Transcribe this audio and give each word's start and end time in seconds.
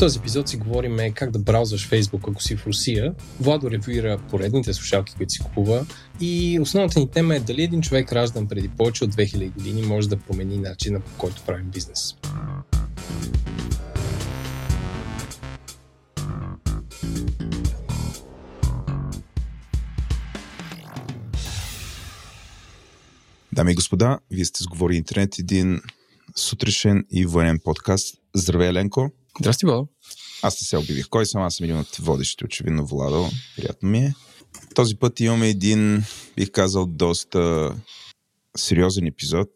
този 0.00 0.18
епизод 0.18 0.48
си 0.48 0.56
говорим 0.56 0.98
как 1.14 1.30
да 1.30 1.38
браузваш 1.38 1.88
Facebook, 1.90 2.30
ако 2.30 2.42
си 2.42 2.56
в 2.56 2.66
Русия. 2.66 3.14
Владо 3.40 3.70
ревюира 3.70 4.18
поредните 4.30 4.74
слушалки, 4.74 5.14
които 5.16 5.32
си 5.32 5.40
купува. 5.40 5.86
И 6.20 6.58
основната 6.60 7.00
ни 7.00 7.10
тема 7.10 7.36
е 7.36 7.40
дали 7.40 7.62
един 7.62 7.82
човек 7.82 8.12
раждан 8.12 8.48
преди 8.48 8.68
повече 8.68 9.04
от 9.04 9.14
2000 9.14 9.52
години 9.52 9.82
може 9.82 10.08
да 10.08 10.16
промени 10.16 10.56
начина 10.56 11.00
по 11.00 11.10
който 11.18 11.42
правим 11.46 11.66
бизнес. 11.66 12.14
Дами 23.52 23.72
и 23.72 23.74
господа, 23.74 24.18
вие 24.30 24.44
сте 24.44 24.62
сговори 24.62 24.96
интернет, 24.96 25.38
един 25.38 25.80
сутрешен 26.36 27.04
и 27.10 27.26
военен 27.26 27.58
подкаст. 27.64 28.16
Здравей, 28.34 28.68
Еленко. 28.68 29.10
Здрасти, 29.40 29.66
Владо. 29.66 29.88
Аз 30.42 30.60
не 30.60 30.66
се 30.66 30.76
обявих. 30.76 31.08
Кой 31.08 31.26
съм? 31.26 31.42
Аз 31.42 31.54
съм 31.54 31.64
един 31.64 31.78
от 31.78 31.96
водещите, 31.96 32.44
очевидно, 32.44 32.86
Владо. 32.86 33.28
Приятно 33.56 33.88
ми 33.88 33.98
е. 33.98 34.14
Този 34.74 34.96
път 34.96 35.20
имаме 35.20 35.48
един, 35.48 36.04
бих 36.36 36.50
казал, 36.50 36.86
доста 36.86 37.70
сериозен 38.56 39.06
епизод, 39.06 39.48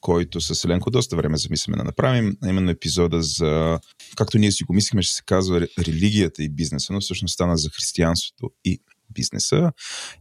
който 0.00 0.40
с 0.40 0.64
Еленко 0.64 0.90
доста 0.90 1.16
време 1.16 1.36
замисляме 1.36 1.76
да 1.76 1.84
направим, 1.84 2.36
а 2.42 2.48
именно 2.48 2.70
епизода 2.70 3.22
за, 3.22 3.80
както 4.16 4.38
ние 4.38 4.52
си 4.52 4.64
го 4.64 4.72
мислихме, 4.72 5.02
ще 5.02 5.14
се 5.14 5.22
казва 5.26 5.60
религията 5.78 6.42
и 6.42 6.48
бизнеса, 6.48 6.92
но 6.92 7.00
всъщност 7.00 7.32
стана 7.32 7.56
за 7.56 7.70
християнството 7.70 8.50
и 8.64 8.80
бизнеса. 9.10 9.72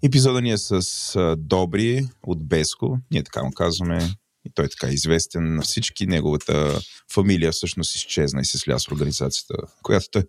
Епизода 0.04 0.42
ни 0.42 0.52
е 0.52 0.58
с 0.58 1.36
Добри 1.38 2.08
от 2.24 2.48
Беско, 2.48 2.98
ние 3.12 3.24
така 3.24 3.44
му 3.44 3.52
казваме, 3.52 4.16
и 4.46 4.52
той 4.56 4.66
е 4.66 4.70
така 4.70 4.88
известен 4.88 5.56
на 5.56 5.62
всички. 5.62 6.08
Неговата 6.08 6.82
фамилия 7.14 7.52
всъщност 7.52 7.96
изчезна 7.96 8.42
и 8.42 8.46
се 8.46 8.58
сля 8.58 8.80
с 8.80 8.88
организацията, 8.88 9.56
която 9.84 10.06
той 10.12 10.24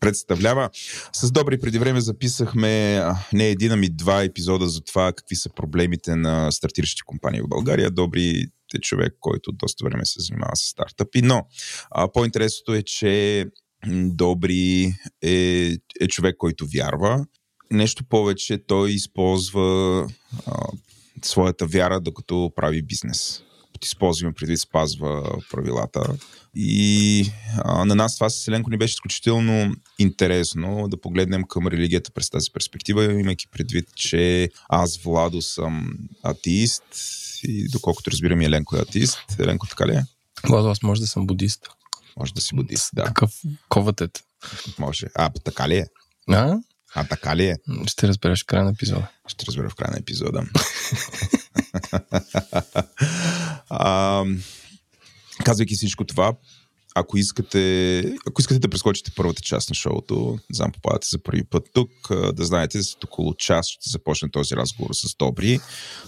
представлява. 0.00 0.70
С 1.12 1.30
Добри 1.30 1.58
преди 1.58 1.78
време 1.78 2.00
записахме 2.00 3.02
не 3.32 3.48
един, 3.48 3.72
ами 3.72 3.88
два 3.88 4.22
епизода 4.22 4.68
за 4.68 4.80
това 4.80 5.12
какви 5.12 5.36
са 5.36 5.50
проблемите 5.50 6.16
на 6.16 6.52
стартиращи 6.52 7.02
компании 7.02 7.40
в 7.40 7.48
България. 7.48 7.90
Добри 7.90 8.46
е 8.74 8.78
човек, 8.78 9.14
който 9.20 9.52
доста 9.52 9.84
време 9.84 10.06
се 10.06 10.20
занимава 10.20 10.56
с 10.56 10.60
стартъпи, 10.60 11.22
но 11.22 11.46
а, 11.90 12.12
по-интересното 12.12 12.74
е, 12.74 12.82
че 12.82 13.46
Добри 13.94 14.94
е, 15.22 15.76
е 16.00 16.08
човек, 16.08 16.36
който 16.38 16.66
вярва. 16.74 17.26
Нещо 17.70 18.04
повече, 18.04 18.58
той 18.66 18.90
използва 18.90 20.08
а, 20.46 20.66
своята 21.24 21.66
вяра, 21.66 22.00
докато 22.00 22.52
прави 22.56 22.82
бизнес 22.82 23.42
използваме 23.86 24.34
предвид 24.34 24.60
спазва 24.60 25.38
правилата. 25.50 26.16
И 26.54 27.30
а, 27.58 27.84
на 27.84 27.94
нас 27.94 28.14
това 28.14 28.30
с 28.30 28.48
Еленко 28.48 28.70
ни 28.70 28.76
беше 28.76 28.92
изключително 28.92 29.74
интересно 29.98 30.88
да 30.88 31.00
погледнем 31.00 31.44
към 31.44 31.66
религията 31.66 32.10
през 32.10 32.30
тази 32.30 32.50
перспектива, 32.50 33.04
имайки 33.04 33.46
предвид, 33.48 33.88
че 33.94 34.50
аз, 34.68 34.98
Владо, 34.98 35.42
съм 35.42 35.92
атеист 36.22 36.84
и 37.44 37.68
доколкото 37.68 38.10
разбирам 38.10 38.40
и 38.40 38.44
Еленко 38.44 38.76
е 38.76 38.80
атеист. 38.80 39.18
Еленко 39.38 39.66
така 39.66 39.86
ли 39.86 39.92
е? 39.92 40.04
Владо, 40.48 40.68
аз 40.68 40.82
може 40.82 41.00
да 41.00 41.06
съм 41.06 41.26
будист. 41.26 41.68
Може 42.16 42.34
да 42.34 42.40
си 42.40 42.54
будист, 42.54 42.90
да. 42.92 43.04
Какъв 43.04 43.40
коватет? 43.68 44.24
Може. 44.78 45.06
А, 45.14 45.30
така 45.44 45.68
ли 45.68 45.76
е? 45.76 45.86
А? 46.28 46.58
А 46.94 47.04
така 47.04 47.36
ли 47.36 47.46
е? 47.46 47.56
Ще 47.86 48.08
разбереш 48.08 48.42
в 48.42 48.46
края 48.46 48.64
на 48.64 48.70
епизода. 48.70 49.08
Ще 49.26 49.46
разбера 49.46 49.70
в 49.70 49.74
края 49.74 49.90
на 49.90 49.98
епизода. 49.98 50.42
а, 53.72 54.24
казвайки 55.44 55.74
всичко 55.74 56.04
това, 56.04 56.34
ако 56.94 57.18
искате, 57.18 57.98
ако 58.26 58.40
искате 58.40 58.60
да 58.60 58.68
прескочите 58.68 59.10
първата 59.16 59.42
част 59.42 59.70
на 59.70 59.74
шоуто, 59.74 60.38
не 60.50 60.54
знам, 60.54 60.72
попадате 60.72 61.06
за 61.10 61.22
първи 61.22 61.44
път 61.44 61.68
тук, 61.72 61.90
да 62.10 62.44
знаете, 62.44 62.82
след 62.82 63.04
около 63.04 63.34
час 63.34 63.66
ще 63.68 63.90
започне 63.90 64.30
този 64.30 64.56
разговор 64.56 64.90
с 64.94 65.16
Добри. 65.18 65.60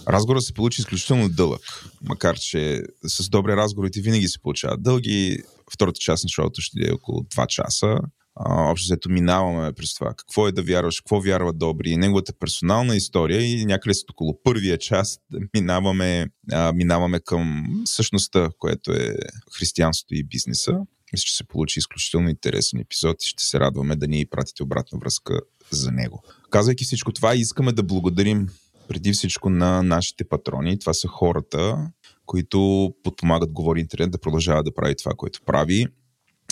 Разговорът 0.07 0.43
се 0.43 0.53
получи 0.53 0.81
изключително 0.81 1.29
дълъг, 1.29 1.85
макар 2.01 2.39
че 2.39 2.83
с 3.03 3.29
добри 3.29 3.55
разговорите 3.55 4.01
винаги 4.01 4.27
се 4.27 4.39
получават 4.39 4.83
дълги. 4.83 5.37
Втората 5.73 5.99
част 5.99 6.23
на 6.23 6.29
шоуто 6.29 6.61
ще 6.61 6.79
е 6.87 6.93
около 6.93 7.19
2 7.19 7.47
часа 7.47 7.97
общо 8.35 8.85
взето 8.85 9.09
минаваме 9.09 9.73
през 9.73 9.93
това. 9.93 10.13
Какво 10.13 10.47
е 10.47 10.51
да 10.51 10.63
вярваш, 10.63 10.99
какво 10.99 11.21
вярва 11.21 11.53
Добри, 11.53 11.97
неговата 11.97 12.33
персонална 12.39 12.95
история 12.95 13.41
и 13.41 13.65
някъде 13.65 13.93
след 13.93 14.09
около 14.09 14.43
първия 14.43 14.77
час 14.77 15.19
минаваме, 15.53 16.27
а, 16.51 16.73
минаваме 16.73 17.19
към 17.19 17.65
същността, 17.85 18.49
което 18.59 18.91
е 18.91 19.15
християнството 19.57 20.15
и 20.15 20.23
бизнеса. 20.23 20.79
Мисля, 21.13 21.23
че 21.25 21.35
се 21.35 21.43
получи 21.43 21.79
изключително 21.79 22.29
интересен 22.29 22.79
епизод 22.79 23.23
и 23.23 23.27
ще 23.27 23.43
се 23.43 23.59
радваме 23.59 23.95
да 23.95 24.07
ни 24.07 24.25
пратите 24.25 24.63
обратна 24.63 24.99
връзка 24.99 25.39
за 25.71 25.91
него. 25.91 26.23
Казвайки 26.49 26.85
всичко 26.85 27.11
това, 27.11 27.35
искаме 27.35 27.71
да 27.71 27.83
благодарим 27.83 28.47
преди 28.87 29.11
всичко 29.11 29.49
на 29.49 29.83
нашите 29.83 30.23
патрони. 30.23 30.79
Това 30.79 30.93
са 30.93 31.07
хората, 31.07 31.91
които 32.25 32.91
подпомагат 33.03 33.51
Говори 33.51 33.79
Интернет 33.79 34.11
да 34.11 34.17
продължава 34.17 34.63
да 34.63 34.73
прави 34.73 34.95
това, 34.95 35.11
което 35.17 35.41
прави. 35.45 35.87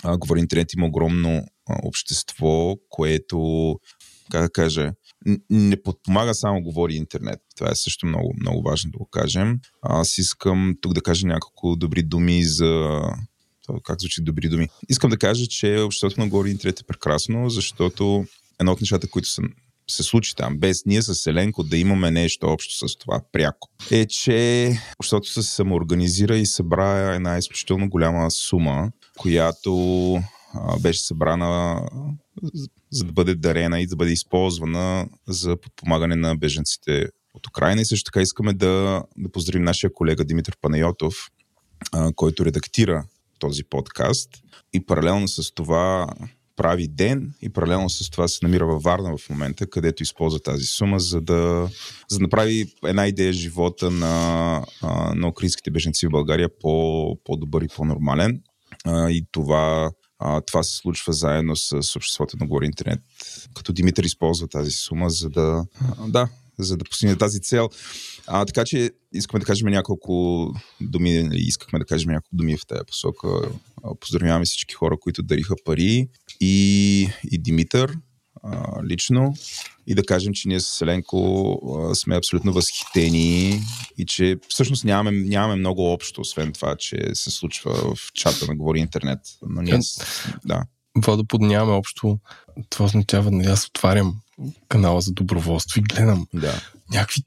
Говори 0.05 0.39
Интернет 0.39 0.73
има 0.73 0.85
огромно 0.85 1.45
общество, 1.83 2.75
което, 2.89 3.79
как 4.31 4.41
да 4.41 4.49
кажа, 4.49 4.91
не 5.49 5.83
подпомага 5.83 6.33
само 6.33 6.61
говори 6.61 6.95
интернет. 6.95 7.39
Това 7.57 7.71
е 7.71 7.75
също 7.75 8.05
много, 8.05 8.33
много 8.39 8.61
важно 8.61 8.91
да 8.91 8.97
го 8.97 9.05
кажем. 9.05 9.59
Аз 9.81 10.17
искам 10.17 10.75
тук 10.81 10.93
да 10.93 11.01
кажа 11.01 11.27
няколко 11.27 11.75
добри 11.75 12.03
думи 12.03 12.43
за 12.43 13.01
как 13.83 14.01
звучи 14.01 14.21
добри 14.21 14.49
думи. 14.49 14.67
Искам 14.89 15.09
да 15.09 15.17
кажа, 15.17 15.47
че 15.47 15.79
обществото 15.79 16.21
на 16.21 16.27
Говори 16.27 16.51
Интернет 16.51 16.79
е 16.79 16.83
прекрасно, 16.83 17.49
защото 17.49 18.25
едно 18.59 18.71
от 18.71 18.81
нещата, 18.81 19.09
които 19.09 19.29
са 19.29 19.41
се 19.89 20.03
случи 20.03 20.35
там, 20.35 20.57
без 20.57 20.85
ние 20.85 21.01
с 21.01 21.27
Еленко 21.27 21.63
да 21.63 21.77
имаме 21.77 22.11
нещо 22.11 22.47
общо 22.47 22.87
с 22.87 22.97
това 22.97 23.21
пряко, 23.31 23.69
е, 23.91 24.05
че 24.05 24.69
обществото 24.99 25.43
се 25.43 25.49
самоорганизира 25.55 26.37
и 26.37 26.45
събра 26.45 27.15
една 27.15 27.37
изключително 27.37 27.89
голяма 27.89 28.31
сума, 28.31 28.91
която 29.17 30.19
беше 30.79 31.01
събрана 31.01 31.81
за 32.91 33.03
да 33.03 33.11
бъде 33.11 33.35
дарена 33.35 33.81
и 33.81 33.87
да 33.87 33.95
бъде 33.95 34.11
използвана 34.11 35.07
за 35.27 35.57
подпомагане 35.57 36.15
на 36.15 36.35
беженците 36.35 37.07
от 37.33 37.47
Украина. 37.47 37.81
И 37.81 37.85
също 37.85 38.11
така 38.11 38.21
искаме 38.21 38.53
да, 38.53 39.03
да 39.17 39.31
поздравим 39.31 39.63
нашия 39.63 39.93
колега 39.93 40.25
Димитър 40.25 40.57
Панайотов, 40.61 41.15
който 42.15 42.45
редактира 42.45 43.05
този 43.39 43.63
подкаст 43.63 44.29
и 44.73 44.85
паралелно 44.85 45.27
с 45.27 45.53
това 45.53 46.07
прави 46.55 46.87
ден 46.87 47.33
и 47.41 47.49
паралелно 47.49 47.89
с 47.89 48.09
това 48.09 48.27
се 48.27 48.39
намира 48.43 48.65
във 48.65 48.83
Варна 48.83 49.17
в 49.17 49.29
момента, 49.29 49.67
където 49.67 50.03
използва 50.03 50.39
тази 50.39 50.65
сума, 50.65 50.99
за 50.99 51.21
да, 51.21 51.69
за 52.09 52.17
да 52.17 52.23
направи 52.23 52.65
една 52.85 53.07
идея 53.07 53.33
живота 53.33 53.91
на, 53.91 54.65
на 55.15 55.27
украинските 55.27 55.71
беженци 55.71 56.07
в 56.07 56.11
България 56.11 56.49
по, 56.59 57.17
по-добър 57.23 57.61
и 57.61 57.67
по-нормален. 57.75 58.41
И 58.87 59.25
това 59.31 59.91
а, 60.19 60.41
това 60.41 60.63
се 60.63 60.77
случва 60.77 61.13
заедно 61.13 61.55
с 61.55 61.95
обществото 61.95 62.37
на 62.39 62.47
Говори 62.47 62.65
Интернет, 62.65 62.99
като 63.55 63.73
Димитър 63.73 64.03
използва 64.03 64.47
тази 64.47 64.71
сума, 64.71 65.09
за 65.09 65.29
да, 65.29 65.65
а, 65.99 66.07
да, 66.07 66.29
за 66.59 66.77
да 66.77 66.85
постигне 66.85 67.15
тази 67.15 67.41
цел. 67.41 67.69
А, 68.27 68.45
така 68.45 68.65
че 68.65 68.91
искаме 69.13 69.39
да 69.39 69.45
кажем 69.45 69.67
няколко 69.69 70.47
думи, 70.81 71.23
нали, 71.23 71.39
искахме 71.39 71.79
да 71.79 71.85
кажем 71.85 72.11
няколко 72.11 72.35
думи 72.35 72.57
в 72.57 72.65
тази 72.67 72.81
посока. 72.87 73.27
Поздравяваме 73.99 74.45
всички 74.45 74.73
хора, 74.73 74.97
които 74.99 75.23
дариха 75.23 75.55
пари 75.65 76.07
и, 76.39 77.09
и 77.31 77.37
Димитър 77.37 77.97
а, 78.43 78.83
лично 78.83 79.33
и 79.87 79.95
да 79.95 80.05
кажем, 80.05 80.33
че 80.33 80.47
ние 80.47 80.59
с 80.59 80.65
Селенко 80.65 81.59
а, 81.91 81.95
сме 81.95 82.17
абсолютно 82.17 82.53
възхитени 82.53 83.61
и 83.97 84.05
че 84.05 84.37
всъщност 84.47 84.85
нямаме, 84.85 85.11
нямаме 85.11 85.55
много 85.55 85.93
общо, 85.93 86.21
освен 86.21 86.53
това, 86.53 86.75
че 86.75 86.97
се 87.13 87.31
случва 87.31 87.95
в 87.95 88.13
чата 88.13 88.47
на 88.47 88.55
Говори 88.55 88.79
Интернет. 88.79 89.19
Но 89.49 89.61
ние, 89.61 89.79
да. 90.45 90.63
Водопод 90.97 91.41
нямаме 91.41 91.73
общо. 91.73 92.19
Това 92.69 92.85
означава, 92.85 93.31
нали, 93.31 93.47
аз 93.47 93.67
отварям 93.67 94.15
канала 94.67 95.01
за 95.01 95.13
доброволство 95.13 95.79
и 95.79 95.83
гледам 95.83 96.27
да. 96.33 96.61
някакви 96.91 97.21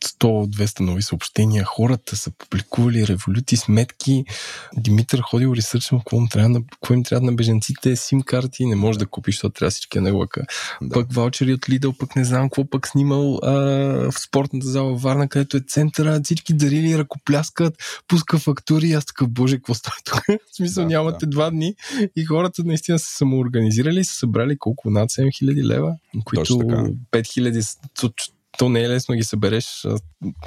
100-200 0.00 0.80
нови 0.80 1.02
съобщения, 1.02 1.64
хората 1.64 2.16
са 2.16 2.30
публикували 2.30 3.06
революти, 3.06 3.56
сметки. 3.56 4.24
Димитър 4.76 5.20
ходил 5.20 5.54
ресърчно 5.56 5.98
какво 5.98 6.16
им 6.16 6.28
трябва, 6.28 6.48
на, 6.48 6.60
какво 6.66 6.94
им 6.94 7.04
трябва 7.04 7.26
на 7.26 7.32
беженците, 7.32 7.96
сим 7.96 8.22
карти, 8.22 8.66
не 8.66 8.76
може 8.76 8.98
да 8.98 9.06
купиш, 9.06 9.34
защото 9.34 9.52
трябва 9.52 9.70
всички 9.70 10.00
на 10.00 10.12
лъка. 10.12 10.42
Да. 10.82 10.94
Пък 10.94 11.12
ваучери 11.12 11.54
от 11.54 11.68
Лидъл, 11.68 11.92
пък 11.92 12.16
не 12.16 12.24
знам 12.24 12.48
какво 12.48 12.64
пък 12.64 12.88
снимал 12.88 13.38
а, 13.42 13.52
в 14.10 14.20
спортната 14.20 14.66
зала 14.66 14.96
в 14.96 15.02
Варна, 15.02 15.28
където 15.28 15.56
е 15.56 15.60
центъра, 15.60 16.20
всички 16.24 16.52
дарили, 16.54 16.98
ръкопляскат, 16.98 17.74
пуска 18.08 18.38
фактури, 18.38 18.92
аз 18.92 19.06
така, 19.06 19.26
боже, 19.26 19.56
какво 19.56 19.74
става 19.74 19.96
тук? 20.04 20.24
в 20.52 20.56
смисъл, 20.56 20.84
да, 20.84 20.88
нямате 20.88 21.26
да. 21.26 21.30
два 21.30 21.50
дни 21.50 21.74
и 22.16 22.24
хората 22.24 22.62
наистина 22.64 22.98
са 22.98 23.16
самоорганизирали 23.16 24.00
и 24.00 24.04
са 24.04 24.14
събрали 24.14 24.58
колко 24.58 24.90
над 24.90 25.10
7000 25.10 25.64
лева, 25.64 25.96
които 26.24 26.54
5000 26.54 28.37
то 28.58 28.68
не 28.68 28.80
е 28.80 28.88
лесно 28.88 29.12
да 29.12 29.16
ги 29.16 29.24
събереш. 29.24 29.86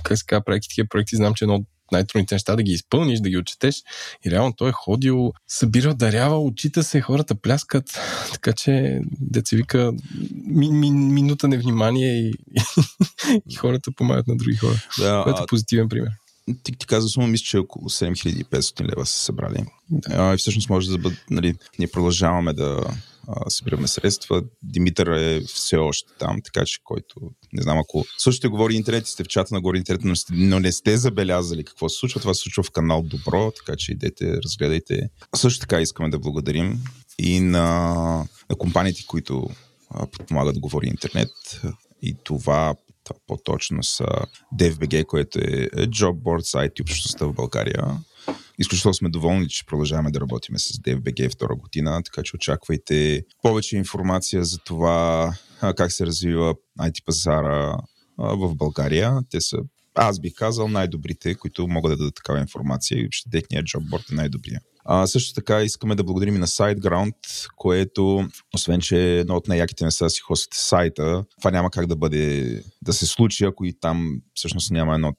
Как 0.04 0.18
се 0.18 0.26
казва, 0.26 0.44
правейки 0.44 0.70
такива 0.70 0.88
проекти, 0.88 1.16
знам, 1.16 1.34
че 1.34 1.46
едно 1.46 1.66
най-трудните 1.92 2.36
неща 2.36 2.56
да 2.56 2.64
ги 2.64 2.72
изпълниш, 2.72 3.20
да 3.20 3.30
ги 3.30 3.38
отчетеш. 3.38 3.84
И 4.26 4.32
реално 4.32 4.54
той 4.54 4.70
е 4.70 4.72
ходил, 4.72 5.34
събирал, 5.48 5.94
дарява, 5.94 6.40
очита 6.40 6.84
се, 6.84 7.02
хората 7.02 7.36
пляскат. 7.36 8.00
Така 8.32 8.54
че, 8.54 9.02
деца 9.20 9.56
вика, 9.56 9.94
ми, 10.46 10.70
ми, 10.70 10.92
минута 10.92 11.48
невнимание 11.48 12.20
и, 12.20 12.34
и 13.50 13.56
хората 13.56 13.92
помагат 13.92 14.28
на 14.28 14.36
други 14.36 14.56
хора. 14.56 14.76
Да, 15.00 15.22
което 15.24 15.44
е 15.44 15.46
позитивен 15.48 15.90
пример. 15.90 16.12
Ти, 16.64 16.72
ти 16.72 16.88
каза 16.88 17.10
сума, 17.10 17.28
мисля, 17.28 17.44
че 17.44 17.58
около 17.58 17.90
7500 17.90 18.92
лева 18.92 19.06
са 19.06 19.20
събрали. 19.20 19.66
Да. 19.90 20.16
А, 20.16 20.34
и 20.34 20.38
всъщност 20.38 20.70
може 20.70 20.92
да 20.92 20.98
бъде, 20.98 21.16
нали, 21.30 21.56
ние 21.80 21.88
продължаваме 21.88 22.54
да 22.54 22.84
събираме 23.50 23.88
средства. 23.88 24.44
Димитър 24.64 25.08
е 25.08 25.42
все 25.42 25.78
още 25.78 26.14
там, 26.20 26.42
така 26.44 26.66
че 26.66 26.80
който, 26.84 27.16
не 27.54 27.62
знам, 27.62 27.78
ако 27.78 28.06
също 28.18 28.52
говори 28.52 28.76
интернет 28.76 29.08
и 29.08 29.12
сте 29.12 29.24
в 29.24 29.28
чата 29.28 29.54
на 29.54 29.62
Гори 29.62 29.78
интернет, 29.78 30.04
но, 30.04 30.16
сте, 30.16 30.34
но 30.36 30.60
не 30.60 30.72
сте 30.72 30.98
забелязали 30.98 31.64
какво 31.64 31.90
се 31.90 31.98
случва, 31.98 32.22
това 32.22 32.34
се 32.34 32.42
случва 32.42 32.64
в 32.64 32.72
канал 32.72 33.02
Добро, 33.02 33.52
така 33.52 33.78
че 33.78 33.92
идете, 33.92 34.38
разгледайте. 34.46 35.10
Също 35.36 35.60
така 35.60 35.82
искаме 35.82 36.10
да 36.10 36.20
благодарим 36.20 36.80
и 37.20 37.40
на, 37.40 37.66
на 38.50 38.56
компаниите, 38.58 39.06
които 39.08 39.50
подпомагат 40.12 40.60
Говори 40.60 40.88
интернет. 40.88 41.62
И 42.02 42.16
това 42.24 42.76
по-точно 43.28 43.84
са 43.84 44.06
DFBG, 44.56 45.06
което 45.06 45.40
е 45.40 45.70
Jobboard 45.88 46.42
сайт 46.42 46.80
и 46.80 46.82
общността 46.82 47.26
в 47.26 47.34
България. 47.34 47.84
Изключително 48.60 48.94
сме 48.94 49.10
доволни, 49.10 49.50
че 49.50 49.66
продължаваме 49.66 50.12
да 50.12 50.20
работим 50.20 50.60
с 50.60 50.74
DFBG 50.74 51.32
втора 51.32 51.56
година, 51.56 52.02
така 52.04 52.24
че 52.24 52.36
очаквайте 52.36 53.24
повече 53.42 53.78
информация 53.78 54.44
за 54.44 54.58
това 54.58 55.34
как 55.60 55.92
се 55.92 56.06
развива 56.06 56.56
IT 56.80 57.06
пазара 57.06 57.78
в 58.18 58.56
България. 58.56 59.20
Те 59.30 59.42
са, 59.42 59.58
аз 59.96 60.20
бих 60.20 60.34
казал, 60.34 60.68
най-добрите, 60.68 61.36
които 61.36 61.68
могат 61.68 61.92
да 61.92 61.98
дадат 61.98 62.16
такава 62.16 62.40
информация 62.40 62.98
и 62.98 63.10
че 63.12 63.30
техният 63.32 63.66
джобборд 63.66 64.04
е 64.12 64.16
най-добрия. 64.16 64.60
А, 64.86 65.08
също 65.08 65.34
така 65.34 65.62
искаме 65.62 65.96
да 65.96 66.04
благодарим 66.04 66.36
и 66.36 66.40
на 66.40 66.48
SiteGround, 66.48 67.14
което, 67.56 68.28
освен 68.54 68.82
че 68.82 68.98
е 68.98 69.20
едно 69.20 69.36
от 69.36 69.48
най-яките 69.48 69.84
места 69.84 70.10
си 70.10 70.22
хостите 70.22 70.58
сайта, 70.58 71.24
това 71.38 71.52
няма 71.52 71.72
как 71.72 71.88
да 71.88 71.96
бъде, 71.96 72.64
да 72.82 72.94
се 72.94 73.06
случи, 73.06 73.46
ако 73.46 73.66
и 73.66 73.74
там 73.80 74.22
всъщност 74.34 74.72
няма 74.72 74.96
едно 74.96 75.08
от, 75.08 75.18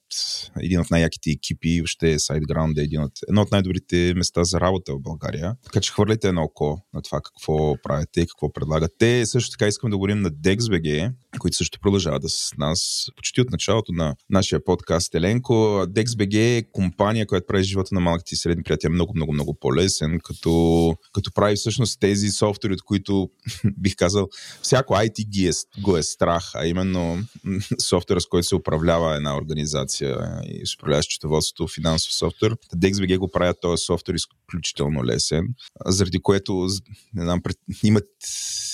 един 0.60 0.80
от 0.80 0.90
най-яките 0.90 1.30
екипи, 1.30 1.80
въобще 1.80 2.18
SiteGround 2.18 2.80
е 2.80 2.84
един 2.84 3.02
от, 3.02 3.12
едно 3.28 3.42
от 3.42 3.50
най-добрите 3.50 4.14
места 4.16 4.44
за 4.44 4.60
работа 4.60 4.92
в 4.92 5.00
България. 5.00 5.56
Така 5.64 5.80
че 5.80 5.92
хвърляйте 5.92 6.28
едно 6.28 6.42
око 6.42 6.78
на 6.94 7.02
това 7.02 7.20
какво 7.20 7.76
правите 7.82 8.20
и 8.20 8.26
какво 8.26 8.52
предлагате. 8.52 9.26
Също 9.26 9.50
така 9.50 9.66
искаме 9.66 9.90
да 9.90 9.96
говорим 9.96 10.20
на 10.20 10.30
DexBG, 10.30 11.12
които 11.38 11.56
също 11.56 11.80
продължават 11.80 12.22
да 12.22 12.28
с 12.28 12.50
нас 12.58 13.06
почти 13.16 13.40
от 13.40 13.50
началото 13.50 13.92
на 13.92 14.14
нашия 14.30 14.64
подкаст 14.64 15.14
Еленко. 15.14 15.52
DexBG 15.88 16.58
е 16.58 16.70
компания, 16.72 17.26
която 17.26 17.46
прави 17.46 17.64
живота 17.64 17.94
на 17.94 18.00
малките 18.00 18.34
и 18.34 18.36
средни 18.36 18.62
приятели 18.62 18.92
много, 18.92 19.12
много, 19.16 19.32
много 19.32 19.54
по-лесен, 19.60 20.20
като, 20.24 20.94
като 21.12 21.32
прави 21.32 21.56
всъщност 21.56 22.00
тези 22.00 22.28
софтуери, 22.28 22.74
от 22.74 22.82
които 22.82 23.30
бих 23.78 23.96
казал, 23.96 24.28
всяко 24.62 24.94
IT 24.94 25.28
ги 25.28 25.48
е, 25.48 25.52
го 25.80 25.96
е 25.96 26.02
страх, 26.02 26.50
а 26.54 26.66
именно 26.66 27.18
софтуера, 27.78 28.20
с 28.20 28.26
който 28.26 28.48
се 28.48 28.54
управлява 28.54 29.16
една 29.16 29.36
организация 29.36 30.18
и 30.44 30.66
се 30.66 30.76
управлява 30.78 31.02
счетоводството, 31.02 31.68
финансов 31.68 32.14
софтуер. 32.14 32.56
DexBG 32.76 33.18
го 33.18 33.30
правят 33.30 33.60
този 33.60 33.84
софтуер 33.84 34.14
изключително 34.14 35.04
лесен, 35.04 35.48
заради 35.86 36.18
което 36.22 36.68
не 37.14 37.22
знам, 37.22 37.40
имат 37.82 38.08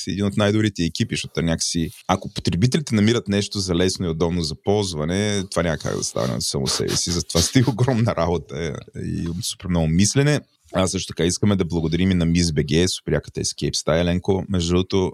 един 0.07 0.25
от 0.25 0.37
най-добрите 0.37 0.85
екипи, 0.85 1.15
защото 1.15 1.43
някакси, 1.43 1.91
ако 2.09 2.33
потребителите 2.35 2.95
намират 2.95 3.29
нещо 3.29 3.59
за 3.59 3.75
лесно 3.75 4.07
и 4.07 4.09
удобно 4.09 4.43
за 4.43 4.55
ползване, 4.55 5.45
това 5.51 5.63
няма 5.63 5.79
как 5.79 5.97
да 5.97 6.05
стане 6.05 6.41
само 6.41 6.67
себе 6.67 6.97
си. 6.97 7.11
Затова 7.11 7.41
сте 7.41 7.65
огромна 7.69 8.17
работа 8.17 8.77
и 8.97 9.29
супер 9.43 9.69
много 9.69 9.89
мислене. 9.89 10.41
А 10.73 10.87
също 10.87 11.13
така 11.13 11.25
искаме 11.25 11.57
да 11.57 11.65
благодарим 11.65 12.11
и 12.11 12.15
на 12.15 12.27
Мис 12.27 12.53
БГ, 12.53 12.89
супряката 12.89 13.41
Escape 13.41 13.75
Stylenко. 13.75 14.45
Между 14.49 14.73
другото, 14.73 15.13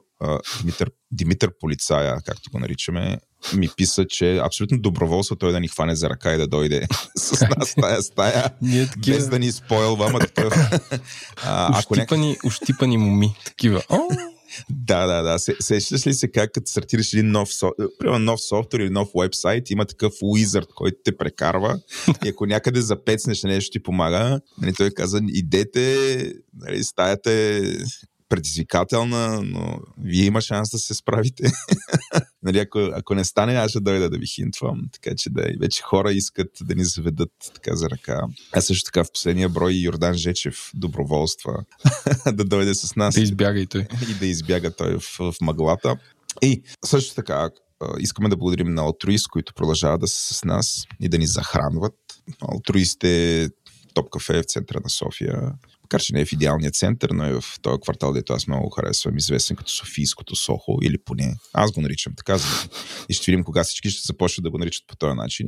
Димитър, 0.60 0.90
Димитър 1.10 1.50
Полицая, 1.60 2.20
както 2.24 2.50
го 2.50 2.58
наричаме, 2.58 3.18
ми 3.56 3.68
писа, 3.76 4.04
че 4.04 4.36
абсолютно 4.36 4.78
доброволство 4.78 5.36
той 5.36 5.52
да 5.52 5.60
ни 5.60 5.68
хване 5.68 5.96
за 5.96 6.10
ръка 6.10 6.34
и 6.34 6.38
да 6.38 6.46
дойде 6.46 6.86
с 7.16 7.46
нас 7.58 7.74
тая 7.80 8.02
стая, 8.02 8.50
Ние 8.62 8.86
такива... 8.86 9.16
без 9.16 9.28
да 9.28 9.38
ни 9.38 9.52
спойлва, 9.52 10.06
ама 10.08 10.18
такъв. 10.18 10.54
а, 11.44 11.78
ущипани, 11.78 12.28
няк... 12.28 12.44
ущипани 12.44 12.96
моми, 12.96 13.34
такива. 13.44 13.82
Да, 14.70 15.06
да, 15.06 15.22
да. 15.22 15.38
Сещаш 15.38 16.06
ли 16.06 16.14
се 16.14 16.28
как 16.28 16.52
като 16.52 16.70
стартираш 16.70 17.12
един 17.12 17.30
нов, 17.30 17.48
примерно 17.98 18.18
нов 18.18 18.40
софтуер 18.40 18.80
или 18.80 18.90
нов 18.90 19.08
вебсайт, 19.20 19.70
има 19.70 19.84
такъв 19.84 20.12
уизърд, 20.22 20.68
който 20.74 20.96
те 21.04 21.16
прекарва 21.16 21.80
и 22.24 22.28
ако 22.28 22.46
някъде 22.46 22.80
запецнеш 22.80 23.42
нещо 23.42 23.72
ти 23.72 23.82
помага, 23.82 24.40
нали, 24.58 24.74
той 24.74 24.90
каза, 24.90 25.20
идете, 25.28 26.32
нали, 26.54 26.84
стаята 26.84 27.32
е 27.32 27.60
предизвикателна, 28.28 29.42
но 29.42 29.78
вие 29.98 30.24
има 30.24 30.40
шанс 30.40 30.70
да 30.70 30.78
се 30.78 30.94
справите. 30.94 31.52
нали, 32.44 32.58
ако, 32.58 32.78
ако 32.78 33.14
не 33.14 33.24
стане, 33.24 33.54
аз 33.54 33.70
ще 33.70 33.80
дойда 33.80 34.10
да 34.10 34.18
ви 34.18 34.26
хинтвам. 34.26 34.88
Така 34.92 35.16
че 35.16 35.30
да, 35.30 35.48
вече 35.60 35.82
хора 35.82 36.12
искат 36.12 36.50
да 36.62 36.74
ни 36.74 36.84
заведат 36.84 37.32
така 37.54 37.76
за 37.76 37.90
ръка. 37.90 38.20
А 38.52 38.60
също 38.60 38.84
така 38.84 39.04
в 39.04 39.12
последния 39.12 39.48
брой 39.48 39.72
Йордан 39.72 40.14
Жечев 40.14 40.70
доброволства 40.74 41.64
да 42.32 42.44
дойде 42.44 42.74
с 42.74 42.96
нас. 42.96 43.14
Да 43.14 43.20
избяга 43.20 43.60
и 43.60 43.66
той. 43.66 43.80
И 44.10 44.14
да 44.14 44.26
избяга 44.26 44.70
той 44.70 44.98
в, 44.98 45.18
в 45.18 45.34
мъглата. 45.40 45.96
И 46.42 46.62
също 46.84 47.14
така, 47.14 47.50
искаме 47.98 48.28
да 48.28 48.36
благодарим 48.36 48.74
на 48.74 48.82
Altruist, 48.82 49.30
които 49.30 49.54
продължават 49.54 50.00
да 50.00 50.08
са 50.08 50.34
с 50.34 50.44
нас 50.44 50.84
и 51.00 51.08
да 51.08 51.18
ни 51.18 51.26
захранват. 51.26 51.94
Altruist 52.42 53.04
е 53.04 53.50
топ 53.94 54.10
кафе 54.10 54.42
в 54.42 54.44
центъра 54.44 54.80
на 54.84 54.90
София 54.90 55.52
макар 55.84 56.02
че 56.02 56.14
не 56.14 56.20
е 56.20 56.24
в 56.24 56.32
идеалния 56.32 56.70
център, 56.70 57.10
но 57.10 57.24
е 57.24 57.32
в 57.32 57.44
този 57.62 57.80
квартал, 57.80 58.12
дето 58.12 58.32
аз 58.32 58.46
много 58.46 58.70
харесвам, 58.70 59.16
известен 59.16 59.56
като 59.56 59.72
Софийското 59.72 60.36
Сохо, 60.36 60.78
или 60.82 60.98
поне 60.98 61.36
аз 61.52 61.72
го 61.72 61.80
наричам 61.80 62.12
така. 62.16 62.38
И 63.08 63.14
ще 63.14 63.30
видим 63.30 63.44
кога 63.44 63.64
всички 63.64 63.90
ще 63.90 64.06
започнат 64.06 64.44
да 64.44 64.50
го 64.50 64.58
наричат 64.58 64.84
по 64.86 64.96
този 64.96 65.14
начин. 65.14 65.46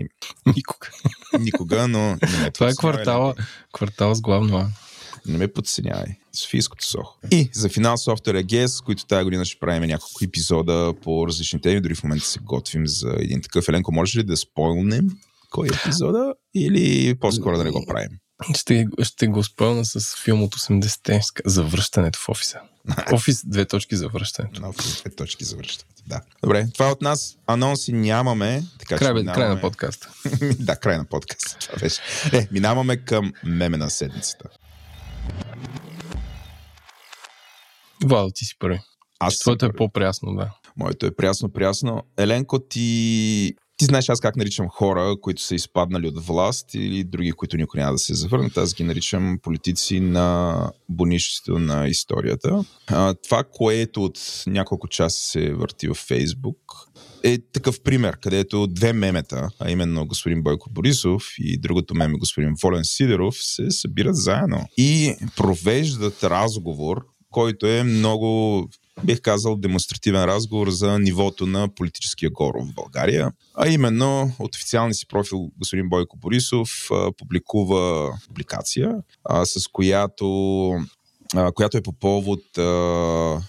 Никога. 0.56 0.88
Никога, 1.40 1.88
но... 1.88 2.18
Не 2.40 2.50
Това 2.54 2.68
е 2.68 2.74
квартала, 2.74 3.34
квартал 3.72 4.14
с 4.14 4.20
главно 4.20 4.56
А. 4.56 4.68
Не 5.26 5.38
ме 5.38 5.48
подценявай. 5.48 6.06
Софийското 6.32 6.86
Сохо. 6.86 7.18
И 7.30 7.50
за 7.52 7.68
финал 7.68 7.96
софтуер 7.96 8.36
AGS, 8.36 8.84
които 8.84 9.06
тази 9.06 9.24
година 9.24 9.44
ще 9.44 9.58
правим 9.58 9.82
няколко 9.82 10.24
епизода 10.24 10.94
по 11.02 11.26
различни 11.26 11.60
теми. 11.60 11.80
Дори 11.80 11.94
в 11.94 12.02
момента 12.02 12.26
се 12.26 12.38
готвим 12.38 12.86
за 12.86 13.16
един 13.18 13.42
такъв. 13.42 13.68
Еленко, 13.68 13.92
може 13.92 14.18
ли 14.18 14.22
да 14.22 14.36
спойлнем 14.36 15.08
кой 15.50 15.66
е 15.66 15.76
епизода 15.76 16.34
или 16.54 17.14
по-скоро 17.14 17.56
да 17.56 17.64
не 17.64 17.70
го 17.70 17.84
правим? 17.86 18.10
Ще, 18.54 18.86
ще 19.02 19.26
го 19.26 19.44
спълна 19.44 19.84
с 19.84 20.16
филм 20.24 20.42
от 20.42 20.54
80-те 20.54 21.20
за 21.44 21.64
връщането 21.64 22.18
в 22.18 22.28
офиса. 22.28 22.60
Офис, 23.12 23.46
две 23.46 23.64
точки 23.64 23.96
за 23.96 24.08
връщането. 24.08 24.62
Офис, 24.64 25.00
две 25.00 25.10
точки 25.10 25.44
за 25.44 25.56
връщането. 25.56 26.02
Да. 26.06 26.20
Добре, 26.42 26.68
това 26.74 26.88
е 26.88 26.92
от 26.92 27.02
нас. 27.02 27.36
Анонси 27.46 27.92
нямаме. 27.92 28.62
Така, 28.78 28.98
край, 28.98 29.08
че 29.08 29.14
минаваме... 29.14 29.34
край 29.34 29.54
на 29.54 29.60
подкаста. 29.60 30.10
да, 30.58 30.76
край 30.76 30.98
на 30.98 31.04
подкаста. 31.04 31.56
Това 31.58 31.78
беше. 31.78 32.00
Е, 32.32 32.48
минаваме 32.52 32.96
към 32.96 33.32
меме 33.44 33.76
на 33.76 33.90
седмицата. 33.90 34.48
Владо, 38.04 38.30
ти 38.34 38.44
си 38.44 38.58
първи. 38.58 38.80
Аз 39.18 39.38
Твоето 39.38 39.66
е 39.66 39.72
по-прясно, 39.72 40.34
да. 40.34 40.50
Моето 40.76 41.06
е 41.06 41.16
прясно-прясно. 41.16 42.02
Еленко, 42.16 42.58
ти 42.58 43.54
ти 43.76 43.84
знаеш 43.84 44.08
аз 44.08 44.20
как 44.20 44.36
наричам 44.36 44.68
хора, 44.68 45.16
които 45.22 45.42
са 45.42 45.54
изпаднали 45.54 46.08
от 46.08 46.26
власт 46.26 46.74
или 46.74 47.04
други, 47.04 47.32
които 47.32 47.56
никога 47.56 47.80
няма 47.80 47.92
да 47.92 47.98
се 47.98 48.14
завърнат. 48.14 48.56
Аз 48.56 48.74
ги 48.74 48.84
наричам 48.84 49.38
политици 49.42 50.00
на 50.00 50.70
бонището 50.88 51.58
на 51.58 51.88
историята. 51.88 52.64
А, 52.86 53.14
това, 53.14 53.44
което 53.44 54.04
от 54.04 54.44
няколко 54.46 54.88
часа 54.88 55.20
се 55.20 55.52
върти 55.52 55.88
в 55.88 55.94
Фейсбук, 55.94 56.58
е 57.22 57.38
такъв 57.38 57.80
пример, 57.80 58.18
където 58.22 58.66
две 58.66 58.92
мемета, 58.92 59.48
а 59.58 59.70
именно 59.70 60.06
господин 60.06 60.42
Бойко 60.42 60.70
Борисов 60.70 61.24
и 61.38 61.58
другото 61.58 61.94
меме 61.94 62.18
господин 62.18 62.54
Волен 62.62 62.84
Сидеров, 62.84 63.34
се 63.38 63.70
събират 63.70 64.16
заедно 64.16 64.66
и 64.76 65.14
провеждат 65.36 66.24
разговор, 66.24 67.06
който 67.30 67.66
е 67.66 67.82
много 67.82 68.68
бих 69.04 69.20
казал, 69.20 69.56
демонстративен 69.56 70.24
разговор 70.24 70.70
за 70.70 70.98
нивото 70.98 71.46
на 71.46 71.68
политическия 71.68 72.30
горо 72.30 72.64
в 72.64 72.74
България. 72.74 73.32
А 73.54 73.68
именно 73.68 74.32
от 74.38 74.54
официалния 74.54 74.94
си 74.94 75.06
профил 75.06 75.50
господин 75.58 75.88
Бойко 75.88 76.16
Борисов 76.16 76.88
а, 76.92 77.12
публикува 77.12 78.12
публикация, 78.26 78.94
а, 79.24 79.44
с 79.44 79.68
която, 79.72 80.70
а, 81.34 81.52
която 81.52 81.76
е 81.76 81.82
по 81.82 81.92
повод 81.92 82.58
а, 82.58 83.42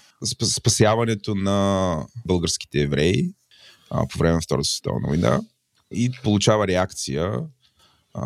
спасяването 0.44 1.34
на 1.34 1.96
българските 2.26 2.80
евреи 2.80 3.32
а, 3.90 4.06
по 4.08 4.18
време 4.18 4.34
на 4.34 4.40
Втората 4.40 4.68
световна 4.68 5.08
война 5.08 5.40
и 5.94 6.10
получава 6.22 6.66
реакция 6.66 7.32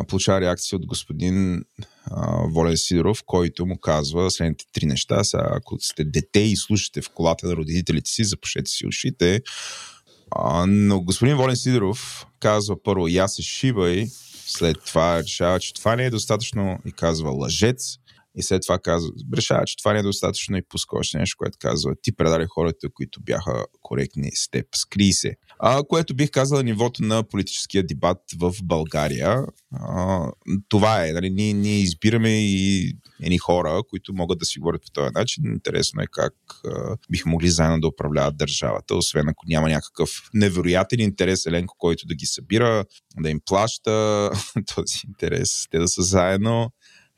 получава 0.07 0.41
реакция 0.41 0.77
от 0.77 0.85
господин 0.85 1.63
а, 2.05 2.47
Волен 2.47 2.77
Сидоров, 2.77 3.23
който 3.25 3.65
му 3.65 3.77
казва 3.77 4.31
следните 4.31 4.65
три 4.73 4.85
неща. 4.85 5.23
Сега, 5.23 5.47
ако 5.51 5.77
сте 5.79 6.03
дете 6.03 6.39
и 6.39 6.55
слушате 6.55 7.01
в 7.01 7.09
колата 7.09 7.47
на 7.47 7.55
родителите 7.55 8.11
си, 8.11 8.23
запушете 8.23 8.71
си 8.71 8.87
ушите. 8.87 9.41
А, 10.31 10.65
но 10.67 11.01
господин 11.01 11.35
Волен 11.35 11.55
Сидоров 11.55 12.25
казва 12.39 12.83
първо, 12.83 13.07
я 13.07 13.27
се 13.27 13.41
шибай, 13.41 14.07
след 14.45 14.77
това 14.85 15.23
решава, 15.23 15.59
че 15.59 15.73
това 15.73 15.95
не 15.95 16.05
е 16.05 16.09
достатъчно 16.09 16.77
и 16.85 16.91
казва 16.91 17.31
лъжец. 17.31 17.97
И 18.35 18.43
след 18.43 18.61
това 18.61 18.79
казва, 18.79 19.11
решава, 19.37 19.65
че 19.65 19.77
това 19.77 19.93
не 19.93 19.99
е 19.99 20.03
достатъчно 20.03 20.57
и 20.57 20.61
пуска 20.69 20.97
още 20.97 21.17
нещо, 21.17 21.35
което 21.37 21.57
казва, 21.61 21.95
ти 22.01 22.15
предаде 22.15 22.45
хората, 22.45 22.87
които 22.93 23.21
бяха 23.21 23.65
коректни 23.81 24.31
с 24.33 24.49
теб, 24.49 24.65
скри 24.75 25.13
се. 25.13 25.35
А, 25.59 25.83
което 25.83 26.15
бих 26.15 26.31
казал 26.31 26.59
е 26.59 26.63
нивото 26.63 27.03
на 27.03 27.23
политическия 27.23 27.85
дебат 27.85 28.17
в 28.39 28.53
България. 28.63 29.45
А, 29.73 30.25
това 30.69 31.07
е, 31.07 31.11
нали, 31.11 31.29
ние, 31.29 31.53
ние 31.53 31.79
избираме 31.79 32.29
и 32.29 32.93
едни 33.21 33.37
хора, 33.37 33.81
които 33.89 34.13
могат 34.13 34.39
да 34.39 34.45
си 34.45 34.59
говорят 34.59 34.81
по 34.81 34.91
този 34.91 35.09
начин. 35.13 35.43
Интересно 35.45 36.01
е 36.01 36.07
как 36.11 36.33
а, 36.65 36.97
биха 37.09 37.29
могли 37.29 37.49
заедно 37.49 37.79
да 37.79 37.87
управляват 37.87 38.37
държавата, 38.37 38.95
освен 38.95 39.29
ако 39.29 39.45
няма 39.47 39.69
някакъв 39.69 40.09
невероятен 40.33 40.99
интерес 40.99 41.45
Еленко, 41.45 41.75
който 41.77 42.07
да 42.07 42.15
ги 42.15 42.25
събира, 42.25 42.85
да 43.19 43.29
им 43.29 43.39
плаща 43.45 44.29
този 44.75 44.99
интерес, 45.07 45.67
те 45.71 45.79
да 45.79 45.87
са 45.87 46.01
заедно 46.01 46.71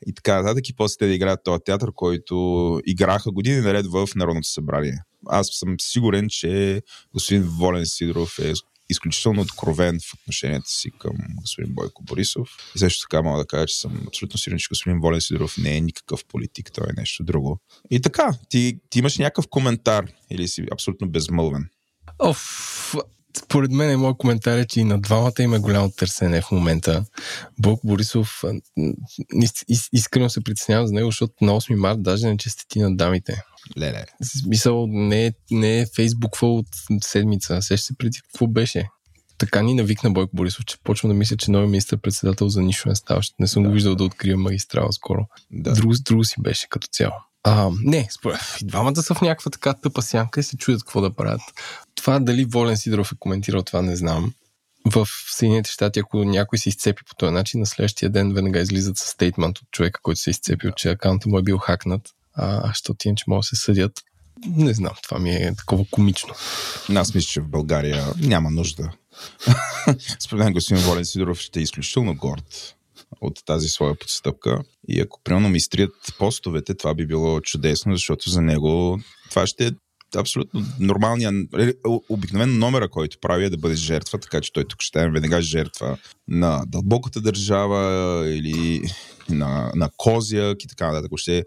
и 0.06 0.14
така 0.14 0.42
нататък. 0.42 0.68
И 0.68 0.76
после 0.76 0.96
те 0.98 1.06
да 1.06 1.14
играят 1.14 1.40
този 1.44 1.60
театър, 1.64 1.92
който 1.94 2.80
играха 2.86 3.30
години 3.30 3.60
наред 3.60 3.86
в 3.86 4.08
Народното 4.16 4.48
събрание. 4.48 4.98
Аз 5.26 5.48
съм 5.52 5.74
сигурен, 5.80 6.26
че 6.28 6.82
господин 7.12 7.42
Волен 7.42 7.86
Сидоров 7.86 8.38
е 8.38 8.52
изключително 8.88 9.42
откровен 9.42 9.98
в 10.00 10.14
отношенията 10.14 10.70
си 10.70 10.90
към 10.98 11.16
господин 11.40 11.74
Бойко 11.74 12.04
Борисов. 12.04 12.48
И 12.76 12.78
също 12.78 13.08
така 13.08 13.22
мога 13.22 13.38
да 13.38 13.46
кажа, 13.46 13.66
че 13.66 13.80
съм 13.80 14.04
абсолютно 14.06 14.38
сигурен, 14.38 14.58
че 14.58 14.68
господин 14.70 15.00
Волен 15.00 15.20
Сидоров 15.20 15.58
не 15.58 15.76
е 15.76 15.80
никакъв 15.80 16.24
политик, 16.24 16.70
той 16.72 16.86
е 16.90 17.00
нещо 17.00 17.24
друго. 17.24 17.58
И 17.90 18.00
така, 18.00 18.38
ти, 18.48 18.78
ти 18.90 18.98
имаш 18.98 19.18
някакъв 19.18 19.48
коментар 19.50 20.06
или 20.30 20.48
си 20.48 20.64
абсолютно 20.72 21.10
безмълвен? 21.10 21.68
Оф, 22.18 22.94
според 23.38 23.70
мен 23.70 23.90
е 23.90 23.96
моят 23.96 24.16
коментар 24.18 24.58
е, 24.58 24.66
че 24.66 24.80
и 24.80 24.84
на 24.84 25.00
двамата 25.00 25.32
има 25.40 25.60
голямо 25.60 25.90
търсене 25.90 26.42
в 26.42 26.50
момента. 26.50 27.04
Бог 27.58 27.80
Борисов 27.84 28.42
искрено 29.92 30.30
се 30.30 30.44
притеснявам 30.44 30.86
за 30.86 30.94
него, 30.94 31.08
защото 31.10 31.34
на 31.40 31.52
8 31.52 31.74
март 31.74 32.02
даже 32.02 32.26
не 32.26 32.36
честити 32.36 32.80
на 32.80 32.96
дамите. 32.96 33.42
Леле. 33.78 34.04
Смисъл, 34.22 34.86
не, 34.86 35.32
не 35.50 35.80
е 35.80 35.86
фейсбуква 35.96 36.48
от 36.48 36.66
седмица. 37.00 37.62
Сеща 37.62 37.86
се 37.86 37.96
преди 37.98 38.20
какво 38.20 38.46
беше. 38.46 38.88
Така 39.38 39.62
ни 39.62 39.74
навикна 39.74 40.10
Бойко 40.10 40.36
Борисов, 40.36 40.64
че 40.64 40.76
почвам 40.84 41.10
да 41.10 41.14
мисля, 41.14 41.36
че 41.36 41.50
нови 41.50 41.66
министър-председател 41.66 42.48
за 42.48 42.62
нищо 42.62 42.88
не 42.88 42.94
става. 42.94 43.20
Не 43.38 43.46
съм 43.46 43.62
да, 43.62 43.68
го 43.68 43.74
виждал 43.74 43.92
да, 43.92 43.96
да 43.96 44.04
открия 44.04 44.36
магистрала 44.36 44.92
скоро. 44.92 45.26
Да. 45.50 45.72
Друго, 45.72 45.94
друго 46.04 46.24
си 46.24 46.34
беше 46.42 46.66
като 46.68 46.86
цяло. 46.86 47.14
А, 47.48 47.70
не, 47.82 48.08
според. 48.10 48.40
Двамата 48.62 49.02
са 49.02 49.14
в 49.14 49.20
някаква 49.20 49.50
така 49.50 49.74
тъпа 49.74 50.02
сянка 50.02 50.40
и 50.40 50.42
се 50.42 50.56
чуят 50.56 50.82
какво 50.82 51.00
да 51.00 51.14
правят. 51.14 51.40
Това 51.94 52.18
дали 52.18 52.44
Волен 52.44 52.76
Сидоров 52.76 53.12
е 53.12 53.16
коментирал 53.18 53.62
това, 53.62 53.82
не 53.82 53.96
знам. 53.96 54.32
В 54.84 55.08
Съединените 55.30 55.70
щати, 55.70 55.98
ако 55.98 56.24
някой 56.24 56.58
се 56.58 56.68
изцепи 56.68 57.02
по 57.08 57.14
този 57.14 57.32
начин, 57.32 57.60
на 57.60 57.66
следващия 57.66 58.10
ден 58.10 58.32
веднага 58.32 58.60
излизат 58.60 58.98
с 58.98 59.00
стейтмент 59.00 59.58
от 59.58 59.70
човека, 59.70 60.00
който 60.02 60.20
се 60.20 60.30
е 60.30 60.32
изцепил, 60.32 60.70
че 60.76 60.90
акаунтът 60.90 61.26
му 61.26 61.38
е 61.38 61.42
бил 61.42 61.58
хакнат, 61.58 62.10
а, 62.34 62.68
защото 62.68 63.08
иначе 63.08 63.24
могат 63.28 63.42
да 63.42 63.46
се 63.46 63.56
съдят. 63.56 64.02
Не 64.46 64.74
знам, 64.74 64.92
това 65.02 65.18
ми 65.18 65.30
е 65.30 65.54
такова 65.56 65.84
комично. 65.90 66.34
Аз 66.94 67.14
мисля, 67.14 67.28
че 67.28 67.40
в 67.40 67.48
България 67.48 68.06
няма 68.18 68.50
нужда. 68.50 68.90
Според 70.18 70.44
мен 70.44 70.52
господин 70.52 70.82
Волен 70.82 71.04
Сидоров 71.04 71.38
ще 71.38 71.60
е 71.60 71.62
изключително 71.62 72.16
горд 72.16 72.75
от 73.20 73.42
тази 73.46 73.68
своя 73.68 73.94
подстъпка. 73.94 74.62
И 74.88 75.00
ако 75.00 75.20
примерно 75.24 75.48
ми 75.48 75.60
стрият 75.60 75.94
постовете, 76.18 76.74
това 76.74 76.94
би 76.94 77.06
било 77.06 77.40
чудесно, 77.40 77.94
защото 77.94 78.30
за 78.30 78.42
него 78.42 78.98
това 79.30 79.46
ще 79.46 79.66
е 79.66 79.70
абсолютно 80.16 80.64
нормалния, 80.80 81.32
обикновен 82.08 82.58
номера, 82.58 82.88
който 82.88 83.18
прави 83.20 83.44
е 83.44 83.50
да 83.50 83.56
бъде 83.56 83.74
жертва, 83.74 84.18
така 84.18 84.40
че 84.40 84.52
той 84.52 84.64
тук 84.64 84.82
ще 84.82 85.02
е 85.02 85.10
веднага 85.10 85.42
жертва 85.42 85.98
на 86.28 86.64
дълбоката 86.66 87.20
държава 87.20 88.22
или 88.28 88.82
на, 89.28 89.72
на 89.74 89.90
Козяк 89.96 90.64
и 90.64 90.68
така 90.68 90.92
нататък. 90.92 91.12
Ще 91.16 91.38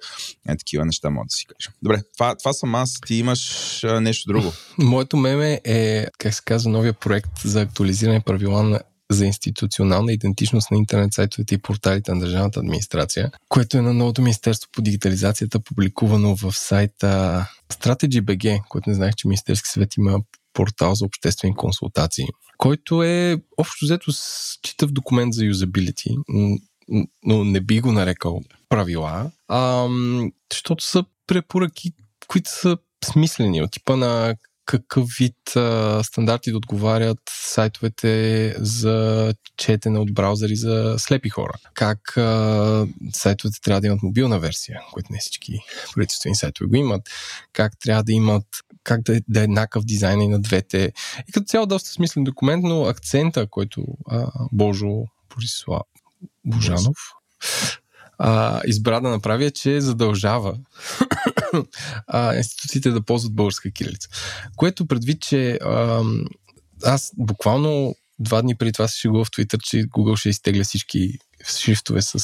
е 0.50 0.58
такива 0.58 0.86
неща, 0.86 1.10
мога 1.10 1.26
да 1.26 1.36
си 1.36 1.46
кажа. 1.46 1.70
Добре, 1.84 2.02
това, 2.14 2.36
това 2.36 2.54
съм 2.54 2.76
аз. 2.76 3.00
Ти 3.08 3.16
имаш 3.16 3.82
нещо 4.02 4.28
друго. 4.28 4.54
Моето 4.78 5.18
меме 5.18 5.62
е, 5.64 6.06
как 6.18 6.34
се 6.34 6.42
казва, 6.46 6.72
новия 6.72 6.94
проект 6.94 7.40
за 7.44 7.62
актуализиране 7.62 8.20
правила 8.20 8.64
на 8.64 8.80
за 9.12 9.26
институционална 9.26 10.14
идентичност 10.14 10.72
на 10.72 10.78
интернет 10.78 11.14
сайтовете 11.14 11.56
и 11.56 11.62
порталите 11.62 12.14
на 12.14 12.20
държавната 12.20 12.60
администрация, 12.60 13.32
което 13.50 13.78
е 13.78 13.82
на 13.82 13.94
новото 13.94 14.22
Министерство 14.22 14.70
по 14.72 14.82
дигитализацията, 14.82 15.60
публикувано 15.60 16.36
в 16.36 16.52
сайта 16.52 17.46
StrategyBG, 17.74 18.62
който 18.70 18.90
не 18.90 18.96
знаех, 18.96 19.16
че 19.16 19.28
Министерски 19.28 19.70
съвет 19.70 19.98
има 19.98 20.20
портал 20.54 20.96
за 20.96 21.06
обществени 21.06 21.56
консултации, 21.56 22.26
който 22.58 23.04
е 23.04 23.38
общо 23.58 23.86
взето 23.86 24.12
читав 24.62 24.92
документ 24.92 25.34
за 25.34 25.46
юзабилити, 25.46 26.10
но 27.24 27.44
не 27.44 27.62
би 27.62 27.82
го 27.82 27.92
нарекал 27.92 28.42
правила, 28.70 29.32
а, 29.48 29.88
защото 30.54 30.84
са 30.84 31.04
препоръки, 31.28 31.92
които 32.28 32.50
са 32.52 32.78
смислени 33.06 33.62
от 33.62 33.72
типа 33.72 33.96
на 33.96 34.36
какъв 34.70 35.08
вид 35.20 35.56
а, 35.56 36.02
стандарти 36.04 36.52
да 36.52 36.58
отговарят 36.58 37.20
сайтовете 37.30 38.56
за 38.58 39.34
четене 39.58 40.00
от 40.00 40.14
браузъри 40.14 40.56
за 40.56 40.96
слепи 40.98 41.30
хора. 41.30 41.54
Как 41.74 42.18
а, 42.18 42.88
сайтовете 43.14 43.62
трябва 43.62 43.82
да 43.82 43.88
имат 43.88 44.04
мобилна 44.04 44.40
версия, 44.40 44.82
което 44.94 45.14
не 45.14 45.20
всички 45.20 45.60
правителствени 45.94 46.36
сайтове 46.36 46.68
го 46.68 46.76
имат. 46.76 47.02
Как 47.54 47.74
трябва 47.80 48.04
да 48.04 48.12
имат, 48.12 48.46
как 48.84 49.02
да, 49.02 49.18
е, 49.18 49.22
да 49.28 49.40
е 49.40 49.44
еднакъв 49.44 49.86
дизайн 49.86 50.22
и 50.22 50.28
на 50.28 50.42
двете. 50.42 50.94
И 51.28 51.32
като 51.32 51.46
цяло 51.46 51.66
доста 51.66 51.90
смислен 51.90 52.24
документ, 52.24 52.64
но 52.64 52.84
акцента, 52.84 53.48
който 53.48 53.86
а, 54.08 54.32
Божо 54.52 55.04
Борислав 55.36 55.82
Божанов 56.46 56.98
а, 58.20 58.62
избра 58.66 59.00
да 59.00 59.10
направи 59.10 59.46
е, 59.46 59.52
че 59.52 59.82
задължава 59.82 60.58
а, 62.08 62.36
институциите 62.36 62.92
да 62.92 63.02
ползват 63.02 63.36
българска 63.36 63.72
кирилица. 63.72 64.10
Което 64.56 64.86
предвид, 64.86 65.22
че 65.22 65.52
а, 65.52 66.04
аз 66.84 67.12
буквално 67.18 67.96
два 68.20 68.42
дни 68.42 68.56
преди 68.56 68.72
това 68.72 68.88
се 68.88 69.00
шегува 69.00 69.26
в 69.26 69.32
Твитър, 69.32 69.60
че 69.64 69.78
Google 69.78 70.16
ще 70.16 70.30
изтегля 70.30 70.64
всички 70.64 71.18
шрифтове 71.58 72.02
с, 72.02 72.20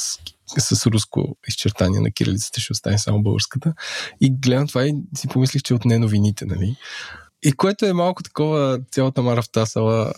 с 0.58 0.86
руско 0.86 1.36
изчертание 1.48 2.00
на 2.00 2.10
кирилицата, 2.10 2.60
ще 2.60 2.72
остане 2.72 2.98
само 2.98 3.22
българската. 3.22 3.74
И 4.20 4.30
гледам 4.30 4.68
това 4.68 4.86
и 4.86 4.94
си 5.16 5.28
помислих, 5.28 5.62
че 5.62 5.74
от 5.74 5.84
не 5.84 5.98
новините, 5.98 6.46
нали? 6.46 6.76
И 7.42 7.52
което 7.52 7.86
е 7.86 7.92
малко 7.92 8.22
такова 8.22 8.80
цялата 8.92 9.22
мара 9.22 9.42
в 9.42 9.50
тасала 9.50 10.12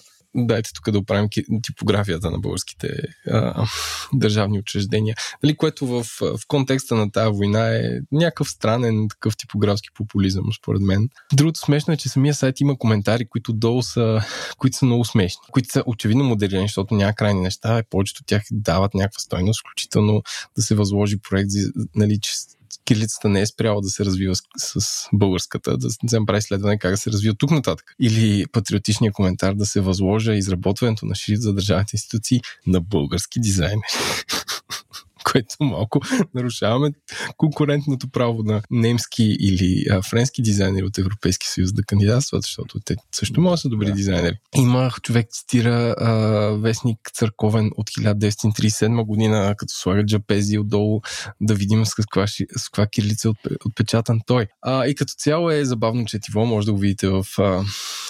дайте 0.47 0.71
тук 0.75 0.90
да 0.90 0.99
оправим 0.99 1.28
типографията 1.62 2.30
на 2.30 2.38
българските 2.38 2.88
а, 3.30 3.66
държавни 4.12 4.59
учреждения. 4.59 5.16
Нали, 5.42 5.57
което 5.57 5.87
в, 5.87 6.04
в 6.21 6.40
контекста 6.49 6.95
на 6.95 7.12
тази 7.12 7.37
война 7.37 7.76
е 7.76 7.83
някакъв 8.12 8.50
странен 8.50 9.09
такъв 9.09 9.37
типографски 9.37 9.88
популизъм, 9.95 10.45
според 10.59 10.83
мен. 10.83 11.09
Другото 11.33 11.61
смешно 11.61 11.95
е, 11.95 11.97
че 11.97 12.09
самия 12.09 12.35
сайт 12.35 12.61
има 12.61 12.78
коментари, 12.78 13.28
които 13.28 13.52
долу 13.52 13.83
са, 13.83 14.21
които 14.59 14.76
са 14.76 14.87
много 14.87 15.04
смешни, 15.04 15.40
които 15.52 15.73
са 15.73 15.83
очевидно 15.87 16.25
моделирани, 16.25 16.68
защото 16.68 16.95
няма 16.95 17.14
крайни 17.14 17.40
неща, 17.40 17.83
повечето 17.90 18.21
от 18.21 18.26
тях 18.26 18.42
дават 18.50 18.95
някаква 18.95 19.21
стойност, 19.21 19.61
включително 19.61 20.23
да 20.57 20.62
се 20.62 20.75
възложи 20.75 21.16
проект, 21.30 21.50
нали, 21.97 22.18
че 22.21 22.30
кирилицата 22.88 23.28
не 23.28 23.40
е 23.40 23.47
спряла 23.47 23.80
да 23.80 23.88
се 23.88 24.04
развива 24.04 24.35
с, 24.37 24.42
с 24.80 25.09
българската, 25.12 25.78
да 25.78 25.90
се 25.90 26.21
направи 26.21 26.38
изследване 26.38 26.78
как 26.78 26.90
да 26.90 26.97
се 26.97 27.11
развива 27.11 27.35
тук 27.35 27.50
нататък. 27.50 27.95
Или 28.00 28.47
патриотичния 28.52 29.12
коментар 29.12 29.54
да 29.54 29.66
се 29.66 29.80
възложа 29.80 30.35
изработването 30.35 31.07
на 31.07 31.14
шрифт 31.14 31.42
за 31.42 31.54
държавните 31.54 31.90
институции 31.95 32.40
на 32.66 32.80
български 32.80 33.40
дизайнери 33.40 33.80
което 35.32 35.56
малко 35.61 36.00
нарушаваме 36.35 36.90
конкурентното 37.37 38.11
право 38.11 38.42
на 38.42 38.62
немски 38.70 39.37
или 39.40 39.85
а, 39.90 40.02
френски 40.02 40.42
дизайнери 40.42 40.85
от 40.85 40.99
Европейски 40.99 41.47
съюз 41.47 41.73
да 41.73 41.82
кандидатстват, 41.82 42.42
защото 42.42 42.80
те 42.80 42.97
също 43.12 43.40
могат 43.40 43.56
да 43.56 43.58
са 43.58 43.68
добри 43.68 43.87
да. 43.87 43.92
дизайнери. 43.92 44.37
Има 44.56 44.90
човек 45.02 45.26
цитира 45.30 45.94
а, 45.99 46.12
вестник 46.61 46.99
църковен 47.14 47.70
от 47.76 47.90
1937 47.90 49.04
година, 49.04 49.54
като 49.58 49.75
слага 49.75 50.06
джапези 50.06 50.58
отдолу, 50.58 51.00
да 51.40 51.54
видим 51.54 51.87
с 51.87 51.94
каква, 51.94 52.26
с 52.26 52.64
каква 52.64 52.87
кирилица 52.87 53.28
е 53.28 53.32
отпечатан 53.64 54.20
той. 54.26 54.47
А, 54.62 54.87
и 54.87 54.94
като 54.94 55.12
цяло 55.18 55.50
е 55.50 55.64
забавно 55.64 56.04
четиво, 56.04 56.47
може 56.47 56.66
да 56.66 56.73
го 56.73 56.78
видите 56.78 57.08
в, 57.08 57.26
а, 57.38 57.64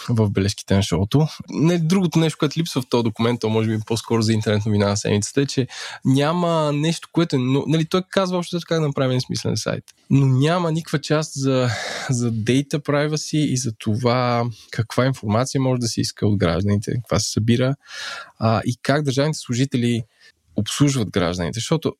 в 0.08 0.30
бележките 0.30 0.74
на 0.74 0.82
шоуто. 0.82 1.28
Не, 1.50 1.78
другото 1.78 2.18
нещо, 2.18 2.38
което 2.38 2.58
липсва 2.58 2.82
в 2.82 2.88
този 2.88 3.04
документ, 3.04 3.40
то 3.40 3.48
може 3.48 3.70
би 3.70 3.78
по-скоро 3.86 4.22
за 4.22 4.32
интернет 4.32 4.66
новина 4.66 4.88
на 4.88 4.96
седмицата, 4.96 5.40
е, 5.40 5.46
че 5.46 5.66
няма 6.04 6.72
нещо 6.72 6.98
нещо, 6.98 7.07
което 7.12 7.36
е, 7.36 7.38
но, 7.38 7.64
нали, 7.66 7.84
той 7.84 8.02
казва 8.10 8.38
още 8.38 8.56
как 8.66 8.80
да 8.80 8.86
направим 8.86 9.20
смислен 9.20 9.56
сайт. 9.56 9.84
Но 10.10 10.26
няма 10.26 10.72
никаква 10.72 11.00
част 11.00 11.32
за, 11.34 11.68
за 12.10 12.32
data 12.32 12.78
privacy 12.78 13.36
и 13.36 13.56
за 13.56 13.72
това 13.78 14.44
каква 14.70 15.06
информация 15.06 15.60
може 15.60 15.80
да 15.80 15.88
се 15.88 16.00
иска 16.00 16.26
от 16.26 16.38
гражданите, 16.38 16.94
каква 16.94 17.18
се 17.18 17.30
събира 17.30 17.74
а, 18.38 18.62
и 18.64 18.76
как 18.82 19.02
държавните 19.02 19.38
служители 19.38 20.02
обслужват 20.56 21.10
гражданите. 21.10 21.56
Защото 21.56 21.92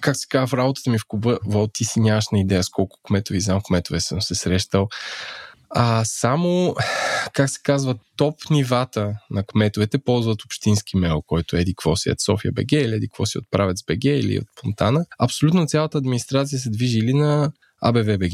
как 0.00 0.16
се 0.16 0.26
казва, 0.28 0.46
в 0.46 0.54
работата 0.54 0.90
ми 0.90 0.98
в 0.98 1.06
Куба, 1.08 1.38
Вол, 1.46 1.68
ти 1.72 1.84
си 1.84 2.00
нямаш 2.00 2.24
на 2.32 2.40
идея 2.40 2.64
с 2.64 2.68
колко 2.68 2.98
кметове 3.02 3.36
и 3.36 3.40
знам 3.40 3.60
кметове 3.62 4.00
съм 4.00 4.22
се 4.22 4.34
срещал. 4.34 4.88
А 5.70 6.04
само, 6.04 6.74
как 7.32 7.50
се 7.50 7.60
казва, 7.62 7.94
топ 8.16 8.34
нивата 8.50 9.14
на 9.30 9.44
кметовете 9.44 9.98
ползват 9.98 10.44
общински 10.44 10.96
мейл, 10.96 11.22
който 11.26 11.56
е 11.56 11.60
еди 11.60 11.74
какво 11.74 11.96
си 11.96 12.10
от 12.10 12.20
София 12.20 12.52
БГ 12.52 12.72
или 12.72 12.94
еди 12.94 13.08
какво 13.08 13.26
си 13.26 13.38
от 13.38 13.44
Правец 13.50 13.78
БГ 13.86 14.04
или 14.04 14.38
от 14.38 14.46
Понтана. 14.62 15.04
Абсолютно 15.18 15.66
цялата 15.66 15.98
администрация 15.98 16.58
се 16.58 16.70
движи 16.70 16.98
или 16.98 17.14
на 17.14 17.52
АБВ 17.82 18.18
БГ, 18.18 18.32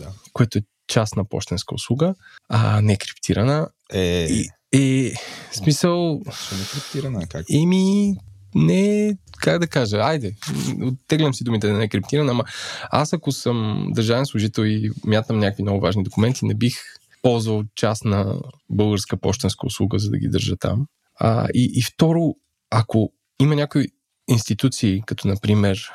Да. 0.00 0.12
което 0.32 0.58
е 0.58 0.62
частна 0.88 1.24
почтенска 1.24 1.74
услуга, 1.74 2.14
а 2.48 2.80
не 2.80 2.96
криптирана. 2.96 3.68
Е, 3.92 4.28
И, 4.72 5.14
в 5.52 5.56
смисъл, 5.56 6.20
не 6.52 6.64
криптирана, 6.72 7.26
как? 7.26 7.46
Еми, 7.50 8.14
не, 8.56 9.16
как 9.38 9.58
да 9.58 9.66
кажа, 9.66 9.96
айде, 9.96 10.34
оттеглям 10.82 11.34
си 11.34 11.44
думите 11.44 11.66
да 11.66 11.72
не 11.72 11.84
е 11.84 11.88
криптирана, 11.88 12.30
ама 12.30 12.44
аз 12.90 13.12
ако 13.12 13.32
съм 13.32 13.86
държавен 13.94 14.26
служител 14.26 14.62
и 14.62 14.90
мятам 15.04 15.38
някакви 15.38 15.62
много 15.62 15.80
важни 15.80 16.02
документи, 16.02 16.44
не 16.44 16.54
бих 16.54 16.74
ползвал 17.22 17.62
частна 17.74 18.40
българска 18.70 19.16
почтенска 19.16 19.66
услуга, 19.66 19.98
за 19.98 20.10
да 20.10 20.18
ги 20.18 20.28
държа 20.28 20.56
там. 20.56 20.86
А, 21.20 21.48
и, 21.54 21.70
и 21.74 21.82
второ, 21.82 22.34
ако 22.70 23.12
има 23.40 23.54
някои 23.54 23.86
институции, 24.28 25.02
като 25.06 25.28
например 25.28 25.90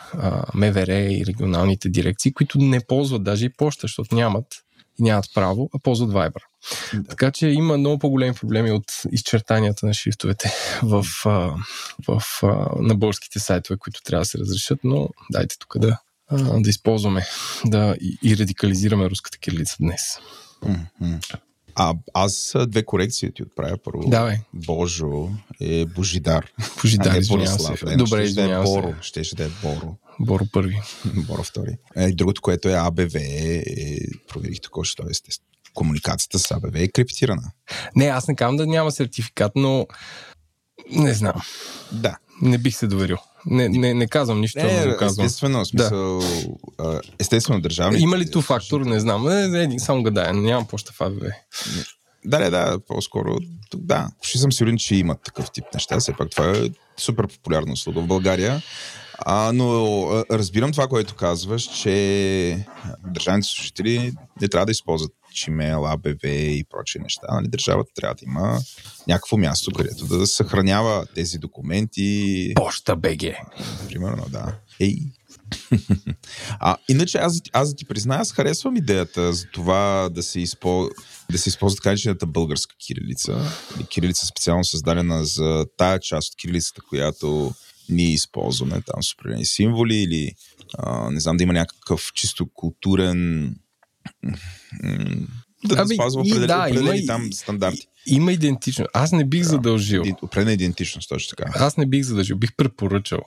МВР 0.54 0.96
и 0.96 1.26
регионалните 1.26 1.90
дирекции, 1.90 2.34
които 2.34 2.58
не 2.58 2.80
ползват 2.88 3.24
даже 3.24 3.46
и 3.46 3.54
почта, 3.54 3.82
защото 3.82 4.16
нямат 4.16 4.46
нямат 5.00 5.26
право, 5.34 5.70
а 5.74 5.80
ползват 5.80 6.12
Viber. 6.12 6.42
Да. 6.94 7.04
Така 7.04 7.32
че 7.32 7.48
има 7.48 7.78
много 7.78 8.00
по-големи 8.00 8.34
проблеми 8.34 8.72
от 8.72 8.86
изчертанията 9.12 9.86
на 9.86 9.94
шрифтовете 9.94 10.54
в, 10.84 11.06
в, 11.24 12.24
а, 12.44 12.48
на 12.80 12.96
българските 12.96 13.40
сайтове, 13.40 13.78
които 13.78 14.02
трябва 14.02 14.22
да 14.22 14.26
се 14.26 14.38
разрешат, 14.38 14.80
но 14.84 15.10
дайте 15.32 15.56
тук 15.60 15.78
да, 15.78 15.98
да 16.32 16.70
използваме 16.70 17.26
да 17.66 17.96
и, 18.02 18.18
и 18.24 18.38
радикализираме 18.38 19.10
руската 19.10 19.38
кирилица 19.38 19.76
днес. 19.80 20.02
А 21.76 21.94
аз 22.14 22.56
две 22.68 22.86
корекции 22.86 23.34
ти 23.34 23.44
отправя. 23.44 23.78
Първо, 23.84 24.10
Давай, 24.10 24.38
Божо 24.54 25.30
е 25.62 25.86
Божидар. 25.86 26.52
Божидар, 26.82 27.16
извинявам 27.16 27.58
Борислав. 27.58 27.80
се. 27.80 27.86
Не, 27.86 27.96
Добре, 27.96 28.26
щеше 28.26 28.34
да 28.34 28.54
е. 28.54 28.64
Боро. 28.64 28.94
Щеше 29.02 29.36
да 29.36 29.44
е 29.44 29.50
Боро. 29.64 29.96
Боро 30.20 30.46
първи. 30.52 30.80
Боро 31.06 31.44
втори. 31.44 31.78
Е, 31.96 32.12
другото, 32.12 32.42
което 32.42 32.70
е 32.70 32.74
АБВ, 32.74 33.16
е, 33.16 33.64
проверих 34.28 34.62
току-що, 34.62 35.04
естествено. 35.10 35.48
Комуникацията 35.74 36.40
с 36.40 36.52
АБВ 36.52 36.76
е 36.76 36.88
криптирана. 36.88 37.52
Не, 37.96 38.06
аз 38.06 38.28
не 38.28 38.36
казвам 38.36 38.58
да 38.58 38.68
няма 38.68 38.92
сертификат, 38.92 39.52
но 39.56 39.88
не 40.92 41.14
знам. 41.14 41.34
Да. 41.92 42.18
Не 42.42 42.58
бих 42.58 42.76
се 42.78 42.88
доверил. 42.88 43.18
Не, 43.46 43.70
не, 43.70 43.94
не 43.94 44.08
казвам 44.08 44.42
нищо, 44.42 44.60
Не, 44.60 44.86
но 44.86 44.92
го 44.92 44.98
казвам. 44.98 45.26
естествено, 45.26 45.66
смисъл, 45.66 46.22
а, 46.78 47.02
естествено 47.20 47.62
държавни. 47.62 48.00
Има 48.00 48.18
ли 48.18 48.32
ту 48.32 48.42
фактор? 48.42 48.82
Не 48.82 49.00
знам. 49.00 49.24
Не, 49.26 49.68
не, 49.68 49.80
само 49.80 50.04
гадая. 50.04 50.34
Нямам 50.34 50.68
почта 50.68 50.94
в 50.94 51.02
АБВ. 51.02 51.22
Да, 52.26 52.38
да, 52.40 52.50
да, 52.50 52.80
по-скоро, 52.88 53.38
да. 53.76 54.10
Ще 54.22 54.38
съм 54.38 54.52
сигурен, 54.52 54.78
че 54.78 54.96
имат 54.96 55.24
такъв 55.24 55.52
тип 55.52 55.66
неща. 55.74 56.00
Все 56.00 56.14
пак 56.14 56.30
това 56.30 56.52
е 56.52 56.70
супер 56.98 57.28
популярна 57.28 57.74
услуга 57.74 58.02
в 58.02 58.08
България. 58.08 58.62
А, 59.26 59.52
но 59.54 60.24
разбирам 60.32 60.72
това, 60.72 60.88
което 60.88 61.16
казваш, 61.16 61.64
че 61.64 62.66
държавните 63.08 63.48
служители 63.48 64.14
не 64.42 64.48
трябва 64.48 64.66
да 64.66 64.72
използват 64.72 65.12
Gmail, 65.32 65.98
ABV 65.98 66.28
и 66.28 66.64
прочие 66.64 67.02
неща. 67.02 67.28
Нали? 67.32 67.48
Държавата 67.48 67.92
трябва 67.96 68.16
да 68.16 68.26
има 68.26 68.60
някакво 69.08 69.38
място, 69.38 69.72
където 69.72 70.06
да 70.06 70.28
съхранява 70.28 71.06
тези 71.16 71.38
документи. 71.38 72.52
Почта 72.56 72.96
БГ. 72.96 73.22
Примерно, 73.88 74.26
да. 74.30 74.56
Ей. 74.80 74.96
а, 76.60 76.78
иначе 76.90 77.18
аз, 77.18 77.42
аз 77.54 77.70
да 77.70 77.76
ти 77.76 77.86
призная, 77.86 78.20
аз 78.20 78.32
харесвам 78.32 78.76
идеята 78.76 79.34
за 79.34 79.46
това 79.46 80.10
да 80.12 80.24
се, 80.24 80.40
изпо, 80.40 80.90
да 81.32 81.38
се 81.38 81.50
използва 81.50 81.76
така 81.76 81.90
наречената 81.90 82.26
българска 82.26 82.76
кирилица. 82.88 83.52
Или 83.76 83.86
кирилица 83.88 84.26
специално 84.26 84.64
създадена 84.64 85.26
за 85.26 85.66
тая 85.78 86.00
част 86.00 86.34
от 86.34 86.36
кирилицата, 86.36 86.82
която 86.90 87.54
ние 87.90 88.14
използваме, 88.14 88.82
там 88.82 89.04
с 89.04 89.14
определени 89.14 89.46
символи 89.46 89.96
или 89.96 90.32
а, 90.78 91.12
не 91.12 91.20
знам, 91.20 91.38
да 91.38 91.44
има 91.44 91.54
някакъв 91.54 92.12
чисто 92.14 92.48
културен 92.54 93.56
да, 94.24 94.36
да 95.66 95.82
Ами, 95.82 95.96
спазва 95.96 96.22
и 96.22 96.22
определени, 96.24 96.48
да, 96.48 96.54
има 96.56 96.66
определени 96.70 97.00
и- 97.00 97.08
там 97.08 97.34
стандарти. 97.34 97.88
Има 98.06 98.32
идентично. 98.34 98.86
Аз 98.94 99.12
не 99.12 99.26
бих 99.26 99.44
задължил. 99.44 100.02
Иди- 100.02 100.16
Определена 100.22 100.54
идентичност, 100.54 101.10
точно 101.10 101.36
така. 101.38 101.52
Аз 101.56 101.78
не 101.78 101.86
бих 101.86 102.04
задължил. 102.04 102.38
Бих 102.38 102.56
препоръчал. 102.56 103.20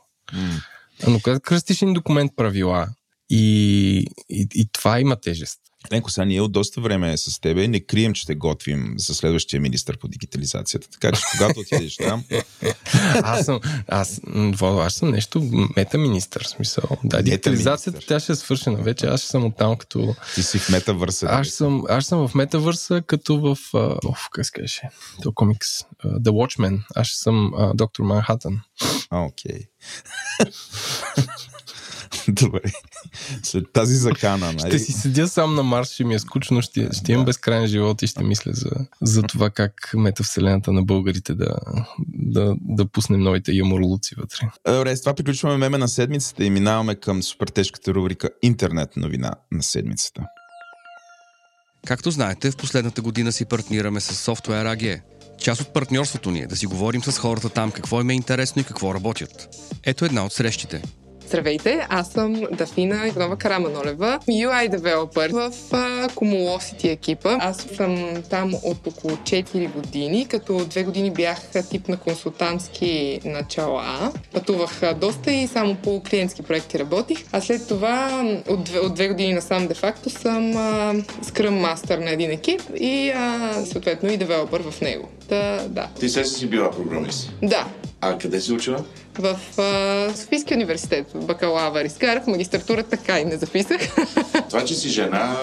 Но 1.06 1.20
когато 1.20 1.40
кръстиш 1.40 1.82
един 1.82 1.94
документ 1.94 2.32
правила 2.36 2.88
и, 3.30 3.96
и, 4.30 4.48
и 4.54 4.68
това 4.72 5.00
има 5.00 5.16
тежест. 5.16 5.60
Ленко, 5.92 6.10
сега 6.10 6.24
ние 6.24 6.40
от 6.40 6.52
доста 6.52 6.80
време 6.80 7.16
с 7.16 7.40
тебе 7.40 7.68
не 7.68 7.80
крием, 7.80 8.12
че 8.12 8.26
те 8.26 8.34
готвим 8.34 8.94
за 8.96 9.14
следващия 9.14 9.60
министр 9.60 9.96
по 9.96 10.08
дигитализацията. 10.08 10.88
Така 10.90 11.12
че 11.12 11.22
когато 11.32 11.60
отидеш 11.60 11.96
там, 11.96 12.24
Аз 13.22 13.44
съм, 13.44 13.60
аз, 13.88 14.20
Владо, 14.26 14.78
аз 14.78 14.94
съм 14.94 15.10
нещо 15.10 15.68
мета-министър, 15.76 16.42
смисъл. 16.42 16.84
Да, 17.04 17.22
дигитализацията 17.22 18.00
тя 18.08 18.20
ще 18.20 18.32
е 18.32 18.34
свършена 18.34 18.82
вече. 18.82 19.06
Аз 19.06 19.20
ще 19.20 19.30
съм 19.30 19.44
оттам 19.44 19.76
като... 19.76 20.14
ти 20.34 20.42
си 20.42 20.58
в 20.58 20.68
метавърса. 20.68 21.26
Аз 21.30 21.48
съм, 21.48 21.84
аз 21.88 22.06
съм 22.06 22.28
в 22.28 22.34
метавърса 22.34 23.02
като 23.06 23.40
в... 23.40 23.58
а, 23.74 23.98
Оф, 24.04 24.28
как 24.32 24.46
се 24.46 24.52
каже? 24.52 24.80
То 25.22 25.32
комикс. 25.32 25.68
The 26.04 26.30
Watchmen. 26.30 26.82
Аз 26.94 27.06
ще 27.06 27.18
съм 27.18 27.52
доктор 27.74 28.02
Манхатън. 28.02 28.60
А, 29.10 29.20
окей. 29.20 29.60
Добре. 32.28 32.60
След 33.42 33.72
тази 33.72 33.96
закана, 33.96 34.52
нали? 34.52 34.58
Ще 34.58 34.78
си 34.78 34.92
седя 34.92 35.28
сам 35.28 35.54
на 35.54 35.62
Марс, 35.62 35.90
ще 35.90 36.04
ми 36.04 36.14
е 36.14 36.18
скучно, 36.18 36.62
ще, 36.62 36.88
ще 36.92 37.12
имам 37.12 37.24
Да. 37.24 37.26
безкрайен 37.26 37.66
живот 37.66 38.02
и 38.02 38.06
ще 38.06 38.24
мисля 38.24 38.52
за, 38.54 38.70
за 39.02 39.22
това 39.22 39.50
как 39.50 39.90
метавселената 39.94 40.72
на 40.72 40.82
българите 40.82 41.34
да, 41.34 41.56
да, 42.08 42.54
да 42.60 42.86
пуснем 42.86 43.20
новите 43.20 43.52
ямурлуци 43.52 44.14
вътре. 44.18 44.48
Добре, 44.66 44.96
с 44.96 45.00
това 45.00 45.14
приключваме 45.14 45.56
меме 45.56 45.78
на 45.78 45.88
седмицата 45.88 46.44
и 46.44 46.50
минаваме 46.50 46.94
към 46.94 47.22
супер 47.22 47.46
тежката 47.46 47.94
рубрика 47.94 48.30
Интернет 48.42 48.96
новина 48.96 49.32
на 49.52 49.62
седмицата. 49.62 50.22
Както 51.86 52.10
знаете, 52.10 52.50
в 52.50 52.56
последната 52.56 53.02
година 53.02 53.32
си 53.32 53.44
партнираме 53.44 54.00
с 54.00 54.26
Software 54.26 54.76
AG. 54.76 55.00
Част 55.38 55.60
от 55.60 55.72
партньорството 55.72 56.30
ни 56.30 56.40
е 56.40 56.46
да 56.46 56.56
си 56.56 56.66
говорим 56.66 57.02
с 57.02 57.18
хората 57.18 57.48
там 57.48 57.70
какво 57.70 58.00
им 58.00 58.10
е 58.10 58.14
интересно 58.14 58.60
и 58.60 58.64
какво 58.64 58.94
работят. 58.94 59.48
Ето 59.84 60.04
една 60.04 60.24
от 60.24 60.32
срещите. 60.32 60.82
Здравейте, 61.26 61.86
аз 61.88 62.08
съм 62.08 62.42
Дафина 62.52 63.08
Иванова 63.08 63.36
Караманолева, 63.36 64.18
UI 64.28 64.68
девелопър 64.68 65.30
в 65.30 65.50
Cumulosity 66.14 66.92
екипа. 66.92 67.36
Аз 67.40 67.56
съм 67.56 68.22
там 68.30 68.54
от 68.62 68.86
около 68.86 69.16
4 69.16 69.72
години, 69.72 70.26
като 70.28 70.64
две 70.64 70.82
години 70.82 71.10
бях 71.10 71.38
тип 71.70 71.88
на 71.88 71.96
консултантски 71.96 73.20
начала. 73.24 74.12
Пътувах 74.32 74.94
доста 74.94 75.32
и 75.32 75.46
само 75.46 75.74
по 75.74 76.02
клиентски 76.10 76.42
проекти 76.42 76.78
работих. 76.78 77.18
А 77.32 77.40
след 77.40 77.68
това 77.68 78.24
от 78.48 78.64
две, 78.64 78.78
от 78.78 78.94
две 78.94 79.08
години 79.08 79.34
насам 79.34 79.66
де-факто 79.66 80.10
съм 80.10 80.52
скръм 81.22 81.54
мастър 81.54 81.98
на 81.98 82.10
един 82.10 82.30
екип 82.30 82.60
и 82.76 83.10
а, 83.10 83.52
съответно 83.66 84.12
и 84.12 84.16
девелопър 84.16 84.62
в 84.70 84.80
него. 84.80 85.08
Та, 85.28 85.68
да. 85.68 85.88
Ти 86.00 86.08
се 86.08 86.24
си 86.24 86.46
била 86.46 86.70
програмист. 86.70 87.32
Да, 87.42 87.66
А 88.00 88.18
къде 88.18 88.40
си 88.40 88.52
учила? 88.52 88.84
в 89.18 89.38
а, 89.58 90.16
Софийския 90.16 90.56
университет, 90.56 91.06
бакалавър. 91.14 91.84
Изкарах 91.84 92.26
магистратура, 92.26 92.82
така 92.82 93.20
и 93.20 93.24
не 93.24 93.36
записах. 93.36 93.80
Това, 94.48 94.64
че 94.64 94.74
си 94.74 94.88
жена, 94.88 95.36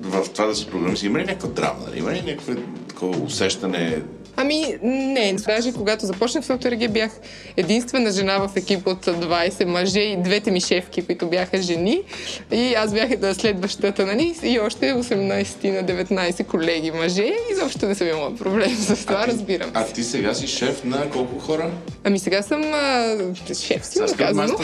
в 0.00 0.28
това 0.32 0.46
да 0.46 0.54
си 0.54 0.66
програмист, 0.66 1.02
има 1.02 1.18
ли 1.18 1.24
някаква 1.24 1.48
драма? 1.48 1.78
нали? 1.86 1.98
Има 1.98 2.12
ли 2.12 2.22
някакво 2.22 2.52
такова 2.88 3.18
усещане? 3.18 4.02
Ами, 4.40 4.78
не. 4.82 5.32
Даже 5.46 5.72
когато 5.72 6.06
започнах 6.06 6.44
в 6.44 6.48
Software 6.48 6.88
бях 6.88 7.10
единствена 7.56 8.10
жена 8.10 8.38
в 8.38 8.56
екип 8.56 8.86
от 8.86 9.06
20 9.06 9.64
мъже 9.64 10.00
и 10.00 10.16
двете 10.16 10.50
ми 10.50 10.60
шефки, 10.60 11.06
които 11.06 11.26
бяха 11.26 11.62
жени. 11.62 12.02
И 12.52 12.74
аз 12.74 12.92
бях 12.92 13.16
да 13.16 13.34
следващата, 13.34 14.06
нали? 14.06 14.34
И 14.42 14.58
още 14.58 14.94
18 14.94 15.70
на 15.70 16.04
19 16.04 16.46
колеги 16.46 16.90
мъже. 16.90 17.32
Изобщо 17.52 17.86
не 17.86 17.94
съм 17.94 18.08
имала 18.08 18.36
проблем 18.36 18.76
с 18.76 19.06
това, 19.06 19.17
разбирам. 19.26 19.70
А 19.74 19.84
ти 19.84 20.04
сега 20.04 20.34
си 20.34 20.46
шеф 20.46 20.84
на 20.84 21.10
колко 21.10 21.38
хора? 21.38 21.70
Ами 22.04 22.18
сега 22.18 22.42
съм 22.42 22.62
а, 22.74 23.16
шеф, 23.54 23.86
си 23.86 23.98
едно, 24.18 24.46
но 24.46 24.56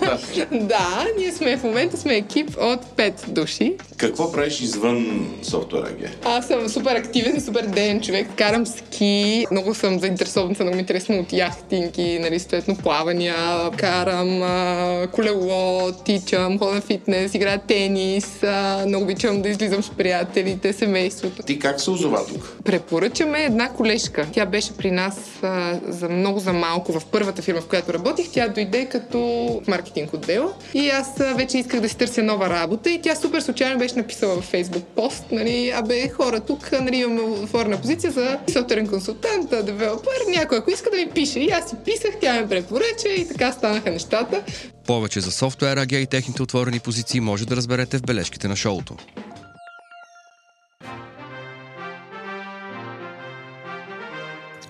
да. 0.00 0.18
Да, 0.68 1.06
ние 1.18 1.32
сме 1.32 1.56
в 1.56 1.62
момента 1.62 1.96
сме 1.96 2.16
екип 2.16 2.50
от 2.60 2.84
5 2.96 3.28
души. 3.28 3.76
Какво 3.96 4.32
правиш 4.32 4.60
извън 4.60 5.28
софтуер 5.42 5.82
AG? 5.82 6.08
Аз 6.24 6.46
съм 6.46 6.68
супер 6.68 6.96
активен 6.96 7.36
и 7.36 7.40
супер 7.40 7.66
ден 7.66 8.00
човек. 8.00 8.26
Карам 8.36 8.66
ски. 8.66 9.46
Много 9.50 9.74
съм 9.74 10.00
заинтересован, 10.00 10.54
съм 10.54 10.64
много 10.64 10.76
ми 10.76 10.80
интересно 10.80 11.18
от 11.18 11.32
яхтинги, 11.32 12.18
нали, 12.18 12.38
съответно 12.38 12.76
плавания. 12.76 13.36
Карам 13.76 14.42
а, 14.42 15.06
колело, 15.12 15.92
тичам, 15.92 16.58
ходя 16.58 16.74
на 16.74 16.80
фитнес, 16.80 17.34
играя 17.34 17.58
тенис. 17.58 18.42
А, 18.42 18.84
много 18.86 19.04
обичам 19.04 19.42
да 19.42 19.48
излизам 19.48 19.82
с 19.82 19.90
приятелите, 19.90 20.72
семейството. 20.72 21.42
Ти 21.42 21.58
как 21.58 21.80
се 21.80 21.90
озова 21.90 22.26
тук? 22.26 22.56
Препоръчаме 22.64 23.44
една 23.44 23.67
колежка. 23.68 24.26
Тя 24.32 24.46
беше 24.46 24.76
при 24.76 24.90
нас 24.90 25.18
а, 25.42 25.80
за 25.88 26.08
много 26.08 26.40
за 26.40 26.52
малко 26.52 27.00
в 27.00 27.06
първата 27.06 27.42
фирма, 27.42 27.60
в 27.60 27.68
която 27.68 27.94
работих. 27.94 28.30
Тя 28.32 28.48
дойде 28.48 28.84
като 28.84 29.62
маркетинг 29.68 30.12
отдел 30.12 30.52
и 30.74 30.88
аз 30.88 31.20
а, 31.20 31.34
вече 31.34 31.58
исках 31.58 31.80
да 31.80 31.88
си 31.88 31.96
търся 31.96 32.22
нова 32.22 32.50
работа 32.50 32.90
и 32.90 33.00
тя 33.02 33.14
супер 33.14 33.40
случайно 33.40 33.78
беше 33.78 33.96
написала 33.96 34.40
в 34.40 34.52
Facebook 34.52 34.82
пост, 34.82 35.24
нали, 35.32 35.72
абе 35.76 36.08
хора, 36.08 36.40
тук 36.40 36.72
нали, 36.72 36.96
имаме 36.96 37.20
отворена 37.20 37.80
позиция 37.80 38.10
за 38.10 38.38
софтуерен 38.52 38.86
консултант, 38.86 39.50
девелопър, 39.50 40.12
някой 40.36 40.58
ако 40.58 40.70
иска 40.70 40.90
да 40.90 40.96
ми 40.96 41.10
пише. 41.10 41.40
И 41.40 41.50
аз 41.50 41.70
си 41.70 41.76
писах, 41.84 42.10
тя 42.20 42.40
ме 42.40 42.48
препоръча 42.48 43.08
и 43.08 43.28
така 43.28 43.52
станаха 43.52 43.90
нещата. 43.90 44.42
Повече 44.86 45.20
за 45.20 45.30
софтуер 45.30 45.86
и 45.90 46.06
техните 46.06 46.42
отворени 46.42 46.80
позиции 46.80 47.20
може 47.20 47.46
да 47.46 47.56
разберете 47.56 47.98
в 47.98 48.02
бележките 48.02 48.48
на 48.48 48.56
шоуто. 48.56 48.96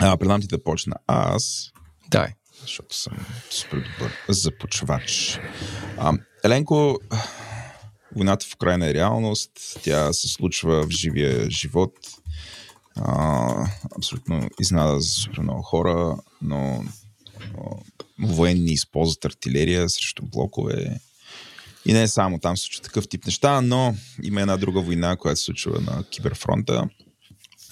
А, 0.01 0.17
предам 0.17 0.41
ти 0.41 0.47
да 0.47 0.63
почна 0.63 0.95
аз, 1.07 1.71
Дай. 2.09 2.27
защото 2.61 2.95
съм 2.95 3.17
супер 3.49 3.77
добър 3.77 4.11
започвач. 4.29 5.39
А, 5.97 6.13
Еленко, 6.43 6.99
войната 8.15 8.45
в 8.45 8.53
Украина 8.53 8.89
е 8.89 8.93
реалност. 8.93 9.51
Тя 9.83 10.13
се 10.13 10.27
случва 10.27 10.83
в 10.87 10.89
живия 10.89 11.51
живот. 11.51 11.93
А, 12.95 13.67
абсолютно 13.97 14.49
изнада 14.59 14.99
за 14.99 15.09
супер 15.09 15.41
много 15.41 15.61
хора, 15.61 16.17
но 16.41 16.83
военни 18.19 18.71
използват 18.71 19.25
артилерия 19.25 19.89
срещу 19.89 20.23
блокове. 20.25 20.99
И 21.85 21.93
не 21.93 22.07
само 22.07 22.39
там 22.39 22.57
се 22.57 22.63
случва 22.63 22.83
такъв 22.83 23.09
тип 23.09 23.25
неща, 23.25 23.61
но 23.61 23.95
има 24.23 24.41
една 24.41 24.57
друга 24.57 24.81
война, 24.81 25.17
която 25.17 25.39
се 25.39 25.45
случва 25.45 25.81
на 25.81 26.03
киберфронта 26.03 26.89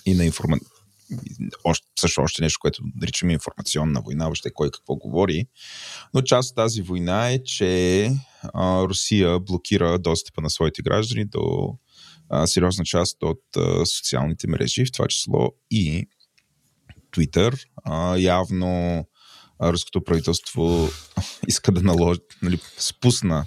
и 0.06 0.14
на 0.14 0.26
информа... 0.26 0.58
още, 1.64 1.88
също 2.00 2.22
още 2.22 2.42
нещо, 2.42 2.60
което 2.62 2.84
наричаме 2.96 3.34
информационна 3.34 4.02
война, 4.02 4.26
въобще 4.26 4.52
кой 4.54 4.72
какво 4.72 4.96
говори. 4.96 5.46
Но 6.14 6.22
част 6.22 6.50
от 6.50 6.56
тази 6.56 6.82
война 6.82 7.30
е, 7.30 7.44
че 7.44 8.12
а, 8.54 8.84
Русия 8.84 9.40
блокира 9.40 10.00
достъпа 10.00 10.42
на 10.42 10.50
своите 10.50 10.82
граждани 10.82 11.26
до 11.26 11.74
а, 12.30 12.48
сериозна 12.48 12.86
част 12.86 13.24
от 13.24 13.44
а, 13.58 13.86
социалните 13.86 14.48
мрежи, 14.48 14.86
в 14.86 14.92
това 14.92 15.08
число 15.08 15.52
и 15.72 16.08
Twitter. 17.12 17.60
А, 17.84 18.18
явно 18.18 19.06
руското 19.64 20.04
правителство 20.04 20.90
иска 21.48 21.72
да 21.72 21.82
наложи, 21.82 22.20
нали, 22.42 22.60
спусна 22.78 23.46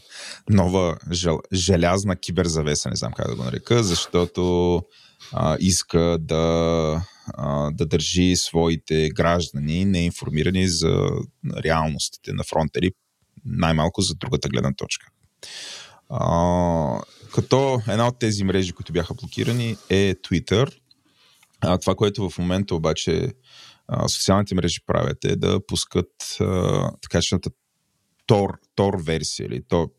нова 0.49 0.99
жел, 1.13 1.39
желязна 1.53 2.17
киберзавеса, 2.17 2.91
не 2.91 2.97
знам 2.97 3.13
как 3.13 3.29
да 3.29 3.37
го 3.37 3.45
нарека, 3.45 3.83
защото 3.83 4.83
а, 5.33 5.57
иска 5.61 6.19
да, 6.21 7.03
а, 7.35 7.71
да 7.71 7.87
държи 7.87 8.37
своите 8.37 9.09
граждани 9.09 9.85
неинформирани 9.85 10.69
за 10.69 11.11
реалностите 11.65 12.33
на 12.33 12.45
фронта 12.45 12.79
или 12.79 12.91
най-малко 13.45 14.03
за 14.03 14.15
другата 14.15 14.49
гледна 14.49 14.73
точка. 14.73 15.07
А, 16.09 17.01
като 17.35 17.81
една 17.89 18.09
от 18.09 18.19
тези 18.19 18.45
мрежи, 18.45 18.73
които 18.73 18.93
бяха 18.93 19.15
блокирани 19.15 19.77
е 19.91 20.15
Twitter. 20.15 20.73
А, 21.61 21.79
това, 21.79 21.95
което 21.95 22.31
в 22.31 22.39
момента 22.39 22.75
обаче 22.75 23.33
а, 23.89 24.09
социалните 24.09 24.55
мрежи 24.55 24.79
правят 24.87 25.25
е 25.25 25.37
да 25.37 25.67
пускат 25.67 26.11
а, 26.41 26.91
така 27.03 27.23
чената 27.23 27.51
Tor, 28.29 28.59
Tor 28.77 29.05
версия 29.07 29.47
или 29.47 29.63
Tor, 29.63 29.91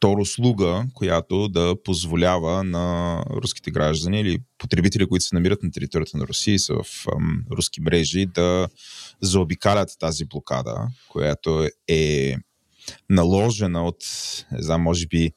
Tor 0.00 0.20
услуга, 0.20 0.86
която 0.94 1.48
да 1.48 1.74
позволява 1.84 2.64
на 2.64 3.18
руските 3.30 3.70
граждани 3.70 4.20
или 4.20 4.38
потребители, 4.58 5.08
които 5.08 5.24
се 5.24 5.34
намират 5.34 5.62
на 5.62 5.70
територията 5.70 6.18
на 6.18 6.26
Русия 6.26 6.54
и 6.54 6.58
са 6.58 6.74
в 6.74 7.06
ам, 7.16 7.44
руски 7.50 7.80
мрежи, 7.80 8.26
да 8.26 8.68
заобикалят 9.20 9.90
тази 9.98 10.24
блокада, 10.24 10.88
която 11.08 11.68
е 11.88 12.36
наложена 13.10 13.84
от, 13.84 14.04
не 14.52 14.62
знам, 14.62 14.82
може 14.82 15.06
би 15.06 15.32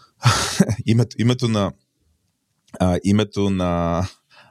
името, 0.86 1.16
името 1.18 1.48
на 1.48 1.72
а, 2.80 2.98
името 3.04 3.50
на, 3.50 4.02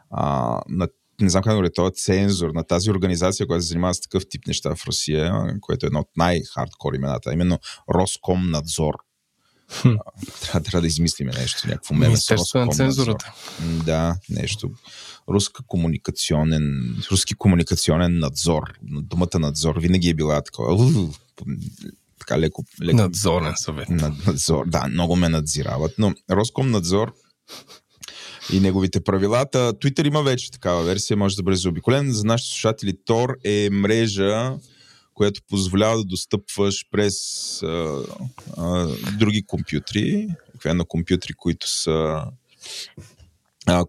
а, 0.10 0.62
на 0.69 0.88
не 1.21 1.30
знам 1.30 1.43
как 1.43 1.51
да 1.51 1.56
говоря, 1.56 1.71
това 1.71 1.88
е 1.88 1.91
цензор 1.91 2.49
на 2.49 2.63
тази 2.63 2.91
организация, 2.91 3.47
която 3.47 3.63
се 3.63 3.67
занимава 3.69 3.93
с 3.93 4.01
такъв 4.01 4.23
тип 4.30 4.47
неща 4.47 4.75
в 4.75 4.86
Русия, 4.88 5.34
което 5.62 5.86
е 5.86 5.88
едно 5.88 5.99
от 5.99 6.10
най-хардкор 6.17 6.93
имената, 6.93 7.34
именно 7.34 7.60
Роскомнадзор. 7.95 8.93
Хм. 9.71 9.89
Трябва, 10.41 10.62
трябва 10.62 10.82
да 10.82 10.88
измислиме 10.88 11.32
нещо, 11.32 11.67
някакво 11.67 11.93
меме 11.95 12.17
с 12.17 12.32
Роскомнадзор. 12.32 13.15
Да, 13.86 14.15
нещо. 14.30 14.71
Руска 15.30 15.63
комуникационен, 15.67 16.95
руски 17.12 17.34
комуникационен 17.36 18.19
надзор. 18.19 18.62
Думата 18.84 19.39
надзор 19.39 19.80
винаги 19.80 20.10
е 20.10 20.13
била 20.13 20.41
такова. 20.41 21.10
Така 22.19 22.39
леко, 22.39 22.63
леко 22.84 22.97
Надзорен 22.97 23.54
съвет. 23.56 23.89
над- 23.89 24.28
надзор. 24.28 24.65
Да, 24.67 24.88
много 24.88 25.15
ме 25.15 25.30
надзирават, 25.30 25.91
но 25.97 26.13
Роскомнадзор 26.32 27.13
и 28.54 28.60
неговите 28.60 29.02
правилата. 29.02 29.74
Twitter 29.74 30.08
има 30.08 30.24
вече 30.24 30.52
такава 30.52 30.84
версия, 30.84 31.18
може 31.18 31.36
да 31.36 31.44
бъде 31.44 31.58
заобиколен. 31.58 32.12
За 32.12 32.24
нашите 32.24 32.52
слушатели 32.52 32.94
Tor 33.08 33.36
е 33.44 33.70
мрежа, 33.70 34.54
която 35.14 35.42
позволява 35.50 35.98
да 35.98 36.04
достъпваш 36.04 36.86
през 36.92 37.16
а, 37.64 38.04
а, 38.58 38.88
други 39.20 39.44
компютри, 39.46 40.28
обикновено 40.50 40.86
компютри, 40.86 41.34
които 41.34 41.70
са 41.70 42.24
а, 43.66 43.86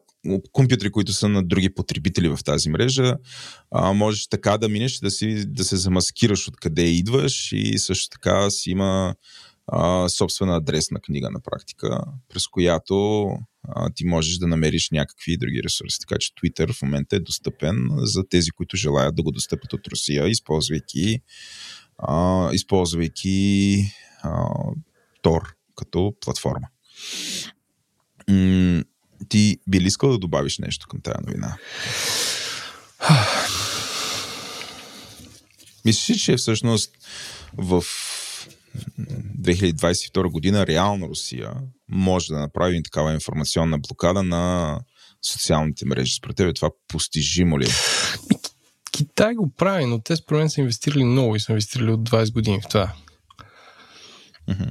компютри, 0.53 0.91
които 0.91 1.13
са 1.13 1.29
на 1.29 1.43
други 1.43 1.75
потребители 1.75 2.29
в 2.29 2.39
тази 2.45 2.71
мрежа, 2.71 3.17
а, 3.71 3.93
можеш 3.93 4.27
така 4.27 4.59
да 4.59 4.69
минеш 4.69 4.99
да, 4.99 5.11
си, 5.11 5.45
да 5.47 5.65
се 5.65 5.77
замаскираш 5.77 6.49
откъде 6.49 6.83
идваш 6.83 7.53
и 7.53 7.79
също 7.79 8.09
така 8.09 8.51
си 8.51 8.71
има 8.71 9.15
а, 9.67 10.09
собствена 10.09 10.57
адресна 10.57 11.01
книга 11.01 11.31
на 11.31 11.41
практика, 11.41 12.01
през 12.29 12.47
която 12.47 13.27
а, 13.69 13.91
ти 13.95 14.05
можеш 14.05 14.39
да 14.39 14.47
намериш 14.47 14.91
някакви 14.91 15.37
други 15.37 15.63
ресурси. 15.63 15.99
Така 16.01 16.17
че 16.19 16.33
Twitter 16.33 16.73
в 16.73 16.83
момента 16.83 17.17
е 17.17 17.21
достъпен 17.21 17.89
за 17.93 18.29
тези, 18.29 18.51
които 18.51 18.77
желаят 18.77 19.17
да 19.17 19.23
го 19.23 19.31
достъпят 19.31 19.73
от 19.73 19.87
Русия, 19.87 20.29
използвайки, 20.29 21.21
а, 21.99 22.49
използвайки 22.53 23.79
а, 24.23 24.47
Tor 25.23 25.53
като 25.77 26.15
платформа. 26.21 26.67
М- 28.29 28.83
ти 29.29 29.59
би 29.69 29.81
ли 29.81 29.87
искал 29.87 30.11
да 30.11 30.19
добавиш 30.19 30.59
нещо 30.59 30.87
към 30.89 31.01
тази 31.01 31.27
новина? 31.27 31.57
Мислиш, 35.85 36.17
ли, 36.17 36.21
че 36.21 36.37
всъщност 36.37 36.91
в 37.57 37.85
2022 39.41 40.31
година 40.31 40.67
реално 40.67 41.09
Русия 41.09 41.53
може 41.89 42.33
да 42.33 42.39
направи 42.39 42.83
такава 42.83 43.15
информационна 43.15 43.79
блокада 43.79 44.23
на 44.23 44.79
социалните 45.23 45.87
мрежи. 45.87 46.15
Според 46.15 46.37
тебе 46.37 46.53
това 46.53 46.71
постижимо 46.89 47.61
ли 47.61 47.65
е? 47.65 47.73
Китай 48.93 49.35
го 49.35 49.51
прави, 49.51 49.87
но 49.87 50.01
те 50.01 50.17
според 50.17 50.39
мен 50.39 50.51
са 50.51 50.61
инвестирали 50.61 51.05
много 51.05 51.37
и 51.37 51.41
са 51.41 51.53
инвестирали 51.53 51.91
от 51.91 52.11
20 52.11 52.33
години 52.33 52.61
в 52.61 52.69
това. 52.69 52.93
Мгм. 54.49 54.65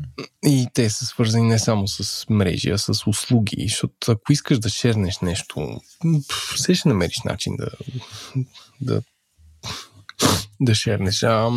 И 0.45 0.67
те 0.73 0.89
са 0.89 1.05
свързани 1.05 1.47
не 1.47 1.59
само 1.59 1.87
с 1.87 2.25
мрежи, 2.29 2.69
а 2.69 2.77
с 2.77 3.07
услуги. 3.07 3.67
Защото 3.67 4.11
ако 4.11 4.33
искаш 4.33 4.59
да 4.59 4.69
шернеш 4.69 5.19
нещо, 5.19 5.81
все 6.55 6.75
ще 6.75 6.89
намериш 6.89 7.21
начин 7.25 7.55
да, 7.57 7.69
да, 8.81 9.01
да 10.61 10.75
шернеш. 10.75 11.23
А, 11.23 11.51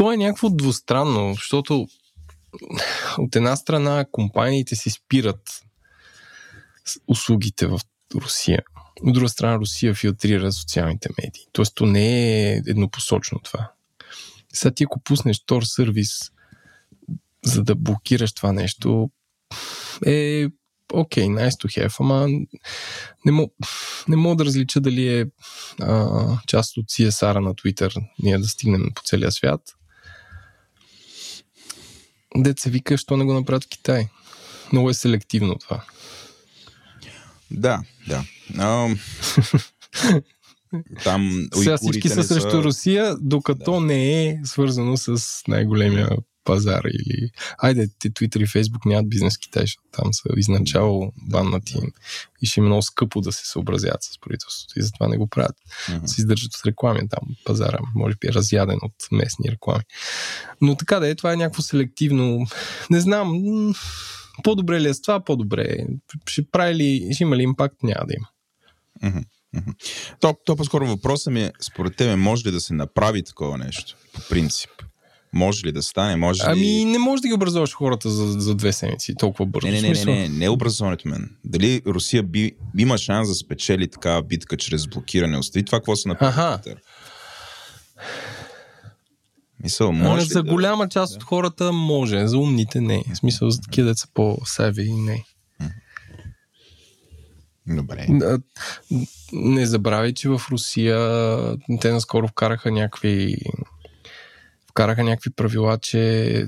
то 0.00 0.12
е 0.12 0.16
някакво 0.16 0.50
двустранно, 0.50 1.34
защото 1.34 1.86
от 3.18 3.36
една 3.36 3.56
страна 3.56 4.04
компаниите 4.12 4.76
си 4.76 4.90
спират 4.90 5.62
услугите 7.06 7.66
в 7.66 7.80
Русия. 8.14 8.62
От 9.02 9.14
друга 9.14 9.28
страна 9.28 9.58
Русия 9.58 9.94
филтрира 9.94 10.52
социалните 10.52 11.08
медии. 11.18 11.42
Тоест 11.52 11.74
то 11.74 11.86
не 11.86 12.06
е 12.52 12.62
еднопосочно 12.66 13.38
това. 13.38 13.72
Сега 14.52 14.74
ти 14.74 14.84
ако 14.84 15.00
пуснеш 15.00 15.36
Tor 15.36 15.64
сервис 15.64 16.30
за 17.44 17.62
да 17.62 17.74
блокираш 17.74 18.32
това 18.32 18.52
нещо, 18.52 19.10
е 20.06 20.46
окей, 20.92 21.24
okay, 21.24 21.48
nice 21.48 21.66
to 21.66 21.78
have, 21.78 21.96
ама 22.00 22.28
не, 23.24 23.32
мог, 23.32 23.52
не 24.08 24.16
мога 24.16 24.36
да 24.36 24.44
различа 24.44 24.80
дали 24.80 25.20
е 25.20 25.26
а, 25.80 26.38
част 26.46 26.76
от 26.76 26.86
CSR 26.86 27.38
на 27.38 27.54
Twitter, 27.54 28.06
ние 28.22 28.38
да 28.38 28.48
стигнем 28.48 28.88
по 28.94 29.02
целия 29.02 29.32
свят. 29.32 29.60
Се 32.58 32.70
вика, 32.70 32.98
що 32.98 33.16
не 33.16 33.24
го 33.24 33.34
направят 33.34 33.64
в 33.64 33.68
Китай. 33.68 34.08
Много 34.72 34.90
е 34.90 34.94
селективно 34.94 35.54
това. 35.54 35.84
Да, 37.50 37.82
да. 38.08 38.24
А, 38.58 38.88
там 41.04 41.48
Сега 41.54 41.76
всички 41.76 42.08
са 42.08 42.24
срещу 42.24 42.62
Русия, 42.62 43.16
докато 43.20 43.72
Да. 43.72 43.80
не 43.80 44.28
е 44.28 44.40
свързано 44.44 44.96
с 44.96 45.22
най-големия 45.48 46.08
пазара 46.44 46.88
или... 46.88 47.30
Айде, 47.58 47.88
те 47.98 48.10
Twitter 48.10 48.42
и 48.42 48.46
Facebook 48.46 48.86
нямат 48.86 49.08
бизнес 49.10 49.38
Китай, 49.38 49.62
защото 49.62 49.82
там 49.92 50.14
са 50.14 50.28
изначало 50.36 51.12
баннати 51.30 51.78
и 52.42 52.46
ще 52.46 52.60
им 52.60 52.64
е 52.64 52.68
много 52.68 52.82
скъпо 52.82 53.20
да 53.20 53.32
се 53.32 53.46
съобразят 53.46 54.02
с 54.02 54.20
правителството 54.20 54.78
и 54.78 54.82
затова 54.82 55.08
не 55.08 55.16
го 55.16 55.26
правят. 55.26 55.56
Мгм. 55.88 56.06
Се 56.06 56.20
издържат 56.20 56.54
от 56.54 56.66
реклами 56.66 57.08
там. 57.08 57.36
Пазара 57.44 57.78
може 57.94 58.16
би 58.20 58.28
е 58.28 58.32
разяден 58.32 58.78
от 58.82 58.94
местни 59.12 59.50
реклами. 59.50 59.84
Но 60.60 60.76
така 60.76 61.00
да 61.00 61.08
е, 61.08 61.14
това 61.14 61.32
е 61.32 61.36
някакво 61.36 61.62
селективно. 61.62 62.46
Не 62.90 63.00
знам, 63.00 63.32
по-добре 64.42 64.80
ли 64.80 64.88
е 64.88 64.94
с 64.94 65.02
това, 65.02 65.24
по-добре. 65.24 65.62
е. 65.62 65.86
Ще 66.26 66.50
прави 66.50 66.74
ли, 66.74 67.14
ще 67.14 67.22
има 67.22 67.36
ли 67.36 67.42
импакт, 67.42 67.82
няма 67.82 68.06
да 68.06 68.14
има. 68.14 68.28
То, 70.20 70.36
то 70.44 70.56
по-скоро 70.56 70.86
въпросът 70.86 71.32
ми 71.32 71.42
е, 71.42 71.52
според 71.60 71.96
тебе, 71.96 72.16
може 72.16 72.48
ли 72.48 72.52
да 72.52 72.60
се 72.60 72.74
направи 72.74 73.24
такова 73.24 73.58
нещо? 73.58 73.96
По 74.12 74.20
принцип. 74.28 74.70
Може 75.32 75.66
ли 75.66 75.72
да 75.72 75.82
стане? 75.82 76.16
Може 76.16 76.42
ли... 76.42 76.46
Ами 76.48 76.84
не 76.84 76.98
можеш 76.98 77.20
да 77.20 77.28
ги 77.28 77.34
образуваш 77.34 77.74
хората 77.74 78.10
за, 78.10 78.26
за 78.26 78.54
две 78.54 78.72
седмици 78.72 79.14
толкова 79.14 79.46
бързо. 79.46 79.68
Не, 79.68 79.80
не, 79.82 79.88
не, 79.88 80.04
не, 80.04 80.14
не, 80.14 80.28
не 80.28 80.48
образованието 80.48 81.08
мен. 81.08 81.30
Дали 81.44 81.82
Русия 81.86 82.22
би, 82.22 82.52
има 82.78 82.98
шанс 82.98 83.28
да 83.28 83.34
спечели 83.34 83.90
такава 83.90 84.22
битка 84.22 84.56
чрез 84.56 84.86
блокиране? 84.86 85.38
Остави 85.38 85.64
това, 85.64 85.78
какво 85.78 85.92
направили. 86.06 86.28
Аха. 86.30 86.60
Тwitter. 86.64 86.76
Мисъл, 89.62 89.88
А, 89.88 89.92
може 89.92 90.24
ли 90.24 90.28
за 90.28 90.42
да... 90.42 90.50
голяма 90.50 90.88
част 90.88 91.16
от 91.16 91.22
хората 91.22 91.72
може, 91.72 92.26
за 92.26 92.38
умните 92.38 92.80
не. 92.80 93.02
В 93.12 93.16
смисъл, 93.16 93.50
за 93.50 93.60
такива 93.60 93.88
деца 93.88 94.06
по-севи 94.14 94.92
не. 94.92 95.24
Добре. 97.66 98.06
А, 98.22 98.38
Не 99.32 99.66
забравяй, 99.66 100.14
че 100.14 100.28
в 100.28 100.40
Русия 100.50 100.98
те 101.80 101.92
наскоро 101.92 102.28
вкараха 102.28 102.70
някакви 102.70 103.36
вкараха 104.70 105.04
някакви 105.04 105.30
правила, 105.30 105.78
че 105.78 106.46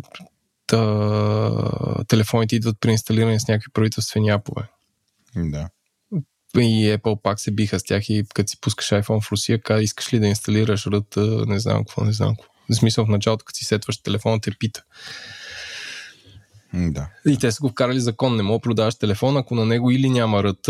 та, 0.67 2.05
телефоните 2.09 2.57
идват 2.57 2.81
преинсталирани 2.81 3.41
с 3.41 3.49
някакви 3.49 3.73
правителствени 3.73 4.31
апове. 4.31 4.63
Да. 5.37 5.69
И 6.57 6.99
Apple 6.99 7.23
пак 7.23 7.41
се 7.41 7.51
биха 7.51 7.81
с 7.81 7.85
тях 7.85 8.11
и 8.11 8.25
като 8.35 8.51
си 8.51 8.61
пускаш 8.61 8.89
iPhone 8.89 9.21
в 9.21 9.33
Русия, 9.33 9.63
ка 9.63 9.83
искаш 9.83 10.13
ли 10.13 10.19
да 10.19 10.27
инсталираш 10.27 10.87
ръд, 10.87 11.17
не 11.47 11.59
знам 11.59 11.79
какво, 11.79 12.05
не 12.05 12.13
знам 12.13 12.37
какво. 12.37 12.53
В 12.71 12.75
смисъл 12.75 13.05
в 13.05 13.09
началото, 13.09 13.45
като 13.45 13.59
си 13.59 13.65
сетваш 13.65 14.03
телефона, 14.03 14.41
те 14.41 14.51
пита. 14.59 14.83
Да. 16.75 17.09
И 17.27 17.39
те 17.39 17.53
са 17.53 17.61
го 17.61 17.69
вкарали 17.69 18.01
закон. 18.01 18.37
Не 18.37 18.43
мога 18.43 18.59
да 18.59 18.63
продаваш 18.63 18.95
телефон, 18.95 19.37
ако 19.37 19.55
на 19.55 19.67
него 19.67 19.91
или 19.91 20.11
няма 20.11 20.43
РТ, 20.43 20.69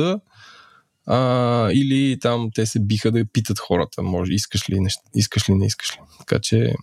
а, 1.06 1.70
или 1.72 2.18
там 2.20 2.50
те 2.54 2.66
се 2.66 2.80
биха 2.80 3.10
да 3.12 3.24
питат 3.24 3.58
хората. 3.58 4.02
Може, 4.02 4.32
искаш 4.32 4.70
ли, 4.70 4.80
неща, 4.80 5.02
искаш 5.14 5.48
ли, 5.48 5.54
не 5.54 5.66
искаш 5.66 5.92
ли. 5.92 6.00
Така 6.18 6.38
че 6.38 6.74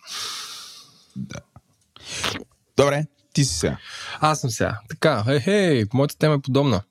Добре, 2.78 3.06
ти 3.34 3.46
си 3.46 3.56
сега. 3.56 3.78
аз 4.20 4.40
съм 4.40 4.50
сега. 4.50 4.80
Така, 4.90 5.24
хей, 5.24 5.40
хей, 5.40 5.86
моята 5.94 6.18
тема 6.18 6.36
е 6.36 6.42
подобна. 6.42 6.82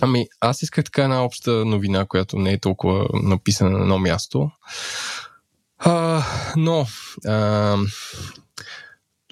Ами, 0.00 0.26
аз 0.40 0.62
исках 0.62 0.84
така 0.84 1.02
една 1.02 1.24
обща 1.24 1.50
новина, 1.50 2.04
която 2.04 2.38
не 2.38 2.52
е 2.52 2.60
толкова 2.60 3.08
написана 3.22 3.70
на 3.70 3.80
едно 3.80 3.98
място. 3.98 4.50
А, 5.78 6.22
но, 6.56 6.86
а, 7.26 7.76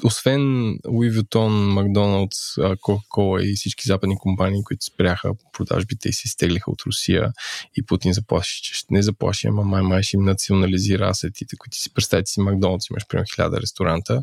освен 0.05 0.41
Louis 0.87 1.11
Vuitton, 1.11 1.51
McDonald's, 1.79 2.77
Coca-Cola 2.77 3.43
и 3.43 3.57
всички 3.57 3.89
западни 3.89 4.17
компании, 4.17 4.65
които 4.65 4.85
спряха 4.85 5.31
продажбите 5.53 6.09
и 6.09 6.13
се 6.13 6.23
изтеглиха 6.25 6.71
от 6.71 6.83
Русия 6.83 7.33
и 7.77 7.83
Путин 7.83 8.13
заплаши, 8.13 8.63
че 8.63 8.75
ще 8.75 8.95
не 8.95 9.03
заплаши, 9.03 9.47
ама 9.47 9.63
май 9.63 9.83
май 9.83 10.03
ще 10.03 10.17
им 10.17 10.23
национализира 10.23 11.09
асетите, 11.09 11.57
които 11.57 11.77
си 11.77 11.95
представете 11.95 12.31
си 12.31 12.41
Макдоналдс, 12.41 12.91
имаш 12.91 13.07
примерно 13.09 13.27
хиляда 13.35 13.61
ресторанта 13.61 14.23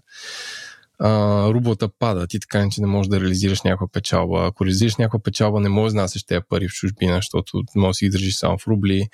а, 1.00 1.10
рублата 1.54 1.90
пада, 2.00 2.28
ти 2.28 2.40
така 2.40 2.60
иначе 2.60 2.82
не 2.82 2.88
можеш 2.88 3.10
да 3.10 3.20
реализираш 3.20 3.62
някаква 3.62 3.88
печалба. 3.88 4.46
Ако 4.48 4.66
реализираш 4.66 4.96
някаква 4.96 5.20
печалба, 5.20 5.60
не 5.60 5.70
можеш 5.70 5.94
да 5.94 6.02
насеш 6.02 6.24
тези 6.24 6.42
пари 6.50 6.68
в 6.68 6.72
чужбина, 6.72 7.16
защото 7.16 7.64
може 7.76 7.90
да 7.90 7.94
си 7.94 8.06
ги 8.06 8.10
държиш 8.12 8.36
само 8.36 8.58
в 8.58 8.68
рубли. 8.68 9.08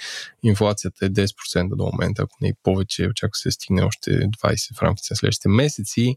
Инфлацията 0.43 1.05
е 1.05 1.09
10% 1.09 1.75
до 1.75 1.83
момента, 1.93 2.21
ако 2.23 2.35
не 2.41 2.47
и 2.47 2.53
повече, 2.63 3.07
очаква 3.07 3.35
се 3.37 3.51
стигне 3.51 3.83
още 3.83 4.11
20% 4.11 4.77
в 4.77 4.81
рамките 4.81 5.07
на 5.11 5.15
следващите 5.15 5.49
месеци. 5.49 6.15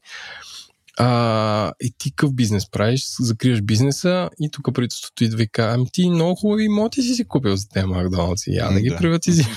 А, 1.00 1.72
и 1.81 1.92
ти 1.98 2.11
какъв 2.11 2.35
бизнес 2.35 2.70
правиш? 2.70 3.04
Закриваш 3.20 3.62
бизнеса 3.62 4.31
и 4.40 4.50
тук 4.50 4.74
правителството 4.74 5.24
идва 5.24 5.42
и 5.42 5.48
казва, 5.48 5.74
ами 5.74 5.87
ти 5.92 6.11
много 6.11 6.35
хубави 6.35 6.64
имоти 6.64 7.02
си 7.02 7.14
си 7.14 7.24
купил 7.24 7.57
за 7.57 7.68
тези 7.68 7.87
Макдоналдси, 7.87 8.50
я 8.50 8.72
да 8.72 8.81
ги 8.81 8.88
Да. 8.88 8.96
приватизираш. 8.96 9.57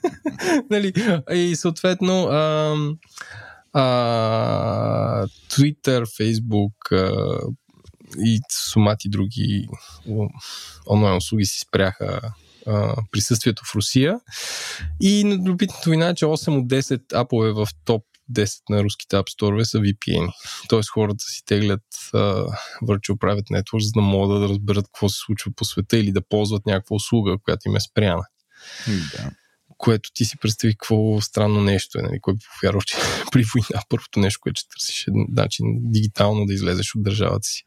нали? 0.70 0.92
И 1.32 1.56
съответно 1.56 2.28
ам, 2.28 2.96
а, 3.74 5.26
Twitter, 5.48 6.04
Facebook 6.04 6.92
а, 6.92 7.40
и 8.18 8.40
сумати 8.52 9.08
други 9.08 9.68
онлайн 10.90 11.16
услуги 11.16 11.44
си 11.44 11.60
спряха 11.60 12.20
а, 12.66 12.96
присъствието 13.10 13.62
в 13.66 13.74
Русия. 13.74 14.18
И 15.00 15.38
любопитната 15.46 15.90
новина 15.90 16.08
е, 16.08 16.14
че 16.14 16.24
8 16.24 16.58
от 16.58 16.68
10 16.68 17.02
апове 17.14 17.52
в 17.52 17.68
топ 17.84 18.02
10 18.32 18.60
на 18.70 18.84
руските 18.84 19.16
Store 19.16 19.62
са 19.62 19.78
VPN. 19.78 20.32
Тоест 20.68 20.90
хората 20.90 21.24
си 21.24 21.44
теглят 21.44 21.84
а, 22.14 22.18
Virtual 22.82 23.18
Private 23.18 23.60
Network, 23.60 23.78
за 23.78 23.90
да 23.94 24.00
могат 24.00 24.40
да 24.40 24.48
разберат 24.48 24.84
какво 24.84 25.08
се 25.08 25.18
случва 25.18 25.52
по 25.56 25.64
света 25.64 25.96
или 25.96 26.12
да 26.12 26.28
ползват 26.28 26.66
някаква 26.66 26.96
услуга, 26.96 27.36
която 27.44 27.68
им 27.68 27.76
е 27.76 27.80
спряна 27.80 28.24
да. 28.86 29.30
Което 29.84 30.10
ти 30.14 30.24
си 30.24 30.36
представи 30.38 30.74
какво 30.74 31.20
странно 31.20 31.60
нещо 31.60 31.98
е, 31.98 32.02
нали, 32.02 32.20
кой 32.20 32.34
би 32.34 32.40
повярвал, 32.60 32.82
че 32.82 32.96
при 33.32 33.44
война 33.54 33.82
първото 33.88 34.20
нещо, 34.20 34.40
което 34.42 34.60
ще 34.60 34.68
търсиш 34.68 35.06
е 35.06 35.10
начин 35.28 35.66
дигитално 35.80 36.46
да 36.46 36.54
излезеш 36.54 36.94
от 36.94 37.02
държавата 37.02 37.48
си. 37.48 37.64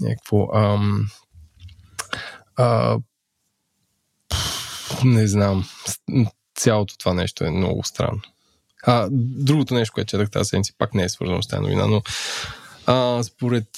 Някакво... 0.00 0.48
Ам, 0.54 1.08
а, 2.56 2.98
не 5.04 5.26
знам. 5.26 5.68
Цялото 6.54 6.98
това 6.98 7.14
нещо 7.14 7.44
е 7.44 7.50
много 7.50 7.84
странно. 7.84 8.20
А, 8.82 9.08
другото 9.12 9.74
нещо, 9.74 9.92
което 9.94 10.10
четах 10.10 10.30
тази 10.30 10.48
седмица, 10.48 10.72
пак 10.78 10.94
не 10.94 11.02
е 11.02 11.08
свързано 11.08 11.42
с 11.42 11.48
тази 11.48 11.62
новина, 11.62 11.86
но 11.86 12.02
а, 12.86 13.22
според 13.22 13.68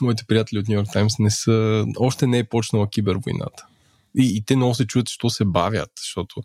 моите 0.00 0.24
приятели 0.24 0.58
от 0.58 0.68
Нью 0.68 0.74
Йорк 0.74 0.88
Таймс 0.92 1.18
не 1.18 1.30
са, 1.30 1.84
още 1.98 2.26
не 2.26 2.38
е 2.38 2.44
почнала 2.44 2.90
кибервойната. 2.90 3.66
И, 4.16 4.36
и 4.36 4.42
те 4.42 4.56
много 4.56 4.74
се 4.74 4.86
чуят, 4.86 5.08
що 5.08 5.30
се 5.30 5.44
бавят, 5.44 5.90
защото 6.00 6.42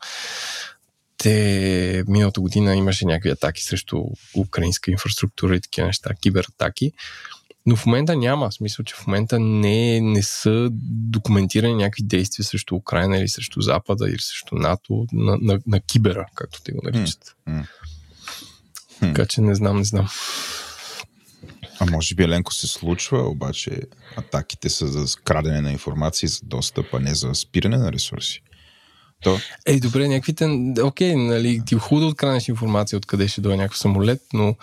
те 1.18 2.04
миналата 2.08 2.42
година 2.42 2.76
имаше 2.76 3.06
някакви 3.06 3.30
атаки 3.30 3.64
срещу 3.64 4.04
украинска 4.38 4.92
инфраструктура 4.92 5.56
и 5.56 5.62
такива 5.62 5.88
неща, 5.88 6.10
кибератаки. 6.22 6.92
Но 7.66 7.76
в 7.76 7.86
момента 7.86 8.16
няма. 8.16 8.50
В 8.50 8.54
смисъл, 8.54 8.86
че 8.86 8.96
в 8.96 9.08
момента 9.08 9.40
не, 9.40 10.02
не 10.02 10.24
са 10.24 10.68
документирани 11.12 11.76
някакви 11.76 12.04
действия 12.04 12.46
срещу 12.46 12.76
Украина 12.76 13.18
или 13.18 13.28
срещу 13.28 13.62
Запада 13.62 14.10
или 14.10 14.20
срещу 14.20 14.56
НАТО 14.56 15.06
на, 15.14 15.38
на, 15.42 15.60
на 15.68 15.80
кибера, 15.80 16.26
както 16.36 16.62
те 16.64 16.72
го 16.72 16.80
наричат. 16.84 17.36
м. 17.48 17.68
Така 19.00 19.26
че 19.26 19.42
не 19.42 19.56
знам, 19.56 19.78
не 19.78 19.84
знам. 19.84 20.10
А 21.82 21.92
може 21.92 22.16
би 22.16 22.24
Еленко 22.24 22.54
се 22.54 22.68
случва, 22.68 23.30
обаче 23.30 23.82
атаките 24.16 24.70
са 24.70 24.88
за 24.88 25.18
крадене 25.24 25.62
на 25.62 25.72
информация, 25.72 26.30
за 26.30 26.40
достъп, 26.44 26.94
а 26.94 27.00
не 27.00 27.16
за 27.16 27.36
спиране 27.36 27.78
на 27.78 27.92
ресурси. 27.92 28.42
То, 29.24 29.40
Ей, 29.66 29.80
добре, 29.80 30.08
някаквите... 30.08 30.74
Окей, 30.84 31.16
нали, 31.16 31.62
ти 31.66 31.76
е 31.76 32.00
да 32.00 32.06
откранеш 32.06 32.48
информация 32.48 32.98
откъде 32.98 33.28
ще 33.28 33.42
дойде 33.42 33.58
някакъв 33.58 33.78
самолет, 33.78 34.22
но 34.34 34.56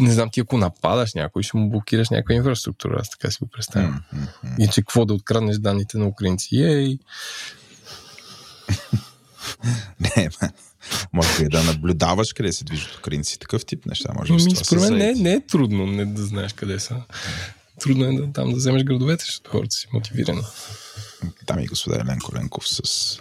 не 0.00 0.12
знам, 0.12 0.30
ти 0.32 0.40
ако 0.40 0.58
нападаш 0.58 1.14
някой, 1.14 1.42
ще 1.42 1.56
му 1.56 1.70
блокираш 1.70 2.10
някаква 2.10 2.34
инфраструктура, 2.34 2.96
аз 3.00 3.10
така 3.10 3.30
си 3.30 3.38
го 3.40 3.50
представям. 3.50 4.02
м. 4.12 4.26
И 4.58 4.68
че 4.68 4.80
какво 4.80 5.04
да 5.04 5.14
откраднеш 5.14 5.56
данните 5.58 5.98
на 5.98 6.06
украинци? 6.06 6.56
Ей, 6.56 6.98
не, 10.00 10.28
ма, 10.42 10.48
може 11.12 11.42
би 11.42 11.48
да 11.48 11.62
наблюдаваш 11.62 12.32
къде 12.32 12.52
се 12.52 12.64
движат 12.64 12.96
украинци, 12.96 13.38
такъв 13.38 13.64
тип 13.66 13.86
неща. 13.86 14.12
Може 14.18 14.34
би 14.34 14.40
с 14.40 14.44
Ми, 14.44 14.56
според 14.56 14.82
мен 14.82 14.92
не, 14.92 14.98
заети. 15.04 15.22
не 15.22 15.32
е 15.32 15.40
трудно 15.40 15.86
не 15.86 16.04
да 16.06 16.22
знаеш 16.26 16.52
къде 16.52 16.80
са. 16.80 16.96
Трудно 17.80 18.04
е 18.04 18.12
да, 18.12 18.32
там 18.32 18.50
да 18.50 18.56
вземеш 18.56 18.82
градовете, 18.84 19.24
защото 19.24 19.50
хората 19.50 19.70
си 19.70 19.86
мотивирани. 19.92 20.42
Дами 21.46 21.64
и 21.64 21.66
господа 21.66 22.00
Еленко 22.00 22.34
Ленков 22.34 22.68
с, 22.68 22.80
с 22.84 23.18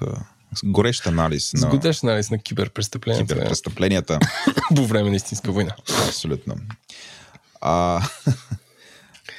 горещ 0.63 1.08
анализ 1.08 1.49
С 1.49 1.54
на 1.54 1.69
годеш 1.69 2.04
анализ 2.04 2.30
на 2.30 2.38
киберпрестъпленията 2.38 3.34
киберпрестъпленията. 3.36 4.19
по 4.76 4.86
време 4.88 5.10
на 5.10 5.15
истинска 5.15 5.52
война. 5.52 5.76
Абсолютно. 6.08 6.56
А, 7.62 8.02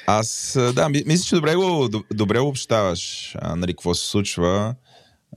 аз, 0.07 0.57
да, 0.73 0.89
ми- 0.89 1.03
мисля, 1.05 1.23
че 1.25 1.35
добре 1.35 1.55
го, 1.55 1.89
добре 2.13 2.39
обобщаваш, 2.39 3.35
а, 3.41 3.55
нали, 3.55 3.73
какво 3.73 3.93
се 3.93 4.07
случва. 4.09 4.75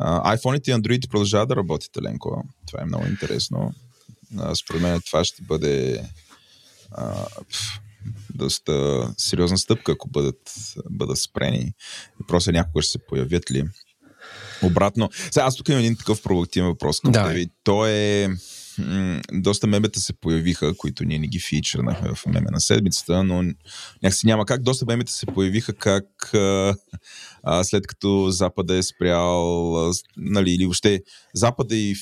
IPhone-ите 0.00 0.70
и 0.70 0.74
Android 0.74 1.10
продължават 1.10 1.48
да 1.48 1.56
работят, 1.56 1.96
Еленко. 1.96 2.44
Това 2.66 2.82
е 2.82 2.86
много 2.86 3.06
интересно. 3.06 3.72
Според 4.54 4.82
мен 4.82 5.00
това 5.06 5.24
ще 5.24 5.42
бъде 5.42 6.04
а, 6.90 7.24
пф, 7.24 7.80
доста 8.34 9.02
сериозна 9.18 9.58
стъпка, 9.58 9.92
ако 9.92 10.08
бъдат, 10.08 10.52
бъдат 10.90 11.18
спрени. 11.18 11.72
Просто 12.28 12.52
някога 12.52 12.82
ще 12.82 12.92
се 12.92 12.98
появят 12.98 13.50
ли. 13.50 13.64
Обратно. 14.62 15.10
Сега 15.30 15.46
аз 15.46 15.56
тук 15.56 15.68
имам 15.68 15.80
един 15.80 15.96
такъв 15.96 16.22
провокативен 16.22 16.68
въпрос 16.68 17.00
към 17.00 17.12
Давай. 17.12 17.34
теб. 17.34 17.42
и 17.42 17.50
То 17.64 17.86
е... 17.86 18.28
доста 19.32 19.66
мемета 19.66 20.00
се 20.00 20.12
появиха, 20.12 20.76
които 20.76 21.04
ние 21.04 21.18
не 21.18 21.26
ги 21.26 21.40
фичернахме 21.40 22.14
в 22.14 22.26
меме 22.26 22.50
на 22.50 22.60
седмицата, 22.60 23.24
но 23.24 23.42
някакси 24.02 24.26
няма 24.26 24.46
как. 24.46 24.62
Доста 24.62 24.86
мемета 24.86 25.12
се 25.12 25.26
появиха 25.26 25.72
как 25.72 26.34
а, 26.34 26.74
а, 27.42 27.64
след 27.64 27.86
като 27.86 28.30
Запада 28.30 28.76
е 28.76 28.82
спрял, 28.82 29.76
а, 29.88 29.92
нали, 30.16 30.50
или 30.50 30.64
въобще 30.64 31.00
Запада 31.34 31.76
и 31.76 31.96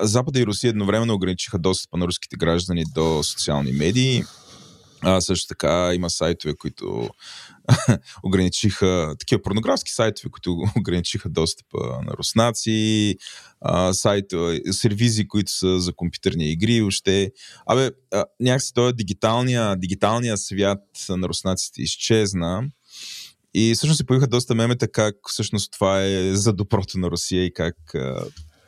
Запада 0.00 0.40
и 0.40 0.46
Русия 0.46 0.70
едновременно 0.70 1.14
ограничиха 1.14 1.58
достъпа 1.58 1.96
на 1.96 2.06
руските 2.06 2.36
граждани 2.36 2.84
до 2.94 3.22
социални 3.22 3.72
медии. 3.72 4.22
А, 5.08 5.20
също 5.20 5.48
така 5.48 5.94
има 5.94 6.10
сайтове, 6.10 6.54
които 6.54 7.10
ограничиха, 8.22 9.14
такива 9.18 9.42
порнографски 9.42 9.90
сайтове, 9.92 10.30
които 10.30 10.58
ограничиха 10.76 11.28
достъпа 11.28 11.78
на 11.78 12.12
руснаци, 12.18 13.16
а, 13.60 13.92
сайтове, 13.92 14.60
сервизи, 14.70 15.28
които 15.28 15.52
са 15.52 15.80
за 15.80 15.92
компютърни 15.92 16.52
игри, 16.52 16.82
още. 16.82 17.30
Абе, 17.66 17.90
а, 18.12 18.24
някакси 18.40 18.74
този 18.74 18.94
дигиталния, 18.94 19.76
дигиталния 19.76 20.38
свят 20.38 20.82
на 21.08 21.28
руснаците 21.28 21.82
изчезна. 21.82 22.62
И 23.54 23.74
всъщност 23.74 23.98
се 23.98 24.06
появиха 24.06 24.26
доста 24.26 24.54
мемета 24.54 24.88
как 24.88 25.14
всъщност 25.28 25.72
това 25.72 26.02
е 26.04 26.34
за 26.34 26.52
доброто 26.52 26.98
на 26.98 27.10
Русия 27.10 27.44
и 27.44 27.52
как 27.52 27.76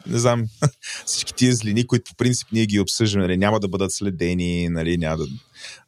не 0.06 0.18
знам, 0.18 0.46
всички 1.06 1.34
тия 1.34 1.54
злини, 1.54 1.86
които 1.86 2.10
по 2.10 2.16
принцип 2.16 2.48
ние 2.52 2.66
ги 2.66 2.80
обсъждаме, 2.80 3.26
нали, 3.26 3.36
няма 3.36 3.60
да 3.60 3.68
бъдат 3.68 3.92
следени, 3.92 4.68
нали, 4.68 4.98
няма 4.98 5.16
да, 5.16 5.26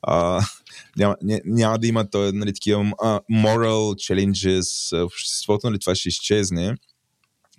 а, 0.03 0.45
няма, 0.97 1.17
няма 1.45 1.79
да 1.79 1.87
има 1.87 2.11
той, 2.11 2.33
нали, 2.33 2.53
такива 2.53 2.85
uh, 2.85 3.21
moral 3.31 3.95
challenges 3.95 4.97
в 4.97 5.05
обществото, 5.05 5.71
нали, 5.71 5.79
това 5.79 5.95
ще 5.95 6.09
изчезне. 6.09 6.77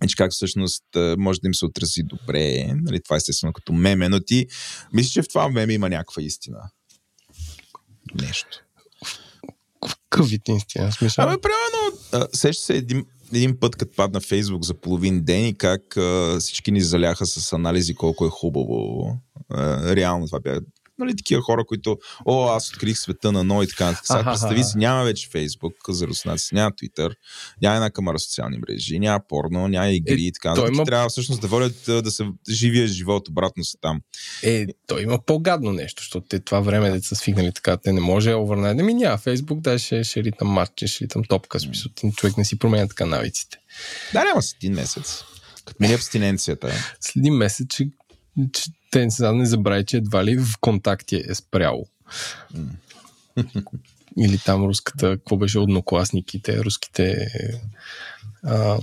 И 0.04 0.08
че 0.08 0.16
как 0.16 0.32
всъщност 0.32 0.84
може 1.18 1.40
да 1.40 1.48
им 1.48 1.54
се 1.54 1.66
отрази 1.66 2.04
добре. 2.04 2.74
Нали, 2.74 3.04
това 3.04 3.16
естествено 3.16 3.54
като 3.54 3.74
меме, 3.74 4.10
но 4.10 4.20
ти 4.20 4.48
мислиш, 4.94 5.14
че 5.14 5.22
в 5.22 5.28
това 5.28 5.50
меме 5.50 5.74
има 5.74 5.90
някаква 5.90 6.22
истина. 6.22 6.60
Нещо. 8.22 8.64
Какъв 10.10 10.30
вид 10.30 10.42
истина? 10.48 10.92
Смисъл? 10.92 11.26
Абе, 11.26 11.42
примерно, 11.42 12.28
сеща 12.34 12.66
се 12.66 12.76
един, 12.76 13.06
един 13.34 13.60
път, 13.60 13.76
като 13.76 13.96
падна 13.96 14.22
Фейсбук 14.22 14.65
за 14.65 14.74
половин 14.74 15.22
ден 15.22 15.46
и 15.46 15.58
как 15.58 15.98
а, 15.98 16.38
всички 16.39 16.72
ни 16.72 16.82
заляха 16.82 17.26
с 17.26 17.54
анализи 17.54 17.96
колко 17.96 18.26
е 18.26 18.30
хубаво. 18.30 19.17
А, 19.50 19.96
реално 19.96 20.26
това 20.26 20.39
бяха 20.39 20.62
нали, 21.06 21.16
такива 21.16 21.42
хора, 21.42 21.64
които, 21.68 21.98
о, 22.26 22.48
аз 22.48 22.70
открих 22.70 22.98
света 22.98 23.32
на 23.32 23.44
но 23.44 23.64
и 23.64 23.68
така. 23.68 24.00
Сега 24.04 24.24
представи 24.24 24.64
си, 24.64 24.78
няма 24.78 25.04
вече 25.04 25.30
Фейсбук 25.32 25.74
за 25.90 26.08
руснаци, 26.08 26.56
няма 26.56 26.76
Твитър, 26.76 27.16
няма 27.62 27.76
една 27.76 27.90
камара 27.90 28.20
социални 28.20 28.58
мрежи, 28.58 29.00
няма 29.00 29.20
порно, 29.30 29.68
няма 29.68 29.90
игри 29.90 30.22
е, 30.22 30.28
и 30.28 30.32
така. 30.32 30.54
Той 30.54 30.70
има... 30.70 30.86
Трябва 30.86 31.10
всъщност 31.10 31.42
да 31.42 31.48
водят 31.48 31.76
да 31.88 32.12
се 32.12 32.26
живия 32.50 32.88
живот 32.88 33.30
обратно 33.30 33.64
са 33.64 33.78
там. 33.82 34.02
Е, 34.44 34.66
той 34.88 35.04
има 35.04 35.20
по-гадно 35.26 35.72
нещо, 35.72 36.02
защото 36.02 36.28
те 36.28 36.40
това 36.40 36.60
време 36.60 36.90
да 36.90 37.04
са 37.04 37.16
свикнали 37.16 37.52
така, 37.54 37.78
те 37.78 37.94
не 37.94 38.02
може 38.02 38.34
овернайт 38.34 38.78
да 38.78 38.84
ми 38.84 38.94
няма 38.94 39.18
Фейсбук, 39.18 39.60
да 39.60 39.80
ще, 39.80 40.04
ще 40.04 40.24
ритам 40.24 40.48
матч, 40.48 40.84
ще 40.86 41.04
ритам 41.04 41.24
топка, 41.24 41.60
смисъл, 41.60 41.92
човек 42.16 42.38
не 42.38 42.46
си 42.46 42.60
променя 42.60 42.88
така 42.88 43.06
навиците. 43.06 43.58
Да, 44.14 44.24
няма 44.24 44.42
си 44.42 44.56
един 44.62 44.74
месец. 44.74 45.24
Като 45.66 45.84
ми 45.84 45.94
абстиненцията. 45.94 46.74
След 47.00 47.16
един 47.16 47.34
месец, 47.34 47.68
че 47.70 47.90
те 48.91 49.12
сега 49.12 49.32
не 49.32 49.46
забрави, 49.46 49.86
че 49.86 49.98
едва 49.98 50.26
ли 50.26 50.38
в 50.38 50.48
контакти 50.62 51.24
е 51.28 51.36
спряло. 51.36 51.86
Или 54.17 54.38
там 54.38 54.65
руската, 54.65 55.10
какво 55.10 55.38
беше 55.38 55.60
однокласниките, 55.60 56.63
руските 56.63 57.28
а, 58.44 58.80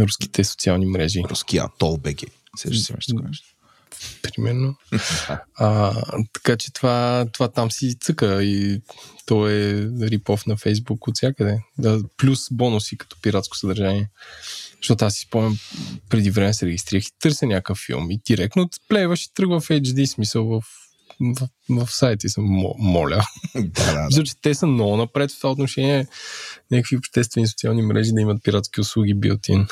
руските 0.00 0.44
социални 0.44 0.86
мрежи. 0.86 1.22
Руския 1.30 1.64
атол 1.64 1.96
беги. 1.96 2.26
Примерно. 4.22 4.74
а, 5.56 5.94
така 6.32 6.56
че 6.56 6.72
това, 6.72 7.26
това 7.32 7.48
там 7.48 7.70
си 7.70 7.98
цъка 8.00 8.44
и 8.44 8.80
то 9.26 9.48
е 9.48 9.88
рипов 10.00 10.46
на 10.46 10.56
Фейсбук 10.56 11.06
от 11.06 11.16
всякъде. 11.16 11.58
Да, 11.78 12.02
плюс 12.16 12.48
бонуси 12.50 12.98
като 12.98 13.16
пиратско 13.22 13.56
съдържание. 13.56 14.10
Защото 14.76 15.04
аз 15.04 15.14
си 15.14 15.20
спомням, 15.20 15.58
преди 16.08 16.30
време 16.30 16.54
се 16.54 16.66
регистрирах 16.66 17.04
и 17.04 17.18
търся 17.20 17.46
някакъв 17.46 17.78
филм 17.86 18.10
и 18.10 18.20
директно 18.26 18.68
плейваш 18.88 19.24
и 19.24 19.34
тръгва 19.34 19.60
в 19.60 19.68
HD 19.68 20.04
смисъл 20.04 20.44
в, 20.44 20.62
в, 21.20 21.48
в, 21.68 21.90
сайта 21.90 22.26
и 22.26 22.30
съм 22.30 22.44
моля. 22.78 23.26
Да, 23.54 23.92
да, 23.92 24.08
да. 24.10 24.24
че 24.24 24.36
те 24.42 24.54
са 24.54 24.66
много 24.66 24.96
напред 24.96 25.30
в 25.30 25.36
това 25.36 25.50
отношение 25.50 26.06
някакви 26.70 26.96
обществени 26.96 27.48
социални 27.48 27.82
мрежи 27.82 28.12
да 28.12 28.20
имат 28.20 28.42
пиратски 28.42 28.80
услуги 28.80 29.14
билтин. 29.14 29.66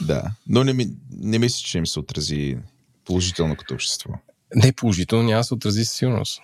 Да, 0.00 0.22
но 0.48 0.64
не, 0.64 0.72
ми, 0.72 0.88
не 1.10 1.38
мисля, 1.38 1.58
че 1.66 1.78
им 1.78 1.86
се 1.86 1.98
отрази 1.98 2.56
положително 3.04 3.56
като 3.56 3.74
общество. 3.74 4.10
Не, 4.54 4.72
положително 4.72 5.24
няма 5.24 5.40
да 5.40 5.44
се 5.44 5.54
отрази 5.54 5.84
със 5.84 5.96
сигурност. 5.96 6.40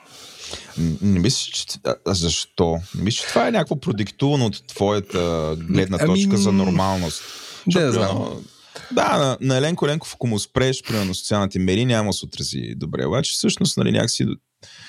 Не 1.03 1.19
мисля, 1.19 1.53
че... 1.53 1.65
А, 1.85 2.15
защо? 2.15 2.81
Не 2.95 3.03
мисля, 3.03 3.23
че 3.23 3.29
това 3.29 3.49
е 3.49 3.51
някакво 3.51 3.81
продиктувано 3.81 4.47
от 4.47 4.67
твоята 4.67 5.57
гледна 5.59 5.99
ами, 6.01 6.09
точка 6.09 6.31
ами... 6.35 6.43
за 6.43 6.53
нормалност. 6.53 7.23
Да, 7.67 7.81
да 7.81 7.93
знам. 7.93 8.45
Да, 8.93 9.19
на, 9.19 9.39
на 9.41 9.57
Еленко 9.57 9.87
Еленков, 9.87 10.15
ако 10.15 10.27
му 10.27 10.39
спреш, 10.39 10.83
примерно 10.83 11.15
социалните 11.15 11.59
мери, 11.59 11.85
няма 11.85 12.09
да 12.09 12.13
се 12.13 12.25
отрази 12.25 12.75
добре. 12.77 13.07
Обаче 13.07 13.33
всъщност, 13.33 13.77
нали, 13.77 13.93
някакси 13.93 14.27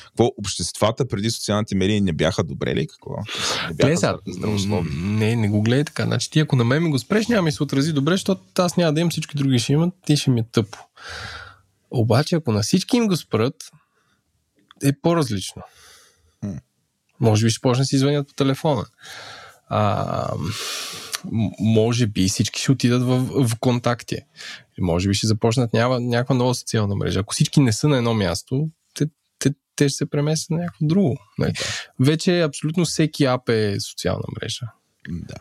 какво, 0.06 0.32
обществата 0.38 1.08
преди 1.08 1.32
социалните 1.32 1.76
мери 1.76 2.02
не 2.02 2.14
бяха 2.14 2.44
добре 2.44 2.76
ли? 2.76 2.88
Какво? 2.88 3.16
Не 3.68 3.74
бяха 3.74 3.90
не, 3.90 3.96
Не, 4.96 5.36
не 5.36 5.50
го 5.50 5.62
гледай 5.62 5.84
така. 5.84 6.04
Значи 6.04 6.30
ти 6.30 6.40
ако 6.40 6.56
на 6.56 6.64
мен 6.64 6.84
ми 6.84 6.90
го 6.90 7.00
спреш, 7.00 7.28
няма 7.28 7.42
ми 7.42 7.52
се 7.52 7.64
отрази 7.64 7.94
добре, 7.94 8.14
защото 8.14 8.42
аз 8.58 8.78
няма 8.78 8.94
да 8.94 9.00
имам 9.00 9.12
всички 9.12 9.38
други 9.38 9.60
ще 9.60 9.74
имат, 9.74 9.94
ти 10.06 10.18
ще 10.18 10.32
ми 10.32 10.40
е 10.40 10.46
тъпо. 10.52 10.78
Обаче, 11.92 12.36
ако 12.36 12.52
на 12.52 12.62
всички 12.62 12.98
им 12.98 13.08
го 13.08 13.18
спрат, 13.18 13.56
е 14.84 14.94
по-различно. 15.02 15.62
Hmm. 16.44 16.60
Може 17.20 17.46
би 17.46 17.52
ще 17.52 17.62
почне 17.62 17.82
да 17.82 17.86
си 17.86 17.98
звънят 17.98 18.28
по 18.28 18.34
телефона. 18.34 18.86
А, 19.70 20.34
може 21.60 22.08
би 22.08 22.28
всички 22.30 22.62
ще 22.62 22.72
отидат 22.72 23.04
в, 23.04 23.46
в 23.48 23.60
контакти. 23.60 24.18
Може 24.80 25.08
би 25.08 25.14
ще 25.14 25.28
започнат 25.28 25.74
някаква 25.74 26.36
нова 26.36 26.56
социална 26.56 26.96
мрежа. 26.96 27.20
Ако 27.20 27.34
всички 27.34 27.60
не 27.60 27.74
са 27.74 27.88
на 27.88 27.98
едно 27.98 28.14
място, 28.14 28.70
те, 29.82 29.89
ще 29.89 29.98
се 29.98 30.06
преместят 30.06 30.50
на 30.50 30.58
някакво 30.58 30.86
друго. 30.86 31.17
Не? 31.39 31.46
Да. 31.46 31.54
Вече 32.00 32.41
абсолютно 32.41 32.86
всеки 32.86 33.26
ап 33.26 33.50
е 33.50 33.80
социална 33.80 34.24
мрежа. 34.36 34.65
Да. 35.10 35.36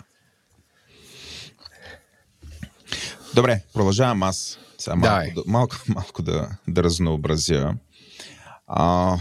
Добре, 3.35 3.63
продължавам 3.73 4.23
аз. 4.23 4.59
Сега 4.79 4.97
малко, 4.97 5.35
да, 5.35 5.43
малко, 5.47 5.77
малко 5.89 6.23
да, 6.23 6.59
да 6.69 6.83
разнообразя. 6.83 7.75
А, 8.67 9.17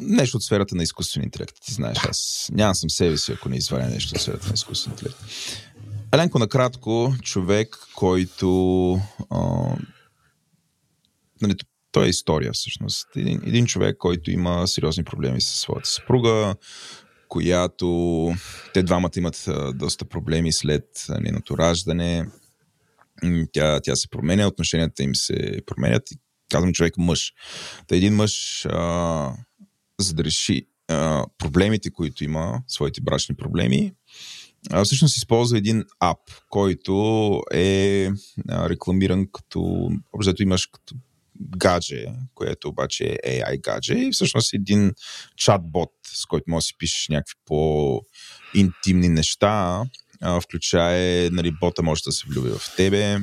нещо 0.00 0.36
от 0.36 0.42
сферата 0.42 0.76
на 0.76 0.82
изкуствен 0.82 1.24
интелект. 1.24 1.56
Ти 1.60 1.72
знаеш, 1.72 1.98
аз 2.08 2.50
нямам 2.52 2.74
съм 2.74 2.90
себе 2.90 3.18
си, 3.18 3.32
ако 3.32 3.48
не 3.48 3.56
изваря 3.56 3.86
нещо 3.86 4.12
от 4.14 4.20
сферата 4.20 4.46
на 4.46 4.54
изкуствен 4.54 4.92
интелект. 4.92 5.18
Еленко, 6.12 6.38
накратко, 6.38 7.14
човек, 7.22 7.78
който... 7.94 9.00
А, 9.30 9.40
нали, 11.42 11.54
той 11.94 12.06
е 12.06 12.08
история 12.08 12.52
всъщност. 12.52 13.08
Един, 13.16 13.40
един 13.46 13.66
човек, 13.66 13.96
който 13.98 14.30
има 14.30 14.68
сериозни 14.68 15.04
проблеми 15.04 15.40
с 15.40 15.46
своята 15.46 15.88
съпруга, 15.88 16.54
която 17.28 18.32
те 18.74 18.82
двамата 18.82 19.10
имат 19.16 19.48
доста 19.74 20.04
проблеми 20.04 20.52
след 20.52 20.84
нейното 21.20 21.58
раждане 21.58 22.26
тя, 23.52 23.80
тя 23.80 23.96
се 23.96 24.08
променя, 24.08 24.46
отношенията 24.46 25.02
им 25.02 25.14
се 25.14 25.60
променят 25.66 26.10
и 26.10 26.16
казвам 26.50 26.72
човек 26.72 26.94
мъж. 26.98 27.32
Та 27.86 27.96
един 27.96 28.14
мъж, 28.14 28.66
а, 28.66 29.32
за 30.00 30.14
да 30.14 30.24
реши 30.24 30.66
а, 30.88 31.26
проблемите, 31.38 31.90
които 31.90 32.24
има, 32.24 32.62
своите 32.68 33.00
брачни 33.00 33.36
проблеми, 33.36 33.92
а, 34.70 34.84
всъщност 34.84 35.16
използва 35.16 35.58
един 35.58 35.84
ап, 36.00 36.20
който 36.50 37.40
е 37.52 38.08
а, 38.48 38.68
рекламиран 38.68 39.26
като, 39.32 39.90
обзето 40.12 40.42
имаш 40.42 40.66
като 40.66 40.94
гадже, 41.40 42.06
което 42.34 42.68
обаче 42.68 43.18
е 43.22 43.40
AI 43.40 43.60
гадже 43.60 43.94
и 43.94 44.10
всъщност 44.12 44.54
един 44.54 44.92
чатбот, 45.36 45.92
с 46.06 46.26
който 46.26 46.44
може 46.48 46.62
да 46.64 46.66
си 46.66 46.74
пишеш 46.78 47.08
някакви 47.08 47.34
по-интимни 47.46 49.08
неща, 49.08 49.82
включая, 50.42 51.30
нали, 51.30 51.52
бота 51.60 51.82
може 51.82 52.02
да 52.02 52.12
се 52.12 52.24
влюби 52.28 52.50
в 52.50 52.76
тебе. 52.76 53.18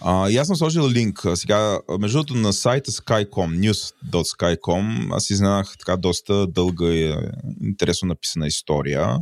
А, 0.00 0.30
и 0.30 0.36
аз 0.36 0.46
съм 0.46 0.56
сложил 0.56 0.88
линк. 0.88 1.26
Сега, 1.34 1.78
между 1.98 2.18
другото, 2.18 2.34
на 2.34 2.52
сайта 2.52 2.90
Skycom, 2.90 3.70
news.skycom, 3.70 5.16
аз 5.16 5.30
изненах 5.30 5.76
така 5.78 5.96
доста 5.96 6.46
дълга 6.46 6.86
и 6.86 7.16
интересно 7.62 8.08
написана 8.08 8.46
история. 8.46 9.18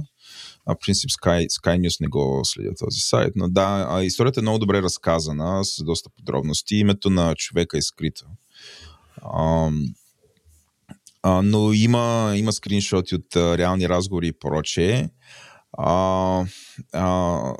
А, 0.68 0.74
в 0.74 0.78
принцип 0.86 1.10
Sky, 1.10 1.46
Sky 1.48 1.80
News 1.80 2.00
не 2.00 2.08
го 2.08 2.40
следя 2.44 2.74
този 2.78 3.00
сайт, 3.00 3.32
но 3.36 3.48
да, 3.48 4.00
историята 4.02 4.40
е 4.40 4.42
много 4.42 4.58
добре 4.58 4.82
разказана, 4.82 5.64
с 5.64 5.84
доста 5.84 6.10
подробности. 6.10 6.76
Името 6.76 7.10
на 7.10 7.34
човека 7.34 7.78
е 7.78 7.82
скрито. 7.82 8.26
А, 9.22 9.70
а, 11.22 11.42
но 11.42 11.72
има, 11.72 12.32
има 12.36 12.52
скриншоти 12.52 13.14
от 13.14 13.36
а, 13.36 13.58
реални 13.58 13.88
разговори 13.88 14.26
и 14.26 14.32
прочее. 14.32 15.08
А, 15.72 16.44
а, 16.92 17.54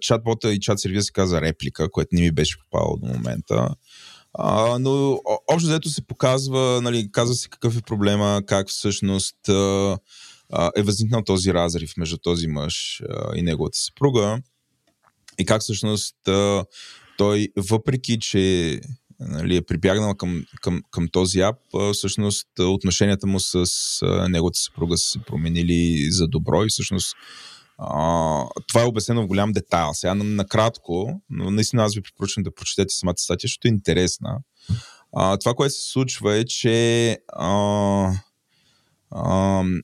чатбота 0.00 0.52
и 0.52 0.60
чат 0.60 0.80
сервиса 0.80 1.04
се 1.04 1.12
каза 1.12 1.40
реплика, 1.40 1.90
което 1.90 2.08
не 2.12 2.20
ми 2.20 2.32
беше 2.32 2.58
попало 2.58 2.96
до 2.96 3.06
момента. 3.06 3.74
А, 4.34 4.78
но 4.78 5.20
общо 5.52 5.68
взето 5.68 5.88
се 5.88 6.06
показва, 6.06 6.80
нали, 6.82 7.08
казва 7.12 7.34
се 7.34 7.48
какъв 7.48 7.76
е 7.76 7.82
проблема, 7.82 8.42
как 8.46 8.68
всъщност 8.68 9.48
а, 9.48 9.98
е 10.76 10.82
възникнал 10.82 11.22
този 11.24 11.54
разрив 11.54 11.92
между 11.96 12.18
този 12.18 12.46
мъж 12.46 13.02
и 13.36 13.42
неговата 13.42 13.78
съпруга 13.78 14.38
и 15.38 15.44
как 15.44 15.62
всъщност 15.62 16.16
той, 17.18 17.48
въпреки 17.70 18.18
че 18.20 18.80
нали, 19.20 19.56
е 19.56 19.62
прибягнал 19.62 20.14
към, 20.14 20.44
към, 20.60 20.82
към 20.90 21.08
този 21.12 21.40
ап, 21.40 21.56
всъщност 21.92 22.48
отношенията 22.58 23.26
му 23.26 23.40
с 23.40 23.64
неговата 24.28 24.58
съпруга 24.58 24.98
са 24.98 25.10
се 25.10 25.18
променили 25.18 26.10
за 26.10 26.28
добро 26.28 26.64
и 26.64 26.68
всъщност 26.68 27.16
а, 27.78 28.44
това 28.68 28.82
е 28.82 28.86
обяснено 28.86 29.22
в 29.22 29.26
голям 29.26 29.52
детайл. 29.52 29.90
Сега 29.92 30.14
накратко, 30.14 31.20
но 31.30 31.50
наистина 31.50 31.82
аз 31.82 31.94
ви 31.94 32.02
препоръчвам 32.02 32.42
да 32.42 32.54
прочетете 32.54 32.94
самата 32.94 33.14
статия, 33.16 33.48
защото 33.48 33.68
е 33.68 33.70
интересна. 33.70 34.38
А, 35.16 35.36
това, 35.36 35.54
което 35.54 35.74
се 35.74 35.90
случва 35.92 36.36
е, 36.36 36.44
че 36.44 37.18
а, 37.32 38.12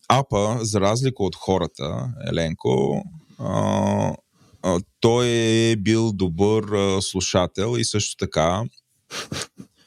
апа, 0.08 0.58
за 0.60 0.80
разлика 0.80 1.22
от 1.22 1.36
хората, 1.36 2.12
Еленко, 2.30 3.02
той 5.00 5.26
е 5.26 5.76
бил 5.76 6.12
добър 6.12 6.64
слушател 7.00 7.74
и 7.78 7.84
също 7.84 8.16
така 8.16 8.62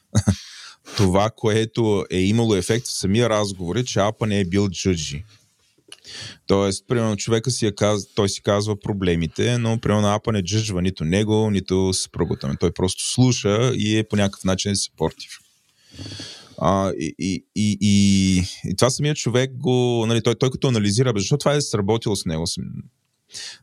това, 0.96 1.30
което 1.36 2.04
е 2.10 2.18
имало 2.18 2.54
ефект 2.54 2.86
в 2.86 2.98
самия 2.98 3.30
разговор 3.30 3.76
е, 3.76 3.84
че 3.84 4.00
апа 4.00 4.26
не 4.26 4.40
е 4.40 4.44
бил 4.44 4.68
джуджи. 4.68 5.24
Тоест, 6.46 6.84
примерно, 6.88 7.16
човека 7.16 7.50
си 7.50 7.66
е 7.66 7.74
каз... 7.74 8.14
той 8.14 8.28
си 8.28 8.42
казва 8.42 8.80
проблемите, 8.80 9.58
но 9.58 9.78
примерно 9.78 10.08
апа 10.08 10.32
не 10.32 10.42
джъджва 10.42 10.82
нито 10.82 11.04
него, 11.04 11.50
нито 11.50 11.92
съпругата 11.92 12.56
Той 12.60 12.72
просто 12.72 13.12
слуша 13.12 13.72
и 13.74 13.98
е 13.98 14.04
по 14.04 14.16
някакъв 14.16 14.44
начин 14.44 14.76
съпортив. 14.76 15.38
А, 16.64 16.90
и, 16.90 17.14
и, 17.18 17.44
и, 17.54 17.78
и, 17.80 18.42
и 18.64 18.76
това 18.76 18.90
самият 18.90 19.16
човек 19.16 19.56
го, 19.56 20.04
нали, 20.06 20.22
той, 20.22 20.34
той 20.34 20.50
като 20.50 20.68
анализира, 20.68 21.12
защото 21.16 21.38
това 21.38 21.54
е 21.54 21.60
сработило 21.60 22.16
с 22.16 22.26
него. 22.26 22.44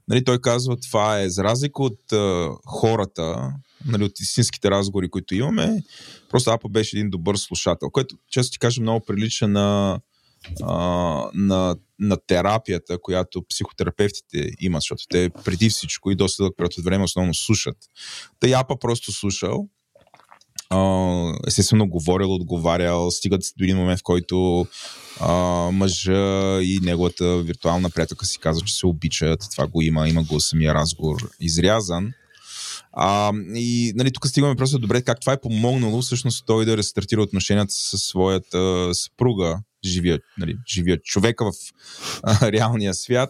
Нали, 0.08 0.24
той 0.24 0.42
казва, 0.42 0.78
това 0.78 1.22
е 1.22 1.30
за 1.30 1.44
разлика 1.44 1.84
от 1.84 2.14
а, 2.14 2.50
хората, 2.66 3.54
нали, 3.86 4.04
от 4.04 4.20
истинските 4.20 4.72
разговори, 4.72 5.10
които 5.10 5.36
имаме, 5.36 5.84
просто 6.30 6.50
Апа 6.50 6.70
беше 6.70 6.98
един 6.98 7.10
добър 7.10 7.36
слушател, 7.36 7.90
което, 7.90 8.16
често 8.32 8.52
ти 8.52 8.60
кажа, 8.60 8.82
много 8.82 9.06
прилича 9.06 9.48
на, 9.48 10.00
а, 10.64 10.76
на, 11.34 11.76
на 12.00 12.18
терапията, 12.28 12.98
която 13.02 13.46
психотерапевтите 13.50 14.52
имат, 14.60 14.82
защото 14.82 15.04
те 15.10 15.30
преди 15.46 15.70
всичко 15.70 16.12
и 16.12 16.16
доста 16.16 16.44
дълъг 16.44 16.58
период 16.58 16.78
от 16.78 16.84
време 16.84 17.04
основно 17.04 17.34
слушат. 17.34 17.78
Тъй 18.40 18.56
Апа 18.56 18.80
просто 18.80 19.12
слушал, 19.12 19.70
естествено 21.48 21.88
говорил, 21.88 22.34
отговарял, 22.34 23.12
стигат 23.12 23.42
до 23.58 23.64
един 23.64 23.78
момент, 23.78 24.00
в 24.00 24.04
който 24.04 24.68
а, 25.20 25.34
мъжа 25.72 26.62
и 26.62 26.80
неговата 26.84 27.38
виртуална 27.38 27.90
приятелка 27.90 28.26
си 28.26 28.40
казва, 28.40 28.66
че 28.68 28.76
се 28.76 28.88
обичат. 28.88 29.48
Това 29.52 29.68
го 29.68 29.82
има, 29.82 30.10
има 30.10 30.24
го 30.24 30.40
самия 30.40 30.74
разговор 30.74 31.30
изрязан. 31.40 32.14
А, 32.94 33.32
и 33.56 33.94
нали, 33.96 34.12
тук 34.12 34.28
стигаме 34.28 34.56
просто 34.56 34.80
добре 34.80 35.02
как 35.02 35.20
това 35.20 35.34
е 35.34 35.42
помогнало 35.42 36.02
всъщност 36.02 36.46
той 36.46 36.66
да 36.66 36.78
рестартира 36.78 37.22
отношенията 37.22 37.74
със 37.74 38.02
своята 38.02 38.90
съпруга, 38.94 39.60
живия, 39.86 40.20
нали, 40.38 40.56
живия 40.68 41.02
човека 41.02 41.52
в 41.52 41.54
а, 42.24 42.52
реалния 42.52 42.94
свят. 42.94 43.30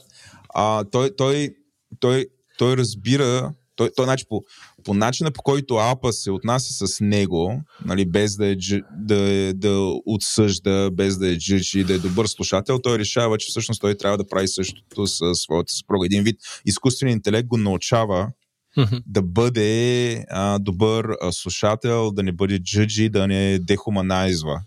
А, 0.53 0.83
той, 0.83 1.15
той, 1.15 1.55
той, 1.99 2.25
той 2.57 2.77
разбира 2.77 3.53
той, 3.80 3.89
той 3.95 4.05
значи, 4.05 4.25
по, 4.30 4.43
по 4.84 4.93
начина 4.93 5.32
по 5.32 5.43
който 5.43 5.75
Апа 5.75 6.13
се 6.13 6.32
отнася 6.32 6.88
с 6.88 7.01
него, 7.01 7.61
нали, 7.86 8.05
без 8.05 8.36
да, 8.36 8.47
е, 8.47 8.55
да, 8.91 9.53
да 9.53 9.93
отсъжда, 10.05 10.89
без 10.91 11.17
да 11.17 11.30
е 11.30 11.38
джиджи, 11.38 11.84
да 11.84 11.93
е 11.93 11.97
добър 11.97 12.27
слушател, 12.27 12.80
той 12.80 12.99
решава, 12.99 13.38
че 13.38 13.47
всъщност 13.49 13.82
той 13.82 13.95
трябва 13.95 14.17
да 14.17 14.27
прави 14.27 14.47
същото 14.47 15.07
с 15.07 15.36
своята 15.36 15.73
съпруга. 15.73 16.05
Един 16.05 16.23
вид 16.23 16.36
изкуственият 16.65 17.17
интелект 17.17 17.47
го 17.47 17.57
научава 17.57 18.27
mm-hmm. 18.77 19.01
да 19.07 19.21
бъде 19.21 20.25
а, 20.30 20.59
добър 20.59 21.07
а, 21.21 21.32
слушател, 21.32 22.11
да 22.11 22.23
не 22.23 22.32
бъде 22.32 22.59
джиджи, 22.59 23.09
да 23.09 23.27
не 23.27 23.59
дехуманайзва 23.59 24.61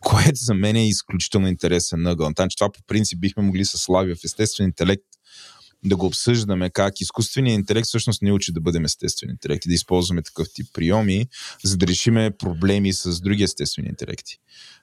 което 0.00 0.38
за 0.38 0.54
мен 0.54 0.76
е 0.76 0.88
изключително 0.88 1.48
интересен 1.48 2.06
ъгъл. 2.06 2.30
Значи 2.36 2.56
това 2.56 2.72
по 2.72 2.80
принцип 2.86 3.20
бихме 3.20 3.42
могли 3.42 3.64
с 3.64 3.78
Славия 3.78 4.16
в 4.16 4.24
естествен 4.24 4.66
интелект 4.66 5.04
да 5.84 5.96
го 5.96 6.06
обсъждаме 6.06 6.70
как 6.70 7.00
изкуственият 7.00 7.58
интелект 7.58 7.86
всъщност 7.86 8.22
не 8.22 8.32
учи 8.32 8.52
да 8.52 8.60
бъдем 8.60 8.84
естествен 8.84 9.30
интелект 9.30 9.64
и 9.64 9.68
да 9.68 9.74
използваме 9.74 10.22
такъв 10.22 10.48
тип 10.54 10.66
приеми, 10.72 11.26
за 11.64 11.76
да 11.76 11.86
решиме 11.86 12.30
проблеми 12.38 12.92
с 12.92 13.20
други 13.20 13.42
естествени 13.42 13.88
интелекти. 13.88 14.38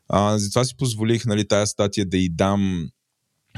А, 0.09 0.37
затова 0.37 0.63
си 0.63 0.77
позволих 0.77 1.25
нали, 1.25 1.47
тая 1.47 1.67
статия 1.67 2.05
да 2.05 2.17
й 2.17 2.29
дам 2.29 2.89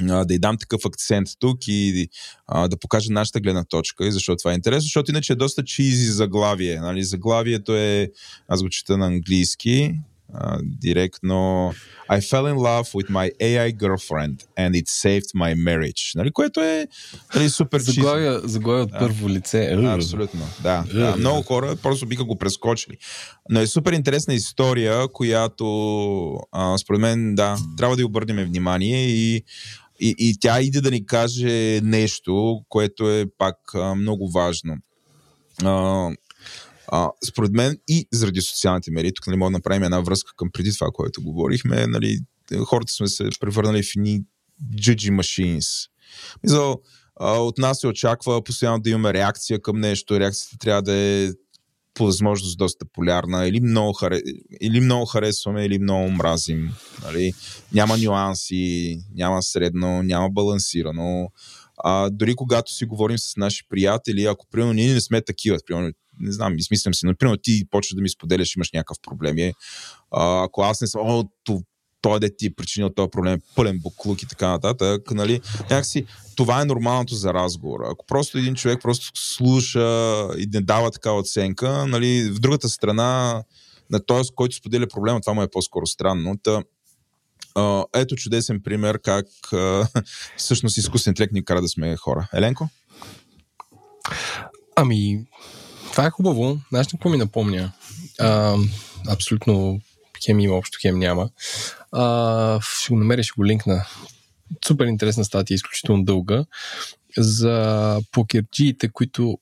да 0.02 0.34
й 0.34 0.40
дам 0.40 0.58
такъв 0.58 0.82
акцент 0.86 1.28
тук 1.40 1.68
и 1.68 2.10
а, 2.48 2.68
да 2.68 2.80
покажа 2.80 3.14
нашата 3.14 3.40
гледна 3.40 3.64
точка 3.64 4.08
и 4.08 4.12
защо 4.12 4.36
това 4.36 4.52
е 4.52 4.56
интересно, 4.56 4.82
защото 4.82 5.12
иначе 5.12 5.34
е 5.34 5.36
доста 5.36 5.64
чизи 5.64 6.12
заглавие. 6.12 6.80
Нали? 6.80 7.04
Заглавието 7.04 7.76
е, 7.76 8.12
аз 8.48 8.62
го 8.62 8.70
чета 8.70 8.98
на 8.98 9.06
английски, 9.06 9.94
Uh, 10.36 10.60
директно 10.64 11.74
I 12.10 12.20
fell 12.20 12.46
in 12.54 12.56
love 12.56 12.88
with 12.94 13.10
my 13.10 13.32
AI 13.42 13.72
girlfriend 13.72 14.36
and 14.58 14.76
it 14.76 14.88
saved 14.88 15.30
my 15.36 15.56
marriage. 15.56 16.16
Нали, 16.16 16.32
което 16.32 16.62
е 16.62 16.88
нали, 17.36 17.50
супер 17.50 17.80
заглавия, 17.80 18.40
заглавия 18.44 18.84
от 18.84 18.92
да. 18.92 19.00
първо 19.00 19.30
лице. 19.30 19.78
Абсолютно, 19.86 20.42
да, 20.64 20.84
да. 20.94 21.16
Много 21.18 21.42
хора 21.42 21.76
просто 21.76 22.06
биха 22.06 22.24
го 22.24 22.38
прескочили. 22.38 22.98
Но 23.50 23.60
е 23.60 23.68
супер 23.68 23.92
интересна 23.92 24.34
история, 24.34 25.08
която 25.08 25.66
а, 26.52 26.78
според 26.78 27.02
мен, 27.02 27.36
да, 27.36 27.58
трябва 27.78 27.96
да 27.96 28.02
й 28.02 28.06
обърнем 28.06 28.46
внимание 28.46 29.08
и 29.08 29.44
и, 30.00 30.16
и 30.18 30.38
тя 30.40 30.62
иде 30.62 30.82
да 30.82 30.92
ни 30.92 31.06
каже 31.06 31.82
нещо, 31.84 32.62
което 32.70 33.12
е 33.12 33.26
пак 33.38 33.56
а, 33.76 33.96
много 33.96 34.32
важно. 34.32 34.76
А, 35.64 36.10
а, 36.88 37.10
според 37.28 37.52
мен 37.52 37.78
и 37.88 38.08
заради 38.14 38.42
социалните 38.42 38.92
медии, 38.92 39.14
тук 39.16 39.28
нали, 39.28 39.38
мога 39.38 39.52
да 39.52 39.58
направим 39.58 39.84
една 39.84 40.00
връзка 40.00 40.32
към 40.36 40.50
преди 40.54 40.74
това, 40.74 40.88
което 40.94 41.24
говорихме, 41.24 41.88
нали, 41.88 42.20
хората 42.66 42.94
сме 42.94 43.08
се 43.08 43.30
превърнали 43.40 43.84
в 43.84 43.86
judgy 44.76 45.12
machines. 45.12 45.90
Мисъл, 46.44 46.82
от 47.20 47.58
нас 47.58 47.80
се 47.80 47.88
очаква 47.88 48.44
постоянно 48.44 48.80
да 48.80 48.90
имаме 48.90 49.14
реакция 49.14 49.62
към 49.62 49.80
нещо. 49.80 50.20
Реакцията 50.20 50.58
трябва 50.58 50.82
да 50.82 50.94
е 50.94 51.30
по 51.94 52.06
възможност 52.06 52.58
доста 52.58 52.86
полярна. 52.94 53.48
Или 53.48 53.60
много, 53.60 53.94
харе... 53.94 54.22
или 54.62 54.80
много 54.80 55.06
харесваме, 55.06 55.66
или 55.66 55.80
много 55.80 56.12
мразим. 56.12 56.70
Нали? 57.04 57.34
Няма 57.74 57.98
нюанси, 57.98 59.00
няма 59.16 59.44
средно, 59.44 60.04
няма 60.04 60.30
балансирано. 60.30 61.30
А, 61.78 62.10
дори 62.10 62.36
когато 62.36 62.74
си 62.74 62.86
говорим 62.86 63.18
с 63.18 63.38
наши 63.38 63.64
приятели, 63.70 64.26
ако 64.26 64.46
примерно 64.52 64.74
ние 64.74 64.94
не 64.94 65.02
сме 65.02 65.22
такива, 65.22 65.58
примерно 65.66 65.92
не 66.20 66.32
знам, 66.32 66.58
измислям 66.58 66.94
си, 66.94 67.06
например, 67.06 67.40
ти 67.44 67.66
почваш 67.72 67.96
да 67.96 68.02
ми 68.02 68.10
споделяш, 68.10 68.56
имаш 68.56 68.72
някакъв 68.72 68.98
проблем. 69.02 69.52
А, 70.12 70.44
ако 70.44 70.62
аз 70.62 70.82
не 70.82 70.88
съм, 70.88 71.02
о, 71.04 71.24
той 72.02 72.20
да 72.20 72.36
ти 72.38 72.46
е 72.46 72.54
причинил 72.54 72.90
този 72.90 73.10
проблем, 73.10 73.42
пълен 73.56 73.80
буклук 73.80 74.22
и 74.22 74.28
така 74.28 74.48
нататък, 74.48 75.12
нали, 75.12 75.42
някакси 75.62 76.06
това 76.36 76.62
е 76.62 76.66
нормалното 76.66 77.16
за 77.16 77.34
разговор. 77.34 77.80
Ако 77.86 78.06
просто 78.06 78.38
един 78.38 78.56
човек 78.56 78.80
просто 78.82 79.12
слуша 79.16 80.28
и 80.38 80.48
не 80.54 80.62
дава 80.62 80.92
такава 80.92 81.20
оценка, 81.20 81.88
нали, 81.88 82.32
в 82.32 82.40
другата 82.40 82.70
страна 82.70 83.44
на 83.90 84.00
този, 84.00 84.30
който 84.36 84.56
споделя 84.56 84.88
проблема, 84.88 85.22
това 85.22 85.34
му 85.34 85.42
е 85.42 85.52
по-скоро 85.52 85.86
странно. 85.88 86.38
Та, 86.44 86.64
Uh, 87.56 87.86
ето 87.94 88.16
чудесен 88.16 88.62
пример 88.64 89.00
как 89.00 89.26
uh, 89.26 90.04
всъщност 90.38 90.78
изкуствен 90.78 91.12
интелект 91.12 91.34
ни 91.34 91.46
кара 91.46 91.62
да 91.62 91.68
сме 91.68 91.96
хора. 91.96 92.30
Еленко? 92.34 92.70
Ами, 94.76 95.26
това 95.98 96.08
е 96.08 96.12
хубаво. 96.12 96.60
Знаеш 96.70 96.88
какво 96.88 97.10
ми 97.10 97.18
напомня? 97.18 97.72
А, 98.20 98.56
абсолютно 99.08 99.82
хем 100.26 100.40
има, 100.40 100.56
общо 100.56 100.78
хем 100.82 101.00
няма. 101.00 101.30
А, 101.92 102.60
ще 102.62 102.94
го 102.94 103.00
намеря, 103.00 103.24
ще 103.24 103.34
го 103.38 103.46
линкна. 103.46 103.86
Супер 104.66 104.86
интересна 104.86 105.26
статия, 105.26 105.56
изключително 105.56 106.04
дълга, 106.04 106.46
за 107.18 108.00
покерджиите, 108.12 108.90
които 108.90 109.38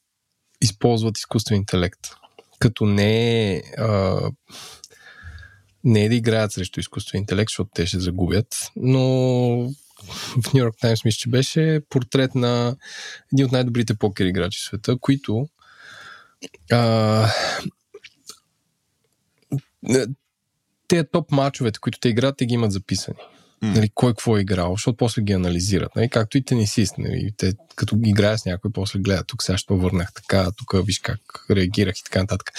използват 0.61 1.17
изкуствен 1.17 1.57
интелект. 1.57 1.99
Като 2.59 2.85
не 2.85 3.53
е, 3.53 3.61
не 5.83 6.05
е 6.05 6.09
да 6.09 6.15
играят 6.15 6.51
срещу 6.51 6.79
изкуствен 6.79 7.21
интелект, 7.21 7.49
защото 7.49 7.69
те 7.75 7.85
ще 7.85 7.99
загубят, 7.99 8.71
но 8.75 9.01
в 10.41 10.53
Нью 10.53 10.59
Йорк 10.59 10.75
Таймс 10.81 11.05
мисля, 11.05 11.17
че 11.17 11.29
беше 11.29 11.81
портрет 11.89 12.35
на 12.35 12.75
един 13.33 13.45
от 13.45 13.51
най-добрите 13.51 13.93
покер 13.93 14.25
играчи 14.25 14.59
в 14.59 14.65
света, 14.65 14.97
които 15.01 15.47
а, 16.71 17.27
те 20.87 21.03
топ 21.03 21.31
мачовете, 21.31 21.79
които 21.79 21.99
те 21.99 22.09
играят, 22.09 22.37
те 22.37 22.45
ги 22.45 22.53
имат 22.53 22.71
записани. 22.71 23.17
Нали, 23.61 23.89
кой 23.93 24.11
какво 24.11 24.37
е 24.37 24.41
играл, 24.41 24.73
защото 24.73 24.97
после 24.97 25.21
ги 25.21 25.33
анализират. 25.33 25.95
Нали, 25.95 26.09
както 26.09 26.37
и 26.37 26.43
тенисист. 26.43 26.97
Нали, 26.97 27.31
те, 27.37 27.53
като 27.75 27.97
играят 28.05 28.39
с 28.39 28.45
някой, 28.45 28.71
после 28.71 28.99
гледат 28.99 29.27
тук 29.27 29.43
сега 29.43 29.57
ще 29.57 29.73
върнах 29.73 30.13
така, 30.13 30.51
тук 30.57 30.85
виж 30.85 30.99
как 30.99 31.19
реагирах 31.51 31.99
и 31.99 32.03
така 32.03 32.19
нататък. 32.19 32.51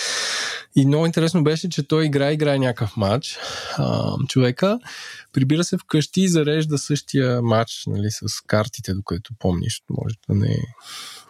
И 0.77 0.87
много 0.87 1.07
интересно 1.07 1.45
беше, 1.45 1.69
че 1.69 1.89
той 1.89 2.07
играе, 2.07 2.33
играе 2.33 2.59
някакъв 2.59 2.97
матч. 2.97 3.39
А, 3.79 4.17
човека 4.29 4.79
прибира 5.33 5.65
се 5.65 5.79
вкъщи 5.79 6.21
и 6.21 6.29
зарежда 6.29 6.79
същия 6.79 7.43
матч 7.43 7.83
нали, 7.87 8.09
с 8.11 8.27
картите, 8.47 8.95
докато 8.95 9.35
помниш. 9.39 9.83
Може 9.91 10.15
да 10.29 10.35
не, 10.35 10.59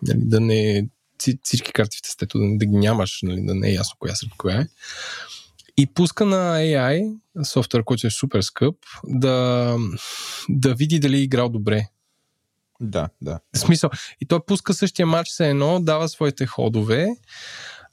нали, 0.03 0.21
да 0.23 0.41
не 0.41 0.89
всички 1.43 1.73
карти 1.73 1.99
в 1.99 2.03
тестето 2.03 2.39
да, 2.39 2.45
да 2.57 2.67
ги 2.67 2.77
нямаш, 2.77 3.19
нали, 3.23 3.47
да 3.47 3.55
не 3.55 3.69
е 3.69 3.73
ясно 3.73 3.97
коя 3.99 4.14
сред 4.14 4.31
коя 4.37 4.61
е. 4.61 4.67
И 5.77 5.87
пуска 5.87 6.25
на 6.25 6.59
AI, 6.59 7.17
софтуер, 7.45 7.85
който 7.85 8.07
е 8.07 8.11
супер 8.11 8.41
скъп, 8.41 8.77
да, 9.05 9.77
да 10.49 10.75
види 10.75 11.01
дали 11.01 11.17
е 11.17 11.23
играл 11.23 11.49
добре. 11.49 11.89
Да, 12.81 13.09
да. 13.23 13.41
В 13.55 13.59
смисъл. 13.59 13.91
И 14.21 14.27
той 14.27 14.41
пуска 14.47 14.75
същия 14.75 15.07
матч 15.07 15.29
се 15.29 15.49
едно, 15.49 15.81
дава 15.81 16.09
своите 16.09 16.47
ходове 16.47 17.09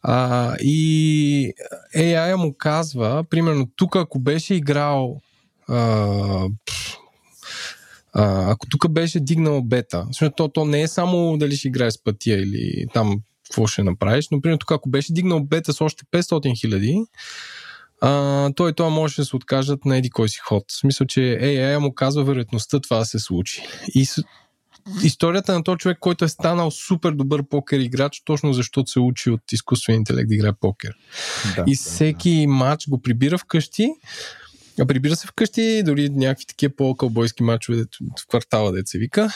а, 0.02 0.56
и 0.60 1.54
AI 1.96 2.36
му 2.36 2.56
казва, 2.58 3.24
примерно 3.30 3.70
тук 3.76 3.96
ако 3.96 4.20
беше 4.20 4.54
играл 4.54 5.22
а, 5.68 6.48
а, 8.14 8.52
ако 8.52 8.68
тук 8.68 8.92
беше 8.92 9.20
дигнал 9.20 9.62
бета, 9.62 10.06
защото 10.08 10.36
то, 10.36 10.48
то 10.48 10.66
не 10.66 10.82
е 10.82 10.88
само 10.88 11.38
дали 11.38 11.56
ще 11.56 11.68
играе 11.68 11.92
с 11.92 12.04
пътя 12.04 12.34
или 12.34 12.86
там 12.94 13.20
какво 13.44 13.68
ще 13.68 13.84
направиш, 13.84 14.28
но 14.32 14.42
примерно 14.42 14.60
тук 14.60 14.72
ако 14.72 14.90
беше 14.90 15.14
дигнал 15.14 15.44
бета 15.44 15.74
с 15.74 15.82
още 15.82 16.06
500 16.06 16.60
хиляди, 16.60 17.06
той 18.56 18.70
и 18.70 18.74
това 18.74 18.90
може 18.90 19.16
да 19.16 19.26
се 19.26 19.36
откажат 19.36 19.86
на 19.86 19.98
еди 19.98 20.10
кой 20.10 20.30
си 20.30 20.40
ход. 20.44 20.64
В 20.68 20.80
смисъл, 20.80 21.08
че 21.08 21.20
AI 21.20 21.78
му 21.78 21.94
казва 21.94 22.24
вероятността 22.24 22.80
това 22.80 22.98
да 22.98 23.06
се 23.06 23.20
случи. 23.20 23.64
И 23.96 24.08
историята 25.04 25.54
на 25.54 25.64
този 25.64 25.78
човек, 25.78 25.98
който 26.00 26.26
е 26.26 26.30
станал 26.30 26.72
супер 26.72 27.12
добър 27.12 27.44
покер 27.44 27.80
играч, 27.80 28.22
точно 28.26 28.54
защото 28.54 28.92
се 28.92 29.00
учи 29.00 29.30
от 29.30 29.52
изкуствен 29.52 29.96
интелект 29.96 30.28
да 30.28 30.36
играе 30.36 30.54
покер. 30.54 30.94
Да, 31.56 31.64
и 31.68 31.76
всеки 31.76 32.42
да. 32.42 32.48
матч 32.48 32.90
го 32.90 33.02
прибира 33.02 33.38
вкъщи, 33.38 33.90
а 34.80 34.86
прибира 34.86 35.16
се 35.16 35.28
вкъщи, 35.28 35.84
дори 35.86 36.10
някакви 36.10 36.46
такива 36.46 36.76
по-кълбойски 36.76 37.44
мачове 37.44 37.84
в 38.20 38.28
квартала, 38.28 38.72
де 38.72 38.82
се 38.86 38.98
вика, 38.98 39.30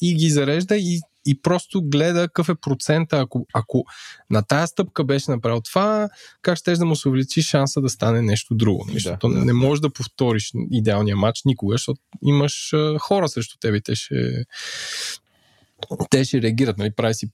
и 0.00 0.14
ги 0.14 0.30
зарежда 0.30 0.76
и 0.76 1.00
и 1.26 1.42
просто 1.42 1.82
гледа 1.82 2.20
какъв 2.20 2.48
е 2.48 2.54
процента. 2.54 3.18
Ако, 3.20 3.46
ако 3.54 3.84
на 4.30 4.42
тая 4.42 4.66
стъпка 4.66 5.04
беше 5.04 5.30
направил 5.30 5.60
това, 5.60 6.08
как 6.42 6.58
ще 6.58 6.72
да 6.72 6.84
му 6.84 6.96
се 6.96 7.08
увеличи 7.08 7.42
шанса 7.42 7.80
да 7.80 7.88
стане 7.88 8.22
нещо 8.22 8.54
друго. 8.54 8.84
Да, 8.86 8.92
защото 8.92 9.28
да, 9.28 9.44
не 9.44 9.52
можеш 9.52 9.80
да 9.80 9.90
повториш 9.90 10.52
идеалния 10.70 11.16
матч 11.16 11.40
никога, 11.44 11.74
защото 11.74 12.00
имаш 12.22 12.74
хора 12.98 13.28
срещу 13.28 13.58
теб 13.58 13.74
и 13.74 13.80
те 13.80 13.94
ще, 13.94 14.44
те 16.10 16.24
ще 16.24 16.42
реагират. 16.42 16.78
Нали? 16.78 16.90
Прави 16.90 17.14
си 17.14 17.30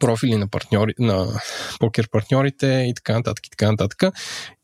профили 0.00 0.36
на, 0.36 0.48
партньори, 0.48 0.94
на 0.98 1.40
покер 1.80 2.08
партньорите 2.10 2.86
и 2.88 2.94
така 2.94 3.12
нататък 3.12 3.46
и 3.46 3.50
така 3.50 3.70
нататък. 3.70 4.02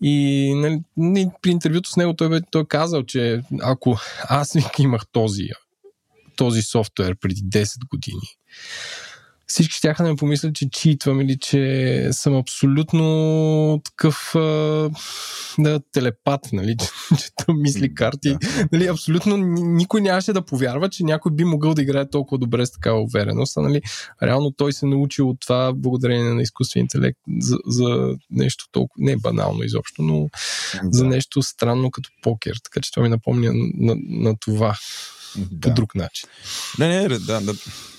И 0.03 0.55
нали, 0.97 1.31
при 1.43 1.51
интервюто 1.51 1.91
с 1.91 1.97
него 1.97 2.15
той, 2.15 2.29
бе, 2.29 2.41
той 2.51 2.67
казал, 2.67 3.03
че 3.03 3.43
ако 3.63 3.99
аз 4.29 4.57
имах 4.79 5.03
този 5.13 5.49
този 6.37 6.63
софтуер 6.63 7.17
преди 7.21 7.43
10 7.43 7.89
години, 7.91 8.29
всички 9.53 9.77
ще 9.77 9.95
да 9.99 10.03
ме 10.05 10.17
помислят, 10.17 10.55
че 10.55 10.71
читвам 10.71 11.21
или 11.21 11.39
че 11.39 12.09
съм 12.13 12.37
абсолютно 12.37 13.81
такъв 13.85 14.35
а, 14.35 14.91
да, 15.59 15.81
телепат, 15.93 16.41
нали, 16.53 16.77
че 17.19 17.45
да 17.47 17.55
мисли 17.55 17.95
карти. 17.95 18.29
Да. 18.29 18.69
Нали, 18.73 18.87
абсолютно 18.87 19.37
никой 19.37 20.01
нямаше 20.01 20.33
да 20.33 20.45
повярва, 20.45 20.89
че 20.89 21.05
някой 21.05 21.33
би 21.33 21.45
могъл 21.45 21.75
да 21.75 21.83
играе 21.83 22.11
толкова 22.11 22.39
добре 22.39 22.67
с 22.67 22.73
такава 22.73 23.03
увереност. 23.03 23.57
нали, 23.57 23.83
реално 24.23 24.51
той 24.51 24.73
се 24.73 24.87
научи 24.87 25.23
от 25.23 25.41
това 25.41 25.73
благодарение 25.73 26.35
на 26.35 26.43
изкуствен 26.43 26.81
интелект 26.81 27.19
за, 27.39 27.57
за 27.67 28.17
нещо 28.31 28.65
толкова, 28.73 29.05
не 29.05 29.17
банално 29.17 29.63
изобщо, 29.63 30.03
но 30.03 30.21
да. 30.21 30.29
за 30.91 31.05
нещо 31.05 31.43
странно 31.43 31.91
като 31.91 32.11
покер. 32.23 32.57
Така 32.65 32.81
че 32.81 32.93
това 32.93 33.03
ми 33.03 33.09
напомня 33.09 33.53
на, 33.53 33.67
на, 33.75 33.97
на 34.09 34.37
това 34.41 34.77
да. 35.37 35.69
по 35.69 35.75
друг 35.75 35.95
начин. 35.95 36.29
Не, 36.79 36.89
не, 36.89 37.09
да, 37.09 37.41
да. 37.41 37.55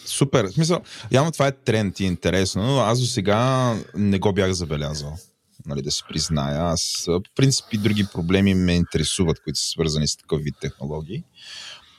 Супер. 0.06 0.46
В 0.46 0.52
смисъл, 0.52 0.82
явно 1.12 1.32
това 1.32 1.48
е 1.48 1.52
тренд 1.52 2.00
и 2.00 2.06
интересно, 2.06 2.64
но 2.64 2.80
аз 2.80 3.00
до 3.00 3.06
сега 3.06 3.74
не 3.96 4.20
го 4.20 4.34
бях 4.34 4.52
забелязал. 4.52 5.18
Нали, 5.66 5.82
да 5.82 5.92
се 5.92 6.04
призная. 6.10 6.62
Аз, 6.62 7.04
по 7.06 7.30
принцип, 7.36 7.66
и 7.72 7.78
други 7.78 8.06
проблеми 8.14 8.54
ме 8.54 8.76
интересуват, 8.76 9.44
които 9.44 9.60
са 9.60 9.70
свързани 9.70 10.08
с 10.08 10.18
такъв 10.18 10.42
вид 10.42 10.56
технологии. 10.62 11.24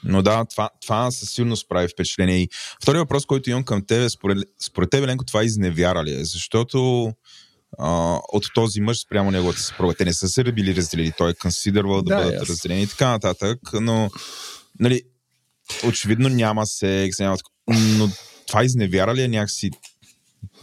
Но 0.03 0.21
да, 0.21 0.45
това, 0.45 0.69
това 0.81 1.11
със 1.11 1.29
сигурност 1.29 1.69
прави 1.69 1.87
впечатление. 1.87 2.37
И 2.37 2.49
втори 2.83 2.97
въпрос, 2.97 3.25
който 3.25 3.49
имам 3.49 3.63
към 3.63 3.85
тебе, 3.85 4.09
според, 4.09 4.37
според 4.61 4.89
тебе, 4.89 5.07
Ленко, 5.07 5.25
това 5.25 5.43
изневяра 5.43 6.03
ли 6.03 6.13
е? 6.13 6.25
Защото 6.25 7.11
а, 7.79 8.19
от 8.33 8.43
този 8.53 8.81
мъж 8.81 9.01
спрямо 9.01 9.31
неговата 9.31 9.59
съпруга. 9.59 9.93
Те 9.93 10.05
не 10.05 10.13
са 10.13 10.27
се 10.27 10.43
били 10.43 10.75
разделили. 10.75 11.11
Той 11.17 11.31
е 11.31 11.33
консидервал 11.33 12.01
да, 12.01 12.15
да 12.15 12.23
бъдат 12.23 12.41
yes. 12.41 12.49
разделени 12.49 12.81
и 12.81 12.87
така 12.87 13.09
нататък. 13.09 13.59
Но, 13.73 14.09
нали, 14.79 15.01
очевидно 15.87 16.29
няма 16.29 16.65
секс, 16.65 17.19
няма 17.19 17.37
но 17.97 18.09
това 18.47 18.63
изневяра 18.63 19.13
ли 19.13 19.21
е 19.21 19.27
някакси 19.27 19.71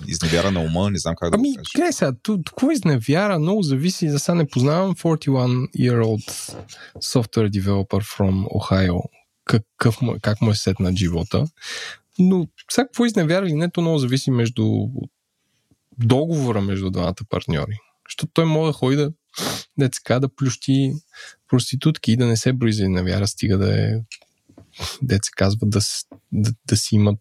изневяра 0.09 0.51
на 0.51 0.61
ума, 0.61 0.91
не 0.91 0.99
знам 0.99 1.15
как 1.19 1.31
да 1.31 1.35
ами, 1.35 1.51
го 1.51 1.57
кажа. 1.57 1.85
Ами, 1.85 1.93
сега, 1.93 2.13
какво 2.47 2.71
изневяра? 2.71 3.39
Много 3.39 3.63
зависи, 3.63 4.11
за 4.11 4.19
сега 4.19 4.35
не 4.35 4.47
познавам 4.47 4.95
41-year-old 4.95 6.57
software 6.99 7.61
developer 7.61 8.19
from 8.19 8.47
Ohio, 8.47 9.01
какъв, 9.45 9.99
как 10.23 10.41
му 10.41 10.51
е 10.51 10.55
сет 10.55 10.81
на 10.81 10.97
живота. 10.97 11.45
Но 12.19 12.47
сега 12.71 12.85
какво 12.85 13.07
изневяра 13.07 13.47
или 13.47 13.55
не, 13.55 13.71
то 13.71 13.81
много 13.81 13.99
зависи 13.99 14.31
между 14.31 14.87
договора 15.99 16.61
между 16.61 16.91
двамата 16.91 17.15
партньори. 17.29 17.79
Защото 18.09 18.33
той 18.35 18.45
може 18.45 18.69
да 18.69 18.73
ходи 18.73 18.97
да, 18.97 19.13
да, 19.79 20.21
да 20.21 20.35
плющи 20.35 20.93
проститутки 21.49 22.13
и 22.13 22.17
да 22.17 22.27
не 22.27 22.37
се 22.37 22.53
брои 22.53 22.73
за 22.73 22.83
изневяра, 22.83 23.27
стига 23.27 23.59
да 23.59 23.81
е 23.81 23.95
се 25.25 25.31
казва, 25.37 25.59
да, 25.63 25.81
да, 26.33 26.51
да 26.69 26.77
си 26.77 26.95
имат 26.95 27.21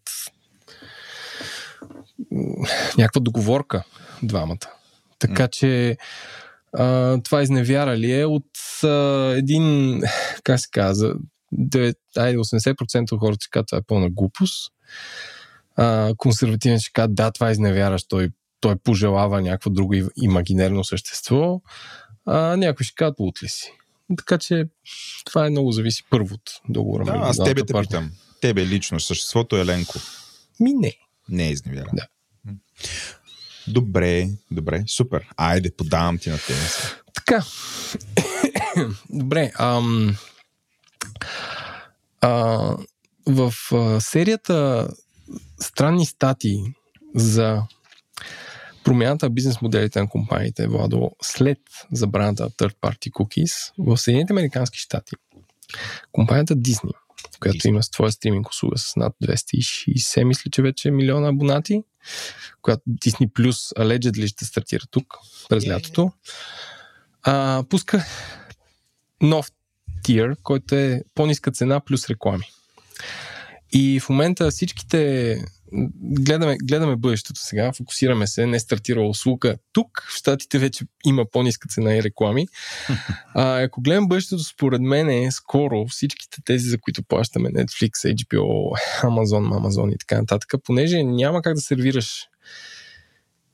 някаква 2.98 3.22
договорка 3.22 3.84
двамата. 4.24 4.68
Така 5.20 5.48
че 5.48 5.98
а, 6.74 7.18
това 7.24 7.42
изневяра 7.42 7.98
ли 7.98 8.20
е 8.20 8.26
от 8.26 8.84
а, 8.84 8.88
един, 9.38 10.02
как 10.44 10.60
се 10.60 10.68
казва, 10.72 11.16
80% 12.38 13.12
от 13.12 13.20
хората 13.20 13.42
ще 13.42 13.50
това 13.68 13.78
е 13.78 13.88
пълна 13.88 14.10
глупост. 14.10 14.72
А, 15.76 16.14
консервативен 16.18 16.80
ще 16.80 16.92
казва, 16.92 17.14
да, 17.14 17.32
това 17.32 17.50
е 17.50 17.52
изневяраш, 17.52 18.04
той, 18.08 18.30
той 18.60 18.76
пожелава 18.76 19.42
някакво 19.42 19.70
друго 19.70 19.94
имагинерно 20.16 20.84
същество. 20.84 21.62
А, 22.26 22.58
някой 22.58 22.84
ще 22.84 22.96
казва, 22.96 23.16
от 23.20 23.44
ли 23.44 23.48
си. 23.48 23.74
Така 24.18 24.38
че 24.38 24.66
това 25.26 25.46
е 25.46 25.50
много 25.50 25.72
зависи 25.72 26.04
първо 26.10 26.36
от 26.36 26.52
договора. 26.70 27.06
Да, 27.06 27.12
аз 27.16 27.38
тебе 27.38 27.66
те 27.66 27.74
питам. 27.82 28.12
Тебе 28.42 28.66
лично, 28.66 29.00
съществото 29.00 29.58
е 29.58 29.66
Ленко. 29.66 30.00
Ми 30.60 30.74
не. 30.74 30.98
Не 31.30 31.48
е 31.48 31.52
изневяра. 31.52 31.90
Да. 31.94 32.08
Добре, 33.68 34.30
добре, 34.52 34.84
супер. 34.88 35.28
Айде, 35.38 35.72
подавам 35.72 36.18
ти 36.18 36.30
на 36.30 36.38
тебе. 36.38 36.60
Така. 37.14 37.44
добре. 39.10 39.52
Ам, 39.60 40.16
а, 42.22 42.32
в 43.26 43.54
а, 43.72 44.02
серията 44.02 44.88
странни 45.62 46.06
статии 46.06 46.64
за 47.16 47.64
промяната 48.84 49.26
на 49.26 49.30
бизнес 49.30 49.62
моделите 49.62 50.00
на 50.00 50.10
компаниите, 50.10 50.68
Владо, 50.68 51.12
след 51.22 51.60
забраната 51.92 52.44
на 52.44 52.50
third 52.50 52.76
party 52.82 53.12
cookies 53.12 53.74
в 53.78 53.98
Съединените 53.98 54.34
Американски 54.34 54.80
щати. 54.80 55.16
Компанията 56.12 56.56
Disney, 56.56 56.92
която 57.40 57.58
Disney. 57.58 57.68
има 57.68 57.84
своя 57.84 58.12
стриминг 58.12 58.50
услуга 58.50 58.78
с 58.78 58.96
над 58.96 59.14
260, 59.24 60.24
мисля, 60.24 60.52
че 60.52 60.62
вече 60.62 60.92
милиона 60.92 61.28
абонати, 61.28 61.84
която 62.62 62.84
Disney 62.90 63.32
Plus 63.32 63.78
allegedly 63.78 64.28
ще 64.28 64.46
стартира 64.46 64.84
тук 64.92 65.18
през 65.50 65.68
лятото, 65.68 66.12
а, 67.24 67.64
пуска 67.70 68.06
нов 69.22 69.52
тир, 70.04 70.36
който 70.44 70.76
е 70.76 71.04
по-ниска 71.16 71.52
цена 71.52 71.80
плюс 71.80 72.10
реклами. 72.10 72.46
И 73.72 74.00
в 74.00 74.10
момента 74.10 74.52
всичките 74.52 75.42
гледаме, 76.02 76.58
гледаме 76.64 76.96
бъдещето 76.96 77.40
сега, 77.40 77.72
фокусираме 77.74 78.28
се, 78.28 78.46
не 78.46 78.60
стартира 78.60 79.02
услуга. 79.02 79.58
Тук 79.74 80.06
в 80.10 80.18
Штатите 80.18 80.60
вече 80.60 80.86
има 81.06 81.26
по-ниска 81.32 81.68
цена 81.70 81.96
и 81.96 82.04
реклами. 82.04 82.48
А, 83.36 83.62
ако 83.62 83.82
гледам 83.82 84.08
бъдещето, 84.08 84.44
според 84.44 84.82
мен 84.82 85.10
е 85.10 85.32
скоро 85.32 85.88
всичките 85.88 86.38
тези, 86.46 86.70
за 86.70 86.78
които 86.78 87.04
плащаме 87.04 87.50
Netflix, 87.50 88.16
HBO, 88.16 88.78
Amazon, 89.04 89.60
Amazon 89.60 89.96
и 89.96 89.98
така 89.98 90.18
нататък, 90.18 90.54
понеже 90.64 91.04
няма 91.04 91.42
как 91.42 91.54
да 91.56 91.62
сервираш 91.62 92.28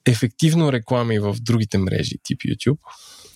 ефективно 0.05 0.73
реклами 0.73 1.19
в 1.19 1.35
другите 1.41 1.77
мрежи, 1.77 2.15
тип 2.23 2.39
YouTube, 2.39 2.79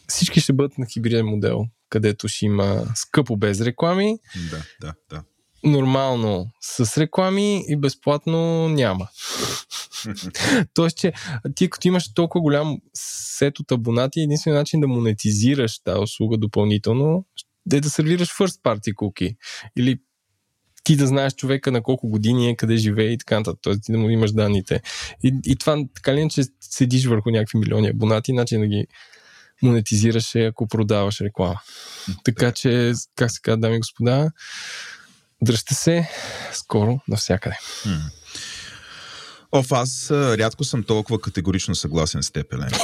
всички 0.08 0.40
ще 0.40 0.54
бъдат 0.54 0.78
на 0.78 0.86
хибриден 0.86 1.26
модел. 1.26 1.66
където 1.90 2.28
ще 2.28 2.46
има 2.46 2.86
скъпо 2.96 3.38
без 3.38 3.62
реклами, 3.62 4.18
Да, 4.52 4.64
да, 4.82 4.94
да. 5.10 5.24
Нормално 5.64 6.52
с 6.62 6.98
реклами 6.98 7.64
и 7.68 7.76
безплатно 7.76 8.70
няма. 8.70 9.08
Тоест, 10.74 10.98
че 10.98 11.14
ти 11.56 11.70
като 11.70 11.88
имаш 11.88 12.14
толкова 12.14 12.42
голям 12.42 12.78
сет 12.94 13.60
от 13.60 13.72
абонати, 13.72 14.22
единственият 14.22 14.62
начин 14.62 14.80
да 14.80 14.88
монетизираш 14.88 15.80
тази 15.80 16.00
услуга 16.00 16.38
допълнително 16.38 17.26
е 17.74 17.82
да 17.82 17.90
сервираш 17.90 18.30
first 18.30 18.62
party 18.62 18.94
cookie. 18.94 19.36
Или 19.78 20.00
ти 20.84 20.96
да 20.96 21.08
знаеш 21.08 21.36
човека 21.36 21.72
на 21.72 21.84
колко 21.84 22.10
години 22.10 22.50
е, 22.50 22.56
къде 22.56 22.78
живее 22.78 23.08
и 23.08 23.18
така 23.18 23.40
нататък. 23.40 23.60
Тоест 23.62 23.84
ти 23.84 23.92
да 23.92 23.98
му 23.98 24.10
имаш 24.10 24.32
данните. 24.32 24.82
И, 25.24 25.34
и 25.46 25.56
това 25.56 25.78
така 25.96 26.16
ли 26.16 26.20
иначе 26.20 26.44
седиш 26.62 27.06
върху 27.06 27.30
някакви 27.30 27.58
милиони 27.58 27.90
абонати, 27.90 28.34
начин 28.34 28.62
да 28.62 28.68
ги 28.68 28.88
монетизираш 29.62 30.36
е 30.36 30.46
ако 30.46 30.68
продаваш 30.68 31.22
реклама. 31.22 31.60
Така 32.24 32.52
че, 32.52 32.94
как 33.16 33.32
се 33.32 33.40
казва, 33.42 33.58
дами 33.58 33.76
и 33.76 33.80
господа, 33.80 34.32
дръжте 35.44 35.76
се 35.76 36.10
скоро 36.54 37.00
навсякъде. 37.08 37.58
Оф, 39.52 39.72
аз 39.72 40.12
рядко 40.12 40.64
съм 40.64 40.84
толкова 40.84 41.22
категорично 41.22 41.76
съгласен 41.76 42.24
с 42.24 42.32
теб, 42.32 42.54
Елен. 42.54 42.70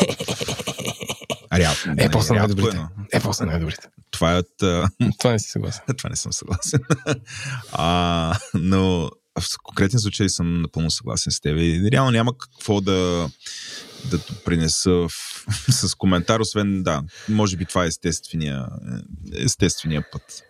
Рядко. 1.53 1.89
Е, 1.97 2.10
после 2.10 2.36
рядко 2.36 2.47
най-добрите. 2.47 2.78
но 2.78 2.89
Е, 3.14 3.20
после 3.20 3.45
най-добрите. 3.45 3.88
Това 4.12 4.34
е 4.34 4.38
от... 4.38 4.64
а, 4.64 4.89
Това 5.20 5.32
не 5.32 5.39
си 5.39 5.49
съгласен. 5.49 5.84
Това 5.97 6.10
не 6.10 6.16
съм 6.16 6.34
съгласен. 6.34 6.80
а, 7.72 8.39
но 8.53 9.10
в 9.39 9.43
конкретен 9.64 9.99
случай 9.99 10.30
съм 10.30 10.62
напълно 10.62 10.91
съгласен 10.91 11.32
с 11.32 11.39
теб. 11.39 11.58
И 11.58 11.91
реално 11.91 12.12
няма 12.12 12.38
какво 12.38 12.82
да, 12.82 13.30
да 14.05 14.20
принеса 14.45 14.91
в, 14.91 15.10
с 15.70 15.95
коментар, 15.95 16.39
освен 16.39 16.84
да, 16.84 17.03
може 17.30 17.58
би 17.58 17.66
това 17.66 17.84
е 17.84 17.88
естествения, 17.88 18.66
естествения 19.34 20.03
път. 20.12 20.43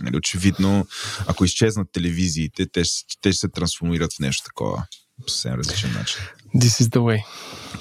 Нали, 0.00 0.16
очевидно, 0.16 0.86
ако 1.26 1.44
изчезнат 1.44 1.92
телевизиите, 1.92 2.66
те, 2.72 2.82
те 3.20 3.32
ще 3.32 3.40
се 3.40 3.48
трансформират 3.48 4.12
в 4.12 4.18
нещо 4.18 4.44
такова. 4.44 4.86
По 5.24 5.30
съвсем 5.30 5.54
различен 5.54 5.92
начин. 5.92 6.20
This 6.56 6.82
is 6.82 6.88
the 6.88 6.98
way. 6.98 7.24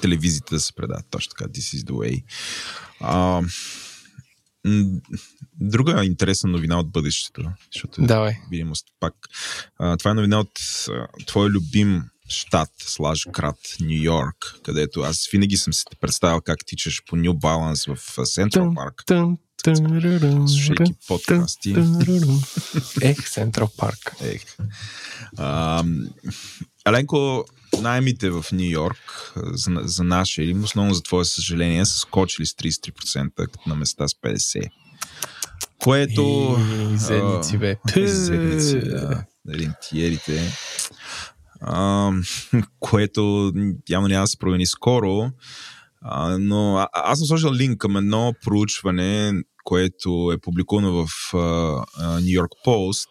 Телевизиите 0.02 0.56
да 0.56 0.60
се 0.60 0.74
предават. 0.74 1.06
Точно 1.10 1.30
така. 1.30 1.50
This 1.50 1.78
is 1.78 1.90
the 1.90 1.92
way. 1.92 2.24
А, 3.00 3.42
друга 5.54 6.06
интересна 6.06 6.50
новина 6.50 6.80
от 6.80 6.92
бъдещето. 6.92 7.52
Защото 7.74 8.02
Давай. 8.02 8.38
видимост 8.52 8.88
пак. 9.00 9.14
А, 9.80 9.98
това 9.98 10.12
е 10.12 10.14
новина 10.14 10.40
от 10.40 10.60
а, 10.90 11.08
твой 11.26 11.50
любим 11.50 12.04
щат, 12.30 12.70
слаж 12.80 13.28
град, 13.30 13.58
Нью 13.80 14.04
Йорк, 14.04 14.60
където 14.64 15.02
аз 15.02 15.28
винаги 15.32 15.58
съм 15.58 15.74
си 15.74 15.84
те 15.90 15.96
представил 15.96 16.42
как 16.42 16.60
тичаш 16.66 17.02
по 17.08 17.16
New 17.16 17.34
Balance 17.34 17.96
в 17.96 18.26
Централ 18.26 18.74
парк. 18.76 19.04
Тън, 19.06 19.38
Слушайки 19.76 20.94
подкасти. 21.08 21.76
Ех, 23.02 23.30
Централ 23.30 23.70
парк. 23.78 24.16
Ех. 24.22 24.42
А, 25.38 25.84
Аленко, 26.86 27.46
найемите 27.82 28.30
в 28.30 28.46
Нью 28.52 28.70
Йорк 28.70 29.34
за, 29.36 29.72
за 29.84 30.04
наше 30.04 30.44
или 30.44 30.60
основно 30.60 30.94
за 30.94 31.04
твое 31.04 31.26
съжаление 31.26 31.86
са 31.86 32.00
скочили 32.00 32.46
с 32.46 32.54
33%, 32.54 33.32
като 33.36 33.70
на 33.70 33.76
места 33.76 34.08
с 34.08 34.14
50%. 34.14 34.70
Което... 35.84 36.56
Ей, 36.60 36.98
зедници, 36.98 37.56
а, 37.56 37.60
бе. 37.60 37.78
Зедници, 38.08 38.80
да. 38.80 39.26
Рентиерите. 39.50 40.52
А, 41.62 42.12
което 42.80 43.54
явно 43.90 44.08
няма 44.08 44.24
да 44.24 44.28
се 44.28 44.38
промени 44.38 44.66
скоро. 44.66 45.32
А, 46.02 46.38
но 46.40 46.78
а, 46.78 46.88
аз 46.94 47.18
съм 47.20 47.28
сложил 47.28 47.54
линк 47.54 47.78
към 47.78 47.98
едно 47.98 48.34
проучване, 48.44 49.34
което 49.68 50.32
е 50.34 50.38
публикувано 50.38 51.06
в 51.06 51.34
Нью 52.22 52.34
Йорк 52.34 52.52
Пост, 52.64 53.10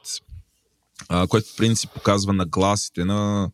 което 1.28 1.48
в 1.52 1.56
принцип 1.56 1.90
показва 1.94 2.32
нагласите 2.32 3.04
на 3.04 3.50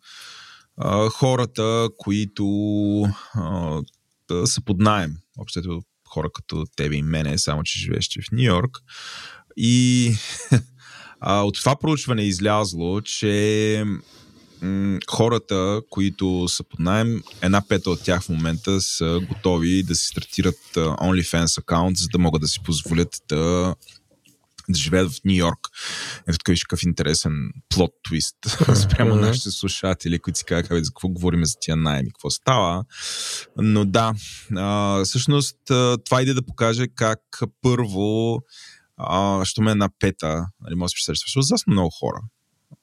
а, 0.77 1.09
хората, 1.09 1.89
които 1.99 2.45
а, 3.35 3.81
са 4.47 4.61
под 4.65 4.79
найем. 4.79 5.17
Общото 5.39 5.83
хора 6.09 6.29
като 6.35 6.65
тебе 6.77 6.97
и 6.97 7.03
мене, 7.03 7.39
само 7.39 7.63
че 7.63 7.79
живееш 7.79 8.09
в 8.09 8.33
Нью 8.33 8.43
Йорк. 8.43 8.79
И 9.57 10.13
а, 11.21 11.43
от 11.43 11.55
това 11.55 11.77
проучване 11.77 12.23
е 12.23 12.27
излязло, 12.27 13.01
че 13.01 13.85
м- 14.63 14.99
хората, 15.11 15.81
които 15.91 16.49
са 16.49 16.65
под 16.65 16.81
найем, 16.81 17.23
една 17.43 17.69
пета 17.69 17.91
от 17.91 18.05
тях 18.05 18.23
в 18.23 18.29
момента 18.29 18.81
са 18.81 19.21
готови 19.29 19.83
да 19.83 19.95
си 19.95 20.07
стартират 20.07 20.61
OnlyFans 20.77 21.59
аккаунт, 21.59 21.97
за 21.97 22.09
да 22.13 22.19
могат 22.19 22.41
да 22.43 22.49
си 22.49 22.61
позволят 22.63 23.23
да 23.29 23.75
да 24.69 24.79
живеят 24.79 25.13
в 25.13 25.21
Нью 25.25 25.37
Йорк. 25.37 25.69
Ето 26.29 26.39
такъв 26.39 26.53
виж 26.53 26.65
какъв 26.65 26.83
интересен 26.83 27.33
плот 27.69 27.91
твист 28.09 28.37
спрямо 28.75 29.15
нашите 29.15 29.51
слушатели, 29.51 30.19
които 30.19 30.39
си 30.39 30.45
казаха, 30.45 30.75
«Абе, 30.75 30.85
за 30.85 30.91
какво 30.91 31.09
говорим 31.09 31.45
за 31.45 31.55
тия 31.61 31.77
найми, 31.77 32.09
какво 32.09 32.31
става. 32.31 32.85
Но 33.57 33.85
да, 33.85 34.15
а, 34.57 35.05
всъщност 35.05 35.57
това 36.05 36.23
иде 36.23 36.35
да 36.35 36.43
покаже 36.43 36.89
как 36.95 37.21
първо, 37.63 38.39
а, 38.97 39.45
що 39.45 39.63
ме 39.63 39.71
е 39.71 39.73
една 39.73 39.89
пета, 39.99 40.47
нали, 40.61 40.75
може 40.75 40.85
да 40.85 40.89
си 40.89 40.97
представиш, 40.97 41.19
защото 41.27 41.43
за 41.43 41.57
много 41.67 41.91
хора. 41.91 42.21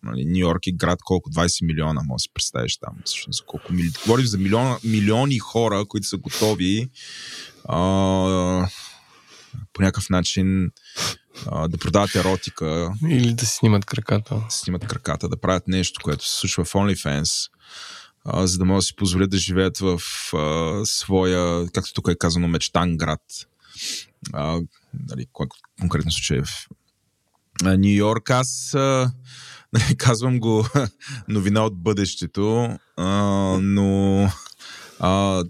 Нали, 0.03 0.25
Нью 0.25 0.39
Йорк 0.39 0.67
е 0.67 0.71
град 0.71 0.99
колко 1.03 1.29
20 1.29 1.65
милиона, 1.65 2.01
може 2.05 2.15
да 2.15 2.19
си 2.19 2.29
представиш 2.33 2.77
там. 2.77 2.95
Всъщност, 3.05 3.45
колко 3.45 3.73
мили... 3.73 3.91
Говорим 4.05 4.25
за 4.25 4.37
милиона, 4.37 4.77
милиони 4.83 5.39
хора, 5.39 5.85
които 5.85 6.07
са 6.07 6.17
готови 6.17 6.89
а, 7.65 7.79
по 9.73 9.81
някакъв 9.81 10.09
начин 10.09 10.71
а, 11.47 11.67
да 11.67 11.77
продават 11.77 12.15
еротика, 12.15 12.93
Или 13.09 13.33
да 13.33 13.45
си 13.45 13.55
снимат 13.55 13.85
краката. 13.85 14.35
да 14.35 14.45
си 14.49 14.59
снимат 14.59 14.87
краката, 14.87 15.29
да 15.29 15.37
правят 15.41 15.67
нещо, 15.67 16.01
което 16.03 16.27
се 16.27 16.39
случва 16.39 16.65
в 16.65 16.73
OnlyFans, 16.73 17.51
а, 18.25 18.47
за 18.47 18.57
да 18.57 18.65
могат 18.65 18.79
да 18.79 18.85
си 18.85 18.95
позволят 18.95 19.29
да 19.29 19.37
живеят 19.37 19.77
в 19.77 20.01
а, 20.33 20.81
своя, 20.85 21.67
както 21.73 21.93
тук 21.93 22.07
е 22.07 22.15
казано, 22.15 22.47
мечтан 22.47 22.97
град. 22.97 23.21
А, 24.33 24.59
нали, 25.09 25.25
конкретно 25.79 26.11
случай 26.11 26.37
е 26.37 26.43
в 26.43 26.67
Нью 27.63 27.95
Йорк. 27.95 28.29
Аз 28.29 28.73
а, 28.73 29.11
казвам 29.97 30.39
го 30.39 30.67
новина 31.27 31.63
от 31.63 31.83
бъдещето, 31.83 32.77
а, 32.97 33.07
но 33.61 34.29
а, 34.99 35.43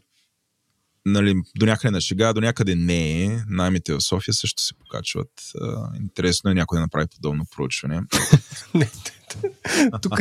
нали, 1.06 1.36
до 1.58 1.66
някъде 1.66 1.92
на 1.92 2.02
шега, 2.02 2.34
до 2.34 2.42
някъде 2.42 2.76
не 2.76 3.24
е. 3.24 3.44
Наймите 3.48 3.94
в 3.94 4.02
София 4.02 4.34
също 4.34 4.62
се 4.62 4.74
покачват. 4.74 5.32
А, 5.62 5.90
интересно 5.96 6.52
е 6.52 6.54
някой 6.54 6.78
да 6.78 6.82
направи 6.82 7.08
подобно 7.16 7.46
проучване. 7.56 8.02
Не, 8.74 8.90
тук... 10.02 10.20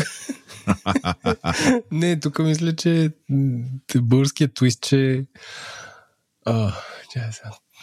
не, 1.93 2.21
тук 2.21 2.39
мисля, 2.39 2.77
че 2.77 3.11
българският 3.97 4.55
твист, 4.55 4.81
че... 4.81 5.27
А. 6.47 6.73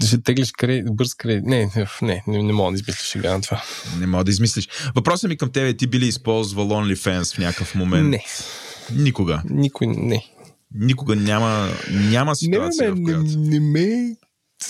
Ще 0.08 0.22
теглиш 0.22 0.52
кредит, 0.52 0.96
бърз 0.96 1.14
кредит. 1.16 1.46
Не, 1.46 1.70
не, 2.02 2.24
не, 2.28 2.44
не 2.44 2.54
мога 2.54 2.72
да 2.72 2.76
измисля 2.76 3.04
шега 3.04 3.34
на 3.34 3.42
това. 3.42 3.64
Не 4.00 4.08
мога 4.08 4.24
да 4.24 4.32
измислиш. 4.32 4.70
Въпросът 4.96 5.30
ми 5.30 5.38
към 5.38 5.52
тебе, 5.52 5.74
ти 5.78 5.88
би 5.88 6.00
ли 6.00 6.08
използвал 6.08 6.68
OnlyFans 6.68 7.36
в 7.36 7.38
някакъв 7.38 7.76
момент? 7.76 8.10
Не, 8.10 8.24
Никога. 8.92 9.44
никой 9.50 9.88
не. 9.88 10.26
Никога 10.76 11.16
няма, 11.16 11.70
няма 11.92 12.32
Не, 12.32 12.36
ситуация, 12.36 12.90
не, 12.90 12.92
в 12.92 12.96
не, 12.96 13.04
която... 13.04 13.38
не 13.40 13.60
ме... 13.60 14.16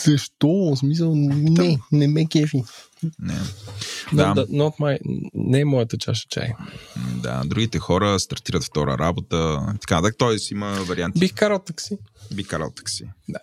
Защо? 0.06 0.48
В 0.48 0.78
смисъл, 0.78 1.16
не, 1.16 1.80
не 1.92 2.08
ме 2.08 2.26
кефи. 2.28 2.64
Не. 3.20 3.34
Да. 4.14 4.34
Да, 4.34 4.46
Not, 4.46 4.50
not 4.50 4.80
my, 4.80 4.98
не 5.34 5.60
е 5.60 5.66
моята 5.66 5.98
чаша 5.98 6.28
чай. 6.30 6.54
да, 7.16 7.42
другите 7.46 7.80
хора 7.80 8.20
стартират 8.20 8.64
втора 8.64 8.98
работа. 8.98 9.62
Така, 9.82 10.02
так, 10.02 10.16
т.е. 10.20 10.54
има 10.54 10.68
варианти. 10.72 11.20
Бих 11.20 11.34
карал 11.34 11.60
такси. 11.60 11.98
Би 12.34 12.44
карал 12.44 12.72
такси. 12.76 13.04
Да. 13.30 13.40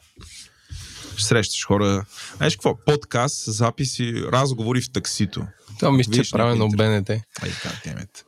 Срещаш 1.18 1.66
хора. 1.66 2.04
Знаеш 2.36 2.56
какво? 2.56 2.76
Подкаст, 2.86 3.44
записи, 3.52 4.14
разговори 4.32 4.80
в 4.80 4.92
таксито. 4.92 5.46
Това 5.78 5.92
мисля, 5.92 6.12
че 6.12 6.18
е 6.18 6.22
Виж 6.22 6.30
правено 6.30 6.68
БНТ. 6.68 7.10
Ай, 7.10 7.22
темет. 7.84 8.24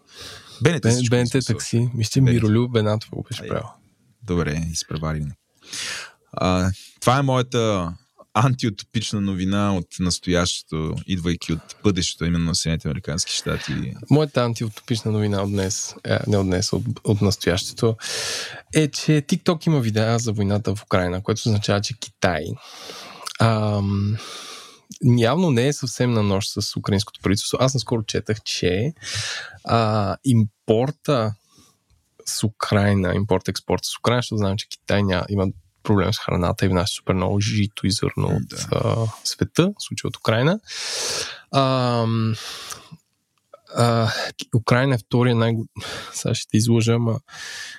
Бенете 0.63 0.89
Бен- 0.89 0.95
всичко 0.95 1.17
БНТ 1.17 1.47
такси. 1.47 1.91
Мисля, 1.95 2.11
че. 2.11 2.21
Миролюб 2.21 2.73
Бенатов 2.73 3.11
го 3.11 3.23
беше 3.23 3.49
правил. 3.49 3.69
Добре, 4.23 4.67
изпреварили. 4.73 5.33
А, 6.33 6.71
това 7.01 7.19
е 7.19 7.23
моята 7.23 7.93
антиутопична 8.35 9.21
новина 9.21 9.77
от 9.77 9.87
настоящето, 10.01 10.95
идвайки 11.07 11.53
от 11.53 11.77
бъдещето, 11.83 12.25
именно 12.25 12.45
на 12.45 12.55
Съединените 12.55 12.89
Американски 12.89 13.33
щати. 13.33 13.73
Моята 14.11 14.45
антиутопична 14.45 15.11
новина 15.11 15.43
от 15.43 15.51
днес, 15.51 15.95
е, 16.05 16.19
не 16.27 16.37
от 16.37 16.47
днес, 16.47 16.73
от, 16.73 16.85
от 17.05 17.21
настоящето, 17.21 17.97
е, 18.75 18.89
че 18.89 19.13
TikTok 19.13 19.67
има 19.67 19.81
видеа 19.81 20.19
за 20.19 20.33
войната 20.33 20.77
в 20.77 20.83
Украина, 20.83 21.23
което 21.23 21.43
означава, 21.47 21.81
че 21.81 21.99
Китай 22.01 22.45
ам, 23.41 24.17
явно 25.19 25.51
не 25.51 25.67
е 25.67 25.73
съвсем 25.73 26.13
на 26.13 26.23
нощ 26.23 26.51
с 26.61 26.77
украинското 26.77 27.21
правителство. 27.23 27.59
Аз 27.61 27.75
наскоро 27.75 28.03
четах, 28.03 28.43
че 28.43 28.93
а, 29.65 30.17
импорта 30.25 31.35
с 32.27 32.45
Украина, 32.45 33.15
импорт-експорт 33.15 33.85
с 33.85 33.99
Украина, 33.99 34.19
защото 34.19 34.39
знам, 34.39 34.57
че 34.57 34.69
Китай 34.69 35.03
ня, 35.03 35.25
има 35.29 35.47
проблем 35.85 36.13
с 36.13 36.19
храната 36.19 36.65
и 36.65 36.69
внася 36.69 36.95
супер 36.95 37.15
много 37.15 37.41
жито 37.41 37.87
и 37.87 37.91
зърно 37.91 38.27
от 38.27 38.49
Да. 38.49 38.67
а, 38.73 38.97
света, 39.25 39.73
в 39.79 39.83
случая 39.83 40.09
от 40.09 40.17
Украина. 40.17 40.61
А, 41.51 42.07
а, 43.77 44.13
Украина 44.57 44.95
е 44.95 44.99
втория 44.99 45.37
най 45.37 45.55
Сега 46.13 46.35
ще 46.35 46.51
те 46.51 46.57
излъжа, 46.57 46.93
ама 46.93 47.21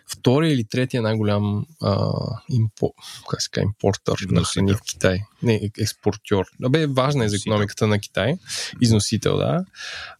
втория 0.07 0.53
или 0.53 0.63
третия 0.63 1.01
най-голям 1.01 1.65
а, 1.81 2.11
импо... 2.49 2.93
как 3.29 3.41
се 3.41 3.49
импортър 3.61 4.17
на 4.29 4.43
храни 4.43 4.73
в 4.73 4.81
Китай. 4.81 5.21
Не, 5.43 5.69
експортьор. 5.79 6.45
Абе, 6.63 6.87
важна 6.87 7.25
е 7.25 7.29
за 7.29 7.35
економиката 7.35 7.87
на 7.87 7.99
Китай. 7.99 8.35
Износител, 8.81 9.37
да. 9.37 9.65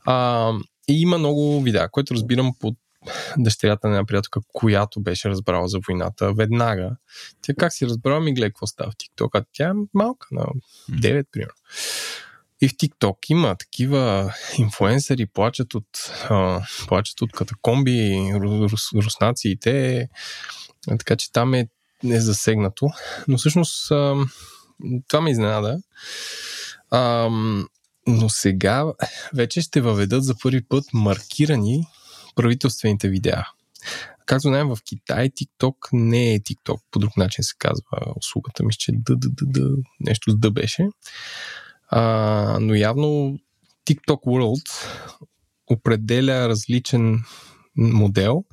А, 0.05 0.51
и 0.88 1.01
има 1.01 1.17
много 1.17 1.61
видеа, 1.61 1.89
което 1.91 2.13
разбирам 2.13 2.53
под 2.59 2.75
дъщерята 3.38 3.88
на 3.88 3.95
една 3.95 4.06
приятелка, 4.06 4.39
която 4.53 5.01
беше 5.01 5.30
разбрала 5.30 5.68
за 5.68 5.80
войната 5.88 6.34
веднага. 6.34 6.89
Тя 7.41 7.53
как 7.53 7.74
си 7.74 7.86
разбрала, 7.86 8.20
ми 8.20 8.34
гледа 8.34 8.49
какво 8.49 8.68
става 8.68 8.91
в 8.91 8.95
TikTok, 8.95 9.30
а 9.34 9.45
тя 9.53 9.70
е 9.70 9.74
малка, 9.93 10.28
на 10.32 10.45
9, 10.91 11.26
примерно. 11.32 11.53
И 12.62 12.68
в 12.68 12.72
TikTok 12.72 13.18
има 13.30 13.56
такива 13.56 14.34
инфуенсъри, 14.58 15.26
плачат 15.26 15.74
от, 15.74 15.88
а, 16.30 16.62
плачат 16.88 17.22
от 17.22 17.32
катакомби, 17.32 17.91
ру- 18.34 18.72
рус, 18.72 18.82
руснаци 19.06 19.49
и 19.49 19.58
те. 19.60 20.10
Така 20.88 21.16
че 21.16 21.32
там 21.32 21.53
е, 21.53 21.68
е 22.10 22.20
засегнато. 22.20 22.89
Но 23.28 23.38
всъщност 23.38 23.91
а, 23.91 24.16
това 25.08 25.22
ме 25.22 25.32
изненада. 25.32 25.78
А, 26.91 27.30
но 28.08 28.30
сега 28.30 28.86
вече 29.34 29.62
ще 29.62 29.82
въведат 29.82 30.24
за 30.24 30.36
първи 30.43 30.62
път 30.62 30.86
маркирани 30.93 31.84
правителствените 32.36 33.09
видеа. 33.09 33.45
Както 34.25 34.47
знаем, 34.47 34.67
в 34.67 34.77
Китай 34.86 35.29
TikTok 35.29 35.75
не 35.93 36.33
е 36.33 36.39
TikTok, 36.39 36.81
по 36.91 36.99
друг 36.99 37.17
начин 37.17 37.43
се 37.43 37.53
казва 37.59 38.13
услугата. 38.15 38.63
Мисля, 38.63 38.77
че 38.77 38.91
д, 38.91 39.15
д, 39.15 39.29
д, 39.29 39.45
д, 39.45 39.69
нещо 39.99 40.31
с 40.31 40.38
Д 40.38 40.51
беше. 40.51 40.88
А, 41.89 42.57
но 42.61 42.75
явно 42.75 43.39
TikTok 43.88 44.23
World 44.25 44.88
определя 45.67 46.49
различен 46.49 47.23
модел 47.77 48.43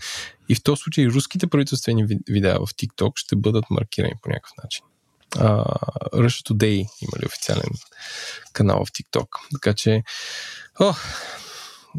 и 0.48 0.54
в 0.54 0.62
този 0.62 0.80
случай 0.80 1.06
руските 1.06 1.46
правителствени 1.46 2.06
ви- 2.06 2.18
видеа 2.28 2.58
в 2.66 2.68
TikTok 2.74 3.12
ще 3.14 3.36
бъдат 3.36 3.64
маркирани 3.70 4.14
по 4.22 4.28
някакъв 4.28 4.52
начин. 4.62 4.84
Uh, 5.30 5.64
Russia 6.14 6.52
Today 6.52 6.76
има 6.76 7.22
ли 7.22 7.26
официален 7.26 7.70
канал 8.52 8.84
в 8.84 8.92
TikTok. 8.92 9.26
Така 9.52 9.74
че, 9.74 10.02
о, 10.80 10.92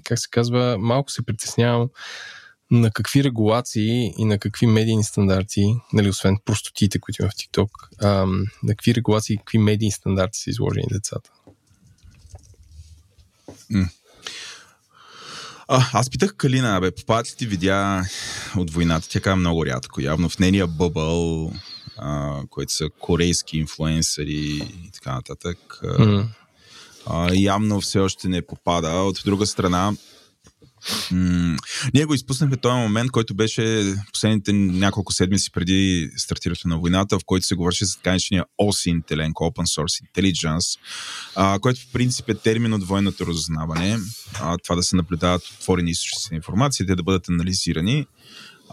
как 0.04 0.20
се 0.20 0.28
казва, 0.32 0.78
малко 0.80 1.12
се 1.12 1.26
притеснявам 1.26 1.90
на 2.72 2.92
какви 2.92 3.24
регулации 3.24 4.14
и 4.18 4.26
на 4.26 4.40
какви 4.40 4.68
медийни 4.68 5.04
стандарти, 5.04 5.76
нали, 5.94 6.10
освен 6.10 6.38
простотиите, 6.46 7.00
които 7.00 7.22
има 7.22 7.30
в 7.30 7.34
TikTok, 7.34 7.70
ам, 8.02 8.46
на 8.64 8.76
какви 8.76 8.96
регулации 8.96 9.34
и 9.34 9.38
какви 9.38 9.58
медийни 9.58 9.92
стандарти 9.92 10.40
са 10.40 10.50
изложени 10.50 10.88
децата. 10.92 11.30
А, 15.68 15.86
аз 15.94 16.10
питах 16.10 16.36
Калина, 16.36 16.80
бе, 16.82 16.92
попадат 16.92 17.32
ли 17.32 17.36
ти 17.36 17.48
видеа 17.48 18.02
от 18.58 18.72
войната? 18.72 19.10
Тя 19.10 19.22
каза 19.22 19.36
много 19.36 19.66
рядко. 19.66 20.02
Явно 20.02 20.30
в 20.30 20.40
нейния 20.40 20.68
бъбъл, 20.68 21.52
а, 21.98 22.42
които 22.50 22.74
са 22.74 22.90
корейски 23.00 23.58
инфлуенсъри 23.58 24.68
и 24.84 24.92
така 24.94 25.14
нататък. 25.14 25.80
М. 26.00 26.30
а, 27.06 27.34
явно 27.34 27.82
все 27.82 28.00
още 28.00 28.28
не 28.28 28.42
попада. 28.42 28.90
От 28.90 29.22
друга 29.26 29.46
страна, 29.46 29.94
м- 31.12 31.58
ние 31.94 32.06
го 32.06 32.14
изпуснахме 32.14 32.58
този 32.58 32.76
момент, 32.76 33.12
който 33.12 33.34
беше 33.34 33.96
последните 34.14 34.54
няколко 34.54 35.14
седмици 35.14 35.52
преди 35.52 36.12
стартирането 36.18 36.68
на 36.68 36.78
войната, 36.78 37.20
в 37.20 37.26
който 37.26 37.46
се 37.46 37.56
говореше 37.56 37.86
за 37.86 37.96
така 37.96 38.10
наречения 38.10 38.46
OSINT, 38.62 39.12
Open 39.34 39.66
Source 39.66 40.04
Intelligence, 40.08 40.80
а, 41.36 41.60
който 41.60 41.82
в 41.82 41.92
принцип 41.94 42.30
е 42.30 42.34
термин 42.34 42.74
от 42.74 42.88
военното 42.88 43.26
разузнаване. 43.28 43.98
А, 44.42 44.58
това 44.58 44.76
да 44.76 44.84
се 44.84 44.96
наблюдават 44.96 45.44
отворени 45.44 45.92
източници 45.92 46.28
на 46.32 46.36
информация, 46.36 46.86
те 46.86 46.96
да 46.96 47.04
бъдат 47.04 47.30
анализирани. 47.30 48.06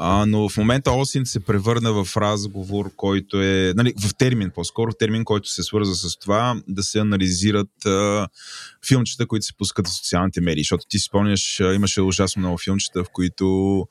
А, 0.02 0.26
но 0.26 0.48
в 0.48 0.56
момента 0.56 0.92
ОСИН 0.92 1.26
се 1.26 1.40
превърна 1.40 2.04
в 2.04 2.16
разговор, 2.16 2.90
който 2.96 3.42
е, 3.42 3.72
нали, 3.76 3.94
в 4.00 4.14
термин 4.14 4.50
по-скоро, 4.54 4.92
термин, 4.92 5.24
който 5.24 5.48
се 5.48 5.62
свърза 5.62 5.94
с 5.94 6.18
това 6.18 6.62
да 6.68 6.82
се 6.82 6.98
анализират 6.98 7.86
а, 7.86 8.28
филмчета, 8.88 9.26
които 9.26 9.46
се 9.46 9.56
пускат 9.56 9.88
в 9.88 9.96
социалните 9.96 10.40
медии. 10.40 10.62
Защото 10.62 10.84
ти 10.88 10.98
си 10.98 11.04
спомняш, 11.04 11.60
имаше 11.60 12.00
ужасно 12.00 12.40
много 12.40 12.58
филмчета, 12.58 13.04
в 13.04 13.06
които 13.12 13.86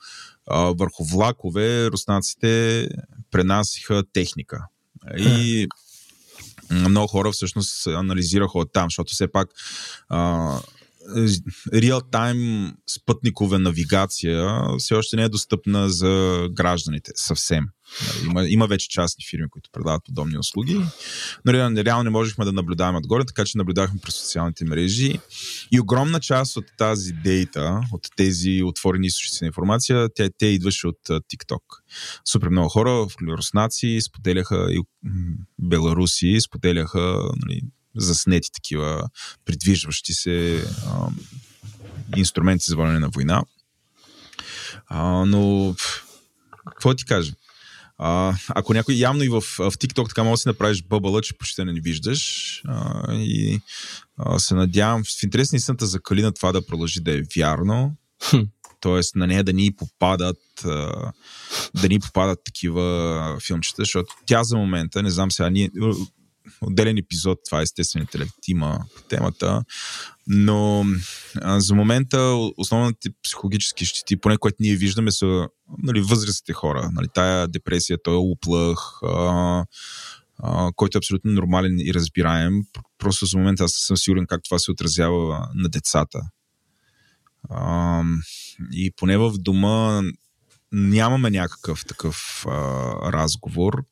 а, 0.47 0.60
върху 0.60 1.03
влакове 1.03 1.88
руснаците 1.88 2.88
пренасиха 3.32 4.03
техника. 4.14 4.66
И 5.18 5.68
много 6.72 7.07
хора 7.07 7.32
всъщност 7.32 7.88
анализираха 7.88 8.60
от 8.60 8.74
там, 8.74 8.86
защото 8.86 9.14
все 9.14 9.32
пак 9.32 9.49
а, 10.10 10.60
реал-тайм 11.74 12.72
спътникова 12.89 13.60
навигация 13.60 14.62
все 14.80 14.93
още 14.93 15.16
не 15.16 15.24
е 15.24 15.30
достъпна 15.30 15.89
за 15.89 16.47
гражданите 16.51 17.12
съвсем. 17.16 17.66
Нали, 18.01 18.30
Има, 18.30 18.47
има 18.47 18.68
вече 18.68 18.89
частни 18.89 19.26
фирми, 19.30 19.49
които 19.49 19.70
предлагат 19.74 20.05
подобни 20.05 20.38
услуги, 20.38 20.82
но 21.45 21.53
реално, 21.53 21.86
реално 21.86 22.03
не 22.03 22.10
можехме 22.10 22.45
да 22.45 22.51
наблюдаваме 22.51 22.97
отгоре, 22.97 23.26
така 23.26 23.45
че 23.45 23.57
наблюдавахме 23.57 23.99
през 23.99 24.16
социалните 24.16 24.66
мрежи. 24.66 25.20
И 25.72 25.80
огромна 25.80 26.20
част 26.20 26.57
от 26.57 26.66
тази 26.78 27.14
дейта, 27.14 27.82
от 27.91 28.07
тези 28.16 28.64
отворени 28.64 29.07
източници 29.07 29.43
на 29.43 29.47
информация, 29.47 30.10
тя, 30.16 30.30
те 30.38 30.45
идваше 30.45 30.88
от 30.88 30.99
TikTok. 31.10 31.62
Супер 32.26 32.49
много 32.49 32.70
хора, 32.70 33.07
руснаци, 33.38 33.99
споделяха 34.01 34.68
и 34.72 34.80
беларуси, 35.60 36.38
споделяха 36.41 37.30
нали, 37.45 37.62
заснети 38.00 38.52
такива 38.52 39.10
придвижващи 39.45 40.14
се 40.14 40.66
а, 40.86 41.08
инструменти 42.18 42.66
за 42.66 42.76
водене 42.76 43.00
на 43.00 43.10
война. 43.10 43.43
А, 44.88 45.26
но, 45.26 45.76
какво 46.70 46.93
ти 46.93 47.06
кажа? 47.06 47.34
А, 47.97 48.36
ако 48.50 48.74
някой 48.74 48.95
явно 48.95 49.24
и 49.24 49.30
в, 49.30 49.41
в 49.41 49.72
TikTok 49.72 50.08
така 50.08 50.24
може 50.24 50.34
да 50.34 50.38
си 50.38 50.47
направиш 50.47 50.84
бъбъла, 50.84 51.22
че 51.22 51.38
почти 51.38 51.64
не 51.64 51.74
ни 51.74 51.82
виждаш. 51.82 52.62
А, 52.66 53.14
и 53.14 53.62
а, 54.18 54.39
се 54.39 54.56
надявам 54.56 55.04
в 55.04 55.24
интерес 55.24 55.52
на 55.52 55.56
истината 55.56 55.86
за 55.86 56.02
Калина 56.02 56.32
това 56.32 56.52
да 56.52 56.66
продължи 56.66 57.00
да 57.02 57.18
е 57.18 57.22
вярно. 57.38 57.95
Тоест 58.80 59.16
на 59.16 59.28
нея 59.28 59.43
да 59.43 59.54
ни 59.54 59.76
попадат 59.76 60.38
да 61.74 61.88
ни 61.89 62.00
попадат 62.00 62.39
такива 62.45 63.38
филмчета, 63.47 63.82
защото 63.82 64.16
тя 64.26 64.43
за 64.43 64.58
момента, 64.58 65.04
не 65.04 65.10
знам 65.10 65.32
сега, 65.32 65.50
ние 65.50 65.70
отделен 66.62 66.97
епизод, 66.97 67.39
това 67.45 67.60
е 67.60 67.64
естествен 67.64 68.02
интелект 68.02 68.32
по 68.95 69.02
темата, 69.10 69.64
но 70.28 70.86
а, 71.41 71.60
за 71.60 71.76
момента 71.76 72.38
основните 72.58 73.10
психологически 73.24 73.86
щити, 73.86 74.18
поне 74.18 74.38
което 74.38 74.58
ние 74.60 74.76
виждаме 74.76 75.12
са 75.12 75.47
нали, 75.84 76.02
възрастните 76.02 76.54
хора. 76.54 76.89
Нали, 76.93 77.08
тая 77.14 77.47
депресия, 77.47 77.97
той 78.04 78.16
уплъх, 78.16 79.04
а, 79.04 79.66
а, 80.43 80.72
който 80.76 80.97
е 80.97 81.00
абсолютно 81.00 81.32
нормален 81.32 81.80
и 81.80 81.93
разбираем. 81.93 82.54
Просто 82.97 83.26
за 83.26 83.38
момента 83.38 83.64
аз 83.64 83.72
съм 83.72 83.97
сигурен 83.97 84.26
как 84.26 84.41
това 84.43 84.60
се 84.60 84.72
отразява 84.72 85.50
на 85.56 85.70
децата. 85.70 86.20
А, 87.50 88.04
и 88.72 88.91
поне 88.97 89.18
в 89.18 89.34
дома 89.38 90.02
нямаме 90.72 91.30
някакъв 91.30 91.86
такъв 91.86 92.45
а, 92.47 92.52
разговор. 93.12 93.84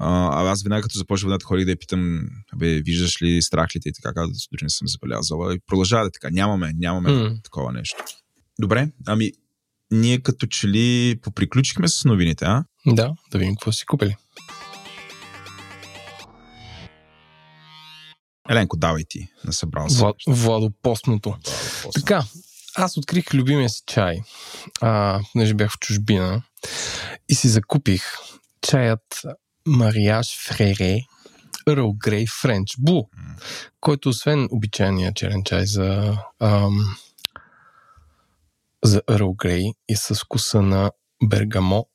А, 0.00 0.42
аз 0.50 0.62
веднага 0.62 0.82
като 0.82 0.98
започнах 0.98 1.26
войната, 1.26 1.44
ходих 1.44 1.64
да 1.64 1.70
я 1.70 1.78
питам, 1.78 2.20
бе, 2.56 2.80
виждаш 2.80 3.22
ли 3.22 3.42
страх 3.42 3.76
ли 3.76 3.80
те 3.80 3.88
и 3.88 3.92
така, 3.92 4.14
каза, 4.14 4.32
дори 4.52 4.64
не 4.64 4.70
съм 4.70 4.88
забелязала. 4.88 5.54
И 5.54 5.58
продължава 5.66 6.04
да 6.04 6.08
е 6.08 6.10
така. 6.10 6.28
Нямаме, 6.30 6.72
нямаме 6.76 7.12
М. 7.12 7.36
такова 7.44 7.72
нещо. 7.72 8.04
Добре, 8.60 8.88
ами 9.06 9.32
ние 9.90 10.18
като 10.18 10.46
че 10.46 10.68
ли 10.68 11.18
поприключихме 11.22 11.88
с 11.88 12.04
новините, 12.04 12.44
а? 12.44 12.64
Да, 12.86 13.14
да 13.32 13.38
видим 13.38 13.54
какво 13.54 13.72
си 13.72 13.86
купили. 13.86 14.16
Еленко, 18.50 18.76
давай 18.76 19.04
ти, 19.08 19.28
насъбрал 19.44 19.88
се. 19.88 19.98
Влад, 19.98 20.16
Владопостното. 20.28 21.36
Така, 21.94 22.24
аз 22.76 22.96
открих 22.96 23.34
любимия 23.34 23.68
си 23.68 23.82
чай, 23.86 24.20
а, 24.80 25.20
понеже 25.32 25.54
бях 25.54 25.72
в 25.72 25.78
чужбина 25.78 26.42
и 27.28 27.34
си 27.34 27.48
закупих 27.48 28.02
чаят 28.62 29.22
Мариаж 29.66 30.38
Фрере 30.46 31.00
Earl 31.68 31.92
Grey 31.98 32.26
French 32.26 32.78
Blue, 32.78 33.08
който 33.80 34.08
освен 34.08 34.48
обичайния 34.50 35.12
черен 35.14 35.44
чай 35.44 35.66
за, 35.66 36.18
ам, 36.40 36.96
за 38.84 39.02
Earl 39.02 39.22
Grey 39.22 39.72
и 39.88 39.96
с 39.96 40.14
вкуса 40.14 40.62
на 40.62 40.90
бергамот, 41.24 41.88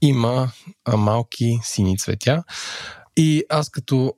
има 0.00 0.52
а, 0.84 0.96
малки 0.96 1.58
сини 1.62 1.98
цветя. 1.98 2.44
И 3.16 3.44
аз 3.48 3.70
като 3.70 4.14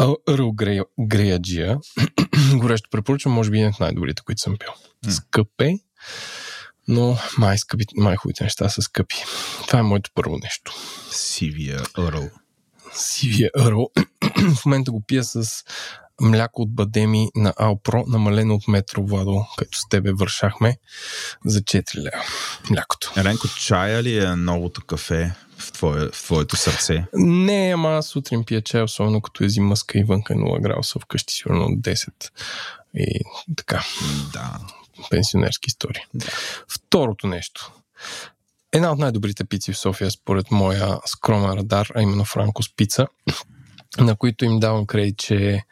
Earl 0.00 0.50
Grey, 0.54 0.84
Греяджия, 1.00 1.78
горещо 2.54 2.90
препоръчвам, 2.90 3.34
може 3.34 3.50
би 3.50 3.58
един 3.58 3.68
от 3.68 3.80
най-добрите, 3.80 4.22
които 4.26 4.40
съм 4.40 4.56
пил. 4.58 4.72
М. 5.06 5.12
Скъп 5.12 5.60
е, 5.60 5.78
Но 6.88 7.18
май, 7.38 7.58
скъпи, 7.58 7.84
май 7.96 8.16
хубавите 8.16 8.44
неща 8.44 8.68
са 8.68 8.82
скъпи. 8.82 9.16
Това 9.66 9.78
е 9.78 9.82
моето 9.82 10.10
първо 10.14 10.38
нещо. 10.42 10.74
СивияЪрл. 11.10 12.30
СивияЪрл. 12.92 13.90
в 14.56 14.64
момента 14.66 14.90
го 14.90 15.00
пия 15.00 15.24
с 15.24 15.64
мляко 16.20 16.62
от 16.62 16.74
бадеми 16.74 17.28
на 17.34 17.54
Алпро, 17.56 18.04
намалено 18.06 18.54
от 18.54 18.68
метро, 18.68 19.02
Владо, 19.02 19.46
като 19.58 19.78
с 19.78 19.88
тебе 19.88 20.12
вършахме 20.12 20.76
за 21.44 21.60
4 21.60 21.96
лева. 21.96 22.24
Млякото. 22.70 23.12
Еленко, 23.16 23.48
чая 23.48 24.02
ли 24.02 24.18
е 24.18 24.36
новото 24.36 24.84
кафе 24.84 25.32
в, 25.58 25.72
твое, 25.72 26.08
в 26.12 26.22
твоето 26.22 26.56
сърце? 26.56 27.04
Не, 27.14 27.72
ама 27.74 27.88
аз 27.88 28.06
сутрин 28.06 28.44
пия 28.44 28.62
чай, 28.62 28.82
особено 28.82 29.20
като 29.20 29.44
е 29.44 29.48
зимъска 29.48 29.98
и 29.98 30.04
вънка 30.04 30.34
е 30.34 30.36
0 30.36 30.62
градуса, 30.62 30.98
вкъщи 30.98 31.34
сигурно 31.34 31.64
от 31.64 31.78
10. 31.78 32.08
И 32.94 33.20
така, 33.56 33.84
Да. 34.32 34.58
Пенсионерски 35.10 35.66
истории. 35.68 36.02
Да. 36.14 36.26
Второто 36.68 37.26
нещо. 37.26 37.72
Една 38.72 38.92
от 38.92 38.98
най-добрите 38.98 39.44
пици 39.44 39.72
в 39.72 39.78
София, 39.78 40.10
според 40.10 40.50
моя 40.50 40.98
скромен 41.06 41.52
радар, 41.52 41.88
а 41.94 42.02
именно 42.02 42.24
Франкос 42.24 42.76
пица, 42.76 43.06
на 43.98 44.16
които 44.16 44.44
им 44.44 44.60
давам 44.60 44.86
кредит, 44.86 45.18
че 45.18 45.62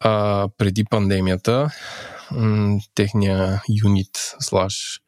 а, 0.00 0.48
преди 0.58 0.84
пандемията 0.84 1.70
м- 2.30 2.80
техния 2.94 3.62
юнит 3.84 4.34
слаш 4.40 5.00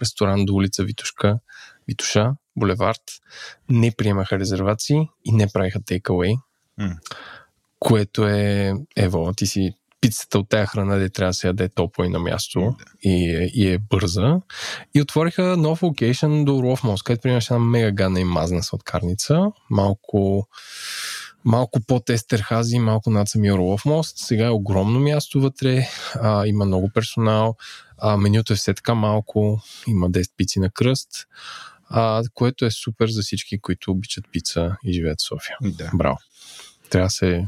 ресторант 0.00 0.46
до 0.46 0.54
улица 0.54 0.84
Витушка, 0.84 1.38
Витуша, 1.88 2.32
булевард, 2.56 3.02
не 3.68 3.92
приемаха 3.92 4.38
резервации 4.38 5.08
и 5.24 5.32
не 5.32 5.48
правиха 5.52 5.80
takeaway, 5.80 6.38
М. 6.78 6.96
което 7.78 8.28
е, 8.28 8.74
ево, 8.96 9.32
ти 9.36 9.46
си 9.46 9.74
пицата 10.00 10.38
от 10.38 10.48
тая 10.48 10.66
храна, 10.66 10.96
де 10.96 11.10
трябва 11.10 11.30
да 11.30 11.34
се 11.34 11.46
яде 11.46 11.68
топло 11.68 12.04
и 12.04 12.08
на 12.08 12.18
място 12.18 12.74
и, 13.02 13.30
е- 13.30 13.50
и 13.54 13.68
е 13.72 13.78
бърза. 13.78 14.40
И 14.94 15.02
отвориха 15.02 15.56
нов 15.56 15.82
локейшн 15.82 16.44
до 16.44 16.56
Орлов 16.56 16.84
мост, 16.84 17.04
където 17.04 17.22
примерно 17.22 17.40
една 17.50 17.58
мега 17.58 17.90
гадна 17.90 18.20
и 18.20 18.24
мазна 18.24 18.62
сладкарница. 18.62 19.40
Малко, 19.70 20.48
малко 21.44 21.80
под 21.80 22.10
Естерхази, 22.10 22.78
малко 22.78 23.10
над 23.10 23.28
самия 23.28 23.54
Орлов 23.54 23.84
мост. 23.84 24.18
Сега 24.18 24.46
е 24.46 24.50
огромно 24.50 25.00
място 25.00 25.40
вътре, 25.40 25.88
а, 26.14 26.46
има 26.46 26.64
много 26.64 26.90
персонал, 26.94 27.56
а, 27.98 28.16
менюто 28.16 28.52
е 28.52 28.56
все 28.56 28.74
така 28.74 28.94
малко, 28.94 29.60
има 29.86 30.10
10 30.10 30.30
пици 30.36 30.60
на 30.60 30.70
кръст, 30.70 31.08
а, 31.88 32.22
което 32.34 32.64
е 32.64 32.70
супер 32.70 33.08
за 33.08 33.22
всички, 33.22 33.60
които 33.60 33.90
обичат 33.90 34.24
пица 34.32 34.76
и 34.84 34.92
живеят 34.92 35.20
в 35.20 35.24
София. 35.24 35.56
Да. 35.62 35.90
Браво. 35.94 36.18
Трябва 36.90 37.06
да 37.06 37.10
се... 37.10 37.46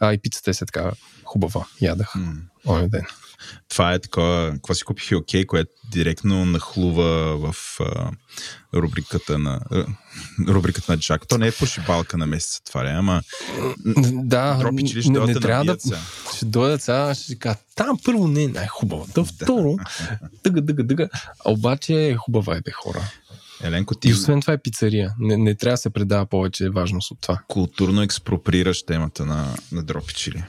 А, 0.00 0.12
и 0.14 0.18
пицата 0.18 0.50
е 0.50 0.54
така 0.54 0.92
хубава. 1.24 1.66
Ядах 1.80 2.14
М. 2.14 2.34
онен 2.66 2.88
ден. 2.88 3.06
Това 3.68 3.92
е 3.92 3.98
такова, 3.98 4.52
какво 4.54 4.74
си 4.74 4.84
купих 4.84 5.10
и 5.10 5.14
окей, 5.14 5.46
което 5.46 5.70
директно 5.90 6.44
нахлува 6.44 7.36
в 7.36 7.80
а, 7.80 8.10
рубриката 8.74 9.38
на 9.38 9.60
а, 9.70 9.86
рубриката 10.48 10.92
на 10.92 10.98
Джак. 10.98 11.28
То 11.28 11.38
не 11.38 11.46
е 11.46 11.52
пошибалка 11.52 12.16
на 12.18 12.26
месеца, 12.26 12.60
това 12.64 12.90
е, 12.90 12.92
ама 12.92 13.22
Да, 14.12 14.56
дропичи 14.58 14.96
ли 14.96 15.02
ще 15.02 15.10
не, 15.10 15.26
не 15.26 15.34
трябва 15.34 15.64
да... 15.64 15.76
Ще 16.36 16.44
дойдат 16.44 16.82
сега, 16.82 17.14
ще 17.14 17.24
си 17.24 17.38
кажа, 17.38 17.58
там 17.74 17.98
първо 18.04 18.28
не 18.28 18.42
е 18.42 18.48
най-хубавата, 18.48 19.24
второ, 19.24 19.76
дъга, 20.44 20.60
дъга, 20.60 20.82
дъга, 20.82 21.08
обаче 21.44 22.08
е 22.08 22.16
хубава 22.16 22.56
е 22.56 22.60
бе 22.60 22.70
хора. 22.70 23.10
Еленко, 23.64 23.94
ти 23.94 24.08
И 24.08 24.12
освен 24.12 24.40
това 24.40 24.52
е 24.52 24.58
пицария. 24.58 25.14
Не, 25.18 25.36
не 25.36 25.54
трябва 25.54 25.72
да 25.72 25.76
се 25.76 25.90
предава 25.90 26.26
повече 26.26 26.70
важност 26.70 27.10
от 27.10 27.20
това. 27.20 27.42
културно 27.48 28.02
експроприираш 28.02 28.82
темата 28.82 29.26
на, 29.26 29.46
на 29.72 29.82
дропичи 29.82 30.32
ли? 30.32 30.44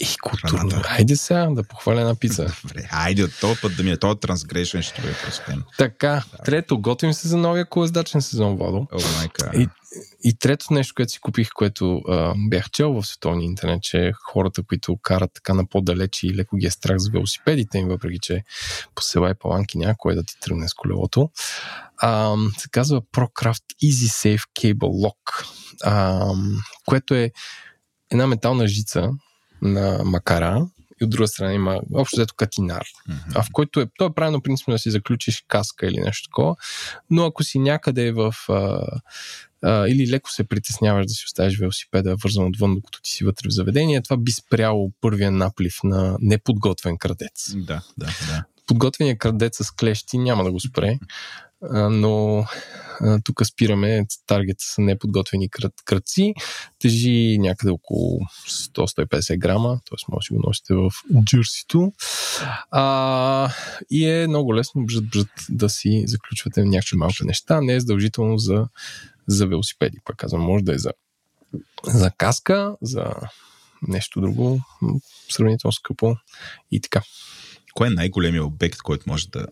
И 0.00 0.16
културно. 0.22 0.58
Храната. 0.58 0.88
Айде 0.90 1.16
сега 1.16 1.46
да 1.50 1.62
похваля 1.62 2.00
една 2.00 2.14
пица. 2.14 2.52
Добре, 2.62 2.88
айде 2.92 3.24
от 3.24 3.40
този 3.40 3.60
път 3.60 3.76
да 3.76 3.82
ми 3.82 3.90
е 3.90 3.96
този 3.96 4.18
трансгрешен, 4.20 4.82
ще 4.82 5.02
бъде 5.02 5.14
простен. 5.24 5.62
така, 5.78 6.24
трето, 6.44 6.78
готвим 6.78 7.12
се 7.12 7.28
за 7.28 7.36
новия 7.36 7.68
колездачен 7.68 8.22
сезон, 8.22 8.56
Владо. 8.56 8.86
О, 8.92 8.98
майка. 9.18 9.50
И, 9.54 9.68
и 10.24 10.38
трето 10.38 10.74
нещо, 10.74 10.94
което 10.96 11.12
си 11.12 11.20
купих, 11.20 11.50
което 11.54 11.98
а, 12.08 12.34
бях 12.48 12.70
чел 12.70 12.92
в 12.92 13.06
световния 13.06 13.46
интернет, 13.46 13.82
че 13.82 14.12
хората, 14.14 14.62
които 14.62 14.96
карат 15.02 15.30
така 15.34 15.54
на 15.54 15.66
по-далеч 15.66 16.22
и 16.22 16.34
леко 16.34 16.56
ги 16.56 16.66
е 16.66 16.70
страх 16.70 16.98
за 16.98 17.10
велосипедите 17.10 17.78
им, 17.78 17.88
въпреки 17.88 18.18
че 18.22 18.44
по 18.94 19.02
села 19.02 19.30
и 19.30 19.34
паланки 19.34 19.78
няма 19.78 19.94
кой 19.98 20.14
да 20.14 20.22
ти 20.22 20.40
тръгне 20.40 20.68
с 20.68 20.74
колелото, 20.74 21.30
а, 21.98 22.36
се 22.58 22.68
казва 22.68 23.02
ProCraft 23.02 23.62
Easy 23.84 24.36
Safe 24.36 24.48
Cable 24.58 24.74
Lock, 24.74 25.46
а, 25.84 26.30
което 26.86 27.14
е 27.14 27.30
една 28.10 28.26
метална 28.26 28.68
жица 28.68 29.10
на 29.62 30.00
макара 30.04 30.66
и 31.00 31.04
от 31.04 31.10
друга 31.10 31.28
страна 31.28 31.52
има 31.52 31.80
общо 31.94 32.16
взето 32.16 32.34
катинар, 32.36 32.84
Мгм. 33.08 33.18
а 33.34 33.42
в 33.42 33.46
който 33.52 33.80
е, 33.80 33.86
то 33.98 34.06
е 34.06 34.14
правилно 34.14 34.42
принципно 34.42 34.72
да 34.72 34.78
си 34.78 34.90
заключиш 34.90 35.44
каска 35.48 35.86
или 35.86 36.00
нещо 36.00 36.28
такова, 36.30 36.56
но 37.10 37.24
ако 37.26 37.44
си 37.44 37.58
някъде 37.58 38.12
в 38.12 38.34
а, 38.48 38.86
а, 39.62 39.88
или 39.88 40.10
леко 40.10 40.30
се 40.30 40.44
притесняваш 40.44 41.06
да 41.06 41.12
си 41.12 41.24
оставиш 41.26 41.58
велосипеда 41.58 42.16
вързан 42.24 42.46
отвън, 42.46 42.74
докато 42.74 43.02
ти 43.02 43.10
си 43.10 43.24
вътре 43.24 43.48
в 43.48 43.52
заведение, 43.52 44.02
това 44.02 44.16
би 44.16 44.32
спряло 44.32 44.92
първия 45.00 45.30
наплив 45.30 45.74
на 45.84 46.16
неподготвен 46.20 46.98
крадец. 46.98 47.54
Да, 47.54 47.82
да, 47.98 48.06
да. 48.06 48.44
Подготвеният 48.66 49.18
крадец 49.18 49.56
с 49.66 49.70
клещи 49.70 50.18
няма 50.18 50.44
да 50.44 50.52
го 50.52 50.60
спре, 50.60 50.98
но 51.90 52.44
тук 53.24 53.46
спираме 53.46 54.06
таргет 54.26 54.56
с 54.60 54.78
неподготвени 54.78 55.48
кръци. 55.84 56.34
Тежи 56.78 57.38
някъде 57.38 57.70
около 57.70 58.20
100-150 58.48 59.38
грама, 59.38 59.80
т.е. 59.90 60.12
може 60.12 60.28
да 60.30 60.34
го 60.34 60.42
носите 60.46 60.74
в 60.74 60.90
джърсито. 61.24 61.92
А, 62.70 63.50
и 63.90 64.06
е 64.10 64.26
много 64.26 64.54
лесно 64.54 64.86
бжът-бжът 64.86 65.28
да 65.48 65.68
си 65.68 66.04
заключвате 66.06 66.64
някакви 66.64 66.96
малки 66.96 67.24
неща. 67.24 67.60
Не 67.60 67.74
е 67.74 67.80
задължително 67.80 68.38
за, 68.38 68.68
за 69.26 69.46
велосипеди. 69.46 69.98
Пак 70.04 70.16
казвам, 70.16 70.42
може 70.42 70.64
да 70.64 70.74
е 70.74 70.78
за, 70.78 70.92
за 71.84 72.10
каска, 72.10 72.76
за 72.82 73.14
нещо 73.88 74.20
друго, 74.20 74.60
сравнително 75.30 75.72
скъпо 75.72 76.16
и 76.70 76.80
така. 76.80 77.02
Кой 77.76 77.86
е 77.86 77.90
най-големият 77.90 78.44
обект, 78.44 78.78
който 78.78 79.04
може 79.06 79.28
да 79.28 79.46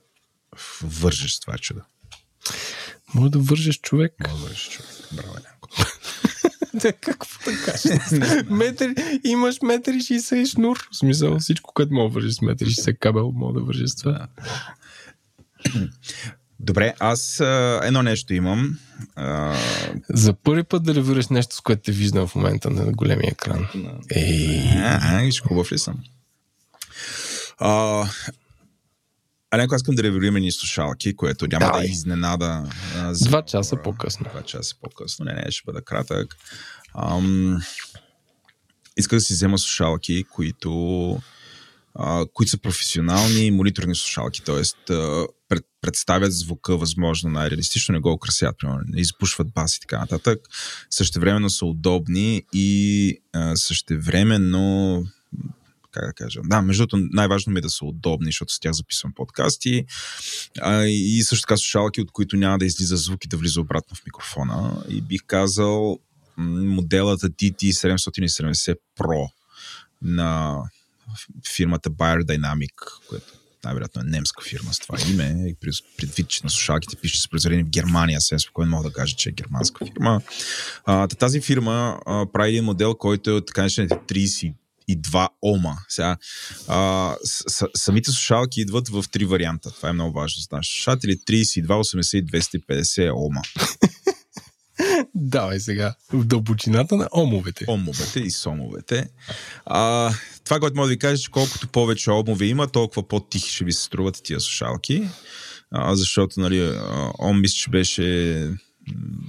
вържеш 0.83 1.33
с 1.33 1.41
това 1.41 1.59
чудо? 1.59 1.81
Може 3.15 3.31
да 3.31 3.39
вържеш 3.39 3.81
човек. 3.81 4.13
Може 4.21 4.35
да 4.35 4.43
вържеш 4.43 4.69
човек. 4.69 4.91
Браво, 5.13 5.31
Еленко. 5.31 5.69
Да, 6.75 6.93
какво 6.93 7.51
да 7.51 7.57
кажеш? 7.65 8.01
метър, 8.51 8.95
имаш 9.25 9.63
метър 9.63 9.95
и 9.95 10.01
60 10.01 10.35
и 10.35 10.47
шнур. 10.47 10.89
В 10.93 10.97
смисъл, 10.97 11.39
всичко, 11.39 11.73
което 11.75 11.95
мога 11.95 12.09
да 12.09 12.15
вържиш 12.15 12.35
с 12.35 12.41
метър 12.41 12.67
и 12.67 12.71
60 12.71 12.99
кабел, 12.99 13.33
мога 13.35 13.61
да 13.61 13.67
вържиш 13.67 13.91
с 13.91 13.97
това. 13.97 14.29
Добре, 16.61 16.95
аз 16.99 17.41
а, 17.41 17.81
едно 17.85 18.03
нещо 18.03 18.35
имам. 18.35 18.79
А, 19.17 19.57
За 20.11 20.33
първи 20.33 20.63
път 20.63 20.83
да 20.83 20.95
ревюраш 20.95 21.29
нещо, 21.29 21.57
с 21.57 21.61
което 21.61 21.83
те 21.83 21.93
виждам 21.93 22.27
в 22.27 22.35
момента 22.35 22.71
на 22.71 22.93
големия 22.93 23.31
екран. 23.31 23.67
Ей, 24.11 24.63
а, 24.77 25.21
виж, 25.23 25.43
хубав 25.43 25.73
ли 25.73 25.79
съм? 25.79 25.95
А, 27.59 28.05
Аленко, 29.51 29.75
аз 29.75 29.79
искам 29.79 29.95
да 29.95 30.03
ревюираме 30.03 30.41
ни 30.41 30.53
слушалки, 30.53 31.17
което 31.17 31.47
няма 31.47 31.67
Давай. 31.67 31.87
да 31.87 31.93
изненада. 31.93 32.71
А, 32.97 33.15
за 33.15 33.29
Два 33.29 33.43
часа 33.43 33.77
по-късно. 33.77 34.27
Два 34.31 34.43
часа 34.43 34.75
по-късно. 34.83 35.25
Не, 35.25 35.33
не, 35.33 35.51
ще 35.51 35.63
бъда 35.67 35.83
кратък. 35.83 36.37
Ам, 36.95 37.59
исках 38.97 39.19
да 39.19 39.21
си 39.21 39.33
взема 39.33 39.59
слушалки, 39.59 40.25
които, 40.25 41.21
а, 41.95 42.27
които 42.35 42.51
са 42.51 42.59
професионални 42.59 43.51
мониторни 43.51 43.95
слушалки, 43.95 44.43
т.е. 44.43 44.93
Пред, 45.49 45.65
представят 45.81 46.33
звука 46.33 46.77
възможно 46.77 47.31
най-реалистично, 47.31 47.93
не 47.93 47.99
го 47.99 48.19
примерно, 48.59 48.81
не 48.87 49.01
избушват 49.01 49.53
бас 49.53 49.77
и 49.77 49.81
така 49.81 49.99
нататък. 49.99 50.39
Същевременно 50.91 51.51
са 51.51 51.67
удобни 51.67 52.43
и 52.53 53.19
а, 53.33 53.57
същевременно 53.57 55.05
как 55.95 56.07
да 56.07 56.13
кажа. 56.13 56.41
Да, 56.45 56.63
между 56.63 56.87
другото, 56.87 57.09
най-важно 57.13 57.53
ми 57.53 57.59
е 57.59 57.63
да 57.63 57.71
са 57.71 57.85
удобни, 57.85 58.27
защото 58.27 58.53
с 58.53 58.61
тях 58.61 58.73
записвам 58.73 59.13
подкасти. 59.13 59.85
А, 60.61 60.85
и 60.85 61.23
също 61.23 61.43
така 61.43 61.57
слушалки, 61.57 62.01
от 62.01 62.11
които 62.11 62.37
няма 62.37 62.59
да 62.59 62.67
излиза 62.67 62.97
звук 62.97 63.25
и 63.25 63.29
да 63.29 63.37
влиза 63.37 63.61
обратно 63.61 63.97
в 63.97 64.07
микрофона. 64.07 64.85
И 64.89 65.01
бих 65.01 65.21
казал 65.27 65.99
моделът 66.37 67.21
DT770 67.21 68.77
Pro 68.99 69.29
на 70.03 70.59
фирмата 71.55 71.91
Bayer 71.91 72.23
Dynamic, 72.23 72.73
която 73.09 73.33
най-вероятно 73.65 74.01
е 74.01 74.05
немска 74.05 74.45
фирма 74.45 74.73
с 74.73 74.79
това 74.79 74.99
име. 75.11 75.45
И 75.49 75.57
предвид, 75.97 76.29
че 76.29 76.41
на 76.45 76.51
слушалките 76.51 76.97
пише, 76.97 77.19
с 77.19 77.23
са 77.23 77.29
произведени 77.29 77.63
в 77.63 77.69
Германия, 77.69 78.21
сега 78.21 78.39
спокойно 78.39 78.71
мога 78.71 78.89
да 78.89 78.95
кажа, 78.95 79.17
че 79.17 79.29
е 79.29 79.33
германска 79.33 79.87
фирма. 79.87 80.21
А, 80.85 81.09
тази 81.09 81.41
фирма 81.41 82.01
а, 82.07 82.27
прави 82.33 82.51
един 82.51 82.65
модел, 82.65 82.95
който 82.95 83.37
е 83.37 83.45
така 83.45 83.63
30 83.63 84.55
2 84.93 85.29
ома. 85.43 85.77
Сега, 85.89 86.17
а, 86.69 87.15
с, 87.25 87.67
самите 87.77 88.11
слушалки 88.11 88.61
идват 88.61 88.89
в 88.89 89.05
три 89.13 89.25
варианта. 89.25 89.71
Това 89.71 89.89
е 89.89 89.93
много 89.93 90.13
важно. 90.13 90.43
Знаеш, 90.43 90.67
слушатели 90.67 91.17
32, 91.17 91.67
80 91.67 92.17
и 92.17 92.27
250 92.27 93.13
ома. 93.15 93.43
Давай 95.15 95.61
сега. 95.61 95.95
В 96.13 96.25
дълбочината 96.25 96.97
на 96.97 97.09
омовете. 97.17 97.65
Омовете 97.69 98.21
и 98.21 98.31
сомовете. 98.31 99.09
А, 99.67 100.11
това, 100.45 100.61
което 100.61 100.77
мога 100.77 100.87
да 100.87 100.93
ви 100.93 100.99
кажа, 100.99 101.23
че 101.23 101.31
колкото 101.31 101.69
повече 101.69 102.11
омове 102.11 102.47
има, 102.47 102.67
толкова 102.67 103.09
по-тихи 103.09 103.51
ще 103.51 103.65
ви 103.65 103.73
се 103.73 103.83
струват 103.83 104.21
тия 104.25 104.41
слушалки. 104.41 105.09
А, 105.71 105.97
защото, 105.97 106.41
нали, 106.41 106.79
ом 107.19 107.41
мисля, 107.41 107.55
че 107.55 107.71
беше 107.71 108.03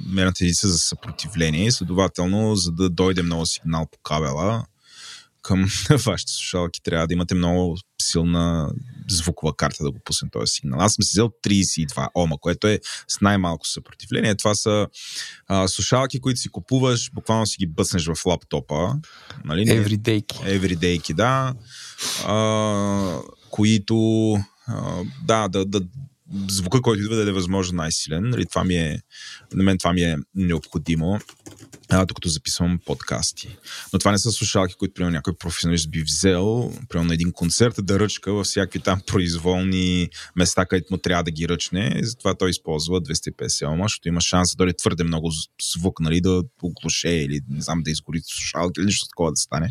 мерната 0.08 0.44
единица 0.44 0.68
за 0.68 0.78
съпротивление. 0.78 1.72
Следователно, 1.72 2.56
за 2.56 2.72
да 2.72 2.90
дойде 2.90 3.22
много 3.22 3.46
сигнал 3.46 3.88
по 3.92 3.98
кабела, 4.04 4.66
към 5.46 5.66
вашите 6.06 6.32
слушалки, 6.32 6.84
трябва 6.84 7.08
да 7.08 7.14
имате 7.14 7.36
много 7.36 7.78
силна 8.02 8.72
звукова 9.10 9.56
карта 9.56 9.84
да 9.84 9.92
го 9.92 10.00
пусне 10.06 10.30
този 10.32 10.52
сигнал. 10.52 10.80
Аз 10.80 10.94
съм 10.94 11.04
си 11.04 11.12
взел 11.14 11.32
32 11.48 12.08
ома, 12.16 12.38
което 12.38 12.68
е 12.68 12.80
с 13.08 13.22
най-малко 13.22 13.68
съпротивление. 13.68 14.36
Това 14.36 14.56
са 14.56 14.88
а, 15.48 15.68
слушалки, 15.68 16.22
които 16.22 16.40
си 16.40 16.50
купуваш, 16.50 17.12
буквално 17.14 17.46
си 17.46 17.56
ги 17.60 17.68
бъснеш 17.68 18.08
в 18.08 18.26
лаптопа. 18.26 18.96
Нали? 19.46 19.66
Everydayки. 19.66 20.60
Everydayки, 20.60 21.14
да. 21.14 21.54
А, 22.26 23.20
които 23.50 24.34
а, 24.68 25.04
да, 25.24 25.48
да, 25.48 25.66
да, 25.66 25.82
звука, 26.50 26.82
който 26.82 27.04
идва 27.04 27.16
да 27.16 27.30
е 27.30 27.34
възможно 27.34 27.76
най-силен. 27.76 28.30
Нали, 28.30 28.46
това 28.46 28.64
ми 28.64 28.76
е, 28.76 29.02
на 29.54 29.64
мен 29.64 29.78
това 29.78 29.94
ми 29.94 30.02
е 30.02 30.18
необходимо, 30.36 31.20
а, 31.90 32.06
докато 32.06 32.30
записвам 32.30 32.80
подкасти. 32.86 33.58
Но 33.94 34.00
това 34.00 34.12
не 34.12 34.18
са 34.18 34.32
слушалки, 34.32 34.74
които 34.74 34.94
примерно 34.94 35.14
някой 35.14 35.34
професионалист 35.36 35.92
би 35.92 36.04
взел, 36.04 36.74
примерно 36.90 37.08
на 37.08 37.14
един 37.14 37.32
концерт 37.32 37.76
да 37.80 38.00
ръчка 38.00 38.34
във 38.34 38.46
всякакви 38.46 38.80
там 38.80 39.02
произволни 39.08 40.10
места, 40.36 40.66
където 40.66 40.94
му 40.94 40.98
трябва 40.98 41.24
да 41.24 41.32
ги 41.32 41.48
ръчне. 41.48 42.00
Затова 42.04 42.36
той 42.36 42.50
използва 42.50 43.02
250 43.02 43.68
ома, 43.68 43.84
защото 43.86 44.08
има 44.08 44.22
шанс 44.22 44.52
да 44.52 44.58
дойде 44.58 44.78
твърде 44.78 45.04
много 45.04 45.32
звук, 45.76 46.00
нали, 46.00 46.22
да 46.22 46.44
оглуше 46.62 47.10
или 47.10 47.42
не 47.50 47.62
знам 47.62 47.84
да 47.84 47.92
изгори 47.92 48.22
слушалки 48.26 48.80
или 48.80 48.86
нещо 48.86 49.08
такова 49.08 49.32
да 49.32 49.38
стане. 49.38 49.70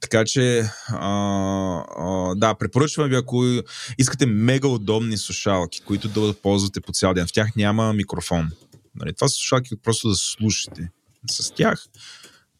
Така 0.00 0.24
че, 0.24 0.70
а, 0.88 1.84
а, 1.98 2.34
да, 2.34 2.54
препоръчвам 2.54 3.08
ви, 3.08 3.16
ако 3.16 3.44
искате 3.98 4.26
мега 4.26 4.68
удобни 4.68 5.18
слушалки, 5.18 5.80
които 5.80 6.08
да 6.08 6.34
ползвате 6.42 6.80
по 6.80 6.92
цял 6.92 7.14
ден. 7.14 7.26
В 7.26 7.32
тях 7.32 7.56
няма 7.56 7.92
микрофон. 7.92 8.50
Нали, 8.94 9.14
това 9.14 9.28
са 9.28 9.34
слушалки, 9.34 9.76
просто 9.82 10.08
да 10.08 10.14
слушате 10.14 10.90
с 11.30 11.54
тях. 11.54 11.84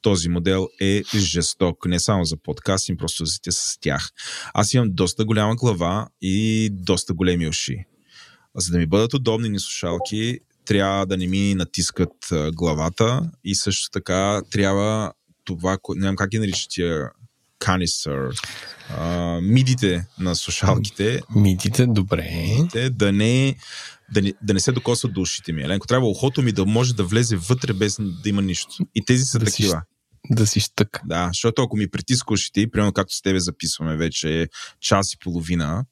Този 0.02 0.28
модел 0.28 0.68
е 0.80 1.02
жесток, 1.16 1.86
не 1.86 2.00
само 2.00 2.24
за 2.24 2.36
подкасти, 2.36 2.96
просто 2.96 3.24
да 3.24 3.30
сте 3.30 3.52
с 3.52 3.78
тях. 3.80 4.10
Аз 4.54 4.74
имам 4.74 4.88
доста 4.90 5.24
голяма 5.24 5.56
глава 5.56 6.08
и 6.22 6.68
доста 6.72 7.14
големи 7.14 7.48
уши. 7.48 7.84
За 8.56 8.72
да 8.72 8.78
ми 8.78 8.86
бъдат 8.86 9.14
удобни 9.14 9.48
ни 9.48 9.60
слушалки, 9.60 10.38
трябва 10.64 11.06
да 11.06 11.16
не 11.16 11.26
ми 11.26 11.54
натискат 11.54 12.12
главата 12.54 13.30
и 13.44 13.54
също 13.54 13.90
така 13.90 14.42
трябва 14.50 15.12
това, 15.44 15.78
не 15.94 16.00
знам 16.00 16.16
как 16.16 16.30
ги 16.30 16.38
наричат 16.38 16.70
тия 16.70 17.10
канистър, 17.58 18.34
мидите 19.42 20.06
на 20.18 20.36
слушалките. 20.36 21.20
Мидите, 21.36 21.86
добре. 21.86 22.30
Мидите, 22.32 22.90
да 22.90 23.12
не 23.12 23.56
да 24.12 24.22
не, 24.22 24.32
да 24.42 24.54
не 24.54 24.60
се 24.60 24.72
докосват 24.72 25.12
до 25.12 25.20
ушите 25.20 25.52
ми. 25.52 25.62
Еленко, 25.62 25.86
трябва 25.86 26.08
ухото 26.08 26.42
ми 26.42 26.52
да 26.52 26.66
може 26.66 26.94
да 26.94 27.04
влезе 27.04 27.36
вътре 27.36 27.72
без 27.72 27.96
да 28.00 28.28
има 28.28 28.42
нищо. 28.42 28.76
И 28.94 29.04
тези 29.04 29.24
са 29.24 29.38
да 29.38 29.44
такива. 29.44 29.70
Си, 29.70 29.76
да 30.30 30.46
си 30.46 30.60
щък. 30.60 31.00
Да, 31.04 31.28
защото 31.28 31.62
ако 31.62 31.76
ми 31.76 31.90
притиска 31.90 32.34
ушите, 32.34 32.70
примерно 32.70 32.92
както 32.92 33.14
с 33.14 33.22
тебе 33.22 33.40
записваме 33.40 33.96
вече 33.96 34.48
час 34.80 35.12
и 35.12 35.18
половина, 35.18 35.84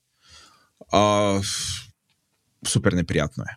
а, 0.92 1.40
супер 2.66 2.92
неприятно 2.92 3.44
е. 3.44 3.56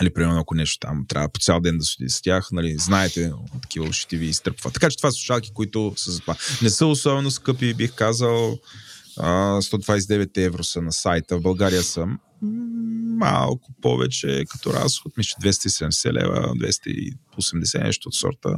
Нали, 0.00 0.12
примерно, 0.12 0.40
ако 0.40 0.54
нещо 0.54 0.78
там 0.80 1.04
трябва 1.08 1.28
по 1.28 1.40
цял 1.40 1.60
ден 1.60 1.78
да 1.78 1.84
седи 1.84 2.10
с 2.10 2.22
тях, 2.22 2.48
нали, 2.52 2.78
знаете, 2.78 3.32
такива 3.62 3.88
ушите 3.88 4.16
ви 4.16 4.26
изтръпват. 4.26 4.74
Така 4.74 4.90
че 4.90 4.96
това 4.96 5.10
са 5.10 5.14
слушалки, 5.14 5.50
които 5.54 5.94
са 5.96 6.10
за 6.10 6.20
това. 6.20 6.36
Не 6.62 6.70
са 6.70 6.86
особено 6.86 7.30
скъпи, 7.30 7.74
бих 7.74 7.94
казал. 7.94 8.58
129 9.22 10.38
евро 10.38 10.64
са 10.64 10.82
на 10.82 10.92
сайта. 10.92 11.38
В 11.38 11.42
България 11.42 11.82
са 11.82 12.06
малко 13.20 13.72
повече 13.82 14.44
като 14.48 14.72
разход, 14.72 15.16
мисля 15.16 15.36
270 15.42 16.12
лева, 16.12 16.54
280 17.36 17.84
нещо 17.84 18.08
от 18.08 18.14
сорта. 18.14 18.56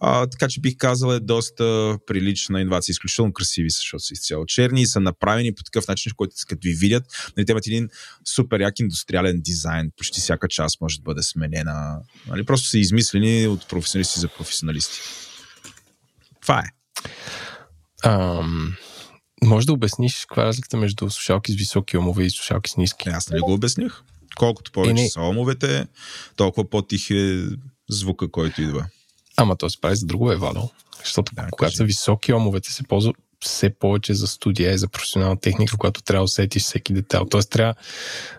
А, 0.00 0.26
така 0.26 0.48
че 0.48 0.60
бих 0.60 0.76
казал 0.76 1.12
е 1.12 1.20
доста 1.20 1.96
прилична 2.06 2.60
инновация, 2.60 2.92
изключително 2.92 3.32
красиви, 3.32 3.70
защото 3.70 4.04
са 4.04 4.12
изцяло 4.14 4.46
черни 4.46 4.82
и 4.82 4.86
са 4.86 5.00
направени 5.00 5.54
по 5.54 5.62
такъв 5.62 5.88
начин, 5.88 6.12
в 6.12 6.16
който 6.16 6.34
като 6.48 6.60
ви 6.68 6.74
видят, 6.74 7.04
нали, 7.36 7.46
те 7.46 7.52
имат 7.52 7.66
един 7.66 7.88
супер 8.24 8.60
як 8.60 8.80
индустриален 8.80 9.40
дизайн, 9.40 9.90
почти 9.96 10.20
всяка 10.20 10.48
част 10.48 10.80
може 10.80 10.96
да 10.96 11.02
бъде 11.02 11.22
сменена. 11.22 12.00
Нали, 12.26 12.44
просто 12.44 12.68
са 12.68 12.78
измислени 12.78 13.46
от 13.46 13.68
професионалисти 13.68 14.20
за 14.20 14.28
професионалисти. 14.28 15.00
Това 16.40 16.58
е. 16.58 16.68
Um, 18.04 18.76
може 19.44 19.66
да 19.66 19.72
обясниш 19.72 20.20
каква 20.20 20.42
е 20.42 20.46
разликата 20.46 20.76
между 20.76 21.10
слушалки 21.10 21.52
с 21.52 21.54
високи 21.54 21.96
омове 21.96 22.24
и 22.24 22.30
слушалки 22.30 22.70
с 22.70 22.76
ниски? 22.76 23.08
Аз 23.08 23.30
не 23.30 23.40
го 23.40 23.52
обясних. 23.52 24.02
Колкото 24.36 24.72
повече 24.72 25.02
е, 25.02 25.08
са 25.08 25.20
омовете, 25.20 25.86
толкова 26.36 26.70
по-тих 26.70 27.10
е 27.10 27.44
звука, 27.90 28.30
който 28.30 28.62
идва. 28.62 28.86
Ама 29.36 29.56
то 29.56 29.70
се 29.70 29.80
прави 29.80 29.96
за 29.96 30.06
друго 30.06 30.32
е, 30.32 30.36
Вадо. 30.36 30.70
Защото 30.98 31.34
да, 31.34 31.42
когато 31.42 31.56
кажи. 31.56 31.76
са 31.76 31.84
високи 31.84 32.32
омовете, 32.32 32.72
се 32.72 32.82
ползва 32.82 33.12
все 33.44 33.70
повече 33.70 34.14
за 34.14 34.26
студия 34.26 34.72
и 34.72 34.78
за 34.78 34.88
професионална 34.88 35.40
техника, 35.40 35.76
която 35.76 36.02
трябва 36.02 36.20
да 36.20 36.24
усетиш 36.24 36.62
всеки 36.62 36.92
детайл. 36.92 37.24
Тоест 37.24 37.50
трябва 37.50 37.74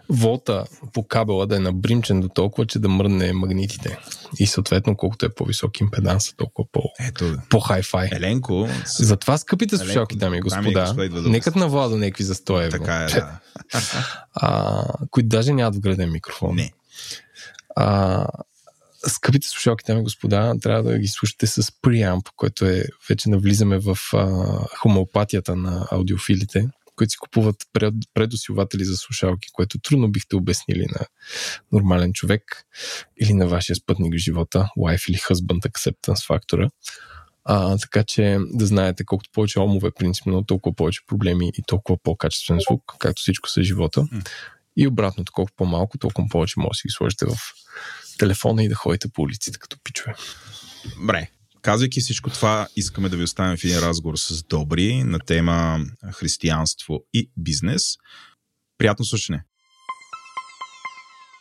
волта 0.10 0.66
по 0.94 1.04
кабела 1.04 1.48
да 1.48 1.56
е 1.56 1.60
набримчен 1.60 2.22
до 2.22 2.30
толкова, 2.30 2.66
че 2.68 2.80
да 2.80 2.90
мръдне 2.90 3.34
магнитите. 3.34 3.98
И 4.40 4.48
съответно, 4.48 4.98
колкото 4.98 5.26
е 5.26 5.30
по-висок 5.30 5.82
импеданс, 5.82 6.34
толкова 6.38 6.68
по, 6.72 6.84
Ето, 7.00 7.38
по-хай-фай. 7.50 8.10
Еленко. 8.12 8.68
Затова 8.86 9.38
скъпите 9.38 9.78
слушалки, 9.78 10.18
дами 10.18 10.38
и 10.38 10.42
господа. 10.42 10.94
Да 10.94 11.30
Нека 11.30 11.52
на 11.56 11.68
Владо 11.68 11.98
някакви 11.98 12.24
за 12.24 12.36
100 12.36 12.66
евро. 12.66 12.78
Така 12.78 12.96
е, 12.96 13.08
да. 13.08 13.40
а, 14.34 14.84
които 15.12 15.30
даже 15.30 15.54
нямат 15.54 15.76
вграден 15.76 16.12
микрофон. 16.12 16.56
Не. 16.56 16.74
А, 17.76 18.28
скъпите 19.08 19.48
слушалки, 19.48 19.84
дами 19.88 20.00
и 20.00 20.04
господа, 20.04 20.56
трябва 20.62 20.84
да 20.84 21.00
ги 21.00 21.08
слушате 21.08 21.48
с 21.48 21.72
преамп, 21.82 22.30
който 22.36 22.66
е, 22.66 22.84
вече 23.10 23.30
навлизаме 23.30 23.80
в 23.80 23.98
а, 24.14 24.28
хомеопатията 24.78 25.56
на 25.56 25.88
аудиофилите, 25.92 26.70
които 26.96 27.12
си 27.12 27.18
купуват 27.18 27.56
пред, 27.74 27.94
предусилватели 28.14 28.86
за 28.86 28.98
слушалки, 28.98 29.50
което 29.54 29.80
трудно 29.80 30.12
бихте 30.12 30.36
обяснили 30.36 30.86
на 30.86 31.06
нормален 31.72 32.14
човек 32.14 32.66
или 33.22 33.34
на 33.34 33.48
вашия 33.48 33.76
спътник 33.76 34.14
в 34.14 34.18
живота, 34.18 34.70
wife 34.78 35.10
или 35.10 35.18
husband 35.18 35.70
acceptance 35.70 36.28
фактора. 36.28 36.70
А, 37.44 37.78
така 37.78 38.04
че 38.04 38.38
да 38.54 38.66
знаете, 38.66 39.06
колкото 39.06 39.30
повече 39.34 39.60
омове, 39.60 39.92
принципно, 39.92 40.44
толкова 40.44 40.76
повече 40.76 41.02
проблеми 41.08 41.52
и 41.58 41.64
толкова 41.68 41.98
по-качествен 42.04 42.60
звук, 42.60 42.94
както 43.00 43.22
всичко 43.22 43.50
с 43.50 43.64
живота. 43.64 44.08
И 44.78 44.88
обратното, 44.88 45.32
колко 45.32 45.52
по-малко, 45.58 45.98
толкова 45.98 46.28
повече 46.32 46.54
може 46.58 46.70
да 46.70 46.76
си 46.76 46.88
ги 46.88 46.92
сложите 46.92 47.26
в 47.26 47.36
телефона 48.22 48.64
и 48.64 48.70
да 48.70 48.76
ходите 48.76 49.08
по 49.14 49.22
улиците 49.22 49.60
като 49.60 49.78
пичове. 49.84 50.14
Добре. 51.00 51.28
Казвайки 51.62 52.02
всичко 52.02 52.30
това, 52.30 52.68
искаме 52.76 53.10
да 53.10 53.18
ви 53.18 53.24
оставим 53.24 53.58
в 53.58 53.64
един 53.64 53.80
разговор 53.80 54.18
с 54.18 54.44
Добри 54.44 55.04
на 55.04 55.20
тема 55.20 55.80
християнство 56.12 57.00
и 57.14 57.32
бизнес. 57.38 57.84
Приятно 58.78 59.06
слушане! 59.06 59.44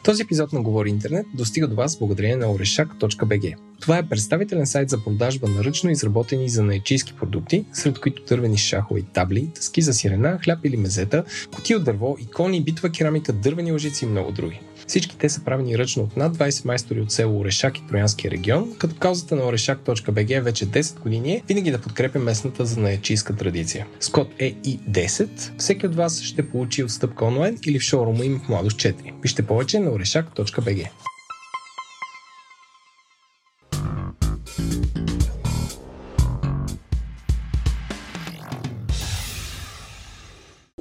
Този 0.05 0.23
епизод 0.23 0.53
на 0.53 0.63
Говори 0.63 0.89
Интернет 0.89 1.27
достига 1.35 1.69
до 1.69 1.75
вас 1.75 1.99
благодарение 1.99 2.37
на 2.37 2.47
oreshak.bg. 2.47 3.57
Това 3.81 3.99
е 3.99 4.09
представителен 4.09 4.67
сайт 4.67 4.91
за 4.91 5.05
продажба 5.05 5.49
на 5.49 5.65
ръчно 5.65 5.91
изработени 5.91 6.49
за 6.49 6.63
наечийски 6.63 7.13
продукти, 7.13 7.65
сред 7.73 7.99
които 7.99 8.25
дървени 8.25 8.59
шахове 8.59 9.01
и 9.01 9.05
табли, 9.13 9.51
тъски 9.55 9.83
за 9.83 9.93
сирена, 9.93 10.39
хляб 10.45 10.59
или 10.65 10.77
мезета, 10.77 11.25
кутии 11.55 11.77
от 11.77 11.85
дърво, 11.85 12.17
икони, 12.21 12.65
битва 12.65 12.91
керамика, 12.91 13.33
дървени 13.33 13.73
лъжици 13.73 14.05
и 14.05 14.09
много 14.09 14.33
други. 14.33 14.61
Всички 14.91 15.17
те 15.19 15.29
са 15.29 15.45
правени 15.45 15.79
ръчно 15.79 16.03
от 16.03 16.17
над 16.17 16.37
20 16.37 16.65
майстори 16.65 17.01
от 17.01 17.13
село 17.13 17.41
Орешак 17.41 17.79
и 17.79 17.87
Троянския 17.87 18.31
регион, 18.31 18.75
като 18.79 18.97
каузата 18.97 19.37
на 19.37 19.43
oreshak.bg 19.43 20.41
вече 20.41 20.67
10 20.67 21.01
години 21.01 21.33
е 21.33 21.43
винаги 21.49 21.71
да 21.71 21.81
подкрепя 21.81 22.19
местната 22.19 22.65
занаячийска 22.65 23.37
традиция. 23.37 23.87
С 24.01 24.09
код 24.09 24.29
EI10 24.39 25.59
всеки 25.59 25.87
от 25.87 25.95
вас 25.95 26.23
ще 26.23 26.49
получи 26.49 26.85
отстъпка 26.85 27.25
онлайн 27.25 27.59
или 27.67 27.79
в 27.79 27.83
шоурума 27.83 28.25
им 28.25 28.41
в 28.45 28.49
Младост 28.49 28.77
4. 28.77 28.95
Вижте 29.23 29.47
повече 29.47 29.79
на 29.79 29.91
oreshak.bg. 29.91 30.89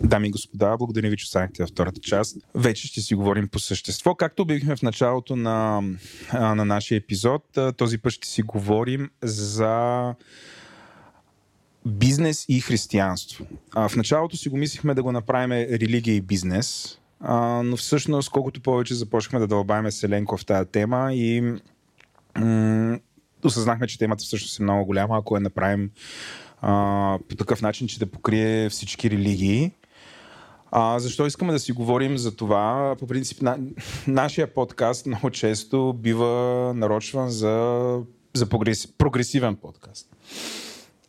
Дами 0.09 0.27
и 0.27 0.31
господа, 0.31 0.77
благодаря 0.77 1.09
ви, 1.09 1.17
че 1.17 1.23
останахте 1.23 1.63
във 1.63 1.69
втората 1.69 2.01
част. 2.01 2.37
Вече 2.55 2.87
ще 2.87 3.01
си 3.01 3.15
говорим 3.15 3.47
по 3.47 3.59
същество. 3.59 4.15
Както 4.15 4.41
обявихме 4.41 4.75
в 4.75 4.81
началото 4.81 5.35
на, 5.35 5.81
на 6.33 6.65
нашия 6.65 6.97
епизод, 6.97 7.57
този 7.77 7.97
път 7.97 8.13
ще 8.13 8.27
си 8.27 8.41
говорим 8.41 9.09
за 9.23 10.15
бизнес 11.85 12.45
и 12.49 12.61
християнство. 12.61 13.45
в 13.75 13.91
началото 13.95 14.37
си 14.37 14.49
го 14.49 14.57
мислихме 14.57 14.93
да 14.93 15.03
го 15.03 15.11
направим 15.11 15.51
религия 15.51 16.15
и 16.15 16.21
бизнес, 16.21 16.99
но 17.63 17.77
всъщност 17.77 18.29
колкото 18.29 18.61
повече 18.61 18.95
започнахме 18.95 19.39
да 19.39 19.47
дълбаеме 19.47 19.91
Селенко 19.91 20.37
в 20.37 20.45
тази 20.45 20.69
тема 20.69 21.13
и 21.13 21.53
м- 22.37 22.99
осъзнахме, 23.43 23.87
че 23.87 23.99
темата 23.99 24.23
всъщност 24.23 24.59
е 24.59 24.63
много 24.63 24.85
голяма, 24.85 25.17
ако 25.17 25.35
я 25.35 25.41
направим 25.41 25.91
а, 26.61 27.19
по 27.29 27.35
такъв 27.35 27.61
начин, 27.61 27.87
че 27.87 27.99
да 27.99 28.05
покрие 28.05 28.69
всички 28.69 29.09
религии. 29.09 29.71
А, 30.71 30.99
защо 30.99 31.25
искаме 31.25 31.53
да 31.53 31.59
си 31.59 31.71
говорим 31.71 32.17
за 32.17 32.35
това? 32.35 32.95
По 32.99 33.07
принцип, 33.07 33.41
на, 33.41 33.57
нашия 34.07 34.53
подкаст 34.53 35.05
много 35.05 35.29
често 35.29 35.93
бива 35.97 36.73
нарочван 36.75 37.29
за, 37.29 37.97
за 38.33 38.45
прогрес, 38.49 38.87
прогресивен 38.97 39.55
подкаст. 39.55 40.09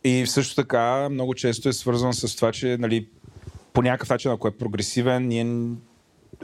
И 0.03 0.25
също 0.27 0.55
така 0.55 1.09
много 1.09 1.33
често 1.33 1.69
е 1.69 1.73
свързан 1.73 2.13
с 2.13 2.35
това, 2.35 2.51
че 2.51 2.77
нали, 2.79 3.07
по 3.73 3.81
някакъв 3.81 4.09
начин, 4.09 4.31
ако 4.31 4.47
е 4.47 4.57
прогресивен, 4.57 5.27
ние 5.27 5.75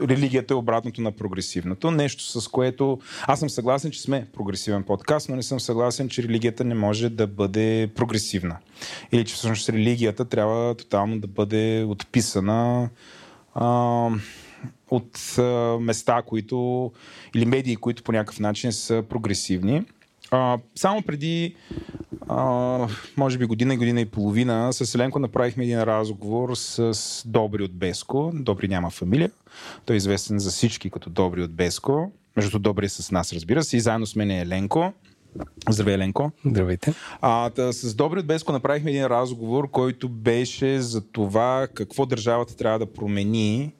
религията 0.00 0.54
е 0.54 0.56
обратното 0.56 1.00
на 1.00 1.12
прогресивното. 1.12 1.90
Нещо 1.90 2.40
с 2.40 2.48
което 2.48 2.98
аз 3.26 3.40
съм 3.40 3.50
съгласен, 3.50 3.90
че 3.90 4.02
сме 4.02 4.26
прогресивен 4.32 4.82
подкаст, 4.82 5.28
но 5.28 5.36
не 5.36 5.42
съм 5.42 5.60
съгласен, 5.60 6.08
че 6.08 6.22
религията 6.22 6.64
не 6.64 6.74
може 6.74 7.08
да 7.08 7.26
бъде 7.26 7.90
прогресивна. 7.94 8.56
Или 9.12 9.24
че 9.24 9.34
всъщност 9.34 9.68
религията 9.68 10.24
трябва 10.24 10.74
тотално 10.74 11.20
да 11.20 11.26
бъде 11.26 11.84
отписана 11.88 12.90
а, 13.54 14.10
от 14.90 15.38
а, 15.38 15.42
места, 15.80 16.22
които 16.22 16.92
или 17.34 17.44
медии, 17.44 17.76
които 17.76 18.02
по 18.02 18.12
някакъв 18.12 18.40
начин 18.40 18.72
са 18.72 19.04
прогресивни. 19.08 19.84
А, 20.30 20.58
само 20.74 21.02
преди 21.02 21.54
а, 22.28 22.88
може 23.16 23.38
би 23.38 23.46
година 23.46 23.74
и 23.74 23.76
година 23.76 24.00
и 24.00 24.06
половина 24.06 24.72
с 24.72 24.94
Еленко 24.94 25.18
направихме 25.18 25.64
един 25.64 25.82
разговор 25.82 26.54
с 26.54 27.22
Добри 27.26 27.62
от 27.62 27.72
Беско. 27.72 28.32
Добри 28.34 28.68
няма 28.68 28.90
фамилия. 28.90 29.30
Той 29.86 29.94
е 29.94 29.96
известен 29.96 30.38
за 30.38 30.50
всички 30.50 30.90
като 30.90 31.10
Добри 31.10 31.42
от 31.42 31.52
Беско. 31.52 32.12
Между 32.36 32.58
Добри 32.58 32.86
е 32.86 32.88
с 32.88 33.10
нас, 33.10 33.32
разбира 33.32 33.64
се. 33.64 33.76
И 33.76 33.80
заедно 33.80 34.06
с 34.06 34.16
мен 34.16 34.30
е 34.30 34.40
Еленко. 34.40 34.92
Здравей, 35.70 35.94
Еленко. 35.94 36.30
Здравейте. 36.46 36.94
А, 37.20 37.50
да, 37.50 37.72
с 37.72 37.94
Добри 37.94 38.20
от 38.20 38.26
Беско 38.26 38.52
направихме 38.52 38.90
един 38.90 39.06
разговор, 39.06 39.70
който 39.70 40.08
беше 40.08 40.80
за 40.80 41.00
това 41.00 41.68
какво 41.74 42.06
държавата 42.06 42.56
трябва 42.56 42.78
да 42.78 42.92
промени 42.92 43.72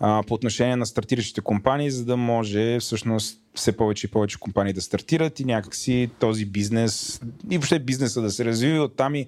по 0.00 0.34
отношение 0.34 0.76
на 0.76 0.86
стартиращите 0.86 1.40
компании, 1.40 1.90
за 1.90 2.04
да 2.04 2.16
може 2.16 2.78
всъщност 2.80 3.40
все 3.54 3.76
повече 3.76 4.06
и 4.06 4.10
повече 4.10 4.38
компании 4.38 4.72
да 4.72 4.80
стартират 4.80 5.40
и 5.40 5.44
някакси 5.44 6.10
този 6.18 6.46
бизнес 6.46 7.20
и 7.50 7.58
въобще 7.58 7.78
бизнеса 7.78 8.22
да 8.22 8.30
се 8.30 8.44
развива 8.44 8.84
оттам 8.84 9.14
и 9.14 9.26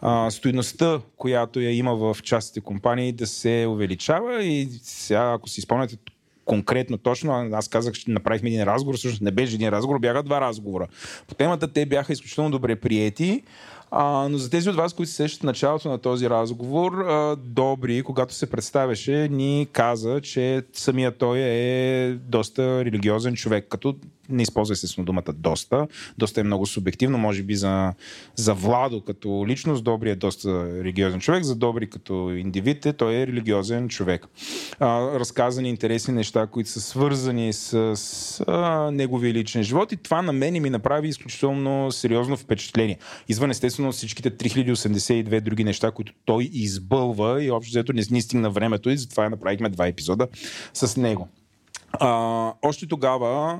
а, 0.00 0.30
стоиността, 0.30 1.00
която 1.16 1.60
я 1.60 1.76
има 1.76 1.94
в 1.94 2.16
частите 2.22 2.60
компании 2.60 3.12
да 3.12 3.26
се 3.26 3.66
увеличава 3.68 4.44
и 4.44 4.68
сега, 4.82 5.32
ако 5.32 5.48
си 5.48 5.60
спомняте 5.60 5.96
конкретно, 6.44 6.98
точно, 6.98 7.48
аз 7.52 7.68
казах, 7.68 7.94
че 7.94 8.10
направихме 8.10 8.48
един 8.48 8.62
разговор, 8.62 8.96
всъщност 8.96 9.22
не 9.22 9.30
беше 9.30 9.54
един 9.54 9.68
разговор, 9.68 9.98
бяха 9.98 10.22
два 10.22 10.40
разговора. 10.40 10.86
По 11.28 11.34
темата 11.34 11.72
те 11.72 11.86
бяха 11.86 12.12
изключително 12.12 12.50
добре 12.50 12.76
приети. 12.76 13.42
А, 13.90 14.28
но 14.28 14.38
за 14.38 14.50
тези 14.50 14.70
от 14.70 14.76
вас, 14.76 14.94
които 14.94 15.10
се 15.10 15.16
сещат 15.16 15.42
началото 15.42 15.88
на 15.88 15.98
този 15.98 16.30
разговор, 16.30 16.92
а, 16.92 17.36
Добри, 17.36 18.02
когато 18.02 18.34
се 18.34 18.50
представяше, 18.50 19.28
ни 19.30 19.68
каза, 19.72 20.20
че 20.20 20.62
самия 20.72 21.18
той 21.18 21.38
е 21.38 22.12
доста 22.14 22.84
религиозен 22.84 23.34
човек, 23.34 23.66
като 23.68 23.96
не 24.30 24.42
използва 24.42 24.72
естествено 24.72 25.04
думата 25.04 25.32
доста. 25.34 25.86
Доста 26.18 26.40
е 26.40 26.44
много 26.44 26.66
субективно, 26.66 27.18
може 27.18 27.42
би 27.42 27.54
за, 27.54 27.92
за 28.36 28.54
Владо 28.54 29.00
като 29.04 29.44
личност, 29.46 29.84
Добри 29.84 30.10
е 30.10 30.16
доста 30.16 30.82
религиозен 30.84 31.20
човек, 31.20 31.44
за 31.44 31.56
Добри 31.56 31.90
като 31.90 32.30
индивид 32.30 32.86
е, 32.86 32.92
той 32.92 33.14
е 33.14 33.26
религиозен 33.26 33.88
човек. 33.88 34.26
А, 34.78 35.18
разказани 35.18 35.68
интересни 35.68 36.14
неща, 36.14 36.46
които 36.46 36.70
са 36.70 36.80
свързани 36.80 37.52
с, 37.52 37.96
с 37.96 38.44
а, 38.46 38.90
неговия 38.90 39.34
личен 39.34 39.62
живот 39.62 39.92
и 39.92 39.96
това 39.96 40.22
на 40.22 40.32
мен 40.32 40.62
ми 40.62 40.70
направи 40.70 41.08
изключително 41.08 41.92
сериозно 41.92 42.36
впечатление. 42.36 42.98
Извън 43.28 43.50
естествено 43.50 43.92
всичките 43.92 44.30
3082 44.30 45.40
други 45.40 45.64
неща, 45.64 45.90
които 45.90 46.12
той 46.24 46.50
избълва 46.52 47.44
и 47.44 47.50
общо 47.50 47.70
взето 47.70 47.92
не 47.92 48.02
ни 48.10 48.22
стигна 48.22 48.50
времето 48.50 48.90
и 48.90 48.96
затова 48.96 49.28
направихме 49.28 49.68
два 49.68 49.86
епизода 49.86 50.28
с 50.74 50.96
него. 50.96 51.28
А, 51.92 52.52
още 52.62 52.86
тогава 52.86 53.58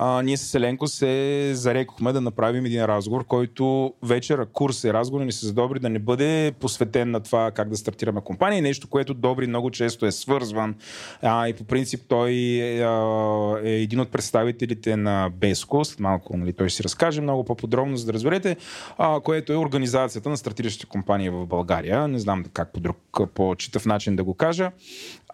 а, 0.00 0.22
ние 0.22 0.36
с 0.36 0.54
Еленко 0.54 0.86
се 0.86 1.50
зарекохме 1.54 2.12
да 2.12 2.20
направим 2.20 2.64
един 2.64 2.84
разговор, 2.84 3.24
който 3.24 3.94
вечера 4.02 4.46
курс 4.46 4.84
е 4.84 4.92
разговор 4.92 5.24
ни 5.24 5.32
се 5.32 5.46
задобри 5.46 5.78
да 5.78 5.88
не 5.88 5.98
бъде 5.98 6.52
посветен 6.60 7.10
на 7.10 7.20
това 7.20 7.50
как 7.50 7.68
да 7.68 7.76
стартираме 7.76 8.20
компания. 8.20 8.62
Нещо, 8.62 8.88
което 8.88 9.14
Добри 9.14 9.46
много 9.46 9.70
често 9.70 10.06
е 10.06 10.12
свързван 10.12 10.74
а, 11.22 11.48
и 11.48 11.52
по 11.52 11.64
принцип 11.64 12.00
той 12.08 12.32
е, 12.32 12.82
е 13.64 13.82
един 13.82 14.00
от 14.00 14.10
представителите 14.10 14.96
на 14.96 15.30
Беско. 15.34 15.84
След 15.84 16.00
малко 16.00 16.36
нали, 16.36 16.52
той 16.52 16.68
ще 16.68 16.76
си 16.76 16.84
разкаже 16.84 17.20
много 17.20 17.44
по-подробно, 17.44 17.96
за 17.96 18.06
да 18.06 18.12
разберете, 18.12 18.56
а, 18.98 19.20
което 19.20 19.52
е 19.52 19.56
организацията 19.56 20.28
на 20.28 20.36
стартиращите 20.36 20.86
компании 20.86 21.30
в 21.30 21.46
България. 21.46 22.08
Не 22.08 22.18
знам 22.18 22.44
как 22.52 22.72
по 22.72 22.80
друг, 22.80 22.96
по-читав 23.34 23.86
начин 23.86 24.16
да 24.16 24.24
го 24.24 24.34
кажа. 24.34 24.70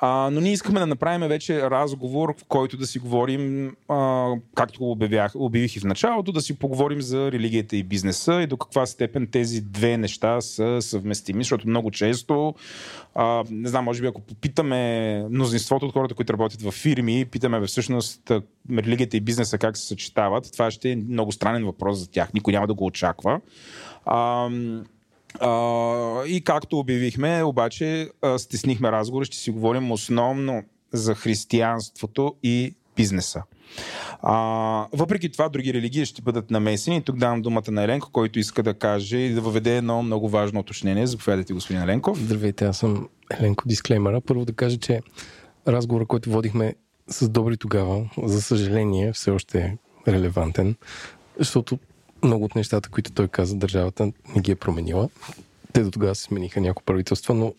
А, 0.06 0.30
но 0.30 0.40
ние 0.40 0.52
искаме 0.52 0.80
да 0.80 0.86
направим 0.86 1.28
вече 1.28 1.70
разговор, 1.70 2.34
в 2.38 2.44
който 2.44 2.76
да 2.76 2.86
си 2.86 2.98
говорим, 2.98 3.76
а, 3.88 4.30
както 4.54 4.78
го 4.78 4.90
обявях, 4.90 5.32
обявих 5.34 5.76
и 5.76 5.80
в 5.80 5.84
началото, 5.84 6.32
да 6.32 6.40
си 6.40 6.58
поговорим 6.58 7.02
за 7.02 7.32
религията 7.32 7.76
и 7.76 7.82
бизнеса 7.82 8.42
и 8.42 8.46
до 8.46 8.56
каква 8.56 8.86
степен 8.86 9.26
тези 9.26 9.60
две 9.60 9.96
неща 9.96 10.40
са 10.40 10.82
съвместими, 10.82 11.44
защото 11.44 11.68
много 11.68 11.90
често, 11.90 12.54
а, 13.14 13.44
не 13.50 13.68
знам, 13.68 13.84
може 13.84 14.00
би 14.00 14.06
ако 14.06 14.20
попитаме 14.20 15.24
мнозинството 15.30 15.86
от 15.86 15.92
хората, 15.92 16.14
които 16.14 16.32
работят 16.32 16.62
в 16.62 16.70
фирми, 16.70 17.24
питаме 17.24 17.66
всъщност 17.66 18.32
религията 18.76 19.16
и 19.16 19.20
бизнеса 19.20 19.58
как 19.58 19.76
се 19.76 19.86
съчетават, 19.86 20.52
това 20.52 20.70
ще 20.70 20.90
е 20.90 20.96
много 20.96 21.32
странен 21.32 21.64
въпрос 21.64 21.98
за 21.98 22.10
тях. 22.10 22.32
Никой 22.32 22.52
няма 22.52 22.66
да 22.66 22.74
го 22.74 22.86
очаква. 22.86 23.40
А, 24.04 24.48
а, 25.40 26.22
и 26.26 26.44
както 26.44 26.78
обявихме, 26.78 27.42
обаче 27.42 28.10
стеснихме 28.36 28.92
разговор, 28.92 29.24
ще 29.24 29.36
си 29.36 29.50
говорим 29.50 29.92
основно 29.92 30.62
за 30.92 31.14
християнството 31.14 32.34
и 32.42 32.74
бизнеса. 32.96 33.42
А, 34.22 34.86
въпреки 34.92 35.28
това, 35.32 35.48
други 35.48 35.74
религии 35.74 36.06
ще 36.06 36.22
бъдат 36.22 36.50
намесени. 36.50 37.02
Тук 37.02 37.16
давам 37.16 37.42
думата 37.42 37.70
на 37.70 37.82
Еленко, 37.82 38.08
който 38.12 38.38
иска 38.38 38.62
да 38.62 38.74
каже 38.74 39.18
и 39.18 39.34
да 39.34 39.40
въведе 39.40 39.76
едно 39.76 40.02
много 40.02 40.28
важно 40.28 40.60
уточнение. 40.60 41.06
Заповядайте, 41.06 41.52
господин 41.52 41.82
Еленков. 41.82 42.18
Здравейте, 42.18 42.64
аз 42.64 42.78
съм 42.78 43.08
Еленко 43.30 43.68
Дисклеймера. 43.68 44.20
Първо 44.20 44.44
да 44.44 44.52
кажа, 44.52 44.78
че 44.78 45.00
разговора, 45.68 46.06
който 46.06 46.30
водихме 46.30 46.74
с 47.08 47.28
Добри 47.28 47.56
тогава, 47.56 48.10
за 48.22 48.42
съжаление, 48.42 49.12
все 49.12 49.30
още 49.30 49.58
е 49.58 49.76
релевантен, 50.08 50.76
защото 51.38 51.78
много 52.24 52.44
от 52.44 52.54
нещата, 52.54 52.88
които 52.88 53.12
той 53.12 53.28
каза, 53.28 53.56
държавата 53.56 54.12
не 54.34 54.40
ги 54.40 54.50
е 54.50 54.56
променила. 54.56 55.08
Те 55.72 55.82
до 55.82 55.90
тогава 55.90 56.14
се 56.14 56.22
смениха 56.22 56.60
някои 56.60 56.84
правителства, 56.84 57.34
но 57.34 57.54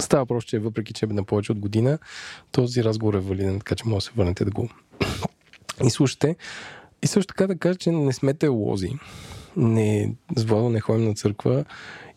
става 0.00 0.26
просто, 0.26 0.48
че 0.48 0.58
въпреки, 0.58 0.92
че 0.92 1.04
е 1.04 1.08
на 1.08 1.24
повече 1.24 1.52
от 1.52 1.58
година, 1.58 1.98
този 2.52 2.84
разговор 2.84 3.14
е 3.14 3.20
валиден, 3.20 3.58
така 3.58 3.74
че 3.74 3.84
може 3.86 3.96
да 3.96 4.00
се 4.00 4.10
върнете 4.16 4.44
да 4.44 4.50
го 4.50 4.68
изслушате. 5.84 6.36
И 7.02 7.06
също 7.06 7.26
така 7.26 7.46
да 7.46 7.58
кажа, 7.58 7.78
че 7.78 7.90
не 7.90 8.12
сме 8.12 8.34
теолози. 8.34 8.92
Не, 9.56 10.14
с 10.36 10.44
Владо 10.44 10.68
не 10.68 10.80
ходим 10.80 11.04
на 11.04 11.14
църква 11.14 11.64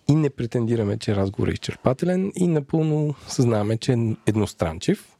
и 0.07 0.15
не 0.15 0.29
претендираме, 0.29 0.97
че 0.97 1.15
разговор 1.15 1.47
е 1.47 1.51
изчерпателен 1.51 2.31
и 2.35 2.47
напълно 2.47 3.15
съзнаваме, 3.27 3.77
че 3.77 3.93
е 3.93 4.15
едностранчив. 4.27 5.17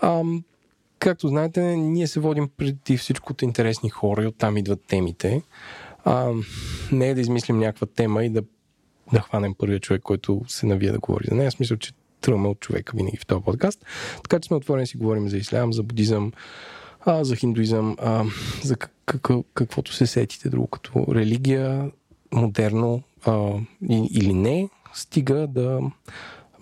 А, 0.00 0.22
както 0.98 1.28
знаете, 1.28 1.76
ние 1.76 2.06
се 2.06 2.20
водим 2.20 2.48
преди 2.56 2.96
всичко 2.96 3.32
от 3.32 3.42
интересни 3.42 3.90
хора 3.90 4.24
и 4.24 4.26
оттам 4.26 4.56
идват 4.56 4.80
темите. 4.88 5.42
А, 6.04 6.32
не 6.92 7.08
е 7.08 7.14
да 7.14 7.20
измислим 7.20 7.58
някаква 7.58 7.86
тема 7.86 8.24
и 8.24 8.30
да, 8.30 8.42
да 9.12 9.20
хванем 9.20 9.54
първия 9.58 9.80
човек, 9.80 10.02
който 10.02 10.42
се 10.48 10.66
навия 10.66 10.92
да 10.92 10.98
говори 10.98 11.24
за 11.28 11.34
нея. 11.34 11.48
Аз 11.48 11.58
мисля, 11.58 11.76
че 11.76 11.92
тръгваме 12.20 12.48
от 12.48 12.60
човека 12.60 12.96
винаги 12.96 13.16
в 13.16 13.26
този 13.26 13.44
подкаст. 13.44 13.86
Така 14.22 14.40
че 14.40 14.46
сме 14.46 14.56
отворени 14.56 14.86
си 14.86 14.96
говорим 14.96 15.28
за 15.28 15.36
ислям, 15.36 15.72
за 15.72 15.82
будизъм, 15.82 16.32
а, 17.00 17.24
за 17.24 17.36
хиндуизъм, 17.36 17.96
а, 18.00 18.24
за 18.62 18.76
как, 18.76 18.92
каквото 19.54 19.92
се 19.92 20.06
сетите 20.06 20.48
друго, 20.48 20.66
като 20.66 21.06
религия, 21.14 21.90
модерно 22.32 23.02
а, 23.26 23.50
и, 23.90 24.08
или 24.12 24.34
не, 24.34 24.68
стига 24.94 25.46
да 25.46 25.80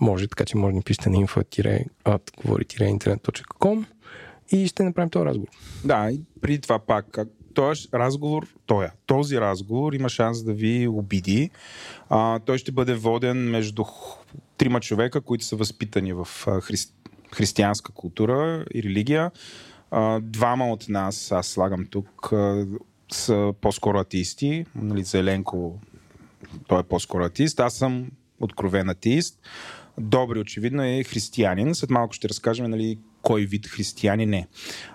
може, 0.00 0.28
така 0.28 0.44
че 0.44 0.56
може 0.56 0.72
да 0.72 0.76
ни 0.76 0.82
пишете 0.82 1.10
на 1.10 1.16
info.говори-интернет.com 1.16 3.84
и 4.52 4.66
ще 4.66 4.84
направим 4.84 5.10
този 5.10 5.24
разговор. 5.24 5.48
Да, 5.84 6.10
и 6.10 6.20
преди 6.40 6.60
това 6.60 6.78
пак, 6.78 7.18
този 7.54 7.88
разговор, 7.94 8.46
той, 8.66 8.86
този 9.06 9.40
разговор 9.40 9.92
има 9.92 10.08
шанс 10.08 10.42
да 10.42 10.52
ви 10.52 10.88
обиди. 10.88 11.50
А, 12.08 12.38
той 12.38 12.58
ще 12.58 12.72
бъде 12.72 12.94
воден 12.94 13.50
между 13.50 13.84
трима 14.58 14.80
човека, 14.80 15.20
които 15.20 15.44
са 15.44 15.56
възпитани 15.56 16.12
в 16.12 16.28
хри... 16.62 16.76
християнска 17.32 17.92
култура 17.92 18.64
и 18.74 18.82
религия. 18.82 19.30
А, 19.90 20.20
двама 20.20 20.72
от 20.72 20.88
нас, 20.88 21.32
аз 21.32 21.46
слагам 21.46 21.86
тук, 21.86 22.32
са 23.12 23.54
по-скоро 23.60 23.98
атеисти. 23.98 24.66
Нали, 24.74 25.02
за 25.02 25.18
Еленко 25.18 25.78
той 26.68 26.80
е 26.80 26.82
по-скоро 26.82 27.24
атеист. 27.24 27.60
Аз 27.60 27.74
съм 27.74 28.10
откровен 28.40 28.88
атеист. 28.88 29.40
Добри, 30.00 30.38
очевидно, 30.38 30.82
е 30.82 31.04
християнин. 31.04 31.74
След 31.74 31.90
малко 31.90 32.14
ще 32.14 32.28
разкажем 32.28 32.70
нали, 32.70 32.98
кой 33.22 33.44
вид 33.44 33.66
християни 33.66 34.26
не. 34.26 34.46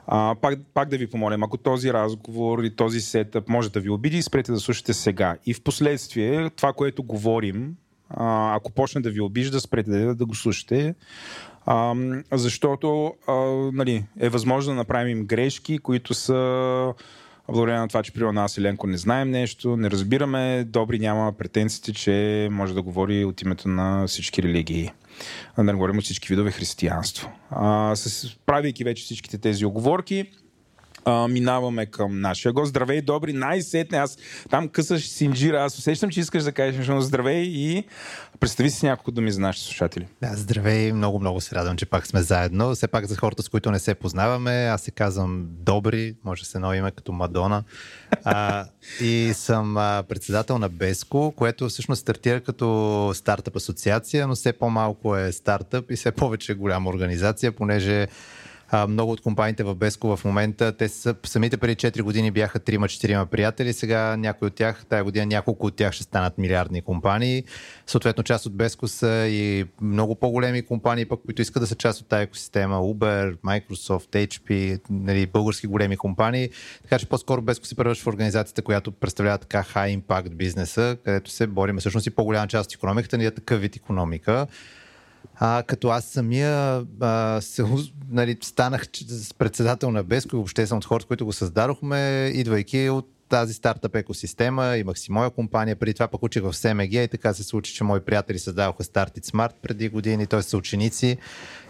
А, 0.08 0.36
пак, 0.42 0.60
пак 0.74 0.90
да 0.90 0.98
ви 0.98 1.08
помолям, 1.08 1.44
ако 1.44 1.58
този 1.58 1.94
разговор 1.94 2.64
и 2.64 2.76
този 2.76 3.02
сетъп 3.02 3.50
може 3.50 3.72
да 3.72 3.80
ви 3.80 3.90
обиди, 3.90 4.22
спрете 4.22 4.52
да 4.52 4.60
слушате 4.60 4.94
сега. 4.94 5.38
И 5.46 5.54
в 5.54 5.62
последствие, 5.62 6.50
това, 6.50 6.74
което 6.74 7.04
говорим, 7.04 7.76
а, 8.10 8.56
ако 8.56 8.72
почне 8.72 9.02
да 9.02 9.10
ви 9.10 9.22
обижда, 9.22 9.60
спрете 9.60 9.90
да, 9.90 10.16
да 10.16 10.26
го 10.26 10.36
слушате. 10.36 10.96
А, 11.66 11.96
защото 12.32 13.14
а, 13.28 13.34
нали, 13.74 14.06
е 14.20 14.30
възможно 14.30 14.72
да 14.72 14.78
направим 14.78 15.26
грешки, 15.26 15.78
които 15.78 16.14
са 16.14 16.94
благодарение 17.48 17.82
на 17.82 17.88
това, 17.88 18.04
че 18.04 18.14
при 18.14 18.32
нас 18.32 18.58
и 18.58 18.62
Ленко 18.62 18.88
не 18.88 18.98
знаем 18.98 19.32
нещо, 19.32 19.78
не 19.78 19.92
разбираме, 19.92 20.64
добри 20.64 21.00
няма 21.00 21.34
претенциите, 21.34 21.94
че 21.94 22.48
може 22.52 22.74
да 22.74 22.82
говори 22.82 23.26
от 23.26 23.42
името 23.42 23.68
на 23.68 24.08
всички 24.08 24.44
религии. 24.44 24.92
Да 25.58 25.64
не 25.64 25.74
говорим 25.74 25.98
от 25.98 26.04
всички 26.04 26.28
видове 26.28 26.52
християнство. 26.52 27.32
А, 27.50 27.96
с, 27.96 28.36
правейки 28.46 28.84
вече 28.84 29.04
всичките 29.04 29.38
тези 29.38 29.66
оговорки, 29.66 30.32
а, 31.08 31.28
минаваме 31.28 31.86
към 31.86 32.22
нашия 32.22 32.54
гост. 32.54 32.70
Здравей, 32.70 33.02
добри, 33.02 33.34
най-сетне. 33.34 33.98
Аз 33.98 34.18
там 34.50 34.68
късаш 34.68 35.08
синджира. 35.08 35.64
Аз 35.64 35.78
усещам, 35.78 36.10
че 36.10 36.20
искаш 36.20 36.44
да 36.44 36.52
кажеш 36.52 36.78
нещо. 36.78 37.02
Здравей 37.02 37.44
и 37.44 37.84
представи 38.40 38.70
си 38.70 38.86
няколко 38.86 39.12
думи 39.12 39.32
за 39.32 39.40
нашите 39.40 39.66
слушатели. 39.66 40.08
Да, 40.22 40.32
здравей, 40.36 40.94
много, 40.94 41.20
много 41.20 41.42
се 41.42 41.56
радвам, 41.56 41.78
че 41.78 41.86
пак 41.86 42.08
сме 42.08 42.22
заедно. 42.22 42.76
Все 42.76 42.88
пак 42.88 43.06
за 43.06 43.16
хората, 43.16 43.44
с 43.44 43.50
които 43.50 43.72
не 43.72 43.80
се 43.80 43.96
познаваме, 43.96 44.52
аз 44.52 44.82
се 44.82 44.92
казвам 44.92 45.48
Добри, 45.50 46.16
може 46.24 46.46
се 46.46 46.60
ново 46.60 46.74
име 46.74 46.92
като 46.92 47.12
Мадона. 47.12 47.64
А, 48.24 48.66
и 49.02 49.32
съм 49.34 49.78
а, 49.78 50.04
председател 50.10 50.58
на 50.58 50.70
Беско, 50.70 51.34
което 51.36 51.70
всъщност 51.70 52.02
стартира 52.02 52.42
като 52.42 53.12
стартъп 53.16 53.56
асоциация, 53.56 54.28
но 54.28 54.36
все 54.36 54.54
по-малко 54.54 55.16
е 55.16 55.32
стартъп 55.32 55.92
и 55.92 55.96
все 55.96 56.12
повече 56.12 56.54
голяма 56.54 56.90
организация, 56.90 57.52
понеже 57.52 58.08
много 58.88 59.12
от 59.12 59.22
компаниите 59.22 59.64
в 59.64 59.76
Беско 59.76 60.18
в 60.18 60.26
момента, 60.26 60.78
те 60.78 60.90
са, 60.90 61.16
самите 61.24 61.58
преди 61.58 61.76
4 61.76 62.02
години 62.02 62.32
бяха 62.32 62.60
3-4 62.60 63.26
приятели, 63.26 63.74
сега 63.74 64.18
някои 64.18 64.48
от 64.48 64.56
тях, 64.56 64.86
тая 64.90 65.04
година 65.04 65.26
няколко 65.26 65.66
от 65.66 65.76
тях 65.76 65.94
ще 65.94 66.04
станат 66.04 66.38
милиардни 66.38 66.82
компании. 66.82 67.44
Съответно, 67.88 68.24
част 68.24 68.46
от 68.46 68.56
Беско 68.56 68.88
са 68.88 69.28
и 69.30 69.66
много 69.82 70.16
по-големи 70.16 70.62
компании, 70.62 71.06
пък, 71.06 71.20
които 71.26 71.42
искат 71.42 71.62
да 71.62 71.68
са 71.68 71.76
част 71.76 72.02
от 72.02 72.08
тази 72.08 72.24
екосистема. 72.24 72.76
Uber, 72.76 73.36
Microsoft, 73.38 74.28
HP, 74.28 74.80
нали, 74.90 75.26
български 75.26 75.68
големи 75.68 75.98
компании. 75.98 76.50
Така 76.82 77.00
че 77.00 77.06
по-скоро 77.06 77.42
Беско 77.42 77.66
се 77.66 77.76
превръща 77.76 78.04
в 78.04 78.08
организацията, 78.08 78.62
която 78.62 78.92
представлява 78.92 79.38
така 79.38 79.64
high 79.64 80.02
impact 80.02 80.30
бизнеса, 80.30 80.98
където 81.04 81.32
се 81.32 81.48
бориме 81.48 81.80
всъщност 81.80 82.08
и 82.08 82.10
по-голяма 82.10 82.48
част 82.48 82.70
от 82.70 82.74
економиката 82.74 83.18
ни 83.18 83.26
е 83.26 83.32
такъв 83.32 83.62
вид 83.62 83.76
економика. 83.76 84.48
А, 85.40 85.64
като 85.68 85.90
аз 85.90 86.06
самия 86.06 86.86
а, 87.00 87.42
се, 87.42 87.64
нали, 88.10 88.38
станах 88.42 88.88
председател 89.38 89.92
на 89.92 90.04
Беско 90.04 90.36
и 90.36 90.38
въобще 90.38 90.68
съм 90.68 90.78
от 90.78 90.86
хората, 90.86 91.08
които 91.08 91.26
го 91.26 91.34
създадохме, 91.34 92.32
идвайки 92.34 92.90
от 92.90 93.10
тази 93.30 93.54
стартъп 93.54 93.96
екосистема, 93.96 94.78
имах 94.78 95.00
си 95.00 95.12
моя 95.12 95.30
компания, 95.30 95.76
преди 95.76 95.94
това 95.94 96.08
пък 96.08 96.24
учих 96.24 96.44
в 96.44 96.54
СМГ 96.54 96.94
и 96.94 97.08
така 97.08 97.34
се 97.34 97.44
случи, 97.44 97.74
че 97.74 97.84
мои 97.84 98.00
приятели 98.00 98.40
създаваха 98.40 98.84
Start 98.84 99.20
It 99.20 99.32
Smart 99.32 99.52
преди 99.62 99.90
години, 99.90 100.28
т.е. 100.28 100.42
са 100.42 100.58
ученици 100.58 101.18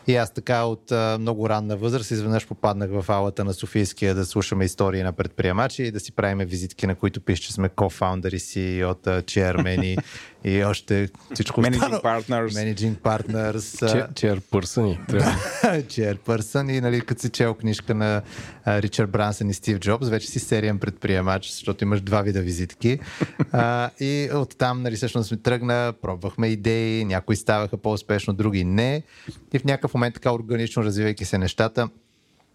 и 0.07 0.15
аз 0.15 0.34
така 0.34 0.64
от 0.64 0.91
а, 0.91 1.18
много 1.19 1.49
ранна 1.49 1.78
възраст 1.78 2.11
изведнъж 2.11 2.48
попаднах 2.48 2.90
в 2.90 3.06
алата 3.10 3.45
на 3.45 3.53
Софийския 3.53 4.15
да 4.15 4.26
слушаме 4.26 4.65
истории 4.65 5.03
на 5.03 5.14
предприемачи 5.14 5.84
и 5.84 5.91
да 5.91 5.99
си 5.99 6.11
правиме 6.11 6.45
визитки, 6.45 6.88
на 6.88 6.95
които 6.95 7.22
пише, 7.22 7.41
че 7.41 7.53
сме 7.53 7.69
кофаундъри 7.69 8.40
си 8.40 8.84
от 8.86 9.26
чермени 9.26 9.98
и 10.48 10.64
още 10.64 11.10
всичко 11.34 11.61
Managing 11.61 12.02
Partners. 12.02 12.49
Managing 12.49 12.95
Partners. 12.95 13.60
Chairperson. 14.14 14.98
Chairperson 15.86 16.72
и 16.72 16.82
нали, 16.82 17.02
като 17.02 17.22
си 17.22 17.30
чел 17.30 17.53
книжка 17.53 17.95
на 17.95 18.22
Ричард 18.68 19.10
Брансън 19.10 19.49
и 19.49 19.53
Стив 19.53 19.80
Джобс, 19.80 20.10
вече 20.10 20.28
си 20.28 20.40
сериен 20.40 20.80
предприемач, 20.80 21.52
защото 21.52 21.84
имаш 21.84 22.02
два 22.02 22.22
вида 22.22 22.41
визитки. 22.41 22.99
а, 23.52 23.90
и 23.99 24.30
оттам 24.34 24.82
нали, 24.82 24.95
всъщност 24.95 25.32
ми 25.32 25.38
тръгна, 25.38 25.94
пробвахме 26.02 26.48
идеи, 26.48 27.06
някои 27.06 27.36
ставаха 27.36 27.78
по-успешно, 27.78 28.34
други 28.34 28.64
не. 28.64 29.03
И 29.53 29.60
в 29.60 29.64
някакъв 29.64 29.94
момент 29.94 30.14
така 30.14 30.34
органично 30.34 30.84
развивайки 30.84 31.26
се 31.26 31.38
нещата, 31.38 31.90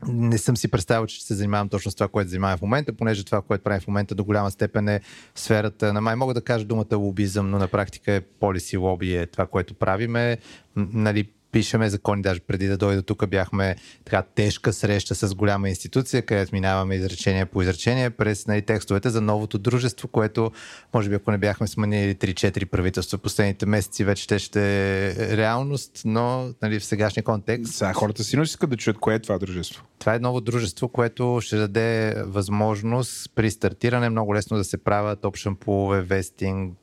не 0.08 0.38
съм 0.38 0.56
си 0.56 0.70
представил, 0.70 1.06
че 1.06 1.16
ще 1.16 1.26
се 1.26 1.34
занимавам 1.34 1.68
точно 1.68 1.90
с 1.90 1.94
това, 1.94 2.08
което 2.08 2.30
занимавам 2.30 2.58
в 2.58 2.62
момента, 2.62 2.92
понеже 2.92 3.24
това, 3.24 3.42
което 3.42 3.64
правим 3.64 3.80
в 3.80 3.86
момента 3.86 4.14
до 4.14 4.24
голяма 4.24 4.50
степен 4.50 4.88
е 4.88 5.00
сферата 5.34 5.92
на 5.92 6.00
май. 6.00 6.16
Мога 6.16 6.34
да 6.34 6.40
кажа 6.40 6.64
думата 6.64 6.96
лобизъм, 6.96 7.50
но 7.50 7.58
на 7.58 7.68
практика 7.68 8.12
е 8.12 8.20
полиси 8.20 8.76
лоби 8.76 9.16
е 9.16 9.26
това, 9.26 9.46
което 9.46 9.74
правиме. 9.74 10.38
Нали, 10.76 11.28
пишеме 11.52 11.90
закони. 11.90 12.22
Даже 12.22 12.40
преди 12.40 12.66
да 12.66 12.76
дойда 12.76 13.02
тук 13.02 13.28
бяхме 13.28 13.76
така 14.04 14.22
тежка 14.22 14.72
среща 14.72 15.14
с 15.14 15.34
голяма 15.34 15.68
институция, 15.68 16.22
където 16.22 16.54
минаваме 16.54 16.94
изречение 16.94 17.46
по 17.46 17.62
изречение 17.62 18.10
през 18.10 18.46
нали, 18.46 18.62
текстовете 18.62 19.10
за 19.10 19.20
новото 19.20 19.58
дружество, 19.58 20.08
което 20.08 20.50
може 20.94 21.08
би 21.08 21.14
ако 21.14 21.30
не 21.30 21.38
бяхме 21.38 21.66
сменили 21.66 22.14
3-4 22.14 22.64
правителства 22.64 23.18
последните 23.18 23.66
месеци, 23.66 24.04
вече 24.04 24.22
ще, 24.22 24.38
ще 24.38 24.60
е 25.06 25.36
реалност, 25.36 26.02
но 26.04 26.48
нали, 26.62 26.80
в 26.80 26.84
сегашния 26.84 27.24
контекст. 27.24 27.74
Сега 27.74 27.92
хората 27.92 28.24
силно 28.24 28.42
искат 28.42 28.70
да 28.70 28.76
чуят 28.76 28.98
кое 28.98 29.14
е 29.14 29.18
това 29.18 29.38
дружество. 29.38 29.84
Това 29.98 30.14
е 30.14 30.18
ново 30.18 30.40
дружество, 30.40 30.88
което 30.88 31.38
ще 31.42 31.56
даде 31.56 32.14
възможност 32.26 33.30
при 33.34 33.50
стартиране 33.50 34.08
много 34.08 34.34
лесно 34.34 34.56
да 34.56 34.64
се 34.64 34.84
правят 34.84 35.24
опшен 35.24 35.56
пулове, 35.56 36.02
вестинг, 36.02 36.78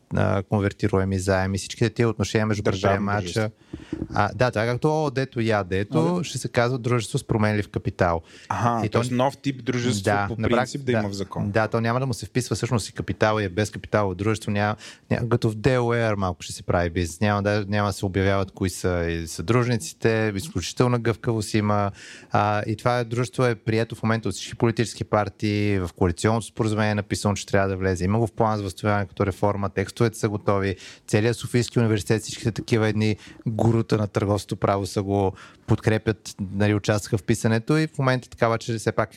конвертируеми 0.50 1.20
заеми, 1.20 1.58
всичките 1.58 1.90
тия 1.90 2.10
отношения 2.10 2.46
между 2.46 2.64
предприемача. 2.64 3.52
А, 4.14 4.30
да, 4.36 4.52
така 4.52 4.72
както 4.72 5.12
дето 5.16 5.40
я, 5.40 5.64
дето, 5.64 6.16
а, 6.16 6.24
ще 6.24 6.38
се 6.38 6.48
казва 6.48 6.78
дружество 6.78 7.18
с 7.18 7.24
променлив 7.24 7.70
капитал. 7.70 8.22
Ага, 8.50 8.86
и 8.86 8.90
то 8.90 9.02
нов 9.12 9.38
тип 9.38 9.64
дружество 9.64 10.04
да, 10.04 10.28
по 10.28 10.36
принцип 10.36 10.82
да, 10.82 10.86
да 10.86 10.92
има 10.92 11.10
в 11.10 11.14
закон. 11.14 11.52
Да, 11.52 11.68
то 11.68 11.82
няма 11.82 12.00
да 12.00 12.06
му 12.06 12.14
се 12.14 12.26
вписва 12.26 12.56
всъщност 12.56 12.90
и 12.90 12.94
капитал 12.94 13.40
и 13.40 13.44
е 13.44 13.50
без 13.50 13.70
капитал 13.70 14.16
дружество. 14.16 14.52
Няма, 14.52 14.76
няма, 15.12 15.30
като 15.30 15.50
в 15.50 15.56
Delaware 15.56 16.16
малко 16.16 16.42
ще 16.42 16.54
се 16.54 16.64
прави 16.64 16.90
бизнес. 16.90 17.22
Няма 17.22 17.44
да, 17.44 17.66
няма 17.68 17.90
да 17.90 17.94
се 17.94 18.06
обявяват 18.06 18.52
кои 18.52 18.70
са 18.70 19.06
и 19.10 19.28
съдружниците, 19.28 20.34
изключителна 20.36 21.00
гъвкавост 21.00 21.54
има. 21.54 21.92
А, 22.32 22.64
и 22.68 22.76
това 22.76 23.04
дружество 23.04 23.46
е 23.46 23.56
прието 23.56 23.96
в 23.96 24.04
момента 24.04 24.30
от 24.30 24.36
всички 24.36 24.56
политически 24.56 25.04
партии, 25.04 25.80
в 25.80 25.90
коалиционното 25.96 26.48
споразумение 26.48 26.92
е 26.92 26.96
написано, 26.96 27.36
че 27.36 27.46
трябва 27.46 27.70
да 27.70 27.78
влезе. 27.78 28.06
Има 28.06 28.20
го 28.20 28.28
в 28.28 28.32
план 28.32 28.58
за 28.58 28.64
възстановяване 28.64 29.08
като 29.08 29.26
реформа, 29.26 29.70
текст 29.70 29.99
текстовете 30.00 30.20
са 30.20 30.30
готови. 30.30 30.76
Целият 31.08 31.38
Софийски 31.38 31.80
университет, 31.80 32.22
всичките 32.22 32.52
такива 32.52 32.88
едни 32.88 33.18
гурута 33.48 33.98
на 33.98 34.08
търговското 34.08 34.56
право 34.56 34.86
са 34.86 35.04
го 35.04 35.34
подкрепят, 35.68 36.36
нали, 36.52 36.74
участваха 36.74 37.18
в 37.18 37.24
писането 37.24 37.78
и 37.78 37.88
в 37.88 37.98
момента 37.98 38.30
такава, 38.30 38.58
че 38.58 38.78
все 38.78 38.92
пак 38.92 39.10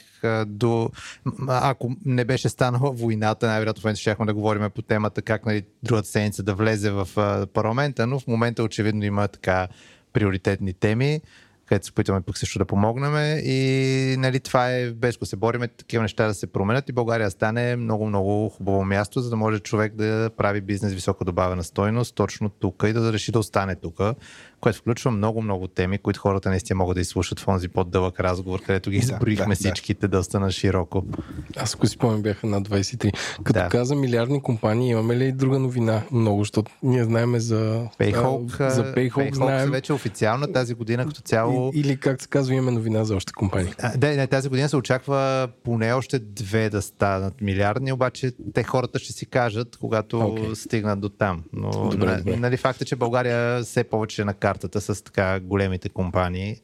до... 0.46 0.90
Ако 1.48 1.96
не 2.04 2.24
беше 2.24 2.48
станала 2.48 2.90
войната, 2.90 3.46
най-вероятно 3.46 3.80
в 3.80 3.84
момента 3.84 4.00
ще 4.00 4.16
да 4.20 4.34
говорим 4.34 4.70
по 4.74 4.82
темата 4.82 5.22
как 5.22 5.46
нали, 5.46 5.62
другата 5.82 6.08
седмица 6.08 6.42
да 6.42 6.54
влезе 6.54 6.90
в 6.90 7.08
парламента, 7.54 8.06
но 8.06 8.18
в 8.18 8.26
момента 8.26 8.62
очевидно 8.62 9.04
има 9.04 9.28
така 9.28 9.68
приоритетни 10.12 10.72
теми 10.72 11.20
където 11.66 11.86
се 11.86 11.92
опитваме 11.92 12.20
пък 12.20 12.38
също 12.38 12.58
да 12.58 12.64
помогнем. 12.64 13.40
И 13.44 14.16
нали, 14.18 14.40
това 14.40 14.70
е 14.70 14.90
безко. 14.90 15.26
Се 15.26 15.36
бориме 15.36 15.68
такива 15.68 16.02
неща 16.02 16.26
да 16.26 16.34
се 16.34 16.46
променят 16.46 16.88
и 16.88 16.92
България 16.92 17.30
стане 17.30 17.76
много, 17.76 18.06
много 18.06 18.48
хубаво 18.48 18.84
място, 18.84 19.20
за 19.20 19.30
да 19.30 19.36
може 19.36 19.58
човек 19.58 19.94
да 19.94 20.30
прави 20.36 20.60
бизнес 20.60 20.92
високо 20.92 21.24
добавена 21.24 21.64
стойност 21.64 22.14
точно 22.14 22.48
тук 22.48 22.82
и 22.86 22.92
да 22.92 23.12
реши 23.12 23.32
да 23.32 23.38
остане 23.38 23.74
тук 23.74 24.00
което 24.62 24.78
включва 24.78 25.10
много, 25.10 25.42
много 25.42 25.68
теми, 25.68 25.98
които 25.98 26.20
хората 26.20 26.48
наистина 26.48 26.78
могат 26.78 26.94
да 26.94 27.00
изслушат 27.00 27.40
в 27.40 27.48
онзи 27.48 27.68
по-дълъг 27.68 28.20
разговор, 28.20 28.60
където 28.60 28.90
ги 28.90 28.96
изброихме 28.96 29.54
да, 29.54 29.54
всичките 29.54 30.08
да. 30.08 30.16
доста 30.16 30.40
на 30.40 30.50
широко. 30.50 31.04
Аз 31.56 31.74
ако 31.74 31.86
си 31.86 31.92
спомням 31.92 32.22
бяха 32.22 32.46
на 32.46 32.62
23. 32.62 33.12
Като 33.44 33.60
да. 33.60 33.68
каза 33.68 33.94
милиардни 33.94 34.42
компании, 34.42 34.90
имаме 34.90 35.16
ли 35.16 35.32
друга 35.32 35.58
новина? 35.58 36.02
Много, 36.12 36.38
защото 36.38 36.70
ние 36.82 37.04
знаем 37.04 37.38
за 37.38 37.88
Payhawk. 37.98 38.68
за 38.68 38.94
Payhawk, 38.94 39.12
Payhawk 39.12 39.34
знаем. 39.34 39.70
вече 39.70 39.92
официално 39.92 40.46
тази 40.46 40.74
година 40.74 41.06
като 41.06 41.20
цяло. 41.20 41.72
И, 41.74 41.80
или 41.80 41.96
как 41.96 42.22
се 42.22 42.28
казва, 42.28 42.54
имаме 42.54 42.70
новина 42.70 43.04
за 43.04 43.16
още 43.16 43.32
компании. 43.32 43.72
А, 43.78 43.98
да, 43.98 44.16
не, 44.16 44.26
тази 44.26 44.48
година 44.48 44.68
се 44.68 44.76
очаква 44.76 45.48
поне 45.64 45.92
още 45.92 46.18
две 46.18 46.70
да 46.70 46.82
станат 46.82 47.40
милиардни, 47.40 47.92
обаче 47.92 48.32
те 48.54 48.62
хората 48.62 48.98
ще 48.98 49.12
си 49.12 49.26
кажат, 49.26 49.76
когато 49.80 50.16
okay. 50.16 50.54
стигнат 50.54 51.00
до 51.00 51.08
там. 51.08 51.42
Но 51.52 51.70
добре, 51.70 52.16
добре. 52.16 52.36
нали, 52.36 52.56
факт 52.56 52.82
е, 52.82 52.84
че 52.84 52.96
България 52.96 53.62
все 53.62 53.84
повече 53.84 54.24
на 54.24 54.34
картата 54.52 54.80
с 54.80 55.04
така 55.04 55.40
големите 55.40 55.88
компании. 55.88 56.56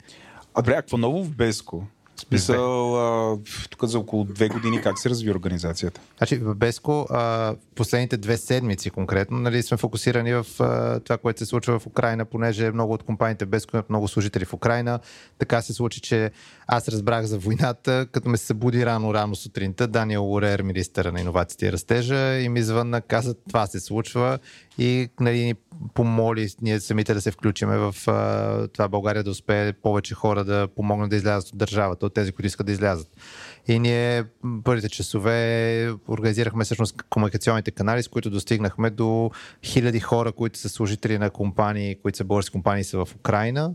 А 0.54 0.62
добре, 0.62 0.74
какво 0.74 0.96
ново 0.96 1.24
в 1.24 1.30
Беско? 1.30 1.86
Смисъл, 2.16 2.96
а, 2.96 3.38
тук 3.70 3.84
за 3.84 3.98
около 3.98 4.24
две 4.24 4.48
години 4.48 4.80
как 4.82 4.98
се 4.98 5.10
разви 5.10 5.30
организацията? 5.30 6.00
Значи 6.18 6.36
в 6.36 6.54
Беско 6.54 7.06
а, 7.10 7.54
последните 7.74 8.16
две 8.16 8.36
седмици 8.36 8.90
конкретно 8.90 9.38
нали, 9.38 9.62
сме 9.62 9.76
фокусирани 9.76 10.32
в 10.32 10.46
а, 10.60 11.00
това, 11.00 11.18
което 11.18 11.38
се 11.38 11.46
случва 11.46 11.78
в 11.78 11.86
Украина, 11.86 12.24
понеже 12.24 12.70
много 12.70 12.92
от 12.92 13.02
компаниите 13.02 13.44
в 13.44 13.48
Беско 13.48 13.76
имат 13.76 13.90
много 13.90 14.08
служители 14.08 14.44
в 14.44 14.54
Украина. 14.54 14.98
Така 15.38 15.62
се 15.62 15.72
случи, 15.72 16.00
че 16.00 16.30
аз 16.66 16.88
разбрах 16.88 17.24
за 17.24 17.38
войната, 17.38 18.06
като 18.12 18.28
ме 18.28 18.36
се 18.36 18.46
събуди 18.46 18.86
рано-рано 18.86 19.36
сутринта. 19.36 19.86
Даниел 19.86 20.32
Орер, 20.32 20.62
министър 20.62 21.04
на 21.04 21.20
иновациите 21.20 21.66
и 21.66 21.72
растежа, 21.72 22.38
и 22.38 22.48
ми 22.48 22.62
звънна, 22.62 23.00
каза, 23.00 23.34
това 23.48 23.66
се 23.66 23.80
случва 23.80 24.38
и 24.78 25.08
нали, 25.20 25.54
помоли 25.94 26.48
ние 26.62 26.80
самите 26.80 27.14
да 27.14 27.20
се 27.20 27.30
включиме 27.30 27.78
в 27.78 27.94
а, 28.06 28.68
това 28.68 28.88
България 28.88 29.24
да 29.24 29.30
успее 29.30 29.72
повече 29.72 30.14
хора 30.14 30.44
да 30.44 30.68
помогнат 30.76 31.10
да 31.10 31.16
излязат 31.16 31.50
от 31.52 31.58
държавата, 31.58 32.06
от 32.06 32.14
тези, 32.14 32.32
които 32.32 32.46
искат 32.46 32.66
да 32.66 32.72
излязат. 32.72 33.08
И 33.68 33.78
ние 33.78 34.24
първите 34.64 34.88
часове 34.88 35.92
организирахме 36.08 36.64
всъщност 36.64 37.02
комуникационните 37.10 37.70
канали, 37.70 38.02
с 38.02 38.08
които 38.08 38.30
достигнахме 38.30 38.90
до 38.90 39.30
хиляди 39.64 40.00
хора, 40.00 40.32
които 40.32 40.58
са 40.58 40.68
служители 40.68 41.18
на 41.18 41.30
компании, 41.30 41.96
които 42.02 42.18
са 42.18 42.24
български 42.24 42.52
компании 42.52 42.84
са 42.84 43.04
в 43.04 43.14
Украина 43.14 43.74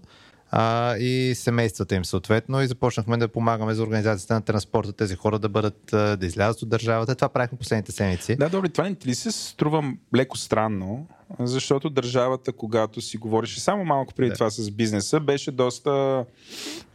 а, 0.56 0.98
и 0.98 1.36
семействата 1.36 1.96
им 1.96 2.06
съответно 2.06 2.62
и 2.62 2.68
започнахме 2.68 3.18
да 3.18 3.28
помагаме 3.28 3.74
за 3.74 3.84
организацията 3.84 4.34
на 4.34 4.42
транспорта 4.42 4.94
тези 4.94 5.16
хора 5.16 5.40
да 5.40 5.50
бъдат, 5.50 5.80
да 5.92 6.18
излязат 6.22 6.62
от 6.62 6.70
държавата. 6.70 7.16
Това 7.16 7.30
правихме 7.30 7.58
последните 7.58 7.92
седмици. 7.92 8.36
Да, 8.36 8.50
добре, 8.50 8.70
това 8.70 8.90
не 8.90 8.96
ли 9.06 9.16
се 9.16 9.32
струва 9.32 9.94
леко 10.16 10.38
странно, 10.38 11.08
защото 11.40 11.90
държавата, 11.90 12.52
когато 12.52 13.02
си 13.02 13.18
говореше 13.18 13.60
само 13.60 13.86
малко 13.86 14.14
преди 14.14 14.30
да. 14.30 14.36
това 14.36 14.50
с 14.50 14.72
бизнеса, 14.72 15.20
беше 15.20 15.52
доста 15.52 16.26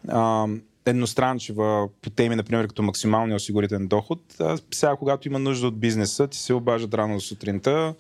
а, 0.09 0.47
едностранчива 0.87 1.89
по 2.03 2.11
теми, 2.11 2.37
например, 2.37 2.69
като 2.69 2.83
максималния 2.83 3.37
осигурителен 3.37 3.89
доход. 3.89 4.21
А 4.41 4.59
сега, 4.75 4.97
когато 4.97 5.29
има 5.29 5.39
нужда 5.39 5.67
от 5.67 5.81
бизнеса, 5.81 6.29
ти 6.29 6.39
се 6.39 6.55
обаждат 6.55 6.95
рано 6.95 7.21
сутринта, 7.21 7.95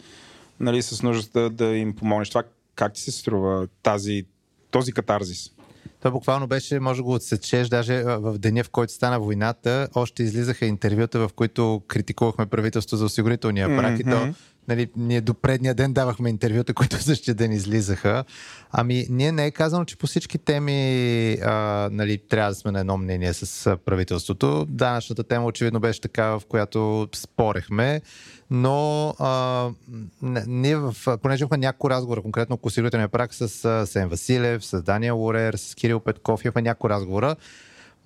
нали, 0.61 0.83
с 0.83 1.03
нуждата 1.03 1.51
да 1.51 1.77
им 1.77 1.97
помогнеш. 1.97 2.29
Това 2.29 2.43
как 2.75 2.93
ти 2.93 3.01
се 3.01 3.13
струва 3.13 3.69
тази 3.83 4.25
този 4.71 4.93
катарзис? 4.93 5.51
Това 5.99 6.11
буквално 6.11 6.47
беше, 6.47 6.81
може 6.81 6.99
да 6.99 7.03
го 7.03 7.15
отсечеш, 7.15 7.69
даже 7.69 8.03
в 8.03 8.39
деня, 8.39 8.65
в 8.65 8.71
който 8.71 8.93
стана 8.93 9.21
войната, 9.21 9.89
още 9.95 10.23
излизаха 10.23 10.67
интервюта, 10.67 11.19
в 11.29 11.31
които 11.35 11.83
критикувахме 11.89 12.47
правителство 12.47 12.97
за 12.97 13.05
осигурителния 13.05 13.69
брак 13.69 13.99
mm-hmm. 13.99 14.01
и 14.01 14.33
то 14.33 14.35
нали, 14.69 14.89
ние 14.97 15.21
до 15.21 15.35
предния 15.35 15.75
ден 15.75 15.93
давахме 15.93 16.31
интервюта, 16.31 16.75
които 16.75 17.03
същия 17.03 17.35
ден 17.35 17.53
излизаха. 17.53 18.25
Ами, 18.73 19.07
ние 19.11 19.33
не 19.33 19.47
е 19.47 19.51
казано, 19.51 19.85
че 19.85 19.97
по 19.97 20.07
всички 20.07 20.39
теми 20.39 21.33
а, 21.33 21.89
нали, 21.93 22.19
трябва 22.19 22.51
да 22.51 22.55
сме 22.55 22.71
на 22.71 22.81
едно 22.81 22.97
мнение 22.97 23.33
с 23.33 23.77
правителството. 23.85 24.67
Данъчната 24.69 25.25
тема 25.25 25.47
очевидно 25.47 25.81
беше 25.81 26.01
такава, 26.01 26.41
в 26.41 26.47
която 26.47 27.09
спорехме. 27.15 28.01
Но 28.51 29.09
а, 29.19 29.69
ние, 30.47 30.77
в, 30.77 30.95
понеже 31.23 31.43
имахме 31.43 31.59
няколко 31.59 31.91
разговора, 31.91 32.23
конкретно 32.23 32.57
по 32.57 32.67
осигурителния 32.67 33.09
прак 33.09 33.35
с 33.35 33.49
Сен 33.87 34.09
Василев, 34.09 34.65
с 34.65 34.83
Дания 34.83 35.15
Лорер, 35.15 35.55
с 35.55 35.75
Кирил 35.75 36.01
Петков, 36.01 36.45
имахме 36.45 36.63
няколко 36.63 36.91
разговора 36.91 37.37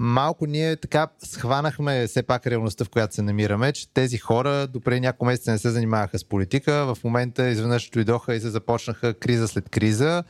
малко 0.03 0.47
ние 0.47 0.77
така 0.77 1.09
схванахме 1.25 2.07
все 2.07 2.23
пак 2.23 2.47
реалността, 2.47 2.85
в 2.85 2.91
която 2.91 3.15
се 3.15 3.23
намираме, 3.23 3.73
че 3.73 3.89
тези 3.95 4.19
хора 4.19 4.67
допреди 4.67 5.01
няколко 5.01 5.25
месеца 5.25 5.51
не 5.51 5.59
се 5.59 5.71
занимаваха 5.71 6.19
с 6.19 6.25
политика. 6.25 6.95
В 6.95 7.05
момента 7.05 7.49
изведнъж 7.49 7.91
дойдоха 7.91 8.35
и 8.35 8.41
се 8.41 8.51
започнаха 8.51 9.15
криза 9.15 9.49
след 9.49 9.69
криза. 9.69 10.25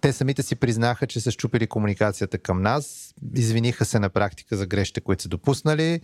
Те 0.00 0.12
самите 0.12 0.42
си 0.42 0.56
признаха, 0.56 1.06
че 1.06 1.20
са 1.20 1.30
щупили 1.30 1.66
комуникацията 1.66 2.38
към 2.38 2.62
нас. 2.62 3.14
Извиниха 3.34 3.84
се 3.84 3.98
на 3.98 4.08
практика 4.08 4.56
за 4.56 4.66
грешите, 4.66 5.00
които 5.00 5.22
са 5.22 5.28
допуснали 5.28 6.00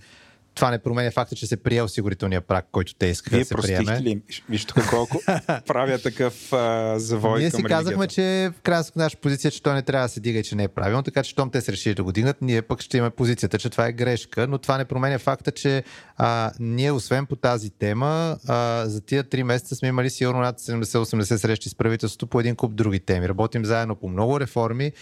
това 0.61 0.71
не 0.71 0.79
променя 0.79 1.11
факта, 1.11 1.37
че 1.37 1.47
се 1.47 1.57
прие 1.57 1.83
осигурителния 1.83 2.41
прак, 2.41 2.67
който 2.73 2.95
те 2.95 3.07
искаха 3.07 3.37
Вие 3.37 3.45
да 3.45 3.47
се 3.47 3.55
приеме. 3.55 4.01
ли? 4.01 4.23
Виж 4.49 4.65
тук 4.65 4.91
колко 4.91 5.21
правя 5.67 5.99
такъв 5.99 6.53
а, 6.53 6.95
завой 6.99 7.39
Ние 7.39 7.51
си 7.51 7.63
казахме, 7.63 8.07
че 8.07 8.51
в 8.59 8.63
крайна 8.63 8.85
наша 8.97 9.17
позиция, 9.17 9.51
че 9.51 9.63
той 9.63 9.75
не 9.75 9.83
трябва 9.83 10.05
да 10.05 10.09
се 10.09 10.21
дига 10.21 10.39
и 10.39 10.43
че 10.43 10.55
не 10.55 10.65
е 10.65 10.69
правилно, 10.69 11.03
така 11.03 11.23
че 11.23 11.31
щом 11.31 11.51
те 11.51 11.61
се 11.61 11.73
решили 11.73 11.95
да 11.95 12.05
го 12.05 12.13
дигнат, 12.13 12.37
ние 12.43 12.63
пък 12.63 12.81
ще 12.81 12.97
имаме 12.97 13.11
позицията, 13.11 13.59
че 13.59 13.71
това 13.71 13.87
е 13.87 13.93
грешка, 13.93 14.47
но 14.47 14.59
това 14.59 14.79
не 14.79 14.85
променя 14.85 15.19
факта, 15.19 15.51
че 15.51 15.85
а, 16.17 16.51
ние 16.61 16.93
освен 16.93 17.27
по 17.27 17.37
тази 17.37 17.71
тема, 17.71 18.37
а, 18.49 18.85
за 18.87 19.01
тия 19.01 19.25
три 19.25 19.43
месеца 19.43 19.77
сме 19.77 19.89
имали 19.89 20.11
сигурно 20.11 20.41
над 20.41 20.61
70-80 20.61 21.37
срещи 21.37 21.69
с 21.69 21.75
правителството 21.75 22.27
по 22.27 22.41
един 22.41 22.57
куп 22.57 22.75
други 22.75 23.01
теми. 23.01 23.29
Работим 23.29 23.65
заедно 23.65 23.97
по 23.97 24.09
много 24.09 24.41
реформи 24.41 24.93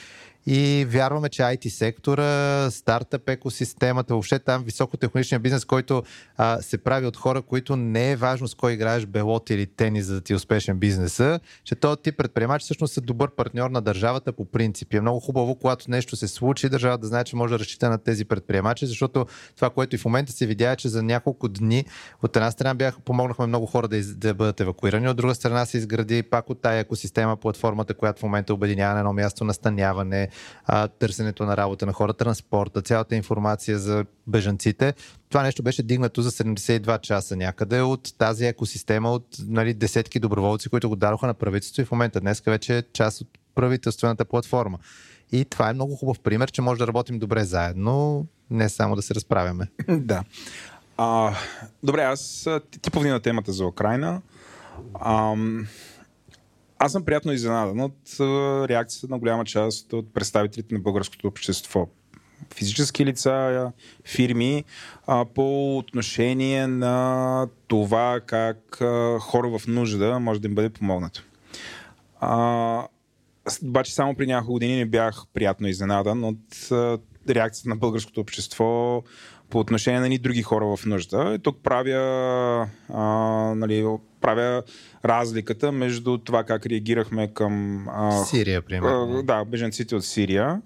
и 0.46 0.86
вярваме, 0.88 1.28
че 1.28 1.42
IT 1.42 1.68
сектора, 1.68 2.70
стартъп 2.70 3.28
екосистемата, 3.28 4.14
въобще 4.14 4.38
там 4.38 4.64
високотехнологичния 4.64 5.38
бизнес, 5.38 5.64
който 5.64 6.02
а, 6.36 6.62
се 6.62 6.78
прави 6.78 7.06
от 7.06 7.16
хора, 7.16 7.42
които 7.42 7.76
не 7.76 8.12
е 8.12 8.16
важно 8.16 8.48
с 8.48 8.54
кой 8.54 8.72
играеш 8.72 9.06
белот 9.06 9.50
или 9.50 9.66
тенис, 9.66 10.06
за 10.06 10.14
да 10.14 10.20
ти 10.20 10.32
е 10.32 10.36
успешен 10.36 10.78
бизнеса, 10.78 11.40
че 11.64 11.74
този 11.74 12.00
тип 12.02 12.16
предприемачи 12.16 12.64
всъщност 12.64 12.94
са 12.94 13.00
добър 13.00 13.30
партньор 13.30 13.70
на 13.70 13.80
държавата 13.80 14.32
по 14.32 14.44
принцип. 14.44 14.94
е 14.94 15.00
много 15.00 15.20
хубаво, 15.20 15.54
когато 15.54 15.90
нещо 15.90 16.16
се 16.16 16.28
случи, 16.28 16.68
държавата 16.68 17.00
да 17.00 17.06
знае, 17.06 17.24
че 17.24 17.36
може 17.36 17.52
да 17.52 17.58
разчита 17.58 17.90
на 17.90 17.98
тези 17.98 18.24
предприемачи, 18.24 18.86
защото 18.86 19.26
това, 19.56 19.70
което 19.70 19.96
и 19.96 19.98
в 19.98 20.04
момента 20.04 20.32
се 20.32 20.46
видя, 20.46 20.70
е, 20.70 20.76
че 20.76 20.88
за 20.88 21.02
няколко 21.02 21.48
дни 21.48 21.84
от 22.22 22.36
една 22.36 22.50
страна 22.50 22.74
бях, 22.74 23.00
помогнахме 23.00 23.46
много 23.46 23.66
хора 23.66 23.88
да, 23.88 23.96
из, 23.96 24.14
да 24.14 24.34
бъдат 24.34 24.60
евакуирани, 24.60 25.08
от 25.08 25.16
друга 25.16 25.34
страна 25.34 25.66
се 25.66 25.78
изгради 25.78 26.22
пак 26.22 26.50
от 26.50 26.62
тая 26.62 26.78
екосистема 26.78 27.36
платформата, 27.36 27.94
която 27.94 28.20
в 28.20 28.22
момента 28.22 28.54
обединява 28.54 28.94
на 28.94 29.00
едно 29.00 29.12
място 29.12 29.44
настаняване, 29.44 30.28
а, 30.66 30.88
търсенето 30.88 31.44
на 31.44 31.56
работа 31.56 31.86
на 31.86 31.92
хора, 31.92 32.12
транспорта, 32.12 32.82
цялата 32.82 33.16
информация 33.16 33.78
за 33.78 34.04
бежанците. 34.26 34.94
Това 35.28 35.42
нещо 35.42 35.62
беше 35.62 35.82
дигнато 35.82 36.22
за 36.22 36.30
72 36.30 37.00
часа 37.00 37.36
някъде 37.36 37.80
от 37.80 38.14
тази 38.18 38.46
екосистема 38.46 39.10
от 39.10 39.26
нали, 39.48 39.74
десетки 39.74 40.18
доброволци, 40.18 40.68
които 40.68 40.88
го 40.88 40.96
дадоха 40.96 41.26
на 41.26 41.34
правителство 41.34 41.82
и 41.82 41.84
в 41.84 41.90
момента 41.92 42.20
днес 42.20 42.42
вече 42.46 42.78
е 42.78 42.82
част 42.92 43.20
от 43.20 43.28
правителствената 43.54 44.24
платформа. 44.24 44.78
И 45.32 45.44
това 45.44 45.70
е 45.70 45.72
много 45.72 45.96
хубав 45.96 46.20
пример, 46.20 46.50
че 46.50 46.62
може 46.62 46.78
да 46.78 46.86
работим 46.86 47.18
добре 47.18 47.44
заедно, 47.44 48.26
не 48.50 48.68
само 48.68 48.96
да 48.96 49.02
се 49.02 49.14
разправяме. 49.14 49.68
да. 49.88 50.24
А, 50.96 51.34
добре, 51.82 52.02
аз 52.02 52.48
ти 52.82 52.90
повдигна 52.90 53.20
темата 53.20 53.52
за 53.52 53.66
Украина. 53.66 54.20
Ам, 55.00 55.66
аз 56.78 56.92
съм 56.92 57.04
приятно 57.04 57.32
изненадан 57.32 57.80
от 57.80 57.98
реакцията 58.68 59.06
на 59.10 59.18
голяма 59.18 59.44
част 59.44 59.92
от 59.92 60.14
представителите 60.14 60.74
на 60.74 60.80
българското 60.80 61.28
общество. 61.28 61.88
Физически 62.54 63.06
лица, 63.06 63.72
фирми, 64.04 64.64
по 65.34 65.78
отношение 65.78 66.66
на 66.66 67.48
това 67.66 68.20
как 68.26 68.76
хора 69.20 69.58
в 69.58 69.66
нужда 69.66 70.20
може 70.20 70.40
да 70.40 70.48
им 70.48 70.54
бъде 70.54 70.70
помогнато. 70.70 71.22
обаче 73.62 73.94
само 73.94 74.14
при 74.14 74.26
няколко 74.26 74.52
години 74.52 74.76
не 74.76 74.86
бях 74.86 75.22
приятно 75.34 75.68
изненадан 75.68 76.24
от 76.24 76.68
реакцията 77.28 77.68
на 77.68 77.76
българското 77.76 78.20
общество 78.20 79.02
по 79.50 79.58
отношение 79.58 80.00
на 80.00 80.08
ни 80.08 80.18
други 80.18 80.42
хора 80.42 80.76
в 80.76 80.86
нужда. 80.86 81.32
И 81.34 81.38
тук 81.38 81.58
правя, 81.62 82.68
а, 82.88 83.02
нали, 83.56 83.86
правя 84.20 84.62
разликата 85.04 85.72
между 85.72 86.18
това 86.18 86.44
как 86.44 86.66
реагирахме 86.66 87.28
към... 87.28 87.84
А, 87.88 88.24
Сирия, 88.24 88.62
примерно. 88.62 89.18
А, 89.18 89.22
да, 89.22 89.44
беженците 89.44 89.96
от 89.96 90.04
Сирия, 90.04 90.62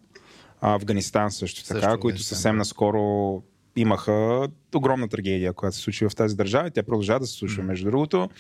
Афганистан 0.61 1.31
също 1.31 1.65
така, 1.65 1.81
също 1.81 2.01
които 2.01 2.23
съвсем 2.23 2.57
наскоро 2.57 3.43
имаха 3.77 4.49
огромна 4.75 5.09
трагедия, 5.09 5.53
която 5.53 5.77
се 5.77 5.83
случи 5.83 6.09
в 6.09 6.15
тази 6.17 6.37
държава 6.37 6.69
и 6.69 6.71
тя 6.71 6.83
продължава 6.83 7.21
да 7.21 7.27
се 7.27 7.33
случва, 7.33 7.63
mm. 7.63 7.67
между 7.67 7.91
другото, 7.91 8.31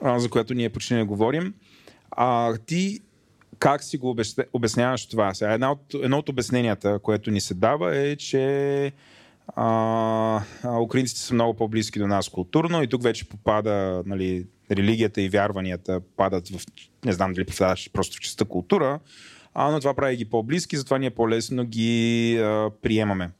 а, 0.00 0.18
за 0.18 0.30
което 0.30 0.54
ние 0.54 0.68
почти 0.68 0.94
не 0.94 1.04
говорим. 1.04 1.54
А, 2.10 2.56
ти 2.66 3.00
как 3.58 3.82
си 3.82 3.98
го 3.98 4.16
обясняваш 4.52 5.06
това? 5.06 5.34
Сега, 5.34 5.52
една 5.52 5.72
от, 5.72 5.94
едно 5.94 6.18
от 6.18 6.28
обясненията, 6.28 6.98
което 6.98 7.30
ни 7.30 7.40
се 7.40 7.54
дава 7.54 7.96
е, 7.96 8.16
че 8.16 8.92
а, 9.56 10.42
а, 10.64 10.80
украинците 10.80 11.20
са 11.20 11.34
много 11.34 11.54
по-близки 11.54 11.98
до 11.98 12.06
нас 12.06 12.28
културно 12.28 12.82
и 12.82 12.88
тук 12.88 13.02
вече 13.02 13.28
попада 13.28 14.02
нали, 14.06 14.46
религията 14.70 15.22
и 15.22 15.28
вярванията 15.28 16.00
падат 16.16 16.48
в, 16.48 16.60
не 17.04 17.12
знам 17.12 17.32
дали 17.32 17.44
попадаш 17.44 17.90
просто 17.92 18.16
в 18.16 18.20
частта 18.20 18.44
култура, 18.44 19.00
а, 19.54 19.70
но 19.70 19.80
това 19.80 19.94
прави 19.94 20.16
ги 20.16 20.24
по-близки, 20.24 20.76
затова 20.76 20.98
ние 20.98 21.10
по-лесно 21.10 21.64
ги 21.64 22.38
а, 22.38 22.70
приемаме. 22.82 23.30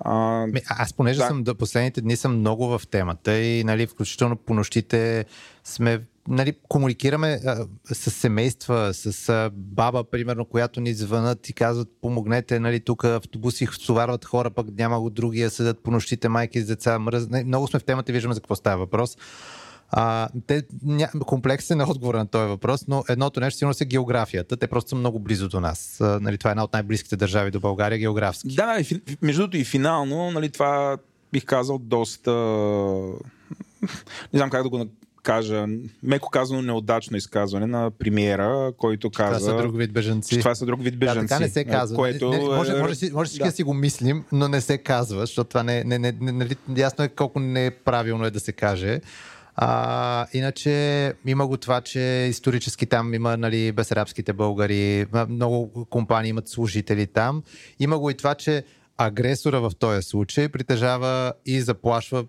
А, 0.00 0.46
Аз 0.68 0.92
понеже 0.92 1.18
да. 1.18 1.26
съм 1.26 1.44
до 1.44 1.54
последните 1.54 2.00
дни 2.00 2.16
съм 2.16 2.38
много 2.38 2.78
в 2.78 2.82
темата 2.90 3.38
и 3.38 3.64
нали, 3.64 3.86
включително 3.86 4.36
по 4.36 4.54
нощите 4.54 5.24
сме 5.64 6.00
нали, 6.28 6.52
комуникираме 6.68 7.40
а, 7.46 7.66
с 7.92 8.10
семейства, 8.10 8.94
с 8.94 9.28
а, 9.28 9.50
баба, 9.54 10.04
примерно, 10.04 10.44
която 10.44 10.80
ни 10.80 10.94
звънат 10.94 11.48
и 11.48 11.52
казват, 11.52 11.88
помогнете, 12.02 12.60
нали, 12.60 12.80
тук 12.80 13.04
автобуси 13.04 13.68
стоварват 13.72 14.24
хора, 14.24 14.50
пък 14.50 14.66
няма 14.78 15.00
го 15.00 15.10
другия, 15.10 15.50
седат 15.50 15.82
по 15.82 15.90
нощите 15.90 16.28
майки 16.28 16.60
с 16.60 16.66
деца. 16.66 16.98
Мръз... 16.98 17.28
Нали, 17.28 17.44
много 17.44 17.66
сме 17.66 17.80
в 17.80 17.84
темата 17.84 18.10
и 18.10 18.12
виждаме 18.12 18.34
за 18.34 18.40
какво 18.40 18.54
става 18.54 18.78
въпрос. 18.78 19.16
А, 19.90 20.28
те, 20.46 20.62
ня, 20.84 21.10
комплексен 21.26 21.80
е 21.80 21.84
отговор 21.84 22.14
на 22.14 22.26
този 22.26 22.48
въпрос, 22.48 22.88
но 22.88 23.04
едното 23.08 23.40
нещо 23.40 23.58
сигурно 23.58 23.74
е 23.80 23.84
географията. 23.84 24.56
Те 24.56 24.66
просто 24.66 24.88
са 24.88 24.96
много 24.96 25.18
близо 25.18 25.48
до 25.48 25.60
нас. 25.60 26.00
А, 26.00 26.18
нали, 26.22 26.38
това 26.38 26.50
е 26.50 26.52
една 26.52 26.64
от 26.64 26.72
най-близките 26.72 27.16
държави 27.16 27.50
до 27.50 27.60
България 27.60 27.98
географски. 27.98 28.54
Да, 28.54 28.76
и, 28.80 29.00
между 29.22 29.42
другото 29.42 29.56
и 29.56 29.64
финално, 29.64 30.30
нали, 30.30 30.50
това 30.50 30.98
бих 31.32 31.44
казал 31.44 31.78
доста 31.78 32.30
не 34.32 34.38
знам 34.38 34.50
как 34.50 34.62
да 34.62 34.68
го 34.68 34.86
кажа, 35.26 35.66
меко 36.02 36.30
казано 36.30 36.62
неудачно 36.62 37.16
изказване 37.16 37.66
на 37.66 37.90
премиера, 37.90 38.72
който 38.78 39.10
каза... 39.10 39.38
Това 39.38 39.50
са 39.50 39.62
друг 39.62 39.78
вид 39.78 39.92
бежанци. 39.92 40.38
Това 40.38 40.54
са 40.54 40.66
друг 40.66 40.82
вид 40.82 40.98
бежанци. 40.98 41.20
Да, 41.20 41.28
така 41.28 41.40
не 41.40 41.48
се 41.48 41.64
казва. 41.64 41.96
Което, 41.96 42.30
не, 42.30 42.38
не, 42.38 42.44
може, 42.44 42.72
може, 42.72 42.82
може, 42.82 43.10
може 43.12 43.28
всички 43.28 43.48
да. 43.48 43.52
си 43.52 43.62
го 43.62 43.74
мислим, 43.74 44.24
но 44.32 44.48
не 44.48 44.60
се 44.60 44.78
казва, 44.78 45.20
защото 45.20 45.48
това 45.48 45.62
не, 45.62 45.84
не, 45.84 45.98
не, 45.98 46.12
не, 46.20 46.32
не, 46.32 46.48
ясно 46.76 47.04
е 47.04 47.08
колко 47.08 47.40
не 47.40 47.66
е 47.66 47.70
е 48.26 48.30
да 48.30 48.40
се 48.40 48.52
каже. 48.52 49.00
А, 49.56 50.26
иначе 50.32 51.12
има 51.26 51.46
го 51.46 51.56
това, 51.56 51.80
че 51.80 52.00
исторически 52.30 52.86
там 52.86 53.14
има 53.14 53.36
нали, 53.36 53.72
безарабските 53.72 54.32
българи, 54.32 55.06
много 55.28 55.86
компании 55.90 56.30
имат 56.30 56.48
служители 56.48 57.06
там. 57.06 57.42
Има 57.80 57.98
го 57.98 58.10
и 58.10 58.14
това, 58.14 58.34
че 58.34 58.64
агресора 58.98 59.60
в 59.60 59.72
този 59.78 60.02
случай 60.02 60.48
притежава 60.48 61.32
и 61.46 61.60
заплашва 61.60 62.24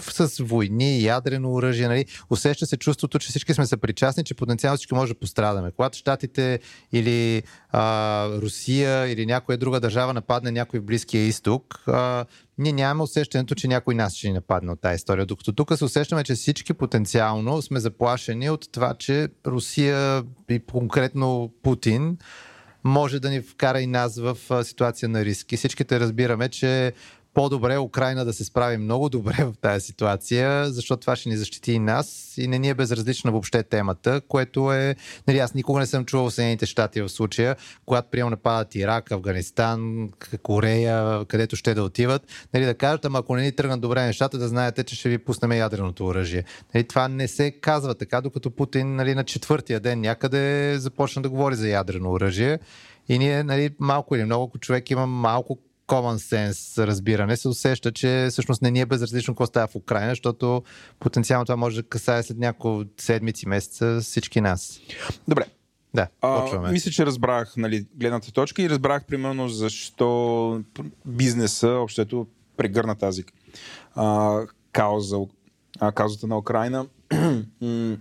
с 0.00 0.42
войни, 0.42 1.02
ядрено 1.02 1.52
оръжие, 1.52 1.88
нали, 1.88 2.04
усеща 2.30 2.66
се 2.66 2.76
чувството, 2.76 3.18
че 3.18 3.28
всички 3.28 3.54
сме 3.54 3.66
съпричастни, 3.66 4.24
че 4.24 4.34
потенциално 4.34 4.76
всички 4.76 4.94
може 4.94 5.12
да 5.12 5.18
пострадаме. 5.18 5.70
Когато 5.76 5.98
Штатите 5.98 6.60
или 6.92 7.42
а, 7.70 8.28
Русия 8.28 9.06
или 9.12 9.26
някоя 9.26 9.58
друга 9.58 9.80
държава 9.80 10.14
нападне 10.14 10.50
някой 10.50 10.80
в 10.80 10.84
Близкия 10.84 11.26
изток, 11.26 11.82
а, 11.86 12.24
ние 12.58 12.72
нямаме 12.72 13.02
усещането, 13.02 13.54
че 13.54 13.68
някой 13.68 13.94
нас 13.94 14.14
ще 14.14 14.28
ни 14.28 14.32
нападне 14.32 14.72
от 14.72 14.80
тази 14.80 14.96
история. 14.96 15.26
Докато 15.26 15.52
тук 15.52 15.76
се 15.76 15.84
усещаме, 15.84 16.24
че 16.24 16.34
всички 16.34 16.74
потенциално 16.74 17.62
сме 17.62 17.80
заплашени 17.80 18.50
от 18.50 18.72
това, 18.72 18.94
че 18.94 19.28
Русия 19.46 20.24
и 20.48 20.60
конкретно 20.72 21.52
Путин 21.62 22.18
може 22.84 23.20
да 23.20 23.30
ни 23.30 23.40
вкара 23.40 23.80
и 23.80 23.86
нас 23.86 24.18
в 24.18 24.36
ситуация 24.64 25.08
на 25.08 25.24
риск. 25.24 25.52
И 25.52 25.56
всичките 25.56 26.00
разбираме, 26.00 26.48
че 26.48 26.92
по-добре 27.36 27.78
Украина 27.78 28.24
да 28.24 28.32
се 28.32 28.44
справи 28.44 28.76
много 28.76 29.08
добре 29.08 29.44
в 29.44 29.52
тази 29.60 29.86
ситуация, 29.86 30.70
защото 30.70 31.00
това 31.00 31.16
ще 31.16 31.28
ни 31.28 31.36
защити 31.36 31.72
и 31.72 31.78
нас 31.78 32.34
и 32.38 32.46
не 32.48 32.58
ни 32.58 32.68
е 32.68 32.74
безразлична 32.74 33.30
въобще 33.30 33.62
темата, 33.62 34.20
което 34.28 34.72
е... 34.72 34.96
Нали, 35.28 35.38
аз 35.38 35.54
никога 35.54 35.80
не 35.80 35.86
съм 35.86 36.04
чувал 36.04 36.30
Съединените 36.30 36.66
щати 36.66 37.02
в 37.02 37.08
случая, 37.08 37.56
когато 37.86 38.08
приема 38.10 38.30
нападат 38.30 38.74
Ирак, 38.74 39.12
Афганистан, 39.12 40.10
Корея, 40.42 41.24
където 41.24 41.56
ще 41.56 41.74
да 41.74 41.82
отиват, 41.82 42.22
нали, 42.54 42.64
да 42.64 42.74
кажат, 42.74 43.04
ама 43.04 43.18
ако 43.18 43.36
не 43.36 43.42
ни 43.42 43.52
тръгнат 43.52 43.80
добре 43.80 44.06
нещата, 44.06 44.38
да 44.38 44.48
знаете, 44.48 44.84
че 44.84 44.96
ще 44.96 45.08
ви 45.08 45.18
пуснем 45.18 45.52
ядреното 45.52 46.06
оръжие. 46.06 46.44
Нали, 46.74 46.84
това 46.84 47.08
не 47.08 47.28
се 47.28 47.50
казва 47.50 47.94
така, 47.94 48.20
докато 48.20 48.50
Путин 48.50 48.96
нали, 48.96 49.14
на 49.14 49.24
четвъртия 49.24 49.80
ден 49.80 50.00
някъде 50.00 50.74
започна 50.78 51.22
да 51.22 51.30
говори 51.30 51.54
за 51.54 51.68
ядрено 51.68 52.10
оръжие. 52.10 52.58
И 53.08 53.18
ние, 53.18 53.42
нали, 53.42 53.70
малко 53.78 54.16
или 54.16 54.24
много, 54.24 54.44
ако 54.44 54.58
човек 54.58 54.90
има 54.90 55.06
малко 55.06 55.58
common 55.86 56.16
sense 56.16 56.86
разбиране 56.86 57.36
се 57.36 57.48
усеща, 57.48 57.92
че 57.92 58.28
всъщност 58.30 58.62
не 58.62 58.70
ни 58.70 58.80
е 58.80 58.86
безразлично 58.86 59.34
какво 59.34 59.46
става 59.46 59.66
в 59.66 59.76
Украина, 59.76 60.10
защото 60.10 60.62
потенциално 61.00 61.44
това 61.44 61.56
може 61.56 61.82
да 61.82 61.88
касае 61.88 62.22
след 62.22 62.38
няколко 62.38 62.90
седмици, 62.98 63.48
месеца 63.48 64.00
всички 64.00 64.40
нас. 64.40 64.80
Добре. 65.28 65.44
Да, 65.94 66.08
а, 66.20 66.70
мисля, 66.70 66.90
че 66.90 67.06
разбрах 67.06 67.56
нали, 67.56 67.86
гледната 67.94 68.32
точка 68.32 68.62
и 68.62 68.70
разбрах 68.70 69.04
примерно 69.04 69.48
защо 69.48 70.62
бизнеса 71.04 71.68
общото 71.68 72.26
прегърна 72.56 72.94
тази 72.94 73.24
а, 73.94 74.40
кауза, 74.72 75.16
а, 75.80 75.92
каузата 75.92 76.26
на 76.26 76.38
Украина. 76.38 76.86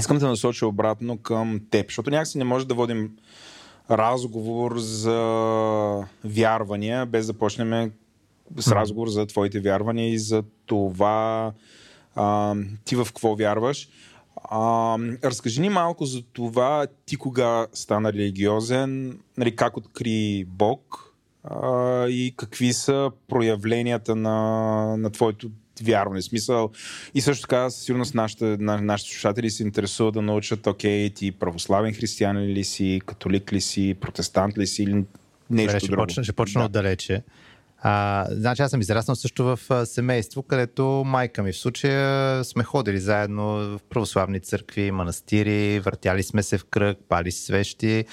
Искам 0.00 0.18
да 0.18 0.28
насоча 0.28 0.66
обратно 0.66 1.18
към 1.18 1.60
теб, 1.70 1.86
защото 1.86 2.10
някакси 2.10 2.38
не 2.38 2.44
може 2.44 2.66
да 2.66 2.74
водим 2.74 3.10
разговор 3.90 4.78
за 4.78 5.18
вярвания, 6.24 7.06
без 7.06 7.26
да 7.26 7.32
почнем 7.32 7.92
с 8.58 8.72
разговор 8.72 9.08
за 9.08 9.26
твоите 9.26 9.60
вярвания 9.60 10.12
и 10.12 10.18
за 10.18 10.42
това 10.66 11.52
а, 12.14 12.54
ти 12.84 12.96
в 12.96 13.04
какво 13.04 13.34
вярваш. 13.34 13.88
А, 14.44 14.98
разкажи 15.24 15.60
ни 15.60 15.68
малко 15.68 16.04
за 16.04 16.22
това 16.22 16.86
ти 17.06 17.16
кога 17.16 17.66
стана 17.72 18.12
религиозен, 18.12 19.18
нали, 19.36 19.56
как 19.56 19.76
откри 19.76 20.44
Бог 20.48 21.14
а, 21.44 22.06
и 22.08 22.34
какви 22.36 22.72
са 22.72 23.10
проявленията 23.28 24.16
на, 24.16 24.96
на 24.96 25.10
твоето 25.10 25.50
вярване. 25.84 26.22
Смисъл. 26.22 26.70
И 27.14 27.20
също 27.20 27.42
така, 27.42 27.70
със 27.70 27.84
сигурност, 27.84 28.14
нашите, 28.14 28.44
на, 28.44 28.80
нашите 28.80 29.10
слушатели 29.10 29.50
се 29.50 29.62
интересуват 29.62 30.14
да 30.14 30.22
научат, 30.22 30.66
окей, 30.66 31.10
ти 31.10 31.32
православен 31.32 31.94
християнин 31.94 32.50
ли 32.50 32.64
си, 32.64 33.00
католик 33.06 33.52
ли 33.52 33.60
си, 33.60 33.96
протестант 34.00 34.58
ли 34.58 34.66
си 34.66 34.82
или 34.82 35.04
нещо 35.50 35.72
Добре, 35.72 35.80
ще 35.80 35.88
друго. 35.88 36.02
Почна, 36.02 36.24
ще 36.24 36.32
почна 36.32 36.60
да. 36.60 36.66
отдалече. 36.66 37.22
А, 37.80 38.26
значи 38.30 38.62
аз 38.62 38.70
съм 38.70 38.80
израснал 38.80 39.14
също 39.14 39.44
в 39.44 39.60
а, 39.70 39.86
семейство, 39.86 40.42
където 40.42 41.02
майка 41.06 41.42
ми 41.42 41.52
в 41.52 41.56
случая 41.56 42.44
сме 42.44 42.64
ходили 42.64 42.98
заедно 42.98 43.44
в 43.44 43.80
православни 43.90 44.40
църкви, 44.40 44.90
манастири, 44.90 45.80
въртяли 45.80 46.22
сме 46.22 46.42
се 46.42 46.58
в 46.58 46.64
кръг, 46.64 46.98
пали 47.08 47.32
свещи. 47.32 48.04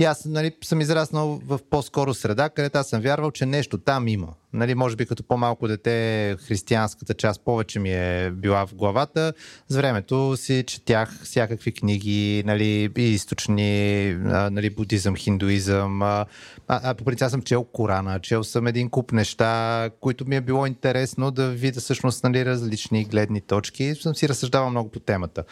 И 0.00 0.04
аз 0.04 0.24
нали, 0.24 0.52
съм 0.62 0.80
израснал 0.80 1.40
в 1.46 1.60
по-скоро 1.70 2.14
среда, 2.14 2.48
където 2.48 2.78
аз 2.78 2.88
съм 2.88 3.00
вярвал, 3.00 3.30
че 3.30 3.46
нещо 3.46 3.78
там 3.78 4.08
има. 4.08 4.28
Нали, 4.52 4.74
може 4.74 4.96
би 4.96 5.06
като 5.06 5.22
по-малко 5.22 5.68
дете 5.68 6.36
християнската 6.46 7.14
част 7.14 7.44
повече 7.44 7.78
ми 7.78 7.90
е 7.90 8.30
била 8.30 8.66
в 8.66 8.74
главата. 8.74 9.32
С 9.68 9.76
времето 9.76 10.36
си 10.36 10.64
четях 10.66 11.20
всякакви 11.24 11.72
книги, 11.72 12.42
нали, 12.46 12.90
източни, 12.96 14.14
нали, 14.50 14.70
будизъм, 14.70 15.16
хиндуизъм. 15.16 16.02
А, 16.02 16.26
а 16.68 16.94
по 16.94 17.04
принцип 17.04 17.28
съм 17.28 17.42
чел 17.42 17.64
Корана, 17.64 18.20
чел 18.20 18.44
съм 18.44 18.66
един 18.66 18.90
куп 18.90 19.12
неща, 19.12 19.90
които 20.00 20.26
ми 20.26 20.36
е 20.36 20.40
било 20.40 20.66
интересно 20.66 21.30
да 21.30 21.50
видя 21.50 21.80
всъщност 21.80 22.24
нали, 22.24 22.44
различни 22.44 23.04
гледни 23.04 23.40
точки. 23.40 23.94
Съм 23.94 24.14
си 24.14 24.28
разсъждавал 24.28 24.70
много 24.70 24.90
по 24.90 25.00
темата 25.00 25.44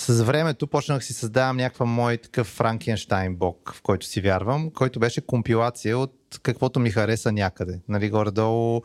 с 0.00 0.24
времето 0.24 0.66
почнах 0.66 1.04
си 1.04 1.12
създавам 1.12 1.56
някаква 1.56 1.86
мой 1.86 2.16
такъв 2.16 2.46
Франкенштайн 2.46 3.36
бог, 3.36 3.72
в 3.74 3.82
който 3.82 4.06
си 4.06 4.20
вярвам, 4.20 4.70
който 4.70 5.00
беше 5.00 5.20
компилация 5.20 5.98
от 5.98 6.14
каквото 6.42 6.80
ми 6.80 6.90
хареса 6.90 7.32
някъде. 7.32 7.80
Нали, 7.88 8.10
горе-долу, 8.10 8.82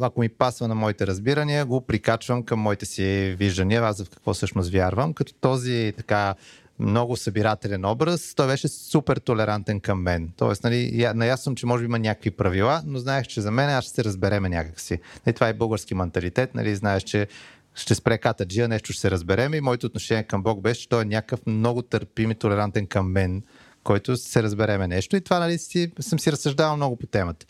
ако 0.00 0.20
ми 0.20 0.28
пасва 0.28 0.68
на 0.68 0.74
моите 0.74 1.06
разбирания, 1.06 1.66
го 1.66 1.80
прикачвам 1.80 2.42
към 2.42 2.60
моите 2.60 2.86
си 2.86 3.34
виждания, 3.38 3.82
аз 3.82 4.04
в 4.04 4.10
какво 4.10 4.34
всъщност 4.34 4.72
вярвам, 4.72 5.14
като 5.14 5.34
този 5.34 5.92
така 5.96 6.34
много 6.78 7.16
събирателен 7.16 7.84
образ, 7.84 8.34
той 8.34 8.46
беше 8.46 8.68
супер 8.68 9.16
толерантен 9.16 9.80
към 9.80 10.02
мен. 10.02 10.30
Тоест, 10.36 10.64
нали, 10.64 11.10
наясно 11.14 11.54
че 11.54 11.66
може 11.66 11.80
би 11.80 11.86
има 11.86 11.98
някакви 11.98 12.30
правила, 12.30 12.82
но 12.86 12.98
знаех, 12.98 13.26
че 13.26 13.40
за 13.40 13.50
мен 13.50 13.70
аз 13.70 13.84
ще 13.84 13.94
се 13.94 14.04
разбереме 14.04 14.48
някакси. 14.48 15.00
Нали, 15.26 15.34
това 15.34 15.48
е 15.48 15.54
български 15.54 15.94
менталитет, 15.94 16.54
нали, 16.54 16.76
знаеш, 16.76 17.02
че 17.02 17.26
ще 17.74 17.94
спре 17.94 18.18
катаджия, 18.18 18.68
нещо 18.68 18.92
ще 18.92 19.00
се 19.00 19.10
разберем 19.10 19.54
и 19.54 19.60
моето 19.60 19.86
отношение 19.86 20.22
към 20.22 20.42
Бог 20.42 20.60
беше, 20.60 20.80
че 20.80 20.88
той 20.88 21.02
е 21.02 21.04
някакъв 21.04 21.46
много 21.46 21.82
търпим 21.82 22.30
и 22.30 22.34
толерантен 22.34 22.86
към 22.86 23.12
мен, 23.12 23.42
който 23.84 24.16
се 24.16 24.42
разбереме 24.42 24.88
нещо 24.88 25.16
и 25.16 25.20
това 25.20 25.38
нали, 25.38 25.58
си, 25.58 25.92
съм 26.00 26.18
си 26.18 26.32
разсъждавал 26.32 26.76
много 26.76 26.96
по 26.96 27.06
темата. 27.06 27.46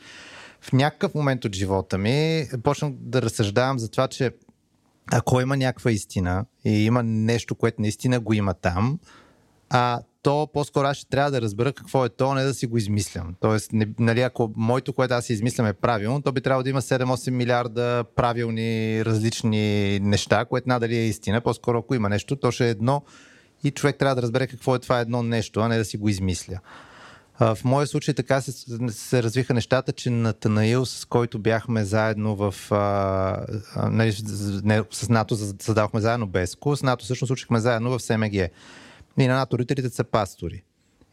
В 0.61 0.73
някакъв 0.73 1.15
момент 1.15 1.45
от 1.45 1.55
живота 1.55 1.99
ми 1.99 2.49
почнах 2.63 2.93
да 2.93 3.23
разсъждавам 3.23 3.79
за 3.79 3.91
това, 3.91 4.09
че 4.09 4.31
ако 5.13 5.41
има 5.41 5.57
някаква 5.57 5.91
истина 5.91 6.45
и 6.65 6.85
има 6.85 7.03
нещо, 7.03 7.55
което 7.55 7.83
наистина 7.83 8.21
го 8.21 8.33
има 8.33 8.55
там, 8.55 8.99
а 9.71 10.01
то 10.25 10.49
по-скоро 10.53 10.87
аз 10.87 10.97
ще 10.97 11.07
трябва 11.09 11.31
да 11.31 11.41
разбера 11.43 11.73
какво 11.73 12.05
е 12.05 12.09
то, 12.09 12.35
не 12.35 12.45
да 12.45 12.55
си 12.55 12.67
го 12.67 12.79
измислям. 12.79 13.35
Тоест, 13.41 13.73
не, 13.73 13.89
нали, 13.99 14.21
ако 14.21 14.53
моето, 14.57 14.93
което 14.93 15.15
аз 15.15 15.25
си 15.25 15.33
измислям 15.33 15.67
е 15.67 15.73
правилно, 15.73 16.23
то 16.23 16.33
би 16.33 16.41
трябвало 16.41 16.63
да 16.63 16.71
има 16.71 16.83
7-8 16.83 17.31
милиарда 17.31 18.05
правилни 18.17 19.05
различни 19.05 19.99
неща, 20.03 20.45
което 20.45 20.69
надали 20.69 20.97
е 20.97 21.07
истина. 21.07 21.41
По-скоро 21.41 21.79
ако 21.79 21.95
има 21.95 22.09
нещо, 22.09 22.37
то 22.37 22.51
ще 22.51 22.67
е 22.67 22.71
едно 22.71 23.03
и 23.65 23.71
човек 23.71 23.97
трябва 23.99 24.15
да 24.15 24.23
разбере 24.23 24.47
какво 24.47 24.75
е 24.75 24.79
това 24.79 25.01
едно 25.01 25.23
нещо, 25.23 25.61
а 25.61 25.69
не 25.69 25.79
да 25.79 25.85
си 25.85 25.97
го 25.97 26.09
измисля. 26.09 26.59
В 27.41 27.59
моя 27.65 27.87
случай 27.87 28.15
така 28.15 28.41
се, 28.41 28.53
се 28.89 29.23
развиха 29.23 29.55
нещата, 29.55 29.93
че 29.93 30.11
на 30.11 30.33
Танаил, 30.33 30.87
с 30.87 31.05
който 31.05 31.39
бяхме 31.39 31.85
заедно 31.85 32.37
в... 32.37 32.55
А, 32.71 33.89
нали, 33.91 34.17
не, 34.65 34.83
с 34.91 35.09
НАТО 35.09 35.35
задавахме 35.35 36.01
заедно 36.01 36.27
Беско, 36.27 36.77
с 36.77 36.83
НАТО 36.83 37.05
всъщност 37.05 37.31
учихме 37.31 37.61
заедно 37.61 37.91
в 37.91 38.03
СМГ. 38.03 38.51
И 39.19 39.27
на 39.27 39.37
НАТО 39.37 39.59
родителите 39.59 39.91
са 39.91 40.05
пастори. 40.05 40.63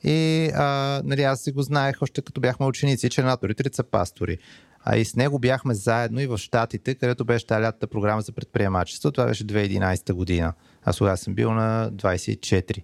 И 0.04 0.50
а, 0.56 1.02
нали, 1.06 1.24
аз 1.24 1.42
си 1.42 1.52
го 1.52 1.62
знаех 1.62 2.02
още 2.02 2.22
като 2.22 2.42
бяхме 2.42 2.66
ученици, 2.66 3.10
че 3.10 3.24
НАТО 3.24 3.48
родителите 3.48 3.76
са 3.76 3.84
пастори. 3.84 4.38
А 4.84 4.98
и 4.98 5.06
с 5.06 5.16
него 5.16 5.40
бяхме 5.40 5.74
заедно 5.74 6.20
и 6.20 6.28
в 6.28 6.38
Штатите, 6.38 6.96
където 6.96 7.26
беше 7.26 7.48
тази 7.48 7.64
лятата 7.64 7.88
програма 7.88 8.22
за 8.22 8.32
предприемачество. 8.32 9.12
Това 9.12 9.28
беше 9.28 9.48
2011 9.48 10.14
година. 10.14 10.54
Аз 10.84 10.98
тогава 10.98 11.18
съм 11.18 11.36
бил 11.36 11.54
на 11.54 11.92
24. 11.94 12.84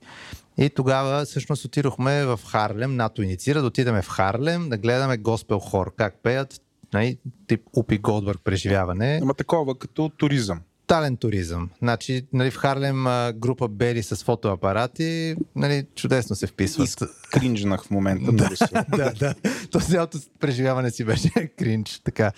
И 0.57 0.69
тогава 0.69 1.25
всъщност 1.25 1.65
отидохме 1.65 2.25
в 2.25 2.39
Харлем, 2.47 2.95
НАТО 2.95 3.21
инициира 3.21 3.61
да 3.61 3.67
отидеме 3.67 4.01
в 4.01 4.07
Харлем, 4.07 4.69
да 4.69 4.77
гледаме 4.77 5.17
госпел 5.17 5.59
хор, 5.59 5.95
как 5.95 6.15
пеят, 6.23 6.61
нали, 6.93 7.17
тип 7.47 7.61
Упи 7.77 7.97
Голдбърг 7.97 8.41
преживяване. 8.43 9.19
Ама 9.21 9.33
такова 9.33 9.77
като 9.77 10.09
туризъм 10.09 10.61
тотален 10.87 11.17
туризъм. 11.17 11.69
Значи, 11.79 12.25
нали, 12.33 12.51
в 12.51 12.57
Харлем 12.57 13.03
група 13.39 13.67
Бери 13.67 14.03
с 14.03 14.23
фотоапарати, 14.23 15.35
нали, 15.55 15.85
чудесно 15.95 16.35
се 16.35 16.47
вписват. 16.47 16.89
Кринжнах 17.31 17.83
в 17.83 17.91
момента. 17.91 18.31
да, 18.31 18.49
да, 18.97 19.13
да. 19.19 19.35
То 19.71 19.79
цялото 19.79 20.17
преживяване 20.39 20.91
си 20.91 21.03
беше 21.03 21.29
кринж. 21.57 22.01
Така. 22.03 22.31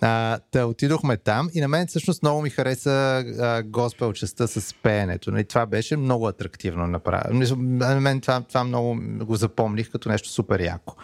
А, 0.00 0.38
да, 0.52 0.66
отидохме 0.66 1.16
там 1.16 1.50
и 1.54 1.60
на 1.60 1.68
мен 1.68 1.86
всъщност 1.86 2.22
много 2.22 2.42
ми 2.42 2.50
хареса 2.50 3.24
а, 3.40 3.62
госпел 3.62 4.12
частта 4.12 4.46
с 4.46 4.74
пеенето. 4.82 5.30
Нали, 5.30 5.44
това 5.44 5.66
беше 5.66 5.96
много 5.96 6.28
атрактивно 6.28 6.86
направено. 6.86 7.56
На 7.58 8.00
мен 8.00 8.20
това, 8.20 8.40
това 8.40 8.64
много 8.64 9.00
го 9.24 9.36
запомних 9.36 9.90
като 9.90 10.08
нещо 10.08 10.28
супер 10.28 10.60
яко. 10.60 10.94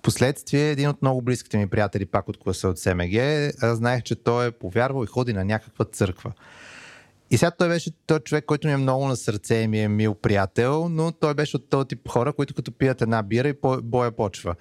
Впоследствие 0.00 0.70
един 0.70 0.88
от 0.88 1.02
много 1.02 1.22
близките 1.22 1.58
ми 1.58 1.66
приятели, 1.66 2.06
пак 2.06 2.28
от 2.28 2.38
класа 2.38 2.68
от 2.68 2.78
СМГ, 2.78 3.20
знаех, 3.62 4.02
че 4.02 4.14
той 4.14 4.46
е 4.46 4.50
повярвал 4.50 5.04
и 5.04 5.06
ходи 5.06 5.32
на 5.32 5.44
някаква 5.44 5.84
църква. 5.84 6.32
И 7.30 7.38
сега 7.38 7.50
той 7.50 7.68
беше 7.68 7.90
той 8.06 8.20
човек, 8.20 8.44
който 8.44 8.66
ми 8.66 8.72
е 8.72 8.76
много 8.76 9.08
на 9.08 9.16
сърце 9.16 9.54
и 9.54 9.68
ми 9.68 9.80
е 9.80 9.88
мил 9.88 10.14
приятел, 10.14 10.88
но 10.88 11.12
той 11.12 11.34
беше 11.34 11.56
от 11.56 11.68
този 11.70 11.88
тип 11.88 12.08
хора, 12.08 12.32
които 12.32 12.54
като 12.54 12.72
пият 12.72 13.02
една 13.02 13.22
бира 13.22 13.48
и 13.48 13.54
боя 13.82 14.12
почва. 14.12 14.54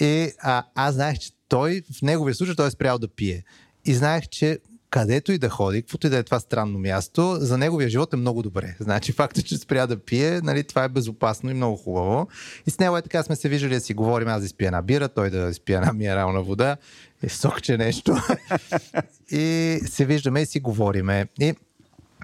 И 0.00 0.32
а, 0.38 0.64
аз 0.74 0.94
знаех, 0.94 1.18
че 1.18 1.30
той, 1.48 1.82
в 1.98 2.02
неговия 2.02 2.34
случай, 2.34 2.54
той 2.54 2.66
е 2.66 2.70
спрял 2.70 2.98
да 2.98 3.08
пие. 3.08 3.44
И 3.84 3.94
знаех, 3.94 4.28
че 4.28 4.58
където 4.90 5.32
и 5.32 5.38
да 5.38 5.48
ходи, 5.48 5.82
каквото 5.82 6.06
и 6.06 6.10
да 6.10 6.18
е 6.18 6.22
това 6.22 6.40
странно 6.40 6.78
място, 6.78 7.36
за 7.40 7.58
неговия 7.58 7.88
живот 7.88 8.12
е 8.12 8.16
много 8.16 8.42
добре. 8.42 8.76
Значи 8.80 9.12
факта, 9.12 9.42
че 9.42 9.58
спря 9.58 9.86
да 9.86 9.96
пие, 9.96 10.40
нали, 10.40 10.64
това 10.64 10.84
е 10.84 10.88
безопасно 10.88 11.50
и 11.50 11.54
много 11.54 11.76
хубаво. 11.76 12.28
И 12.66 12.70
с 12.70 12.78
него 12.78 12.96
е 12.96 13.02
така 13.02 13.22
сме 13.22 13.36
се 13.36 13.48
виждали 13.48 13.74
да 13.74 13.80
си 13.80 13.94
говорим, 13.94 14.28
аз 14.28 14.40
да 14.40 14.46
изпия 14.46 14.66
една 14.66 14.82
бира, 14.82 15.08
той 15.08 15.30
да 15.30 15.48
изпие 15.48 15.76
една 15.76 15.92
минерална 15.92 16.42
вода 16.42 16.76
и 17.22 17.28
сокче 17.28 17.76
нещо. 17.76 18.16
и 19.30 19.78
се 19.86 20.04
виждаме 20.04 20.42
и 20.42 20.46
си 20.46 20.60
говориме. 20.60 21.26
И 21.40 21.54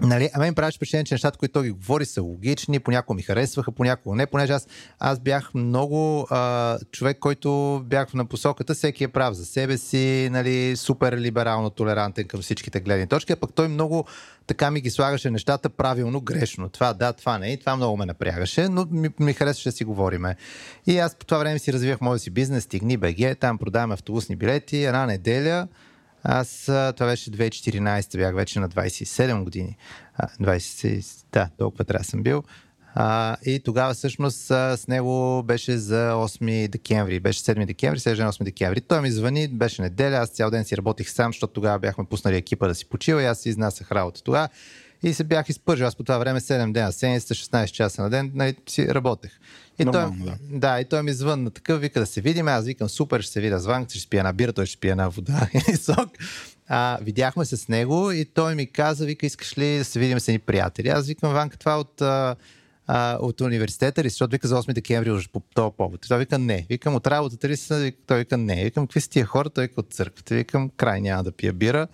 Нали, 0.00 0.30
а 0.34 0.38
мен 0.38 0.54
правиш 0.54 0.76
впечатление, 0.76 1.04
че 1.04 1.14
нещата, 1.14 1.38
които 1.38 1.52
той 1.52 1.64
ги 1.64 1.70
говори, 1.70 2.04
са 2.04 2.22
логични, 2.22 2.80
понякога 2.80 3.16
ми 3.16 3.22
харесваха, 3.22 3.72
понякога 3.72 4.16
не, 4.16 4.26
понеже 4.26 4.52
аз, 4.52 4.68
аз 4.98 5.20
бях 5.20 5.54
много 5.54 6.26
а, 6.30 6.78
човек, 6.92 7.18
който 7.18 7.82
бях 7.86 8.14
на 8.14 8.24
посоката, 8.24 8.74
всеки 8.74 9.04
е 9.04 9.08
прав 9.08 9.34
за 9.34 9.44
себе 9.44 9.78
си, 9.78 10.28
нали, 10.32 10.76
супер 10.76 11.16
либерално 11.16 11.70
толерантен 11.70 12.28
към 12.28 12.42
всичките 12.42 12.80
гледни 12.80 13.06
точки, 13.06 13.32
а 13.32 13.36
пък 13.36 13.52
той 13.54 13.68
много 13.68 14.06
така 14.46 14.70
ми 14.70 14.80
ги 14.80 14.90
слагаше 14.90 15.30
нещата 15.30 15.70
правилно, 15.70 16.20
грешно. 16.20 16.68
Това 16.68 16.94
да, 16.94 17.12
това 17.12 17.38
не, 17.38 17.52
и 17.52 17.60
това 17.60 17.76
много 17.76 17.96
ме 17.96 18.06
напрягаше, 18.06 18.68
но 18.68 18.86
ми, 18.90 19.08
ми 19.20 19.32
харесваше 19.32 19.68
да 19.68 19.76
си 19.76 19.84
говориме. 19.84 20.36
И 20.86 20.98
аз 20.98 21.14
по 21.14 21.26
това 21.26 21.38
време 21.38 21.58
си 21.58 21.72
развивах 21.72 22.00
моя 22.00 22.18
си 22.18 22.30
бизнес, 22.30 22.64
Стигни 22.64 22.96
БГ, 22.96 23.38
там 23.40 23.58
продаваме 23.58 23.94
автобусни 23.94 24.36
билети, 24.36 24.84
една 24.84 25.06
неделя, 25.06 25.68
аз, 26.22 26.62
това 26.66 27.06
беше 27.06 27.30
2014, 27.30 28.16
бях 28.16 28.34
вече 28.34 28.60
на 28.60 28.68
27 28.68 29.44
години. 29.44 29.76
20, 30.40 31.24
да, 31.32 31.48
толкова 31.58 31.84
трябва 31.84 32.04
съм 32.04 32.22
бил. 32.22 32.42
А, 32.94 33.36
и 33.44 33.60
тогава 33.60 33.94
всъщност 33.94 34.38
с 34.46 34.84
него 34.88 35.42
беше 35.42 35.78
за 35.78 36.12
8 36.12 36.68
декември. 36.68 37.20
Беше 37.20 37.40
7 37.40 37.66
декември, 37.66 38.00
сега 38.00 38.24
е 38.24 38.26
8 38.26 38.44
декември. 38.44 38.80
Той 38.80 39.00
ми 39.00 39.10
звъни, 39.10 39.48
беше 39.48 39.82
неделя, 39.82 40.16
аз 40.16 40.28
цял 40.28 40.50
ден 40.50 40.64
си 40.64 40.76
работих 40.76 41.10
сам, 41.10 41.32
защото 41.32 41.52
тогава 41.52 41.78
бяхме 41.78 42.04
пуснали 42.04 42.36
екипа 42.36 42.68
да 42.68 42.74
си 42.74 42.86
почива 42.86 43.22
и 43.22 43.26
аз 43.26 43.38
си 43.38 43.48
изнасях 43.48 43.92
работа 43.92 44.22
тогава. 44.22 44.48
И 45.02 45.14
се 45.14 45.24
бях 45.24 45.48
изпържил. 45.48 45.86
Аз 45.86 45.96
по 45.96 46.04
това 46.04 46.18
време 46.18 46.40
7 46.40 46.72
дена, 46.72 46.92
7, 46.92 47.16
16 47.16 47.66
часа 47.66 48.02
на 48.02 48.10
ден, 48.10 48.32
нали, 48.34 48.56
си 48.68 48.94
работех. 48.94 49.30
И 49.78 49.84
той, 49.84 49.92
да. 49.92 50.36
да, 50.50 50.80
и 50.80 50.84
той 50.84 51.02
ми 51.02 51.12
звънна 51.12 51.50
такъв, 51.50 51.80
вика 51.80 52.00
да 52.00 52.06
се 52.06 52.20
видим. 52.20 52.48
Аз 52.48 52.64
викам, 52.64 52.88
супер, 52.88 53.20
ще 53.20 53.32
се 53.32 53.40
видя 53.40 53.58
с 53.58 53.66
Ванк, 53.66 53.90
ще 53.90 54.00
спия 54.00 54.24
на 54.24 54.32
бира, 54.32 54.52
той 54.52 54.66
ще 54.66 54.76
спия 54.76 54.96
на 54.96 55.10
вода 55.10 55.48
и 55.72 55.76
сок. 55.76 56.08
А, 56.68 56.98
видяхме 57.02 57.44
се 57.44 57.56
с 57.56 57.68
него 57.68 58.10
и 58.10 58.24
той 58.24 58.54
ми 58.54 58.66
каза, 58.66 59.04
вика, 59.06 59.26
искаш 59.26 59.58
ли 59.58 59.78
да 59.78 59.84
се 59.84 59.98
видим 59.98 60.20
с 60.20 60.28
едни 60.28 60.38
приятели? 60.38 60.88
Аз 60.88 61.06
викам, 61.06 61.32
Ванка, 61.32 61.56
това 61.56 61.80
от, 61.80 62.00
а, 62.00 62.36
а, 62.86 63.18
от 63.20 63.40
университета 63.40 64.04
ли, 64.04 64.08
защото 64.08 64.30
вика 64.30 64.48
за 64.48 64.62
8 64.62 64.72
декември 64.72 65.10
уже 65.10 65.28
по 65.28 65.40
този 65.54 65.74
повод. 65.76 66.00
Той 66.08 66.18
вика, 66.18 66.38
не. 66.38 66.66
Викам, 66.68 66.94
от 66.94 67.06
работата 67.06 67.48
ли? 67.48 67.56
Той 68.06 68.18
вика, 68.18 68.36
не. 68.36 68.64
Викам, 68.64 68.86
какви 68.86 69.00
са 69.00 69.10
тия 69.10 69.26
хора? 69.26 69.50
Той 69.50 69.64
вика, 69.64 69.80
от 69.80 69.92
църквата. 69.92 70.34
Викам, 70.34 70.70
край, 70.76 71.00
няма 71.00 71.22
да 71.22 71.32
пия 71.32 71.52
бира. 71.52 71.88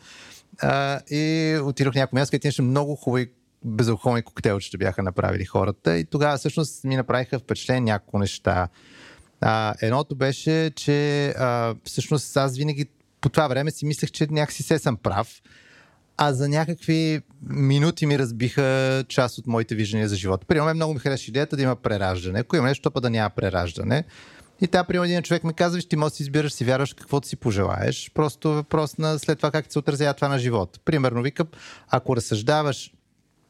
А, 0.63 1.01
и 1.11 1.57
отидох 1.63 1.95
някакво 1.95 2.17
място, 2.17 2.31
където 2.31 2.47
имаше 2.47 2.63
много 2.63 2.97
хубави 2.97 3.31
безалкохолни 3.65 4.23
коктейлчета 4.23 4.79
бяха 4.79 5.03
направили 5.03 5.45
хората 5.45 5.99
и 5.99 6.05
тогава 6.05 6.37
всъщност 6.37 6.85
ми 6.85 6.97
направиха 6.97 7.39
впечатление 7.39 7.81
няколко 7.81 8.19
неща. 8.19 8.69
А, 9.41 9.75
едното 9.81 10.15
беше, 10.17 10.71
че 10.77 11.29
а, 11.29 11.75
всъщност 11.85 12.37
аз 12.37 12.57
винаги 12.57 12.87
по 13.21 13.29
това 13.29 13.49
време 13.49 13.71
си 13.71 13.87
мислех, 13.87 14.11
че 14.11 14.27
някакси 14.31 14.63
се 14.63 14.79
съм 14.79 14.97
прав, 14.97 15.43
а 16.17 16.33
за 16.33 16.49
някакви 16.49 17.21
минути 17.43 18.07
ми 18.07 18.19
разбиха 18.19 19.05
част 19.09 19.39
от 19.39 19.47
моите 19.47 19.75
виждания 19.75 20.09
за 20.09 20.17
живота. 20.17 20.47
Примерно 20.47 20.75
много 20.75 20.95
ми 20.95 21.01
хареса 21.01 21.25
идеята 21.29 21.57
да 21.57 21.63
има 21.63 21.77
прераждане. 21.77 22.39
Ако 22.39 22.57
има 22.57 22.67
нещо, 22.67 22.91
па 22.91 23.01
да 23.01 23.11
няма 23.11 23.31
прераждане. 23.31 24.05
И 24.61 24.67
та, 24.67 24.85
при 24.85 24.97
един 24.97 25.23
човек 25.23 25.45
ми 25.45 25.55
казва, 25.55 25.81
ти 25.81 25.97
можеш 25.97 26.13
да 26.13 26.17
си 26.17 26.23
избираш, 26.23 26.53
си 26.53 26.65
вярваш 26.65 26.95
каквото 26.95 27.29
си 27.29 27.37
пожелаеш. 27.37 28.11
Просто 28.15 28.51
въпрос 28.51 28.99
на 28.99 29.19
след 29.19 29.39
това 29.39 29.51
как 29.51 29.73
се 29.73 29.79
отразява 29.79 30.15
това 30.15 30.29
на 30.29 30.39
живота. 30.39 30.79
Примерно, 30.85 31.23
викам, 31.23 31.47
ако 31.91 32.17
разсъждаваш 32.17 32.93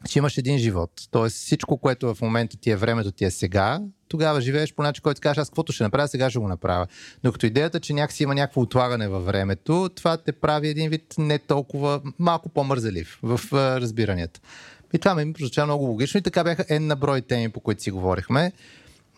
че 0.08 0.18
имаш 0.18 0.38
един 0.38 0.58
живот. 0.58 0.90
Тоест 1.10 1.36
всичко, 1.36 1.78
което 1.78 2.14
в 2.14 2.20
момента 2.20 2.56
ти 2.56 2.70
е 2.70 2.76
времето 2.76 3.12
ти 3.12 3.24
е 3.24 3.30
сега, 3.30 3.80
тогава 4.08 4.40
живееш 4.40 4.74
по 4.74 4.82
начин, 4.82 5.02
който 5.02 5.20
кажеш, 5.20 5.38
аз 5.38 5.48
каквото 5.48 5.72
ще 5.72 5.84
направя, 5.84 6.08
сега 6.08 6.30
ще 6.30 6.38
го 6.38 6.48
направя. 6.48 6.86
Докато 7.24 7.46
идеята, 7.46 7.80
че 7.80 7.92
някакси 7.92 8.22
има 8.22 8.34
някакво 8.34 8.60
отлагане 8.60 9.08
във 9.08 9.24
времето, 9.24 9.88
това 9.94 10.16
те 10.16 10.32
прави 10.32 10.68
един 10.68 10.90
вид 10.90 11.14
не 11.18 11.38
толкова, 11.38 12.00
малко 12.18 12.48
по-мързелив 12.48 13.18
в 13.22 13.40
разбиранията. 13.52 14.40
И 14.92 14.98
това 14.98 15.14
ми 15.14 15.32
прозвуча 15.32 15.64
много 15.64 15.84
логично 15.84 16.18
и 16.18 16.22
така 16.22 16.44
бяха 16.44 16.64
една 16.68 16.96
брой 16.96 17.20
теми, 17.20 17.48
по 17.48 17.60
които 17.60 17.82
си 17.82 17.90
говорихме 17.90 18.52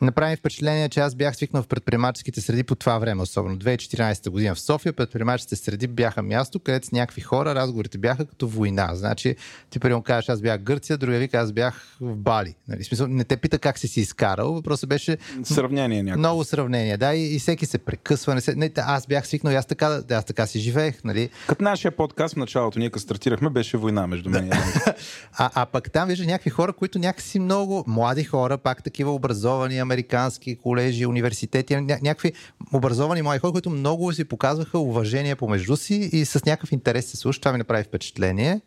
направи 0.02 0.36
впечатление, 0.36 0.88
че 0.88 1.00
аз 1.00 1.14
бях 1.14 1.36
свикнал 1.36 1.62
в 1.62 1.66
предприемаческите 1.66 2.40
среди 2.40 2.64
по 2.64 2.74
това 2.74 2.98
време, 2.98 3.22
особено 3.22 3.56
2014 3.56 4.30
година 4.30 4.54
в 4.54 4.60
София. 4.60 4.92
Предприемаческите 4.92 5.56
среди 5.56 5.86
бяха 5.86 6.22
място, 6.22 6.60
където 6.60 6.86
с 6.86 6.92
някакви 6.92 7.20
хора 7.20 7.54
разговорите 7.54 7.98
бяха 7.98 8.26
като 8.26 8.48
война. 8.48 8.94
Значи, 8.94 9.36
ти 9.70 9.78
примерно 9.78 10.02
кажеш, 10.02 10.28
аз 10.28 10.40
бях 10.40 10.60
Гърция, 10.62 10.98
другия 10.98 11.20
вика, 11.20 11.38
аз 11.38 11.52
бях 11.52 11.96
в 12.00 12.16
Бали. 12.16 12.54
Нали? 12.68 12.84
Смисъл, 12.84 13.06
не 13.06 13.24
те 13.24 13.36
пита 13.36 13.58
как 13.58 13.78
си 13.78 13.88
си 13.88 14.00
изкарал, 14.00 14.52
въпросът 14.52 14.88
беше. 14.88 15.18
Сравнение 15.44 16.02
някакво. 16.02 16.18
Много 16.18 16.44
сравнение, 16.44 16.96
да, 16.96 17.14
и, 17.14 17.34
и 17.34 17.38
всеки 17.38 17.66
се 17.66 17.78
прекъсва. 17.78 18.34
Не 18.34 18.40
се... 18.40 18.54
не, 18.54 18.70
аз 18.76 19.06
бях 19.06 19.26
свикнал, 19.26 19.56
аз 19.56 19.66
така, 19.66 20.02
аз 20.10 20.24
така 20.24 20.46
си 20.46 20.60
живеех. 20.60 21.04
Нали? 21.04 21.30
Като 21.46 21.64
нашия 21.64 21.96
подкаст 21.96 22.34
в 22.34 22.36
началото, 22.36 22.78
ние 22.78 22.90
като 22.90 23.02
стартирахме, 23.02 23.50
беше 23.50 23.76
война 23.76 24.06
между 24.06 24.30
мен 24.30 24.46
и 24.46 24.50
а, 25.38 25.50
а 25.54 25.66
пък 25.66 25.90
там 25.90 26.08
виждаш 26.08 26.26
някакви 26.26 26.50
хора, 26.50 26.72
които 26.72 26.98
някакси 26.98 27.38
много 27.38 27.84
млади 27.86 28.24
хора, 28.24 28.58
пак 28.58 28.82
такива 28.82 29.14
образовани, 29.14 29.78
американски 29.90 30.56
колежи, 30.56 31.06
университети, 31.06 31.74
ня- 31.74 32.02
някакви 32.02 32.32
образовани 32.72 33.22
млади 33.22 33.38
хора, 33.38 33.52
които 33.52 33.70
много 33.70 34.12
си 34.12 34.24
показваха 34.24 34.78
уважение 34.78 35.36
помежду 35.36 35.76
си 35.76 36.10
и 36.12 36.24
с 36.24 36.44
някакъв 36.44 36.72
интерес 36.72 37.06
се 37.06 37.16
слушат. 37.16 37.42
Това 37.42 37.52
ми 37.52 37.58
направи 37.58 37.84
впечатление. 37.84 38.60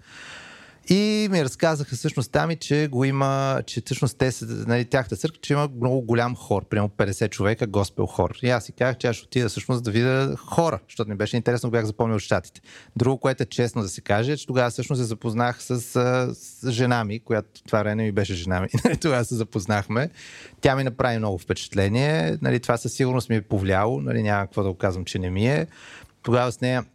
И 0.89 1.27
ми 1.31 1.43
разказаха 1.43 1.95
всъщност 1.95 2.31
там 2.31 2.55
че 2.59 2.87
го 2.91 3.05
има, 3.05 3.61
че 3.65 3.81
всъщност 3.85 4.17
те 4.17 4.31
нали, 4.43 4.85
тяхта 4.85 5.15
църква, 5.15 5.39
че 5.41 5.53
има 5.53 5.69
много 5.81 6.01
голям 6.01 6.35
хор, 6.35 6.65
примерно 6.65 6.89
50 6.89 7.29
човека, 7.29 7.67
госпел 7.67 8.05
хор. 8.05 8.37
И 8.43 8.49
аз 8.49 8.63
си 8.63 8.71
казах, 8.71 8.97
че 8.97 9.07
аз 9.07 9.15
ще 9.15 9.25
отида 9.25 9.49
всъщност 9.49 9.83
да 9.83 9.91
видя 9.91 10.35
хора, 10.37 10.79
защото 10.87 11.09
ми 11.09 11.15
беше 11.15 11.37
интересно, 11.37 11.69
бях 11.69 11.85
запомнил 11.85 12.19
щатите. 12.19 12.61
Друго, 12.95 13.17
което 13.17 13.43
е 13.43 13.45
честно 13.45 13.81
да 13.81 13.89
се 13.89 14.01
каже, 14.01 14.31
е, 14.31 14.37
че 14.37 14.47
тогава 14.47 14.69
всъщност 14.69 14.99
се 14.99 15.05
запознах 15.05 15.63
с, 15.63 15.81
с 16.33 16.71
жена 16.71 17.03
ми, 17.03 17.19
която 17.19 17.63
това 17.63 17.79
време 17.79 18.03
ми 18.03 18.11
беше 18.11 18.33
жена 18.33 18.61
ми. 18.61 18.67
Нали, 18.85 18.97
тогава 18.97 19.25
се 19.25 19.35
запознахме. 19.35 20.09
Тя 20.61 20.75
ми 20.75 20.83
направи 20.83 21.17
много 21.17 21.37
впечатление. 21.37 22.37
Нали, 22.41 22.59
това 22.59 22.77
със 22.77 22.93
сигурност 22.93 23.29
ми 23.29 23.35
е 23.35 23.41
повлияло. 23.41 24.01
Нали, 24.01 24.23
няма 24.23 24.45
какво 24.45 24.63
да 24.63 24.69
го 24.69 24.75
казвам, 24.75 25.05
че 25.05 25.19
не 25.19 25.29
ми 25.29 25.47
е. 25.47 25.67
Тогава 26.23 26.51
с 26.51 26.61
нея 26.61 26.85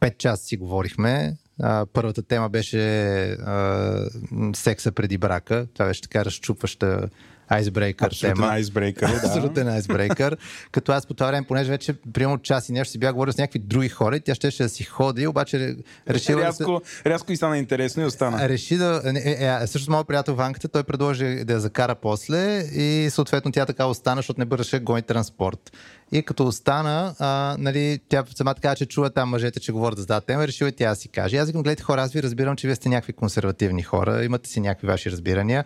5 0.00 0.16
часа 0.18 0.44
си 0.44 0.56
говорихме. 0.56 1.36
А, 1.62 1.86
първата 1.92 2.22
тема 2.22 2.48
беше 2.48 3.22
а, 3.32 4.06
секса 4.54 4.92
преди 4.92 5.18
брака. 5.18 5.66
Това 5.74 5.86
беше 5.86 6.02
така 6.02 6.24
разчупваща 6.24 7.08
айсбрейкър 7.50 8.06
Абсолютен 8.06 8.36
тема. 8.36 8.46
айсбрейкър, 8.46 9.08
да. 9.10 9.16
Абсолютен 9.16 9.68
айсбрейкър. 9.68 10.36
Като 10.72 10.92
аз 10.92 11.06
по 11.06 11.14
това 11.14 11.26
време, 11.26 11.46
понеже 11.46 11.70
вече 11.70 11.94
примерно 12.12 12.38
час 12.38 12.68
и 12.68 12.72
нещо 12.72 12.92
си 12.92 12.98
бях 12.98 13.12
говорил 13.12 13.32
с 13.32 13.38
някакви 13.38 13.58
други 13.58 13.88
хора 13.88 14.16
и 14.16 14.20
тя 14.20 14.34
щеше 14.34 14.62
да 14.62 14.68
си 14.68 14.84
ходи, 14.84 15.26
обаче 15.26 15.76
решила 16.08 16.42
рязко, 16.42 16.80
да 16.80 16.88
се... 16.88 17.10
рязко 17.10 17.32
и 17.32 17.36
стана 17.36 17.58
интересно 17.58 18.02
и 18.02 18.06
остана. 18.06 18.48
Реши 18.48 18.76
да... 18.76 19.02
Е, 19.04 19.30
е, 19.30 19.62
е, 19.62 19.66
също 19.66 19.90
моят 19.90 20.06
приятел 20.06 20.34
Ванката, 20.34 20.68
той 20.68 20.82
предложи 20.82 21.44
да 21.44 21.52
я 21.52 21.60
закара 21.60 21.94
после 21.94 22.58
и 22.58 23.10
съответно 23.10 23.52
тя 23.52 23.66
така 23.66 23.86
остана, 23.86 24.16
защото 24.18 24.40
не 24.40 24.44
бързаше 24.44 24.78
гони 24.78 25.02
транспорт. 25.02 25.72
И 26.12 26.22
като 26.22 26.46
остана, 26.46 27.14
а, 27.18 27.56
нали, 27.58 28.00
тя 28.08 28.24
сама 28.34 28.54
така, 28.54 28.74
че 28.74 28.86
чува 28.86 29.10
там 29.10 29.28
мъжете, 29.28 29.60
че 29.60 29.72
говорят 29.72 29.98
за 29.98 30.06
тази 30.06 30.26
тема, 30.26 30.46
решила 30.46 30.68
и 30.68 30.72
тя 30.72 30.94
си 30.94 31.08
каже. 31.08 31.36
Аз 31.36 31.46
викам, 31.46 31.62
гледайте 31.62 31.82
хора, 31.82 32.02
аз 32.02 32.12
ви 32.12 32.22
разбирам, 32.22 32.56
че 32.56 32.66
вие 32.66 32.76
сте 32.76 32.88
някакви 32.88 33.12
консервативни 33.12 33.82
хора, 33.82 34.24
имате 34.24 34.50
си 34.50 34.60
някакви 34.60 34.86
ваши 34.86 35.10
разбирания. 35.10 35.64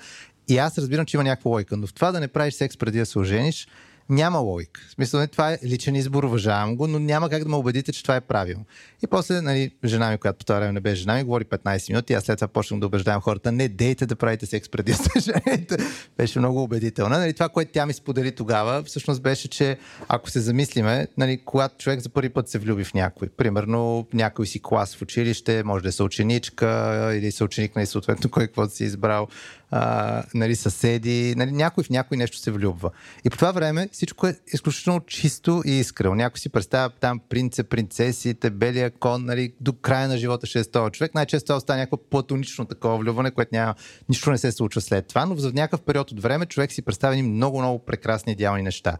И 0.49 0.59
аз 0.59 0.79
разбирам, 0.79 1.07
че 1.07 1.17
има 1.17 1.25
някаква 1.25 1.51
лойка, 1.51 1.77
но 1.77 1.87
в 1.87 1.95
това 1.95 2.13
да 2.13 2.21
не 2.21 2.29
правиш 2.29 2.55
секс 2.55 2.77
преди 2.77 2.99
да 2.99 3.07
се 3.07 3.19
ожениш, 3.19 3.69
няма 4.09 4.39
логика. 4.39 4.81
В 4.89 4.91
смисъл, 4.91 5.27
това 5.27 5.53
е 5.53 5.59
личен 5.65 5.97
избор, 5.97 6.25
уважавам 6.25 6.77
го, 6.77 6.87
но 6.87 6.99
няма 6.99 7.31
как 7.31 7.43
да 7.45 7.49
ме 7.49 7.57
убедите, 7.57 7.93
че 7.93 8.03
това 8.03 8.17
е 8.17 8.21
правилно. 8.21 8.65
И 9.05 9.07
после, 9.07 9.41
нали, 9.41 9.71
жена 9.85 10.11
ми, 10.11 10.19
която 10.19 10.39
по 10.39 10.45
това 10.45 10.59
време 10.59 10.73
не 10.73 10.81
беше 10.81 11.03
жена 11.03 11.15
ми, 11.15 11.23
говори 11.23 11.45
15 11.45 11.89
минути, 11.91 12.13
аз 12.13 12.25
след 12.25 12.39
това 12.39 12.49
почнах 12.49 12.81
да 12.81 12.87
убеждавам 12.87 13.21
хората, 13.21 13.53
не 13.53 13.69
дейте 13.69 14.07
да 14.07 14.17
правите 14.17 14.47
секс 14.47 14.69
преди 14.69 14.95
жените. 15.19 15.77
Беше 16.17 16.39
много 16.39 16.63
убедителна. 16.63 17.19
Нали, 17.19 17.33
това, 17.33 17.49
което 17.49 17.73
тя 17.73 17.87
ми 17.87 17.93
сподели 17.93 18.35
тогава, 18.35 18.83
всъщност 18.83 19.23
беше, 19.23 19.49
че 19.49 19.79
ако 20.09 20.31
се 20.31 20.41
замислиме, 20.41 21.07
нали, 21.19 21.41
когато 21.45 21.77
човек 21.77 22.01
за 22.01 22.09
първи 22.09 22.29
път 22.29 22.49
се 22.49 22.59
влюби 22.59 22.85
в 22.85 22.95
някой, 22.95 23.29
примерно 23.29 24.07
някой 24.13 24.47
си 24.47 24.61
клас 24.63 24.97
в 24.97 25.03
училище, 25.03 25.63
може 25.65 25.83
да 25.83 25.89
е 25.89 25.93
съученичка 25.93 27.11
или 27.15 27.33
съученик, 27.33 27.77
нали, 27.77 27.87
съответно 27.87 28.31
кой 28.31 28.47
каквото 28.47 28.75
си 28.75 28.85
избрал, 28.85 29.29
а, 29.77 30.23
нали, 30.35 30.57
съседи, 30.57 31.35
нали, 31.37 31.53
някой 31.53 31.85
в 31.85 31.91
някой 31.91 32.17
нещо 32.17 32.37
се 32.37 32.51
влюбва. 32.51 32.91
И 33.25 33.31
по 33.31 33.37
това 33.37 33.53
време 33.53 33.89
всичко 33.93 34.27
е 34.27 34.37
изключително 34.53 35.01
чисто 35.01 35.63
и 35.67 35.71
искрено. 35.71 36.15
Някой 36.15 36.39
си 36.39 36.49
представя 36.49 36.91
там 37.01 37.21
принца, 37.29 37.65
принцесите, 37.65 38.51
белия 38.51 38.91
кон, 38.91 39.25
нали, 39.25 39.53
до 39.61 39.73
края 39.73 40.09
на 40.09 40.19
живота 40.19 40.47
ще 40.47 40.61
е 40.61 40.65
този 40.65 40.93
човек. 40.93 41.15
Най-често 41.15 41.47
това 41.47 41.57
остава 41.57 41.77
някакво 41.79 41.97
платонично 41.97 42.65
такова 42.65 42.99
влюбване, 42.99 43.31
което 43.31 43.49
няма, 43.53 43.75
нищо 44.09 44.31
не 44.31 44.39
се 44.39 44.53
случва 44.53 44.81
след 44.81 45.07
това, 45.07 45.27
но 45.27 45.37
за 45.37 45.53
някакъв 45.53 45.83
период 45.83 46.11
от 46.11 46.23
време 46.23 46.47
човек 46.47 46.73
си 46.73 46.83
представя 46.83 47.23
много, 47.23 47.59
много 47.59 47.79
прекрасни 47.79 48.33
идеални 48.33 48.63
неща. 48.63 48.97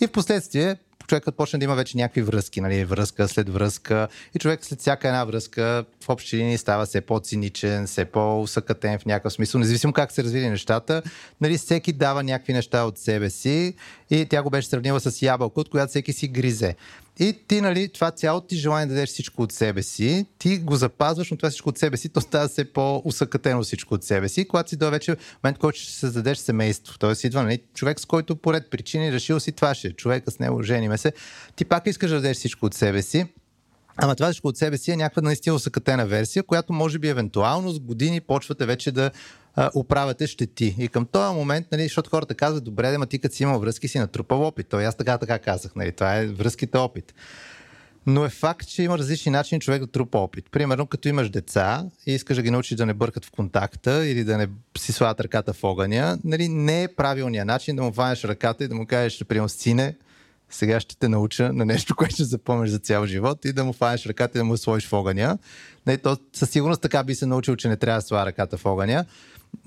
И 0.00 0.06
в 0.06 0.12
последствие 0.12 0.76
човекът 1.06 1.36
почне 1.36 1.58
да 1.58 1.64
има 1.64 1.74
вече 1.74 1.96
някакви 1.96 2.22
връзки, 2.22 2.60
нали, 2.60 2.84
връзка 2.84 3.28
след 3.28 3.48
връзка 3.48 4.08
и 4.34 4.38
човек 4.38 4.64
след 4.64 4.80
всяка 4.80 5.08
една 5.08 5.24
връзка 5.24 5.84
в 6.04 6.08
общи 6.08 6.36
линии 6.36 6.58
става 6.58 6.86
все 6.86 7.00
по-циничен, 7.00 7.86
все 7.86 8.04
по-усъкътен 8.04 8.98
в 8.98 9.06
някакъв 9.06 9.32
смисъл, 9.32 9.58
независимо 9.58 9.92
как 9.92 10.12
се 10.12 10.24
развили 10.24 10.50
нещата, 10.50 11.02
нали, 11.40 11.58
всеки 11.58 11.92
дава 11.92 12.22
някакви 12.22 12.52
неща 12.52 12.84
от 12.84 12.98
себе 12.98 13.30
си 13.30 13.74
и 14.10 14.26
тя 14.26 14.42
го 14.42 14.50
беше 14.50 14.68
сравнила 14.68 15.00
с 15.00 15.22
ябълка, 15.22 15.60
от 15.60 15.68
която 15.68 15.90
всеки 15.90 16.12
си 16.12 16.28
гризе. 16.28 16.74
И 17.18 17.38
ти, 17.48 17.60
нали, 17.60 17.88
това 17.88 18.10
цялото 18.10 18.46
ти 18.46 18.56
желание 18.56 18.86
да 18.86 18.94
дадеш 18.94 19.08
всичко 19.08 19.42
от 19.42 19.52
себе 19.52 19.82
си, 19.82 20.26
ти 20.38 20.58
го 20.58 20.76
запазваш, 20.76 21.30
но 21.30 21.36
това 21.36 21.50
всичко 21.50 21.68
от 21.68 21.78
себе 21.78 21.96
си, 21.96 22.08
то 22.08 22.20
става 22.20 22.48
все 22.48 22.64
по-усъкътено 22.72 23.62
всичко 23.62 23.94
от 23.94 24.04
себе 24.04 24.28
си. 24.28 24.48
Когато 24.48 24.70
си 24.70 24.76
до 24.76 24.90
вече 24.90 25.16
момент, 25.44 25.58
който 25.58 25.78
ще 25.78 25.92
създадеш 25.92 26.38
семейство, 26.38 26.98
т.е. 26.98 27.26
идва 27.26 27.42
нали, 27.42 27.58
човек, 27.74 28.00
с 28.00 28.06
който 28.06 28.36
поред 28.36 28.70
причини 28.70 29.12
решил 29.12 29.40
си 29.40 29.52
това 29.52 29.74
ще, 29.74 29.88
е 29.88 29.92
човека 29.92 30.30
с 30.30 30.38
него 30.38 30.62
жениме 30.62 30.98
се, 30.98 31.12
ти 31.56 31.64
пак 31.64 31.86
искаш 31.86 32.10
да 32.10 32.16
дадеш 32.16 32.36
всичко 32.36 32.66
от 32.66 32.74
себе 32.74 33.02
си, 33.02 33.26
Ама 33.96 34.14
това 34.14 34.26
всичко 34.26 34.48
от 34.48 34.56
себе 34.56 34.78
си 34.78 34.90
е 34.90 34.96
някаква 34.96 35.22
наистина 35.22 35.54
усъкътена 35.56 36.06
версия, 36.06 36.42
която 36.42 36.72
може 36.72 36.98
би 36.98 37.08
евентуално 37.08 37.70
с 37.70 37.80
години 37.80 38.20
почвате 38.20 38.66
вече 38.66 38.92
да 38.92 39.10
а, 39.56 39.70
оправяте 39.74 40.26
щети. 40.26 40.76
И 40.78 40.88
към 40.88 41.06
този 41.06 41.34
момент, 41.34 41.66
нали, 41.72 41.82
защото 41.82 42.10
хората 42.10 42.34
казват, 42.34 42.64
добре, 42.64 42.90
да, 42.90 42.98
ма 42.98 43.06
ти 43.06 43.18
като 43.18 43.34
си 43.34 43.42
имал 43.42 43.60
връзки, 43.60 43.88
си 43.88 43.98
натрупал 43.98 44.46
опит. 44.46 44.68
То 44.68 44.76
аз 44.76 44.96
така 44.96 45.18
така 45.18 45.38
казах, 45.38 45.76
нали, 45.76 45.92
това 45.92 46.16
е 46.16 46.26
връзките 46.26 46.78
опит. 46.78 47.14
Но 48.06 48.24
е 48.24 48.28
факт, 48.28 48.68
че 48.68 48.82
има 48.82 48.98
различни 48.98 49.32
начини 49.32 49.60
човек 49.60 49.80
да 49.80 49.86
трупа 49.86 50.18
опит. 50.18 50.44
Примерно, 50.50 50.86
като 50.86 51.08
имаш 51.08 51.30
деца 51.30 51.84
и 52.06 52.12
искаш 52.12 52.36
да 52.36 52.42
ги 52.42 52.50
научиш 52.50 52.76
да 52.76 52.86
не 52.86 52.94
бъркат 52.94 53.24
в 53.24 53.30
контакта 53.30 54.06
или 54.06 54.24
да 54.24 54.38
не 54.38 54.48
си 54.78 54.92
слагат 54.92 55.20
ръката 55.20 55.52
в 55.52 55.64
огъня, 55.64 56.18
нали, 56.24 56.48
не 56.48 56.82
е 56.82 56.88
правилният 56.88 57.46
начин 57.46 57.76
да 57.76 57.82
му 57.82 57.90
ванеш 57.90 58.24
ръката 58.24 58.64
и 58.64 58.68
да 58.68 58.74
му 58.74 58.86
кажеш, 58.86 59.24
примерно, 59.24 59.48
сине, 59.48 59.96
сега 60.50 60.80
ще 60.80 60.98
те 60.98 61.08
науча 61.08 61.52
на 61.52 61.64
нещо, 61.64 61.94
което 61.96 62.14
ще 62.14 62.24
запомнеш 62.24 62.70
за 62.70 62.78
цял 62.78 63.06
живот 63.06 63.44
и 63.44 63.52
да 63.52 63.64
му 63.64 63.72
фанеш 63.72 64.06
ръката 64.06 64.38
и 64.38 64.40
да 64.40 64.44
му 64.44 64.56
сложиш 64.56 64.88
в 64.88 64.92
огъня. 64.92 65.38
Нали, 65.86 65.98
то 65.98 66.16
със 66.32 66.50
сигурност 66.50 66.82
така 66.82 67.04
би 67.04 67.14
се 67.14 67.26
научил, 67.26 67.56
че 67.56 67.68
не 67.68 67.76
трябва 67.76 68.00
да 68.00 68.06
слага 68.06 68.26
ръката 68.26 68.56
в 68.56 68.66
огъня. 68.66 69.04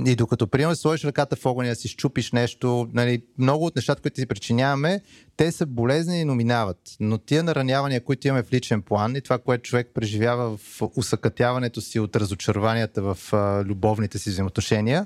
И 0.05 0.15
докато, 0.15 0.47
примерно, 0.47 0.75
сложиш 0.75 1.05
ръката 1.05 1.35
в 1.35 1.45
огъня, 1.45 1.75
си 1.75 1.87
щупиш 1.87 2.31
нещо, 2.31 2.89
нали, 2.93 3.21
много 3.37 3.65
от 3.65 3.75
нещата, 3.75 4.01
които 4.01 4.19
си 4.19 4.25
причиняваме, 4.25 5.01
те 5.37 5.51
са 5.51 5.65
болезни 5.65 6.21
и 6.21 6.25
номинават. 6.25 6.77
Но 6.99 7.17
тия 7.17 7.43
наранявания, 7.43 8.03
които 8.03 8.27
имаме 8.27 8.43
в 8.43 8.53
личен 8.53 8.81
план 8.81 9.15
и 9.15 9.21
това, 9.21 9.37
което 9.37 9.69
човек 9.69 9.91
преживява 9.93 10.57
в 10.57 10.81
усъкътяването 10.95 11.81
си 11.81 11.99
от 11.99 12.15
разочарованията 12.15 13.01
в 13.01 13.33
а, 13.33 13.63
любовните 13.63 14.19
си 14.19 14.29
взаимоотношения, 14.29 15.05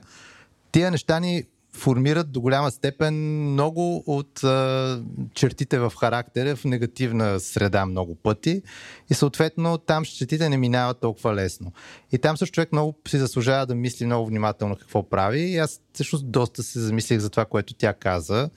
тия 0.71 0.91
неща 0.91 1.19
ни 1.19 1.43
формират 1.73 2.31
до 2.31 2.41
голяма 2.41 2.71
степен 2.71 3.15
много 3.51 4.03
от 4.05 4.43
а, 4.43 5.03
чертите 5.33 5.79
в 5.79 5.93
характера 5.99 6.55
в 6.55 6.65
негативна 6.65 7.39
среда 7.39 7.85
много 7.85 8.15
пъти 8.15 8.61
и 9.09 9.13
съответно 9.13 9.77
там 9.77 10.05
щетите 10.05 10.49
не 10.49 10.57
минават 10.57 10.99
толкова 10.99 11.35
лесно. 11.35 11.71
И 12.11 12.17
там 12.17 12.37
също 12.37 12.53
човек 12.53 12.71
много 12.71 12.95
си 13.07 13.17
заслужава 13.17 13.65
да 13.65 13.75
мисли 13.75 14.05
много 14.05 14.27
внимателно 14.27 14.75
какво 14.75 15.09
прави 15.09 15.39
и 15.39 15.57
аз 15.57 15.81
всъщност 15.93 16.31
доста 16.31 16.63
се 16.63 16.79
замислих 16.79 17.19
за 17.19 17.29
това, 17.29 17.45
което 17.45 17.73
тя 17.73 17.93
каза. 17.93 18.49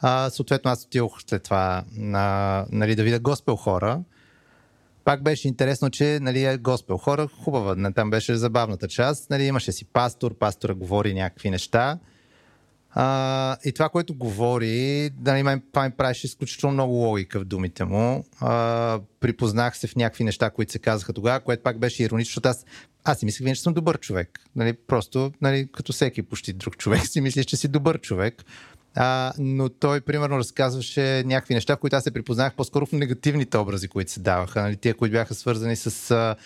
А, 0.00 0.30
съответно 0.30 0.70
аз 0.70 0.84
отидох 0.84 1.22
след 1.26 1.42
това 1.42 1.84
на, 1.96 2.66
нали, 2.72 2.94
да 2.94 3.02
видя 3.02 3.18
госпел 3.18 3.56
хора. 3.56 4.00
Пак 5.04 5.22
беше 5.22 5.48
интересно, 5.48 5.90
че 5.90 6.18
нали, 6.22 6.44
е 6.44 6.58
госпел 6.58 6.96
хора, 6.96 7.28
хубава, 7.42 7.92
там 7.92 8.10
беше 8.10 8.36
забавната 8.36 8.88
част. 8.88 9.30
Нали, 9.30 9.44
имаше 9.44 9.72
си 9.72 9.84
пастор, 9.84 10.34
пастора 10.34 10.74
говори 10.74 11.14
някакви 11.14 11.50
неща. 11.50 11.98
А, 12.96 13.56
и 13.64 13.72
това, 13.72 13.88
което 13.88 14.14
говори, 14.14 15.10
да 15.10 15.34
ми, 15.34 15.62
това 15.72 15.84
ми 15.84 15.90
правеше 15.90 16.26
изключително 16.26 16.72
много 16.72 16.92
логика 16.92 17.40
в 17.40 17.44
думите 17.44 17.84
му. 17.84 18.24
А, 18.40 19.00
припознах 19.20 19.76
се 19.76 19.86
в 19.86 19.96
някакви 19.96 20.24
неща, 20.24 20.50
които 20.50 20.72
се 20.72 20.78
казаха 20.78 21.12
тогава, 21.12 21.40
което 21.40 21.62
пак 21.62 21.78
беше 21.78 22.02
иронично, 22.02 22.30
защото 22.30 22.48
аз, 22.48 22.64
аз 23.04 23.18
си 23.18 23.24
мислех, 23.24 23.54
че 23.54 23.62
съм 23.62 23.74
добър 23.74 23.98
човек. 23.98 24.40
Нали, 24.56 24.72
просто, 24.72 25.32
нали, 25.40 25.68
като 25.72 25.92
всеки 25.92 26.22
почти 26.22 26.52
друг 26.52 26.76
човек, 26.76 27.06
си 27.06 27.20
мислиш, 27.20 27.46
че 27.46 27.56
си 27.56 27.68
добър 27.68 28.00
човек. 28.00 28.44
А, 28.94 29.32
но 29.38 29.68
той, 29.68 30.00
примерно, 30.00 30.38
разказваше 30.38 31.22
някакви 31.26 31.54
неща, 31.54 31.76
в 31.76 31.78
които 31.78 31.96
аз 31.96 32.04
се 32.04 32.10
припознах 32.10 32.54
по-скоро 32.54 32.86
в 32.86 32.92
негативните 32.92 33.58
образи, 33.58 33.88
които 33.88 34.12
се 34.12 34.20
даваха. 34.20 34.62
Нали, 34.62 34.76
тия, 34.76 34.94
които 34.94 35.12
бяха 35.12 35.34
свързани 35.34 35.76
с 35.76 36.36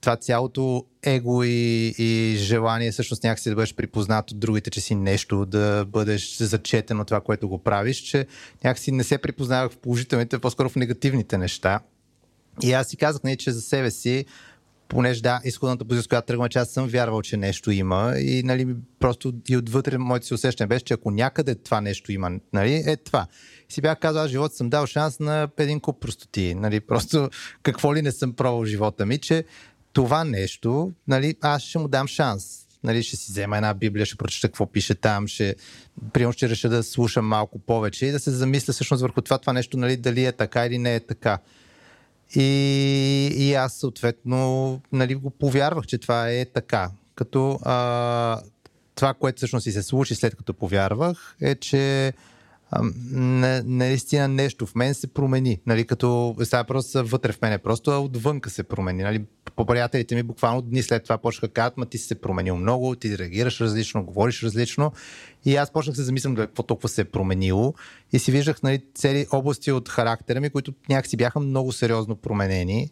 това 0.00 0.16
цялото 0.16 0.84
его 1.02 1.44
и, 1.44 1.94
и 1.98 2.36
желание 2.36 2.92
всъщност 2.92 3.24
някакси 3.24 3.48
да 3.48 3.54
бъдеш 3.54 3.74
припознат 3.74 4.30
от 4.30 4.40
другите, 4.40 4.70
че 4.70 4.80
си 4.80 4.94
нещо, 4.94 5.46
да 5.46 5.84
бъдеш 5.88 6.36
зачетен 6.36 7.00
от 7.00 7.06
това, 7.06 7.20
което 7.20 7.48
го 7.48 7.58
правиш, 7.58 7.96
че 7.96 8.26
някакси 8.64 8.92
не 8.92 9.04
се 9.04 9.18
припознавах 9.18 9.72
в 9.72 9.76
положителните, 9.76 10.38
по-скоро 10.38 10.68
в 10.68 10.76
негативните 10.76 11.38
неща. 11.38 11.80
И 12.62 12.72
аз 12.72 12.88
си 12.88 12.96
казах, 12.96 13.22
не, 13.22 13.36
че 13.36 13.50
за 13.50 13.60
себе 13.60 13.90
си 13.90 14.24
понеже 14.88 15.22
да, 15.22 15.40
изходната 15.44 15.84
позиция, 15.84 16.02
с 16.02 16.08
която 16.08 16.26
тръгвам, 16.26 16.48
че 16.48 16.58
аз 16.58 16.70
съм 16.70 16.88
вярвал, 16.88 17.22
че 17.22 17.36
нещо 17.36 17.70
има 17.70 18.14
и 18.18 18.42
нали, 18.42 18.76
просто 19.00 19.32
и 19.48 19.56
отвътре 19.56 19.98
моето 19.98 20.26
си 20.26 20.34
усещане 20.34 20.68
беше, 20.68 20.84
че 20.84 20.94
ако 20.94 21.10
някъде 21.10 21.54
това 21.54 21.80
нещо 21.80 22.12
има, 22.12 22.30
нали, 22.52 22.82
е 22.86 22.96
това. 22.96 23.26
Си 23.72 23.80
бях 23.80 23.98
казал, 23.98 24.22
аз 24.22 24.30
живота 24.30 24.54
съм 24.54 24.70
дал 24.70 24.86
шанс 24.86 25.20
на 25.20 25.48
един 25.58 25.80
куп 25.80 26.00
простоти. 26.00 26.54
Нали, 26.54 26.80
просто 26.80 27.30
какво 27.62 27.94
ли 27.94 28.02
не 28.02 28.12
съм 28.12 28.32
пробвал 28.32 28.64
живота 28.64 29.06
ми, 29.06 29.18
че 29.18 29.44
това 29.92 30.24
нещо, 30.24 30.92
нали, 31.08 31.34
аз 31.40 31.62
ще 31.62 31.78
му 31.78 31.88
дам 31.88 32.06
шанс. 32.06 32.66
Нали, 32.84 33.02
ще 33.02 33.16
си 33.16 33.32
взема 33.32 33.56
една 33.56 33.74
библия, 33.74 34.06
ще 34.06 34.16
прочета 34.16 34.48
какво 34.48 34.66
пише 34.66 34.94
там, 34.94 35.28
ще, 35.28 35.56
примерно 36.12 36.32
ще 36.32 36.48
реша 36.48 36.68
да 36.68 36.82
слушам 36.82 37.26
малко 37.26 37.58
повече 37.58 38.06
и 38.06 38.10
да 38.10 38.18
се 38.18 38.30
замисля 38.30 38.72
всъщност 38.72 39.00
върху 39.00 39.20
това, 39.20 39.38
това 39.38 39.52
нещо, 39.52 39.76
нали, 39.76 39.96
дали 39.96 40.24
е 40.24 40.32
така 40.32 40.66
или 40.66 40.78
не 40.78 40.94
е 40.94 41.00
така. 41.00 41.38
И, 42.34 42.42
и 43.36 43.54
аз 43.54 43.74
съответно 43.74 44.80
нали, 44.92 45.14
го 45.14 45.30
повярвах, 45.30 45.86
че 45.86 45.98
това 45.98 46.30
е 46.30 46.44
така. 46.44 46.90
Като 47.14 47.58
а, 47.62 48.40
това, 48.94 49.14
което 49.14 49.36
всъщност 49.36 49.66
и 49.66 49.72
се 49.72 49.82
случи 49.82 50.14
след 50.14 50.36
като 50.36 50.54
повярвах, 50.54 51.36
е, 51.40 51.54
че 51.54 52.12
наистина 53.64 54.28
нещо 54.28 54.66
в 54.66 54.74
мен 54.74 54.94
се 54.94 55.06
промени. 55.06 55.60
Нали, 55.66 55.86
като 55.86 56.36
сега 56.42 56.64
просто 56.64 57.04
вътре 57.04 57.32
в 57.32 57.42
мене, 57.42 57.58
просто 57.58 58.04
отвънка 58.04 58.50
се 58.50 58.62
промени. 58.62 59.02
Нали, 59.02 59.24
по 59.56 59.66
приятелите 59.66 60.14
ми 60.14 60.22
буквално 60.22 60.62
дни 60.62 60.82
след 60.82 61.02
това 61.02 61.18
почнаха 61.18 61.46
да 61.46 61.52
казват, 61.52 61.76
ма 61.76 61.86
ти 61.86 61.98
си 61.98 62.06
се 62.06 62.14
променил 62.14 62.56
много, 62.56 62.94
ти 62.94 63.18
реагираш 63.18 63.60
различно, 63.60 64.04
говориш 64.04 64.42
различно. 64.42 64.92
И 65.44 65.56
аз 65.56 65.72
почнах 65.72 65.96
се 65.96 66.02
замислям 66.02 66.36
какво 66.36 66.62
толкова 66.62 66.88
се 66.88 67.00
е 67.00 67.04
променило 67.04 67.74
и 68.12 68.18
си 68.18 68.32
виждах 68.32 68.62
нали, 68.62 68.82
цели 68.94 69.26
области 69.32 69.72
от 69.72 69.88
характера 69.88 70.40
ми, 70.40 70.50
които 70.50 70.72
някакси 70.88 71.16
бяха 71.16 71.40
много 71.40 71.72
сериозно 71.72 72.16
променени. 72.16 72.90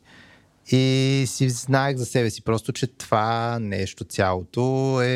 И 0.73 1.25
си 1.27 1.51
знаех 1.51 1.97
за 1.97 2.07
себе 2.07 2.31
си 2.31 2.43
просто, 2.43 2.73
че 2.73 2.87
това 2.87 3.59
нещо 3.61 4.05
цялото 4.05 4.99
е, 5.03 5.07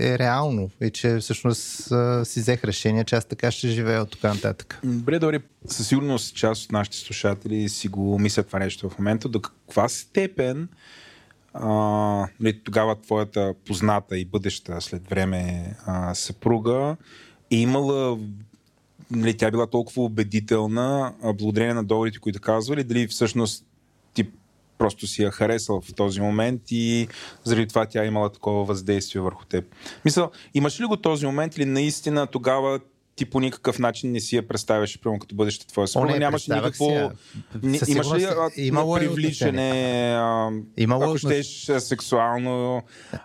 е 0.00 0.18
реално 0.18 0.70
и 0.80 0.90
че 0.90 1.16
всъщност 1.16 1.60
си 2.24 2.40
взех 2.40 2.64
решение, 2.64 3.04
че 3.04 3.14
аз 3.14 3.24
така 3.24 3.50
ще 3.50 3.68
живея 3.68 4.02
от 4.02 4.10
тук 4.10 4.22
нататък. 4.22 4.80
Добре, 4.84 5.18
добре. 5.18 5.40
Със 5.66 5.88
сигурност 5.88 6.36
част 6.36 6.64
от 6.64 6.72
нашите 6.72 6.96
слушатели 6.96 7.68
си 7.68 7.88
го 7.88 8.18
мислят 8.18 8.46
това 8.46 8.58
нещо 8.58 8.90
в 8.90 8.98
момента. 8.98 9.28
До 9.28 9.40
каква 9.40 9.88
степен 9.88 10.68
а, 11.54 11.68
нали, 12.40 12.60
тогава 12.64 13.00
твоята 13.00 13.54
позната 13.66 14.18
и 14.18 14.24
бъдеща 14.24 14.80
след 14.80 15.08
време 15.08 15.74
а, 15.86 16.14
съпруга 16.14 16.96
е 17.50 17.56
имала 17.56 18.18
нали, 19.10 19.36
тя 19.36 19.50
била 19.50 19.66
толкова 19.66 20.02
убедителна, 20.02 21.14
благодарение 21.24 21.74
на 21.74 21.84
договорите, 21.84 22.18
които 22.18 22.40
казвали, 22.40 22.84
дали 22.84 23.06
всъщност 23.06 23.64
просто 24.82 25.06
си 25.06 25.22
я 25.22 25.30
харесал 25.30 25.80
в 25.80 25.94
този 25.94 26.20
момент 26.20 26.62
и 26.70 27.08
заради 27.44 27.66
това 27.66 27.86
тя 27.86 28.02
е 28.02 28.06
имала 28.06 28.32
такова 28.32 28.64
въздействие 28.64 29.22
върху 29.22 29.44
теб. 29.44 29.64
Мисля, 30.04 30.30
имаш 30.54 30.80
ли 30.80 30.84
го 30.84 30.96
този 30.96 31.26
момент 31.26 31.56
или 31.56 31.64
наистина 31.64 32.26
тогава 32.26 32.80
ти 33.16 33.24
по 33.24 33.40
никакъв 33.40 33.78
начин 33.78 34.12
не 34.12 34.20
си 34.20 34.36
я 34.36 34.48
представяш, 34.48 35.00
прямо 35.00 35.18
като 35.18 35.34
бъдеща 35.34 35.66
твоя 35.66 35.88
съпруга. 35.88 36.12
не, 36.12 36.18
Нямаш 36.18 36.32
представях 36.32 36.64
никакво... 36.64 37.10
Ни- 37.62 37.80
Имаш 37.88 38.12
ли 38.12 38.26
имало 38.56 38.96
е 38.96 39.00
привличане, 39.00 39.70
а, 40.18 40.50
Имало 40.76 41.04
ако 41.04 41.18
щеш 41.18 41.70
сексуално... 41.78 42.82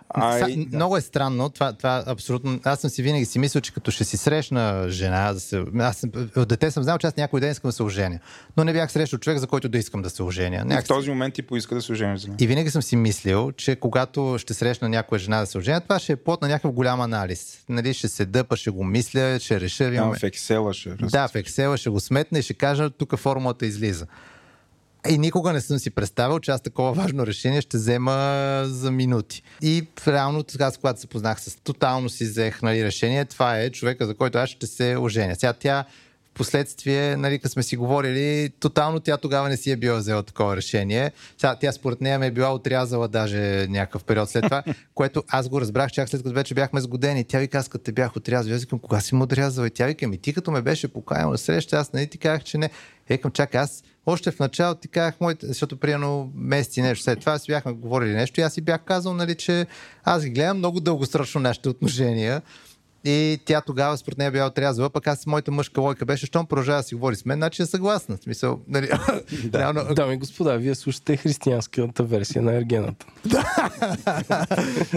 А, 0.08 0.38
Са, 0.38 0.50
и- 0.50 0.68
много 0.72 0.96
е 0.96 1.00
странно. 1.00 1.48
Това, 1.50 1.72
това 1.72 2.04
абсолютно. 2.06 2.60
Аз 2.64 2.80
съм 2.80 2.90
си 2.90 3.02
винаги 3.02 3.24
си 3.24 3.38
мислил, 3.38 3.60
че 3.60 3.74
като 3.74 3.90
ще 3.90 4.04
си 4.04 4.16
срещна 4.16 4.86
жена, 4.88 5.32
да 5.32 5.40
се, 5.40 5.64
аз 5.78 5.96
съм, 5.96 6.10
от 6.36 6.48
дете 6.48 6.70
съм 6.70 6.82
знал, 6.82 6.98
че 6.98 7.06
аз 7.06 7.16
някой 7.16 7.40
ден 7.40 7.50
искам 7.50 7.68
да 7.68 7.72
се 7.72 7.82
оженя. 7.82 8.18
Но 8.56 8.64
не 8.64 8.72
бях 8.72 8.92
срещал 8.92 9.18
човек, 9.18 9.38
за 9.38 9.46
който 9.46 9.68
да 9.68 9.78
искам 9.78 10.02
да 10.02 10.10
се 10.10 10.22
оженя. 10.22 10.78
и 10.78 10.82
в 10.82 10.84
този 10.84 11.10
момент 11.10 11.34
ти 11.34 11.42
поиска 11.42 11.74
да 11.74 11.82
се 11.82 11.92
ожениш. 11.92 12.22
И 12.40 12.46
винаги 12.46 12.70
съм 12.70 12.82
си 12.82 12.96
мислил, 12.96 13.52
че 13.52 13.76
когато 13.76 14.36
ще 14.38 14.54
срещна 14.54 14.88
някоя 14.88 15.18
жена 15.18 15.40
да 15.40 15.46
се 15.46 15.58
оженя, 15.58 15.80
това 15.80 15.98
ще 15.98 16.12
е 16.12 16.16
плод 16.16 16.42
на 16.42 16.48
някакъв 16.48 16.72
голям 16.72 17.00
анализ. 17.00 17.64
Нали, 17.68 17.94
ще 17.94 18.08
се 18.08 18.26
дъпа, 18.26 18.56
ще 18.56 18.70
го 18.70 18.84
мисля, 18.84 19.38
ще 19.40 19.60
реша. 19.60 19.77
Там 19.84 19.94
Имаме... 19.94 20.18
в 20.18 20.22
Excel 20.22 20.72
ще 20.72 20.90
Да, 20.90 21.28
в 21.28 21.32
Excel 21.32 21.76
ще 21.76 21.90
го 21.90 22.00
сметне 22.00 22.38
и 22.38 22.42
ще 22.42 22.54
кажа, 22.54 22.90
тук 22.90 23.16
формулата 23.16 23.66
излиза. 23.66 24.06
И 25.08 25.18
никога 25.18 25.52
не 25.52 25.60
съм 25.60 25.78
си 25.78 25.90
представил, 25.90 26.40
че 26.40 26.50
аз 26.50 26.60
такова 26.60 26.92
важно 26.92 27.26
решение 27.26 27.60
ще 27.60 27.76
взема 27.76 28.62
за 28.66 28.90
минути. 28.90 29.42
И 29.62 29.86
реално, 30.06 30.44
аз 30.60 30.76
когато 30.76 31.00
се 31.00 31.06
познах 31.06 31.40
с 31.40 31.56
тотално 31.56 32.08
си 32.08 32.24
взех 32.24 32.62
нали, 32.62 32.84
решение, 32.84 33.24
това 33.24 33.58
е 33.58 33.70
човека, 33.70 34.06
за 34.06 34.14
който 34.14 34.38
аз 34.38 34.50
ще 34.50 34.66
се 34.66 34.96
оженя. 34.96 35.34
Сега 35.34 35.52
тя 35.52 35.84
последствие, 36.38 37.16
нали, 37.16 37.38
като 37.38 37.52
сме 37.52 37.62
си 37.62 37.76
говорили, 37.76 38.50
тотално 38.60 39.00
тя 39.00 39.16
тогава 39.16 39.48
не 39.48 39.56
си 39.56 39.70
е 39.70 39.76
била 39.76 39.96
взела 39.96 40.22
такова 40.22 40.56
решение. 40.56 41.12
Сега, 41.38 41.56
тя 41.60 41.72
според 41.72 42.00
нея 42.00 42.18
ме 42.18 42.26
е 42.26 42.30
била 42.30 42.54
отрязала 42.54 43.08
даже 43.08 43.66
някакъв 43.68 44.04
период 44.04 44.30
след 44.30 44.44
това, 44.44 44.62
което 44.94 45.24
аз 45.28 45.48
го 45.48 45.60
разбрах 45.60 45.90
чак 45.90 46.08
след 46.08 46.22
като 46.22 46.34
вече 46.34 46.54
бяхме 46.54 46.80
сгодени. 46.80 47.24
Тя 47.24 47.38
вика, 47.38 47.58
аз 47.58 47.68
като 47.68 47.84
те 47.84 47.92
бях 47.92 48.16
отрязал, 48.16 48.54
аз 48.54 48.60
викам, 48.60 48.78
кога 48.78 49.00
си 49.00 49.14
му 49.14 49.24
отрязал? 49.24 49.64
И 49.64 49.70
тя 49.70 49.86
вика, 49.86 50.08
ми 50.08 50.18
ти 50.18 50.32
като 50.32 50.50
ме 50.50 50.62
беше 50.62 50.88
поканил 50.88 51.30
на 51.30 51.38
среща, 51.38 51.76
аз 51.76 51.92
нали 51.92 52.06
ти 52.06 52.18
казах, 52.18 52.44
че 52.44 52.58
не. 52.58 52.70
Екам, 53.08 53.30
чакай, 53.30 53.60
аз 53.60 53.82
още 54.06 54.30
в 54.30 54.38
началото 54.38 54.80
ти 54.80 54.88
казах 54.88 55.14
моите, 55.20 55.46
защото 55.46 55.76
примерно 55.76 56.32
месеци 56.34 56.82
нещо 56.82 57.04
след 57.04 57.20
това 57.20 57.38
си 57.38 57.52
бяхме 57.52 57.72
говорили 57.72 58.12
нещо 58.12 58.40
и 58.40 58.42
аз 58.42 58.52
си 58.52 58.60
бях 58.60 58.80
казал, 58.80 59.14
нали, 59.14 59.34
че 59.34 59.66
аз 60.04 60.24
ги 60.24 60.30
гледам 60.30 60.58
много 60.58 60.80
дългосрочно 60.80 61.40
нашите 61.40 61.68
отношения. 61.68 62.42
И 63.08 63.38
тя 63.44 63.60
тогава 63.60 63.96
според 63.96 64.18
нея 64.18 64.30
била 64.30 64.46
отрязала, 64.46 64.90
пък 64.90 65.06
аз 65.06 65.26
моята 65.26 65.50
мъжка 65.50 65.80
лойка 65.80 66.04
беше, 66.04 66.26
щом 66.26 66.46
продължава 66.46 66.78
да 66.78 66.82
си 66.82 66.94
говори 66.94 67.16
с 67.16 67.24
мен, 67.24 67.38
значи 67.38 67.62
е 67.62 67.66
съгласна. 67.66 68.16
В 68.16 68.22
смисъл, 68.22 68.60
нали, 68.68 68.90
реално, 69.54 69.94
Дами 69.94 70.14
и 70.14 70.16
господа, 70.16 70.56
вие 70.56 70.74
слушате 70.74 71.16
християнската 71.16 72.02
версия 72.02 72.42
на 72.42 72.54
Ергената. 72.54 73.06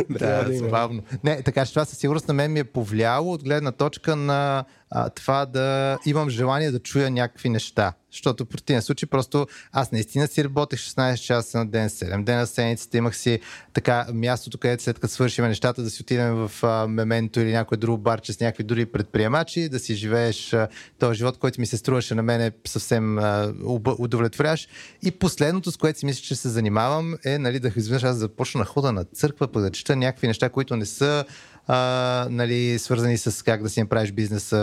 да, 0.09 0.43
да 0.43 0.45
има. 0.49 0.57
забавно. 0.57 1.01
Не, 1.23 1.41
така 1.41 1.65
че 1.65 1.73
това 1.73 1.85
със 1.85 1.97
сигурност 1.97 2.27
на 2.27 2.33
мен 2.33 2.51
ми 2.51 2.59
е 2.59 2.63
повлияло 2.63 3.33
от 3.33 3.43
гледна 3.43 3.71
точка 3.71 4.15
на 4.15 4.63
а, 4.89 5.09
това 5.09 5.45
да 5.45 5.97
имам 6.05 6.29
желание 6.29 6.71
да 6.71 6.79
чуя 6.79 7.11
някакви 7.11 7.49
неща. 7.49 7.93
Защото 8.11 8.45
в 8.45 8.47
противен 8.47 8.81
случай 8.81 9.09
просто 9.09 9.47
аз 9.71 9.91
наистина 9.91 10.27
си 10.27 10.43
работех 10.43 10.79
16 10.79 11.15
часа 11.15 11.57
на 11.57 11.65
ден, 11.65 11.89
7 11.89 12.23
дена 12.23 12.39
на 12.39 12.47
седмицата, 12.47 12.97
имах 12.97 13.17
си 13.17 13.39
така 13.73 14.07
мястото, 14.13 14.57
където 14.57 14.83
след 14.83 14.99
като 14.99 15.13
свършим 15.13 15.45
нещата 15.45 15.83
да 15.83 15.89
си 15.89 16.01
отидем 16.01 16.33
в 16.35 16.51
а, 16.63 16.87
Мементо 16.87 17.39
или 17.39 17.51
някой 17.51 17.77
друг 17.77 18.01
барче 18.01 18.33
с 18.33 18.39
някакви 18.39 18.63
други 18.63 18.85
предприемачи, 18.85 19.69
да 19.69 19.79
си 19.79 19.95
живееш 19.95 20.53
а, 20.53 20.67
този 20.99 21.17
живот, 21.17 21.37
който 21.37 21.61
ми 21.61 21.67
се 21.67 21.77
струваше 21.77 22.15
на 22.15 22.23
мен 22.23 22.41
е 22.41 22.51
съвсем 22.67 23.17
а, 23.17 23.53
удовлетворящ. 23.99 24.69
И 25.03 25.11
последното, 25.11 25.71
с 25.71 25.77
което 25.77 25.99
си 25.99 26.05
мисля, 26.05 26.21
че 26.21 26.35
се 26.35 26.49
занимавам 26.49 27.15
е 27.25 27.37
нали, 27.37 27.59
да 27.59 27.71
изведнъж 27.75 28.03
аз 28.03 28.17
започна 28.17 28.59
на 28.59 28.65
хода 28.65 28.91
на 28.91 29.03
църква, 29.03 29.47
пък 29.47 29.61
да 29.61 29.71
чета 29.71 29.95
някакви 29.95 30.27
неща, 30.27 30.49
които 30.49 30.75
не 30.75 30.85
са 30.85 31.25
а, 31.67 32.27
нали, 32.29 32.79
свързани 32.79 33.17
с 33.17 33.43
как 33.45 33.63
да 33.63 33.69
си 33.69 33.81
направиш 33.81 34.11
бизнеса 34.11 34.55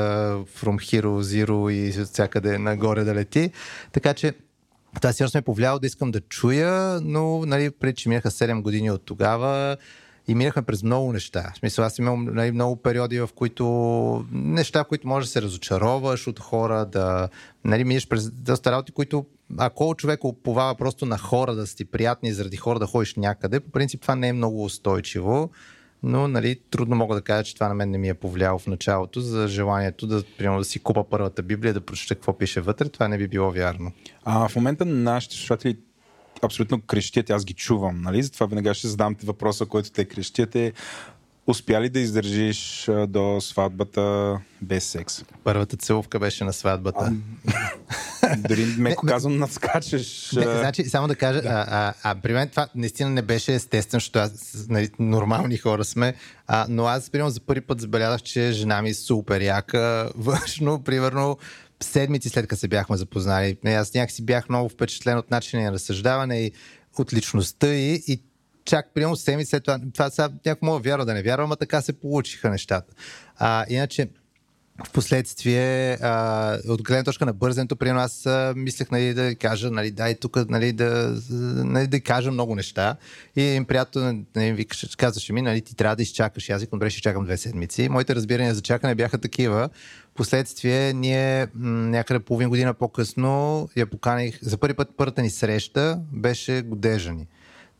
from 0.60 0.76
hero, 0.76 1.22
zero 1.22 1.70
и 1.70 2.04
всякъде 2.04 2.58
нагоре 2.58 3.04
да 3.04 3.14
лети. 3.14 3.50
Така 3.92 4.14
че 4.14 4.32
това 4.94 5.12
сигурно 5.12 5.30
ме 5.34 5.42
повлияло 5.42 5.78
да 5.78 5.86
искам 5.86 6.10
да 6.10 6.20
чуя, 6.20 7.00
но 7.02 7.46
нали, 7.46 7.70
преди, 7.70 7.94
че 7.94 8.08
минаха 8.08 8.30
7 8.30 8.62
години 8.62 8.90
от 8.90 9.02
тогава 9.04 9.76
и 10.28 10.34
минахме 10.34 10.62
през 10.62 10.82
много 10.82 11.12
неща. 11.12 11.52
В 11.54 11.58
смисъл, 11.58 11.84
аз 11.84 11.98
имам 11.98 12.24
нали, 12.34 12.52
много 12.52 12.76
периоди, 12.76 13.20
в 13.20 13.28
които 13.34 13.64
неща, 14.32 14.84
в 14.84 14.88
които 14.88 15.08
може 15.08 15.26
да 15.26 15.30
се 15.30 15.42
разочароваш 15.42 16.26
от 16.26 16.40
хора, 16.40 16.86
да 16.86 17.28
нали, 17.64 17.84
минеш 17.84 18.08
през 18.08 18.30
доста 18.30 18.72
работи, 18.72 18.92
които 18.92 19.26
ако 19.58 19.94
човек 19.94 20.24
оповава 20.24 20.74
просто 20.74 21.06
на 21.06 21.18
хора 21.18 21.54
да 21.54 21.66
са 21.66 21.76
ти 21.76 21.84
приятни, 21.84 22.32
заради 22.32 22.56
хора 22.56 22.78
да 22.78 22.86
ходиш 22.86 23.14
някъде, 23.14 23.60
по 23.60 23.70
принцип 23.70 24.00
това 24.00 24.16
не 24.16 24.28
е 24.28 24.32
много 24.32 24.64
устойчиво. 24.64 25.50
Но 26.02 26.28
нали, 26.28 26.60
трудно 26.70 26.96
мога 26.96 27.14
да 27.14 27.22
кажа, 27.22 27.44
че 27.44 27.54
това 27.54 27.68
на 27.68 27.74
мен 27.74 27.90
не 27.90 27.98
ми 27.98 28.08
е 28.08 28.14
повлияло 28.14 28.58
в 28.58 28.66
началото 28.66 29.20
за 29.20 29.48
желанието 29.48 30.06
да, 30.06 30.22
примерно, 30.38 30.58
да 30.58 30.64
си 30.64 30.78
купа 30.78 31.04
първата 31.04 31.42
Библия, 31.42 31.74
да 31.74 31.80
прочета 31.80 32.14
какво 32.14 32.38
пише 32.38 32.60
вътре. 32.60 32.88
Това 32.88 33.08
не 33.08 33.18
би 33.18 33.28
било 33.28 33.50
вярно. 33.50 33.92
А 34.24 34.48
в 34.48 34.56
момента 34.56 34.84
нашите 34.84 35.36
слушатели 35.36 35.78
абсолютно 36.42 36.80
крещят, 36.80 37.30
аз 37.30 37.44
ги 37.44 37.54
чувам, 37.54 38.00
нали? 38.02 38.22
Затова 38.22 38.46
веднага 38.46 38.74
ще 38.74 38.88
задам 38.88 39.14
ти 39.14 39.26
въпроса, 39.26 39.66
който 39.66 39.90
те 39.90 40.04
крещят 40.04 40.54
е 40.54 40.72
успя 41.48 41.80
ли 41.80 41.88
да 41.88 42.00
издържиш 42.00 42.88
а, 42.88 43.06
до 43.06 43.40
сватбата 43.40 44.36
без 44.62 44.84
секс? 44.84 45.24
Първата 45.44 45.76
целувка 45.76 46.18
беше 46.18 46.44
на 46.44 46.52
сватбата. 46.52 47.12
Дори 48.36 48.66
меко 48.78 49.06
казвам 49.06 49.38
надскачаш. 49.38 50.32
Не, 50.32 50.44
а, 50.44 50.58
значи, 50.58 50.84
само 50.84 51.08
да 51.08 51.14
кажа, 51.14 51.42
а, 51.44 51.66
а, 51.68 51.94
а 52.02 52.14
при 52.14 52.32
мен 52.32 52.48
това 52.48 52.68
наистина 52.74 53.10
не 53.10 53.22
беше 53.22 53.54
естествено, 53.54 54.00
защото 54.00 54.18
аз, 54.18 54.66
нали, 54.68 54.90
нормални 54.98 55.56
хора 55.56 55.84
сме, 55.84 56.14
а, 56.46 56.66
но 56.68 56.84
аз, 56.84 57.10
примерно, 57.10 57.30
за 57.30 57.40
първи 57.40 57.60
път 57.60 57.80
забелязах, 57.80 58.22
че 58.22 58.52
жена 58.52 58.82
ми 58.82 58.88
е 58.88 58.94
супер 58.94 59.40
яка, 59.40 60.10
външно, 60.16 60.82
примерно, 60.82 61.38
седмици 61.82 62.28
след 62.28 62.46
като 62.46 62.60
се 62.60 62.68
бяхме 62.68 62.96
запознали. 62.96 63.56
Не, 63.64 63.74
Аз 63.74 63.94
някакси 63.94 64.24
бях 64.24 64.48
много 64.48 64.68
впечатлен 64.68 65.18
от 65.18 65.30
начина 65.30 65.62
на 65.62 65.72
разсъждаване 65.72 66.40
и 66.40 66.52
от 66.98 67.12
личността 67.12 67.74
и, 67.74 68.02
и 68.06 68.22
чак 68.68 68.94
примерно 68.94 69.16
седмици 69.16 69.50
след 69.50 69.64
това, 69.64 69.78
това 69.94 70.10
сега 70.10 70.28
някой 70.46 70.66
мога 70.66 70.78
вярва 70.78 71.06
да 71.06 71.14
не 71.14 71.22
вярва, 71.22 71.44
ама 71.44 71.56
така 71.56 71.80
се 71.82 71.92
получиха 71.92 72.50
нещата. 72.50 72.94
А, 73.36 73.64
иначе, 73.68 74.08
в 74.84 74.90
последствие, 74.90 75.92
а, 75.92 76.58
от 76.68 76.82
гледна 76.82 77.04
точка 77.04 77.26
на 77.26 77.32
бързенето, 77.32 77.76
примерно 77.76 78.00
аз 78.00 78.26
а, 78.26 78.54
мислех 78.56 78.90
нали, 78.90 79.14
да 79.14 79.34
кажа, 79.34 79.70
нали, 79.70 79.90
дай 79.90 80.14
тук 80.14 80.50
нали, 80.50 80.72
да, 80.72 81.20
нали, 81.64 81.86
да 81.86 82.00
кажа 82.00 82.30
много 82.30 82.54
неща. 82.54 82.96
И 83.36 83.42
един 83.42 83.64
приятел 83.64 84.22
нали, 84.36 84.52
викаше, 84.52 84.88
казваше 84.96 85.32
ми, 85.32 85.42
нали, 85.42 85.60
ти 85.60 85.76
трябва 85.76 85.96
да 85.96 86.02
изчакаш. 86.02 86.50
Аз 86.50 86.60
викам, 86.60 86.78
добре, 86.78 86.90
ще 86.90 87.02
чакам 87.02 87.24
две 87.24 87.36
седмици. 87.36 87.88
Моите 87.88 88.14
разбирания 88.14 88.54
за 88.54 88.62
чакане 88.62 88.94
бяха 88.94 89.18
такива. 89.18 89.68
Последствие, 90.14 90.92
ние 90.92 91.46
някъде 91.54 92.20
половин 92.20 92.48
година 92.48 92.74
по-късно 92.74 93.68
я 93.76 93.86
поканих. 93.86 94.38
За 94.42 94.58
първи 94.58 94.74
път 94.74 94.88
първата 94.96 95.22
ни 95.22 95.30
среща 95.30 96.00
беше 96.12 96.62
годежа 96.62 97.12
ни. 97.12 97.26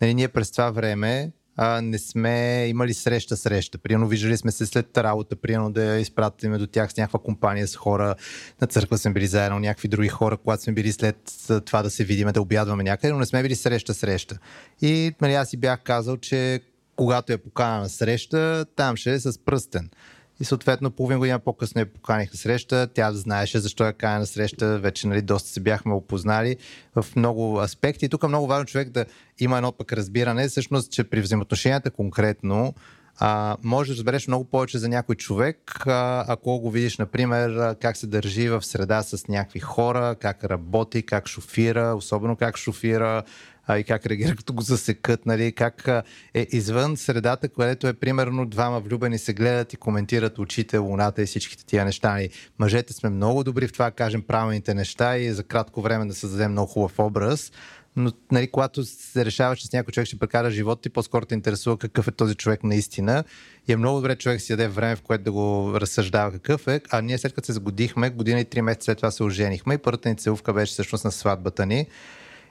Нали, 0.01 0.15
ние 0.15 0.29
през 0.29 0.51
това 0.51 0.71
време 0.71 1.33
а, 1.61 1.81
не 1.83 1.99
сме 1.99 2.67
имали 2.69 2.95
среща-среща. 2.95 3.79
Примерно 3.79 4.09
виждали 4.09 4.37
сме 4.37 4.51
се 4.51 4.67
след 4.67 4.99
работа, 4.99 5.37
примерно 5.37 5.73
да 5.73 5.99
изпратиме 5.99 6.59
до 6.59 6.67
тях 6.67 6.93
с 6.93 6.97
някаква 6.97 7.19
компания 7.19 7.69
с 7.69 7.77
хора. 7.77 8.15
На 8.61 8.67
църква 8.67 8.99
сме 8.99 9.13
били 9.13 9.27
заедно, 9.27 9.59
някакви 9.59 9.89
други 9.89 10.09
хора, 10.09 10.37
когато 10.37 10.63
сме 10.63 10.73
били 10.73 10.93
след 10.93 11.17
това 11.65 11.83
да 11.83 11.91
се 11.91 12.05
видиме, 12.05 12.33
да 12.33 12.43
обядваме 12.43 12.83
някъде, 12.83 13.13
но 13.13 13.19
не 13.19 13.27
сме 13.27 13.43
били 13.43 13.55
среща-среща. 13.55 14.39
И 14.83 15.13
нали, 15.21 15.35
аз 15.35 15.49
си 15.49 15.57
бях 15.57 15.83
казал, 15.83 16.17
че 16.17 16.61
когато 16.97 17.33
я 17.33 17.39
покана 17.39 17.81
на 17.81 17.89
среща, 17.89 18.67
там 18.77 18.97
ще 18.97 19.13
е 19.13 19.21
с 19.21 19.45
пръстен. 19.45 19.91
И 20.41 20.45
съответно 20.45 20.91
половин 20.91 21.19
година 21.19 21.39
по-късно 21.39 21.81
я 21.81 21.93
поканих 21.93 22.33
на 22.33 22.39
среща. 22.39 22.89
Тя 22.95 23.13
знаеше 23.13 23.59
защо 23.59 23.85
я 23.85 23.93
каня 23.93 24.19
на 24.19 24.27
среща. 24.27 24.79
Вече 24.79 25.07
нали, 25.07 25.23
доста 25.23 25.49
се 25.49 25.61
бяхме 25.61 25.95
опознали 25.95 26.57
в 26.97 27.07
много 27.17 27.61
аспекти. 27.61 28.05
И 28.05 28.09
тук 28.09 28.23
е 28.23 28.29
много 28.29 28.47
важно 28.47 28.67
човек 28.67 28.91
да 28.91 29.07
има 29.39 29.57
едно 29.57 29.73
пък 29.73 29.93
разбиране, 29.93 30.49
всъщност, 30.49 30.93
че 30.93 31.05
при 31.05 31.21
взаимоотношенията 31.21 31.91
конкретно 31.91 32.75
а, 33.19 33.57
може 33.63 33.93
да 33.93 33.97
разбереш 33.97 34.29
много 34.29 34.45
повече 34.45 34.79
за 34.79 34.89
някой 34.89 35.17
човек, 35.17 35.87
а, 35.87 36.25
ако 36.29 36.61
го 36.61 36.71
видиш, 36.71 36.99
например, 36.99 37.77
как 37.81 37.97
се 37.97 38.07
държи 38.07 38.49
в 38.49 38.63
среда 38.63 39.03
с 39.03 39.29
някакви 39.29 39.61
хора, 39.61 40.17
как 40.21 40.45
работи, 40.45 41.03
как 41.03 41.29
шофира, 41.29 41.95
особено 41.97 42.37
как 42.37 42.57
шофира, 42.57 43.23
а, 43.69 43.79
и 43.79 43.85
как 43.85 44.07
реагира, 44.07 44.37
като 44.37 44.53
го 44.53 44.63
засекат, 44.63 45.27
нали, 45.27 45.53
как 45.53 45.89
а, 45.89 46.03
е 46.35 46.47
извън 46.51 46.97
средата, 46.97 47.49
където 47.49 47.87
е 47.87 47.93
примерно 47.93 48.47
двама 48.47 48.81
влюбени 48.81 49.19
се 49.19 49.33
гледат 49.33 49.73
и 49.73 49.77
коментират 49.77 50.39
очите, 50.39 50.79
луната 50.79 51.23
и 51.23 51.27
всичките 51.27 51.67
тия 51.67 51.85
неща. 51.85 52.13
Нали. 52.13 52.31
Мъжете 52.59 52.93
сме 52.93 53.11
много 53.11 53.45
добри 53.45 53.67
в 53.67 53.73
това, 53.73 53.91
кажем 53.91 54.23
правилните 54.23 54.75
неща 54.75 55.19
и 55.19 55.33
за 55.33 55.45
кратко 55.45 55.83
време 55.83 56.07
да 56.07 56.15
създадем 56.15 56.53
много 56.53 56.67
хубав 56.67 56.99
образ. 56.99 57.53
Но 57.97 58.13
нали, 58.33 58.51
когато 58.51 58.85
се 58.85 59.25
решаваш, 59.25 59.59
че 59.59 59.67
с 59.67 59.73
някой 59.73 59.93
човек 59.93 60.07
ще 60.07 60.19
прекара 60.19 60.51
живота 60.51 60.83
ти, 60.83 60.91
по-скоро 60.91 61.27
те 61.27 61.35
интересува 61.35 61.79
какъв 61.79 62.09
е 62.09 62.11
този 62.11 62.35
човек 62.35 62.65
наистина. 62.65 63.25
И 63.69 63.73
е 63.73 63.77
много 63.77 63.97
добре 63.97 64.17
човек 64.17 64.41
си 64.41 64.53
даде 64.53 64.69
време, 64.69 64.97
в 64.97 65.03
което 65.03 65.25
да 65.25 65.33
го 65.33 65.73
разсъждава 65.75 66.33
какъв 66.33 66.69
е. 66.69 66.81
А 66.91 67.01
ние 67.01 67.19
след 67.19 67.35
като 67.35 67.47
се 67.47 67.53
сгодихме, 67.53 68.11
година 68.11 68.41
и 68.41 68.45
три 68.45 68.63
месеца 68.63 68.85
след 68.85 68.97
това 68.97 69.11
се 69.11 69.23
оженихме 69.23 69.75
и 69.75 69.79
първата 69.79 70.09
ни 70.09 70.17
целувка 70.17 70.53
беше 70.53 70.73
всъщност 70.73 71.05
на 71.05 71.13
сватбата 71.13 71.67
ни. 71.67 71.87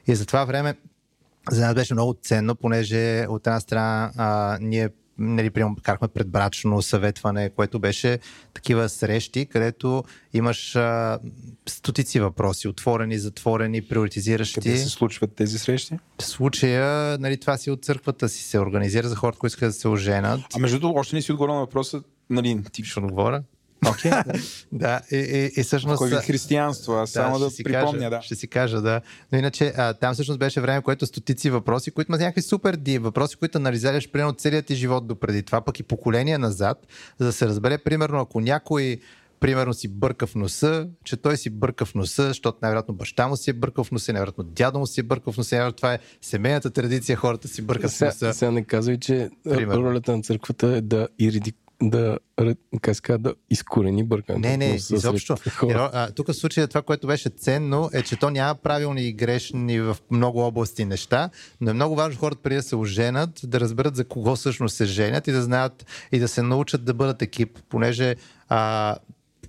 И 0.07 0.15
за 0.15 0.25
това 0.25 0.45
време 0.45 0.75
за 1.51 1.65
нас 1.65 1.75
беше 1.75 1.93
много 1.93 2.15
ценно, 2.21 2.55
понеже 2.55 3.25
от 3.29 3.47
една 3.47 3.59
страна 3.59 4.11
а, 4.17 4.57
ние 4.61 4.89
нали, 5.17 5.49
прием, 5.49 5.75
карахме 5.83 6.07
предбрачно 6.07 6.81
съветване, 6.81 7.49
което 7.49 7.79
беше 7.79 8.19
такива 8.53 8.89
срещи, 8.89 9.45
където 9.45 10.03
имаш 10.33 10.75
а, 10.75 11.19
стотици 11.69 12.19
въпроси, 12.19 12.67
отворени, 12.67 13.17
затворени, 13.17 13.81
приоритизиращи. 13.81 14.55
Къде 14.55 14.77
се 14.77 14.89
случват 14.89 15.35
тези 15.35 15.59
срещи? 15.59 15.97
В 16.21 16.25
случая, 16.25 17.17
нали, 17.17 17.37
това 17.37 17.57
си 17.57 17.71
от 17.71 17.85
църквата 17.85 18.29
си 18.29 18.43
се 18.43 18.59
организира 18.59 19.07
за 19.07 19.15
хората, 19.15 19.39
които 19.39 19.53
искат 19.53 19.69
да 19.69 19.73
се 19.73 19.87
оженят. 19.87 20.41
А 20.55 20.59
между 20.59 20.79
другото, 20.79 20.99
още 20.99 21.15
не 21.15 21.21
си 21.21 21.31
отговорил 21.31 21.55
на 21.55 21.61
въпроса, 21.61 22.01
нали, 22.29 22.63
ти 22.71 22.83
Ще 22.83 22.99
отговоря. 22.99 23.43
Окей. 23.89 24.11
Да, 24.71 25.01
и, 25.11 25.15
и, 25.15 25.51
и 25.61 25.63
всъщност... 25.63 25.97
Кой 25.97 26.09
вид 26.09 26.19
християнство? 26.19 26.93
Аз 26.93 27.09
само 27.09 27.39
да 27.39 27.45
ще 27.45 27.55
си 27.55 27.63
припомня, 27.63 27.91
кажа, 27.91 28.09
да. 28.09 28.21
Ще 28.21 28.35
си 28.35 28.47
кажа, 28.47 28.81
да. 28.81 29.01
Но 29.31 29.37
иначе 29.37 29.73
а, 29.77 29.93
там 29.93 30.13
всъщност 30.13 30.39
беше 30.39 30.61
време, 30.61 30.81
което 30.81 31.05
стотици 31.05 31.49
въпроси, 31.49 31.91
които 31.91 32.11
имат 32.11 32.21
някакви 32.21 32.41
супер 32.41 32.75
ди 32.75 32.97
въпроси, 32.97 33.35
които 33.35 33.57
анализираш 33.57 34.11
примерно 34.11 34.33
целият 34.33 34.65
ти 34.65 34.75
живот 34.75 35.07
до 35.07 35.15
преди 35.15 35.43
това, 35.43 35.61
пък 35.61 35.79
и 35.79 35.83
поколения 35.83 36.39
назад, 36.39 36.87
за 37.19 37.25
да 37.25 37.33
се 37.33 37.47
разбере, 37.47 37.77
примерно, 37.77 38.19
ако 38.19 38.39
някой 38.39 38.99
примерно 39.39 39.73
си 39.73 39.87
бърка 39.87 40.27
в 40.27 40.35
носа, 40.35 40.87
че 41.03 41.17
той 41.17 41.37
си 41.37 41.49
бърка 41.49 41.85
в 41.85 41.95
носа, 41.95 42.27
защото 42.27 42.57
най-вероятно 42.61 42.93
баща 42.93 43.27
му 43.27 43.37
си 43.37 43.49
е 43.49 43.53
бъркал 43.53 43.83
в 43.83 43.91
носа, 43.91 44.13
най-вероятно 44.13 44.43
дядо 44.43 44.79
му 44.79 44.87
си 44.87 44.99
е 44.99 45.03
бъркал 45.03 45.33
в 45.33 45.37
носа, 45.37 45.55
най-вероятно 45.55 45.77
това 45.77 45.93
е 45.93 45.99
семейната 46.21 46.69
традиция, 46.69 47.15
хората 47.15 47.47
си 47.47 47.61
бъркат 47.61 47.91
в 47.91 47.93
Сега, 47.93 48.09
носа. 48.09 48.33
сега 48.33 48.51
не 48.51 48.63
казвай, 48.63 48.97
че 48.97 49.29
Примерно. 49.43 49.83
ролята 49.83 50.17
на 50.17 50.23
църквата 50.23 50.67
е 50.67 50.81
да 50.81 51.07
ириди, 51.19 51.53
да, 51.81 52.17
как 52.81 53.21
да 53.21 53.33
изкорени 53.49 54.03
бъркането. 54.03 54.47
Не, 54.47 54.57
не, 54.57 54.75
изобщо. 54.75 55.35
тук 56.15 56.27
в 56.27 56.33
случая 56.33 56.67
това, 56.67 56.81
което 56.81 57.07
беше 57.07 57.29
ценно, 57.29 57.89
е, 57.93 58.01
че 58.01 58.15
то 58.15 58.29
няма 58.29 58.55
правилни 58.55 59.07
и 59.07 59.13
грешни 59.13 59.79
в 59.79 59.97
много 60.11 60.39
области 60.39 60.85
неща, 60.85 61.29
но 61.61 61.71
е 61.71 61.73
много 61.73 61.95
важно 61.95 62.19
хората 62.19 62.41
преди 62.41 62.55
да 62.55 62.63
се 62.63 62.75
оженят, 62.75 63.41
да 63.43 63.59
разберат 63.59 63.95
за 63.95 64.05
кого 64.05 64.35
всъщност 64.35 64.75
се 64.75 64.85
женят 64.85 65.27
и 65.27 65.31
да 65.31 65.41
знаят 65.41 65.85
и 66.11 66.19
да 66.19 66.27
се 66.27 66.41
научат 66.41 66.85
да 66.85 66.93
бъдат 66.93 67.21
екип, 67.21 67.59
понеже 67.69 68.15
а, 68.49 68.95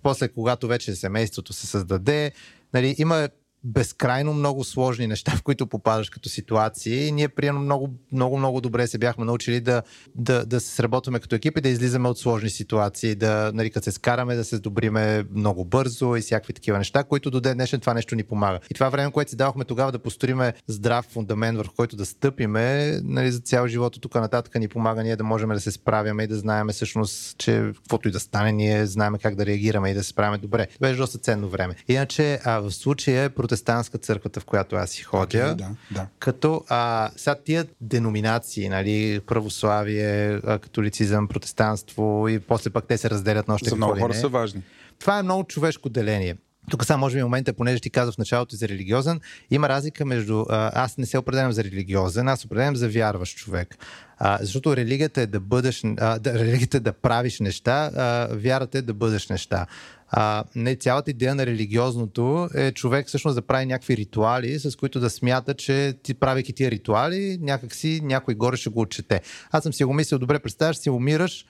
после, 0.03 0.29
когато 0.29 0.69
вече 0.69 0.95
семейството 0.95 1.53
се 1.53 1.67
създаде, 1.67 2.33
нали, 2.75 2.95
има 2.99 3.29
безкрайно 3.65 4.35
много 4.35 4.65
сложни 4.65 5.07
неща, 5.07 5.33
в 5.37 5.43
които 5.43 5.67
попадаш 5.67 6.11
като 6.11 6.29
ситуации. 6.29 7.07
И 7.07 7.13
ние, 7.13 7.29
приемно, 7.29 7.61
много, 7.61 7.95
много, 8.13 8.39
много 8.39 8.61
добре 8.61 8.87
се 8.87 8.99
бяхме 8.99 9.25
научили 9.25 9.61
да, 9.61 9.83
да, 10.15 10.47
да 10.47 10.61
се 10.61 10.75
сработваме 10.75 11.19
като 11.19 11.37
екип 11.37 11.59
и 11.59 11.61
да 11.61 11.69
излизаме 11.69 12.09
от 12.09 12.19
сложни 12.19 12.51
ситуации, 12.51 13.15
да, 13.15 13.51
нали, 13.55 13.71
се 13.81 13.93
скараме, 13.93 14.35
да 14.35 14.45
се 14.45 14.57
сдобриме 14.57 15.25
много 15.35 15.65
бързо 15.65 16.17
и 16.17 16.21
всякакви 16.21 16.53
такива 16.53 16.79
неща, 16.79 17.05
които 17.05 17.31
до 17.31 17.41
ден 17.41 17.57
днешен 17.57 17.81
това 17.81 17.95
нещо 17.95 18.15
ни 18.15 18.23
помага. 18.23 18.59
И 18.71 18.75
това 18.75 18.89
време, 18.89 19.13
което 19.13 19.31
си 19.31 19.37
давахме 19.37 19.65
тогава 19.65 19.93
да 19.93 19.99
построиме 19.99 20.53
здрав 20.67 21.05
фундамент, 21.05 21.59
върху 21.59 21.75
който 21.75 21.97
да 21.97 22.07
стъпиме, 22.07 22.99
нали, 23.05 23.33
за 23.33 23.41
цял 23.41 23.67
живот 23.67 23.97
от 23.97 24.03
тук 24.03 24.15
нататък 24.15 24.55
ни 24.55 24.69
помага 24.69 25.03
ние 25.03 25.17
да 25.17 25.25
можем 25.25 25.49
да 25.49 25.61
се 25.61 25.71
справяме 25.71 26.23
и 26.23 26.27
да 26.27 26.37
знаем 26.37 26.69
всъщност, 26.69 27.39
че 27.39 27.73
каквото 27.77 28.09
и 28.09 28.11
да 28.11 28.21
стане, 28.21 28.53
ние 28.53 28.87
знаем 28.87 29.15
как 29.23 29.35
да 29.35 29.47
реагираме 29.47 29.91
и 29.91 29.95
да 29.95 30.03
се 30.03 30.09
справяме 30.09 30.39
добре. 30.39 30.67
Беше 30.81 30.97
доста 30.97 31.19
ценно 31.19 31.49
време. 31.49 31.75
Иначе, 31.89 32.41
а, 32.45 32.61
в 32.61 32.71
случая 32.71 33.31
протестантска 33.49 33.99
църквата, 33.99 34.41
в 34.41 34.45
която 34.45 34.77
аз 34.77 34.91
си 34.91 35.03
ходя. 35.03 35.25
Окей, 35.25 35.55
да, 35.55 35.69
да. 35.91 36.07
Като 36.19 36.65
а, 36.69 37.11
сега 37.17 37.37
тия 37.45 37.67
деноминации, 37.81 38.69
нали, 38.69 39.21
православие, 39.27 40.41
католицизъм, 40.41 41.29
протестанство 41.29 42.29
и 42.29 42.39
после 42.39 42.71
пък 42.71 42.85
те 42.89 42.99
се 42.99 43.11
разделят 43.11 43.49
на 43.49 43.55
още 43.55 43.71
За 43.71 43.77
много 43.77 44.01
хора 44.01 44.15
са 44.15 44.29
важни. 44.29 44.63
Това 44.99 45.19
е 45.19 45.23
много 45.23 45.45
човешко 45.45 45.89
деление. 45.89 46.37
Тук 46.71 46.85
сега 46.85 46.97
може 46.97 47.17
би 47.17 47.23
момента, 47.23 47.53
понеже 47.53 47.81
ти 47.81 47.91
каза 47.91 48.13
в 48.13 48.19
началото 48.19 48.57
за 48.57 48.69
религиозен, 48.69 49.21
има 49.51 49.69
разлика 49.69 50.05
между... 50.05 50.45
А, 50.49 50.85
аз 50.85 50.99
не 50.99 51.07
се 51.07 51.19
определям 51.19 51.53
за 51.53 51.65
религиозен, 51.65 52.29
аз 52.29 52.45
определям 52.45 52.77
за 52.77 52.89
вярващ 52.89 53.37
човек. 53.37 53.77
А, 54.19 54.39
защото 54.41 54.77
религията 54.77 55.21
е 55.21 55.27
да 55.27 55.41
бъдеш... 55.41 55.83
А, 55.99 56.19
да, 56.19 56.35
религията 56.39 56.77
е 56.77 56.81
да 56.81 56.93
правиш 56.93 57.41
неща, 57.41 57.91
а, 57.97 58.29
вярата 58.33 58.79
е 58.79 58.83
да 58.83 58.95
бъдеш 58.95 59.29
неща. 59.29 59.67
А, 60.11 60.45
не, 60.55 60.77
цялата 60.77 61.11
идея 61.11 61.35
на 61.35 61.47
религиозното 61.47 62.49
е 62.55 62.73
човек 62.73 63.09
всъщност 63.09 63.35
да 63.35 63.43
прави 63.43 63.67
някакви 63.67 63.97
ритуали, 63.97 64.59
с 64.59 64.77
които 64.77 65.01
да 65.01 65.11
смята, 65.11 65.55
че 65.55 65.95
ти 66.03 66.15
правейки 66.15 66.53
тия 66.53 66.71
ритуали, 66.71 67.39
някакси 67.41 68.01
някой 68.03 68.35
горе 68.35 68.57
ще 68.57 68.71
го 68.71 68.81
отчете. 68.81 69.21
Аз 69.51 69.63
съм 69.63 69.73
си 69.73 69.85
го 69.85 69.93
мислил, 69.93 70.19
добре, 70.19 70.39
представяш 70.39 70.77
си, 70.77 70.91
умираш, 70.91 71.47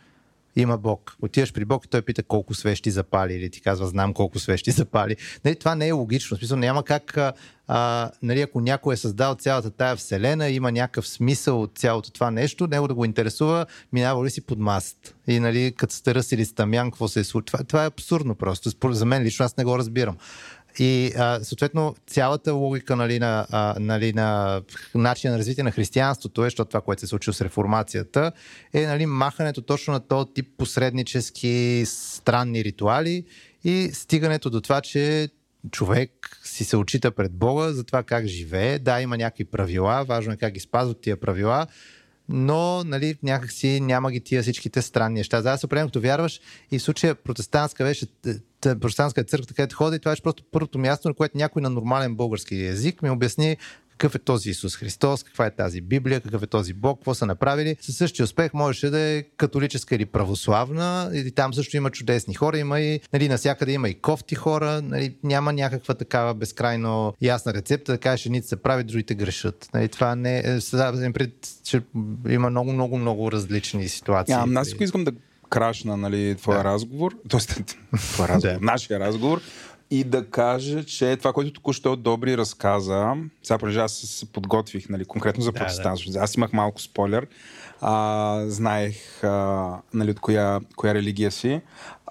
има 0.60 0.78
Бог. 0.78 1.16
Отиваш 1.22 1.52
при 1.52 1.64
Бог 1.64 1.84
и 1.84 1.88
той 1.88 2.02
пита 2.02 2.22
колко 2.22 2.54
свещи 2.54 2.90
запали 2.90 3.34
или 3.34 3.50
ти 3.50 3.60
казва 3.60 3.86
знам 3.86 4.14
колко 4.14 4.38
свещи 4.38 4.70
запали. 4.70 5.16
Нали, 5.44 5.56
това 5.56 5.74
не 5.74 5.88
е 5.88 5.92
логично. 5.92 6.36
В 6.36 6.38
смисъл 6.38 6.58
няма 6.58 6.82
как, 6.82 7.18
а, 7.68 8.10
нали, 8.22 8.40
ако 8.40 8.60
някой 8.60 8.94
е 8.94 8.96
създал 8.96 9.34
цялата 9.34 9.70
тая 9.70 9.96
вселена, 9.96 10.48
има 10.48 10.72
някакъв 10.72 11.08
смисъл 11.08 11.62
от 11.62 11.78
цялото 11.78 12.10
това 12.10 12.30
нещо, 12.30 12.66
него 12.66 12.88
да 12.88 12.94
го 12.94 13.04
интересува, 13.04 13.66
минава 13.92 14.24
ли 14.24 14.30
си 14.30 14.40
под 14.40 14.58
маст. 14.58 15.14
И 15.26 15.40
нали, 15.40 15.74
като 15.76 15.94
сте 15.94 16.14
ръсили 16.14 16.44
с 16.44 16.52
тамян, 16.52 16.90
какво 16.90 17.08
се 17.08 17.20
е 17.20 17.24
случило. 17.24 17.42
Това, 17.46 17.64
това 17.64 17.84
е 17.84 17.86
абсурдно 17.86 18.34
просто. 18.34 18.70
За 18.90 19.04
мен 19.04 19.22
лично 19.22 19.44
аз 19.44 19.56
не 19.56 19.64
го 19.64 19.78
разбирам. 19.78 20.16
И 20.78 21.12
а, 21.16 21.40
съответно 21.42 21.94
цялата 22.06 22.52
логика 22.52 22.96
нали, 22.96 23.18
на, 23.18 23.46
а, 23.50 23.74
нали, 23.80 24.12
на 24.12 24.60
начин 24.94 25.30
на 25.30 25.38
развитие 25.38 25.64
на 25.64 25.70
християнството 25.70 26.42
е, 26.42 26.46
защото 26.46 26.68
това, 26.68 26.80
което 26.80 27.00
се 27.00 27.06
случи 27.06 27.32
с 27.32 27.40
реформацията, 27.40 28.32
е 28.72 28.86
нали, 28.86 29.06
махането 29.06 29.62
точно 29.62 29.92
на 29.92 30.00
този 30.00 30.32
тип 30.34 30.46
посреднически 30.58 31.82
странни 31.86 32.64
ритуали 32.64 33.24
и 33.64 33.90
стигането 33.92 34.50
до 34.50 34.60
това, 34.60 34.80
че 34.80 35.28
човек 35.70 36.40
си 36.44 36.64
се 36.64 36.76
очита 36.76 37.10
пред 37.10 37.32
Бога 37.32 37.72
за 37.72 37.84
това 37.84 38.02
как 38.02 38.26
живее. 38.26 38.78
Да, 38.78 39.00
има 39.00 39.16
някакви 39.16 39.44
правила, 39.44 40.04
важно 40.04 40.32
е 40.32 40.36
как 40.36 40.52
ги 40.52 40.60
спазват 40.60 41.00
тия 41.00 41.20
правила, 41.20 41.66
но 42.28 42.84
нали, 42.84 43.16
някакси 43.22 43.80
няма 43.80 44.12
ги 44.12 44.20
тия 44.20 44.42
всичките 44.42 44.82
странни 44.82 45.14
неща. 45.14 45.42
За 45.42 45.50
да 45.50 45.58
се 45.58 45.66
определям 45.66 45.88
като 45.88 46.00
вярваш 46.00 46.40
и 46.70 46.78
в 46.78 46.82
случая 46.82 47.14
протестантска 47.14 47.84
беше 47.84 48.06
протестантска 48.60 49.24
църква, 49.24 49.54
където 49.54 49.76
ходи, 49.76 49.98
това 49.98 50.12
беше 50.12 50.22
просто 50.22 50.42
първото 50.52 50.78
място, 50.78 51.08
на 51.08 51.14
което 51.14 51.38
някой 51.38 51.62
на 51.62 51.70
нормален 51.70 52.14
български 52.14 52.64
язик 52.64 53.02
ми 53.02 53.10
обясни 53.10 53.56
какъв 53.98 54.14
е 54.14 54.18
този 54.18 54.50
Исус 54.50 54.76
Христос, 54.76 55.22
каква 55.22 55.46
е 55.46 55.50
тази 55.50 55.80
Библия, 55.80 56.20
какъв 56.20 56.42
е 56.42 56.46
този 56.46 56.72
Бог, 56.72 56.98
какво 56.98 57.14
са 57.14 57.26
направили. 57.26 57.76
Със 57.80 57.96
същия 57.96 58.24
успех 58.24 58.54
можеше 58.54 58.90
да 58.90 58.98
е 59.00 59.22
католическа 59.22 59.94
или 59.94 60.06
православна, 60.06 61.10
и 61.14 61.30
там 61.30 61.54
също 61.54 61.76
има 61.76 61.90
чудесни 61.90 62.34
хора, 62.34 62.58
има 62.58 62.80
и, 62.80 63.00
нали, 63.12 63.28
насякъде 63.28 63.72
има 63.72 63.88
и 63.88 63.94
кофти 63.94 64.34
хора, 64.34 64.82
нали, 64.82 65.14
няма 65.22 65.52
някаква 65.52 65.94
такава 65.94 66.34
безкрайно 66.34 67.14
ясна 67.22 67.54
рецепта 67.54 67.92
да 67.92 67.98
кажеш, 67.98 68.26
едните 68.26 68.46
се 68.48 68.56
прави, 68.56 68.84
другите 68.84 69.14
грешат. 69.14 69.68
Нали, 69.74 69.88
това 69.88 70.14
не 70.14 70.38
е, 70.44 70.60
сега 70.60 70.90
вземем 70.90 71.12
пред, 71.12 71.32
че 71.64 71.82
има 72.28 72.50
много, 72.50 72.72
много, 72.72 72.98
много 72.98 73.32
различни 73.32 73.88
ситуации. 73.88 74.34
Ам, 74.34 74.56
аз 74.56 74.74
искам 74.80 75.04
да 75.04 75.12
крашна 75.50 75.96
нали, 75.96 76.34
твоя 76.34 76.58
Да. 76.58 76.64
разговор, 76.64 77.14
т.е. 77.30 77.40
твоя 77.96 78.28
разговор, 78.28 78.58
Да. 78.58 78.66
нашия 78.66 79.00
разговор, 79.00 79.40
и 79.90 80.04
да 80.04 80.30
кажа, 80.30 80.84
че 80.84 81.16
това, 81.16 81.32
което 81.32 81.52
току-що 81.52 81.96
Добри 81.96 82.36
разказа, 82.36 83.14
сега 83.42 83.58
понеже 83.58 83.80
аз 83.80 83.92
се 83.92 84.26
подготвих 84.32 84.88
нали, 84.88 85.04
конкретно 85.04 85.42
за 85.42 85.52
Да, 85.52 85.58
протестантство, 85.58 86.12
аз 86.20 86.34
имах 86.34 86.52
малко 86.52 86.80
спойлер, 86.80 87.26
а, 87.80 88.42
знаех 88.46 89.24
а, 89.24 89.78
нали, 89.94 90.10
от 90.10 90.20
коя, 90.20 90.60
коя 90.76 90.94
религия 90.94 91.30
си. 91.30 91.60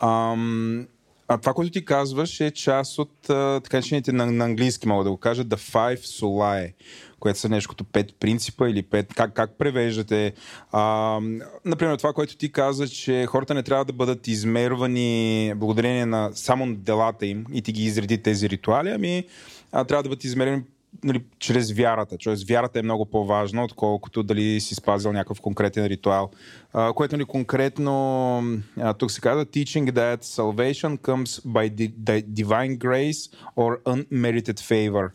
Ам, 0.02 0.88
а 1.28 1.38
това, 1.38 1.54
което 1.54 1.72
ти 1.72 1.86
казваш, 1.86 2.40
е 2.40 2.52
част 2.52 3.00
от 3.00 3.30
а, 3.30 3.62
така 3.64 3.78
начините 3.78 4.12
на, 4.12 4.26
на 4.26 4.46
английски, 4.46 4.88
мога 4.88 5.04
да 5.04 5.10
го 5.10 5.18
кажа, 5.18 5.46
The 5.46 5.58
Five 5.58 6.00
Solae, 6.00 6.74
което 7.20 7.40
са 7.40 7.50
нещо 7.50 7.70
като 7.70 7.84
пет 7.84 8.16
принципа 8.20 8.70
или 8.70 8.84
пет, 8.84 9.14
как, 9.14 9.34
как 9.34 9.58
превеждате. 9.58 10.34
А, 10.72 11.20
например, 11.66 11.98
това, 11.98 12.14
което 12.14 12.38
ти 12.38 12.52
каза, 12.52 12.88
че 12.88 13.26
хората 13.26 13.54
не 13.54 13.64
трябва 13.64 13.86
да 13.86 13.94
бъдат 13.94 14.28
измервани 14.28 15.54
благодарение 15.56 16.06
на 16.06 16.32
само 16.34 16.76
делата 16.76 17.26
им 17.26 17.46
и 17.54 17.62
ти 17.62 17.72
ги 17.72 17.84
изреди 17.84 18.24
тези 18.24 18.50
ритуали, 18.50 18.90
ами 18.90 19.24
а, 19.72 19.84
трябва 19.84 20.04
да 20.04 20.10
бъдат 20.10 20.24
измерени 20.24 20.64
нали, 21.04 21.24
чрез 21.40 21.72
вярата. 21.72 22.18
Тоест, 22.18 22.48
вярата 22.48 22.80
е 22.80 22.82
много 22.82 23.06
по-важна, 23.06 23.64
отколкото 23.64 24.24
дали 24.24 24.62
си 24.62 24.76
спазил 24.76 25.14
някакъв 25.14 25.42
конкретен 25.42 25.86
ритуал. 25.86 26.32
А, 26.74 26.94
което 26.94 27.16
нали, 27.16 27.26
конкретно 27.26 28.40
а, 28.80 28.94
тук 28.94 29.12
се 29.12 29.22
казва 29.22 29.46
teaching 29.46 29.92
that 29.92 30.24
salvation 30.24 30.98
comes 30.98 31.46
by 31.46 31.72
di- 31.76 31.94
di- 31.94 32.26
divine 32.44 32.78
grace 32.78 33.34
or 33.56 33.82
unmerited 33.84 34.60
favor. 34.60 35.10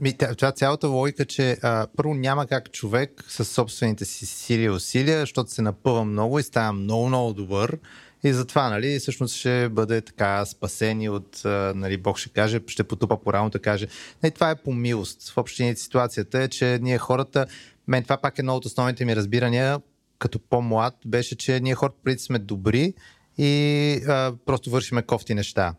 Ми, 0.00 0.16
това 0.16 0.52
цялата 0.52 0.88
логика, 0.88 1.24
че 1.24 1.58
а, 1.62 1.86
първо 1.96 2.14
няма 2.14 2.46
как 2.46 2.72
човек 2.72 3.24
със 3.28 3.48
собствените 3.50 4.04
си 4.04 4.26
сили 4.26 4.62
и 4.62 4.70
усилия, 4.70 5.20
защото 5.20 5.50
се 5.50 5.62
напъва 5.62 6.04
много 6.04 6.38
и 6.38 6.42
става 6.42 6.72
много, 6.72 7.08
много 7.08 7.32
добър. 7.32 7.78
И 8.24 8.32
затова, 8.32 8.70
нали, 8.70 8.98
всъщност 8.98 9.36
ще 9.36 9.68
бъде 9.68 10.00
така 10.00 10.44
спасени 10.44 11.08
от, 11.08 11.40
нали, 11.74 11.96
Бог 11.96 12.18
ще 12.18 12.28
каже, 12.28 12.60
ще 12.66 12.84
потупа 12.84 13.20
по 13.20 13.32
рамото, 13.32 13.60
каже. 13.62 13.86
Не, 14.22 14.30
това 14.30 14.50
е 14.50 14.56
по 14.56 14.72
милост. 14.72 15.30
В 15.30 15.38
общините 15.38 15.80
ситуацията 15.80 16.42
е, 16.42 16.48
че 16.48 16.78
ние 16.82 16.98
хората, 16.98 17.46
мен 17.88 18.02
това 18.02 18.16
пак 18.16 18.38
е 18.38 18.40
едно 18.40 18.56
от 18.56 18.64
основните 18.64 19.04
ми 19.04 19.16
разбирания, 19.16 19.80
като 20.18 20.38
по-млад, 20.38 20.94
беше, 21.06 21.36
че 21.36 21.60
ние 21.60 21.74
хората 21.74 21.98
преди 22.04 22.18
сме 22.18 22.38
добри 22.38 22.94
и 23.38 23.92
а, 24.08 24.32
просто 24.46 24.70
вършиме 24.70 25.02
кофти 25.02 25.34
неща. 25.34 25.74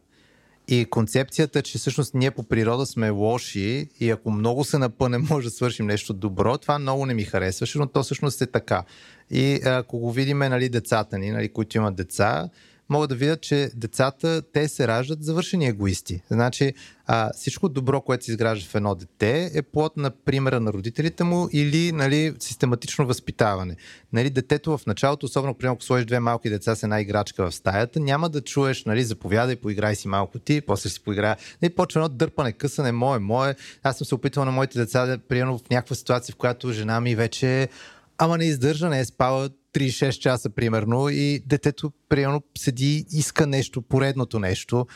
И 0.68 0.86
концепцията, 0.86 1.62
че 1.62 1.78
всъщност 1.78 2.14
ние 2.14 2.32
по 2.32 2.44
природа 2.44 2.86
сме 2.86 3.10
лоши 3.10 3.88
и 4.00 4.10
ако 4.10 4.32
много 4.32 4.64
се 4.64 4.78
напънем, 4.78 5.28
може 5.30 5.48
да 5.48 5.52
свършим 5.52 5.86
нещо 5.86 6.14
добро, 6.14 6.58
това 6.58 6.80
много 6.80 7.06
не 7.06 7.14
ми 7.14 7.24
харесваше, 7.24 7.78
но 7.78 7.88
то 7.88 8.04
всъщност 8.04 8.42
е 8.42 8.48
така. 8.48 8.84
И 9.32 9.60
ако 9.66 10.00
го 10.00 10.12
видим, 10.12 10.40
нали, 10.40 10.70
децата 10.70 11.18
ни, 11.18 11.32
нали, 11.32 11.50
които 11.50 11.78
имат 11.78 11.96
деца, 11.96 12.50
могат 12.92 13.10
да 13.10 13.16
видят, 13.16 13.42
че 13.42 13.72
децата, 13.76 14.42
те 14.54 14.68
се 14.68 14.88
раждат 14.88 15.24
завършени 15.24 15.68
егоисти. 15.68 16.22
Значи 16.32 16.74
а, 17.06 17.34
всичко 17.34 17.70
добро, 17.70 18.02
което 18.02 18.26
се 18.26 18.32
изгражда 18.32 18.70
в 18.70 18.76
едно 18.76 18.96
дете 18.96 19.52
е 19.54 19.62
плод 19.62 19.98
на 19.98 20.10
примера 20.10 20.60
на 20.60 20.74
родителите 20.74 21.24
му 21.24 21.50
или 21.52 21.92
нали, 21.92 22.34
систематично 22.40 23.06
възпитаване. 23.06 23.76
Нали, 24.14 24.30
детето 24.30 24.78
в 24.78 24.86
началото, 24.86 25.26
особено 25.26 25.54
примерно 25.54 25.74
ако 25.74 25.84
сложиш 25.84 26.06
две 26.06 26.20
малки 26.20 26.50
деца 26.50 26.76
с 26.76 26.84
една 26.84 27.02
играчка 27.02 27.50
в 27.50 27.56
стаята, 27.56 28.00
няма 28.00 28.30
да 28.30 28.42
чуеш, 28.42 28.86
нали, 28.86 29.04
заповядай, 29.04 29.56
поиграй 29.56 29.96
си 29.96 30.08
малко 30.08 30.40
ти, 30.40 30.62
после 30.62 30.90
си 30.90 31.04
поиграя. 31.04 31.38
Нали, 31.62 31.76
почва 31.76 32.00
едно 32.00 32.10
дърпане, 32.10 32.52
късане, 32.52 32.92
мое, 32.92 33.20
мое. 33.20 33.56
Аз 33.84 33.98
съм 33.98 34.08
се 34.08 34.16
опитвал 34.16 34.46
на 34.46 34.52
моите 34.52 34.80
деца 34.80 35.06
да 35.06 35.18
приемам 35.18 35.58
в 35.58 35.70
някаква 35.70 35.96
ситуация, 35.96 36.34
в 36.34 36.38
която 36.38 36.72
жена 36.72 37.02
ми 37.02 37.16
вече 37.16 37.70
ама 38.18 38.38
не 38.38 38.46
издържа, 38.46 38.90
не 38.90 39.00
е 39.00 39.06
спала 39.06 39.50
3-6 39.74 40.12
часа, 40.12 40.50
примерно, 40.50 41.10
и 41.10 41.44
детето, 41.46 41.92
примерно, 42.10 42.44
седи, 42.58 43.06
иска 43.12 43.48
нещо, 43.48 43.82
поредното 43.82 44.40
нещо, 44.40 44.88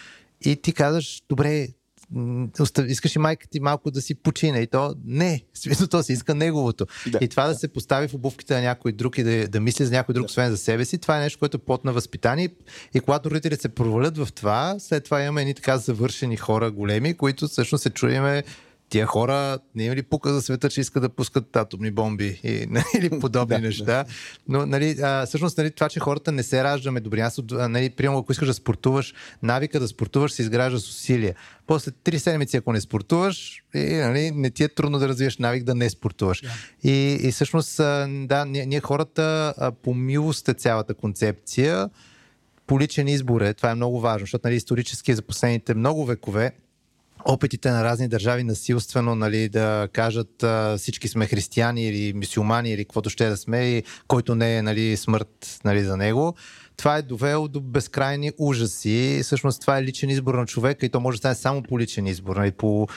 и 0.45 0.55
ти 0.55 0.73
казваш, 0.73 1.21
добре, 1.29 1.67
искаш 2.87 3.15
и 3.15 3.19
майка 3.19 3.47
ти 3.47 3.59
малко 3.59 3.91
да 3.91 4.01
си 4.01 4.15
почине. 4.15 4.59
И 4.59 4.67
то 4.67 4.95
не, 5.05 5.41
смисъл 5.53 5.87
то 5.87 6.03
си 6.03 6.13
иска 6.13 6.35
неговото. 6.35 6.85
Да, 7.11 7.19
и 7.21 7.27
това 7.27 7.43
да. 7.43 7.53
да 7.53 7.59
се 7.59 7.67
постави 7.67 8.07
в 8.07 8.13
обувките 8.13 8.55
на 8.55 8.61
някой 8.61 8.91
друг 8.91 9.17
и 9.17 9.23
да, 9.23 9.47
да 9.47 9.59
мисли 9.59 9.85
за 9.85 9.91
някой 9.91 10.13
друг, 10.13 10.23
да. 10.23 10.25
освен 10.25 10.51
за 10.51 10.57
себе 10.57 10.85
си, 10.85 10.97
това 10.97 11.17
е 11.17 11.21
нещо, 11.21 11.39
което 11.39 11.57
е 11.57 11.65
плод 11.65 11.85
на 11.85 11.93
възпитание. 11.93 12.49
И 12.93 12.99
когато 12.99 13.29
родителите 13.31 13.61
се 13.61 13.69
провалят 13.69 14.17
в 14.17 14.27
това, 14.33 14.75
след 14.79 15.03
това 15.03 15.21
имаме 15.21 15.41
едни 15.41 15.53
така 15.53 15.77
завършени 15.77 16.37
хора 16.37 16.71
големи, 16.71 17.13
които 17.13 17.47
всъщност 17.47 17.81
се 17.81 17.89
чуеме 17.89 18.43
тия 18.89 19.05
хора 19.05 19.59
не 19.75 19.83
има 19.83 19.95
ли 19.95 20.03
пука 20.03 20.33
за 20.33 20.41
света, 20.41 20.69
че 20.69 20.81
искат 20.81 21.03
да 21.03 21.09
пускат 21.09 21.55
атомни 21.55 21.91
бомби 21.91 22.39
и, 22.43 22.67
или 22.97 23.09
подобни 23.21 23.57
неща. 23.57 24.05
Но, 24.47 24.65
нали, 24.65 24.97
а, 25.01 25.25
всъщност, 25.25 25.57
нали, 25.57 25.71
това, 25.71 25.89
че 25.89 25.99
хората 25.99 26.31
не 26.31 26.43
се 26.43 26.63
раждаме 26.63 26.99
добри. 26.99 27.19
Аз, 27.19 27.39
нали, 27.51 27.89
примерно, 27.89 28.19
ако 28.19 28.31
искаш 28.31 28.47
да 28.47 28.53
спортуваш, 28.53 29.13
навика 29.43 29.79
да 29.79 29.87
спортуваш 29.87 30.31
се 30.31 30.41
изгражда 30.41 30.79
с 30.79 30.89
усилие. 30.89 31.33
После 31.67 31.91
три 31.91 32.19
седмици, 32.19 32.57
ако 32.57 32.73
не 32.73 32.81
спортуваш, 32.81 33.63
и, 33.75 33.95
нали, 33.95 34.31
не 34.31 34.49
ти 34.49 34.63
е 34.63 34.67
трудно 34.67 34.99
да 34.99 35.07
развиеш 35.07 35.37
навик 35.37 35.63
да 35.63 35.75
не 35.75 35.89
спортуваш. 35.89 36.41
Yeah. 36.41 36.49
И, 36.83 37.27
и 37.27 37.31
всъщност, 37.31 37.77
да, 38.27 38.45
ние, 38.47 38.65
ние 38.65 38.79
хората 38.79 39.53
по 39.83 39.93
милост 39.93 40.49
е 40.49 40.53
цялата 40.53 40.93
концепция. 40.93 41.89
По 42.67 42.79
личен 42.79 43.07
избор 43.07 43.41
е. 43.41 43.53
Това 43.53 43.71
е 43.71 43.75
много 43.75 43.99
важно, 43.99 44.23
защото 44.25 44.47
нали, 44.47 44.55
исторически 44.55 45.13
за 45.13 45.21
последните 45.21 45.73
много 45.73 46.05
векове 46.05 46.51
опитите 47.25 47.71
на 47.71 47.83
разни 47.83 48.07
държави 48.07 48.43
насилствено 48.43 49.15
нали, 49.15 49.49
да 49.49 49.89
кажат 49.93 50.43
а, 50.43 50.77
всички 50.77 51.07
сме 51.07 51.25
християни 51.25 51.87
или 51.87 52.13
мусулмани 52.13 52.71
или 52.71 52.85
каквото 52.85 53.09
ще 53.09 53.29
да 53.29 53.37
сме 53.37 53.65
и 53.65 53.83
който 54.07 54.35
не 54.35 54.57
е 54.57 54.61
нали, 54.61 54.97
смърт 54.97 55.59
нали, 55.65 55.83
за 55.83 55.97
него. 55.97 56.35
Това 56.77 56.97
е 56.97 57.01
довело 57.01 57.47
до 57.47 57.61
безкрайни 57.61 58.31
ужаси. 58.37 59.19
Всъщност 59.23 59.61
това 59.61 59.77
е 59.77 59.83
личен 59.83 60.09
избор 60.09 60.33
на 60.33 60.45
човека 60.45 60.85
и 60.85 60.89
то 60.89 60.99
може 60.99 61.15
да 61.15 61.19
стане 61.19 61.35
само 61.35 61.63
по 61.63 61.79
личен 61.79 62.07
избор. 62.07 62.35
Нали, 62.35 62.51
по 62.51 62.87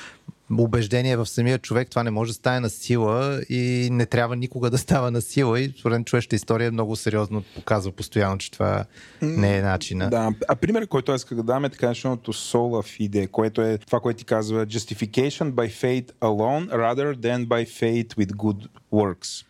убеждение 0.50 1.16
в 1.16 1.26
самия 1.26 1.58
човек, 1.58 1.90
това 1.90 2.02
не 2.02 2.10
може 2.10 2.30
да 2.30 2.34
стане 2.34 2.60
на 2.60 2.70
сила 2.70 3.40
и 3.48 3.88
не 3.92 4.06
трябва 4.06 4.36
никога 4.36 4.70
да 4.70 4.78
става 4.78 5.10
на 5.10 5.20
сила. 5.20 5.60
И 5.60 5.72
според 5.78 6.06
човешката 6.06 6.36
история 6.36 6.72
много 6.72 6.96
сериозно 6.96 7.42
показва 7.54 7.92
постоянно, 7.92 8.38
че 8.38 8.50
това 8.50 8.84
не 9.22 9.56
е 9.56 9.62
начина. 9.62 10.10
Да, 10.10 10.32
а 10.48 10.56
пример, 10.56 10.86
който 10.86 11.12
аз 11.12 11.20
исках 11.20 11.36
да 11.36 11.42
дам 11.42 11.64
е 11.64 11.68
така 11.68 11.86
нареченото 11.86 12.32
sola 12.32 12.82
fide, 12.82 13.28
което 13.28 13.62
е 13.62 13.78
това, 13.78 14.00
което 14.00 14.18
ти 14.18 14.24
казва 14.24 14.66
justification 14.66 15.52
by 15.52 15.70
faith 15.70 16.12
alone 16.20 16.68
rather 16.68 17.16
than 17.16 17.46
by 17.46 17.66
faith 17.66 18.14
with 18.16 18.32
good 18.32 18.68
works. 18.92 19.44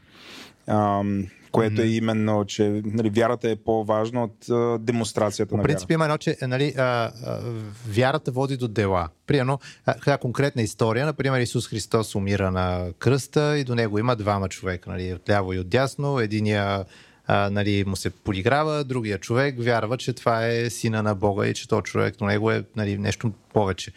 Um, 0.69 1.29
което 1.53 1.83
е 1.83 1.87
именно, 1.87 2.45
че 2.45 2.83
нали, 2.85 3.11
вярата 3.11 3.51
е 3.51 3.57
по-важна 3.57 4.25
от 4.25 4.49
а, 4.51 4.79
демонстрацията 4.79 5.51
По 5.51 5.57
на 5.57 5.63
принцип 5.63 5.91
има 5.91 6.05
едно, 6.05 6.19
че 6.19 6.37
нали, 6.43 6.75
а, 6.79 6.83
а, 6.83 7.11
вярата 7.89 8.31
води 8.31 8.57
до 8.57 8.69
дела. 8.69 9.09
Примерно, 9.27 9.59
а, 9.87 10.19
конкретна 10.19 10.63
история, 10.63 11.07
например, 11.07 11.41
Исус 11.41 11.69
Христос 11.69 12.15
умира 12.15 12.51
на 12.51 12.93
кръста 12.99 13.59
и 13.59 13.65
до 13.65 13.75
него 13.75 13.99
има 13.99 14.17
двама 14.17 14.49
човека, 14.49 14.91
нали, 14.91 15.15
отляво 15.15 15.53
и 15.53 15.59
отдясно. 15.59 16.21
Единия 16.21 16.85
а, 17.31 17.51
нали, 17.51 17.85
му 17.87 17.97
се 17.97 18.11
подиграва, 18.11 18.85
другия 18.85 19.19
човек 19.19 19.55
вярва, 19.59 19.97
че 19.97 20.13
това 20.13 20.47
е 20.47 20.71
сина 20.71 21.03
на 21.03 21.15
Бога 21.15 21.47
и 21.47 21.55
че 21.55 21.69
то 21.69 21.83
човек 21.83 22.17
до 22.17 22.25
него 22.25 22.51
е 22.51 22.65
нали, 22.77 22.99
нещо 22.99 23.33
повече. 23.53 23.93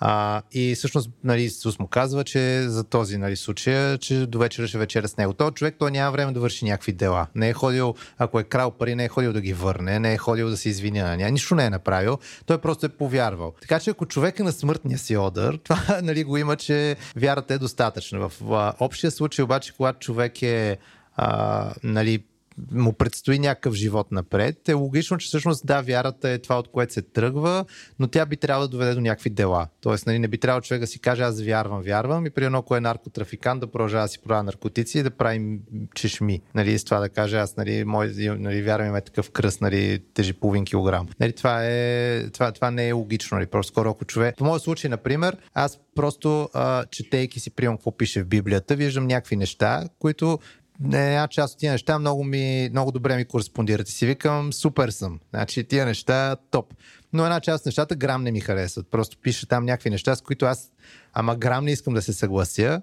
А, 0.00 0.42
и 0.52 0.74
всъщност 0.74 1.10
нали, 1.24 1.42
Исус 1.42 1.78
му 1.78 1.86
казва, 1.86 2.24
че 2.24 2.68
за 2.68 2.84
този 2.84 3.18
нали, 3.18 3.36
случай, 3.36 3.98
че 3.98 4.26
до 4.26 4.38
вечера 4.38 4.68
ще 4.68 4.78
вечеря 4.78 5.08
с 5.08 5.16
него. 5.16 5.32
Той 5.32 5.50
човек 5.50 5.76
той 5.78 5.90
няма 5.90 6.12
време 6.12 6.32
да 6.32 6.40
върши 6.40 6.64
някакви 6.64 6.92
дела. 6.92 7.26
Не 7.34 7.48
е 7.48 7.52
ходил, 7.52 7.94
ако 8.18 8.40
е 8.40 8.44
крал 8.44 8.70
пари, 8.70 8.94
не 8.94 9.04
е 9.04 9.08
ходил 9.08 9.32
да 9.32 9.40
ги 9.40 9.52
върне, 9.52 9.98
не 9.98 10.14
е 10.14 10.18
ходил 10.18 10.50
да 10.50 10.56
се 10.56 10.68
извиня 10.68 11.04
на 11.04 11.16
нея. 11.16 11.30
Нищо 11.30 11.54
не 11.54 11.64
е 11.64 11.70
направил. 11.70 12.18
Той 12.46 12.58
просто 12.58 12.86
е 12.86 12.88
повярвал. 12.88 13.54
Така 13.60 13.80
че 13.80 13.90
ако 13.90 14.06
човек 14.06 14.38
е 14.38 14.42
на 14.42 14.52
смъртния 14.52 14.98
си 14.98 15.16
одър, 15.16 15.58
това 15.64 16.00
нали, 16.02 16.24
го 16.24 16.36
има, 16.36 16.56
че 16.56 16.96
вярата 17.16 17.54
е 17.54 17.58
достатъчна. 17.58 18.28
В 18.28 18.32
а, 18.52 18.72
общия 18.80 19.10
случай 19.10 19.42
обаче, 19.42 19.72
когато 19.76 19.98
човек 19.98 20.42
е 20.42 20.78
а, 21.16 21.72
нали, 21.82 22.24
му 22.72 22.92
предстои 22.92 23.38
някакъв 23.38 23.74
живот 23.74 24.12
напред, 24.12 24.68
е 24.68 24.72
логично, 24.72 25.18
че 25.18 25.26
всъщност 25.26 25.66
да, 25.66 25.80
вярата 25.80 26.30
е 26.30 26.38
това, 26.38 26.58
от 26.58 26.68
което 26.68 26.92
се 26.92 27.02
тръгва, 27.02 27.64
но 27.98 28.06
тя 28.06 28.26
би 28.26 28.36
трябвало 28.36 28.66
да 28.66 28.70
доведе 28.70 28.94
до 28.94 29.00
някакви 29.00 29.30
дела. 29.30 29.68
Тоест, 29.80 30.06
нали, 30.06 30.18
не 30.18 30.28
би 30.28 30.38
трябвало 30.38 30.60
човек 30.60 30.80
да 30.80 30.86
си 30.86 30.98
каже 30.98 31.22
аз 31.22 31.42
вярвам, 31.42 31.82
вярвам 31.82 32.26
и 32.26 32.30
при 32.30 32.44
едно, 32.44 32.58
ако 32.58 32.76
е 32.76 32.80
наркотрафикант, 32.80 33.60
да 33.60 33.66
продължава 33.66 34.04
да 34.04 34.08
си 34.08 34.18
продава 34.18 34.42
наркотици 34.42 34.98
и 34.98 35.02
да 35.02 35.10
прави 35.10 35.58
чешми. 35.94 36.40
Нали, 36.54 36.78
с 36.78 36.84
това 36.84 37.00
да 37.00 37.08
каже 37.08 37.36
аз, 37.36 37.56
нали, 37.56 37.84
мой, 37.84 38.12
нали, 38.18 38.62
вярвам 38.62 38.96
е 38.96 39.00
такъв 39.00 39.30
кръст, 39.30 39.60
нали, 39.60 40.02
тежи 40.14 40.32
половин 40.32 40.64
килограм. 40.64 41.08
Нали, 41.20 41.32
това, 41.32 41.64
е, 41.64 42.30
това, 42.30 42.52
това 42.52 42.70
не 42.70 42.88
е 42.88 42.92
логично. 42.92 43.36
Нали, 43.36 43.46
просто 43.46 43.72
скоро, 43.72 43.90
ако 43.90 44.04
човек. 44.04 44.34
В 44.38 44.40
моят 44.40 44.62
случай, 44.62 44.90
например, 44.90 45.36
аз 45.54 45.78
просто 45.94 46.48
а, 46.54 46.84
четейки 46.90 47.40
си, 47.40 47.50
приемам 47.50 47.76
какво 47.76 47.96
пише 47.96 48.22
в 48.22 48.26
Библията, 48.26 48.76
виждам 48.76 49.06
някакви 49.06 49.36
неща, 49.36 49.88
които 49.98 50.38
една 50.84 51.28
част 51.28 51.54
от 51.54 51.60
тия 51.60 51.72
неща 51.72 51.98
много, 51.98 52.24
ми, 52.24 52.68
много 52.70 52.92
добре 52.92 53.16
ми 53.16 53.24
кореспондират 53.24 53.88
и 53.88 53.92
си 53.92 54.06
викам, 54.06 54.52
супер 54.52 54.88
съм. 54.88 55.20
Значи 55.30 55.64
тия 55.64 55.86
неща 55.86 56.36
топ. 56.50 56.74
Но 57.12 57.24
една 57.24 57.40
част 57.40 57.62
от 57.62 57.66
нещата 57.66 57.96
грам 57.96 58.22
не 58.22 58.32
ми 58.32 58.40
харесват. 58.40 58.86
Просто 58.90 59.16
пише 59.22 59.48
там 59.48 59.64
някакви 59.64 59.90
неща, 59.90 60.14
с 60.14 60.20
които 60.20 60.46
аз, 60.46 60.70
ама 61.12 61.36
грам 61.36 61.64
не 61.64 61.70
искам 61.70 61.94
да 61.94 62.02
се 62.02 62.12
съглася. 62.12 62.82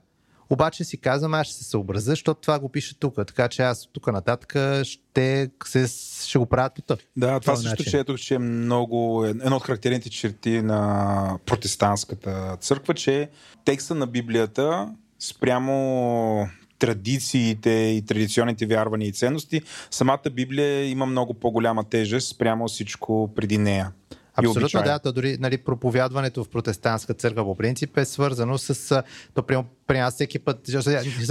Обаче 0.49 0.83
си 0.83 0.97
казвам, 0.97 1.33
аз 1.33 1.47
ще 1.47 1.55
се 1.55 1.63
съобразя, 1.63 2.11
защото 2.11 2.41
това 2.41 2.59
го 2.59 2.69
пише 2.69 2.99
тук. 2.99 3.15
Така 3.15 3.47
че 3.47 3.61
аз 3.61 3.87
тук 3.93 4.07
нататък 4.07 4.55
ще, 4.83 5.49
се, 5.65 5.87
ще 6.27 6.37
го 6.37 6.45
правя 6.45 6.69
тук. 6.87 6.99
Да, 7.17 7.39
това 7.39 7.55
също 7.55 7.69
начин. 7.69 7.99
ето, 7.99 8.17
че 8.17 8.35
е 8.35 8.39
много. 8.39 9.25
Едно 9.25 9.55
от 9.55 9.63
характерните 9.63 10.09
черти 10.09 10.61
на 10.61 11.39
протестантската 11.45 12.57
църква, 12.59 12.93
че 12.93 13.29
текста 13.65 13.95
на 13.95 14.07
Библията 14.07 14.89
спрямо 15.19 16.47
традициите 16.79 17.69
и 17.69 18.01
традиционните 18.01 18.65
вярвания 18.65 19.07
и 19.07 19.11
ценности, 19.11 19.61
самата 19.91 20.29
Библия 20.31 20.89
има 20.89 21.05
много 21.05 21.33
по-голяма 21.33 21.83
тежест 21.83 22.27
спрямо 22.27 22.67
всичко 22.67 23.33
преди 23.35 23.57
нея. 23.57 23.91
Абсолютно, 24.35 24.83
да. 24.83 24.99
То 24.99 25.11
дори 25.11 25.37
нали, 25.39 25.57
проповядването 25.57 26.43
в 26.43 26.49
протестантска 26.49 27.13
църква 27.13 27.43
по 27.43 27.55
принцип 27.55 27.97
е 27.97 28.05
свързано 28.05 28.57
с... 28.57 29.03
То 29.33 29.43
при, 29.43 29.57
при 29.87 29.99
нас 29.99 30.13
всеки 30.13 30.39
път... 30.39 30.69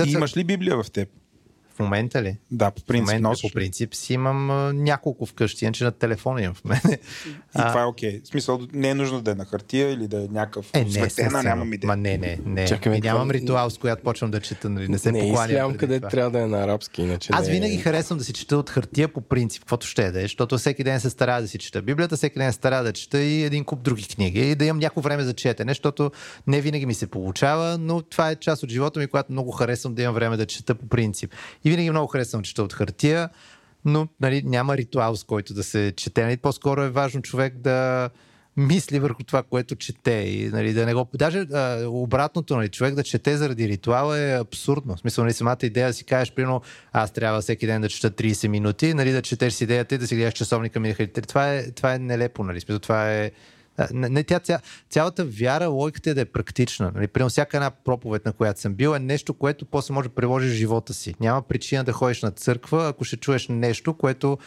И 0.07 0.11
имаш 0.11 0.37
ли 0.37 0.45
Библия 0.45 0.83
в 0.83 0.91
теб? 0.91 1.09
В 1.75 1.79
момента 1.79 2.23
ли? 2.23 2.37
Да, 2.51 2.71
по 2.71 2.83
принцип. 2.83 3.05
В 3.05 3.09
момента, 3.09 3.29
носиш. 3.29 3.51
по 3.51 3.55
принцип 3.55 3.95
си 3.95 4.15
имам 4.15 4.51
а, 4.51 4.73
няколко 4.73 5.27
вкъщи, 5.27 5.65
иначе 5.65 5.85
на 5.85 5.93
телефона 5.93 6.43
имам 6.43 6.55
в 6.55 6.65
мене. 6.65 6.99
И 7.27 7.31
а, 7.55 7.69
това 7.69 7.83
е 7.83 7.85
окей. 7.85 8.21
Okay. 8.21 8.25
В 8.25 8.29
смисъл, 8.29 8.61
не 8.73 8.89
е 8.89 8.95
нужно 8.95 9.21
да 9.21 9.31
е 9.31 9.35
на 9.35 9.45
хартия 9.45 9.91
или 9.93 10.09
да 10.09 10.25
е 10.25 10.29
някакъв 10.31 10.71
е, 10.75 10.85
не, 10.85 10.91
светена, 10.91 11.43
нямам 11.43 11.73
идея. 11.73 11.89
Ма 11.89 11.97
не, 11.97 12.19
не, 12.19 12.39
не. 12.47 12.67
Чакай, 12.67 13.01
нямам 13.01 13.29
това... 13.29 13.35
ритуал, 13.35 13.71
с 13.71 13.79
която 13.79 14.03
почвам 14.03 14.31
да 14.31 14.41
чета, 14.41 14.71
нали? 14.71 14.89
Не 14.89 14.99
се 14.99 15.13
не 15.13 15.21
покланям. 15.21 15.77
къде 15.77 15.99
това. 15.99 16.09
трябва 16.09 16.31
да 16.31 16.41
е 16.41 16.47
на 16.47 16.65
арабски, 16.65 17.03
иначе 17.03 17.31
Аз 17.33 17.47
не... 17.47 17.53
винаги 17.53 17.77
харесвам 17.77 18.19
да 18.19 18.25
си 18.25 18.33
чета 18.33 18.57
от 18.57 18.71
хартия 18.71 19.09
по 19.09 19.21
принцип, 19.21 19.63
каквото 19.63 19.87
ще 19.87 20.13
да 20.13 20.19
е, 20.19 20.23
защото 20.23 20.59
всеки 20.59 20.85
ден 20.85 21.01
се 21.01 21.11
старая 21.11 21.43
да 21.43 21.49
си 21.49 21.59
чета 21.59 21.83
Библията, 21.83 22.17
всеки 22.17 22.39
ден 22.39 22.53
се 22.53 22.57
старая 22.57 22.83
да 22.83 22.93
чета 22.93 23.23
и 23.23 23.43
един 23.43 23.65
куп 23.65 23.83
други 23.83 24.09
книги 24.09 24.51
и 24.51 24.55
да 24.55 24.65
имам 24.65 24.79
някакво 24.79 25.01
време 25.01 25.23
за 25.23 25.33
четене, 25.33 25.71
защото 25.71 26.11
не 26.47 26.61
винаги 26.61 26.87
ми 26.87 26.95
се 26.95 27.07
получава, 27.07 27.79
но 27.79 28.03
това 28.03 28.31
е 28.31 28.37
част 28.37 28.63
от 28.63 28.71
живота 28.71 29.01
ми, 29.01 29.07
когато 29.07 29.33
много 29.33 29.51
харесвам 29.51 29.95
да 29.95 30.03
имам 30.03 30.15
време 30.15 30.37
да 30.37 30.47
чета 30.47 30.75
по 30.75 30.87
принцип. 30.89 31.33
И 31.65 31.71
винаги 31.71 31.91
много 31.91 32.07
харесвам 32.07 32.43
чета 32.43 32.63
от 32.63 32.73
хартия, 32.73 33.29
но 33.85 34.09
нали, 34.21 34.43
няма 34.45 34.77
ритуал, 34.77 35.17
с 35.17 35.25
който 35.25 35.55
да 35.55 35.63
се 35.63 35.93
чете. 35.97 36.25
Нали, 36.25 36.37
по-скоро 36.37 36.83
е 36.83 36.91
важно 36.91 37.23
човек 37.23 37.59
да 37.59 38.11
мисли 38.57 38.99
върху 38.99 39.23
това, 39.23 39.43
което 39.43 39.77
чете. 39.77 40.13
И, 40.13 40.49
нали, 40.49 40.73
да 40.73 40.87
не 40.87 40.95
го... 40.95 41.09
Даже 41.15 41.39
а, 41.39 41.87
обратното, 41.87 42.57
нали, 42.57 42.69
човек 42.69 42.95
да 42.95 43.03
чете 43.03 43.37
заради 43.37 43.69
ритуала 43.69 44.19
е 44.19 44.41
абсурдно. 44.41 44.97
В 44.97 45.01
смисъл, 45.01 45.25
нали, 45.25 45.35
самата 45.35 45.59
идея 45.63 45.87
да 45.87 45.93
си 45.93 46.05
кажеш, 46.05 46.35
примерно, 46.35 46.63
аз 46.93 47.13
трябва 47.13 47.41
всеки 47.41 47.67
ден 47.67 47.81
да 47.81 47.89
чета 47.89 48.11
30 48.11 48.49
минути, 48.49 48.95
нали, 48.95 49.13
да 49.13 49.23
четеш 49.23 49.53
с 49.53 49.61
идеята 49.61 49.95
и 49.95 49.99
да 49.99 50.07
си 50.07 50.17
гледаш 50.17 50.35
часовника 50.35 50.81
ми. 50.81 50.95
Това 51.29 51.55
е, 51.55 51.71
това 51.71 51.95
е 51.95 51.99
нелепо, 51.99 52.45
нали. 52.45 52.61
Смисъл, 52.61 52.79
това 52.79 53.13
е 53.13 53.31
Не, 53.93 54.09
не, 54.09 54.25
тя, 54.25 54.41
ця, 54.41 54.61
цялата 54.91 55.25
вяра, 55.25 55.69
логиката 55.69 56.11
е 56.11 56.15
да 56.15 56.21
е 56.21 56.25
практична. 56.25 56.93
Нали? 56.95 57.07
Примерно 57.07 57.31
всяка 57.31 57.57
една 57.57 57.71
проповед, 57.71 58.25
на 58.25 58.33
която 58.33 58.61
съм 58.61 58.75
бил, 58.75 58.95
е 58.95 58.99
нещо, 58.99 59.35
което 59.35 59.67
после 59.67 59.95
може 59.95 60.09
да 60.09 60.15
приложиш 60.15 60.53
в 60.53 60.57
живота 60.57 60.95
си. 60.95 61.15
Няма 61.21 61.43
причина 61.43 61.85
да 61.85 61.93
ходиш 61.93 62.23
на 62.23 62.31
църква, 62.31 62.89
ако 62.89 63.05
ще 63.05 63.17
чуеш 63.17 63.49
нещо, 63.49 63.95
което 63.95 64.39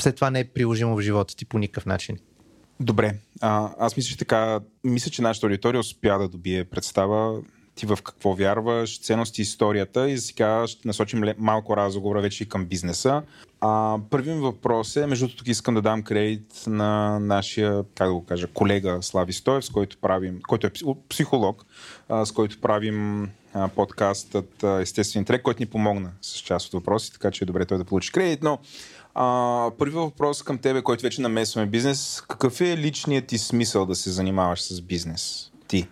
след 0.00 0.14
това 0.14 0.30
не 0.30 0.40
е 0.40 0.44
приложимо 0.44 0.96
в 0.96 1.00
живота 1.00 1.36
ти 1.36 1.44
по 1.44 1.58
никакъв 1.58 1.86
начин. 1.86 2.18
Добре, 2.80 3.14
а, 3.40 3.70
аз 3.78 3.96
мисля, 3.96 4.08
че 4.08 4.18
така, 4.18 4.60
мисля, 4.84 5.10
че 5.10 5.22
нашата 5.22 5.46
аудитория 5.46 5.80
успя 5.80 6.18
да 6.18 6.28
добие 6.28 6.64
представа 6.64 7.42
ти 7.76 7.86
в 7.86 7.98
какво 8.04 8.34
вярваш, 8.34 9.00
ценности, 9.00 9.42
историята 9.42 10.10
и 10.10 10.18
сега 10.18 10.66
ще 10.66 10.88
насочим 10.88 11.24
малко 11.38 11.76
разговора 11.76 12.20
вече 12.20 12.44
и 12.44 12.48
към 12.48 12.64
бизнеса. 12.64 13.22
А, 13.60 13.98
първият 14.10 14.36
ми 14.36 14.42
въпрос 14.42 14.96
е, 14.96 15.06
между 15.06 15.28
тук 15.28 15.48
искам 15.48 15.74
да 15.74 15.82
дам 15.82 16.02
кредит 16.02 16.62
на 16.66 17.18
нашия, 17.18 17.84
как 17.94 18.08
да 18.08 18.14
го 18.14 18.24
кажа, 18.24 18.46
колега 18.46 18.98
Слави 19.02 19.32
Стоев, 19.32 19.64
с 19.64 19.70
който 19.70 19.96
правим, 19.98 20.40
който 20.48 20.66
е 20.66 20.70
пси- 20.70 20.96
психолог, 21.08 21.64
а, 22.08 22.26
с 22.26 22.32
който 22.32 22.60
правим 22.60 23.30
а, 23.54 23.68
подкастът 23.68 24.62
Естествен 24.62 25.20
интелект, 25.20 25.44
който 25.44 25.62
ни 25.62 25.66
помогна 25.66 26.10
с 26.22 26.38
част 26.38 26.66
от 26.66 26.72
въпроси, 26.72 27.12
така 27.12 27.30
че 27.30 27.44
е 27.44 27.46
добре 27.46 27.64
той 27.64 27.78
да 27.78 27.84
получи 27.84 28.12
кредит, 28.12 28.42
но 28.42 28.58
а, 29.14 29.70
първият 29.78 30.04
въпрос 30.04 30.42
към 30.42 30.58
тебе, 30.58 30.82
който 30.82 31.02
вече 31.02 31.20
намесваме 31.20 31.66
бизнес, 31.66 32.22
какъв 32.28 32.60
е 32.60 32.76
личният 32.76 33.26
ти 33.26 33.38
смисъл 33.38 33.86
да 33.86 33.94
се 33.94 34.10
занимаваш 34.10 34.62
с 34.62 34.80
бизнес? 34.80 35.50
Ти. 35.68 35.88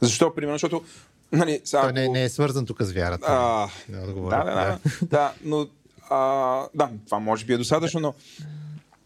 Защо, 0.00 0.34
примерно, 0.34 0.54
защото 0.54 0.82
Нали, 1.32 1.60
сега, 1.64 1.82
Той 1.82 1.92
не, 1.92 2.08
не 2.08 2.24
е 2.24 2.28
свързан 2.28 2.66
тук 2.66 2.82
с 2.82 2.92
вярата. 2.92 3.26
а, 3.28 3.68
Няма 3.88 4.06
да 4.06 4.12
говоря. 4.12 4.44
да, 4.44 4.44
да, 4.44 4.54
да, 4.54 4.78
да, 5.06 5.32
но 5.44 5.66
а, 6.10 6.66
да, 6.74 6.90
това 7.06 7.18
може 7.18 7.44
би 7.44 7.52
е 7.52 7.58
достатъчно, 7.58 8.00
но 8.00 8.14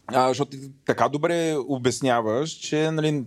а, 0.07 0.27
защото 0.27 0.51
ти 0.51 0.57
така 0.85 1.09
добре 1.09 1.55
обясняваш, 1.67 2.49
че 2.49 2.91
нали, 2.91 3.23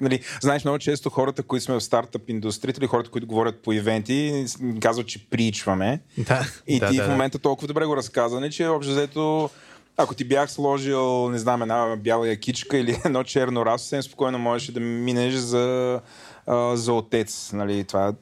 нали, 0.00 0.20
знаеш 0.40 0.64
много 0.64 0.78
често 0.78 1.10
хората, 1.10 1.42
които 1.42 1.64
сме 1.64 1.74
в 1.74 1.80
стартъп 1.80 2.28
индустрията 2.28 2.80
или 2.80 2.86
хората, 2.86 3.10
които 3.10 3.26
говорят 3.26 3.62
по 3.62 3.72
ивенти, 3.72 4.44
казват, 4.80 5.06
че 5.06 5.26
причваме. 5.30 6.00
Да, 6.18 6.46
И 6.66 6.80
да, 6.80 6.90
ти 6.90 6.96
да, 6.96 7.04
в 7.04 7.08
момента 7.08 7.38
толкова 7.38 7.68
добре 7.68 7.84
го 7.84 7.96
разказа, 7.96 8.40
не, 8.40 8.50
че 8.50 8.66
общо 8.66 8.92
взето 8.92 9.50
ако 9.96 10.14
ти 10.14 10.24
бях 10.24 10.50
сложил, 10.50 11.30
не 11.30 11.38
знам, 11.38 11.62
една 11.62 11.96
бяла 11.96 12.28
якичка 12.28 12.78
или 12.78 13.00
едно 13.04 13.24
черно 13.24 13.66
расо, 13.66 13.84
съвсем 13.84 14.02
спокойно 14.02 14.38
можеш 14.38 14.70
да 14.70 14.80
минеш 14.80 15.34
за, 15.34 16.00
а, 16.46 16.76
за 16.76 16.92
отец. 16.92 17.52
Нали, 17.52 17.84
това 17.84 18.12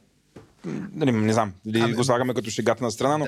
нали, 0.94 1.12
не 1.12 1.32
знам, 1.32 1.52
дали 1.66 1.82
Ами- 1.82 1.94
го 1.94 2.04
слагаме 2.04 2.34
като 2.34 2.50
шегата 2.50 2.84
на 2.84 2.90
страна, 2.90 3.18
но 3.18 3.26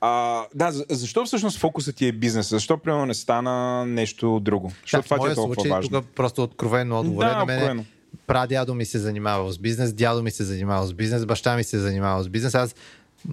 а, 0.00 0.42
да, 0.54 0.72
за- 0.72 0.84
защо 0.90 1.24
всъщност 1.24 1.58
фокусът 1.58 1.96
ти 1.96 2.06
е 2.06 2.12
бизнес? 2.12 2.50
Защо, 2.50 2.78
примерно, 2.78 3.06
не 3.06 3.14
стана 3.14 3.86
нещо 3.86 4.40
друго? 4.40 4.72
Защо 4.82 4.96
Да, 4.96 5.02
това 5.02 5.18
ти 5.18 5.32
е 5.32 5.34
толкова 5.34 5.54
случай, 5.54 5.70
важно? 5.70 6.00
тук 6.00 6.10
просто 6.14 6.42
откровенно 6.42 6.98
отговор. 6.98 7.24
Да, 7.24 7.36
на 7.38 7.44
мен 7.44 7.56
откровено. 7.56 7.84
прадядо 8.26 8.74
ми 8.74 8.84
се 8.84 8.98
занимава 8.98 9.52
с 9.52 9.58
бизнес, 9.58 9.92
дядо 9.92 10.22
ми 10.22 10.30
се 10.30 10.44
занимава 10.44 10.86
с 10.86 10.94
бизнес, 10.94 11.26
баща 11.26 11.56
ми 11.56 11.64
се 11.64 11.78
занимава 11.78 12.22
с 12.22 12.28
бизнес. 12.28 12.54
Аз 12.54 12.74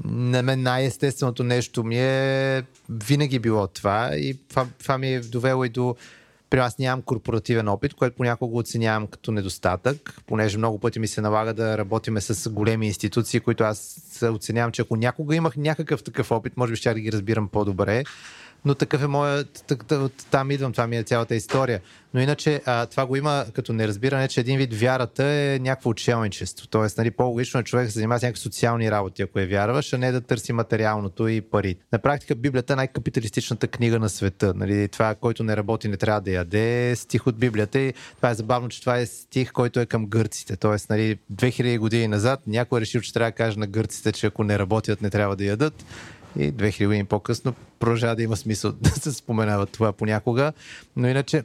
на 0.05 0.43
мен 0.43 0.61
най-естественото 0.61 1.43
нещо 1.43 1.83
ми 1.83 1.99
е 1.99 2.63
винаги 2.89 3.39
било 3.39 3.67
това 3.67 4.15
и 4.15 4.37
това, 4.49 4.65
това 4.79 4.97
ми 4.97 5.13
е 5.13 5.19
довело 5.19 5.65
и 5.65 5.69
до 5.69 5.95
при 6.49 6.59
аз 6.59 6.77
нямам 6.77 7.01
корпоративен 7.01 7.67
опит, 7.67 7.93
което 7.93 8.15
понякога 8.15 8.57
оценявам 8.57 9.07
като 9.07 9.31
недостатък, 9.31 10.21
понеже 10.27 10.57
много 10.57 10.79
пъти 10.79 10.99
ми 10.99 11.07
се 11.07 11.21
налага 11.21 11.53
да 11.53 11.77
работиме 11.77 12.21
с 12.21 12.49
големи 12.49 12.87
институции, 12.87 13.39
които 13.39 13.63
аз 13.63 14.01
оценявам, 14.23 14.71
че 14.71 14.81
ако 14.81 14.95
някога 14.95 15.35
имах 15.35 15.57
някакъв 15.57 16.03
такъв 16.03 16.31
опит, 16.31 16.57
може 16.57 16.71
би 16.71 16.75
ще 16.75 16.93
да 16.93 16.99
ги 16.99 17.11
разбирам 17.11 17.47
по-добре. 17.47 18.03
Но 18.65 18.75
такъв 18.75 19.03
е 19.03 19.07
моят, 19.07 19.75
там 20.31 20.51
идвам, 20.51 20.71
това 20.71 20.87
ми 20.87 20.97
е 20.97 21.03
цялата 21.03 21.35
история. 21.35 21.81
Но 22.13 22.21
иначе 22.21 22.61
а, 22.65 22.85
това 22.85 23.05
го 23.05 23.15
има 23.15 23.45
като 23.53 23.73
неразбиране, 23.73 24.27
че 24.27 24.39
един 24.39 24.57
вид 24.57 24.73
вярата 24.73 25.25
е 25.25 25.59
някакво 25.61 25.89
учелничество. 25.89 26.67
Тоест, 26.67 26.97
нали, 26.97 27.11
по-логично 27.11 27.59
е 27.59 27.63
човек 27.63 27.87
се 27.87 27.93
занимава 27.93 28.19
с 28.19 28.23
някакви 28.23 28.41
социални 28.41 28.91
работи, 28.91 29.21
ако 29.21 29.39
е 29.39 29.45
вярваш, 29.45 29.93
а 29.93 29.97
не 29.97 30.11
да 30.11 30.21
търси 30.21 30.53
материалното 30.53 31.27
и 31.27 31.41
пари. 31.41 31.75
На 31.91 31.99
практика 31.99 32.35
Библията 32.35 32.73
е 32.73 32.75
най-капиталистичната 32.75 33.67
книга 33.67 33.99
на 33.99 34.09
света. 34.09 34.53
Нали, 34.55 34.87
това, 34.87 35.15
който 35.15 35.43
не 35.43 35.57
работи, 35.57 35.87
не 35.87 35.97
трябва 35.97 36.21
да 36.21 36.31
яде, 36.31 36.91
е 36.91 36.95
стих 36.95 37.27
от 37.27 37.37
Библията. 37.37 37.79
И 37.79 37.93
това 38.15 38.29
е 38.29 38.35
забавно, 38.35 38.69
че 38.69 38.81
това 38.81 38.97
е 38.97 39.05
стих, 39.05 39.51
който 39.51 39.79
е 39.79 39.85
към 39.85 40.05
гърците. 40.05 40.55
Тоест, 40.55 40.89
нали, 40.89 41.19
2000 41.33 41.79
години 41.79 42.07
назад 42.07 42.39
някой 42.47 42.79
е 42.79 42.81
решил, 42.81 43.01
че 43.01 43.13
трябва 43.13 43.31
да 43.31 43.35
каже 43.35 43.59
на 43.59 43.67
гърците, 43.67 44.11
че 44.11 44.27
ако 44.27 44.43
не 44.43 44.59
работят, 44.59 45.01
не 45.01 45.09
трябва 45.09 45.35
да 45.35 45.45
ядат. 45.45 45.85
И 46.37 46.53
2000 46.53 46.85
години 46.85 47.05
по-късно 47.05 47.53
продължава 47.79 48.15
да 48.15 48.23
има 48.23 48.37
смисъл 48.37 48.71
да 48.81 48.89
се 48.89 49.13
споменава 49.13 49.65
това 49.65 49.91
понякога. 49.91 50.53
Но 50.95 51.07
иначе, 51.07 51.43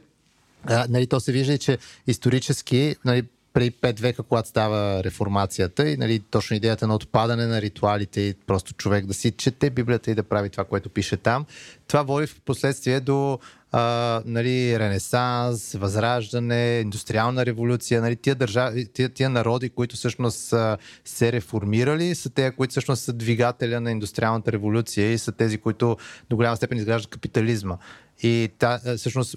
а, 0.65 0.85
нали, 0.89 1.07
то 1.07 1.19
се 1.19 1.31
вижда, 1.31 1.57
че 1.57 1.77
исторически, 2.07 2.95
нали, 3.05 3.23
при 3.53 3.71
5 3.71 3.99
века, 3.99 4.23
когато 4.23 4.49
става 4.49 5.03
реформацията 5.03 5.89
и 5.89 5.97
нали, 5.97 6.19
точно 6.19 6.55
идеята 6.55 6.87
на 6.87 6.95
отпадане 6.95 7.45
на 7.45 7.61
ритуалите 7.61 8.21
и 8.21 8.33
просто 8.47 8.73
човек 8.73 9.05
да 9.05 9.13
си 9.13 9.31
чете 9.31 9.69
Библията 9.69 10.11
и 10.11 10.15
да 10.15 10.23
прави 10.23 10.49
това, 10.49 10.63
което 10.63 10.89
пише 10.89 11.17
там, 11.17 11.45
това 11.87 12.03
води 12.03 12.27
в 12.27 12.41
последствие 12.45 12.99
до 12.99 13.39
а, 13.77 14.21
нали, 14.25 14.79
ренесанс, 14.79 15.73
възраждане, 15.73 16.79
индустриална 16.79 17.45
революция. 17.45 18.01
Нали, 18.01 18.15
тия, 18.15 18.35
държави, 18.35 18.85
тия, 18.85 19.09
тия 19.09 19.29
народи, 19.29 19.69
които 19.69 19.95
всъщност 19.95 20.37
са 20.37 20.77
се 21.05 21.31
реформирали, 21.31 22.15
са 22.15 22.29
те, 22.29 22.51
които 22.51 22.71
всъщност 22.71 23.03
са 23.03 23.13
двигателя 23.13 23.81
на 23.81 23.91
индустриалната 23.91 24.51
революция 24.51 25.11
и 25.11 25.17
са 25.17 25.31
тези, 25.31 25.57
които 25.57 25.97
до 26.29 26.35
голяма 26.35 26.57
степен 26.57 26.77
изграждат 26.77 27.11
капитализма. 27.11 27.77
И 28.23 28.49
та, 28.59 28.79
всъщност, 28.97 29.35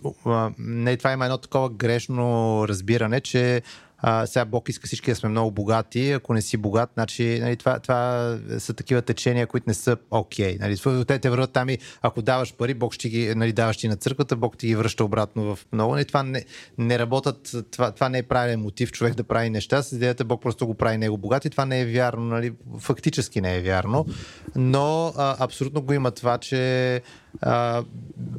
не, 0.59 0.97
това 0.97 1.13
има 1.13 1.25
едно 1.25 1.39
такова 1.39 1.71
грешно 1.71 2.65
разбиране, 2.69 3.21
че 3.21 3.63
а, 3.99 4.27
сега 4.27 4.45
Бог 4.45 4.69
иска 4.69 4.87
всички 4.87 5.11
да 5.11 5.17
сме 5.17 5.29
много 5.29 5.51
богати, 5.51 6.11
ако 6.11 6.35
не 6.35 6.43
си 6.43 6.57
богат, 6.57 6.91
значи 6.95 7.39
нали, 7.43 7.57
това, 7.57 7.79
това 7.79 8.39
са 8.59 8.75
такива 8.75 9.03
течения, 9.03 9.47
които 9.47 9.65
не 9.67 9.75
са 9.75 9.97
окей. 10.11 10.59
Okay, 10.59 10.61
нали, 10.61 11.05
те, 11.05 11.19
те 11.19 11.31
върват 11.31 11.53
там 11.53 11.69
и 11.69 11.79
ако 12.03 12.23
даваш 12.23 12.55
пари, 12.55 12.75
Бог 12.75 12.95
ще 12.95 13.09
ги, 13.09 13.35
нали, 13.35 13.53
даваш 13.53 13.77
ти 13.77 13.89
на 13.89 13.97
църквата, 13.97 14.37
Бог 14.37 14.59
ти 14.59 14.67
ги 14.67 14.75
връща 14.75 15.05
обратно 15.05 15.57
в 15.57 15.67
много. 15.73 15.95
Нали, 15.95 16.05
това 16.05 16.23
не, 16.23 16.45
не 16.79 16.99
работят, 16.99 17.57
това, 17.71 17.93
това 17.93 18.09
не 18.09 18.19
е 18.19 18.23
правилен 18.23 18.61
мотив 18.61 18.93
човек 18.93 19.15
да 19.15 19.25
прави 19.25 19.51
неща, 19.51 19.83
с 19.83 19.93
идеята 19.93 20.25
Бог 20.25 20.43
просто 20.43 20.67
го 20.67 20.75
прави 20.75 20.97
него 20.97 21.19
богат 21.19 21.45
и 21.45 21.51
това 21.51 21.65
не 21.65 21.81
е 21.81 21.87
вярно, 21.87 22.25
нали, 22.25 22.53
фактически 22.79 23.41
не 23.41 23.57
е 23.57 23.61
вярно, 23.61 24.07
но 24.57 25.13
а, 25.17 25.37
абсолютно 25.45 25.83
го 25.83 25.93
има 25.93 26.11
това, 26.11 26.39
че 26.39 27.03
а, 27.41 27.85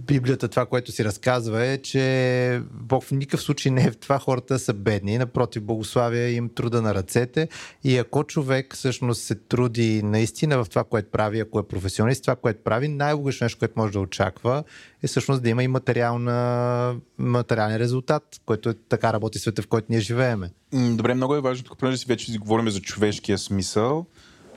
Библията, 0.08 0.48
това, 0.48 0.66
което 0.66 0.92
си 0.92 1.06
разказва 1.06 1.66
е, 1.66 1.78
че 1.78 2.62
Бог 2.72 3.04
в 3.04 3.12
никакъв 3.12 3.42
случай 3.42 3.72
не 3.72 3.84
е 3.84 3.92
в 3.92 3.98
това 3.98 4.20
хората 4.20 4.60
са 4.60 4.74
бедни. 4.74 5.18
Напротив, 5.18 5.64
благославя 5.64 6.20
им 6.20 6.50
труда 6.50 6.82
на 6.82 6.96
ръцете 6.96 7.48
и 7.84 7.98
ако 7.98 8.24
човек 8.24 8.76
всъщност 8.76 9.22
се 9.22 9.36
труди 9.36 10.04
наистина 10.04 10.64
в 10.64 10.70
това, 10.70 10.84
което 10.84 11.12
прави, 11.12 11.40
ако 11.40 11.60
е 11.60 11.68
професионалист, 11.68 12.22
това, 12.22 12.36
което 12.36 12.64
прави, 12.64 12.88
най-логично 12.88 13.46
нещо, 13.46 13.60
което 13.60 13.74
може 13.78 13.94
да 13.94 14.00
очаква 14.00 14.64
е 15.04 15.08
всъщност 15.08 15.44
да 15.44 15.50
има 15.50 15.64
и 15.64 15.68
материална, 15.68 16.96
материален 17.18 17.78
резултат, 17.78 18.24
който 18.46 18.70
е 18.70 18.74
така 18.74 19.14
работи 19.14 19.40
света, 19.40 19.62
в 19.62 19.68
който 19.68 19.88
ние 19.90 20.00
живееме. 20.00 20.52
Добре, 20.74 21.14
много 21.14 21.36
е 21.36 21.42
важно, 21.42 21.64
тук 21.64 21.78
понеже 21.78 21.98
си 21.98 22.06
вече 22.08 22.38
говорим 22.38 22.70
за 22.70 22.82
човешкия 22.82 23.38
смисъл. 23.38 24.06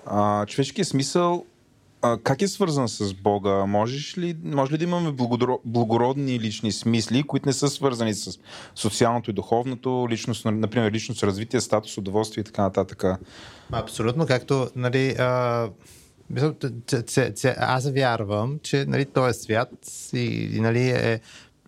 А, 0.06 0.46
човешкия 0.46 0.84
смисъл 0.84 1.44
а, 2.02 2.18
как 2.22 2.42
е 2.42 2.48
свързан 2.48 2.88
с 2.88 3.14
Бога? 3.14 3.66
Можеш 3.66 4.18
ли, 4.18 4.36
може 4.44 4.72
ли 4.72 4.78
да 4.78 4.84
имаме 4.84 5.12
благодро, 5.12 5.60
благородни 5.64 6.40
лични 6.40 6.72
смисли, 6.72 7.22
които 7.22 7.48
не 7.48 7.52
са 7.52 7.68
свързани 7.68 8.14
с 8.14 8.38
социалното 8.74 9.30
и 9.30 9.34
духовното, 9.34 10.06
личност, 10.10 10.44
например, 10.44 10.92
личност 10.92 11.22
развитие, 11.22 11.60
статус, 11.60 11.98
удоволствие 11.98 12.40
и 12.40 12.44
така 12.44 12.62
нататък? 12.62 13.04
Абсолютно, 13.72 14.26
както 14.26 14.68
нали, 14.76 15.16
а, 15.18 15.68
аз 17.56 17.90
вярвам, 17.90 18.58
че 18.62 18.84
нали, 18.88 19.04
този 19.04 19.40
свят 19.40 19.70
и, 20.12 20.50
и 20.56 20.60
нали, 20.60 20.88
е... 20.88 21.20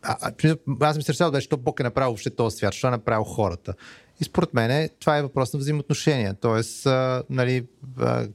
А, 0.03 0.33
аз 0.81 0.97
ми 0.97 1.03
се 1.03 1.31
да 1.31 1.41
що 1.41 1.57
Бог 1.57 1.81
е 1.81 1.83
направил 1.83 2.11
въобще 2.11 2.31
този 2.31 2.57
свят, 2.57 2.75
що 2.75 2.87
е 2.87 2.91
направил 2.91 3.25
хората. 3.25 3.75
И 4.21 4.25
според 4.25 4.55
мен 4.55 4.89
това 5.01 5.19
е 5.19 5.23
въпрос 5.23 5.53
на 5.53 5.59
взаимоотношения. 5.59 6.35
Тоест, 6.41 6.87
нали, 7.31 7.67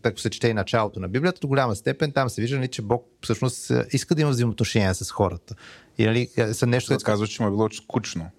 ако 0.04 0.20
се 0.20 0.30
чете 0.30 0.48
и 0.48 0.54
началото 0.54 1.00
на 1.00 1.08
Библията, 1.08 1.40
до 1.40 1.48
голяма 1.48 1.76
степен 1.76 2.12
там 2.12 2.30
се 2.30 2.42
вижда, 2.42 2.58
нали, 2.58 2.68
че 2.68 2.82
Бог 2.82 3.08
всъщност 3.22 3.72
иска 3.92 4.16
да 4.16 4.22
има 4.22 4.32
взаимоотношения 4.32 4.96
с 4.96 5.12
хората. 5.12 5.56
И 5.98 6.06
нали, 6.06 6.30
са 6.54 6.66
нещо, 6.68 6.88
което... 6.88 7.06
казва, 7.06 7.28
че 7.28 7.42
му 7.42 7.48
е 7.48 7.52
било 7.52 7.70
скучно. 7.70 8.30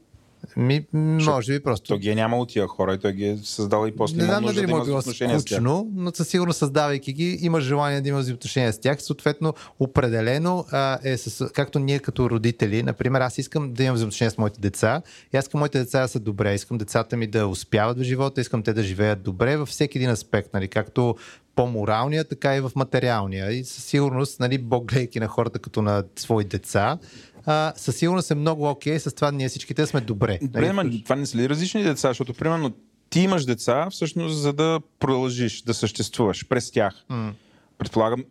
Ми, 0.56 0.86
може 0.92 1.52
би 1.52 1.62
просто... 1.62 1.88
Той 1.88 1.98
ги 1.98 2.10
е 2.10 2.14
нямал 2.14 2.46
тия 2.46 2.66
хора 2.66 2.94
и 2.94 2.98
той 2.98 3.12
ги 3.12 3.26
е 3.26 3.38
създал 3.42 3.86
и 3.86 3.96
после 3.96 4.16
Не 4.16 4.24
знам 4.24 4.44
дали 4.44 4.60
да 4.60 4.68
му 4.68 4.82
е 4.82 4.84
било 4.84 5.02
скучно, 5.02 5.88
но 5.94 6.10
със 6.14 6.28
сигурност 6.28 6.58
създавайки 6.58 7.12
ги, 7.12 7.38
има 7.40 7.60
желание 7.60 8.00
да 8.00 8.08
има 8.08 8.18
взаимоотношения 8.18 8.72
с 8.72 8.80
тях. 8.80 9.02
Съответно, 9.02 9.54
определено 9.78 10.64
а, 10.70 10.98
е 11.04 11.16
с, 11.16 11.48
както 11.48 11.78
ние 11.78 11.98
като 11.98 12.30
родители, 12.30 12.82
например, 12.82 13.20
аз 13.20 13.38
искам 13.38 13.72
да 13.72 13.84
имам 13.84 13.94
взаимоотношения 13.94 14.30
с 14.30 14.38
моите 14.38 14.60
деца. 14.60 15.02
И 15.34 15.36
аз 15.36 15.44
искам 15.44 15.58
моите 15.58 15.78
деца 15.78 16.00
да 16.00 16.08
са 16.08 16.20
добре, 16.20 16.54
искам 16.54 16.78
децата 16.78 17.16
ми 17.16 17.26
да 17.26 17.46
успяват 17.46 17.98
в 17.98 18.02
живота, 18.02 18.40
искам 18.40 18.62
те 18.62 18.72
да 18.72 18.82
живеят 18.82 19.22
добре 19.22 19.56
във 19.56 19.68
всеки 19.68 19.98
един 19.98 20.10
аспект, 20.10 20.54
нали, 20.54 20.68
както 20.68 21.16
по-моралния, 21.54 22.24
така 22.24 22.56
и 22.56 22.60
в 22.60 22.72
материалния. 22.76 23.52
И 23.52 23.64
със 23.64 23.84
сигурност, 23.84 24.40
нали, 24.40 24.58
Бог 24.58 24.84
гледайки 24.84 25.20
на 25.20 25.28
хората 25.28 25.58
като 25.58 25.82
на 25.82 26.04
свои 26.16 26.44
деца, 26.44 26.98
а, 27.46 27.72
със 27.76 27.96
сигурност 27.96 28.30
е 28.30 28.34
много 28.34 28.68
окей 28.70 28.98
с 28.98 29.14
това 29.14 29.30
ние 29.30 29.48
всичките 29.48 29.86
сме 29.86 30.00
добре. 30.00 30.38
Добре, 30.42 30.72
нали? 30.72 30.88
ма, 30.90 31.02
това 31.04 31.16
не 31.16 31.26
са 31.26 31.38
ли 31.38 31.48
различни 31.48 31.82
деца? 31.82 32.08
Защото, 32.08 32.34
примерно, 32.34 32.72
ти 33.10 33.20
имаш 33.20 33.44
деца, 33.44 33.88
всъщност, 33.90 34.36
за 34.36 34.52
да 34.52 34.80
продължиш 34.98 35.62
да 35.62 35.74
съществуваш 35.74 36.48
през 36.48 36.70
тях. 36.70 36.94
М. 37.08 37.32
Предполагам, 37.78 38.24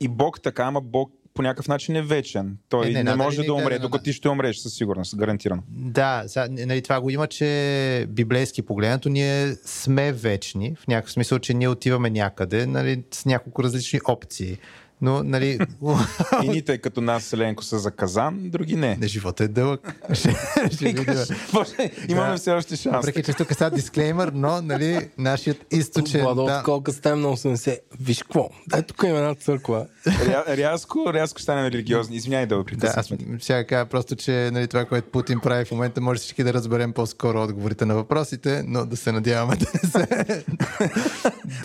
и 0.00 0.08
Бог 0.08 0.42
така, 0.42 0.62
ама 0.62 0.80
Бог 0.80 1.12
по 1.34 1.42
някакъв 1.42 1.68
начин 1.68 1.96
е 1.96 2.02
вечен. 2.02 2.56
Той 2.68 2.86
Е, 2.86 2.88
не, 2.88 2.92
не, 2.94 3.02
надали 3.02 3.22
може 3.24 3.40
не 3.40 3.46
да 3.46 3.54
умре, 3.54 3.74
на- 3.74 3.78
докато 3.80 4.04
ти 4.04 4.12
ще 4.12 4.28
умреш, 4.28 4.56
със 4.56 4.74
сигурност, 4.74 5.16
гарантирано. 5.16 5.62
Да, 5.68 6.24
сега, 6.26 6.46
нали, 6.50 6.82
това 6.82 7.00
го 7.00 7.10
има, 7.10 7.26
че 7.26 8.06
библейски 8.08 8.62
погледнато 8.62 9.08
ние 9.08 9.54
сме 9.64 10.12
вечни, 10.12 10.74
в 10.78 10.86
някакъв 10.86 11.12
смисъл, 11.12 11.38
че 11.38 11.54
ние 11.54 11.68
отиваме 11.68 12.10
някъде, 12.10 12.66
нали, 12.66 13.02
с 13.10 13.24
няколко 13.24 13.62
различни 13.64 14.00
опции. 14.08 14.58
Но, 15.00 15.22
нали, 15.22 15.58
Едните 16.42 16.78
като 16.78 17.00
нас, 17.00 17.24
Селенко, 17.24 17.64
са 17.64 17.78
за 17.78 17.90
казан, 17.90 18.50
други 18.50 18.76
не. 18.76 18.96
не, 18.96 19.06
живота 19.06 19.44
е 19.44 19.48
дълъг. 19.48 19.94
Имаме 22.08 22.36
все 22.36 22.50
още 22.50 22.76
шанс. 22.76 22.96
Въпреки, 22.96 23.22
че 23.22 23.32
тук 23.32 23.54
са 23.54 23.70
дисклеймър, 23.70 24.32
но, 24.34 24.62
нали, 24.62 25.08
нашият 25.18 25.66
източен... 25.70 26.22
Владо, 26.22 26.44
да, 26.44 26.62
колко 26.64 26.92
стаем 26.92 27.20
на 27.20 27.28
80. 27.28 27.78
Виж 28.00 28.22
какво? 28.22 28.50
Дай 28.68 28.82
тук 28.82 29.02
има 29.02 29.18
една 29.18 29.34
църква. 29.34 29.86
Ря, 30.06 30.44
рязко, 30.48 31.12
рязко 31.12 31.40
стане 31.40 31.70
религиозни. 31.70 32.16
Извиняй 32.16 32.46
да 32.46 32.64
Да, 32.76 32.94
аз 32.96 33.12
сега 33.40 33.64
кажа 33.66 33.86
просто, 33.86 34.16
че 34.16 34.50
нали, 34.52 34.68
това, 34.68 34.84
което 34.84 35.10
Путин 35.10 35.40
прави 35.40 35.64
в 35.64 35.70
момента, 35.70 36.00
може 36.00 36.20
всички 36.20 36.44
да 36.44 36.54
разберем 36.54 36.92
по-скоро 36.92 37.42
отговорите 37.42 37.84
на 37.84 37.94
въпросите, 37.94 38.64
но 38.66 38.86
да 38.86 38.96
се 38.96 39.12
надяваме 39.12 39.56
да 39.56 39.66
не 39.74 39.90
се, 39.90 40.44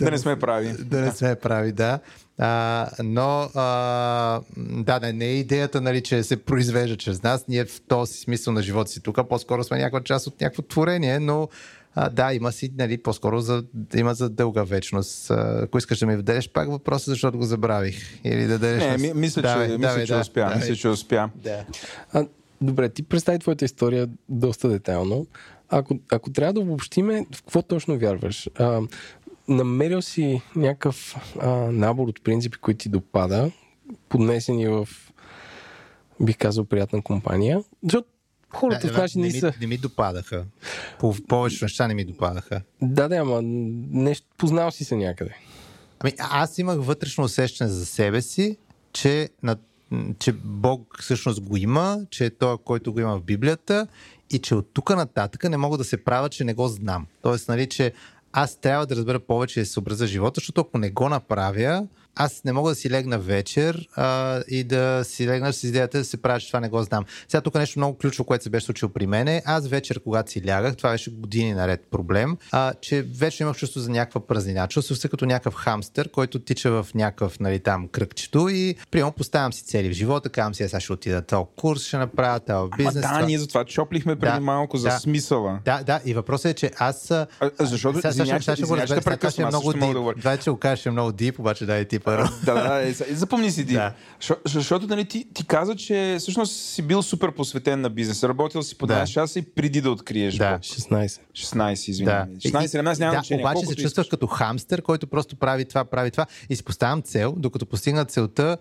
да 0.00 0.10
не 0.10 0.18
сме 0.18 0.38
прави. 0.38 0.72
да 0.78 1.00
не 1.00 1.12
сме 1.12 1.34
прави, 1.34 1.72
да. 1.72 2.00
А, 2.44 2.88
но 3.02 3.50
а, 3.54 4.40
да, 4.58 5.00
не, 5.00 5.12
не 5.12 5.24
е 5.24 5.34
идеята, 5.34 5.80
нали, 5.80 6.02
че 6.02 6.22
се 6.22 6.36
произвежда 6.36 6.96
чрез 6.96 7.22
нас. 7.22 7.48
Ние 7.48 7.64
в 7.64 7.80
този 7.88 8.12
смисъл 8.12 8.52
на 8.52 8.62
живота 8.62 8.90
си 8.90 9.00
тук 9.00 9.28
по-скоро 9.28 9.64
сме 9.64 9.78
някаква 9.78 10.02
част 10.02 10.26
от 10.26 10.40
някакво 10.40 10.62
творение, 10.62 11.18
но 11.20 11.48
а, 11.94 12.10
да, 12.10 12.32
има 12.32 12.52
си, 12.52 12.72
нали, 12.78 12.98
по-скоро 12.98 13.40
за, 13.40 13.64
има 13.96 14.14
за 14.14 14.30
дълга 14.30 14.62
вечност. 14.62 15.30
А, 15.30 15.60
ако 15.62 15.78
искаш 15.78 15.98
да 15.98 16.06
ми 16.06 16.16
вдадеш 16.16 16.50
пак 16.50 16.70
въпроса, 16.70 17.10
защото 17.10 17.38
го 17.38 17.44
забравих. 17.44 18.20
Или 18.24 18.46
да 18.46 18.58
дадеш... 18.58 18.82
Не, 18.82 18.98
ми, 18.98 19.20
мисля, 19.20 19.42
Давай, 19.42 19.66
че, 19.66 19.72
мисля, 19.72 19.88
давай, 19.88 20.04
че 20.06 20.12
да, 20.12 20.20
успя. 20.20 20.40
давай. 20.40 20.56
Мисля, 20.56 20.76
че 20.76 20.88
успя. 20.88 21.30
Да. 21.34 21.64
А, 22.12 22.26
добре, 22.60 22.88
ти 22.88 23.02
представи 23.02 23.38
твоята 23.38 23.64
история 23.64 24.08
доста 24.28 24.68
детайлно. 24.68 25.26
Ако, 25.68 25.98
ако 26.12 26.30
трябва 26.30 26.52
да 26.52 26.60
обобщиме, 26.60 27.26
в 27.34 27.42
какво 27.42 27.62
точно 27.62 27.98
вярваш? 27.98 28.48
А, 28.58 28.80
намерил 29.52 30.02
си 30.02 30.42
някакъв 30.56 31.16
а, 31.40 31.48
набор 31.56 32.08
от 32.08 32.24
принципи, 32.24 32.58
които 32.58 32.78
ти 32.78 32.88
допада, 32.88 33.50
поднесени 34.08 34.68
в, 34.68 34.88
бих 36.20 36.38
казал, 36.38 36.64
приятна 36.64 37.02
компания. 37.02 37.62
Защото 37.82 38.08
хората 38.50 38.88
в 38.88 38.96
наши 38.96 39.18
не, 39.18 39.26
ми, 39.26 39.32
са... 39.32 39.52
не 39.60 39.66
ми 39.66 39.78
допадаха. 39.78 40.44
По 40.98 41.14
повечето 41.28 41.64
неща 41.64 41.88
не 41.88 41.94
ми 41.94 42.04
допадаха. 42.04 42.62
Да, 42.82 43.08
да, 43.08 43.16
ама 43.16 43.40
нещо, 43.42 44.26
познал 44.38 44.70
си 44.70 44.84
се 44.84 44.96
някъде. 44.96 45.34
Ами, 46.00 46.12
аз 46.18 46.58
имах 46.58 46.78
вътрешно 46.80 47.24
усещане 47.24 47.70
за 47.70 47.86
себе 47.86 48.22
си, 48.22 48.56
че, 48.92 49.28
на, 49.42 49.56
че 50.18 50.32
Бог 50.44 50.98
всъщност 51.00 51.40
го 51.40 51.56
има, 51.56 52.00
че 52.10 52.24
е 52.24 52.30
той, 52.30 52.58
който 52.58 52.92
го 52.92 53.00
има 53.00 53.18
в 53.18 53.22
Библията 53.22 53.86
и 54.30 54.38
че 54.38 54.54
от 54.54 54.70
тук 54.72 54.90
нататък 54.90 55.44
не 55.50 55.56
мога 55.56 55.78
да 55.78 55.84
се 55.84 56.04
правя, 56.04 56.28
че 56.28 56.44
не 56.44 56.54
го 56.54 56.68
знам. 56.68 57.06
Тоест, 57.22 57.48
нали, 57.48 57.68
че 57.68 57.92
аз 58.32 58.56
трябва 58.56 58.86
да 58.86 58.96
разбера 58.96 59.20
повече 59.20 59.60
и 59.60 59.62
да 59.62 59.66
се 59.66 59.72
съобразя 59.72 60.06
живота, 60.06 60.40
защото 60.40 60.60
ако 60.60 60.78
не 60.78 60.90
го 60.90 61.08
направя, 61.08 61.86
аз 62.16 62.44
не 62.44 62.52
мога 62.52 62.70
да 62.70 62.74
си 62.74 62.90
легна 62.90 63.18
вечер 63.18 63.88
а, 63.96 64.40
и 64.48 64.64
да 64.64 65.00
си 65.04 65.26
легна 65.26 65.52
с 65.52 65.64
идеята 65.64 65.98
да 65.98 66.04
се 66.04 66.16
правя, 66.16 66.40
че 66.40 66.46
това 66.46 66.60
не 66.60 66.68
го 66.68 66.82
знам. 66.82 67.04
Сега 67.28 67.40
тук 67.40 67.54
нещо 67.54 67.78
много 67.78 67.98
ключово, 67.98 68.24
което 68.24 68.44
се 68.44 68.50
беше 68.50 68.66
случило 68.66 68.92
при 68.92 69.06
мене. 69.06 69.42
Аз 69.44 69.68
вечер, 69.68 70.00
когато 70.00 70.30
си 70.30 70.46
лягах, 70.46 70.76
това 70.76 70.90
беше 70.90 71.10
години 71.10 71.52
наред 71.54 71.86
проблем, 71.90 72.36
а, 72.52 72.74
че 72.80 73.02
вече 73.02 73.42
имах 73.42 73.56
чувство 73.56 73.80
за 73.80 73.90
някаква 73.90 74.26
празнина. 74.26 74.68
Чувствах 74.68 74.98
се 74.98 75.08
като 75.08 75.26
някакъв 75.26 75.54
хамстър, 75.54 76.10
който 76.10 76.38
тича 76.38 76.70
в 76.82 76.86
някакъв 76.94 77.40
нали, 77.40 77.58
там 77.60 77.88
кръгчето 77.88 78.48
и 78.48 78.74
приема 78.90 79.12
поставям 79.12 79.52
си 79.52 79.64
цели 79.64 79.88
в 79.88 79.92
живота, 79.92 80.28
казвам 80.28 80.54
си, 80.54 80.62
«Е, 80.62 80.68
сега 80.68 80.80
ще 80.80 80.92
отида 80.92 81.22
този 81.22 81.44
курс, 81.56 81.82
ще 81.86 81.96
направя 81.96 82.40
този 82.40 82.52
Ама 82.52 82.68
бизнес. 82.76 82.94
да, 82.94 83.00
това». 83.00 83.26
ние 83.26 83.38
за 83.38 83.48
това 83.48 83.64
чоплихме 83.64 84.16
преди 84.16 84.32
Да, 84.34 84.40
малко 84.40 84.76
за 84.76 84.88
да. 84.88 84.98
смисъла. 84.98 85.58
Да, 85.64 85.82
да, 85.82 86.00
и 86.04 86.14
въпросът 86.14 86.50
е, 86.50 86.54
че 86.54 86.70
аз... 86.78 87.10
а, 87.10 87.26
защото, 87.60 87.98
сега- 87.98 88.12
сега- 88.12 88.24
сега 88.24 88.40
сега 88.40 89.30
ще 89.30 89.42
е 89.42 89.46
много 89.46 89.72
дип. 89.72 90.44
го 90.48 90.56
кажеш, 90.56 90.80
ще 90.80 90.88
е 90.88 90.92
много 90.92 91.12
дип, 91.12 91.38
обаче 91.38 91.66
дай 91.66 91.84
ти 91.84 91.98
първо. 92.04 92.28
да, 92.44 92.54
да, 92.54 92.68
да, 92.68 92.82
е, 92.82 92.94
са- 92.94 93.04
запомни 93.10 93.50
си 93.50 93.66
ти. 93.66 93.72
Да. 93.72 93.92
Защо- 94.20 94.36
Защото 94.46 94.86
нали, 94.86 95.04
ти, 95.04 95.26
ти 95.34 95.46
каза, 95.46 95.76
че 95.76 96.16
всъщност 96.18 96.52
си 96.56 96.82
бил 96.82 97.02
супер 97.02 97.32
посветен 97.32 97.80
на 97.80 97.90
бизнес. 97.90 98.24
Работил 98.24 98.62
си 98.62 98.78
по 98.78 98.86
Да. 98.86 98.94
12 98.94 99.06
часа 99.06 99.38
и 99.38 99.42
преди 99.42 99.80
да 99.80 99.90
откриеш 99.90 100.34
Да. 100.34 100.52
Бог. 100.52 100.60
16. 100.60 101.20
16, 101.32 101.88
извинявай. 101.90 102.26
16, 102.26 102.66
17, 102.66 102.82
няма 102.98 103.12
да, 103.12 103.16
значение. 103.16 103.44
обаче 103.44 103.54
колкото 103.54 103.68
се 103.70 103.76
чувстваш 103.76 104.04
искаш. 104.04 104.10
като 104.10 104.26
хамстър, 104.26 104.82
който 104.82 105.06
просто 105.06 105.36
прави 105.36 105.64
това, 105.64 105.84
прави 105.84 106.10
това 106.10 106.26
и 106.50 106.56
си 106.56 106.64
поставям 106.64 107.02
цел, 107.02 107.34
докато 107.36 107.66
постигна 107.66 108.04
целта, 108.04 108.56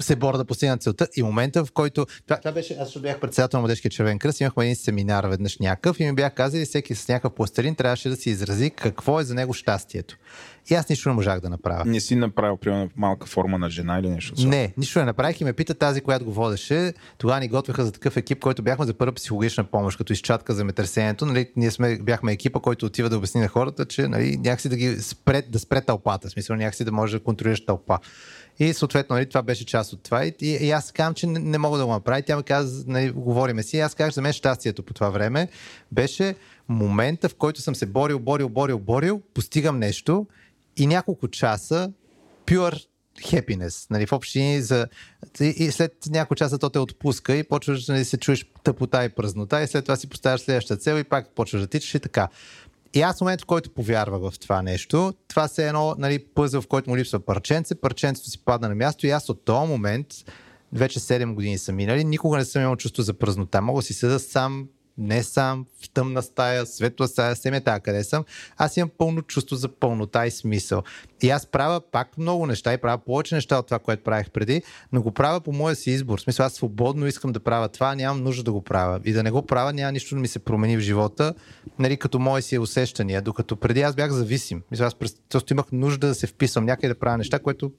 се 0.00 0.16
боря 0.16 0.38
да 0.38 0.44
постигна 0.44 0.78
целта 0.78 1.08
и 1.16 1.22
момента, 1.22 1.64
в 1.64 1.72
който... 1.72 2.06
Това, 2.26 2.36
това 2.36 2.52
беше, 2.52 2.76
аз 2.80 2.98
бях 2.98 3.20
председател 3.20 3.58
на 3.58 3.60
Младежкия 3.60 3.90
червен 3.90 4.18
кръст, 4.18 4.40
имахме 4.40 4.64
един 4.64 4.76
семинар 4.76 5.24
веднъж 5.24 5.58
някакъв 5.58 6.00
и 6.00 6.04
ми 6.04 6.12
бях 6.12 6.34
казали, 6.34 6.64
всеки 6.64 6.94
с 6.94 7.08
някакъв 7.08 7.32
пластелин 7.32 7.74
трябваше 7.74 8.08
да 8.08 8.16
си 8.16 8.30
изрази 8.30 8.70
какво 8.70 9.20
е 9.20 9.24
за 9.24 9.34
него 9.34 9.52
щастието. 9.54 10.16
И 10.70 10.74
аз 10.74 10.88
нищо 10.88 11.08
не 11.08 11.14
можах 11.14 11.40
да 11.40 11.50
направя. 11.50 11.84
Не 11.84 12.00
си 12.00 12.16
направил, 12.16 12.56
примерно, 12.56 12.90
малка 12.96 13.26
форма 13.26 13.58
на 13.58 13.70
жена 13.70 13.98
или 13.98 14.08
нещо. 14.08 14.34
такова. 14.34 14.48
Не, 14.48 14.72
нищо 14.76 14.98
не 14.98 15.04
направих 15.04 15.40
и 15.40 15.44
ме 15.44 15.52
пита 15.52 15.74
тази, 15.74 16.00
която 16.00 16.24
го 16.24 16.32
водеше. 16.32 16.92
Тогава 17.18 17.40
ни 17.40 17.48
готвеха 17.48 17.84
за 17.84 17.92
такъв 17.92 18.16
екип, 18.16 18.40
който 18.40 18.62
бяхме 18.62 18.86
за 18.86 18.94
първа 18.94 19.12
психологична 19.12 19.64
помощ, 19.64 19.98
като 19.98 20.12
изчатка 20.12 20.54
земетресението. 20.54 21.26
Нали, 21.26 21.50
ние 21.56 21.70
сме, 21.70 21.98
бяхме 21.98 22.32
екипа, 22.32 22.60
който 22.60 22.86
отива 22.86 23.08
да 23.08 23.16
обясни 23.16 23.40
на 23.40 23.48
хората, 23.48 23.86
че 23.86 24.08
нали, 24.08 24.36
някакси 24.36 24.68
да 24.68 24.76
ги 24.76 24.96
спре, 25.02 25.42
да 25.42 25.58
спре 25.58 25.80
тълпата. 25.80 26.28
В 26.28 26.30
смисъл 26.30 26.56
някакси 26.56 26.84
да 26.84 26.92
може 26.92 27.18
да 27.18 27.24
контролираш 27.24 27.64
тълпа. 27.66 27.98
И 28.58 28.72
съответно, 28.72 29.14
нали, 29.16 29.26
това 29.26 29.42
беше 29.42 29.66
част 29.66 29.92
от 29.92 30.02
това. 30.02 30.24
И, 30.24 30.34
и, 30.40 30.50
и 30.50 30.70
аз 30.70 30.92
казвам, 30.92 31.14
че 31.14 31.26
не, 31.26 31.38
не 31.38 31.58
мога 31.58 31.78
да 31.78 31.86
го 31.86 31.92
направя. 31.92 32.22
Тя 32.22 32.36
ми 32.36 32.42
каза, 32.42 32.84
нали, 32.86 33.10
говориме 33.10 33.62
си. 33.62 33.76
И 33.76 33.80
аз 33.80 33.94
казах, 33.94 34.14
за 34.14 34.22
мен 34.22 34.32
щастието 34.32 34.82
по 34.82 34.94
това 34.94 35.10
време 35.10 35.48
беше 35.92 36.34
момента, 36.68 37.28
в 37.28 37.34
който 37.34 37.60
съм 37.60 37.74
се 37.74 37.86
борил, 37.86 38.18
борил, 38.18 38.48
борил, 38.48 38.78
борил, 38.78 39.20
постигам 39.34 39.78
нещо 39.78 40.26
и 40.76 40.86
няколко 40.86 41.28
часа 41.28 41.92
pure 42.46 42.84
happiness, 43.18 43.90
нали, 43.90 44.06
в 44.06 44.12
общини 44.12 44.62
за... 44.62 44.86
И, 45.40 45.70
след 45.70 45.92
няколко 46.08 46.34
часа 46.34 46.58
то 46.58 46.70
те 46.70 46.78
отпуска 46.78 47.36
и 47.36 47.44
почваш 47.44 47.84
да 47.84 47.92
нали, 47.92 48.04
се 48.04 48.16
чуеш 48.16 48.46
тъпота 48.64 49.04
и 49.04 49.08
празнота 49.08 49.62
и 49.62 49.66
след 49.66 49.84
това 49.84 49.96
си 49.96 50.08
поставяш 50.08 50.40
следващата 50.40 50.80
цел 50.82 50.98
и 50.98 51.04
пак 51.04 51.34
почваш 51.34 51.60
да 51.60 51.66
тичаш 51.66 51.94
и 51.94 52.00
така. 52.00 52.28
И 52.94 53.02
аз 53.02 53.18
в 53.18 53.20
момента, 53.20 53.42
в 53.42 53.46
който 53.46 53.70
повярвах 53.70 54.32
в 54.32 54.38
това 54.38 54.62
нещо, 54.62 55.14
това 55.28 55.48
се 55.48 55.64
е 55.64 55.68
едно 55.68 55.94
нали, 55.98 56.18
пъзъл, 56.18 56.62
в 56.62 56.66
който 56.66 56.90
му 56.90 56.96
липсва 56.96 57.20
парченце, 57.20 57.74
парченцето 57.74 58.30
си 58.30 58.44
падна 58.44 58.68
на 58.68 58.74
място 58.74 59.06
и 59.06 59.10
аз 59.10 59.28
от 59.28 59.44
този 59.44 59.68
момент, 59.68 60.06
вече 60.72 61.00
7 61.00 61.34
години 61.34 61.58
са 61.58 61.72
минали, 61.72 62.04
никога 62.04 62.38
не 62.38 62.44
съм 62.44 62.62
имал 62.62 62.76
чувство 62.76 63.02
за 63.02 63.14
празнота. 63.14 63.60
Мога 63.60 63.82
си 63.82 63.94
седа 63.94 64.18
сам, 64.18 64.68
не 65.00 65.22
сам, 65.22 65.66
в 65.84 65.90
тъмна 65.90 66.22
стая, 66.22 66.66
светла 66.66 67.08
стая, 67.08 67.36
семе 67.36 67.60
така 67.60 67.80
къде 67.80 68.04
съм. 68.04 68.24
Аз 68.56 68.76
имам 68.76 68.90
пълно 68.98 69.22
чувство 69.22 69.56
за 69.56 69.68
пълнота 69.68 70.26
и 70.26 70.30
смисъл. 70.30 70.82
И 71.22 71.30
аз 71.30 71.46
правя 71.46 71.80
пак 71.92 72.18
много 72.18 72.46
неща 72.46 72.72
и 72.72 72.78
правя 72.78 72.98
повече 72.98 73.34
неща 73.34 73.58
от 73.58 73.66
това, 73.66 73.78
което 73.78 74.02
правих 74.02 74.30
преди, 74.30 74.62
но 74.92 75.02
го 75.02 75.10
правя 75.10 75.40
по 75.40 75.52
моя 75.52 75.76
си 75.76 75.90
избор. 75.90 76.18
В 76.18 76.22
смисъл, 76.22 76.46
аз 76.46 76.52
свободно 76.52 77.06
искам 77.06 77.32
да 77.32 77.40
правя 77.40 77.68
това, 77.68 77.94
нямам 77.94 78.22
нужда 78.22 78.42
да 78.42 78.52
го 78.52 78.62
правя. 78.62 79.00
И 79.04 79.12
да 79.12 79.22
не 79.22 79.30
го 79.30 79.46
правя, 79.46 79.72
няма 79.72 79.92
нищо 79.92 80.14
да 80.14 80.20
ми 80.20 80.28
се 80.28 80.38
промени 80.38 80.76
в 80.76 80.80
живота, 80.80 81.34
нали, 81.78 81.96
като 81.96 82.18
мои 82.18 82.42
си 82.42 82.58
усещания. 82.58 83.22
Докато 83.22 83.56
преди 83.56 83.82
аз 83.82 83.94
бях 83.94 84.10
зависим. 84.10 84.62
Мисля, 84.70 84.84
аз 84.84 84.94
просто 84.94 85.52
имах 85.52 85.66
нужда 85.72 86.06
да 86.06 86.14
се 86.14 86.26
вписвам 86.26 86.64
някъде 86.64 86.88
да 86.88 86.98
правя 86.98 87.18
неща, 87.18 87.38
което 87.38 87.72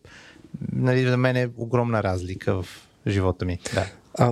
нали, 0.72 1.10
за 1.10 1.18
мен 1.18 1.36
е 1.36 1.50
огромна 1.58 2.04
разлика 2.04 2.62
в 2.62 2.68
живота 3.08 3.46
ми. 3.46 3.60
Да. 3.74 3.86
А, 4.18 4.32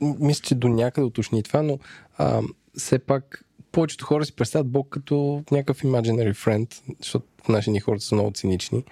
мисля, 0.00 0.42
че 0.42 0.54
до 0.54 0.68
някъде 0.68 1.04
уточни 1.04 1.42
това, 1.42 1.62
но 1.62 1.78
а, 2.18 2.42
все 2.76 2.98
пак 2.98 3.44
повечето 3.72 4.04
хора 4.04 4.24
си 4.24 4.36
представят 4.36 4.68
Бог 4.68 4.88
като 4.88 5.44
някакъв 5.50 5.82
imaginary 5.82 6.34
friend, 6.34 6.82
защото 6.98 7.26
наши 7.48 7.70
ни 7.70 7.80
хората 7.80 8.04
са 8.04 8.14
много 8.14 8.30
цинични. 8.30 8.84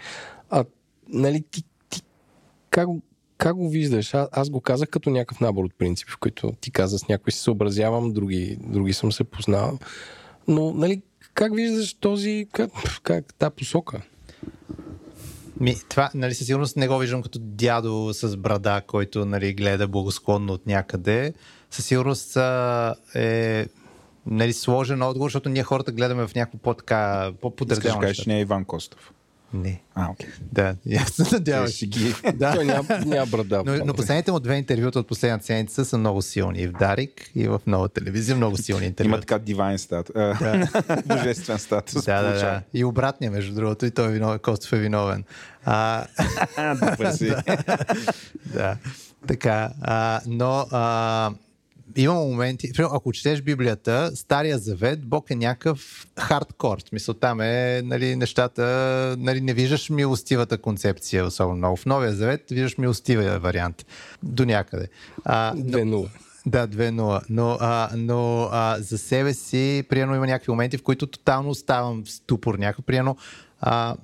А, 0.51 0.65
нали, 1.09 1.45
ти, 1.51 1.63
ти 1.91 2.03
как, 2.71 2.89
как 3.39 3.57
го 3.57 3.69
виждаш? 3.69 4.15
А, 4.15 4.29
аз 4.33 4.51
го 4.51 4.61
казах 4.61 4.89
като 4.89 5.11
някакъв 5.11 5.41
набор 5.41 5.65
от 5.65 5.75
принципи, 5.79 6.13
в 6.13 6.19
които 6.19 6.53
ти 6.61 6.71
каза 6.71 6.99
с 6.99 7.09
някои 7.09 7.33
се 7.33 7.41
съобразявам, 7.41 8.13
други, 8.13 8.59
други 8.61 8.93
съм 8.93 9.13
се 9.13 9.25
познавал. 9.25 9.79
Но, 10.49 10.75
нали, 10.75 11.03
как 11.35 11.55
виждаш 11.55 11.95
този, 11.95 12.47
как, 12.53 12.71
как 13.03 13.35
та 13.35 13.51
посока? 13.51 14.03
Ми, 15.61 15.77
това, 15.89 16.11
нали, 16.15 16.35
със 16.35 16.47
сигурност 16.47 16.77
не 16.77 16.89
го 16.89 16.99
виждам 16.99 17.23
като 17.23 17.39
дядо 17.43 18.11
с 18.13 18.37
брада, 18.37 18.83
който 18.87 19.25
нали, 19.25 19.55
гледа 19.55 19.89
благосклонно 19.89 20.53
от 20.53 20.67
някъде. 20.67 21.35
Със 21.71 21.87
сигурност 21.87 22.37
а, 22.37 22.95
е 23.15 23.67
нали, 24.27 24.53
сложен 24.53 25.03
отговор, 25.03 25.29
защото 25.29 25.49
ние 25.49 25.63
хората 25.63 25.93
гледаме 25.93 26.27
в 26.27 26.35
някакво 26.35 26.59
по-така, 26.59 27.25
Искаш 27.25 27.41
по-подредено. 27.41 27.95
да 27.95 28.01
кажеш, 28.01 28.27
не 28.27 28.37
е 28.37 28.41
Иван 28.41 28.65
Костов. 28.65 29.13
Не. 29.53 29.81
А, 29.95 30.11
окей. 30.11 30.29
Да, 30.53 30.75
ясно 30.87 31.27
надяваш. 31.33 31.71
Ще 31.71 31.87
ги... 31.87 32.15
Да. 32.35 32.55
Той 32.55 32.65
няма, 32.65 32.99
няма 32.99 33.27
брада. 33.27 33.63
Но, 33.67 33.85
но 33.85 33.95
последните 33.95 34.33
му 34.33 34.41
две 34.41 34.57
интервюта 34.57 34.99
от 34.99 35.09
последната 35.09 35.47
седмица 35.47 35.85
са 35.85 35.99
много 35.99 36.23
силни. 36.23 36.61
И 36.61 36.67
в 36.67 36.73
Дарик, 36.73 37.31
и 37.35 37.49
в 37.49 37.61
нова 37.67 37.89
телевизия 37.89 38.37
много 38.37 38.57
силни 38.57 38.81
Има 38.81 38.89
интервюта. 38.89 39.21
така 39.21 39.39
дивайн 39.39 39.79
статус. 39.79 40.15
Божествен 41.07 41.59
статус. 41.59 42.05
Да, 42.05 42.23
да, 42.23 42.31
да. 42.31 42.63
И 42.75 42.85
обратния, 42.85 43.31
между 43.31 43.55
другото, 43.55 43.87
и 43.87 43.91
той 43.91 44.07
е 44.07 44.13
виновен, 44.13 44.39
Костов 44.39 44.73
е 44.73 44.79
виновен. 44.79 45.25
А, 45.65 46.07
А, 46.57 46.75
добре 46.91 47.13
си. 47.13 47.33
да. 48.47 48.77
Така. 49.27 49.71
А, 49.83 50.21
но 50.27 50.67
а, 50.71 51.31
има 51.97 52.15
моменти, 52.15 52.71
ако 52.79 53.13
четеш 53.13 53.43
Библията, 53.43 54.11
Стария 54.15 54.59
Завет, 54.59 55.07
Бог 55.07 55.31
е 55.31 55.35
някакъв 55.35 56.07
хардкор. 56.19 56.79
В 56.85 56.89
смисъл, 56.89 57.15
там 57.15 57.41
е 57.41 57.83
нали, 57.85 58.17
нещата, 58.17 58.63
нали, 59.19 59.41
не 59.41 59.55
виждаш 59.55 59.91
милостивата 59.91 60.59
концепция, 60.59 61.25
особено 61.25 61.57
много. 61.57 61.77
В 61.77 61.87
Новия 61.87 62.13
Завет 62.13 62.45
виждаш 62.51 62.79
милостивия 62.79 63.39
вариант. 63.39 63.87
До 64.23 64.45
някъде. 64.45 64.89
А, 65.25 65.53
но- 65.57 65.79
2-0. 65.79 66.09
да, 66.47 66.69
2-0. 66.69 67.21
Но, 67.29 67.57
а, 67.61 67.91
но 67.97 68.49
а, 68.53 68.77
за 68.81 68.99
себе 68.99 69.35
си, 69.35 69.85
приено 69.89 70.15
има 70.15 70.27
някакви 70.27 70.51
моменти, 70.51 70.77
в 70.79 70.83
които 70.83 71.07
тотално 71.07 71.51
оставам 71.51 72.05
в 72.05 72.11
ступор. 72.11 72.55
Някакво, 72.55 72.83
приено, 72.83 73.17
а, 73.61 73.97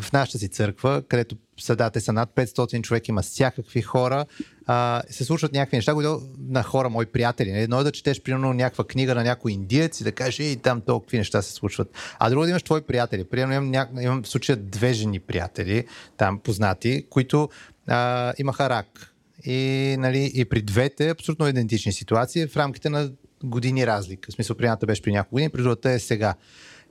в 0.00 0.12
нашата 0.12 0.38
си 0.38 0.48
църква, 0.48 1.02
където 1.08 1.36
съдате 1.60 2.00
са 2.00 2.12
над 2.12 2.30
500 2.34 2.82
човека, 2.82 3.04
има 3.08 3.22
всякакви 3.22 3.82
хора, 3.82 4.26
а, 4.66 5.02
се 5.10 5.24
случват 5.24 5.52
някакви 5.52 5.76
неща, 5.76 5.94
които 5.94 6.22
на 6.48 6.62
хора, 6.62 6.90
мои 6.90 7.06
приятели. 7.06 7.52
Не? 7.52 7.62
Едно 7.62 7.80
е 7.80 7.84
да 7.84 7.92
четеш, 7.92 8.22
примерно, 8.22 8.52
някаква 8.52 8.84
книга 8.84 9.14
на 9.14 9.22
някой 9.22 9.52
индиец 9.52 10.00
и 10.00 10.04
да 10.04 10.12
кажеш, 10.12 10.38
и 10.38 10.56
там 10.56 10.80
толкова 10.80 11.18
неща 11.18 11.42
се 11.42 11.52
случват. 11.52 11.88
А 12.18 12.30
друго 12.30 12.44
да 12.44 12.50
имаш 12.50 12.62
твои 12.62 12.80
приятели. 12.80 13.24
Примерно 13.24 13.52
имам, 13.52 13.70
ня... 13.70 13.88
имам 14.00 14.22
в 14.22 14.28
случая 14.28 14.56
две 14.56 14.92
жени 14.92 15.20
приятели, 15.20 15.86
там 16.16 16.38
познати, 16.38 17.06
които 17.10 17.48
а, 17.86 18.32
имаха 18.38 18.70
рак. 18.70 19.10
И, 19.44 19.96
нали, 19.98 20.32
и 20.34 20.44
при 20.44 20.62
двете 20.62 21.08
абсолютно 21.08 21.48
идентични 21.48 21.92
ситуации 21.92 22.46
в 22.46 22.56
рамките 22.56 22.88
на 22.90 23.10
години 23.44 23.86
разлика. 23.86 24.32
В 24.32 24.34
смисъл, 24.34 24.56
при 24.56 24.86
беше 24.86 25.02
при 25.02 25.12
няколко 25.12 25.34
години, 25.34 25.50
при 25.50 25.62
другата 25.62 25.90
е 25.90 25.98
сега. 25.98 26.34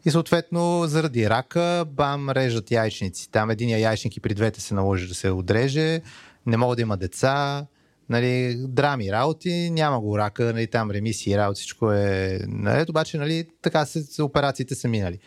И 0.05 0.11
съответно, 0.11 0.84
заради 0.88 1.30
рака, 1.30 1.85
бам, 1.88 2.30
режат 2.30 2.71
яйчници. 2.71 3.31
Там 3.31 3.49
единия 3.49 3.80
яйчник 3.80 4.17
и 4.17 4.19
при 4.19 4.34
двете 4.34 4.61
се 4.61 4.73
наложи 4.73 5.07
да 5.07 5.15
се 5.15 5.30
отреже, 5.30 6.01
не 6.45 6.57
могат 6.57 6.75
да 6.75 6.81
има 6.81 6.97
деца, 6.97 7.65
нали, 8.09 8.55
драми, 8.59 9.11
работи, 9.11 9.69
няма 9.69 9.99
го 9.99 10.17
рака, 10.17 10.43
нали, 10.43 10.67
там 10.67 10.91
ремисии, 10.91 11.38
работи, 11.38 11.59
всичко 11.59 11.91
е 11.91 12.39
наред, 12.47 12.89
обаче, 12.89 13.17
нали, 13.17 13.47
така 13.61 13.85
се, 13.85 14.21
операциите 14.21 14.75
са 14.75 14.88
минали. 14.88 15.19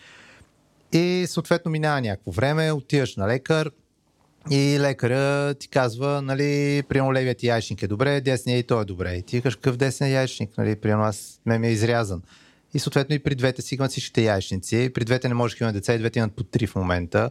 И 0.92 1.24
съответно 1.28 1.70
минава 1.70 2.00
някакво 2.00 2.30
време, 2.30 2.72
отиваш 2.72 3.16
на 3.16 3.28
лекар, 3.28 3.70
и 4.50 4.78
лекаря 4.80 5.54
ти 5.54 5.68
казва, 5.68 6.22
нали, 6.22 6.82
приемо 6.88 7.14
левият 7.14 7.38
ти 7.38 7.46
яйчник 7.46 7.82
е 7.82 7.86
добре, 7.86 8.20
десният 8.20 8.64
и 8.64 8.66
той 8.66 8.82
е 8.82 8.84
добре. 8.84 9.14
И 9.14 9.22
ти 9.22 9.42
кажеш, 9.42 9.56
какъв 9.56 9.76
десният 9.76 10.14
яйчник, 10.14 10.58
нали, 10.58 10.76
приемо 10.76 11.02
аз, 11.02 11.40
ме 11.46 11.58
ми 11.58 11.66
е 11.66 11.70
изрязан. 11.70 12.22
И 12.76 12.78
съответно 12.78 13.14
и 13.14 13.18
при 13.18 13.34
двете 13.34 13.62
си 13.62 13.74
имат 13.74 13.90
всичките 13.90 14.22
яйчници, 14.22 14.76
и 14.76 14.92
при 14.92 15.04
двете 15.04 15.28
не 15.28 15.34
може 15.34 15.56
да 15.56 15.64
имат 15.64 15.74
деца, 15.74 15.94
и 15.94 15.98
двете 15.98 16.18
имат 16.18 16.32
по 16.32 16.44
три 16.44 16.66
в 16.66 16.74
момента. 16.74 17.30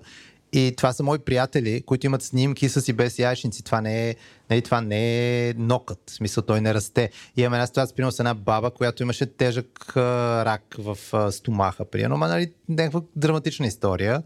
И 0.54 0.74
това 0.78 0.94
са 0.94 1.04
мои 1.04 1.20
приятели, 1.20 1.82
които 1.82 2.06
имат 2.06 2.22
снимки 2.22 2.70
с 2.70 2.88
и 2.88 2.94
без 2.94 3.20
яйчници. 3.20 3.64
Това 3.64 3.82
не 3.82 4.10
е, 4.10 4.16
нали, 4.50 4.62
това 4.62 4.82
не 4.82 5.50
е 5.50 5.54
нокът. 5.54 6.00
В 6.08 6.14
смисъл, 6.14 6.44
той 6.44 6.62
не 6.62 6.74
расте. 6.74 7.10
И 7.38 7.42
имаме 7.42 7.58
една 7.58 7.68
ситуация, 7.68 8.12
с 8.12 8.20
една 8.20 8.34
баба, 8.34 8.72
която 8.72 9.04
имаше 9.04 9.26
тежък 9.26 9.98
а, 9.98 10.46
рак 10.46 10.76
в 10.78 10.98
а, 11.14 11.32
стомаха, 11.32 11.86
примерно, 11.86 12.18
ма, 12.18 12.28
нали, 12.28 12.52
някаква 12.70 13.02
драматична 13.16 13.68
история. 13.68 14.24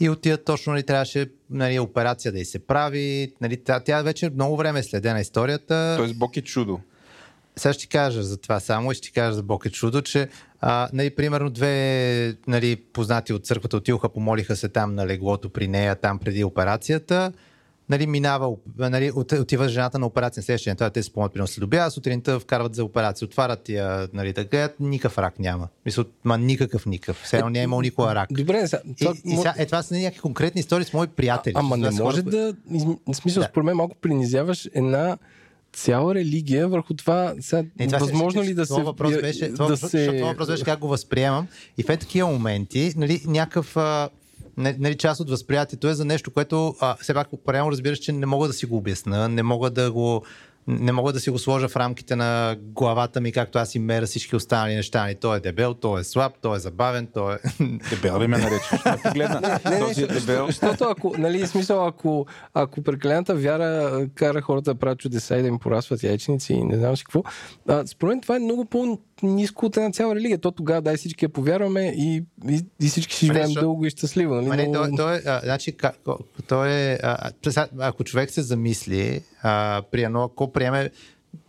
И 0.00 0.08
отида 0.08 0.44
точно, 0.44 0.72
нали, 0.72 0.82
трябваше 0.82 1.30
нали, 1.50 1.78
операция 1.78 2.32
да 2.32 2.38
й 2.38 2.44
се 2.44 2.58
прави. 2.58 3.32
Нали, 3.40 3.56
тя, 3.56 3.80
тя 3.80 4.02
вече 4.02 4.30
много 4.30 4.56
време 4.56 4.78
е 4.78 4.82
следена 4.82 5.20
историята. 5.20 5.94
Тоест 5.98 6.18
Бог 6.18 6.36
е 6.36 6.42
чудо. 6.42 6.80
Сега 7.56 7.72
ще 7.72 7.86
кажа 7.86 8.22
за 8.22 8.36
това 8.36 8.60
само 8.60 8.92
и 8.92 8.94
ще 8.94 9.10
кажа 9.10 9.34
за 9.34 9.42
Бог 9.42 9.66
е 9.66 9.70
чудо, 9.70 10.02
че 10.02 10.28
а, 10.60 10.88
нали, 10.92 11.10
примерно 11.10 11.50
две 11.50 12.34
нали, 12.46 12.76
познати 12.76 13.32
от 13.32 13.46
църквата 13.46 13.76
отидоха, 13.76 14.08
помолиха 14.08 14.56
се 14.56 14.68
там 14.68 14.94
на 14.94 15.06
леглото 15.06 15.50
при 15.50 15.68
нея, 15.68 15.96
там 15.96 16.18
преди 16.18 16.44
операцията. 16.44 17.32
Нали, 17.88 18.06
минава, 18.06 18.50
нали, 18.78 19.10
от- 19.10 19.32
отива 19.32 19.68
жената 19.68 19.98
на 19.98 20.06
операция 20.06 20.40
на 20.40 20.44
следващия 20.44 20.74
ден. 20.74 20.90
Те 20.90 21.02
се 21.02 21.06
спомнят, 21.06 21.32
примерно 21.32 21.46
след 21.46 21.64
обяд, 21.64 21.92
сутринта 21.92 22.40
вкарват 22.40 22.74
за 22.74 22.84
операция, 22.84 23.26
отварят 23.26 23.68
я, 23.68 24.08
нали, 24.12 24.32
да 24.32 24.44
гледат, 24.44 24.80
никакъв 24.80 25.18
рак 25.18 25.38
няма. 25.38 25.68
Мисля, 25.86 26.04
ма 26.24 26.38
никакъв, 26.38 26.86
никакъв. 26.86 27.22
Все 27.24 27.36
едно 27.36 27.50
не 27.50 27.60
е 27.60 27.62
имал 27.62 27.80
никога 27.80 28.14
рак. 28.14 28.28
Добре, 28.32 28.66
сега, 28.66 28.82
И, 28.86 28.94
това, 28.94 29.14
и 29.24 29.36
сега, 29.36 29.54
е, 29.58 29.66
това 29.66 29.82
са 29.82 29.94
някакви 29.94 30.20
конкретни 30.20 30.58
истории 30.60 30.84
с 30.84 30.92
мои 30.92 31.06
приятели. 31.06 31.54
Ама 31.56 31.76
не 31.76 31.90
може 31.90 32.22
да. 32.22 32.54
В 33.06 33.14
смисъл, 33.14 33.42
Да. 33.42 33.48
според 33.48 33.64
мен 33.66 33.76
малко 33.76 33.96
принизяваш 33.96 34.68
една 34.74 35.18
цяла 35.72 36.14
религия 36.14 36.68
върху 36.68 36.94
това. 36.94 37.34
Сега, 37.40 37.64
Не, 37.78 37.86
това 37.86 37.98
възможно 37.98 38.42
се, 38.42 38.48
ли 38.48 38.54
да 38.54 38.64
това 38.66 38.76
се. 38.76 38.82
Въпрос 38.82 39.20
беше, 39.20 39.52
това, 39.52 39.66
да 39.66 39.74
въпрос, 39.74 39.90
защото 39.90 40.16
това 40.16 40.28
въпрос 40.28 40.48
беше 40.48 40.64
как 40.64 40.78
го 40.78 40.88
възприемам. 40.88 41.46
И 41.78 41.82
в 41.82 41.88
е 41.88 41.96
такива 41.96 42.28
моменти, 42.28 42.92
нали, 42.96 43.22
някакъв 43.26 43.76
нали, 44.56 44.96
част 44.96 45.20
от 45.20 45.30
възприятието 45.30 45.88
е 45.88 45.94
за 45.94 46.04
нещо, 46.04 46.30
което 46.30 46.74
а, 46.80 46.96
все 47.00 47.14
пак 47.14 47.28
правилно 47.44 47.72
разбираш, 47.72 47.98
че 47.98 48.12
не 48.12 48.26
мога 48.26 48.46
да 48.46 48.52
си 48.52 48.66
го 48.66 48.76
обясна, 48.76 49.28
не 49.28 49.42
мога 49.42 49.70
да 49.70 49.92
го 49.92 50.24
не 50.70 50.92
мога 50.92 51.12
да 51.12 51.20
си 51.20 51.30
го 51.30 51.38
сложа 51.38 51.68
в 51.68 51.76
рамките 51.76 52.16
на 52.16 52.56
главата 52.60 53.20
ми, 53.20 53.32
както 53.32 53.58
аз 53.58 53.74
и 53.74 53.78
мера 53.78 54.06
всички 54.06 54.36
останали 54.36 54.74
неща. 54.74 55.02
Нали, 55.02 55.14
той 55.14 55.36
е 55.36 55.40
дебел, 55.40 55.74
той 55.74 56.00
е 56.00 56.04
слаб, 56.04 56.32
той 56.42 56.56
е 56.56 56.60
забавен, 56.60 57.08
той 57.14 57.34
е... 57.34 57.38
Дебел 57.90 58.20
ли 58.20 58.26
ме 58.26 58.38
наречеш? 58.38 58.84
Не 58.86 59.02
погледна. 59.02 59.40
Не, 59.40 59.70
не, 59.70 59.80
Този 59.80 60.02
е 60.02 60.06
дебел. 60.06 60.46
Защото 60.46 60.84
ако, 60.84 61.14
нали, 61.18 61.46
смисъл, 61.46 61.86
ако, 61.86 62.26
ако 62.54 62.82
прекалената 62.82 63.34
вяра 63.34 64.06
кара 64.14 64.40
хората 64.40 64.74
да 64.74 64.78
правят 64.78 64.98
чудеса 64.98 65.36
и 65.36 65.42
да 65.42 65.48
им 65.48 65.58
порасват 65.58 66.02
яйчници 66.02 66.52
и 66.52 66.64
не 66.64 66.78
знам 66.78 66.96
си 66.96 67.04
какво, 67.04 67.22
а, 67.68 67.86
според 67.86 68.22
това 68.22 68.36
е 68.36 68.38
много 68.38 68.64
по-низко 69.20 69.66
от 69.66 69.76
една 69.76 69.90
цяла 69.90 70.14
религия. 70.14 70.38
То 70.38 70.50
тогава 70.50 70.82
дай 70.82 70.96
всички 70.96 71.24
я 71.24 71.28
повярваме 71.28 71.94
и, 71.96 72.24
и, 72.48 72.64
и 72.82 72.88
всички 72.88 73.26
не, 73.26 73.26
живеем 73.26 73.46
защо- 73.46 73.60
дълго 73.60 73.86
и 73.86 73.90
щастливо. 73.90 74.34
Нали? 74.34 74.46
Ма 74.46 74.56
не, 74.56 74.66
Но- 74.66 74.72
той, 74.72 74.90
той, 74.96 75.16
е, 75.16 75.20
а, 75.26 75.40
значи, 75.44 75.76
как, 75.76 75.96
той 76.48 76.70
е, 76.70 76.98
а, 77.02 77.30
ако 77.78 78.04
човек 78.04 78.30
се 78.30 78.42
замисли, 78.42 79.22
а, 79.42 79.82
при 79.90 80.02
едно, 80.02 80.22
ако 80.22 80.52
приеме 80.52 80.90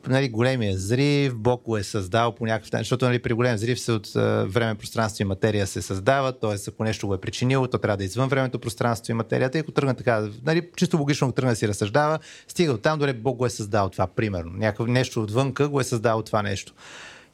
нали, 0.08 0.30
големия 0.30 0.78
зрив, 0.78 1.36
Бог 1.36 1.64
го 1.64 1.78
е 1.78 1.84
създал 1.84 2.36
по 2.36 2.46
някакъв 2.46 2.72
начин, 2.72 2.84
защото 2.84 3.06
нали, 3.06 3.22
при 3.22 3.34
голем 3.34 3.58
зрив 3.58 3.80
се 3.80 3.92
от 3.92 4.16
а, 4.16 4.46
време, 4.50 4.76
пространство 4.76 5.22
и 5.22 5.26
материя 5.26 5.68
се 5.68 5.82
създава, 5.82 6.32
т.е. 6.32 6.56
ако 6.68 6.84
нещо 6.84 7.08
го 7.08 7.14
е 7.14 7.22
причинило, 7.22 7.68
то 7.68 7.78
трябва 7.78 7.98
да 7.98 8.04
е 8.04 8.06
извън 8.06 8.30
времето, 8.30 8.60
пространство 8.60 9.12
и 9.12 9.16
материята. 9.16 9.58
И 9.58 9.62
ако 9.62 9.72
тръгне 9.72 9.94
така, 9.96 10.30
нали, 10.46 10.70
чисто 10.76 10.98
логично 10.98 11.28
го 11.28 11.34
тръгне 11.34 11.52
да 11.52 11.56
си 11.56 11.68
разсъждава, 11.68 12.20
стига 12.48 12.72
от 12.72 12.82
там, 12.82 13.00
дори 13.00 13.14
Бог 13.14 13.38
го 13.38 13.46
е 13.46 13.50
създал 13.50 13.90
това, 13.90 14.08
примерно. 14.08 14.52
Някакво 14.52 14.86
нещо 14.86 15.24
отвънка 15.24 15.70
го 15.70 15.80
е 15.80 15.84
създал 15.84 16.22
това 16.22 16.42
нещо. 16.42 16.74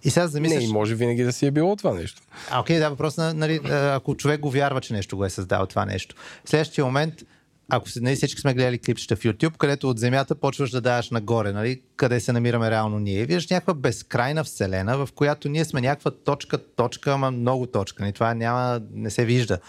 И 0.03 0.09
сега 0.09 0.23
не, 0.23 0.29
замисляш... 0.29 0.63
и 0.63 0.67
може 0.67 0.95
винаги 0.95 1.23
да 1.23 1.33
си 1.33 1.45
е 1.45 1.51
било 1.51 1.75
това 1.75 1.93
нещо. 1.93 2.21
А, 2.51 2.59
окей, 2.59 2.79
да, 2.79 2.89
въпрос 2.89 3.17
на, 3.17 3.33
нали, 3.33 3.59
ако 3.71 4.15
човек 4.15 4.39
го 4.39 4.51
вярва, 4.51 4.81
че 4.81 4.93
нещо 4.93 5.17
го 5.17 5.25
е 5.25 5.29
създал 5.29 5.65
това 5.65 5.85
нещо. 5.85 6.15
В 6.45 6.49
следващия 6.49 6.85
момент, 6.85 7.13
ако 7.69 7.87
нали, 7.95 8.15
всички 8.15 8.41
сме 8.41 8.53
гледали 8.53 8.79
клипчета 8.79 9.15
в 9.15 9.19
YouTube, 9.19 9.57
където 9.57 9.89
от 9.89 9.99
Земята 9.99 10.35
почваш 10.35 10.71
да 10.71 10.81
даваш 10.81 11.09
нагоре, 11.09 11.51
нали, 11.51 11.81
къде 11.95 12.19
се 12.19 12.31
намираме 12.31 12.71
реално 12.71 12.99
ние. 12.99 13.25
Виждаш 13.25 13.49
някаква 13.49 13.73
безкрайна 13.73 14.43
вселена, 14.43 15.05
в 15.05 15.09
която 15.15 15.49
ние 15.49 15.65
сме 15.65 15.81
някаква 15.81 16.11
точка, 16.11 16.57
точка, 16.57 17.11
ама 17.11 17.31
много 17.31 17.67
точка. 17.67 18.03
Нали, 18.03 18.13
това 18.13 18.33
няма, 18.33 18.81
не 18.93 19.09
се 19.09 19.25
вижда. 19.25 19.59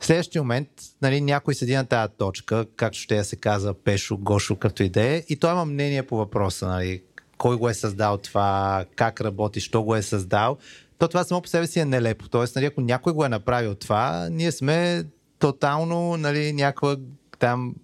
В 0.00 0.06
следващия 0.06 0.42
момент, 0.42 0.68
нали, 1.02 1.20
някой 1.20 1.54
седи 1.54 1.76
на 1.76 1.86
тази 1.86 2.12
точка, 2.18 2.66
както 2.76 2.98
ще 2.98 3.16
я 3.16 3.24
се 3.24 3.36
казва, 3.36 3.74
Пешо, 3.74 4.16
Гошо, 4.16 4.56
като 4.56 4.82
идея, 4.82 5.24
и 5.28 5.36
той 5.36 5.52
има 5.52 5.64
мнение 5.64 6.02
по 6.02 6.16
въпроса, 6.16 6.66
нали, 6.66 7.02
кой 7.38 7.56
го 7.56 7.68
е 7.68 7.74
създал 7.74 8.18
това, 8.18 8.84
как 8.96 9.20
работи, 9.20 9.60
що 9.60 9.82
го 9.82 9.96
е 9.96 10.02
създал, 10.02 10.56
то 10.98 11.08
това 11.08 11.24
само 11.24 11.42
по 11.42 11.48
себе 11.48 11.66
си 11.66 11.80
е 11.80 11.84
нелепо. 11.84 12.28
Тоест, 12.28 12.56
нали, 12.56 12.66
ако 12.66 12.80
някой 12.80 13.12
го 13.12 13.24
е 13.24 13.28
направил 13.28 13.74
това, 13.74 14.28
ние 14.30 14.52
сме 14.52 15.04
тотално 15.38 16.16
нали, 16.16 16.52
някаква 16.52 16.96
там 17.38 17.74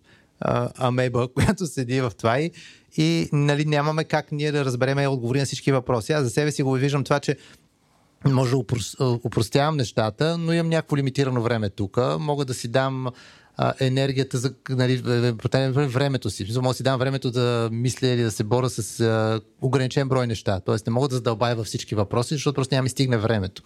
а, 0.40 0.70
амеба, 0.76 1.28
която 1.34 1.66
седи 1.66 2.00
в 2.00 2.12
това 2.18 2.40
и, 2.40 2.50
и 2.96 3.28
нали, 3.32 3.64
нямаме 3.64 4.04
как 4.04 4.32
ние 4.32 4.52
да 4.52 4.64
разбереме 4.64 5.08
отговори 5.08 5.38
на 5.38 5.44
всички 5.44 5.72
въпроси. 5.72 6.12
Аз 6.12 6.24
за 6.24 6.30
себе 6.30 6.50
си 6.50 6.62
го 6.62 6.72
виждам 6.72 7.04
това, 7.04 7.20
че 7.20 7.36
може 8.24 8.50
да 8.50 8.56
упрос- 8.56 9.24
упростявам 9.24 9.76
нещата, 9.76 10.38
но 10.38 10.52
имам 10.52 10.68
някакво 10.68 10.96
лимитирано 10.96 11.42
време 11.42 11.70
тук. 11.70 11.98
Мога 12.18 12.44
да 12.44 12.54
си 12.54 12.68
дам 12.68 13.06
а, 13.59 13.74
енергията 13.80 14.39
за 14.39 14.55
нали, 14.70 14.97
времето 15.72 16.30
си. 16.30 16.44
Смисъл, 16.44 16.62
Мога 16.62 16.72
да 16.72 16.76
си 16.76 16.82
дам 16.82 16.98
времето 16.98 17.30
да 17.30 17.68
мисля 17.72 18.06
или 18.06 18.22
да 18.22 18.30
се 18.30 18.44
боря 18.44 18.70
с 18.70 19.01
а, 19.01 19.40
ограничен 19.60 20.09
брой 20.09 20.26
неща. 20.26 20.60
Тоест 20.60 20.86
не 20.86 20.93
мога 20.93 21.09
да 21.09 21.14
задълбая 21.14 21.56
във 21.56 21.66
всички 21.66 21.94
въпроси, 21.94 22.35
защото 22.35 22.55
просто 22.55 22.74
няма 22.74 22.82
ми 22.82 22.89
стигне 22.89 23.18
времето. 23.18 23.62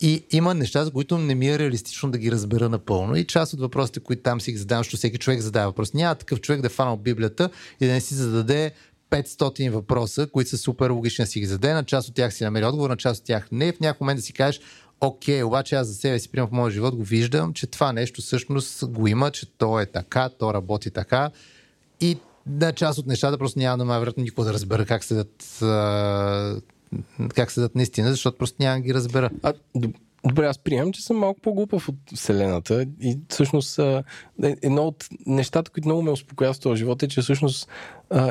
И 0.00 0.24
има 0.30 0.54
неща, 0.54 0.84
за 0.84 0.90
които 0.90 1.18
не 1.18 1.34
ми 1.34 1.48
е 1.48 1.58
реалистично 1.58 2.10
да 2.10 2.18
ги 2.18 2.32
разбера 2.32 2.68
напълно. 2.68 3.16
И 3.16 3.26
част 3.26 3.52
от 3.52 3.60
въпросите, 3.60 4.00
които 4.00 4.22
там 4.22 4.40
си 4.40 4.52
ги 4.52 4.58
задавам, 4.58 4.80
защото 4.80 4.96
всеки 4.96 5.18
човек 5.18 5.40
задава 5.40 5.66
въпрос. 5.66 5.94
Няма 5.94 6.14
такъв 6.14 6.40
човек 6.40 6.60
да 6.60 6.66
е 6.66 6.70
фанал 6.70 6.96
Библията 6.96 7.50
и 7.80 7.86
да 7.86 7.92
не 7.92 8.00
си 8.00 8.14
зададе 8.14 8.72
500 9.10 9.70
въпроса, 9.70 10.26
които 10.26 10.50
са 10.50 10.58
супер 10.58 10.90
логични 10.90 11.24
да 11.24 11.30
си 11.30 11.40
ги 11.40 11.46
зададе. 11.46 11.74
На 11.74 11.84
част 11.84 12.08
от 12.08 12.14
тях 12.14 12.34
си 12.34 12.44
намери 12.44 12.64
отговор, 12.64 12.90
на 12.90 12.96
част 12.96 13.20
от 13.20 13.26
тях 13.26 13.48
не. 13.52 13.72
В 13.72 13.80
някой 13.80 14.04
момент 14.04 14.18
да 14.18 14.22
си 14.22 14.32
кажеш, 14.32 14.60
окей, 15.00 15.42
обаче 15.42 15.74
аз 15.74 15.86
за 15.86 15.94
себе 15.94 16.18
си, 16.18 16.28
примерно 16.28 16.48
в 16.48 16.52
моя 16.52 16.70
живот, 16.70 16.96
го 16.96 17.04
виждам, 17.04 17.52
че 17.52 17.66
това 17.66 17.92
нещо 17.92 18.22
всъщност 18.22 18.86
го 18.86 19.06
има, 19.06 19.30
че 19.30 19.46
то 19.46 19.80
е 19.80 19.86
така, 19.86 20.28
то 20.28 20.54
работи 20.54 20.90
така. 20.90 21.30
И 22.00 22.18
да, 22.46 22.72
част 22.72 22.98
от 22.98 23.06
нещата 23.06 23.38
просто 23.38 23.58
няма 23.58 23.78
да 23.78 23.84
ме 23.84 23.98
вероятно 23.98 24.22
никога 24.22 24.46
да 24.46 24.52
разбера 24.52 24.86
как 24.86 25.04
седят, 25.04 25.58
как 27.34 27.50
седят 27.50 27.74
наистина, 27.74 28.10
защото 28.10 28.38
просто 28.38 28.56
няма 28.60 28.76
да 28.76 28.80
ги 28.80 28.94
разбера. 28.94 29.30
А, 29.42 29.52
добре, 30.26 30.46
аз 30.46 30.58
приемам, 30.58 30.92
че 30.92 31.02
съм 31.02 31.16
малко 31.16 31.40
по-глупав 31.40 31.88
от 31.88 31.96
Вселената 32.14 32.86
и 33.00 33.18
всъщност 33.28 33.78
е- 33.78 34.02
едно 34.62 34.82
от 34.82 35.08
нещата, 35.26 35.70
които 35.70 35.88
много 35.88 36.02
ме 36.02 36.10
успокоява 36.10 36.54
в 36.54 36.60
този 36.60 36.78
живот 36.78 37.02
е, 37.02 37.08
че 37.08 37.22
всъщност 37.22 37.68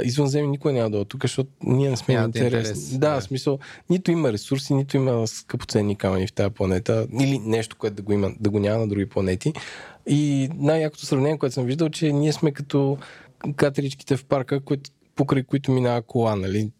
извънземни 0.03 0.51
никой 0.51 0.73
няма 0.73 0.89
да 0.89 0.99
е 0.99 1.05
тук, 1.05 1.21
защото 1.23 1.49
ние 1.63 1.89
не 1.89 1.97
сме 1.97 2.13
интересни. 2.13 2.69
интерес, 2.69 2.97
Да, 2.97 3.13
да. 3.13 3.19
в 3.19 3.23
смисъл, 3.23 3.59
нито 3.89 4.11
има 4.11 4.31
ресурси, 4.33 4.73
нито 4.73 4.97
има 4.97 5.27
скъпоценни 5.27 5.95
камъни 5.95 6.27
в 6.27 6.33
тази 6.33 6.53
планета 6.53 7.07
или 7.21 7.39
нещо, 7.39 7.75
което 7.79 7.95
да 7.95 8.01
го, 8.01 8.13
има, 8.13 8.31
да 8.39 8.49
го 8.49 8.59
няма 8.59 8.79
на 8.79 8.87
други 8.87 9.09
планети. 9.09 9.53
И 10.07 10.49
най-якото 10.55 11.05
сравнение, 11.05 11.37
което 11.37 11.53
съм 11.53 11.65
виждал, 11.65 11.89
че 11.89 12.11
ние 12.11 12.33
сме 12.33 12.51
като 12.51 12.97
катеричките 13.55 14.17
в 14.17 14.25
парка, 14.25 14.59
които, 14.59 14.91
покрай 15.15 15.43
които 15.43 15.71
минава 15.71 16.01
кола, 16.01 16.35
нали? 16.35 16.71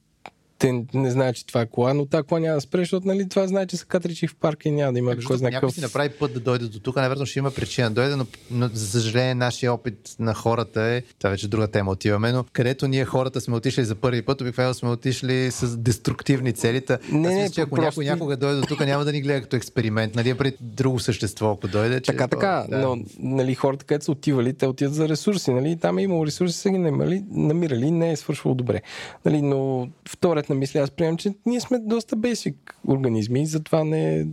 Те 0.63 0.85
не 0.93 1.11
знаят, 1.11 1.35
че 1.35 1.45
това 1.45 1.61
е 1.61 1.65
кола, 1.65 1.93
но 1.93 2.05
тази 2.05 2.23
кола 2.23 2.39
няма 2.39 2.55
да 2.55 2.61
спре, 2.61 2.79
защото 2.79 3.07
нали, 3.07 3.29
това 3.29 3.47
знае, 3.47 3.65
че 3.65 3.77
са 3.77 3.85
катричи 3.85 4.27
в 4.27 4.35
парка 4.35 4.69
и 4.69 4.71
няма 4.71 4.93
да 4.93 4.99
има 4.99 5.11
кой 5.11 5.15
Защото 5.15 5.37
знае 5.37 5.51
какъв... 5.51 5.73
си 5.73 5.81
направи 5.81 6.09
път 6.09 6.33
да 6.33 6.39
дойде 6.39 6.65
до 6.65 6.79
тук, 6.79 6.95
наверно 6.95 7.25
ще 7.25 7.39
има 7.39 7.51
причина 7.51 7.89
да 7.89 7.95
дойде, 7.95 8.15
но, 8.15 8.25
но 8.51 8.69
за 8.73 8.87
съжаление 8.87 9.35
нашия 9.35 9.73
опит 9.73 10.15
на 10.19 10.33
хората 10.33 10.81
е, 10.81 11.01
това 11.19 11.29
вече 11.29 11.45
е 11.45 11.49
друга 11.49 11.67
тема 11.67 11.91
отиваме, 11.91 12.31
но 12.31 12.45
където 12.53 12.87
ние 12.87 13.05
хората 13.05 13.41
сме 13.41 13.55
отишли 13.55 13.85
за 13.85 13.95
първи 13.95 14.21
път, 14.21 14.41
обикновено 14.41 14.73
сме 14.73 14.89
отишли 14.89 15.51
с 15.51 15.77
деструктивни 15.77 16.53
цели. 16.53 16.81
Не, 16.89 16.95
аз 16.95 17.11
не, 17.11 17.41
мисля, 17.41 17.53
че 17.53 17.61
ако 17.61 17.75
просто- 17.75 17.85
някой 17.85 18.05
някога 18.05 18.37
дойде 18.37 18.61
до 18.61 18.67
тук, 18.67 18.79
няма 18.79 19.05
да 19.05 19.11
ни 19.11 19.21
гледа 19.21 19.41
като 19.41 19.55
експеримент, 19.55 20.15
нали, 20.15 20.29
е 20.29 20.35
пред 20.35 20.55
друго 20.61 20.99
същество, 20.99 21.51
ако 21.51 21.67
дойде. 21.67 22.01
Че, 22.01 22.11
Така, 22.11 22.27
така, 22.27 22.65
да. 22.69 22.77
но 22.77 22.97
нали, 23.19 23.55
хората, 23.55 23.85
където 23.85 24.05
са 24.05 24.11
отивали, 24.11 24.53
те 24.53 24.67
отиват 24.67 24.93
за 24.93 25.09
ресурси. 25.09 25.51
Нали? 25.51 25.77
Там 25.79 25.97
е 25.97 26.03
имало 26.03 26.25
ресурси, 26.25 26.57
са 26.57 26.69
ги 26.69 26.77
намали, 26.77 27.23
намирали 27.31 27.91
не 27.91 28.11
е 28.11 28.15
свършвало 28.15 28.55
добре. 28.55 28.81
Нали? 29.25 29.41
Но 29.41 29.87
вторият 30.09 30.49
на 30.53 30.59
мисля, 30.59 30.79
аз 30.79 30.91
приемам, 30.91 31.17
че 31.17 31.33
ние 31.45 31.59
сме 31.59 31.79
доста 31.79 32.15
бейсик 32.15 32.77
организми 32.87 33.45
затова 33.45 33.83
не... 33.83 34.27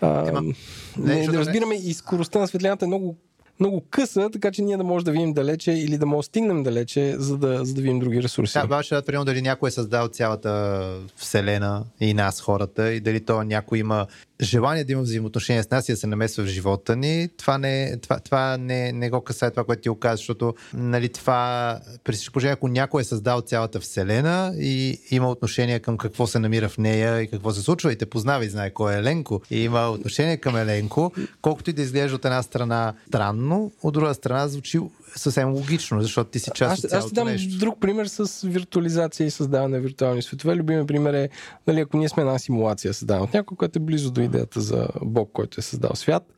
А, 0.00 0.28
Ема, 0.28 0.40
не, 0.40 0.54
не, 0.96 1.26
не, 1.26 1.38
разбираме 1.38 1.74
и 1.74 1.94
скоростта 1.94 2.38
на 2.38 2.46
светлината 2.46 2.84
е 2.84 2.88
много 2.88 3.16
много 3.62 3.82
къса, 3.90 4.30
така 4.32 4.50
че 4.50 4.62
ние 4.62 4.76
да 4.76 4.84
можем 4.84 5.04
да 5.04 5.12
видим 5.12 5.32
далече 5.32 5.72
или 5.72 5.98
да 5.98 6.06
можем 6.06 6.22
стигнем 6.22 6.62
далече, 6.62 7.14
за 7.18 7.38
да, 7.38 7.64
за 7.64 7.74
да 7.74 7.80
видим 7.80 7.98
други 7.98 8.22
ресурси. 8.22 8.58
Да, 8.58 8.66
баш 8.66 8.88
да 8.88 9.02
примерно 9.02 9.24
дали 9.24 9.42
някой 9.42 9.68
е 9.68 9.72
създал 9.72 10.08
цялата 10.08 10.82
вселена 11.16 11.84
и 12.00 12.14
нас 12.14 12.40
хората 12.40 12.92
и 12.92 13.00
дали 13.00 13.24
то 13.24 13.42
някой 13.42 13.78
има 13.78 14.06
желание 14.42 14.84
да 14.84 14.92
има 14.92 15.02
взаимоотношения 15.02 15.62
с 15.62 15.70
нас 15.70 15.88
и 15.88 15.92
да 15.92 15.96
се 15.96 16.06
намесва 16.06 16.44
в 16.44 16.46
живота 16.46 16.96
ни, 16.96 17.28
това 17.38 17.58
не, 17.58 17.98
това, 18.02 18.18
това 18.18 18.56
не, 18.56 18.92
не 18.92 19.10
го 19.10 19.20
касае 19.20 19.50
това, 19.50 19.64
което 19.64 19.82
ти 19.82 19.88
го 19.88 19.98
защото 20.02 20.54
нали, 20.74 21.08
това, 21.08 21.78
при 22.04 22.12
всичко 22.12 22.40
ако 22.44 22.68
някой 22.68 23.00
е 23.00 23.04
създал 23.04 23.40
цялата 23.40 23.80
вселена 23.80 24.54
и 24.58 24.98
има 25.10 25.30
отношение 25.30 25.80
към 25.80 25.98
какво 25.98 26.26
се 26.26 26.38
намира 26.38 26.68
в 26.68 26.78
нея 26.78 27.20
и 27.20 27.28
какво 27.28 27.50
се 27.50 27.62
случва 27.62 27.92
и 27.92 27.96
те 27.96 28.06
познава 28.06 28.44
и 28.44 28.48
знае 28.48 28.70
кой 28.70 28.94
е 28.94 28.98
Еленко 28.98 29.42
и 29.50 29.64
има 29.64 29.90
отношение 29.90 30.36
към 30.36 30.56
Еленко, 30.56 31.12
колкото 31.42 31.70
и 31.70 31.72
да 31.72 31.82
изглежда 31.82 32.16
от 32.16 32.24
една 32.24 32.42
страна 32.42 32.94
странно, 33.08 33.51
от 33.82 33.94
друга 33.94 34.14
страна 34.14 34.48
звучи 34.48 34.80
съвсем 35.16 35.52
логично, 35.52 36.02
защото 36.02 36.30
ти 36.30 36.38
си 36.38 36.50
част 36.54 36.72
аз, 36.72 36.78
от 36.78 36.84
аз 36.84 36.90
цялото 36.90 37.08
ще 37.08 37.14
дам 37.14 37.26
нещо. 37.28 37.58
друг 37.58 37.80
пример 37.80 38.06
с 38.06 38.48
виртуализация 38.48 39.26
и 39.26 39.30
създаване 39.30 39.76
на 39.76 39.82
виртуални 39.82 40.22
светове. 40.22 40.56
Любимият 40.56 40.86
пример 40.86 41.14
е, 41.14 41.28
нали, 41.66 41.80
ако 41.80 41.96
ние 41.96 42.08
сме 42.08 42.20
една 42.20 42.38
симулация, 42.38 42.94
създавана 42.94 43.24
от 43.24 43.34
някой, 43.34 43.56
който 43.56 43.78
е 43.78 43.82
близо 43.82 44.10
до 44.10 44.20
идеята 44.20 44.60
за 44.60 44.88
Бог, 45.02 45.30
който 45.32 45.60
е 45.60 45.62
създал 45.62 45.90
свят, 45.94 46.32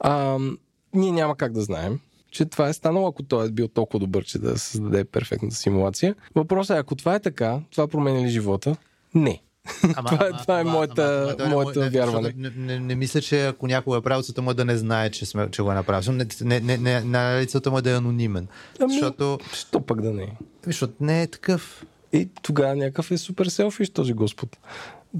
а, 0.00 0.38
ние 0.94 1.12
няма 1.12 1.36
как 1.36 1.52
да 1.52 1.62
знаем, 1.62 2.00
че 2.30 2.44
това 2.44 2.68
е 2.68 2.72
станало, 2.72 3.08
ако 3.08 3.22
той 3.22 3.46
е 3.46 3.50
бил 3.50 3.68
толкова 3.68 3.98
добър, 3.98 4.24
че 4.24 4.38
да 4.38 4.58
създаде 4.58 5.04
перфектната 5.04 5.56
симулация. 5.56 6.14
Въпросът 6.34 6.76
е, 6.76 6.80
ако 6.80 6.94
това 6.94 7.14
е 7.14 7.20
така, 7.20 7.60
това 7.70 7.88
променя 7.88 8.26
ли 8.26 8.28
живота? 8.28 8.76
Не. 9.14 9.42
Това 9.96 10.26
е- 10.26 10.30
това 10.32 10.60
е 10.60 10.64
моята- 10.64 11.34
той 11.38 11.48
не 11.48 11.54
моето 11.54 11.78
може- 11.78 11.90
вярване. 11.90 12.34
Не, 12.36 12.50
не, 12.50 12.80
не, 12.80 12.94
мисля, 12.94 13.20
че 13.20 13.46
ако 13.46 13.66
някой 13.66 13.98
е 13.98 14.02
правил, 14.02 14.22
целта 14.22 14.42
му 14.42 14.50
е 14.50 14.54
да 14.54 14.64
не 14.64 14.76
знае, 14.76 15.10
че, 15.10 15.26
сме, 15.26 15.50
че 15.50 15.62
го 15.62 15.70
е 15.70 15.74
направил. 15.74 16.12
Не, 16.12 16.26
не, 16.42 16.60
не, 16.60 16.78
не, 16.78 17.00
не, 17.00 17.46
целта 17.46 17.70
му 17.70 17.78
е 17.78 17.82
да 17.82 17.90
е 17.90 17.96
анонимен. 17.96 18.46
Ами- 18.80 18.92
Защото, 18.92 19.38
Що 19.54 19.80
пък 19.80 20.00
да 20.00 20.12
не 20.12 20.22
е? 20.22 20.32
защото 20.66 20.92
не 21.00 21.22
е 21.22 21.26
такъв. 21.26 21.84
И 22.12 22.28
тогава 22.42 22.76
някакъв 22.76 23.10
е 23.10 23.18
супер 23.18 23.46
селфиш 23.46 23.90
този 23.90 24.12
Господ. 24.12 24.56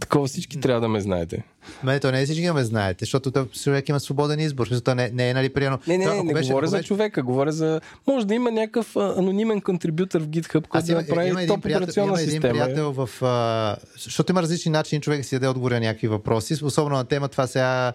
Такова 0.01 0.27
всички 0.27 0.61
трябва 0.61 0.81
да 0.81 0.89
ме 0.89 1.01
знаете. 1.01 1.45
Мене 1.85 2.01
то 2.01 2.13
не 2.13 2.21
е 2.21 2.25
всички 2.25 2.47
да 2.47 2.55
ме 2.55 2.65
знаете, 2.65 3.05
защото 3.05 3.31
той, 3.31 3.47
човек 3.49 3.89
има 3.89 4.01
свободен 4.01 4.41
избор. 4.41 4.67
В 4.67 4.69
Смисъл, 4.69 4.83
то 4.83 4.95
не, 4.95 5.11
не 5.11 5.31
е 5.31 5.35
нали 5.35 5.49
приено. 5.49 5.79
Не, 5.87 5.99
не, 5.99 6.05
Той, 6.05 6.17
не, 6.17 6.23
не 6.23 6.33
беше- 6.33 6.49
говоря 6.49 6.65
ако 6.65 6.71
за 6.71 6.77
беше- 6.77 6.87
човека, 6.89 7.23
говоря 7.23 7.53
за... 7.53 7.81
Може 8.07 8.27
да 8.27 8.35
има 8.35 8.51
някакъв 8.51 8.97
анонимен 8.97 9.61
контрибютор 9.61 10.21
в 10.21 10.29
GitHub, 10.29 10.67
който 10.67 10.87
да 10.87 10.95
направи 10.95 11.29
има 11.29 11.47
топ 11.47 11.59
операционна 11.59 12.09
има 12.09 12.21
един 12.21 12.31
система. 12.33 12.53
приятел 12.55 12.93
в... 12.93 13.09
А, 13.23 13.77
защото 13.99 14.33
има 14.33 14.43
различни 14.43 14.71
начини 14.73 15.01
човек 15.01 15.25
си 15.25 15.35
даде 15.35 15.49
отговори 15.49 15.75
на 15.75 15.81
някакви 15.81 16.09
въпроси, 16.09 16.65
особено 16.65 16.97
на 16.97 17.05
тема 17.05 17.29
това 17.29 17.47
сега 17.47 17.93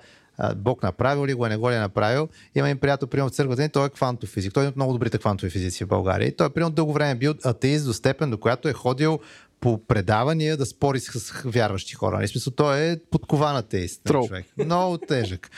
Бог 0.55 0.83
направил 0.83 1.25
ли 1.25 1.33
го, 1.33 1.45
е, 1.45 1.49
не 1.49 1.57
го 1.57 1.71
ли 1.71 1.75
е 1.75 1.79
направил. 1.79 2.27
Има 2.55 2.69
един 2.69 2.77
приятел, 2.79 3.07
примерно 3.07 3.29
в 3.29 3.33
църквата, 3.33 3.61
ни, 3.61 3.69
той 3.69 3.85
е 3.85 3.89
квантов 3.89 4.29
физик. 4.29 4.53
Той 4.53 4.65
е 4.65 4.67
от 4.67 4.75
много 4.75 4.93
добрите 4.93 5.17
квантови 5.17 5.49
физици 5.49 5.83
в 5.83 5.87
България. 5.87 6.27
И 6.27 6.35
той 6.35 6.47
е 6.47 6.49
примерно 6.49 6.71
дълго 6.75 6.93
време 6.93 7.15
бил 7.15 7.33
атеист 7.45 7.85
до 7.85 7.93
степен, 7.93 8.29
до 8.29 8.37
която 8.37 8.67
е 8.69 8.73
ходил 8.73 9.19
по 9.59 9.85
предавания 9.87 10.57
да 10.57 10.65
спори 10.65 10.99
с 10.99 11.41
вярващи 11.45 11.93
хора. 11.93 12.15
Нали? 12.15 12.27
Смисъл, 12.27 12.53
той 12.53 12.79
е 12.79 12.97
подкован 13.11 13.55
атеист. 13.55 14.01
нали, 14.05 14.13
Трол. 14.13 14.27
човек. 14.27 14.45
Много 14.57 14.97
тежък. 14.97 15.51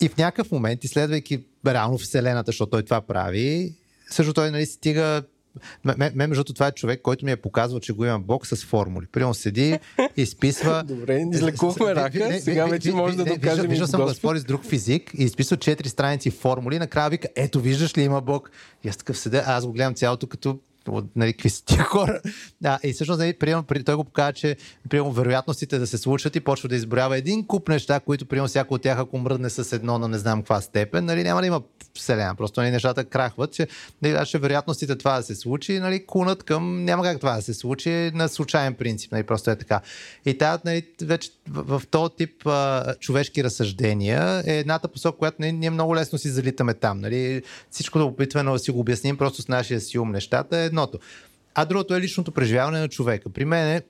И 0.00 0.08
в 0.08 0.16
някакъв 0.16 0.52
момент, 0.52 0.84
изследвайки 0.84 1.44
реално 1.66 1.98
Вселената, 1.98 2.48
защото 2.48 2.70
той 2.70 2.82
това 2.82 3.00
прави, 3.00 3.74
също 4.10 4.32
той 4.32 4.50
нали, 4.50 4.66
стига 4.66 5.22
Ме, 5.84 6.10
ме, 6.14 6.26
между 6.26 6.44
това 6.44 6.66
е 6.66 6.72
човек, 6.72 7.02
който 7.02 7.24
ми 7.24 7.30
е 7.32 7.36
показвал, 7.36 7.80
че 7.80 7.92
го 7.92 8.04
има 8.04 8.18
Бог 8.20 8.46
с 8.46 8.56
формули. 8.56 9.06
Примерно 9.12 9.34
седи, 9.34 9.78
изписва. 10.16 10.84
Добре, 10.86 11.24
излекувахме 11.32 11.94
рака, 11.94 12.40
сега 12.40 12.66
вече 12.66 12.92
може 12.92 13.16
да 13.16 13.24
докажем 13.24 13.40
Виждал, 13.40 13.64
и 13.64 13.68
виждал 13.68 13.86
съм 13.86 14.00
го 14.00 14.06
да 14.06 14.14
спори 14.14 14.38
с 14.38 14.44
друг 14.44 14.64
физик 14.64 15.10
и 15.18 15.24
изписва 15.24 15.56
четири 15.56 15.88
страници 15.88 16.30
формули. 16.30 16.78
Накрая 16.78 17.10
вика, 17.10 17.28
ето 17.36 17.60
виждаш 17.60 17.98
ли 17.98 18.02
има 18.02 18.20
Бог. 18.20 18.50
И 18.84 18.88
аз 18.88 18.96
такъв 18.96 19.18
седя, 19.18 19.42
аз 19.46 19.66
го 19.66 19.72
гледам 19.72 19.94
цялото 19.94 20.26
като 20.26 20.58
нали, 21.16 21.32
какви 21.32 21.50
са 21.50 21.64
тия 21.64 21.84
хора. 21.84 22.20
Да, 22.60 22.78
и 22.82 22.92
всъщност 22.92 23.18
нали, 23.18 23.32
приемам, 23.32 23.64
при, 23.64 23.84
той 23.84 23.94
го 23.94 24.04
показва, 24.04 24.32
че 24.32 24.56
приемам, 24.90 25.12
вероятностите 25.12 25.78
да 25.78 25.86
се 25.86 25.98
случат 25.98 26.36
и 26.36 26.40
почва 26.40 26.68
да 26.68 26.76
изброява 26.76 27.16
един 27.16 27.46
куп 27.46 27.68
неща, 27.68 28.00
които 28.00 28.26
приемам 28.26 28.48
всяко 28.48 28.74
от 28.74 28.82
тях, 28.82 28.98
ако 28.98 29.18
мръдне 29.18 29.50
с 29.50 29.72
едно 29.72 29.98
на 29.98 30.08
не 30.08 30.18
знам 30.18 30.40
каква 30.40 30.60
степен, 30.60 31.04
нали, 31.04 31.22
няма 31.22 31.40
да 31.40 31.46
има 31.46 31.62
вселена. 31.94 32.34
Просто 32.34 32.60
нали, 32.60 32.70
нещата 32.70 33.04
крахват, 33.04 33.52
че 33.52 33.68
нали, 34.02 34.12
даже 34.12 34.38
вероятностите 34.38 34.96
това 34.96 35.16
да 35.16 35.22
се 35.22 35.34
случи, 35.34 35.78
нали, 35.78 36.06
кунат 36.06 36.42
към 36.42 36.84
няма 36.84 37.02
как 37.02 37.20
това 37.20 37.36
да 37.36 37.42
се 37.42 37.54
случи 37.54 38.10
на 38.14 38.28
случайен 38.28 38.74
принцип. 38.74 39.12
Нали, 39.12 39.22
просто 39.22 39.50
е 39.50 39.56
така. 39.56 39.80
И 40.26 40.38
тази, 40.38 40.62
нали, 40.64 40.86
вече 41.02 41.30
в, 41.48 41.78
в 41.78 41.86
този 41.86 42.14
тип 42.16 42.46
а, 42.46 42.94
човешки 43.00 43.44
разсъждения 43.44 44.42
е 44.46 44.58
едната 44.58 44.88
посока, 44.88 45.18
която 45.18 45.36
нали, 45.40 45.52
ние 45.52 45.70
много 45.70 45.96
лесно 45.96 46.18
си 46.18 46.28
залитаме 46.28 46.74
там. 46.74 47.00
Нали. 47.00 47.42
Всичко 47.70 47.98
да 47.98 48.04
опитваме 48.04 48.52
да 48.52 48.58
си 48.58 48.70
го 48.70 48.80
обясним 48.80 49.16
просто 49.16 49.42
с 49.42 49.48
нашия 49.48 49.80
си 49.80 49.98
ум 49.98 50.10
нещата 50.12 50.58
е 50.58 50.70
едното. 50.76 50.98
А 51.54 51.64
другото 51.64 51.94
е 51.94 52.00
личното 52.00 52.32
преживяване 52.32 52.80
на 52.80 52.88
човека. 52.88 53.28
При 53.28 53.44
мен 53.44 53.68
е 53.68 53.82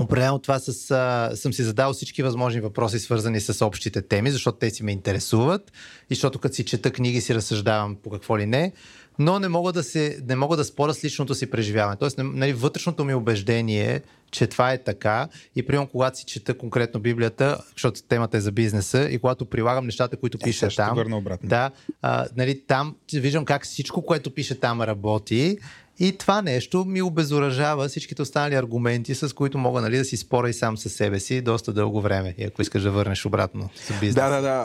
Определено 0.00 0.38
това 0.38 0.58
с, 0.58 0.90
а, 0.90 1.36
съм 1.36 1.52
си 1.52 1.62
задал 1.62 1.92
всички 1.92 2.22
възможни 2.22 2.60
въпроси, 2.60 2.98
свързани 2.98 3.40
с 3.40 3.66
общите 3.66 4.02
теми, 4.02 4.30
защото 4.30 4.58
те 4.58 4.70
си 4.70 4.82
ме 4.82 4.92
интересуват 4.92 5.72
и 6.10 6.14
защото 6.14 6.38
като 6.38 6.54
си 6.54 6.64
чета 6.64 6.90
книги 6.90 7.20
си 7.20 7.34
разсъждавам 7.34 7.96
по 8.02 8.10
какво 8.10 8.38
ли 8.38 8.46
не, 8.46 8.72
но 9.18 9.38
не 9.38 9.48
мога 9.48 9.72
да, 9.72 9.82
се, 9.82 10.18
не 10.28 10.36
мога 10.36 10.56
да 10.56 10.64
споря 10.64 10.94
с 10.94 11.04
личното 11.04 11.34
си 11.34 11.50
преживяване. 11.50 11.96
Тоест, 11.96 12.18
нали, 12.18 12.52
вътрешното 12.52 13.04
ми 13.04 13.14
убеждение 13.14 13.94
е, 13.94 14.00
че 14.30 14.46
това 14.46 14.72
е 14.72 14.82
така 14.82 15.28
и 15.56 15.66
примерно 15.66 15.88
когато 15.88 16.18
си 16.18 16.24
чета 16.24 16.58
конкретно 16.58 17.00
Библията, 17.00 17.58
защото 17.72 18.02
темата 18.02 18.36
е 18.36 18.40
за 18.40 18.52
бизнеса 18.52 19.08
и 19.10 19.18
когато 19.18 19.44
прилагам 19.44 19.86
нещата, 19.86 20.16
които 20.16 20.38
Е, 20.40 20.44
пише 20.44 20.68
там, 20.68 20.98
да, 21.44 21.70
а, 22.02 22.26
нали, 22.36 22.62
там 22.66 22.96
виждам 23.12 23.44
как 23.44 23.64
всичко, 23.64 24.02
което 24.02 24.34
пише 24.34 24.60
там 24.60 24.82
работи 24.82 25.58
и 25.98 26.18
това 26.18 26.42
нещо 26.42 26.84
ми 26.84 27.02
обезоръжава 27.02 27.88
всичките 27.88 28.22
останали 28.22 28.54
аргументи, 28.54 29.14
с 29.14 29.34
които 29.34 29.58
мога 29.58 29.80
нали, 29.80 29.96
да 29.96 30.04
си 30.04 30.16
споря 30.16 30.50
и 30.50 30.52
сам 30.52 30.76
със 30.76 30.92
себе 30.92 31.20
си 31.20 31.40
доста 31.40 31.72
дълго 31.72 32.00
време. 32.00 32.34
И 32.38 32.44
ако 32.44 32.62
искаш 32.62 32.82
да 32.82 32.90
върнеш 32.90 33.26
обратно 33.26 33.70
за 33.88 33.94
бизнес. 34.00 34.14
Да, 34.14 34.28
да, 34.28 34.40
да. 34.40 34.64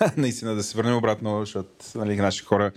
А, 0.00 0.12
наистина 0.16 0.54
да 0.54 0.62
се 0.62 0.76
върнем 0.76 0.96
обратно, 0.96 1.40
защото 1.40 1.68
нали, 1.94 2.16
наши 2.16 2.44
хора 2.44 2.72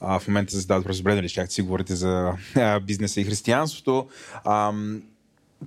а, 0.00 0.18
в 0.18 0.28
момента 0.28 0.56
задават 0.56 0.84
просто 0.84 1.02
добре, 1.02 1.14
нали, 1.14 1.28
ще 1.28 1.46
си 1.46 1.62
говорите 1.62 1.94
за 1.94 2.32
а, 2.56 2.80
бизнеса 2.80 3.20
и 3.20 3.24
християнството. 3.24 4.08
А, 4.44 4.72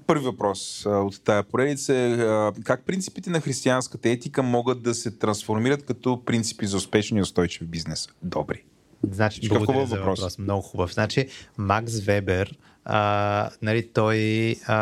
първи 0.08 0.26
въпрос 0.26 0.86
а, 0.86 0.90
от 0.90 1.22
тая 1.24 1.44
поредица 1.44 1.96
е 1.96 2.18
как 2.64 2.86
принципите 2.86 3.30
на 3.30 3.42
християнската 3.42 4.10
етика 4.10 4.44
могат 4.44 4.82
да 4.82 4.94
се 4.94 5.12
трансформират 5.12 5.86
като 5.86 6.26
принципи 6.26 6.68
за 6.68 6.78
успешен 6.78 7.18
и 7.18 7.22
устойчив 7.22 7.68
бизнес? 7.68 8.10
Добри. 8.24 8.64
Значи, 9.12 9.50
благодаря 9.50 9.66
хубав 9.66 9.90
за 9.90 9.96
въпрос. 9.96 10.20
въпрос. 10.20 10.38
Много 10.38 10.62
хубав. 10.62 10.94
Значи, 10.94 11.28
Макс 11.58 12.00
Вебер, 12.00 12.58
а, 12.86 13.50
нали, 13.62 13.88
той 13.94 14.56
а, 14.68 14.78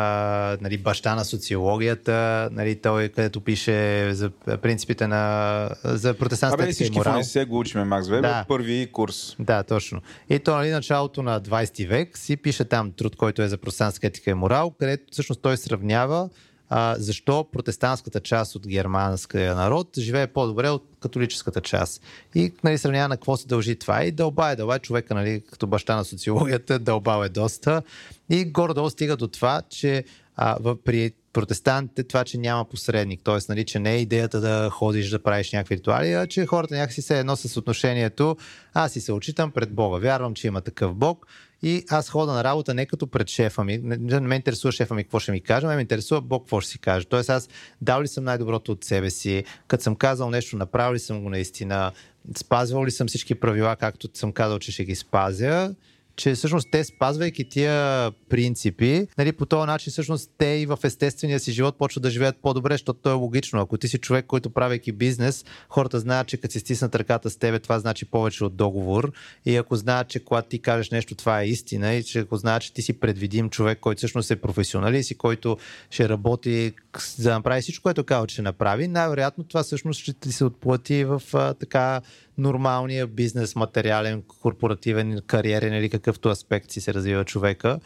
нали, 0.60 0.78
баща 0.78 1.14
на 1.14 1.24
социологията, 1.24 2.48
нали, 2.52 2.76
той 2.76 3.08
където 3.08 3.40
пише 3.40 4.08
за 4.12 4.30
принципите 4.62 5.06
на 5.06 5.70
за 5.84 6.14
протестантска 6.14 6.62
Абе, 6.62 6.72
всички 6.72 6.98
морал. 6.98 7.12
университет 7.12 7.48
го 7.48 7.58
учиме, 7.58 7.84
Макс 7.84 8.08
Вебер, 8.08 8.28
Да. 8.28 8.44
първи 8.48 8.88
курс. 8.92 9.36
Да, 9.38 9.62
точно. 9.62 10.00
И 10.30 10.38
то, 10.38 10.56
нали, 10.56 10.70
началото 10.70 11.22
на 11.22 11.40
20 11.40 11.86
век 11.88 12.18
си 12.18 12.36
пише 12.36 12.64
там 12.64 12.92
труд, 12.92 13.16
който 13.16 13.42
е 13.42 13.48
за 13.48 13.58
протестантска 13.58 14.06
етика 14.06 14.30
и 14.30 14.34
морал, 14.34 14.70
където 14.70 15.04
всъщност 15.12 15.42
той 15.42 15.56
сравнява 15.56 16.28
а, 16.68 16.94
защо 16.98 17.46
протестантската 17.52 18.20
част 18.20 18.54
от 18.54 18.66
германския 18.68 19.54
народ 19.54 19.88
живее 19.98 20.26
по-добре 20.26 20.68
от 20.68 20.84
католическата 21.00 21.60
част. 21.60 22.02
И 22.34 22.52
нали, 22.64 22.78
сравнява 22.78 23.08
на 23.08 23.16
какво 23.16 23.36
се 23.36 23.46
дължи 23.46 23.76
това. 23.76 24.04
И 24.04 24.12
дълба 24.12 24.50
е, 24.50 24.56
дълба 24.56 24.76
е 24.76 24.78
човека, 24.78 25.14
нали, 25.14 25.42
като 25.50 25.66
баща 25.66 25.96
на 25.96 26.04
социологията, 26.04 26.78
дълбал 26.78 27.24
е 27.24 27.28
доста. 27.28 27.82
И 28.30 28.44
горе-долу 28.44 28.90
стига 28.90 29.16
до 29.16 29.28
това, 29.28 29.62
че 29.70 30.04
а, 30.36 30.56
при 30.84 31.12
протестантите 31.32 32.04
това, 32.04 32.24
че 32.24 32.38
няма 32.38 32.64
посредник. 32.64 33.20
Тоест, 33.24 33.48
нали, 33.48 33.64
че 33.64 33.78
не 33.78 33.94
е 33.94 34.00
идеята 34.00 34.40
да 34.40 34.70
ходиш 34.70 35.10
да 35.10 35.22
правиш 35.22 35.52
някакви 35.52 35.76
ритуали, 35.76 36.12
а 36.12 36.26
че 36.26 36.46
хората 36.46 36.74
някакси 36.74 37.02
се 37.02 37.18
едно 37.18 37.36
с 37.36 37.56
отношението 37.56 38.36
аз 38.74 38.92
си 38.92 39.00
се 39.00 39.12
очитам 39.12 39.50
пред 39.50 39.74
Бога. 39.74 39.98
Вярвам, 39.98 40.34
че 40.34 40.46
има 40.46 40.60
такъв 40.60 40.94
Бог 40.94 41.26
и 41.62 41.84
аз 41.88 42.10
хода 42.10 42.32
на 42.32 42.44
работа 42.44 42.74
не 42.74 42.86
като 42.86 43.06
пред 43.06 43.28
шефа 43.28 43.64
ми. 43.64 43.78
Не, 43.78 43.96
не 43.96 44.20
ме 44.20 44.36
интересува 44.36 44.72
шефа 44.72 44.94
ми 44.94 45.04
какво 45.04 45.20
ще 45.20 45.32
ми 45.32 45.40
каже, 45.40 45.66
ме, 45.66 45.74
ме 45.74 45.80
интересува 45.80 46.20
Бог 46.20 46.42
какво 46.44 46.60
ще 46.60 46.70
си 46.70 46.78
каже. 46.78 47.06
Тоест 47.06 47.30
аз 47.30 47.48
дал 47.80 48.02
ли 48.02 48.08
съм 48.08 48.24
най-доброто 48.24 48.72
от 48.72 48.84
себе 48.84 49.10
си, 49.10 49.44
като 49.66 49.82
съм 49.82 49.96
казал 49.96 50.30
нещо, 50.30 50.56
направил 50.56 50.94
ли 50.94 50.98
съм 50.98 51.22
го 51.22 51.30
наистина, 51.30 51.92
спазвал 52.36 52.84
ли 52.84 52.90
съм 52.90 53.08
всички 53.08 53.34
правила, 53.34 53.76
както 53.76 54.08
съм 54.14 54.32
казал, 54.32 54.58
че 54.58 54.72
ще 54.72 54.84
ги 54.84 54.94
спазя 54.94 55.74
че 56.18 56.34
всъщност 56.34 56.68
те, 56.72 56.84
спазвайки 56.84 57.48
тия 57.48 58.10
принципи, 58.28 59.06
нали, 59.18 59.32
по 59.32 59.46
този 59.46 59.66
начин 59.66 59.90
всъщност 59.90 60.30
те 60.38 60.46
и 60.46 60.66
в 60.66 60.78
естествения 60.84 61.40
си 61.40 61.52
живот 61.52 61.78
почват 61.78 62.02
да 62.02 62.10
живеят 62.10 62.36
по-добре, 62.42 62.74
защото 62.74 63.00
то 63.02 63.10
е 63.10 63.12
логично. 63.12 63.60
Ако 63.60 63.78
ти 63.78 63.88
си 63.88 63.98
човек, 63.98 64.26
който 64.26 64.50
правейки 64.50 64.92
бизнес, 64.92 65.44
хората 65.68 66.00
знаят, 66.00 66.26
че 66.26 66.36
като 66.36 66.52
си 66.52 66.60
стиснат 66.60 66.94
ръката 66.94 67.30
с 67.30 67.36
тебе, 67.36 67.58
това 67.58 67.78
значи 67.78 68.04
повече 68.04 68.44
от 68.44 68.56
договор. 68.56 69.12
И 69.46 69.56
ако 69.56 69.76
знаят, 69.76 70.08
че 70.08 70.24
когато 70.24 70.48
ти 70.48 70.58
кажеш 70.58 70.90
нещо, 70.90 71.14
това 71.14 71.40
е 71.40 71.46
истина, 71.46 71.94
и 71.94 72.04
че 72.04 72.18
ако 72.18 72.36
знаят, 72.36 72.62
че 72.62 72.72
ти 72.72 72.82
си 72.82 72.92
предвидим 72.92 73.50
човек, 73.50 73.78
който 73.80 73.98
всъщност 73.98 74.30
е 74.30 74.36
професионалист 74.36 75.10
и 75.10 75.14
който 75.14 75.56
ще 75.90 76.08
работи 76.08 76.72
за 77.16 77.30
да 77.30 77.34
направи 77.34 77.62
всичко, 77.62 77.82
което 77.82 78.04
казва, 78.04 78.26
че 78.26 78.42
направи, 78.42 78.88
най-вероятно 78.88 79.44
това 79.44 79.62
всъщност 79.62 80.00
ще 80.00 80.12
ти 80.12 80.32
се 80.32 80.44
отплати 80.44 81.04
в 81.04 81.22
а, 81.34 81.54
така 81.54 82.00
нормалния 82.38 83.06
бизнес, 83.06 83.56
материален, 83.56 84.22
корпоративен, 84.22 85.20
кариерен 85.26 85.74
или 85.74 85.90
какъвто 85.90 86.28
аспект 86.28 86.70
си 86.70 86.80
се 86.80 86.94
развива 86.94 87.24
човека. 87.24 87.80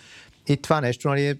И 0.48 0.56
това 0.56 0.80
нещо 0.80 1.08
нали, 1.08 1.38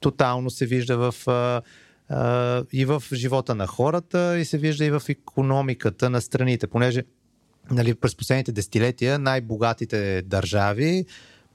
тотално 0.00 0.50
се 0.50 0.66
вижда 0.66 0.96
в, 0.96 1.28
а, 1.28 1.62
а, 2.08 2.64
и 2.72 2.84
в 2.84 3.02
живота 3.12 3.54
на 3.54 3.66
хората, 3.66 4.38
и 4.38 4.44
се 4.44 4.58
вижда 4.58 4.84
и 4.84 4.90
в 4.90 5.02
економиката 5.08 6.10
на 6.10 6.20
страните, 6.20 6.66
понеже 6.66 7.02
нали, 7.70 7.94
през 7.94 8.16
последните 8.16 8.52
десетилетия 8.52 9.18
най-богатите 9.18 10.22
държави 10.22 11.04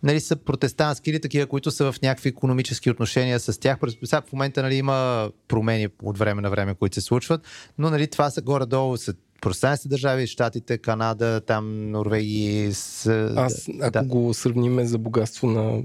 нали, 0.03 0.19
са 0.19 0.36
протестантски 0.36 1.10
или 1.10 1.22
такива, 1.22 1.48
които 1.48 1.72
са 1.72 1.91
в 1.91 2.02
някакви 2.02 2.30
економически 2.30 2.90
отношения 2.90 3.40
с 3.40 3.60
тях. 3.60 3.77
Сега 4.03 4.22
в 4.22 4.34
момента 4.34 4.61
нали, 4.61 4.76
има 4.76 5.30
промени 5.48 5.88
от 6.03 6.18
време 6.18 6.41
на 6.41 6.49
време, 6.49 6.76
които 6.76 6.94
се 6.94 7.02
случват, 7.02 7.41
но 7.77 7.90
нали, 7.90 8.07
това 8.07 8.30
са 8.30 8.41
горе-долу 8.41 8.98
са 8.98 9.14
протестантски 9.41 9.88
държави, 9.88 10.28
Штатите, 10.28 10.78
Канада, 10.78 11.41
там 11.41 11.91
Норвегия. 11.91 12.74
С, 12.74 13.34
Аз, 13.36 13.70
ако 13.82 13.91
да. 13.91 14.03
го 14.03 14.34
сравниме 14.34 14.86
за 14.86 14.98
богатство 14.98 15.48
на 15.48 15.84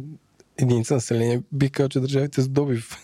единица 0.58 0.94
население, 0.94 1.42
бих 1.52 1.70
казал, 1.70 1.88
че 1.88 2.00
държавите 2.00 2.42
с 2.42 2.48
добив. 2.48 2.96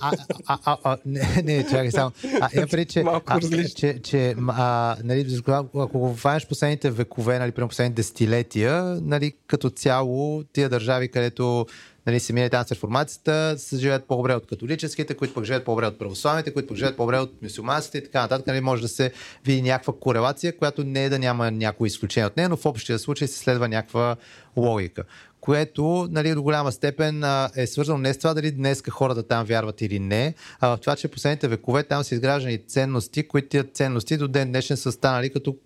А, 0.00 0.12
а, 0.46 0.58
а, 0.64 0.76
а, 0.84 0.96
не, 1.06 1.42
не, 1.44 1.62
чакай 1.62 1.90
само. 1.90 2.12
А, 2.40 2.60
я 2.60 2.66
преди, 2.66 2.84
че, 2.84 3.02
Малко 3.02 3.32
а, 3.32 3.40
че, 3.76 4.00
че 4.02 4.34
а, 4.48 4.96
нали, 5.04 5.40
ако 5.74 5.98
го 5.98 6.14
хванеш 6.14 6.46
последните 6.46 6.90
векове, 6.90 7.38
нали, 7.38 7.52
последните 7.52 7.94
десетилетия, 7.94 8.82
нали, 9.02 9.32
като 9.46 9.70
цяло 9.70 10.44
тия 10.52 10.68
държави, 10.68 11.08
където 11.08 11.66
нали, 12.06 12.20
се 12.20 12.32
мине 12.32 12.50
там 12.50 12.64
с 12.64 12.72
реформацията, 12.72 13.54
се 13.58 13.78
живеят 13.78 14.04
по-добре 14.04 14.34
от 14.34 14.46
католическите, 14.46 15.14
които 15.14 15.34
пък 15.34 15.44
живеят 15.44 15.64
по-добре 15.64 15.86
от 15.86 15.98
православните, 15.98 16.52
които 16.52 16.68
пък 16.68 16.76
живеят 16.76 16.96
по-добре 16.96 17.18
от 17.18 17.42
мусулманските 17.42 17.98
и 17.98 18.04
така 18.04 18.20
нататък. 18.20 18.46
Нали, 18.46 18.60
може 18.60 18.82
да 18.82 18.88
се 18.88 19.12
види 19.44 19.62
някаква 19.62 19.94
корелация, 20.00 20.56
която 20.56 20.84
не 20.84 21.04
е 21.04 21.08
да 21.08 21.18
няма 21.18 21.50
някои 21.50 21.86
изключение 21.86 22.26
от 22.26 22.36
нея, 22.36 22.48
но 22.48 22.56
в 22.56 22.66
общия 22.66 22.98
случай 22.98 23.28
се 23.28 23.38
следва 23.38 23.68
някаква 23.68 24.16
логика 24.56 25.04
което 25.44 26.08
нали, 26.10 26.34
до 26.34 26.42
голяма 26.42 26.72
степен 26.72 27.24
а, 27.24 27.50
е 27.56 27.66
свързано 27.66 27.98
не 27.98 28.14
с 28.14 28.18
това 28.18 28.34
дали 28.34 28.50
днес 28.50 28.82
хората 28.90 29.22
там 29.22 29.46
вярват 29.46 29.80
или 29.80 29.98
не, 29.98 30.34
а 30.60 30.68
в 30.68 30.80
това, 30.80 30.96
че 30.96 31.08
последните 31.08 31.48
векове 31.48 31.82
там 31.82 32.04
са 32.04 32.14
изграждани 32.14 32.58
ценности, 32.58 33.28
които 33.28 33.48
тия 33.48 33.64
ценности 33.64 34.16
до 34.16 34.28
ден 34.28 34.48
днешен 34.48 34.76
са 34.76 34.92
станали 34.92 35.30
като 35.30 35.56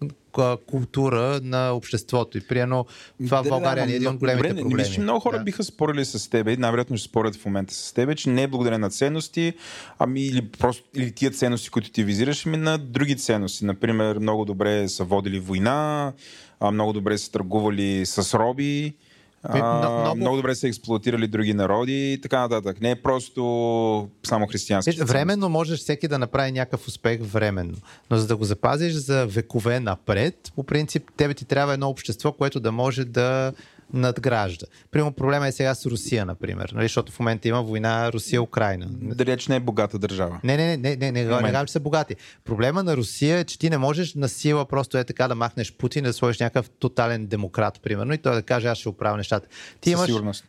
култура 0.67 1.41
на 1.43 1.71
обществото. 1.71 2.39
И 2.39 2.41
приено 2.41 2.87
това 3.27 3.41
в 3.41 3.45
Да, 3.45 3.49
България 3.49 3.87
да, 3.87 3.93
е 3.93 3.97
един 3.97 4.09
от 4.09 4.17
големите 4.17 4.49
добре, 4.49 4.61
проблеми. 4.61 4.75
Не 4.75 4.83
мисля, 4.83 4.95
че 4.95 5.01
много 5.01 5.21
хора 5.21 5.39
Да. 5.39 5.45
биха 5.45 5.65
спорили 5.65 6.05
с 6.05 6.31
тебе, 6.31 6.57
най-вероятно 6.57 6.97
ще 6.97 7.09
спорят 7.09 7.37
в 7.37 7.45
момента 7.45 7.75
с 7.75 7.93
тебе, 7.93 8.15
че 8.15 8.31
не 8.31 8.43
е 8.43 8.47
благодарение 8.47 8.79
на 8.79 8.91
ценности, 8.91 9.53
ами 9.99 10.23
или 10.23 10.49
просто 10.59 10.85
или 10.95 11.13
тия 11.13 11.31
ценности, 11.31 11.71
които 11.71 11.91
ти 11.91 12.05
визираш, 12.05 12.47
ами 12.47 12.57
на 12.57 12.79
други 12.79 13.17
ценности. 13.17 13.65
Например, 13.65 14.19
много 14.19 14.45
добре 14.45 14.89
са 14.89 15.05
водили 15.05 15.41
война, 15.41 16.13
много 16.73 16.93
добре 16.93 17.19
са 17.19 17.33
търгували 17.33 18.07
с 18.07 18.39
роби, 18.39 18.95
а, 19.43 19.83
но- 19.83 20.01
много- 20.01 20.17
много 20.17 20.37
добре 20.37 20.55
са 20.55 20.69
експлуатирали 20.69 21.27
други 21.29 21.55
народи 21.55 22.13
и 22.13 22.21
така 22.21 22.41
нататък. 22.41 22.81
Не 22.81 22.91
е 22.91 23.03
просто 23.03 24.09
само 24.27 24.47
християнски. 24.47 24.91
Виж, 24.91 25.01
Временно 25.01 25.49
можеш 25.49 25.81
всеки 25.81 26.09
да 26.09 26.19
направи 26.19 26.53
някакъв 26.53 26.89
успех 26.89 27.21
временно, 27.23 27.77
но 28.11 28.17
за 28.17 28.27
да 28.27 28.37
го 28.37 28.45
запазиш 28.45 28.93
за 28.93 29.27
векове 29.27 29.81
напред, 29.81 30.53
по 30.57 30.65
принцип 30.65 31.11
тебе 31.17 31.35
ти 31.35 31.45
трябва 31.45 31.75
едно 31.75 31.89
общество, 31.89 32.33
което 32.33 32.61
да 32.61 32.73
може 32.73 33.05
да 33.05 33.53
надгражда. 33.93 34.67
Примерно 34.91 35.13
проблема 35.13 35.49
е 35.49 35.53
сега 35.53 35.75
с 35.75 35.87
Русия, 35.87 36.27
например, 36.27 36.73
нали, 36.75 36.85
защото 36.85 37.13
в 37.13 37.19
момента 37.19 37.49
има 37.49 37.63
война 37.63 38.13
Русия-Украина. 38.13 38.87
Да 38.91 39.27
реч 39.27 39.49
не 39.49 39.57
е 39.57 39.61
богата 39.61 39.99
държава. 39.99 40.41
Не, 40.45 40.57
не, 40.57 40.77
не, 40.77 40.97
не, 40.97 40.97
не, 40.97 41.25
не, 41.25 41.41
не, 41.41 41.53
не, 41.53 41.67
че 41.67 41.73
са 41.73 41.81
богати. 41.81 42.17
Проблема 42.45 42.83
на 42.83 42.97
Русия 42.97 43.39
е, 43.39 43.45
че 43.45 43.59
ти 43.59 43.71
не 43.71 43.79
можеш 43.79 44.15
на 44.15 44.29
сила 44.29 44.65
просто 44.65 44.99
е 44.99 45.05
така 45.05 45.29
да 45.29 45.35
махнеш 45.35 45.73
Путин, 45.73 46.05
да 46.05 46.13
сложиш 46.13 46.41
някакъв 46.41 46.71
тотален 46.71 47.27
демократ, 47.27 47.81
примерно, 47.83 48.13
и 48.13 48.19
той 48.19 48.35
да 48.35 48.43
каже, 48.43 48.69
аз 48.69 48.79
ще 48.79 48.89
оправя 48.89 49.17
нещата. 49.17 49.49
Ти 49.81 49.91
имаш 49.91 50.07
сигурност. 50.07 50.45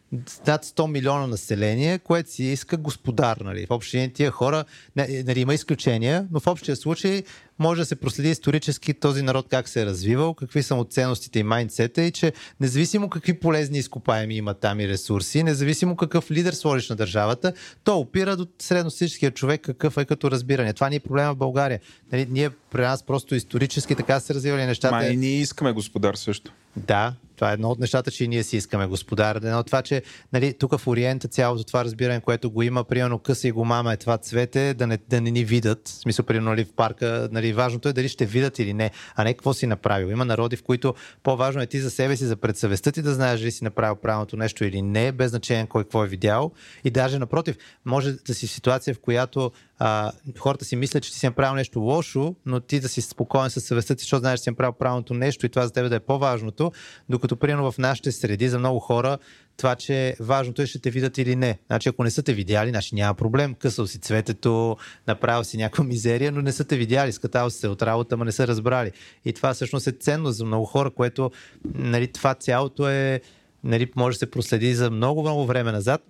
над 0.47 0.65
100 0.65 0.91
милиона 0.91 1.27
население, 1.27 1.99
което 1.99 2.31
си 2.31 2.43
иска 2.43 2.77
господар. 2.77 3.37
Нали? 3.37 3.65
В 3.65 3.71
общия 3.71 4.13
тия 4.13 4.31
хора, 4.31 4.65
не, 4.95 5.23
нали, 5.25 5.39
има 5.39 5.53
изключения, 5.53 6.27
но 6.31 6.39
в 6.39 6.47
общия 6.47 6.75
случай 6.75 7.23
може 7.59 7.81
да 7.81 7.85
се 7.85 7.95
проследи 7.95 8.29
исторически 8.29 8.93
този 8.93 9.21
народ 9.21 9.45
как 9.49 9.69
се 9.69 9.81
е 9.81 9.85
развивал, 9.85 10.33
какви 10.33 10.63
са 10.63 10.75
му 10.75 10.83
ценностите 10.83 11.39
и 11.39 11.43
майндсета 11.43 12.01
и 12.01 12.11
че 12.11 12.33
независимо 12.59 13.09
какви 13.09 13.39
полезни 13.39 13.77
изкопаеми 13.77 14.35
има 14.35 14.53
там 14.53 14.79
и 14.79 14.87
ресурси, 14.87 15.43
независимо 15.43 15.95
какъв 15.95 16.31
лидер 16.31 16.53
сложиш 16.53 16.89
на 16.89 16.95
държавата, 16.95 17.53
то 17.83 17.97
опира 17.97 18.37
до 18.37 18.47
средностатическия 18.59 19.31
човек 19.31 19.61
какъв 19.61 19.97
е 19.97 20.05
като 20.05 20.31
разбиране. 20.31 20.73
Това 20.73 20.89
ни 20.89 20.95
е 20.95 20.99
проблема 20.99 21.33
в 21.33 21.37
България. 21.37 21.79
Нали, 22.11 22.27
ние 22.29 22.49
при 22.71 22.81
нас 22.81 23.03
просто 23.03 23.35
исторически 23.35 23.95
така 23.95 24.19
се 24.19 24.33
развивали 24.33 24.65
нещата. 24.65 24.95
Ма 24.95 25.05
и 25.05 25.17
ние 25.17 25.39
искаме 25.39 25.71
господар 25.71 26.15
също. 26.15 26.51
Да, 26.75 27.13
това 27.39 27.51
е 27.51 27.53
едно 27.53 27.69
от 27.69 27.79
нещата, 27.79 28.11
че 28.11 28.23
и 28.23 28.27
ние 28.27 28.43
си 28.43 28.57
искаме 28.57 28.85
господар. 28.85 29.35
Едно 29.35 29.59
от 29.59 29.65
това, 29.65 29.81
че 29.81 30.03
нали, 30.33 30.53
тук 30.53 30.77
в 30.77 30.87
Ориента 30.87 31.27
цялото 31.27 31.63
това 31.63 31.85
разбиране, 31.85 32.21
което 32.21 32.51
го 32.51 32.63
има, 32.63 32.83
примерно 32.83 33.19
къса 33.19 33.47
и 33.47 33.51
го 33.51 33.65
мама 33.65 33.93
е 33.93 33.97
това 33.97 34.17
цвете, 34.17 34.73
да 34.73 34.87
не, 34.87 34.97
да 35.09 35.21
не 35.21 35.31
ни 35.31 35.43
видят. 35.43 35.87
В 35.87 35.91
смисъл, 35.91 36.25
примерно 36.25 36.49
нали, 36.49 36.65
в 36.65 36.73
парка, 36.73 37.29
нали, 37.31 37.53
важното 37.53 37.89
е 37.89 37.93
дали 37.93 38.09
ще 38.09 38.25
видят 38.25 38.59
или 38.59 38.73
не, 38.73 38.91
а 39.15 39.23
не 39.23 39.33
какво 39.33 39.53
си 39.53 39.67
направил. 39.67 40.07
Има 40.07 40.25
народи, 40.25 40.55
в 40.55 40.63
които 40.63 40.95
по-важно 41.23 41.61
е 41.61 41.65
ти 41.65 41.79
за 41.79 41.91
себе 41.91 42.15
си, 42.15 42.25
за 42.25 42.35
предсъвестта 42.35 42.91
ти 42.91 43.01
да 43.01 43.13
знаеш 43.13 43.39
дали 43.39 43.51
си 43.51 43.63
направил 43.63 43.95
правилното 43.95 44.37
нещо 44.37 44.65
или 44.65 44.81
не, 44.81 45.11
без 45.11 45.29
значение 45.29 45.67
кой 45.67 45.83
какво 45.83 46.03
е 46.03 46.07
видял. 46.07 46.51
И 46.83 46.89
даже 46.89 47.19
напротив, 47.19 47.57
може 47.85 48.11
да 48.11 48.33
си 48.33 48.47
в 48.47 48.51
ситуация, 48.51 48.93
в 48.93 48.99
която 48.99 49.51
а, 49.79 50.11
хората 50.37 50.65
си 50.65 50.75
мислят, 50.75 51.03
че 51.03 51.11
ти 51.11 51.19
си 51.19 51.25
направил 51.25 51.55
нещо 51.55 51.79
лошо, 51.79 52.35
но 52.45 52.59
ти 52.59 52.79
да 52.79 52.89
си 52.89 53.01
спокоен 53.01 53.49
със 53.49 53.63
съвестта 53.63 53.93
си, 53.93 54.03
защото 54.03 54.19
знаеш, 54.19 54.39
че 54.39 54.43
си 54.43 54.49
направил 54.49 54.73
правилното 54.73 55.13
нещо 55.13 55.45
и 55.45 55.49
това 55.49 55.65
за 55.65 55.73
теб 55.73 55.89
да 55.89 55.95
е 55.95 55.99
по-важното, 55.99 56.71
докато 57.09 57.35
примерно 57.35 57.71
в 57.71 57.77
нашите 57.77 58.11
среди 58.11 58.49
за 58.49 58.59
много 58.59 58.79
хора 58.79 59.17
това, 59.59 59.75
че 59.75 60.15
важното 60.19 60.61
е 60.61 60.65
ще 60.65 60.79
те 60.79 60.89
видят 60.89 61.17
или 61.17 61.35
не. 61.35 61.59
Значи, 61.67 61.89
ако 61.89 62.03
не 62.03 62.11
са 62.11 62.23
те 62.23 62.33
видяли, 62.33 62.69
значи 62.69 62.95
няма 62.95 63.13
проблем. 63.13 63.53
Късал 63.53 63.87
си 63.87 63.99
цветето, 63.99 64.77
направил 65.07 65.43
си 65.43 65.57
някаква 65.57 65.83
мизерия, 65.83 66.31
но 66.31 66.41
не 66.41 66.51
са 66.51 66.63
те 66.63 66.77
видяли, 66.77 67.11
скатал 67.11 67.49
се 67.49 67.67
от 67.67 67.81
работа, 67.81 68.17
ма 68.17 68.25
не 68.25 68.31
са 68.31 68.47
разбрали. 68.47 68.91
И 69.25 69.33
това 69.33 69.53
всъщност 69.53 69.87
е 69.87 69.91
ценно 69.91 70.31
за 70.31 70.45
много 70.45 70.65
хора, 70.65 70.91
което 70.91 71.31
нали, 71.75 72.07
това 72.07 72.33
цялото 72.33 72.89
е, 72.89 73.21
нали, 73.63 73.91
може 73.95 74.15
да 74.15 74.19
се 74.19 74.31
проследи 74.31 74.73
за 74.73 74.91
много, 74.91 75.21
много 75.21 75.45
време 75.45 75.71
назад. 75.71 76.01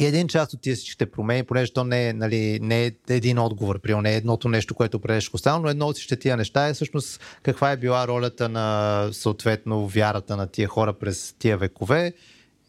И 0.00 0.06
един 0.06 0.28
част 0.28 0.52
от 0.52 0.60
тия 0.60 0.76
всичките 0.76 1.06
промени, 1.06 1.42
понеже 1.42 1.72
то 1.72 1.84
не 1.84 2.08
е, 2.08 2.12
нали, 2.12 2.58
не 2.62 2.86
е 2.86 2.92
един 3.10 3.38
отговор, 3.38 3.80
при 3.80 3.94
не 3.94 4.12
е 4.12 4.16
едното 4.16 4.48
нещо, 4.48 4.74
което 4.74 4.96
определяш 4.96 5.34
останало, 5.34 5.62
но 5.62 5.68
едно 5.68 5.86
от 5.86 5.96
всичките 5.96 6.16
тия 6.16 6.36
неща 6.36 6.68
е 6.68 6.74
всъщност 6.74 7.20
каква 7.42 7.72
е 7.72 7.76
била 7.76 8.08
ролята 8.08 8.48
на 8.48 9.08
съответно 9.12 9.86
вярата 9.86 10.36
на 10.36 10.46
тия 10.46 10.68
хора 10.68 10.92
през 10.92 11.34
тия 11.38 11.58
векове. 11.58 12.12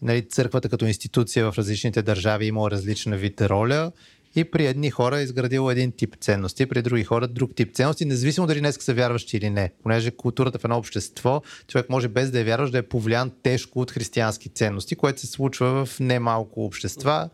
Нали, 0.02 0.28
църквата 0.30 0.70
като 0.70 0.86
институция 0.86 1.52
в 1.52 1.58
различните 1.58 2.02
държави 2.02 2.46
има 2.46 2.72
различна 2.72 3.18
вид 3.18 3.42
роля 3.42 3.92
и 4.36 4.44
при 4.44 4.66
едни 4.66 4.90
хора 4.90 5.20
е 5.20 5.24
изградило 5.24 5.72
един 5.72 5.92
тип 5.92 6.16
ценности, 6.22 6.66
при 6.66 6.82
други 6.82 7.04
хора 7.04 7.28
друг 7.28 7.56
тип 7.56 7.76
ценности, 7.76 8.06
независимо 8.06 8.48
дали 8.48 8.60
днес 8.60 8.78
са 8.80 8.94
вярващи 8.94 9.38
или 9.38 9.50
не. 9.50 9.72
Понеже 9.84 10.12
културата 10.12 10.60
в 10.60 10.64
едно 10.64 10.78
общество, 10.78 11.42
човек 11.68 11.90
може 11.90 12.08
без 12.08 12.32
да 12.32 12.40
е 12.40 12.44
вярващ 12.44 12.72
да 12.72 12.78
е 12.78 12.82
повлиян 12.82 13.32
тежко 13.44 13.80
от 13.80 13.92
християнски 13.92 14.50
ценности, 14.50 14.96
което 14.96 15.22
се 15.22 15.28
случва 15.28 15.86
в 15.86 16.00
немалко 16.00 16.66
общества. 16.66 17.30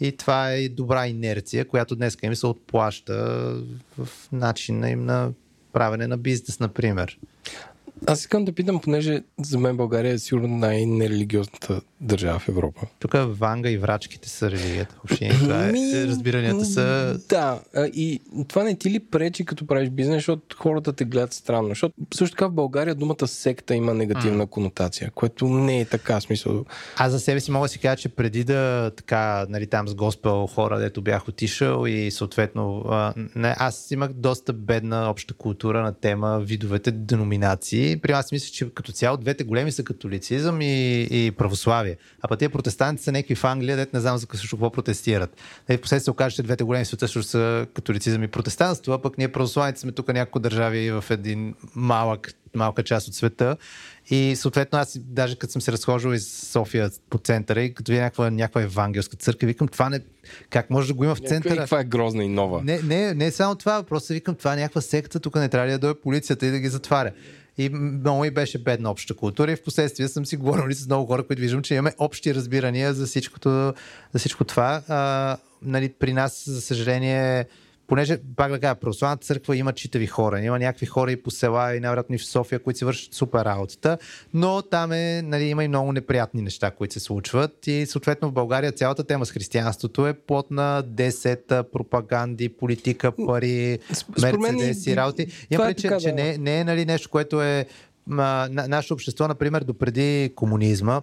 И 0.00 0.16
това 0.16 0.52
е 0.52 0.68
добра 0.68 1.08
инерция, 1.08 1.64
която 1.64 1.96
днес 1.96 2.16
им 2.22 2.36
се 2.36 2.46
отплаща 2.46 3.14
в 3.98 4.08
начина 4.32 4.90
им 4.90 5.04
на 5.04 5.30
правене 5.72 6.06
на 6.06 6.16
бизнес, 6.18 6.60
например. 6.60 7.18
Аз 8.06 8.20
искам 8.20 8.44
да 8.44 8.52
питам, 8.52 8.80
понеже 8.80 9.22
за 9.40 9.58
мен 9.58 9.76
България 9.76 10.12
е 10.12 10.18
сигурно 10.18 10.48
най-нерелигиозната 10.48 11.80
държава 12.02 12.38
в 12.38 12.48
Европа. 12.48 12.80
Тук 12.98 13.12
Ванга 13.16 13.70
и 13.70 13.78
врачките 13.78 14.28
са 14.28 14.50
религията. 14.50 14.94
Въобще 15.04 15.28
това 15.28 15.68
е. 15.68 15.72
Ми, 15.72 16.06
Разбиранията 16.06 16.64
са... 16.64 17.18
Да, 17.28 17.60
и 17.76 18.20
това 18.48 18.64
не 18.64 18.74
ти 18.74 18.90
ли 18.90 19.00
пречи 19.00 19.44
като 19.44 19.66
правиш 19.66 19.90
бизнес, 19.90 20.16
защото 20.16 20.56
хората 20.56 20.92
те 20.92 21.04
гледат 21.04 21.32
странно? 21.32 21.68
Защото 21.68 21.94
също 22.14 22.36
така 22.36 22.46
в 22.46 22.52
България 22.52 22.94
думата 22.94 23.26
секта 23.26 23.74
има 23.74 23.94
негативна 23.94 24.46
конотация, 24.46 25.10
което 25.14 25.48
не 25.48 25.80
е 25.80 25.84
така 25.84 26.20
смисъл. 26.20 26.64
Аз 26.96 27.12
за 27.12 27.20
себе 27.20 27.40
си 27.40 27.50
мога 27.50 27.64
да 27.64 27.68
си 27.68 27.78
кажа, 27.78 27.96
че 27.96 28.08
преди 28.08 28.44
да 28.44 28.90
така, 28.96 29.46
нали, 29.48 29.66
там 29.66 29.88
с 29.88 29.94
Госпел 29.94 30.46
хора, 30.46 30.78
дето 30.78 31.02
бях 31.02 31.28
отишъл 31.28 31.86
и 31.86 32.10
съответно 32.10 32.84
а, 32.88 33.14
не, 33.34 33.54
аз 33.58 33.90
имах 33.90 34.12
доста 34.12 34.52
бедна 34.52 35.10
обща 35.10 35.34
култура 35.34 35.82
на 35.82 35.94
тема 35.94 36.40
видовете 36.40 36.90
деноминации. 36.90 37.96
При 37.96 38.12
аз 38.12 38.32
мисля, 38.32 38.52
че 38.52 38.74
като 38.74 38.92
цяло 38.92 39.16
двете 39.16 39.44
големи 39.44 39.72
са 39.72 39.84
католицизъм 39.84 40.60
и, 40.60 41.06
и 41.10 41.30
православие. 41.30 41.91
А 42.20 42.28
пък 42.28 42.38
тия 42.38 42.50
протестанти 42.50 43.02
са 43.02 43.12
някакви 43.12 43.34
в 43.34 43.44
Англия, 43.44 43.76
дете 43.76 43.90
не 43.94 44.00
знам 44.00 44.18
за 44.18 44.26
какво 44.26 44.70
протестират. 44.70 45.36
Нали, 45.68 45.78
в 45.78 45.80
последствие 45.80 46.04
се 46.04 46.10
окаже, 46.10 46.36
че 46.36 46.42
двете 46.42 46.64
големи 46.64 46.84
света 46.84 47.08
също 47.08 47.22
са 47.22 47.66
католицизъм 47.74 48.22
и 48.22 48.28
протестантство, 48.28 48.92
а 48.92 49.02
пък 49.02 49.18
ние 49.18 49.32
православните 49.32 49.80
сме 49.80 49.92
тук 49.92 50.12
няколко 50.12 50.38
държави 50.38 50.90
в 50.90 51.04
един 51.10 51.54
малък, 51.74 52.32
малка 52.54 52.82
част 52.82 53.08
от 53.08 53.14
света. 53.14 53.56
И 54.10 54.36
съответно 54.36 54.78
аз 54.78 54.98
даже 54.98 55.36
като 55.36 55.52
съм 55.52 55.62
се 55.62 55.72
разхождал 55.72 56.12
из 56.12 56.48
София 56.50 56.90
по 57.10 57.18
центъра 57.18 57.62
и 57.62 57.74
като 57.74 57.92
видя 57.92 58.02
някаква, 58.02 58.30
някаква 58.30 58.62
евангелска 58.62 59.16
църква, 59.16 59.46
викам 59.46 59.68
това 59.68 59.90
не... 59.90 60.00
Как 60.50 60.70
може 60.70 60.88
да 60.88 60.94
го 60.94 61.04
има 61.04 61.14
в 61.14 61.18
центъра? 61.18 61.64
Това 61.64 61.80
е 61.80 61.84
грозна 61.84 62.24
и 62.24 62.28
нова. 62.28 62.60
Не, 62.64 62.82
не, 62.82 63.14
не 63.14 63.26
е 63.26 63.30
само 63.30 63.54
това, 63.54 63.82
просто 63.82 64.12
викам 64.12 64.34
това 64.34 64.52
е 64.52 64.56
някаква 64.56 64.80
секта, 64.80 65.20
тук 65.20 65.34
не 65.34 65.48
трябва 65.48 65.66
ли 65.66 65.72
да 65.72 65.78
дойде 65.78 66.00
полицията 66.00 66.46
и 66.46 66.50
да 66.50 66.58
ги 66.58 66.68
затваря. 66.68 67.10
И 67.58 67.68
много 67.68 68.24
и 68.24 68.30
беше 68.30 68.58
бедна 68.58 68.90
обща 68.90 69.14
култура. 69.14 69.52
И 69.52 69.56
в 69.56 69.62
последствие 69.62 70.08
съм 70.08 70.26
си 70.26 70.36
говорил 70.36 70.74
с 70.74 70.86
много 70.86 71.06
хора, 71.06 71.26
които 71.26 71.40
виждам, 71.40 71.62
че 71.62 71.74
имаме 71.74 71.94
общи 71.98 72.34
разбирания 72.34 72.94
за, 72.94 73.06
всичкото, 73.06 73.48
за 74.12 74.18
всичко 74.18 74.44
това. 74.44 74.82
А, 74.88 75.36
нали, 75.62 75.88
при 75.88 76.12
нас, 76.12 76.44
за 76.46 76.60
съжаление, 76.60 77.46
понеже, 77.92 78.18
пак 78.36 78.52
да 78.52 78.60
кажа, 78.60 78.74
православната 78.74 79.26
църква 79.26 79.56
има 79.56 79.72
читави 79.72 80.06
хора. 80.06 80.40
Има 80.40 80.58
някакви 80.58 80.86
хора 80.86 81.12
и 81.12 81.22
по 81.22 81.30
села, 81.30 81.76
и 81.76 81.80
най-вероятно 81.80 82.14
и 82.14 82.18
в 82.18 82.26
София, 82.26 82.58
които 82.58 82.78
си 82.78 82.84
вършат 82.84 83.14
супер 83.14 83.44
работата, 83.44 83.98
но 84.34 84.62
там 84.62 84.92
е, 84.92 85.22
нали, 85.22 85.44
има 85.44 85.64
и 85.64 85.68
много 85.68 85.92
неприятни 85.92 86.42
неща, 86.42 86.70
които 86.70 86.94
се 86.94 87.00
случват. 87.00 87.66
И 87.66 87.86
съответно 87.86 88.28
в 88.28 88.32
България 88.32 88.72
цялата 88.72 89.04
тема 89.04 89.26
с 89.26 89.30
християнството 89.30 90.06
е 90.06 90.12
плод 90.12 90.50
на 90.50 90.82
10 90.86 91.62
пропаганди, 91.62 92.48
политика, 92.48 93.12
пари, 93.26 93.78
мерцедеси, 94.22 94.90
и 94.90 94.96
работи. 94.96 95.26
Има 95.50 95.70
е 95.70 95.74
че, 95.74 95.82
така, 95.82 96.00
че 96.00 96.12
не, 96.12 96.38
не 96.38 96.60
е 96.60 96.64
нали, 96.64 96.84
нещо, 96.84 97.10
което 97.10 97.42
е 97.42 97.66
а, 98.10 98.48
на, 98.50 98.68
нашето 98.68 98.94
общество, 98.94 99.28
например, 99.28 99.64
допреди 99.64 100.32
комунизма, 100.36 101.02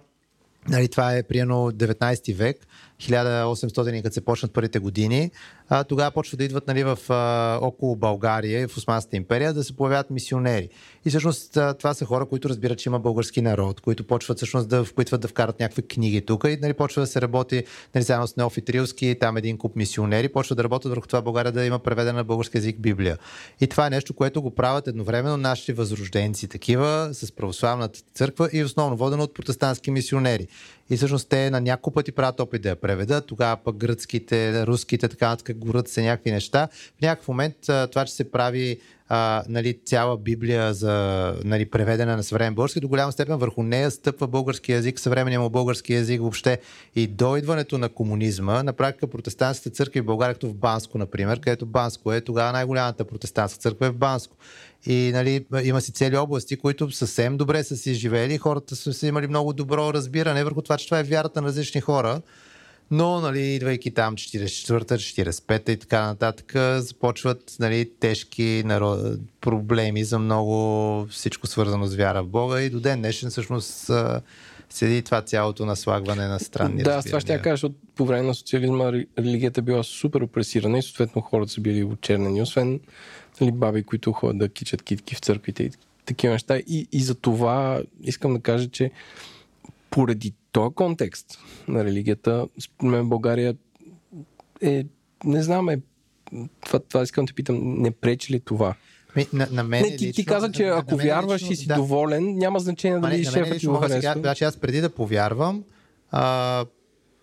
Нали, 0.68 0.88
това 0.88 1.16
е 1.16 1.22
приено 1.22 1.54
19 1.54 2.34
век, 2.34 2.66
1800 3.00 4.02
като 4.02 4.14
се 4.14 4.24
почнат 4.24 4.52
първите 4.52 4.78
години 4.78 5.30
а, 5.70 5.84
тогава 5.84 6.10
почва 6.10 6.36
да 6.36 6.44
идват 6.44 6.66
нали, 6.66 6.84
в, 6.84 6.98
а, 7.08 7.58
около 7.62 7.96
България 7.96 8.60
и 8.60 8.66
в 8.66 8.76
Османската 8.76 9.16
империя 9.16 9.54
да 9.54 9.64
се 9.64 9.76
появяват 9.76 10.10
мисионери. 10.10 10.68
И 11.04 11.10
всъщност 11.10 11.56
а, 11.56 11.74
това 11.74 11.94
са 11.94 12.04
хора, 12.04 12.26
които 12.26 12.48
разбират, 12.48 12.78
че 12.78 12.88
има 12.88 13.00
български 13.00 13.42
народ, 13.42 13.80
които 13.80 14.04
почват 14.04 14.36
всъщност 14.36 14.68
да 14.68 14.84
впитват 14.84 15.20
да 15.20 15.28
вкарат 15.28 15.60
някакви 15.60 15.82
книги 15.82 16.20
тук 16.20 16.44
и 16.48 16.58
нали, 16.62 16.74
почва 16.74 17.00
да 17.00 17.06
се 17.06 17.20
работи 17.20 17.64
нали, 17.94 18.04
заедно 18.04 18.26
с 18.26 18.36
Неофи 18.36 18.60
Трилски, 18.60 19.16
там 19.20 19.36
един 19.36 19.58
куп 19.58 19.76
мисионери, 19.76 20.28
почва 20.28 20.56
да 20.56 20.64
работят 20.64 20.90
върху 20.90 21.06
това 21.06 21.22
България 21.22 21.52
да 21.52 21.64
има 21.64 21.78
преведена 21.78 22.16
на 22.16 22.24
български 22.24 22.56
язик 22.56 22.78
Библия. 22.78 23.18
И 23.60 23.66
това 23.66 23.86
е 23.86 23.90
нещо, 23.90 24.14
което 24.14 24.42
го 24.42 24.50
правят 24.50 24.86
едновременно 24.86 25.36
нашите 25.36 25.72
възрожденци, 25.72 26.48
такива 26.48 27.08
с 27.12 27.32
православната 27.32 28.00
църква 28.14 28.48
и 28.52 28.64
основно 28.64 28.96
водено 28.96 29.22
от 29.22 29.34
протестантски 29.34 29.90
мисионери. 29.90 30.46
И 30.90 30.96
всъщност 30.96 31.28
те 31.28 31.50
на 31.50 31.60
няколко 31.60 31.90
пъти 31.90 32.12
правят 32.12 32.40
опит 32.40 32.62
да 32.62 32.68
я 32.68 32.76
преведат, 32.76 33.26
тогава 33.26 33.56
пък 33.56 33.76
гръцките, 33.76 34.66
руските, 34.66 35.08
така 35.08 35.28
нататък 35.28 35.56
горят 35.64 35.88
се 35.88 36.02
някакви 36.02 36.32
неща. 36.32 36.68
В 36.98 37.02
някакъв 37.02 37.28
момент 37.28 37.56
това, 37.90 38.04
че 38.04 38.12
се 38.12 38.30
прави 38.30 38.80
а, 39.12 39.42
нали, 39.48 39.78
цяла 39.84 40.16
Библия 40.16 40.74
за 40.74 41.34
нали, 41.44 41.66
преведена 41.66 42.16
на 42.16 42.22
съвременен 42.22 42.54
български, 42.54 42.80
до 42.80 42.88
голяма 42.88 43.12
степен 43.12 43.36
върху 43.36 43.62
нея 43.62 43.90
стъпва 43.90 44.26
български 44.26 44.72
язик, 44.72 45.00
съвременния 45.00 45.40
му 45.40 45.50
български 45.50 45.94
язик 45.94 46.20
въобще. 46.20 46.58
И 46.96 47.06
до 47.06 47.36
идването 47.36 47.78
на 47.78 47.88
комунизма, 47.88 48.62
на 48.62 48.72
практика 48.72 49.06
протестантските 49.06 49.70
църкви 49.70 50.00
в 50.00 50.04
България, 50.04 50.34
като 50.34 50.48
в 50.48 50.54
Банско, 50.54 50.98
например, 50.98 51.40
където 51.40 51.66
Банско 51.66 52.12
е 52.12 52.20
тогава 52.20 52.52
най-голямата 52.52 53.04
протестантска 53.04 53.60
църква 53.60 53.86
е 53.86 53.90
в 53.90 53.96
Банско. 53.96 54.36
И 54.86 55.10
нали, 55.14 55.44
има 55.62 55.80
си 55.80 55.92
цели 55.92 56.16
области, 56.16 56.56
които 56.56 56.90
съвсем 56.90 57.36
добре 57.36 57.64
са 57.64 57.76
си 57.76 57.94
живели, 57.94 58.38
хората 58.38 58.76
са 58.76 59.06
имали 59.06 59.26
много 59.26 59.52
добро 59.52 59.94
разбиране 59.94 60.44
върху 60.44 60.62
това, 60.62 60.76
че 60.76 60.84
това 60.84 60.98
е 60.98 61.02
вярата 61.02 61.40
на 61.42 61.48
различни 61.48 61.80
хора. 61.80 62.20
Но, 62.90 63.20
нали, 63.20 63.40
идвайки 63.40 63.90
там 63.90 64.16
44-та, 64.16 64.94
45-та 64.98 65.72
и 65.72 65.76
така 65.76 66.06
нататък, 66.06 66.52
започват 66.82 67.56
нали, 67.60 67.90
тежки 68.00 68.62
народ... 68.64 69.00
проблеми 69.40 70.04
за 70.04 70.18
много 70.18 71.06
всичко 71.10 71.46
свързано 71.46 71.86
с 71.86 71.96
вяра 71.96 72.22
в 72.22 72.28
Бога 72.28 72.60
и 72.60 72.70
до 72.70 72.80
ден 72.80 72.98
днешен 72.98 73.30
всъщност 73.30 73.90
седи 74.70 75.02
това 75.02 75.22
цялото 75.22 75.66
наслагване 75.66 76.26
на 76.26 76.40
странни 76.40 76.82
Да, 76.82 77.02
това 77.02 77.20
ще 77.20 77.32
я 77.32 77.42
кажа, 77.42 77.52
защото 77.52 77.74
по 77.96 78.06
време 78.06 78.22
на 78.22 78.34
социализма 78.34 78.92
религията 79.18 79.62
била 79.62 79.82
супер 79.82 80.20
опресирана 80.20 80.78
и 80.78 80.82
съответно 80.82 81.22
хората 81.22 81.52
са 81.52 81.60
били 81.60 81.84
очернени, 81.84 82.42
освен 82.42 82.80
нали, 83.40 83.52
баби, 83.52 83.82
които 83.82 84.12
ходят 84.12 84.38
да 84.38 84.48
кичат 84.48 84.82
китки 84.82 85.14
в 85.14 85.18
църквите 85.18 85.62
и 85.62 85.70
такива 86.06 86.32
неща. 86.32 86.58
И, 86.58 86.88
и 86.92 87.02
за 87.02 87.14
това 87.14 87.82
искам 88.02 88.34
да 88.34 88.40
кажа, 88.40 88.68
че 88.68 88.90
поради 89.90 90.32
този 90.52 90.74
контекст 90.74 91.38
на 91.68 91.84
религията, 91.84 92.48
според 92.60 92.92
мен 92.92 93.08
България 93.08 93.56
е, 94.62 94.84
не 95.24 95.42
знам, 95.42 95.68
е, 95.68 95.80
това, 96.66 96.78
това 96.78 97.02
искам 97.02 97.24
да 97.24 97.28
те 97.28 97.34
питам, 97.34 97.82
не 97.82 97.90
пречи 97.90 98.32
ли 98.32 98.40
това? 98.40 98.74
На, 99.32 99.48
на 99.50 99.64
мен 99.64 99.82
не, 99.82 99.96
ти, 99.96 100.06
лично, 100.06 100.12
ти 100.12 100.24
каза, 100.24 100.52
че 100.52 100.66
на, 100.66 100.78
ако 100.78 100.96
на 100.96 101.02
вярваш 101.02 101.42
лично, 101.42 101.52
и 101.52 101.56
си 101.56 101.66
да. 101.66 101.74
доволен, 101.74 102.38
няма 102.38 102.60
значение 102.60 102.98
дали 102.98 103.24
шефът 103.24 103.58
ти 103.58 103.66
го 103.66 103.74
харесва. 103.74 104.14
Значи 104.18 104.44
аз 104.44 104.56
преди 104.56 104.80
да 104.80 104.90
повярвам, 104.90 105.64
а, 106.10 106.64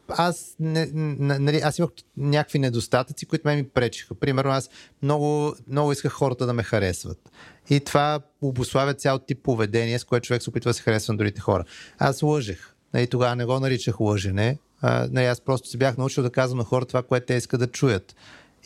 аз, 0.09 0.55
не, 0.59 0.89
нали, 0.93 1.57
аз 1.57 1.79
имах 1.79 1.89
някакви 2.17 2.59
недостатъци, 2.59 3.25
които 3.25 3.47
ме 3.47 3.55
ми 3.55 3.69
пречиха. 3.69 4.15
Примерно 4.15 4.51
аз 4.51 4.69
много, 5.01 5.55
много 5.67 5.91
исках 5.91 6.11
хората 6.11 6.45
да 6.45 6.53
ме 6.53 6.63
харесват. 6.63 7.31
И 7.69 7.79
това 7.79 8.19
обославя 8.41 8.93
цял 8.93 9.19
тип 9.19 9.43
поведение, 9.43 9.99
с 9.99 10.03
което 10.03 10.27
човек 10.27 10.43
се 10.43 10.49
опитва 10.49 10.69
да 10.69 10.73
се 10.73 10.81
харесва 10.81 11.13
на 11.13 11.17
другите 11.17 11.41
хора. 11.41 11.63
Аз 11.97 12.21
лъжех. 12.21 12.73
Нали, 12.93 13.07
тогава 13.07 13.35
не 13.35 13.45
го 13.45 13.59
наричах 13.59 13.99
лъжене. 13.99 14.57
А, 14.81 15.07
нали, 15.11 15.25
аз 15.25 15.41
просто 15.41 15.69
се 15.69 15.77
бях 15.77 15.97
научил 15.97 16.23
да 16.23 16.29
казвам 16.29 16.57
на 16.57 16.63
хората 16.63 16.87
това, 16.87 17.03
което 17.03 17.25
те 17.25 17.33
искат 17.33 17.59
да 17.59 17.67
чуят. 17.67 18.15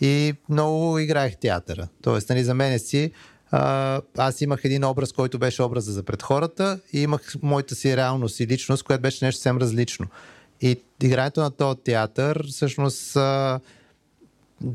И 0.02 0.34
много 0.50 1.00
играех 1.00 1.38
театъра. 1.38 1.88
Тоест, 2.02 2.30
нали, 2.30 2.44
за 2.44 2.54
мен 2.54 2.80
си 2.80 3.12
а, 3.52 4.02
аз 4.18 4.42
имах 4.42 4.62
един 4.64 4.84
образ, 4.84 5.12
който 5.12 5.40
беше 5.40 5.64
образа 5.64 5.92
за 5.92 6.04
пред 6.04 6.24
хората 6.24 6.80
и 6.94 7.02
имах 7.02 7.36
моята 7.42 7.76
си 7.76 7.98
реалност 7.98 8.40
и 8.40 8.48
личност, 8.48 8.84
която 8.84 9.02
беше 9.02 9.26
нещо 9.26 9.38
съвсем 9.38 9.58
различно. 9.58 10.08
И 10.62 10.82
игрането 11.04 11.42
на 11.42 11.52
този 11.52 11.80
театър, 11.80 12.48
всъщност, 12.48 13.16
а, 13.16 13.60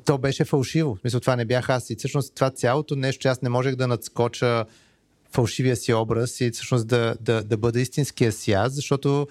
то 0.05 0.19
беше 0.19 0.45
фалшиво. 0.45 0.99
Мисля, 1.05 1.21
това 1.21 1.37
не 1.37 1.45
бях 1.45 1.71
аз. 1.71 1.91
И 1.91 1.97
всъщност 1.97 2.35
това 2.35 2.51
цялото 2.51 2.97
нещо, 2.97 3.29
аз 3.29 3.43
не 3.43 3.49
можех 3.49 3.75
да 3.75 3.87
надскоча 3.87 4.65
фалшивия 5.37 5.77
си 5.77 5.93
образ 5.93 6.41
и 6.41 6.51
всъщност 6.51 6.87
да, 6.87 7.17
да, 7.21 7.43
да 7.43 7.57
бъда 7.57 7.81
истинския 7.81 8.33
си 8.33 8.53
аз, 8.53 8.73
защото 8.73 9.27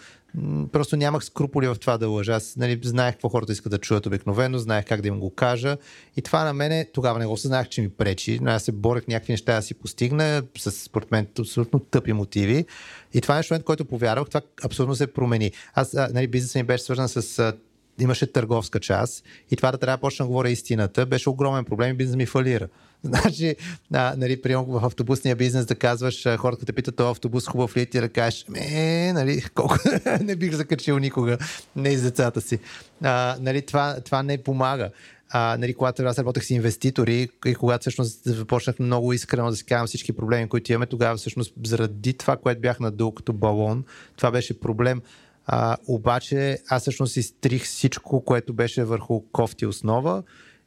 просто 0.72 0.95
нямах 0.95 1.25
скруполи 1.25 1.67
в 1.67 1.75
това 1.75 1.98
да 1.98 2.08
лъжа. 2.08 2.34
Аз 2.34 2.56
нали, 2.56 2.80
знаех 2.84 3.14
какво 3.14 3.30
хората 3.30 3.51
искат 3.51 3.72
да 3.72 3.77
чуят 3.77 4.06
обикновено, 4.06 4.58
знаех 4.58 4.85
как 4.85 5.01
да 5.01 5.08
им 5.08 5.19
го 5.19 5.30
кажа 5.30 5.77
и 6.17 6.22
това 6.22 6.43
на 6.43 6.53
мене 6.53 6.88
тогава 6.93 7.19
не 7.19 7.25
го 7.25 7.38
съзнах, 7.38 7.69
че 7.69 7.82
ми 7.82 7.90
пречи, 7.90 8.40
но 8.42 8.51
аз 8.51 8.64
се 8.64 8.72
борех 8.72 9.08
някакви 9.08 9.34
неща 9.34 9.56
да 9.56 9.61
си 9.61 9.74
постигна 9.74 10.43
с 10.58 10.72
според 10.72 11.11
мен 11.11 11.27
абсолютно 11.40 11.80
тъпи 11.80 12.14
мотиви 12.14 12.66
и 13.14 13.22
това 13.22 13.35
е 13.35 13.38
нещо, 13.38 13.64
което 13.66 13.85
повярвах, 13.85 14.27
това 14.27 14.42
абсолютно 14.66 14.95
се 14.95 15.08
промени. 15.08 15.51
Аз, 15.74 15.93
нали, 15.93 16.27
бизнесът 16.27 16.56
ми 16.56 16.64
беше 16.64 16.84
свързан 16.84 17.09
с 17.09 17.53
имаше 17.99 18.32
търговска 18.32 18.80
част 18.80 19.24
и 19.51 19.56
това 19.56 19.72
да 19.72 19.77
трябва 19.77 19.98
да 19.98 20.01
почна 20.01 20.25
да 20.25 20.27
говоря 20.27 20.49
истината, 20.49 21.06
беше 21.06 21.30
огромен 21.30 21.65
проблем 21.65 21.90
и 21.90 21.93
бизнес 21.93 22.15
ми 22.15 22.25
фалира. 22.25 22.67
Значи, 23.03 23.56
а, 23.93 24.14
нали, 24.17 24.41
прием 24.41 24.64
в 24.67 24.85
автобусния 24.85 25.35
бизнес 25.35 25.65
да 25.65 25.75
казваш, 25.75 26.27
хората 26.38 26.65
те 26.65 26.74
питат, 26.74 26.95
този 26.95 27.11
автобус 27.11 27.48
хубав 27.48 27.77
ли 27.77 27.82
е, 27.82 27.85
ти 27.85 27.99
да 27.99 28.09
кажеш, 28.09 28.45
ме, 28.49 29.14
нали, 29.14 29.43
колко 29.56 29.77
не 30.22 30.35
бих 30.35 30.56
закачил 30.56 30.99
никога, 30.99 31.38
не 31.75 31.90
из 31.90 32.01
децата 32.01 32.41
си. 32.41 32.59
А, 33.03 33.38
нали, 33.40 33.61
това, 33.61 33.98
това 34.06 34.24
не 34.24 34.43
помага. 34.43 34.90
А, 35.30 35.57
нали, 35.59 35.74
когато 35.74 36.03
аз 36.03 36.19
работех 36.19 36.43
с 36.43 36.49
инвеститори 36.49 37.30
и 37.45 37.56
когато 37.56 37.82
всъщност 37.82 38.24
започнах 38.25 38.80
много 38.80 39.14
искрено 39.14 39.49
да 39.49 39.56
си 39.56 39.65
казвам 39.65 39.88
всички 39.88 40.14
проблеми, 40.14 40.49
които 40.49 40.72
имаме, 40.72 40.85
тогава 40.85 41.17
всъщност 41.17 41.53
заради 41.64 42.14
това, 42.14 42.38
което 42.38 42.61
бях 42.61 42.80
надул 42.80 43.11
като 43.11 43.33
балон, 43.33 43.83
това 44.17 44.32
беше 44.32 44.59
проблем. 44.59 45.01
А, 45.45 45.77
обаче 45.88 46.59
аз 46.69 46.82
всъщност 46.82 47.17
изтрих 47.17 47.64
всичко, 47.64 48.22
което 48.22 48.53
беше 48.53 48.83
върху 48.83 49.22
кофти 49.32 49.65
основа 49.65 50.24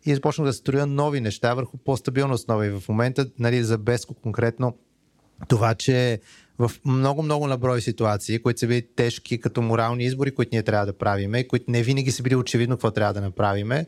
и 0.07 0.15
започнах 0.15 0.47
да 0.47 0.53
строя 0.53 0.87
нови 0.87 1.21
неща 1.21 1.55
върху 1.55 1.77
по-стабилна 1.77 2.35
основа. 2.35 2.67
И 2.67 2.71
в 2.71 2.83
момента, 2.89 3.27
нали, 3.39 3.65
за 3.65 3.79
Беско 3.79 4.15
конкретно, 4.15 4.77
това, 5.49 5.75
че 5.75 6.21
в 6.59 6.71
много-много 6.85 7.47
наброй 7.47 7.81
ситуации, 7.81 8.39
които 8.39 8.61
са 8.61 8.67
били 8.67 8.87
тежки 8.97 9.41
като 9.41 9.63
морални 9.63 10.05
избори, 10.05 10.35
които 10.35 10.49
ние 10.53 10.63
трябва 10.63 10.87
да 10.87 10.99
правиме, 10.99 11.49
които 11.49 11.71
не 11.71 11.83
винаги 11.83 12.11
са 12.11 12.23
били 12.23 12.37
очевидно 12.37 12.77
какво 12.77 12.91
трябва 12.91 13.15
да 13.15 13.21
направиме, 13.21 13.87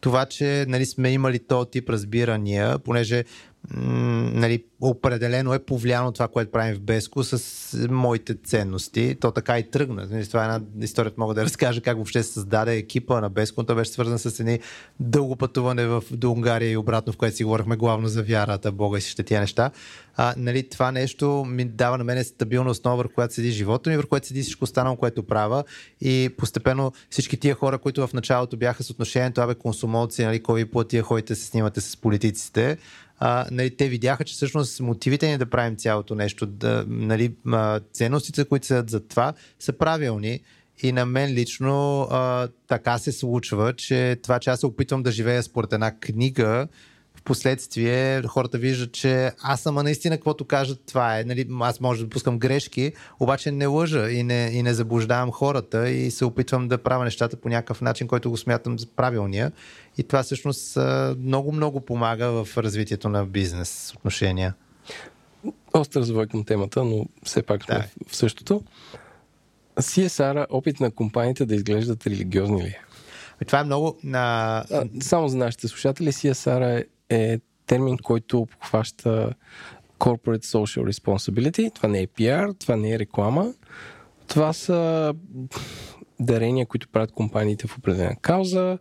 това, 0.00 0.26
че 0.26 0.64
нали, 0.68 0.86
сме 0.86 1.10
имали 1.10 1.38
този 1.38 1.70
тип 1.70 1.90
разбирания, 1.90 2.78
понеже 2.78 3.24
нали, 3.74 4.64
определено 4.80 5.54
е 5.54 5.58
повлияно 5.58 6.12
това, 6.12 6.28
което 6.28 6.50
правим 6.50 6.74
в 6.74 6.80
Беско 6.80 7.24
с 7.24 7.88
моите 7.90 8.34
ценности. 8.34 9.16
То 9.20 9.30
така 9.30 9.58
и 9.58 9.70
тръгна. 9.70 10.06
Нали, 10.10 10.26
това 10.26 10.42
е 10.42 10.44
една 10.44 10.60
история, 10.80 11.12
мога 11.16 11.34
да 11.34 11.44
разкажа 11.44 11.80
как 11.80 11.96
въобще 11.96 12.22
се 12.22 12.32
създаде 12.32 12.76
екипа 12.76 13.20
на 13.20 13.30
Беско. 13.30 13.64
То 13.64 13.74
беше 13.74 13.90
свързан 13.90 14.18
с 14.18 14.40
едни 14.40 14.58
дълго 15.00 15.36
пътуване 15.36 15.86
в, 15.86 16.04
до 16.10 16.32
Унгария 16.32 16.70
и 16.70 16.76
обратно, 16.76 17.12
в 17.12 17.16
което 17.16 17.36
си 17.36 17.44
говорихме 17.44 17.76
главно 17.76 18.08
за 18.08 18.22
вярата, 18.22 18.72
Бога 18.72 18.98
и 18.98 19.00
всички 19.00 19.22
тия 19.22 19.40
неща. 19.40 19.70
А, 20.16 20.34
нали, 20.36 20.68
това 20.68 20.92
нещо 20.92 21.44
ми 21.48 21.64
дава 21.64 21.98
на 21.98 22.04
мен 22.04 22.24
стабилна 22.24 22.70
основа, 22.70 22.96
върху 22.96 23.14
която 23.14 23.34
седи 23.34 23.50
живота 23.50 23.90
ми, 23.90 23.96
върху 23.96 24.08
която 24.08 24.26
седи 24.26 24.42
всичко 24.42 24.64
останало, 24.64 24.96
което 24.96 25.22
правя. 25.22 25.64
И 26.00 26.30
постепенно 26.38 26.92
всички 27.10 27.36
тия 27.36 27.54
хора, 27.54 27.78
които 27.78 28.06
в 28.06 28.12
началото 28.12 28.56
бяха 28.56 28.82
с 28.82 28.90
отношението, 28.90 29.40
абе, 29.40 29.54
консумолци, 29.54 30.24
нали, 30.24 30.42
кой 30.42 30.64
ви 30.64 30.70
платия, 30.70 31.02
ходите 31.02 31.34
се 31.34 31.46
снимате 31.46 31.80
с 31.80 31.96
политиците, 31.96 32.78
а, 33.22 33.46
нали, 33.50 33.76
те 33.76 33.88
видяха, 33.88 34.24
че 34.24 34.34
всъщност 34.34 34.80
мотивите 34.80 35.30
ни 35.30 35.38
да 35.38 35.50
правим 35.50 35.76
цялото 35.76 36.14
нещо, 36.14 36.46
да, 36.46 36.84
нали, 36.88 37.34
а, 37.46 37.80
ценностите, 37.92 38.44
които 38.44 38.66
са 38.66 38.84
за 38.88 39.00
това, 39.00 39.32
са 39.58 39.72
правилни. 39.72 40.40
И 40.82 40.92
на 40.92 41.06
мен 41.06 41.32
лично 41.32 42.02
а, 42.10 42.48
така 42.66 42.98
се 42.98 43.12
случва, 43.12 43.72
че 43.72 44.16
това, 44.22 44.38
че 44.38 44.50
аз 44.50 44.60
се 44.60 44.66
опитвам 44.66 45.02
да 45.02 45.12
живея 45.12 45.42
според 45.42 45.72
една 45.72 45.98
книга, 45.98 46.68
в 47.20 47.22
последствие 47.22 48.22
хората 48.22 48.58
виждат, 48.58 48.92
че 48.92 49.32
аз 49.42 49.60
съм 49.60 49.74
наистина 49.74 50.16
каквото 50.16 50.44
кажат, 50.44 50.80
това 50.86 51.18
е. 51.18 51.24
Нали, 51.24 51.46
аз 51.60 51.80
може 51.80 52.00
да 52.00 52.06
допускам 52.06 52.38
грешки, 52.38 52.92
обаче 53.20 53.50
не 53.52 53.66
лъжа 53.66 54.10
и 54.10 54.22
не, 54.22 54.50
и 54.52 54.62
не 54.62 54.74
заблуждавам 54.74 55.30
хората 55.30 55.90
и 55.90 56.10
се 56.10 56.24
опитвам 56.24 56.68
да 56.68 56.78
правя 56.78 57.04
нещата 57.04 57.36
по 57.36 57.48
някакъв 57.48 57.80
начин, 57.80 58.06
който 58.06 58.30
го 58.30 58.36
смятам 58.36 58.78
за 58.78 58.86
правилния. 58.86 59.52
И 59.98 60.02
това 60.02 60.22
всъщност 60.22 60.78
много-много 61.18 61.80
помага 61.80 62.44
в 62.44 62.58
развитието 62.58 63.08
на 63.08 63.26
бизнес 63.26 63.92
отношения. 63.96 64.54
Остър 65.74 66.00
развой 66.00 66.26
към 66.26 66.44
темата, 66.44 66.84
но 66.84 67.06
все 67.24 67.42
пак 67.42 67.64
сме 67.64 67.74
Да. 67.74 67.84
в 68.08 68.16
същото. 68.16 68.62
CSR, 69.76 70.46
опит 70.50 70.80
на 70.80 70.90
компаниите 70.90 71.46
да 71.46 71.54
изглеждат 71.54 72.06
религиозни 72.06 72.62
ли 72.62 72.68
е? 72.68 72.80
Това 73.46 73.60
е 73.60 73.64
много... 73.64 73.98
А, 74.14 74.18
А, 74.70 74.84
само 75.02 75.28
за 75.28 75.36
нашите 75.36 75.68
слушатели, 75.68 76.12
CSR 76.12 76.78
е, 76.78 76.84
е 77.10 77.38
термин, 77.66 77.98
който 77.98 78.38
обхваща 78.38 79.34
Corporate 79.98 80.44
Social 80.44 80.92
Responsibility. 80.92 81.74
Това 81.74 81.88
не 81.88 82.00
е 82.00 82.06
PR, 82.06 82.58
това 82.58 82.76
не 82.76 82.92
е 82.92 82.98
реклама. 82.98 83.52
Това 84.26 84.52
са 84.52 85.14
дарения, 86.20 86.66
които 86.66 86.88
правят 86.88 87.12
компаниите 87.12 87.66
в 87.66 87.78
определена 87.78 88.16
кауза 88.22 88.78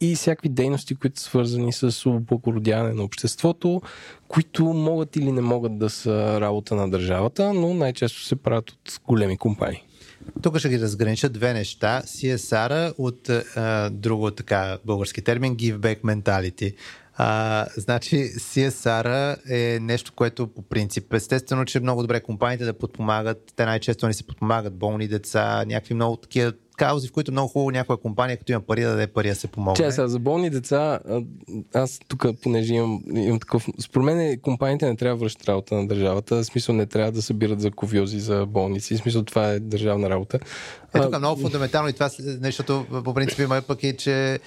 и 0.00 0.14
всякакви 0.14 0.48
дейности, 0.48 0.94
които 0.94 1.20
са 1.20 1.24
свързани 1.24 1.72
с 1.72 2.10
облагородяване 2.10 2.94
на 2.94 3.02
обществото, 3.02 3.82
които 4.28 4.64
могат 4.64 5.16
или 5.16 5.32
не 5.32 5.40
могат 5.40 5.78
да 5.78 5.90
са 5.90 6.40
работа 6.40 6.74
на 6.74 6.90
държавата, 6.90 7.52
но 7.54 7.74
най-често 7.74 8.20
се 8.20 8.36
правят 8.36 8.70
от 8.70 9.00
големи 9.06 9.38
компании. 9.38 9.82
Тук 10.42 10.58
ще 10.58 10.68
ги 10.68 10.80
разгранича 10.80 11.28
две 11.28 11.52
неща. 11.52 12.02
CSR 12.04 12.94
от 12.98 13.28
а, 13.28 13.90
друго 13.90 14.30
така 14.30 14.78
български 14.84 15.22
термин 15.22 15.56
Give 15.56 15.78
Back 15.78 16.00
Mentality. 16.00 16.74
А, 17.16 17.66
значи 17.76 18.16
CSR 18.16 19.36
е 19.50 19.80
нещо, 19.80 20.12
което 20.16 20.46
по 20.46 20.62
принцип, 20.62 21.14
естествено, 21.14 21.64
че 21.64 21.80
много 21.80 22.02
добре 22.02 22.20
компаниите 22.20 22.64
да 22.64 22.72
подпомагат, 22.72 23.52
те 23.56 23.64
най-често 23.64 24.06
не 24.06 24.12
се 24.12 24.26
подпомагат 24.26 24.74
болни 24.74 25.08
деца, 25.08 25.64
някакви 25.66 25.94
много 25.94 26.16
такива 26.16 26.52
каузи, 26.76 27.08
в 27.08 27.12
които 27.12 27.32
много 27.32 27.48
хубаво 27.48 27.70
някоя 27.70 27.96
компания, 27.96 28.36
като 28.36 28.52
има 28.52 28.60
пари, 28.60 28.82
да 28.82 28.90
даде 28.90 29.06
пари 29.06 29.28
да 29.28 29.34
се 29.34 29.48
помогне. 29.48 29.84
Че 29.84 29.90
сега 29.90 30.08
за 30.08 30.18
болни 30.18 30.50
деца, 30.50 31.00
аз 31.74 32.00
тук, 32.08 32.26
понеже 32.42 32.74
имам, 32.74 33.02
имам 33.14 33.40
такъв... 33.40 33.68
Според 33.78 34.04
мен 34.04 34.40
компаниите 34.40 34.86
не 34.86 34.96
трябва 34.96 35.16
да 35.16 35.20
връщат 35.20 35.48
работа 35.48 35.74
на 35.74 35.86
държавата. 35.86 36.36
В 36.36 36.44
смисъл 36.44 36.74
не 36.74 36.86
трябва 36.86 37.12
да 37.12 37.22
събират 37.22 37.60
за 37.60 37.70
ковиози 37.70 38.20
за 38.20 38.46
болници. 38.46 38.94
В 38.94 38.98
смисъл 38.98 39.22
това 39.22 39.52
е 39.52 39.60
държавна 39.60 40.10
работа. 40.10 40.38
Е, 40.94 41.00
тук 41.00 41.14
е 41.14 41.18
много 41.18 41.40
фундаментално 41.40 41.88
и 41.88 41.92
това, 41.92 42.10
защото 42.40 42.86
по 43.04 43.14
принцип 43.14 43.38
има 43.38 43.62
пък 43.66 43.82
и, 43.82 43.96
че 43.96 44.38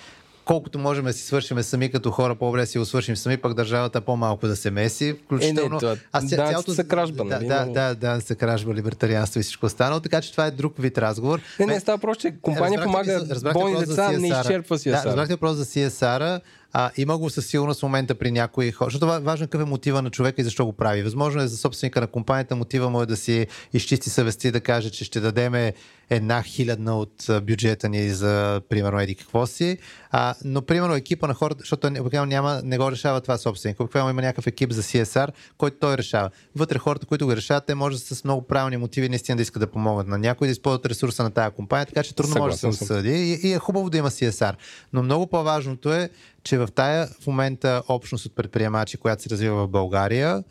колкото 0.45 0.79
можем 0.79 1.05
да 1.05 1.13
си 1.13 1.23
свършим 1.23 1.63
сами 1.63 1.91
като 1.91 2.11
хора, 2.11 2.35
по-добре 2.35 2.59
да 2.59 2.67
си 2.67 2.77
го 2.77 2.85
свършим 2.85 3.17
сами, 3.17 3.37
пък 3.37 3.53
държавата 3.53 4.01
по-малко 4.01 4.47
да 4.47 4.55
се 4.55 4.71
меси. 4.71 5.15
Включително... 5.25 5.77
Е, 5.77 5.79
това- 5.79 5.95
данъците 6.21 6.73
са 6.73 6.83
кражба, 6.83 7.23
да, 7.23 7.29
нали, 7.29 7.47
да, 7.47 7.65
но- 7.65 7.73
да, 7.73 7.95
да, 7.95 8.21
са 8.21 8.35
кражба, 8.35 8.73
либертарианство 8.73 9.39
и 9.39 9.43
всичко 9.43 9.65
останало, 9.65 9.99
така 9.99 10.21
че 10.21 10.31
това 10.31 10.45
е 10.45 10.51
друг 10.51 10.73
вид 10.79 10.97
разговор. 10.97 11.39
Не, 11.59 11.65
не, 11.65 11.79
става 11.79 11.97
просто, 11.97 12.21
че 12.21 12.33
компания 12.41 12.79
Разбрахте 12.79 12.85
помага 12.85 13.29
разбрахте 13.29 13.59
болни 13.59 13.73
въпрос 13.73 13.95
за 13.95 13.95
деца, 13.95 14.19
не 14.19 14.27
изчерпва 14.27 14.79
си 14.79 14.89
Да, 14.89 15.03
разбрахте 15.05 15.33
въпрос 15.33 15.55
за 15.55 15.65
CSR. 15.65 16.39
А, 16.77 16.91
има 16.97 17.17
го 17.17 17.29
със 17.29 17.47
сигурност 17.47 17.79
в 17.79 17.83
момента 17.83 18.15
при 18.15 18.31
някои 18.31 18.71
хора. 18.71 18.87
Защото 18.87 19.07
ва- 19.07 19.19
важно 19.19 19.43
е 19.43 19.47
какъв 19.47 19.61
е 19.61 19.69
мотива 19.69 20.01
на 20.01 20.09
човека 20.09 20.41
и 20.41 20.43
защо 20.43 20.65
го 20.65 20.73
прави. 20.73 21.03
Възможно 21.03 21.41
е 21.41 21.47
за 21.47 21.57
собственика 21.57 22.01
на 22.01 22.07
компанията 22.07 22.55
мотива 22.55 22.89
му 22.89 23.01
е 23.01 23.05
да 23.05 23.17
си 23.17 23.47
изчисти 23.73 24.09
съвести 24.09 24.51
да 24.51 24.61
каже, 24.61 24.89
че 24.89 25.05
ще 25.05 25.19
дадеме 25.19 25.73
една 26.09 26.43
хилядна 26.43 26.99
от 26.99 27.25
бюджета 27.41 27.89
ни 27.89 28.09
за, 28.09 28.61
примерно, 28.69 28.99
еди 28.99 29.15
какво 29.15 29.47
си. 29.47 29.77
А, 30.11 30.35
но, 30.45 30.61
примерно, 30.61 30.95
екипа 30.95 31.27
на 31.27 31.33
хората, 31.33 31.59
защото 31.59 31.87
обикновено 31.87 32.25
няма, 32.25 32.61
не 32.63 32.77
го 32.77 32.91
решава 32.91 33.21
това 33.21 33.37
собственик. 33.37 33.79
Обикновено 33.79 34.09
има 34.09 34.21
някакъв 34.21 34.47
екип 34.47 34.71
за 34.71 34.83
CSR, 34.83 35.27
който 35.57 35.77
той 35.79 35.97
решава. 35.97 36.29
Вътре 36.55 36.77
хората, 36.77 37.05
които 37.05 37.25
го 37.25 37.35
решават, 37.35 37.65
те 37.65 37.75
може 37.75 37.97
с 37.97 38.23
много 38.23 38.41
правилни 38.41 38.77
мотиви 38.77 39.09
наистина 39.09 39.35
да 39.35 39.41
искат 39.41 39.59
да 39.59 39.67
помогнат 39.67 40.07
на 40.07 40.17
някой 40.17 40.47
да 40.47 40.51
използват 40.51 40.85
ресурса 40.85 41.23
на 41.23 41.31
тази 41.31 41.55
компания, 41.55 41.85
така 41.85 42.03
че 42.03 42.15
трудно 42.15 42.35
може 42.37 42.51
да 42.51 42.57
се 42.57 42.61
Съгласен 42.61 42.87
съм. 42.87 42.97
съди 42.97 43.09
и, 43.09 43.47
и 43.47 43.53
е 43.53 43.59
хубаво 43.59 43.89
да 43.89 43.97
има 43.97 44.09
CSR. 44.09 44.53
Но 44.93 45.03
много 45.03 45.27
по-важното 45.27 45.93
е, 45.93 46.09
че 46.45 46.57
в 46.57 46.67
тая 46.75 47.07
в 47.07 47.27
момента 47.27 47.83
общност 47.87 48.25
от 48.25 48.35
предприемачи, 48.35 48.97
която 48.97 49.23
се 49.23 49.29
развива 49.29 49.67
в 49.67 49.69
България, 49.69 50.43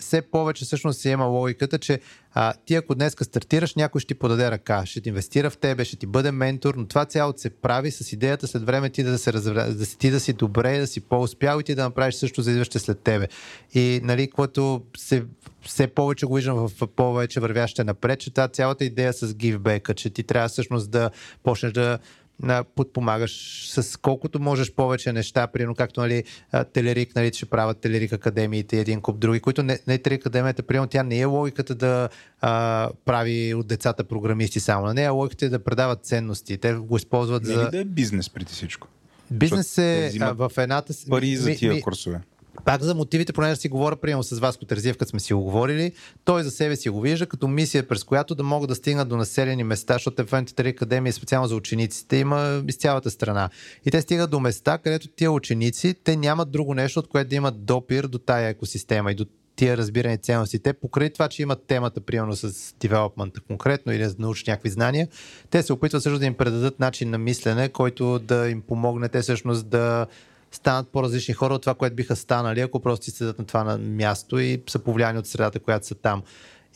все- 0.00 0.22
повече 0.22 0.64
всъщност 0.64 1.00
се 1.00 1.10
има 1.10 1.24
логиката, 1.24 1.78
че 1.78 2.00
а, 2.34 2.54
ти 2.66 2.74
ако 2.74 2.94
днес 2.94 3.16
стартираш, 3.22 3.74
някой 3.74 4.00
ще 4.00 4.08
ти 4.08 4.14
подаде 4.14 4.50
ръка, 4.50 4.86
ще 4.86 5.00
ти 5.00 5.08
инвестира 5.08 5.50
в 5.50 5.56
тебе, 5.56 5.84
ще 5.84 5.96
ти 5.96 6.06
бъде 6.06 6.32
ментор, 6.32 6.74
но 6.74 6.86
това 6.86 7.04
цялото 7.04 7.38
се 7.38 7.50
прави 7.50 7.90
с 7.90 8.12
идеята 8.12 8.46
след 8.46 8.62
време 8.62 8.90
ти 8.90 9.02
да 9.02 9.18
се 9.18 9.32
разбра, 9.32 9.64
да 9.64 9.86
си, 9.86 9.98
ти 9.98 10.10
да 10.10 10.20
си 10.20 10.32
добре, 10.32 10.78
да 10.78 10.86
си 10.86 11.00
по-успял 11.00 11.60
и 11.60 11.64
ти 11.64 11.74
да 11.74 11.82
направиш 11.82 12.14
също 12.14 12.42
за 12.42 12.50
идващите 12.50 12.78
след 12.78 13.00
тебе. 13.00 13.28
И 13.74 14.00
нали, 14.02 14.30
което 14.30 14.82
се 14.96 15.24
все 15.62 15.86
повече 15.86 16.26
го 16.26 16.34
виждам 16.34 16.68
в 16.68 16.86
повече 16.86 17.40
вървяще 17.40 17.84
напред, 17.84 18.20
че 18.20 18.34
тази 18.34 18.52
цялата 18.52 18.84
идея 18.84 19.12
с 19.12 19.34
гивбека, 19.34 19.94
че 19.94 20.10
ти 20.10 20.22
трябва 20.22 20.48
всъщност 20.48 20.90
да 20.90 21.10
почнеш 21.42 21.72
да 21.72 21.98
на, 22.42 22.64
подпомагаш 22.64 23.64
с 23.68 24.00
колкото 24.00 24.40
можеш 24.40 24.72
повече 24.72 25.12
неща, 25.12 25.46
примерно 25.46 25.74
както 25.74 26.00
нали, 26.00 26.24
Телерик, 26.72 27.14
нали, 27.16 27.32
ще 27.32 27.46
правят 27.46 27.78
Телерик 27.78 28.12
академиите 28.12 28.80
един 28.80 29.00
куп 29.00 29.18
други, 29.18 29.40
които 29.40 29.62
не, 29.62 29.78
не 29.86 29.98
Телерик 29.98 30.20
академията, 30.20 30.62
примерно 30.62 30.88
тя 30.88 31.02
не 31.02 31.20
е 31.20 31.24
логиката 31.24 31.74
да 31.74 32.08
а, 32.40 32.90
прави 33.04 33.54
от 33.54 33.66
децата 33.66 34.04
програмисти 34.04 34.60
само 34.60 34.86
на 34.86 34.94
нея, 34.94 35.12
логиката 35.12 35.46
е 35.46 35.48
да 35.48 35.64
предават 35.64 36.04
ценности. 36.04 36.58
Те 36.58 36.74
го 36.74 36.96
използват 36.96 37.42
Не 37.42 37.54
за... 37.54 37.70
да 37.70 37.78
е 37.78 37.84
бизнес 37.84 38.30
преди 38.30 38.52
всичко? 38.52 38.88
Бизнес 39.30 39.78
е 39.78 40.12
а, 40.20 40.32
в 40.32 40.50
едната... 40.56 40.94
Пари 41.10 41.36
за 41.36 41.54
тия 41.54 41.72
ми- 41.72 41.82
курсове. 41.82 42.20
Пак 42.64 42.82
за 42.82 42.94
мотивите, 42.94 43.32
понеже 43.32 43.60
си 43.60 43.68
говоря, 43.68 43.96
примерно 43.96 44.22
с 44.22 44.38
вас, 44.38 44.56
Котерзиев, 44.56 44.96
като 44.96 45.10
сме 45.10 45.20
си 45.20 45.34
го 45.34 45.42
говорили, 45.42 45.92
той 46.24 46.42
за 46.42 46.50
себе 46.50 46.76
си 46.76 46.88
го 46.88 47.00
вижда 47.00 47.26
като 47.26 47.48
мисия, 47.48 47.88
през 47.88 48.04
която 48.04 48.34
да 48.34 48.42
могат 48.42 48.68
да 48.68 48.74
стигнат 48.74 49.08
до 49.08 49.16
населени 49.16 49.64
места, 49.64 49.94
защото 49.94 50.26
в 50.26 50.32
Ентери 50.32 50.68
Академия 50.68 51.12
специално 51.12 51.48
за 51.48 51.56
учениците 51.56 52.16
има 52.16 52.62
из 52.68 52.76
цялата 52.76 53.10
страна. 53.10 53.50
И 53.86 53.90
те 53.90 54.00
стигат 54.00 54.30
до 54.30 54.40
места, 54.40 54.78
където 54.78 55.08
тия 55.08 55.32
ученици, 55.32 55.94
те 56.04 56.16
нямат 56.16 56.50
друго 56.50 56.74
нещо, 56.74 57.00
от 57.00 57.08
което 57.08 57.30
да 57.30 57.36
имат 57.36 57.64
допир 57.64 58.04
до 58.04 58.18
тая 58.18 58.48
екосистема 58.48 59.12
и 59.12 59.14
до 59.14 59.26
тия 59.56 59.76
разбирани 59.76 60.18
ценности. 60.18 60.58
Те 60.58 60.72
покрай 60.72 61.10
това, 61.10 61.28
че 61.28 61.42
имат 61.42 61.66
темата, 61.66 62.00
примерно 62.00 62.36
с 62.36 62.74
девелопмента 62.80 63.40
конкретно 63.40 63.92
или 63.92 64.02
да 64.02 64.14
научат 64.18 64.46
някакви 64.46 64.70
знания, 64.70 65.08
те 65.50 65.62
се 65.62 65.72
опитват 65.72 66.02
също 66.02 66.18
да 66.18 66.26
им 66.26 66.34
предадат 66.34 66.80
начин 66.80 67.10
на 67.10 67.18
мислене, 67.18 67.68
който 67.68 68.18
да 68.18 68.48
им 68.48 68.62
помогне 68.62 69.08
те 69.08 69.22
всъщност 69.22 69.68
да 69.68 70.06
станат 70.52 70.88
по-различни 70.88 71.34
хора 71.34 71.54
от 71.54 71.62
това, 71.62 71.74
което 71.74 71.96
биха 71.96 72.16
станали, 72.16 72.60
ако 72.60 72.80
просто 72.80 73.04
си 73.04 73.10
седат 73.10 73.38
на 73.38 73.44
това 73.44 73.64
на 73.64 73.78
място 73.78 74.38
и 74.38 74.62
са 74.68 74.78
повлияни 74.78 75.18
от 75.18 75.26
средата, 75.26 75.60
която 75.60 75.86
са 75.86 75.94
там. 75.94 76.22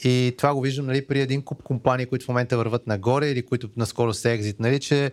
И 0.05 0.34
това 0.38 0.55
го 0.55 0.60
виждам 0.60 0.86
нали, 0.86 1.06
при 1.06 1.20
един 1.20 1.42
куп 1.42 1.62
компании, 1.62 2.06
които 2.06 2.24
в 2.24 2.28
момента 2.28 2.56
върват 2.56 2.86
нагоре 2.86 3.30
или 3.30 3.42
които 3.42 3.68
наскоро 3.76 4.14
се 4.14 4.32
екзит, 4.32 4.60
нали, 4.60 4.80
че 4.80 5.12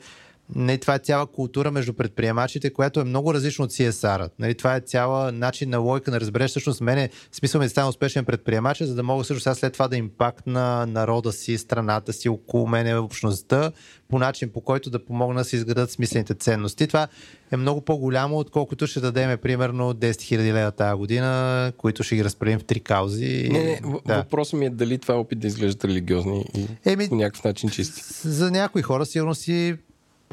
не, 0.56 0.77
това 0.77 0.95
е 0.95 0.99
цяла 0.99 1.27
култура 1.27 1.72
между 1.72 1.93
предприемачите, 1.93 2.73
която 2.73 2.99
е 2.99 3.03
много 3.03 3.33
различно 3.33 3.65
от 3.65 3.72
CSR. 3.72 4.30
Нали, 4.40 4.56
това 4.56 4.75
е 4.75 4.80
цяла 4.80 5.32
начин 5.32 5.69
на 5.69 5.77
лойка 5.77 6.11
на 6.11 6.19
разбереш 6.19 6.49
всъщност 6.49 6.82
мене 6.82 7.09
смисъл 7.32 7.59
ми 7.59 7.65
да 7.65 7.69
стана 7.69 7.90
успешен 7.90 8.25
предприемач, 8.25 8.82
за 8.83 8.95
да 8.95 9.03
мога 9.03 9.23
също 9.23 9.43
сега 9.43 9.56
след 9.56 9.73
това 9.73 9.88
да 9.88 9.98
импакт 9.98 10.48
на 10.48 10.85
народа 10.85 11.32
си, 11.32 11.57
страната 11.57 12.14
си, 12.14 12.30
около 12.30 12.67
мене, 12.67 12.95
общността, 12.95 13.72
по 14.09 14.19
начин 14.19 14.49
по 14.53 14.61
който 14.61 14.90
да 14.90 15.06
помогна 15.06 15.40
да 15.40 15.45
се 15.45 15.56
изградат 15.56 15.91
смислените 15.91 16.33
ценности. 16.33 16.88
Това 16.88 17.07
е 17.51 17.57
много 17.57 17.82
по-голямо, 17.82 18.38
отколкото 18.38 18.88
ще 18.88 18.99
дадеме 18.99 19.38
примерно 19.38 19.93
10 19.93 20.11
000 20.11 20.38
лева 20.38 20.72
тази 20.72 20.98
година, 20.98 21.72
които 21.77 22.03
ще 22.03 22.15
ги 22.15 22.23
разпределим 22.23 22.59
в 22.59 22.64
три 22.64 22.80
каузи. 22.80 23.49
Не, 23.51 23.64
не, 23.64 23.82
да. 24.06 24.17
въпросът 24.17 24.59
ми 24.59 24.65
е 24.65 24.69
дали 24.69 24.98
това 24.98 25.14
е 25.14 25.17
опит 25.17 25.40
да 25.40 25.48
изглеждат 25.48 25.85
религиозни 25.85 26.45
и 26.56 26.67
Еми, 26.85 27.09
по 27.09 27.15
някакъв 27.15 27.43
начин 27.43 27.69
чисти. 27.69 28.01
За 28.30 28.51
някои 28.51 28.82
хора 28.82 29.06
сигурно 29.06 29.35
си 29.35 29.75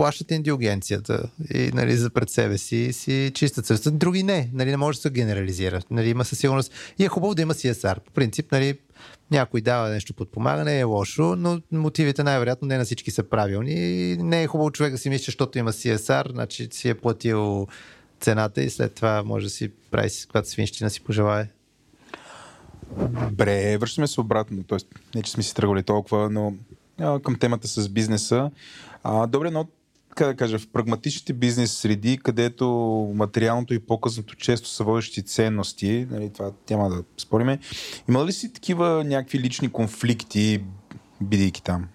плащат 0.01 0.31
индулгенцията 0.31 1.31
и 1.55 1.70
нали, 1.75 1.97
за 1.97 2.11
пред 2.11 2.31
себе 2.31 2.59
си 2.59 2.93
си 2.93 3.31
чистят 3.35 3.67
съвестта. 3.67 3.91
Други 3.91 4.23
не. 4.23 4.51
Нали, 4.53 4.70
не 4.70 4.77
може 4.77 4.99
да 4.99 5.03
се 5.03 5.11
генерализира. 5.11 5.83
Нали, 5.91 6.09
има 6.09 6.25
със 6.25 6.39
сигурност. 6.39 6.73
И 6.99 7.05
е 7.05 7.09
хубаво 7.09 7.35
да 7.35 7.43
има 7.43 7.55
CSR. 7.55 8.01
По 8.01 8.12
принцип, 8.12 8.53
нали, 8.53 8.79
някой 9.31 9.61
дава 9.61 9.89
нещо 9.89 10.15
подпомагане, 10.15 10.81
е 10.81 10.85
лошо, 10.85 11.37
но 11.37 11.61
мотивите 11.73 12.23
най-вероятно 12.23 12.69
не 12.69 12.79
на 12.79 12.85
всички 12.85 13.11
са 13.11 13.23
правилни. 13.23 13.73
И 13.73 14.17
не 14.17 14.43
е 14.43 14.47
хубаво 14.47 14.70
човек 14.70 14.93
да 14.93 14.99
си 14.99 15.09
мисли, 15.09 15.25
защото 15.25 15.59
има 15.59 15.73
CSR, 15.73 16.33
значи 16.33 16.69
си 16.73 16.89
е 16.89 16.95
платил 16.95 17.67
цената 18.20 18.62
и 18.62 18.70
след 18.70 18.95
това 18.95 19.23
може 19.23 19.47
да 19.47 19.51
си 19.51 19.70
прави 19.91 20.09
каквато 20.23 20.49
свинщина 20.49 20.91
си 20.91 21.01
пожелае. 21.01 21.49
Добре, 23.29 23.79
връщаме 23.79 24.07
се 24.07 24.20
обратно. 24.20 24.62
Тоест, 24.62 24.87
не, 25.15 25.23
че 25.23 25.33
сме 25.33 25.43
си 25.43 25.55
тръгвали 25.55 25.83
толкова, 25.83 26.31
но 26.31 26.55
а, 27.01 27.20
към 27.20 27.39
темата 27.39 27.69
с 27.69 27.89
бизнеса. 27.89 28.51
А, 29.03 29.27
добре, 29.27 29.51
но 29.51 29.67
как 30.20 30.28
да 30.28 30.36
кажа, 30.36 30.58
в 30.58 30.68
прагматичните 30.68 31.32
бизнес 31.32 31.73
среди, 31.73 32.18
където 32.18 32.66
материалното 33.15 33.74
и 33.74 33.78
по-късното 33.78 34.36
често 34.36 34.68
са 34.68 34.84
водещи 34.84 35.23
ценности, 35.23 36.07
нали, 36.10 36.31
това 36.32 36.52
няма 36.70 36.90
да 36.90 37.05
спориме, 37.18 37.58
има 38.08 38.24
ли 38.24 38.32
си 38.32 38.52
такива 38.52 39.05
някакви 39.05 39.39
лични 39.39 39.73
конфликти, 39.73 40.65
бидейки 41.20 41.62
там? 41.62 41.89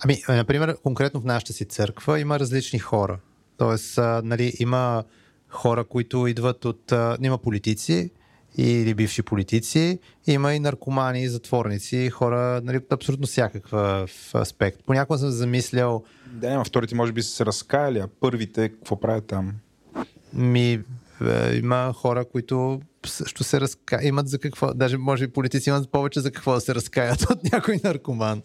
Ами, 0.00 0.22
например, 0.28 0.76
конкретно 0.82 1.20
в 1.20 1.24
нашата 1.24 1.52
си 1.52 1.64
църква 1.64 2.20
има 2.20 2.38
различни 2.38 2.78
хора. 2.78 3.18
Тоест, 3.56 3.98
нали, 4.22 4.52
има 4.58 5.04
хора, 5.48 5.84
които 5.84 6.26
идват 6.26 6.64
от... 6.64 6.92
Има 7.22 7.38
политици, 7.38 8.10
или 8.56 8.94
бивши 8.94 9.22
политици, 9.22 9.98
има 10.26 10.54
и 10.54 10.60
наркомани, 10.60 11.28
затворници, 11.28 12.10
хора, 12.10 12.60
нали, 12.64 12.80
абсолютно 12.90 13.26
всякаква 13.26 14.06
аспект. 14.34 14.80
Понякога 14.86 15.18
съм 15.18 15.30
замислял... 15.30 16.04
Да, 16.26 16.50
няма, 16.50 16.64
вторите 16.64 16.94
може 16.94 17.12
би 17.12 17.22
са 17.22 17.30
се 17.30 17.46
разкаяли, 17.46 17.98
а 17.98 18.08
първите 18.20 18.68
какво 18.68 19.00
правят 19.00 19.26
там? 19.26 19.52
Ми, 20.32 20.72
е, 21.26 21.56
има 21.56 21.92
хора, 21.96 22.24
които 22.24 22.80
също 23.06 23.44
се 23.44 23.60
разка... 23.60 24.00
имат 24.02 24.28
за 24.28 24.38
какво, 24.38 24.74
даже 24.74 24.96
може 24.96 25.26
би 25.26 25.32
политици 25.32 25.68
имат 25.68 25.90
повече 25.90 26.20
за 26.20 26.30
какво 26.30 26.54
да 26.54 26.60
се 26.60 26.74
разкаят 26.74 27.22
от 27.30 27.52
някой 27.52 27.80
наркоман. 27.84 28.42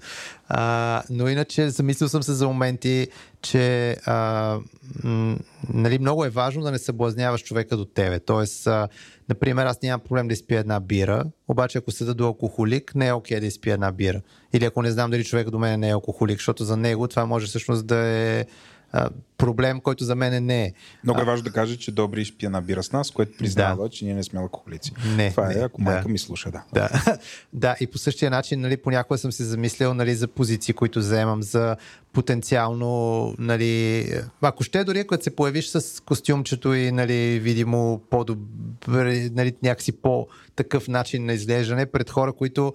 А, 0.48 1.04
но 1.10 1.28
иначе 1.28 1.70
замислил 1.70 2.10
съм 2.10 2.24
се 2.24 2.34
за 2.34 2.48
моменти, 2.48 3.08
че 3.42 3.92
а, 4.06 4.58
м- 5.04 5.38
нали, 5.74 6.00
много 6.00 6.26
е 6.26 6.30
важно 6.30 6.64
да 6.64 6.72
не 6.72 6.78
съблазняваш 6.78 7.44
човека 7.44 7.78
до 7.78 7.86
тебе. 7.86 8.20
Тоест, 8.20 8.68
а, 8.68 8.88
например, 9.30 9.66
аз 9.66 9.82
нямам 9.82 10.00
проблем 10.00 10.28
да 10.28 10.34
изпия 10.34 10.60
една 10.60 10.80
бира, 10.80 11.24
обаче 11.48 11.78
ако 11.78 11.92
седа 11.92 12.14
до 12.14 12.26
алкохолик, 12.26 12.96
не 12.96 13.08
е 13.08 13.14
окей 13.14 13.38
okay 13.38 13.40
да 13.40 13.46
изпия 13.46 13.74
една 13.74 13.92
бира. 13.92 14.22
Или 14.54 14.66
ако 14.66 14.82
не 14.82 14.92
знам 14.92 15.12
дали 15.12 15.24
човек 15.24 15.50
до 15.50 15.60
мен 15.60 15.80
не 15.80 15.90
е 15.90 15.94
алкохолик, 15.94 16.38
защото 16.38 16.64
за 16.64 16.78
него 16.78 17.08
това 17.08 17.26
може 17.26 17.48
всъщност 17.48 17.88
да 17.88 17.98
е 17.98 18.46
а, 18.92 19.10
проблем, 19.38 19.82
който 19.82 20.04
за 20.04 20.16
мен 20.16 20.46
не 20.46 20.64
е. 20.64 20.74
Много 21.04 21.22
е 21.22 21.24
важно 21.24 21.44
да 21.44 21.52
кажа, 21.52 21.78
че 21.78 21.92
Добри 21.92 22.22
изпия 22.22 22.62
бира 22.62 22.84
с 22.84 22.92
нас, 22.92 23.12
което 23.12 23.38
признава, 23.38 23.84
да. 23.84 23.90
че 23.90 24.06
ние 24.06 24.14
не 24.14 24.24
сме 24.24 24.40
алкохолици. 24.40 24.92
Не, 25.16 25.32
Това 25.32 25.52
е, 25.52 25.56
не, 25.56 25.62
е, 25.62 25.64
ако 25.64 25.82
майка 25.82 26.04
да. 26.04 26.10
ми 26.10 26.20
слуша, 26.20 26.52
да. 26.52 26.64
Да, 26.74 27.18
да 27.54 27.76
и 27.80 27.88
по 27.88 27.98
същия 27.98 28.32
начин, 28.32 28.62
нали, 28.62 28.78
понякога 28.78 29.18
съм 29.18 29.32
се 29.32 29.44
замислял 29.44 29.94
нали, 29.94 30.16
за 30.16 30.28
позиции, 30.28 30.74
които 30.74 31.02
заемам, 31.02 31.44
за 31.44 31.76
потенциално, 32.14 33.36
нали, 33.40 34.06
ако 34.42 34.64
ще 34.64 34.84
дори 34.84 35.00
ако 35.00 35.22
се 35.22 35.36
появиш 35.36 35.68
с 35.68 36.04
костюмчето 36.04 36.74
и 36.74 36.92
нали, 36.92 37.40
видимо 37.40 38.02
по-добре, 38.10 39.30
нали, 39.30 39.54
някакси 39.64 39.92
по-такъв 39.92 40.88
начин 40.88 41.26
на 41.26 41.34
изглеждане 41.34 41.86
пред 41.86 42.10
хора, 42.10 42.34
които 42.34 42.74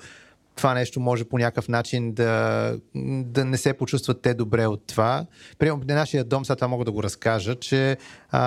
това 0.57 0.75
нещо 0.75 1.01
може 1.01 1.25
по 1.25 1.39
някакъв 1.39 1.69
начин 1.69 2.13
да, 2.13 2.79
да 3.25 3.45
не 3.45 3.57
се 3.57 3.73
почувстват 3.73 4.23
те 4.23 4.35
добре 4.35 4.67
от 4.67 4.87
това. 4.87 5.27
Примерно, 5.59 5.83
на 5.89 5.95
нашия 5.95 6.25
дом, 6.25 6.45
сега 6.45 6.57
това 6.57 6.69
мога 6.69 6.85
да 6.85 6.93
го 6.93 7.03
разкажа, 7.03 7.55
че 7.55 7.97
а, 8.31 8.41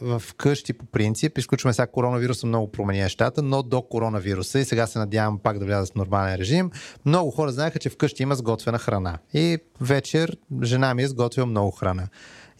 в 0.00 0.22
къщи 0.36 0.72
по 0.72 0.86
принцип, 0.86 1.38
изключваме 1.38 1.72
сега 1.72 1.86
коронавируса, 1.86 2.46
много 2.46 2.72
промени 2.72 3.00
нещата, 3.00 3.42
но 3.42 3.62
до 3.62 3.82
коронавируса 3.82 4.58
и 4.58 4.64
сега 4.64 4.86
се 4.86 4.98
надявам 4.98 5.38
пак 5.38 5.58
да 5.58 5.64
вляза 5.64 5.92
в 5.92 5.94
нормален 5.94 6.34
режим, 6.34 6.70
много 7.06 7.30
хора 7.30 7.52
знаеха, 7.52 7.78
че 7.78 7.90
вкъщи 7.90 8.22
има 8.22 8.34
сготвена 8.34 8.78
храна. 8.78 9.18
И 9.34 9.58
вечер 9.80 10.36
жена 10.62 10.94
ми 10.94 11.02
е 11.02 11.08
сготвила 11.08 11.46
много 11.46 11.70
храна. 11.70 12.08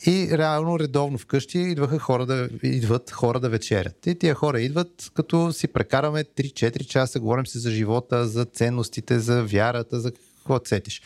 И 0.06 0.38
реално 0.38 0.78
редовно 0.78 1.18
вкъщи 1.18 1.58
идваха 1.58 1.98
хора 1.98 2.26
да, 2.26 2.48
идват 2.62 3.10
хора 3.10 3.40
да 3.40 3.48
вечерят. 3.48 4.06
И 4.06 4.14
тия 4.14 4.34
хора 4.34 4.60
идват, 4.60 5.10
като 5.14 5.52
си 5.52 5.68
прекараме 5.68 6.24
3-4 6.24 6.86
часа, 6.86 7.20
говорим 7.20 7.46
си 7.46 7.58
за 7.58 7.70
живота, 7.70 8.26
за 8.26 8.44
ценностите, 8.44 9.18
за 9.18 9.44
вярата, 9.44 10.00
за 10.00 10.12
какво 10.12 10.58
цетиш. 10.58 11.02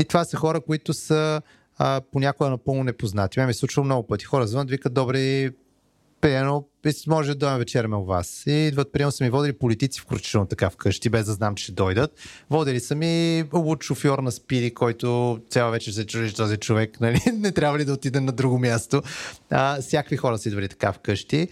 И 0.00 0.04
това 0.04 0.24
са 0.24 0.36
хора, 0.36 0.60
които 0.60 0.94
са 0.94 1.42
а, 1.78 2.00
понякога 2.12 2.50
напълно 2.50 2.84
непознати. 2.84 3.40
Ме 3.40 3.46
ми 3.46 3.54
се 3.54 3.60
случва 3.60 3.84
много 3.84 4.06
пъти. 4.06 4.24
Хора 4.24 4.46
звънат, 4.46 4.70
викат, 4.70 4.94
добре, 4.94 5.50
примерно, 6.24 6.68
може 7.08 7.28
да 7.28 7.34
дойдем 7.34 7.58
вечеряме 7.58 7.96
у 7.96 8.04
вас. 8.04 8.42
И 8.46 8.52
идват, 8.52 8.92
примерно 8.92 9.12
са 9.12 9.24
ми 9.24 9.30
водили 9.30 9.52
политици, 9.52 10.00
включително 10.00 10.46
така 10.46 10.70
вкъщи, 10.70 11.08
без 11.08 11.26
да 11.26 11.32
знам, 11.32 11.54
че 11.54 11.64
ще 11.64 11.72
дойдат. 11.72 12.10
Водили 12.50 12.80
са 12.80 12.94
ми 12.94 13.44
луд 13.54 13.82
шофьор 13.82 14.18
на 14.18 14.32
Спири, 14.32 14.74
който 14.74 15.38
цяла 15.50 15.70
вечер 15.70 15.92
се 15.92 16.06
чудиш 16.06 16.34
този 16.34 16.56
човек, 16.56 16.96
нали? 17.00 17.20
не 17.32 17.52
трябва 17.52 17.78
ли 17.78 17.84
да 17.84 17.92
отиде 17.92 18.20
на 18.20 18.32
друго 18.32 18.58
място. 18.58 19.02
А, 19.50 19.80
всякакви 19.80 20.16
хора 20.16 20.38
са 20.38 20.48
идвали 20.48 20.68
така 20.68 20.92
вкъщи. 20.92 21.48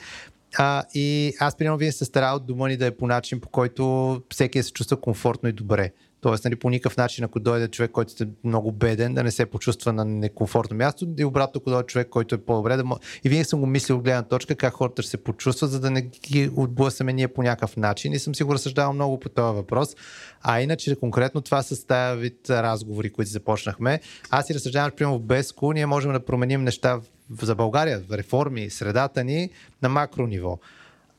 А, 0.58 0.84
и 0.94 1.34
аз, 1.40 1.56
примерно, 1.56 1.78
вие 1.78 1.92
се 1.92 2.04
старал 2.04 2.38
дома 2.38 2.68
ни 2.68 2.76
да 2.76 2.86
е 2.86 2.90
по 2.96 3.06
начин, 3.06 3.40
по 3.40 3.48
който 3.48 4.22
всеки 4.30 4.62
се 4.62 4.72
чувства 4.72 5.00
комфортно 5.00 5.48
и 5.48 5.52
добре. 5.52 5.92
Тоест, 6.22 6.44
нали, 6.44 6.56
по 6.56 6.70
никакъв 6.70 6.96
начин, 6.96 7.24
ако 7.24 7.40
дойде 7.40 7.68
човек, 7.68 7.90
който 7.90 8.24
е 8.24 8.26
много 8.44 8.72
беден, 8.72 9.14
да 9.14 9.22
не 9.22 9.30
се 9.30 9.46
почувства 9.46 9.92
на 9.92 10.04
некомфортно 10.04 10.76
място, 10.76 11.06
и 11.18 11.24
обратно, 11.24 11.58
ако 11.58 11.70
дойде 11.70 11.86
човек, 11.86 12.08
който 12.08 12.34
е 12.34 12.38
по-добре, 12.38 12.76
да 12.76 12.84
м... 12.84 12.98
И 13.24 13.28
винаги 13.28 13.44
съм 13.44 13.60
го 13.60 13.66
мислил 13.66 13.96
от 13.96 14.02
гледна 14.02 14.22
точка 14.22 14.54
как 14.54 14.72
хората 14.72 15.02
ще 15.02 15.10
се 15.10 15.16
почувстват, 15.16 15.70
за 15.70 15.80
да 15.80 15.90
не 15.90 16.02
ги 16.02 16.50
отблъсаме 16.56 17.12
ние 17.12 17.28
по 17.28 17.42
някакъв 17.42 17.76
начин. 17.76 18.12
И 18.12 18.18
съм 18.18 18.34
си 18.34 18.42
го 18.42 18.54
разсъждавал 18.54 18.92
много 18.92 19.20
по 19.20 19.28
този 19.28 19.56
въпрос. 19.56 19.96
А 20.42 20.60
иначе, 20.60 20.96
конкретно 20.96 21.40
това 21.40 21.62
с 21.62 21.86
тази 21.86 22.20
вид 22.20 22.50
разговори, 22.50 23.10
които 23.10 23.30
започнахме. 23.30 24.00
Аз 24.30 24.46
си 24.46 24.54
разсъждавам, 24.54 24.90
че 24.90 24.96
примерно 24.96 25.18
в 25.18 25.22
Беско 25.22 25.72
ние 25.72 25.86
можем 25.86 26.12
да 26.12 26.24
променим 26.24 26.64
неща 26.64 27.00
за 27.42 27.54
България, 27.54 28.02
реформи, 28.12 28.70
средата 28.70 29.24
ни 29.24 29.50
на 29.82 29.88
макро 29.88 30.26
ниво 30.26 30.58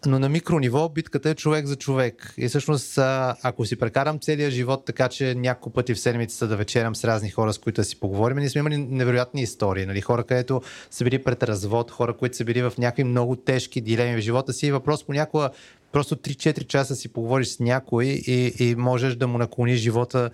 но 0.05 0.19
на 0.19 0.29
микро 0.29 0.59
ниво 0.59 0.89
битката 0.89 1.29
е 1.29 1.35
човек 1.35 1.65
за 1.65 1.75
човек. 1.75 2.33
И 2.37 2.47
всъщност, 2.47 2.93
ако 2.97 3.65
си 3.65 3.75
прекарам 3.75 4.19
целия 4.19 4.51
живот 4.51 4.85
така, 4.85 5.09
че 5.09 5.35
няколко 5.35 5.69
пъти 5.69 5.93
в 5.93 5.99
седмицата 5.99 6.47
да 6.47 6.55
вечерям 6.55 6.95
с 6.95 7.03
разни 7.03 7.29
хора, 7.29 7.53
с 7.53 7.57
които 7.57 7.81
да 7.81 7.85
си 7.85 7.99
поговорим, 7.99 8.37
ние 8.37 8.49
сме 8.49 8.59
имали 8.59 8.77
невероятни 8.77 9.41
истории. 9.41 9.85
Нали? 9.85 10.01
Хора, 10.01 10.23
където 10.23 10.61
са 10.91 11.03
били 11.03 11.23
пред 11.23 11.43
развод, 11.43 11.91
хора, 11.91 12.13
които 12.13 12.37
са 12.37 12.45
били 12.45 12.61
в 12.61 12.73
някакви 12.77 13.03
много 13.03 13.35
тежки 13.35 13.81
дилеми 13.81 14.21
в 14.21 14.23
живота 14.23 14.53
си. 14.53 14.67
И 14.67 14.71
въпрос 14.71 15.03
понякога 15.03 15.49
просто 15.91 16.15
3-4 16.15 16.67
часа 16.67 16.95
си 16.95 17.09
поговориш 17.09 17.47
с 17.47 17.59
някой 17.59 18.05
и, 18.05 18.53
и 18.59 18.75
можеш 18.75 19.15
да 19.15 19.27
му 19.27 19.37
наклониш 19.37 19.79
живота 19.79 20.29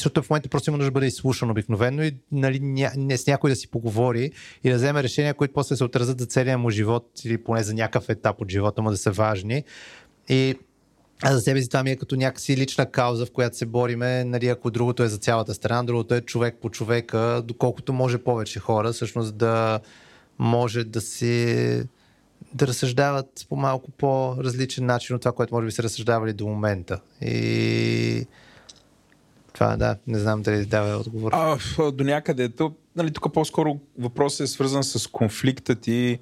защото 0.00 0.22
в 0.22 0.30
момента 0.30 0.48
просто 0.48 0.70
има 0.70 0.76
нужда 0.76 0.90
да 0.90 0.94
бъде 0.94 1.06
изслушан 1.06 1.50
обикновено 1.50 2.02
и 2.02 2.16
нали, 2.32 2.60
ня, 2.60 2.90
не, 2.96 3.18
с 3.18 3.26
някой 3.26 3.50
да 3.50 3.56
си 3.56 3.68
поговори 3.68 4.30
и 4.64 4.70
да 4.70 4.76
вземе 4.76 5.02
решения, 5.02 5.34
които 5.34 5.54
после 5.54 5.76
се 5.76 5.84
отразят 5.84 6.20
за 6.20 6.26
целия 6.26 6.58
му 6.58 6.70
живот 6.70 7.10
или 7.24 7.38
поне 7.38 7.62
за 7.62 7.74
някакъв 7.74 8.08
етап 8.08 8.40
от 8.40 8.50
живота 8.50 8.82
му 8.82 8.90
да 8.90 8.96
са 8.96 9.10
важни. 9.10 9.64
И 10.28 10.54
а 11.22 11.32
за 11.32 11.40
себе 11.40 11.62
си 11.62 11.68
това 11.68 11.82
ми 11.82 11.90
е 11.90 11.96
като 11.96 12.16
някакси 12.16 12.56
лична 12.56 12.86
кауза, 12.86 13.26
в 13.26 13.30
която 13.30 13.56
се 13.56 13.66
бориме, 13.66 14.24
нали, 14.24 14.48
ако 14.48 14.70
другото 14.70 15.02
е 15.02 15.08
за 15.08 15.18
цялата 15.18 15.54
страна, 15.54 15.84
другото 15.84 16.14
е 16.14 16.20
човек 16.20 16.56
по 16.62 16.70
човека, 16.70 17.42
доколкото 17.44 17.92
може 17.92 18.18
повече 18.18 18.60
хора, 18.60 18.92
всъщност 18.92 19.36
да 19.36 19.80
може 20.38 20.84
да 20.84 21.00
си 21.00 21.82
да 22.54 22.66
разсъждават 22.66 23.46
по 23.48 23.56
малко 23.56 23.90
по-различен 23.90 24.86
начин 24.86 25.16
от 25.16 25.22
това, 25.22 25.32
което 25.32 25.54
може 25.54 25.66
би 25.66 25.72
са 25.72 25.82
разсъждавали 25.82 26.32
до 26.32 26.46
момента. 26.46 27.00
И 27.22 28.26
това, 29.60 29.76
да, 29.76 29.96
не 30.06 30.18
знам 30.18 30.42
дали 30.42 30.66
дава 30.66 30.96
отговор. 30.96 31.32
А, 31.34 31.58
до 31.92 32.04
някъде. 32.04 32.48
То, 32.48 32.72
нали, 32.96 33.10
тук 33.10 33.32
по-скоро 33.34 33.78
въпросът 33.98 34.40
е 34.40 34.46
свързан 34.46 34.84
с 34.84 35.06
конфликта 35.06 35.74
ти, 35.74 36.18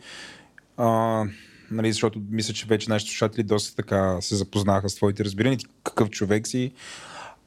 а, 0.76 1.25
нали, 1.70 1.92
защото 1.92 2.20
мисля, 2.31 2.55
че 2.55 2.67
вече 2.67 2.91
нашите 2.91 3.10
слушатели 3.10 3.42
доста 3.42 3.76
така 3.76 4.17
се 4.20 4.36
запознаха 4.36 4.89
с 4.89 4.94
твоите 4.97 5.25
разбирания, 5.25 5.58
ти 5.58 5.67
какъв 5.84 6.10
човек 6.10 6.47
си. 6.47 6.73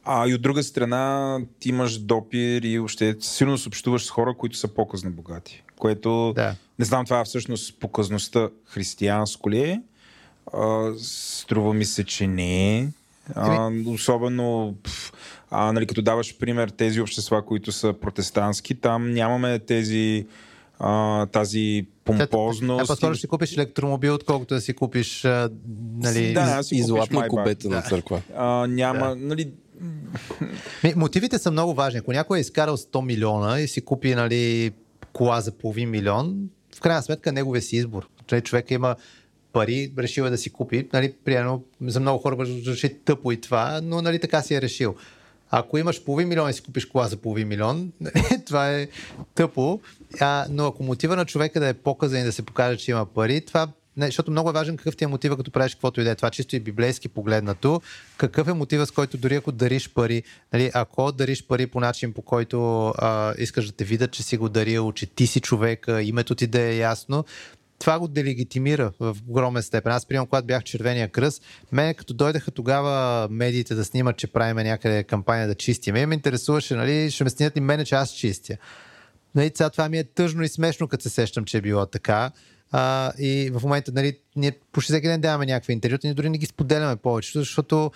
А 0.04 0.28
и 0.28 0.34
от 0.34 0.42
друга 0.42 0.64
страна, 0.64 1.40
ти 1.60 1.70
имаш 1.70 1.98
допир 1.98 2.62
и 2.62 2.80
още 2.80 3.16
силно 3.20 3.58
се 3.58 3.68
общуваш 3.68 4.06
с 4.06 4.10
хора, 4.10 4.36
които 4.38 4.58
са 4.58 4.68
по-късно 4.68 5.12
богати. 5.12 5.64
Което, 5.80 6.34
Да. 6.36 6.56
не 6.80 6.86
знам 6.86 7.06
това 7.06 7.24
всъщност 7.26 7.80
показността 7.80 8.50
християнско 8.66 9.50
ли 9.52 9.60
е. 9.60 9.82
А, 10.54 10.92
струва 10.98 11.74
ми 11.74 11.86
се, 11.86 12.04
че 12.04 12.28
не 12.28 12.80
е. 12.80 12.88
А, 13.36 13.72
особено, 13.88 14.76
а, 15.52 15.72
нали, 15.72 15.88
като 15.88 16.02
даваш 16.02 16.38
пример 16.38 16.70
тези 16.70 17.02
общества, 17.02 17.46
които 17.46 17.72
са 17.72 17.94
протестантски, 18.02 18.76
там 18.76 19.12
нямаме 19.12 19.60
тези 19.60 20.26
а, 20.80 21.26
тази 21.26 21.88
А 21.88 22.06
помпозност. 22.06 22.88
по-скоро 22.88 23.14
ще 23.14 23.22
си 23.22 23.28
купиш 23.28 23.54
електромобил, 23.54 24.14
отколкото 24.14 24.54
да 24.54 24.62
си 24.62 24.74
купиш 24.74 25.26
а, 25.26 25.50
нали, 25.98 26.34
Да, 26.34 26.64
си 26.64 26.76
И 26.76 26.78
купиш 26.78 26.88
златна 26.88 27.20
Майбах. 27.20 27.30
кубета 27.30 27.70
на 27.70 27.82
църква. 27.82 28.22
А, 28.36 28.68
няма, 28.68 29.16
нали, 29.16 29.52
Ми, 30.84 30.94
Мотивите 30.96 31.38
са 31.38 31.52
много 31.52 31.74
важни. 31.74 32.00
Ако 32.00 32.12
някой 32.12 32.38
е 32.38 32.42
изкарал 32.42 32.78
100 32.78 33.06
милиона 33.06 33.60
и 33.60 33.68
си 33.68 33.82
купи 33.82 34.16
нали, 34.16 34.72
кола 35.14 35.42
за 35.42 35.52
половин 35.52 35.90
милион, 35.90 36.36
в 36.76 36.82
крайна 36.82 37.02
сметка 37.04 37.32
неговия 37.32 37.62
си 37.62 37.76
избор. 37.76 38.08
Нали, 38.32 38.42
човек 38.42 38.72
има 38.72 38.96
пари, 39.54 39.92
решил 39.98 40.24
е 40.24 40.30
да 40.30 40.38
си 40.38 40.50
купи. 40.50 40.88
Нали, 40.94 41.14
приемно, 41.26 41.64
за 41.82 42.00
много 42.00 42.20
хора 42.20 42.46
звучи 42.46 42.96
тъпо 43.06 43.32
и 43.32 43.42
това, 43.42 43.80
но 43.84 44.02
нали, 44.02 44.20
така 44.20 44.42
си 44.42 44.56
е 44.56 44.62
решил. 44.62 44.96
Ако 45.52 45.78
имаш 45.78 46.04
половин 46.04 46.28
милион 46.28 46.50
и 46.50 46.54
си 46.54 46.64
купиш 46.64 46.86
кола 46.86 47.08
за 47.08 47.18
половин 47.18 47.48
милион, 47.48 47.92
това 48.46 48.72
е 48.72 48.88
тъпо. 49.36 49.80
А, 50.20 50.46
но 50.50 50.66
ако 50.66 50.84
мотива 50.84 51.16
на 51.16 51.26
човека 51.26 51.60
да 51.60 51.68
е 51.68 51.74
показан 51.74 52.22
и 52.22 52.24
да 52.24 52.32
се 52.32 52.42
покаже, 52.42 52.78
че 52.78 52.92
има 52.92 53.06
пари, 53.06 53.42
това 53.42 53.68
не, 53.98 54.06
защото 54.06 54.32
много 54.32 54.50
е 54.50 54.54
важен 54.54 54.78
какъв 54.78 54.98
ти 54.98 55.04
е 55.04 55.08
мотива, 55.08 55.38
като 55.38 55.52
правиш 55.52 55.74
каквото 55.74 56.02
и 56.02 56.04
да 56.04 56.12
е. 56.12 56.16
Това 56.16 56.30
чисто 56.30 56.56
и 56.56 56.60
библейски 56.60 57.10
погледнато. 57.10 57.82
Какъв 58.18 58.48
е 58.48 58.54
мотива, 58.54 58.86
с 58.86 58.92
който 58.92 59.18
дори 59.18 59.36
ако 59.36 59.52
дариш 59.52 59.90
пари, 59.90 60.24
нали, 60.54 60.72
ако 60.74 61.12
дариш 61.12 61.48
пари 61.48 61.68
по 61.68 61.80
начин, 61.80 62.14
по 62.14 62.22
който 62.22 62.88
а, 62.88 63.34
искаш 63.38 63.66
да 63.66 63.72
те 63.72 63.84
видят, 63.84 64.12
че 64.12 64.24
си 64.24 64.38
го 64.38 64.50
дарил, 64.50 64.92
че 64.92 65.06
ти 65.06 65.28
си 65.28 65.40
човека, 65.40 66.02
името 66.02 66.36
ти 66.36 66.48
да 66.48 66.62
е 66.62 66.78
ясно, 66.78 67.26
това 67.82 68.00
го 68.00 68.08
делегитимира 68.08 68.92
в 69.00 69.18
огромен 69.28 69.64
степен. 69.64 69.92
Аз, 69.92 70.06
примерно, 70.06 70.28
когато 70.28 70.48
бях 70.48 70.64
червения 70.64 71.10
кръст, 71.10 71.44
мен 71.72 71.96
като 71.96 72.14
дойдаха 72.14 72.52
тогава 72.52 73.28
медиите 73.32 73.76
да 73.76 73.86
снимат, 73.86 74.18
че 74.18 74.28
правиме 74.28 74.64
някъде 74.64 75.04
кампания 75.04 75.48
да 75.48 75.56
чистим, 75.56 75.94
ме 75.94 76.16
интересуваше, 76.16 76.76
нали, 76.76 77.12
ще 77.12 77.24
ме 77.24 77.30
снимат 77.30 77.58
ли 77.58 77.62
мене, 77.62 77.86
че 77.86 77.96
аз 77.96 78.14
чистя. 78.14 78.58
Нали, 79.36 79.52
сега 79.56 79.70
това 79.70 79.90
ми 79.90 79.98
е 79.98 80.04
тъжно 80.04 80.44
и 80.44 80.48
смешно, 80.48 80.88
като 80.88 81.04
се 81.04 81.10
сещам, 81.10 81.46
че 81.46 81.58
е 81.58 81.62
било 81.62 81.86
така. 81.86 82.32
А, 82.72 83.12
и 83.20 83.52
в 83.54 83.64
момента, 83.64 83.92
нали, 83.96 84.18
ние 84.36 84.52
почти 84.72 84.94
всеки 84.94 85.08
ден 85.08 85.22
даваме 85.22 85.46
някакви 85.46 85.74
интервюта, 85.74 86.08
ние 86.08 86.14
дори 86.14 86.30
не 86.30 86.38
ги 86.38 86.46
споделяме 86.46 86.96
повечето, 86.96 87.40
защото 87.40 87.92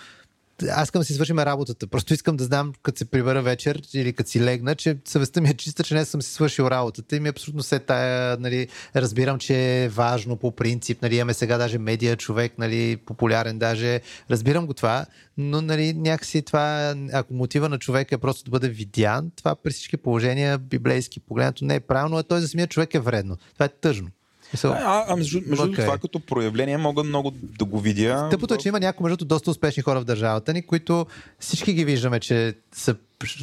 аз 0.70 0.86
искам 0.86 1.00
да 1.00 1.04
си 1.04 1.14
свършим 1.14 1.38
работата. 1.38 1.86
Просто 1.86 2.14
искам 2.14 2.36
да 2.36 2.44
знам, 2.44 2.72
като 2.82 2.98
се 2.98 3.04
прибера 3.04 3.42
вечер 3.42 3.82
или 3.94 4.12
като 4.12 4.30
си 4.30 4.40
легна, 4.40 4.74
че 4.74 4.96
съвестта 5.04 5.40
ми 5.40 5.48
е 5.48 5.54
чиста, 5.54 5.84
че 5.84 5.94
не 5.94 6.04
съм 6.04 6.22
си 6.22 6.32
свършил 6.32 6.64
работата 6.64 7.16
и 7.16 7.20
ми 7.20 7.28
е 7.28 7.30
абсолютно 7.30 7.62
се 7.62 7.78
тая, 7.78 8.36
нали, 8.40 8.68
разбирам, 8.96 9.38
че 9.38 9.84
е 9.84 9.88
важно 9.88 10.36
по 10.36 10.56
принцип, 10.56 11.02
нали, 11.02 11.16
имаме 11.16 11.34
сега 11.34 11.58
даже 11.58 11.78
медиа 11.78 12.16
човек, 12.16 12.52
нали, 12.58 12.96
популярен 12.96 13.58
даже, 13.58 14.00
разбирам 14.30 14.66
го 14.66 14.74
това, 14.74 15.06
но 15.36 15.62
нали, 15.62 15.92
някакси 15.92 16.42
това, 16.42 16.94
ако 17.12 17.34
мотива 17.34 17.68
на 17.68 17.78
човека 17.78 18.14
е 18.14 18.18
просто 18.18 18.44
да 18.44 18.50
бъде 18.50 18.68
видян, 18.68 19.30
това 19.36 19.54
при 19.54 19.70
всички 19.70 19.96
положения, 19.96 20.58
библейски 20.58 21.20
погледнато 21.20 21.64
не 21.64 21.74
е 21.74 21.80
правилно, 21.80 22.16
а 22.16 22.22
той 22.22 22.40
за 22.40 22.48
самия 22.48 22.66
човек 22.66 22.94
е 22.94 23.00
вредно. 23.00 23.36
Това 23.54 23.66
е 23.66 23.68
тъжно. 23.68 24.08
Мисъл, 24.52 24.72
а, 24.72 25.04
а 25.08 25.16
между, 25.16 25.40
между 25.46 25.64
Окей. 25.64 25.84
това 25.84 25.98
като 25.98 26.20
проявление 26.20 26.78
мога 26.78 27.04
много 27.04 27.32
да 27.58 27.64
го 27.64 27.80
видя. 27.80 28.28
Тъпото 28.30 28.54
е, 28.54 28.58
че 28.58 28.68
има 28.68 28.80
някои, 28.80 29.04
между 29.04 29.24
доста 29.24 29.50
успешни 29.50 29.82
хора 29.82 30.00
в 30.00 30.04
държавата 30.04 30.52
ни, 30.52 30.62
които 30.62 31.06
всички 31.38 31.72
ги 31.72 31.84
виждаме, 31.84 32.20
че, 32.20 32.54
са, 32.72 32.96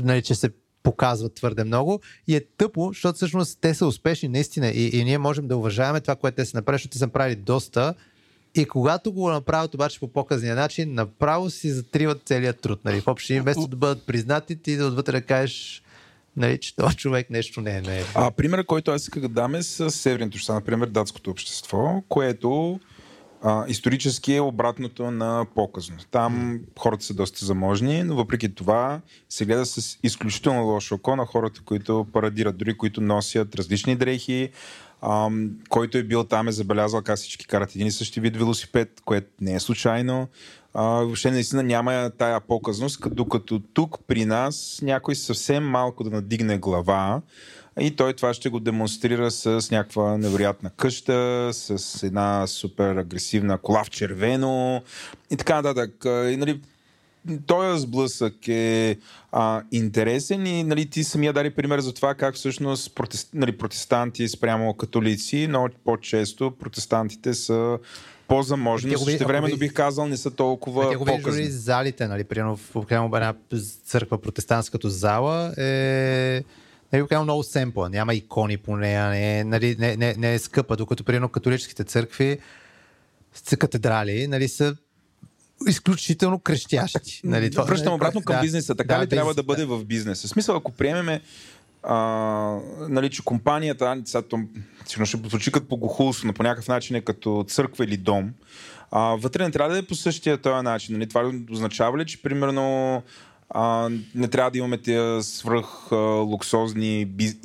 нали, 0.04 0.22
че 0.22 0.36
се 0.36 0.50
показват 0.84 1.34
твърде 1.34 1.64
много 1.64 2.00
и 2.28 2.36
е 2.36 2.42
тъпо, 2.58 2.88
защото 2.88 3.16
всъщност 3.16 3.58
те 3.62 3.74
са 3.74 3.88
успешни 3.88 4.30
наистина 4.30 4.68
и, 4.68 4.90
и 4.94 5.04
ние 5.04 5.18
можем 5.18 5.48
да 5.48 5.58
уважаваме 5.58 6.02
това, 6.02 6.16
което 6.16 6.36
те 6.36 6.46
са 6.46 6.58
направили, 6.58 6.78
защото 6.78 6.92
те 6.92 6.98
са 6.98 7.06
направили 7.06 7.36
доста 7.36 7.94
и 8.56 8.66
когато 8.66 9.12
го 9.12 9.30
направят 9.30 9.74
обаче 9.74 10.00
по 10.00 10.08
показния 10.08 10.56
начин, 10.56 10.94
направо 10.94 11.50
си 11.50 11.72
затриват 11.72 12.22
целият 12.26 12.60
труд. 12.60 12.80
Нали? 12.86 13.02
В 13.02 13.08
общи 13.08 13.40
вместо 13.40 13.68
да 13.68 13.76
бъдат 13.76 14.06
признати, 14.06 14.56
ти 14.56 14.76
да 14.76 14.86
отвътре 14.86 15.12
да 15.12 15.22
кажеш, 15.22 15.84
нали, 16.38 16.60
че 16.60 16.76
този 16.76 16.98
човек 16.98 17.30
нещо 17.30 17.62
не 17.62 17.78
е. 17.78 17.82
Не 17.82 18.00
е. 18.00 18.03
А 18.16 18.32
примерът, 18.32 18.66
който 18.66 18.92
аз 18.92 19.02
исках 19.02 19.22
да 19.22 19.30
дам 19.30 19.56
е 19.56 19.64
с 19.64 19.92
северните 19.92 20.36
общества, 20.36 20.53
например 20.53 20.88
датското 20.88 21.32
общество, 21.32 22.03
което 22.10 22.80
а, 23.44 23.66
исторически 23.68 24.36
е 24.36 24.42
обратното 24.42 25.12
на 25.12 25.45
показно. 25.56 25.98
Там 26.12 26.60
хората 26.80 27.06
са 27.06 27.14
доста 27.14 27.45
заможни, 27.45 28.03
но 28.03 28.16
въпреки 28.16 28.56
това 28.56 29.02
се 29.30 29.45
гледа 29.45 29.66
с 29.66 29.98
изключително 30.03 30.64
лошо 30.64 30.95
око 30.95 31.16
на 31.16 31.26
хората, 31.26 31.62
които 31.66 32.08
парадират, 32.14 32.58
дори 32.58 32.78
които 32.78 33.02
носят 33.02 33.56
различни 33.56 33.95
дрехи. 33.95 34.50
Ам, 35.02 35.50
който 35.70 35.98
е 35.98 36.03
бил 36.03 36.24
там 36.24 36.48
е 36.48 36.52
забелязал 36.52 37.02
как 37.02 37.18
всички 37.18 37.48
карат 37.48 37.76
един 37.76 37.88
и 37.88 37.92
същи 37.92 38.20
вид 38.20 38.38
велосипед, 38.38 39.02
което 39.06 39.28
не 39.42 39.53
е 39.53 39.60
случайно. 39.60 40.28
А, 40.74 40.84
въобще 40.84 41.32
наистина 41.32 41.64
няма 41.64 42.11
тая 42.18 42.40
показност, 42.40 43.00
като- 43.00 43.16
докато 43.16 43.60
тук 43.60 43.98
при 44.08 44.26
нас 44.26 44.80
някой 44.82 45.16
съвсем 45.16 45.64
малко 45.64 46.03
да 46.03 46.10
надигне 46.10 46.58
глава 46.58 47.22
и 47.80 47.95
той 47.95 48.14
това 48.14 48.34
ще 48.34 48.50
го 48.50 48.60
демонстрира 48.60 49.32
с 49.32 49.72
някаква 49.72 50.18
невероятна 50.18 50.69
къща, 50.69 51.50
с 51.53 52.03
една 52.03 52.48
супер 52.48 52.95
агресивна 52.95 53.58
кола 53.58 53.84
в 53.84 53.90
червено 53.90 54.84
и 55.32 55.38
така 55.38 55.61
нататък. 55.61 55.93
И, 56.06 56.38
нали, 56.38 56.61
този 57.48 57.82
сблъсък 57.82 58.48
е 58.48 58.98
а, 59.32 59.64
интересен 59.72 60.48
и 60.48 60.64
нали, 60.64 60.90
ти 60.90 61.03
самия 61.03 61.34
даде 61.34 61.56
пример 61.56 61.80
за 61.80 61.93
това 61.93 62.16
как 62.16 62.35
всъщност 62.35 62.95
протест, 62.95 63.30
нали, 63.34 63.58
протестанти 63.58 64.27
спрямо 64.27 64.74
католици, 64.74 65.48
но 65.50 65.69
по-често 65.85 66.52
протестантите 66.52 67.34
са 67.34 67.80
по-заможни, 68.27 68.95
но 69.00 69.45
ви- 69.45 69.58
бих 69.58 69.74
казал 69.74 70.08
не 70.08 70.18
са 70.18 70.32
толкова 70.32 70.90
Те 70.90 70.95
го 70.95 71.06
дори 71.06 71.18
показни. 71.18 71.45
залите, 71.45 72.08
нали, 72.08 72.24
примерно 72.24 72.56
в 72.56 72.69
в 72.74 72.85
една 72.92 73.34
църква 73.85 74.22
протестантска 74.22 74.72
като 74.72 74.90
зала 74.90 75.53
е 75.58 76.43
нали, 76.93 77.02
буквално 77.02 77.24
много 77.24 77.43
семпла, 77.43 77.90
няма 77.90 78.14
икони 78.16 78.58
по 78.58 78.77
нея, 78.77 79.10
не, 79.10 79.40
е, 79.40 79.43
нали, 79.43 79.76
не, 79.80 79.98
не, 79.98 80.16
не 80.18 80.34
е 80.34 80.40
скъпа, 80.40 80.76
докато 80.76 81.03
примерно 81.03 81.30
католическите 81.30 81.84
църкви 81.84 82.40
с 83.34 83.58
катедрали, 83.58 84.27
нали, 84.27 84.48
са 84.48 84.76
изключително 85.68 86.40
крещящи. 86.40 87.22
Нали, 87.24 87.52
това, 87.52 87.64
Връщам 87.64 87.85
нали, 87.85 87.95
обратно 87.95 88.22
към 88.22 88.35
да, 88.35 88.42
бизнеса. 88.42 88.76
Така 88.76 88.98
да, 88.98 89.03
ли 89.03 89.10
трябва 89.10 89.32
бизнес, 89.32 89.35
да 89.35 89.43
бъде 89.43 89.66
в 89.66 89.85
бизнеса? 89.85 90.27
В 90.27 90.30
смисъл, 90.30 90.56
ако 90.56 90.72
приемеме 90.72 91.22
а, 91.84 92.60
нали, 92.90 93.10
че 93.10 93.24
компанията, 93.24 94.02
сега, 94.06 94.24
сигурно 94.86 95.06
ще 95.06 95.18
звучи 95.18 95.52
като 95.52 95.68
богохулство, 95.68 96.28
но 96.28 96.34
по 96.34 96.44
някакъв 96.44 96.68
начин 96.68 96.95
е 96.95 97.02
като 97.02 97.45
църква 97.48 97.84
или 97.84 97.98
дом, 97.98 98.34
а, 98.92 99.16
вътре 99.16 99.44
не 99.44 99.52
трябва 99.52 99.74
да 99.74 99.80
е 99.80 99.86
по 99.86 99.95
същия 99.95 100.38
този 100.38 100.64
начин. 100.64 100.94
Нали? 100.94 101.10
Това 101.10 101.32
означава 101.52 101.98
ли, 101.98 102.06
че 102.06 102.22
примерно 102.22 103.02
а, 103.50 103.90
не 104.16 104.28
трябва 104.28 104.52
да 104.52 104.58
имаме 104.58 104.78
тия 104.78 105.24
свръх 105.24 105.92
а, 105.92 105.95
луксозни, 106.06 107.06
биз, 107.06 107.36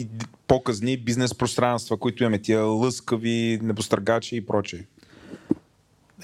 показни 0.47 0.97
бизнес 0.97 1.35
пространства, 1.35 1.97
които 1.97 2.23
имаме 2.23 2.39
тия 2.39 2.63
лъскави, 2.63 3.59
небостъргачи 3.63 4.37
и 4.37 4.47
прочее. 4.47 4.85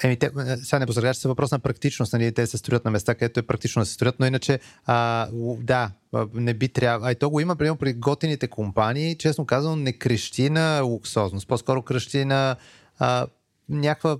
Еми, 0.02 0.16
те, 0.16 0.26
е, 0.26 0.56
сега 0.56 0.78
не 0.78 0.86
позрагаш 0.86 1.16
се 1.16 1.28
въпрос 1.28 1.52
на 1.52 1.58
практичност, 1.58 2.12
нали? 2.12 2.32
те 2.32 2.46
се 2.46 2.58
строят 2.58 2.84
на 2.84 2.90
места, 2.90 3.14
където 3.14 3.40
е 3.40 3.42
практично 3.42 3.82
да 3.82 3.86
се 3.86 3.92
строят, 3.92 4.20
но 4.20 4.26
иначе, 4.26 4.60
а, 4.86 5.28
да, 5.60 5.90
не 6.34 6.54
би 6.54 6.68
трябва. 6.68 7.08
А 7.08 7.12
и 7.12 7.14
то 7.14 7.30
го 7.30 7.40
има, 7.40 7.56
примерно, 7.56 7.76
при 7.76 7.92
готините 7.92 8.48
компании, 8.48 9.16
честно 9.18 9.46
казвам, 9.46 9.82
не 9.82 9.92
крещи 9.92 10.50
на 10.50 10.80
луксозност, 10.82 11.48
по-скоро 11.48 11.82
крещи 11.82 12.24
на 12.24 12.56
а, 12.98 13.26
някаква 13.68 14.16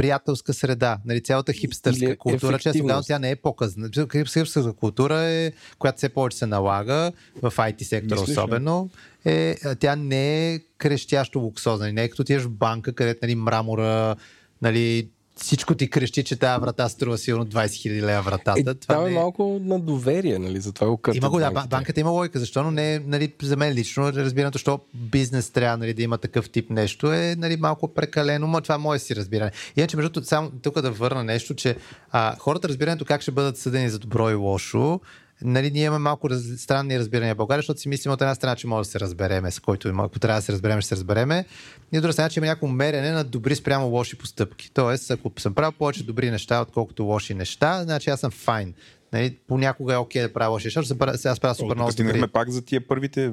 приятелска 0.00 0.54
среда, 0.54 0.98
нали, 1.04 1.22
цялата 1.22 1.52
хипстърска 1.52 2.04
Или 2.04 2.16
култура, 2.16 2.58
често 2.58 2.86
казвам, 2.86 3.04
тя 3.06 3.18
не 3.18 3.30
е 3.30 3.36
показна. 3.36 3.90
Хипстърска 4.12 4.72
култура 4.72 5.20
е, 5.20 5.52
която 5.78 5.96
все 5.96 6.08
повече 6.08 6.38
се 6.38 6.46
налага 6.46 7.12
в 7.42 7.52
IT 7.56 7.82
сектора 7.82 8.20
Мислиш 8.20 8.36
особено, 8.36 8.90
е, 9.24 9.56
тя 9.80 9.96
не 9.96 10.54
е 10.54 10.58
крещящо 10.78 11.38
луксозна, 11.38 11.92
не 11.92 12.04
е 12.04 12.08
като 12.08 12.22
отидеш 12.22 12.42
в 12.42 12.50
банка, 12.50 12.92
където 12.92 13.18
нали, 13.22 13.34
мрамора, 13.34 14.16
нали, 14.62 15.08
всичко 15.36 15.74
ти 15.74 15.90
крещи, 15.90 16.24
че 16.24 16.36
тази 16.36 16.60
врата 16.60 16.88
струва 16.88 17.18
сигурно 17.18 17.46
20 17.46 17.66
000 17.66 18.02
лева 18.02 18.22
вратата. 18.22 18.70
Е, 18.70 18.74
това 18.74 18.94
там 18.94 19.06
е 19.06 19.08
не... 19.08 19.14
малко 19.14 19.60
на 19.62 19.80
доверие, 19.80 20.38
нали? 20.38 20.60
Затова 20.60 20.86
го 20.86 20.96
къртат 20.96 21.16
Има 21.16 21.30
го, 21.30 21.38
да, 21.38 21.66
банката 21.70 22.00
има 22.00 22.10
логика, 22.10 22.38
защо, 22.38 22.62
но 22.62 22.70
не 22.70 22.94
е, 22.94 22.98
нали, 22.98 23.32
за 23.42 23.56
мен 23.56 23.72
лично, 23.72 24.12
разбирането, 24.12 24.58
що 24.58 24.80
бизнес 24.94 25.50
трябва 25.50 25.76
нали, 25.76 25.94
да 25.94 26.02
има 26.02 26.18
такъв 26.18 26.50
тип 26.50 26.70
нещо 26.70 27.12
е 27.12 27.34
нали, 27.38 27.56
малко 27.56 27.88
прекалено, 27.88 28.46
но 28.46 28.60
това 28.60 28.74
е 28.74 28.78
мое 28.78 28.98
си 28.98 29.16
разбиране. 29.16 29.50
Иначе, 29.76 29.96
между 29.96 30.10
другото, 30.10 30.28
само 30.28 30.50
тук 30.62 30.80
да 30.80 30.90
върна 30.90 31.24
нещо, 31.24 31.54
че 31.54 31.76
а, 32.10 32.36
хората 32.38 32.68
разбирането 32.68 33.04
как 33.04 33.22
ще 33.22 33.30
бъдат 33.30 33.58
съдени 33.58 33.90
за 33.90 33.98
добро 33.98 34.30
и 34.30 34.34
лошо, 34.34 35.00
нали, 35.42 35.70
ние 35.70 35.84
имаме 35.84 35.98
малко 35.98 36.30
раз, 36.30 36.42
странни 36.56 36.98
разбирания 36.98 37.34
в 37.34 37.36
България, 37.36 37.58
защото 37.60 37.80
си 37.80 37.88
мислим 37.88 38.12
от 38.12 38.20
една 38.20 38.34
страна, 38.34 38.56
че 38.56 38.66
може 38.66 38.86
да 38.86 38.90
се 38.90 39.00
разбереме, 39.00 39.50
с 39.50 39.60
който 39.60 39.88
има, 39.88 40.04
ако 40.04 40.18
трябва 40.18 40.38
да 40.38 40.42
се 40.42 40.52
разбереме, 40.52 40.80
ще 40.80 40.88
се 40.88 40.94
разбереме. 40.94 41.44
И 41.92 41.98
от 41.98 42.02
друга 42.02 42.12
страна, 42.12 42.28
че 42.28 42.40
има 42.40 42.46
някакво 42.46 42.66
мерене 42.66 43.10
на 43.10 43.24
добри 43.24 43.56
спрямо 43.56 43.86
лоши 43.86 44.18
постъпки. 44.18 44.70
Тоест, 44.74 45.10
ако 45.10 45.32
съм 45.38 45.54
правил 45.54 45.72
повече 45.72 46.04
добри 46.04 46.30
неща, 46.30 46.60
отколкото 46.60 47.04
лоши 47.04 47.34
неща, 47.34 47.82
значи 47.82 48.10
аз 48.10 48.20
съм 48.20 48.30
файн. 48.30 48.74
Нали, 49.12 49.36
понякога 49.48 49.94
е 49.94 49.96
окей 49.96 50.22
да 50.22 50.32
правя 50.32 50.50
лоши 50.50 50.66
неща, 50.66 50.82
защото 50.82 51.12
се- 51.12 51.18
сега 51.18 51.32
аз 51.32 51.40
правя 51.40 51.54
супер 51.54 51.74
много 51.74 51.92
стигнахме 51.92 52.28
пак 52.28 52.50
за 52.50 52.62
тия 52.62 52.88
първите. 52.88 53.32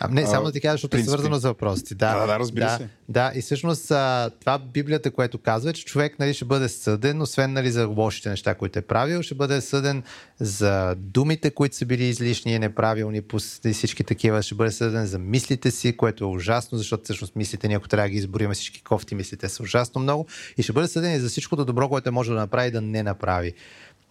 А, 0.00 0.08
не, 0.08 0.26
само 0.26 0.42
а, 0.42 0.46
да 0.46 0.52
ти 0.52 0.60
кажа, 0.60 0.72
защото 0.72 0.90
принципи. 0.90 1.08
е 1.08 1.12
свързано 1.12 1.38
с 1.38 1.42
въпросите. 1.42 1.94
Да, 1.94 2.18
Да, 2.18 2.26
да, 2.26 2.38
разбира 2.38 2.64
да, 2.64 2.76
се. 2.76 2.88
Да, 3.08 3.32
и 3.34 3.40
всъщност 3.40 3.90
а, 3.90 4.30
това 4.40 4.58
Библията, 4.58 5.10
което 5.10 5.38
казва, 5.38 5.70
е, 5.70 5.72
че 5.72 5.84
човек 5.84 6.18
нали, 6.18 6.34
ще 6.34 6.44
бъде 6.44 6.68
съден, 6.68 7.22
освен 7.22 7.52
нали, 7.52 7.70
за 7.70 7.86
лошите 7.86 8.30
неща, 8.30 8.54
които 8.54 8.78
е 8.78 8.82
правил, 8.82 9.22
ще 9.22 9.34
бъде 9.34 9.60
съден 9.60 10.02
за 10.40 10.94
думите, 10.98 11.50
които 11.50 11.76
са 11.76 11.86
били 11.86 12.04
излишни 12.04 12.52
и 12.52 12.58
неправилни, 12.58 13.22
и 13.64 13.72
всички 13.72 14.04
такива, 14.04 14.42
ще 14.42 14.54
бъде 14.54 14.70
съден 14.70 15.06
за 15.06 15.18
мислите 15.18 15.70
си, 15.70 15.96
което 15.96 16.24
е 16.24 16.26
ужасно, 16.26 16.78
защото 16.78 17.04
всъщност 17.04 17.36
мислите 17.36 17.68
ни, 17.68 17.74
ако 17.74 17.88
трябва 17.88 18.08
да 18.08 18.10
ги 18.10 18.18
изброим 18.18 18.50
всички 18.52 18.82
кофти, 18.82 19.14
мислите 19.14 19.48
са 19.48 19.62
ужасно 19.62 20.00
много, 20.00 20.26
и 20.56 20.62
ще 20.62 20.72
бъде 20.72 20.88
съден 20.88 21.14
и 21.14 21.20
за 21.20 21.28
всичкото 21.28 21.64
добро, 21.64 21.88
което 21.88 22.12
може 22.12 22.30
да 22.30 22.36
направи 22.36 22.70
да 22.70 22.80
не 22.80 23.02
направи. 23.02 23.52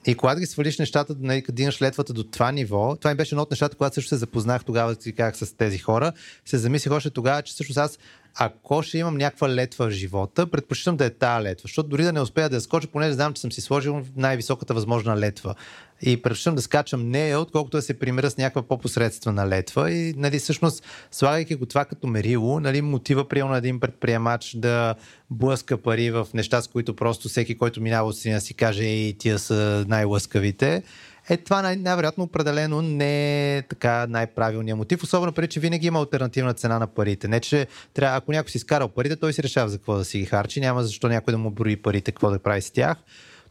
И 0.06 0.16
когато 0.16 0.40
ги 0.40 0.46
свалиш 0.46 0.80
нещата, 0.80 1.16
нали, 1.20 1.44
дигнеш 1.52 1.82
летвата 1.82 2.14
до 2.14 2.24
това 2.24 2.52
ниво, 2.52 2.96
това 2.96 3.12
ми 3.12 3.18
беше 3.18 3.36
едно 3.36 3.42
от 3.42 3.52
нещата, 3.52 3.76
когато 3.76 3.94
също 3.96 4.10
се 4.10 4.18
запознах 4.18 4.64
тогава, 4.64 4.96
си 5.00 5.14
казах 5.14 5.38
с 5.38 5.54
тези 5.54 5.78
хора, 5.78 6.12
се 6.46 6.58
замислих 6.58 6.94
още 6.94 7.10
тогава, 7.10 7.42
че 7.42 7.54
всъщност 7.54 7.78
аз, 7.78 8.00
ако 8.36 8.84
ще 8.84 8.98
имам 8.98 9.18
някаква 9.18 9.50
летва 9.50 9.88
в 9.88 9.92
живота, 9.92 10.48
предпочитам 10.48 10.98
да 10.98 11.06
е 11.06 11.10
тая 11.10 11.42
летва, 11.42 11.62
защото 11.64 11.90
дори 11.90 12.04
да 12.04 12.14
не 12.14 12.22
успея 12.22 12.50
да 12.50 12.56
я 12.56 12.62
скоча, 12.62 12.88
понеже 12.88 13.14
знам, 13.14 13.34
че 13.34 13.42
съм 13.42 13.52
си 13.52 13.62
сложил 13.62 14.02
най-високата 14.16 14.74
възможна 14.74 15.18
летва. 15.18 15.56
И 16.02 16.22
предпочитам 16.22 16.56
да 16.56 16.62
скачам 16.62 17.10
нея, 17.10 17.40
отколкото 17.40 17.78
да 17.78 17.82
се 17.82 18.00
примера 18.00 18.30
с 18.30 18.38
някаква 18.38 18.62
по-посредствена 18.62 19.48
летва. 19.48 19.92
И 19.92 20.14
нали, 20.18 20.40
всъщност, 20.40 20.84
слагайки 21.12 21.56
го 21.56 21.66
това 21.66 21.86
като 21.86 22.08
мерило, 22.08 22.60
нали, 22.60 22.82
мотива 22.82 23.28
приема 23.28 23.52
на 23.52 23.58
един 23.58 23.80
предприемач 23.80 24.56
да 24.56 24.96
блъска 25.30 25.78
пари 25.78 26.12
в 26.12 26.28
неща, 26.34 26.62
с 26.62 26.68
които 26.68 26.96
просто 26.96 27.30
всеки, 27.30 27.58
който 27.58 27.82
минава 27.82 28.10
от 28.10 28.18
страна 28.18 28.40
си 28.40 28.54
каже, 28.54 28.84
ей, 28.84 29.14
тия 29.14 29.40
са 29.40 29.86
най-лъскавите. 29.88 30.84
Е, 31.30 31.38
това 31.38 31.62
най- 31.62 31.76
най-вероятно 31.76 32.24
определено 32.24 32.82
не 32.82 33.58
е 33.58 33.62
така 33.62 34.08
най-правилният 34.10 34.78
мотив, 34.78 35.04
особено 35.04 35.32
преди, 35.32 35.48
че 35.48 35.60
винаги 35.60 35.88
има 35.88 36.00
альтернативна 36.00 36.54
цена 36.54 36.80
на 36.80 36.88
парите. 36.88 37.28
Не, 37.28 37.40
че 37.40 37.68
трябва, 37.94 38.18
ако 38.18 38.32
някой 38.32 38.50
си 38.50 38.58
изкарал 38.58 38.88
парите, 38.88 39.16
той 39.16 39.34
си 39.34 39.44
решава 39.44 39.70
за 39.70 39.78
какво 39.78 39.96
да 39.96 40.06
си 40.06 40.20
ги 40.20 40.26
харчи, 40.26 40.60
няма 40.60 40.84
защо 40.84 41.08
някой 41.08 41.32
да 41.32 41.38
му 41.38 41.52
брои 41.52 41.76
парите, 41.76 42.12
какво 42.12 42.30
да 42.30 42.40
прави 42.40 42.62
с 42.62 42.72
тях. 42.72 42.98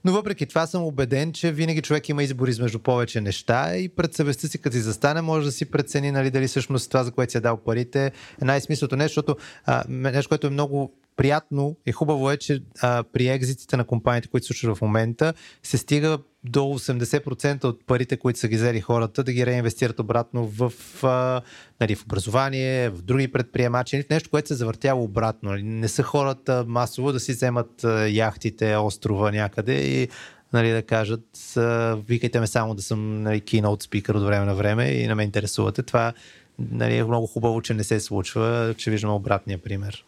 Но 0.04 0.12
въпреки 0.12 0.46
това 0.46 0.66
съм 0.66 0.82
убеден, 0.82 1.32
че 1.32 1.52
винаги 1.52 1.82
човек 1.82 2.08
има 2.08 2.22
избор 2.22 2.48
измежду 2.48 2.78
повече 2.78 3.20
неща 3.20 3.76
и 3.76 3.88
пред 3.88 4.14
съвестта 4.14 4.48
си, 4.48 4.58
като 4.58 4.76
си 4.76 4.82
застане, 4.82 5.20
може 5.20 5.46
да 5.46 5.52
си 5.52 5.70
прецени 5.70 6.10
нали, 6.10 6.30
дали 6.30 6.48
всъщност 6.48 6.90
това, 6.90 7.04
за 7.04 7.12
което 7.12 7.30
си 7.30 7.38
е 7.38 7.40
дал 7.40 7.56
парите, 7.56 8.06
е 8.42 8.44
най-смислото 8.44 8.96
нещо, 8.96 9.20
защото 9.20 9.42
а, 9.66 9.84
нещо, 9.88 10.28
което 10.28 10.46
е 10.46 10.50
много 10.50 10.92
приятно 11.20 11.76
и 11.86 11.92
хубаво 11.92 12.30
е, 12.30 12.36
че 12.36 12.62
а, 12.82 13.04
при 13.12 13.28
екзитите 13.28 13.76
на 13.76 13.84
компаниите, 13.84 14.28
които 14.28 14.46
се 14.46 14.52
случват 14.52 14.78
в 14.78 14.82
момента, 14.82 15.34
се 15.62 15.78
стига 15.78 16.18
до 16.44 16.60
80% 16.60 17.64
от 17.64 17.86
парите, 17.86 18.16
които 18.16 18.38
са 18.38 18.48
ги 18.48 18.56
взели 18.56 18.80
хората, 18.80 19.24
да 19.24 19.32
ги 19.32 19.46
реинвестират 19.46 20.00
обратно 20.00 20.46
в, 20.46 20.72
а, 21.02 21.40
нали, 21.80 21.94
в 21.94 22.04
образование, 22.04 22.90
в 22.90 23.02
други 23.02 23.32
предприемачи, 23.32 23.96
нали, 23.96 24.02
в 24.02 24.10
нещо, 24.10 24.30
което 24.30 24.48
се 24.48 24.54
завъртяло 24.54 25.04
обратно. 25.04 25.50
Нали. 25.50 25.62
Не 25.62 25.88
са 25.88 26.02
хората 26.02 26.64
масово 26.68 27.12
да 27.12 27.20
си 27.20 27.32
вземат 27.32 27.84
а, 27.84 28.08
яхтите, 28.08 28.76
острова 28.76 29.30
някъде 29.30 29.74
и 29.74 30.08
нали, 30.52 30.70
да 30.70 30.82
кажат, 30.82 31.56
а, 31.56 31.96
викайте 32.08 32.40
ме 32.40 32.46
само 32.46 32.74
да 32.74 32.82
съм 32.82 33.22
нали, 33.22 33.40
keynote 33.40 33.84
speaker 33.84 34.14
от 34.14 34.24
време 34.24 34.44
на 34.44 34.54
време 34.54 34.90
и 34.90 35.06
не 35.06 35.14
ме 35.14 35.22
интересувате. 35.22 35.82
Това 35.82 36.12
нали, 36.58 36.96
е 36.96 37.04
много 37.04 37.26
хубаво, 37.26 37.62
че 37.62 37.74
не 37.74 37.84
се 37.84 38.00
случва, 38.00 38.74
че 38.78 38.90
виждаме 38.90 39.14
обратния 39.14 39.58
пример. 39.58 40.04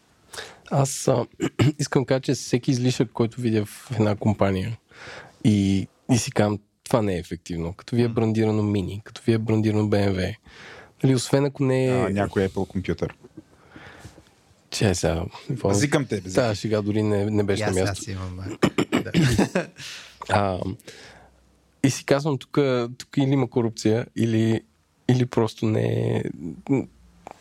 Аз 0.71 1.07
а, 1.07 1.25
искам 1.79 2.01
да 2.01 2.05
кажа, 2.05 2.19
че 2.21 2.33
всеки 2.33 2.71
излишък, 2.71 3.11
който 3.11 3.41
видя 3.41 3.65
в 3.65 3.91
една 3.91 4.15
компания 4.15 4.77
и, 5.43 5.87
и 6.11 6.17
си 6.17 6.31
казвам, 6.31 6.59
това 6.83 7.01
не 7.01 7.15
е 7.15 7.19
ефективно. 7.19 7.73
Като 7.73 7.95
ви 7.95 8.03
е 8.03 8.07
брандирано 8.07 8.63
Мини, 8.63 9.01
като 9.03 9.21
ви 9.25 9.33
е 9.33 9.37
брандирано 9.37 9.83
BMW. 9.83 10.35
Нали, 11.03 11.15
освен 11.15 11.45
ако 11.45 11.63
не 11.63 11.85
е... 11.85 12.05
А, 12.05 12.09
някой 12.09 12.47
Apple 12.47 12.67
компютър. 12.67 13.15
Че 14.69 14.95
сега... 14.95 15.23
какво- 15.47 15.67
Базикам 15.67 16.05
те. 16.05 16.21
Тази 16.21 16.59
шега 16.59 16.81
дори 16.81 17.03
не, 17.03 17.25
не 17.25 17.43
беше 17.43 17.65
на 17.65 17.71
място. 17.71 17.91
аз 17.91 18.07
имам. 18.07 18.39
а, 18.39 19.01
да. 19.01 19.11
А, 20.29 20.59
и 21.83 21.89
си 21.89 22.05
казвам, 22.05 22.37
тук, 22.37 22.59
тук 22.97 23.17
или 23.17 23.31
има 23.31 23.49
корупция, 23.49 24.05
или, 24.15 24.61
или 25.09 25.25
просто 25.25 25.65
не 25.65 25.83
е... 26.17 26.23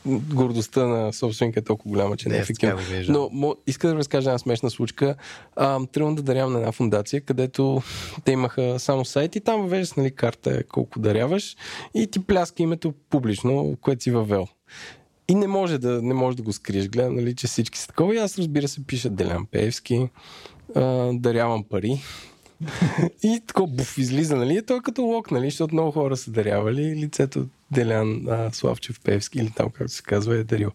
Гордостта 0.06 0.86
на 0.86 1.12
собственика 1.12 1.60
е 1.60 1.62
толкова 1.62 1.90
голяма, 1.90 2.16
че 2.16 2.28
не 2.28 2.34
е 2.34 2.38
Не, 2.38 2.42
ефективно. 2.42 2.78
Но 3.08 3.28
мо, 3.32 3.56
иска 3.66 3.88
да 3.88 3.94
разкажа 3.94 4.30
една 4.30 4.38
смешна 4.38 4.70
случка. 4.70 5.14
А, 5.56 5.86
трябва 5.86 6.14
да 6.14 6.22
дарявам 6.22 6.52
на 6.52 6.58
една 6.58 6.72
фундация, 6.72 7.20
където 7.20 7.82
те 8.24 8.32
имаха 8.32 8.78
само 8.78 9.04
сайт 9.04 9.36
и 9.36 9.40
там 9.40 9.60
въвеждаш 9.60 9.92
нали, 9.92 10.10
карта 10.10 10.64
колко 10.64 10.98
даряваш 10.98 11.56
и 11.94 12.06
ти 12.06 12.26
пляска 12.26 12.62
името 12.62 12.94
публично, 13.10 13.76
което 13.80 14.02
си 14.02 14.10
въвел. 14.10 14.46
И 15.28 15.34
не 15.34 15.46
може 15.46 15.78
да, 15.78 16.02
не 16.02 16.14
може 16.14 16.36
да 16.36 16.42
го 16.42 16.52
скриеш. 16.52 16.88
Гледам, 16.88 17.16
нали, 17.16 17.34
че 17.34 17.46
всички 17.46 17.78
са 17.78 17.86
такова. 17.86 18.14
И 18.14 18.18
аз, 18.18 18.38
разбира 18.38 18.68
се, 18.68 18.86
пиша 18.86 19.10
Делян 19.10 19.46
Пеевски, 19.46 20.08
а, 20.74 21.12
дарявам 21.12 21.64
пари. 21.64 22.00
и 23.22 23.40
така 23.46 23.62
буф 23.62 23.98
излиза, 23.98 24.36
нали? 24.36 24.66
Той 24.66 24.76
е 24.76 24.80
като 24.80 25.02
лок, 25.02 25.30
нали? 25.30 25.50
Защото 25.50 25.74
много 25.74 25.90
хора 25.90 26.16
са 26.16 26.30
дарявали. 26.30 26.96
Лицето 26.96 27.46
Делян 27.72 28.28
а, 28.28 28.50
Славчев 28.52 29.00
Певски, 29.00 29.38
или 29.38 29.50
там 29.50 29.70
както 29.70 29.92
се 29.92 30.02
казва, 30.02 30.36
е 30.36 30.44
дарил. 30.44 30.70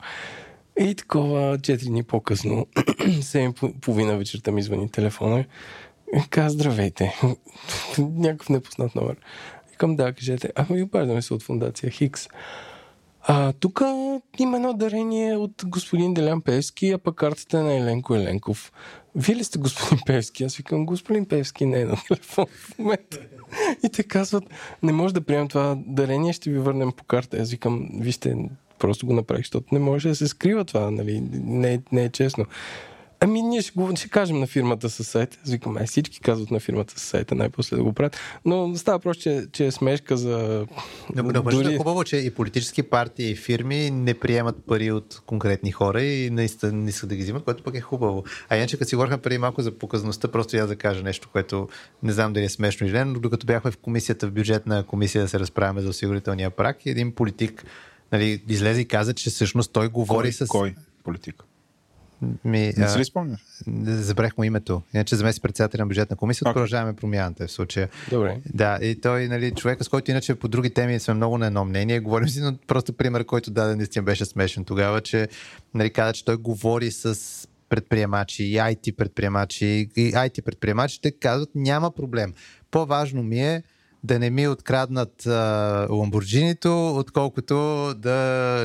И 0.80 0.96
такова, 0.96 1.58
4 1.58 1.88
дни 1.88 2.04
по-късно, 2.04 2.68
7 2.76 3.54
по- 3.54 3.74
половина 3.74 4.18
вечерта 4.18 4.52
ми 4.52 4.62
звъни 4.64 4.92
телефона. 4.92 5.46
Каза, 6.30 6.50
здравейте. 6.50 7.14
Някакъв 8.00 8.50
непознат 8.50 8.96
номер. 8.96 9.16
Викам, 9.72 9.96
да, 9.96 10.14
кажете. 10.14 10.52
Ами, 10.56 10.84
обаждаме 10.84 11.22
се 11.22 11.34
от 11.34 11.44
фундация 11.44 11.92
Хикс. 11.92 12.28
А, 13.30 13.54
тук 13.54 13.82
има 14.40 14.58
едно 14.58 14.74
дарение 14.74 15.38
от 15.38 15.64
господин 15.66 16.14
Делян 16.14 16.42
Певски, 16.42 16.92
а 16.92 16.98
пък 16.98 17.16
картата 17.16 17.60
е 17.60 17.62
на 17.62 17.74
Еленко 17.74 18.16
Еленков. 18.16 18.72
Вие 19.16 19.36
ли 19.36 19.44
сте 19.44 19.60
господин 19.60 20.00
Певски? 20.06 20.44
Аз 20.44 20.56
викам, 20.56 20.86
господин 20.86 21.26
Певски 21.26 21.66
не 21.66 21.82
е 21.82 21.86
на 21.86 21.96
телефон 22.08 22.46
в 22.46 22.80
момента. 22.80 23.20
И 23.84 23.90
те 23.90 24.04
казват, 24.04 24.44
не 24.84 24.92
може 24.92 25.14
да 25.14 25.22
приемем 25.22 25.48
това 25.48 25.78
дарение, 25.88 26.34
ще 26.34 26.50
ви 26.50 26.60
върнем 26.60 26.92
по 26.92 27.04
карта. 27.04 27.38
Аз 27.38 27.52
викам, 27.52 27.90
вижте, 27.94 28.36
просто 28.80 29.06
го 29.06 29.14
направих, 29.14 29.44
защото 29.44 29.68
не 29.72 29.80
може 29.80 30.10
да 30.10 30.16
се 30.16 30.28
скрива 30.28 30.66
това, 30.66 30.92
нали? 30.92 31.22
Не, 31.34 31.82
не 31.92 32.04
е 32.04 32.10
честно. 32.10 32.46
Ами 33.20 33.42
ние 33.42 33.62
ще, 33.62 33.72
го, 33.72 33.96
ще 33.96 34.10
кажем 34.10 34.40
на 34.40 34.48
фирмата 34.48 34.90
с 34.90 35.04
сайта. 35.04 35.38
Аз 35.44 35.52
викам, 35.52 35.78
ай 35.78 35.86
всички 35.86 36.20
казват 36.20 36.52
на 36.52 36.60
фирмата 36.60 37.00
с 37.00 37.04
сайта, 37.04 37.36
най-после 37.36 37.78
да 37.78 37.84
го 37.84 37.94
правят. 37.94 38.18
Но 38.46 38.76
става 38.76 39.00
просто, 39.00 39.24
че, 39.24 39.46
че 39.52 39.66
е 39.66 39.72
смешка 39.72 40.18
за... 40.18 40.66
Но, 41.16 41.24
но 41.24 41.42
дори... 41.44 41.74
е 41.74 41.78
хубаво, 41.78 42.04
че 42.04 42.18
и 42.18 42.32
политически 42.32 42.84
партии 42.84 43.32
и 43.32 43.36
фирми 43.36 43.92
не 43.92 44.14
приемат 44.14 44.66
пари 44.66 44.92
от 44.92 45.22
конкретни 45.26 45.72
хора 45.72 46.04
и 46.04 46.30
наистина 46.30 46.72
не 46.72 46.90
искат 46.90 47.10
да 47.10 47.16
ги 47.16 47.24
взимат, 47.24 47.44
което 47.44 47.64
пък 47.64 47.76
е 47.76 47.82
хубаво. 47.82 48.24
А 48.50 48.58
иначе, 48.58 48.78
като 48.78 48.90
си 48.90 48.96
говорихме 48.96 49.18
преди 49.18 49.38
малко 49.38 49.62
за 49.62 49.72
показността, 49.72 50.28
просто 50.28 50.58
я 50.58 50.68
да 50.68 50.76
кажа 50.76 51.04
нещо, 51.04 51.30
което 51.32 51.68
не 52.04 52.12
знам 52.12 52.34
дали 52.34 52.46
е 52.46 52.50
смешно 52.50 52.88
или 52.88 52.94
не, 52.94 53.06
но 53.06 53.20
докато 53.20 53.46
бяхме 53.46 53.72
в 53.72 53.78
комисията, 53.78 54.28
в 54.28 54.32
бюджетна 54.32 54.84
комисия 54.84 55.22
да 55.22 55.28
се 55.28 55.40
разправяме 55.40 55.82
за 55.82 55.90
осигурителния 55.90 56.50
прак, 56.50 56.86
един 56.86 57.12
политик 57.12 57.66
нали, 58.12 58.44
излезе 58.50 58.82
и 58.82 58.88
каза, 58.88 59.14
че 59.14 59.30
всъщност 59.30 59.72
той 59.72 59.88
говори 59.88 60.28
Кой, 60.28 60.32
с... 60.32 60.48
кой 60.48 60.76
политик? 61.04 61.44
Ми, 62.46 62.74
Не 62.78 62.88
си 62.88 63.00
ли 63.00 63.06
спомняш? 63.06 63.40
Забрах 63.86 64.38
му 64.38 64.44
името. 64.44 64.82
Иначе 64.94 65.16
замеси 65.16 65.42
председател 65.42 65.78
на 65.80 65.86
бюджетна 65.88 66.16
комисия, 66.16 66.46
okay. 66.46 66.54
продължаваме 66.54 66.96
промяната 66.96 67.48
в 67.48 67.52
случая. 67.52 67.90
Добре. 68.10 68.42
Да, 68.54 68.80
и 68.82 69.02
той, 69.02 69.28
нали, 69.28 69.52
човека, 69.52 69.84
с 69.84 69.90
който 69.90 70.12
иначе 70.12 70.36
по 70.36 70.48
други 70.48 70.70
теми 70.70 71.00
сме 71.00 71.14
много 71.14 71.38
на 71.38 71.48
едно 71.48 71.66
мнение, 71.66 72.00
говорим 72.00 72.30
си, 72.30 72.42
но 72.42 72.58
просто 72.68 72.94
пример, 72.94 73.26
който 73.26 73.52
даде 73.52 73.76
наистина 73.76 74.04
беше 74.04 74.26
смешен 74.26 74.66
тогава, 74.66 75.02
че 75.02 75.28
нали, 75.74 75.90
каза, 75.90 76.14
че 76.14 76.26
той 76.26 76.38
говори 76.38 76.92
с 76.92 77.18
предприемачи 77.70 78.44
и 78.44 78.56
IT 78.56 78.96
предприемачи 78.96 79.66
и 79.96 80.12
IT 80.12 80.42
предприемачите 80.42 81.12
казват 81.12 81.50
няма 81.56 81.92
проблем. 81.92 82.34
По-важно 82.72 83.24
ми 83.24 83.40
е 83.40 83.64
да 84.04 84.20
не 84.20 84.30
ми 84.30 84.48
откраднат 84.48 85.26
а, 85.26 85.32
ламборджинито, 85.90 86.90
отколкото 86.90 87.56
да 87.94 88.18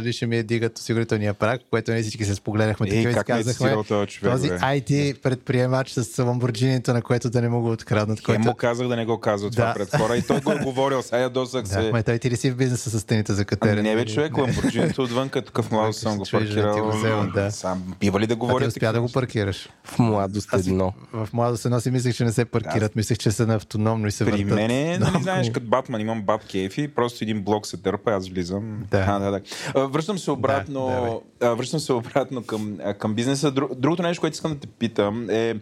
лише 0.02 0.26
ми 0.26 0.42
дигат 0.42 0.78
осигурителния 0.78 1.34
прак, 1.34 1.60
което 1.70 1.90
не 1.90 2.02
всички 2.02 2.24
се 2.24 2.34
спогледахме 2.34 2.86
такива 2.86 3.10
и 3.10 3.12
е 3.12 3.16
казахме. 3.16 3.52
цитирал 3.52 3.84
този 3.84 4.06
човек, 4.06 4.32
Този 4.32 4.48
бе? 4.48 4.54
IT 4.56 5.20
предприемач 5.20 5.90
с 5.90 6.18
ламборджинито, 6.18 6.92
на 6.92 7.02
което 7.02 7.30
да 7.30 7.42
не 7.42 7.48
му 7.48 7.60
го 7.60 7.70
откраднат. 7.70 8.18
Хем 8.18 8.24
Който... 8.26 8.40
му 8.40 8.54
казах 8.54 8.88
да 8.88 8.96
не 8.96 9.06
го 9.06 9.20
казва 9.20 9.50
това 9.50 9.64
Да. 9.64 9.74
пред 9.74 9.96
хора 9.96 10.16
и 10.16 10.22
той 10.22 10.40
го 10.40 10.52
е 10.52 10.58
говорил, 10.58 11.02
сега 11.02 11.28
Да, 11.28 11.46
се. 11.68 11.90
ма 11.92 12.02
той 12.02 12.18
ти 12.18 12.30
ли 12.30 12.36
си 12.36 12.50
в 12.50 12.56
бизнеса 12.56 12.90
с 12.90 13.00
стените 13.00 13.32
за 13.32 13.40
Ами 13.40 13.46
катерене? 13.46 13.82
не 13.84 13.96
бе, 13.96 14.04
човек, 14.06 14.38
ламборджинито 14.38 15.02
отвън, 15.02 15.28
като 15.28 15.46
такъв 15.46 15.70
младо 15.70 15.92
съм 15.92 16.12
го 16.12 16.18
да 16.18 16.24
ти 16.24 16.30
паркирал. 16.32 16.90
го 17.24 17.32
да. 17.34 17.50
Сам, 17.50 17.94
бива 18.00 18.20
ли 18.20 18.26
да 18.26 18.32
А 18.32 18.36
ти 18.36 18.38
говоря 18.38 18.66
успя 18.66 18.92
да 18.92 19.00
го 19.00 19.08
паркираш. 19.08 19.68
В 19.84 19.98
младост 19.98 20.48
едно. 20.54 20.92
В 21.12 21.28
младост 21.32 21.64
едно 21.64 21.80
си 21.80 21.90
мислех, 21.90 22.14
че 22.14 22.24
не 22.24 22.32
се 22.32 22.44
паркират. 22.44 22.96
Мислех, 22.96 23.18
че 23.18 23.30
са 23.30 23.46
на 23.46 23.54
автономно 23.54 24.06
и 24.06 24.10
се 24.10 24.24
При 24.24 24.30
въртат. 24.32 24.56
мен, 24.56 25.02
Да, 25.24 25.30
нали 25.30 25.44
знаеш, 25.44 25.50
като 25.50 25.66
Батман 25.66 26.00
имам 26.00 26.22
бат 26.22 26.44
кейфи, 26.44 26.88
просто 26.88 27.24
един 27.24 27.42
блок 27.42 27.66
се 27.66 27.76
дърпа, 27.76 28.12
аз 28.12 28.28
влизам. 28.28 28.86
Да. 28.90 29.04
А, 29.08 29.18
да, 29.18 29.30
да. 29.30 29.40
А, 29.74 29.86
Връщам 29.86 30.18
се 30.18 30.30
обратно, 30.30 31.22
Да, 31.40 31.46
а, 31.46 31.54
връщам 31.54 31.80
се 31.80 31.92
обратно 31.92 32.42
към, 32.44 32.78
към 32.98 33.14
бизнеса. 33.14 33.52
Дру- 33.52 33.74
Другото 33.74 34.02
нещо, 34.02 34.20
което 34.20 34.34
искам 34.34 34.52
да 34.54 34.60
те 34.60 34.66
питам 34.66 35.30
е 35.30 35.54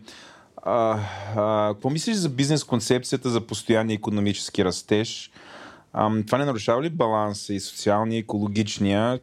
а, 0.56 0.98
а, 1.36 1.72
какво 1.74 1.90
мислиш 1.90 2.16
за 2.16 2.28
бизнес 2.28 2.64
концепцията 2.64 3.30
за 3.30 3.40
постоянния 3.40 3.94
економически 3.94 4.64
растеж? 4.64 5.30
А, 5.92 6.22
това 6.26 6.38
не 6.38 6.44
нарушава 6.44 6.82
ли 6.82 6.90
баланса 6.90 7.54
и 7.54 7.60
социалния, 7.60 8.16
и 8.16 8.20
екологичния 8.20 9.20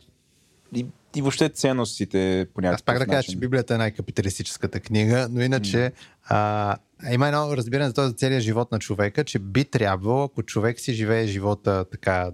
и, 0.76 0.86
и 1.16 1.22
въобще 1.22 1.50
ценностите 1.50 2.48
по 2.54 2.62
някакъв 2.62 2.76
Аз 2.76 2.84
пак 2.84 3.00
да 3.00 3.06
кажа, 3.06 3.32
че 3.32 3.38
Библията 3.38 3.76
е 3.76 3.78
най-капиталистическата 3.78 4.80
книга, 4.80 5.28
но 5.32 5.42
иначе 5.42 5.92
а, 6.28 6.76
има 7.12 7.28
едно 7.28 7.58
разбиране 7.58 7.88
за 7.88 7.94
този 7.94 8.16
целият 8.16 8.44
живот 8.44 8.72
на 8.72 8.80
човека, 8.80 9.24
че 9.24 9.40
би 9.40 9.66
трябвало, 9.66 10.24
ако 10.24 10.44
човек 10.44 10.80
си 10.80 10.94
живее 10.94 11.28
живота 11.28 11.86
така 11.92 12.32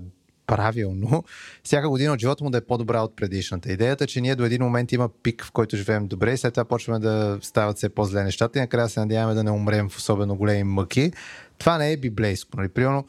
правилно, 0.48 1.24
всяка 1.64 1.90
година 1.90 2.14
от 2.14 2.20
живота 2.20 2.44
му 2.44 2.50
да 2.50 2.58
е 2.58 2.62
по-добра 2.62 3.02
от 3.02 3.16
предишната. 3.16 3.72
Идеята 3.72 4.04
е, 4.04 4.08
че 4.08 4.22
ние 4.22 4.36
до 4.36 4.46
един 4.46 4.62
момент 4.62 4.92
има 4.92 5.10
пик, 5.24 5.46
в 5.46 5.52
който 5.52 5.78
живеем 5.78 6.08
добре 6.08 6.34
и 6.34 6.38
след 6.38 6.54
това 6.54 6.66
почваме 6.66 7.00
да 7.00 7.38
стават 7.42 7.78
все 7.78 7.90
по-зле 7.90 8.24
нещата 8.24 8.60
и 8.60 8.62
накрая 8.62 8.90
се 8.90 9.00
надяваме 9.00 9.34
да 9.34 9.44
не 9.44 9.52
умрем 9.52 9.90
в 9.90 9.98
особено 9.98 10.36
големи 10.36 10.64
мъки. 10.64 11.12
Това 11.58 11.78
не 11.78 11.92
е 11.92 11.98
библейско. 11.98 12.58
Нали? 12.58 12.70
Примерно, 12.70 13.06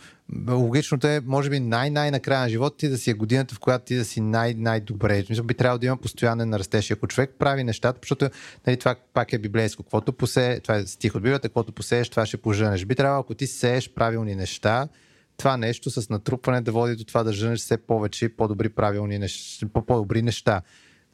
логичното 0.48 1.06
е, 1.06 1.20
може 1.24 1.50
би, 1.50 1.60
най-най-накрая 1.60 2.40
на 2.40 2.48
живота 2.48 2.76
ти 2.76 2.88
да 2.88 2.98
си 2.98 3.10
е 3.10 3.14
годината, 3.14 3.54
в 3.54 3.58
която 3.58 3.84
ти 3.84 3.96
да 3.96 4.04
си 4.04 4.20
най-най-добре. 4.20 5.24
Смисъл, 5.24 5.44
би 5.44 5.54
трябвало 5.54 5.78
да 5.78 5.86
има 5.86 5.96
постоянен 5.96 6.54
растеж. 6.54 6.90
Ако 6.90 7.06
човек 7.06 7.34
прави 7.38 7.64
нещата, 7.64 7.98
защото 8.02 8.28
нали, 8.66 8.76
това 8.76 8.94
пак 9.14 9.32
е 9.32 9.38
библейско. 9.38 9.82
Каквото 9.82 10.12
посе, 10.12 10.60
това 10.60 10.76
е 10.76 10.86
стих 10.86 11.14
от 11.14 11.22
Библията, 11.22 11.48
каквото 11.48 11.72
посееш, 11.72 12.08
това 12.08 12.26
ще 12.26 12.36
поженеш. 12.36 12.84
Би 12.84 12.94
трябвало, 12.94 13.20
ако 13.20 13.34
ти 13.34 13.46
сееш 13.46 13.90
правилни 13.90 14.34
неща, 14.34 14.88
това 15.36 15.56
нещо 15.56 15.90
с 15.90 16.10
натрупване 16.10 16.60
да 16.60 16.72
води 16.72 16.96
до 16.96 17.04
това 17.04 17.22
да 17.22 17.32
женеш 17.32 17.60
все 17.60 17.76
повече 17.76 18.24
и 18.24 18.28
по-добри 18.36 18.68
правилни 18.68 19.18
неща, 19.18 19.66
по-добри 19.86 20.22
неща. 20.22 20.62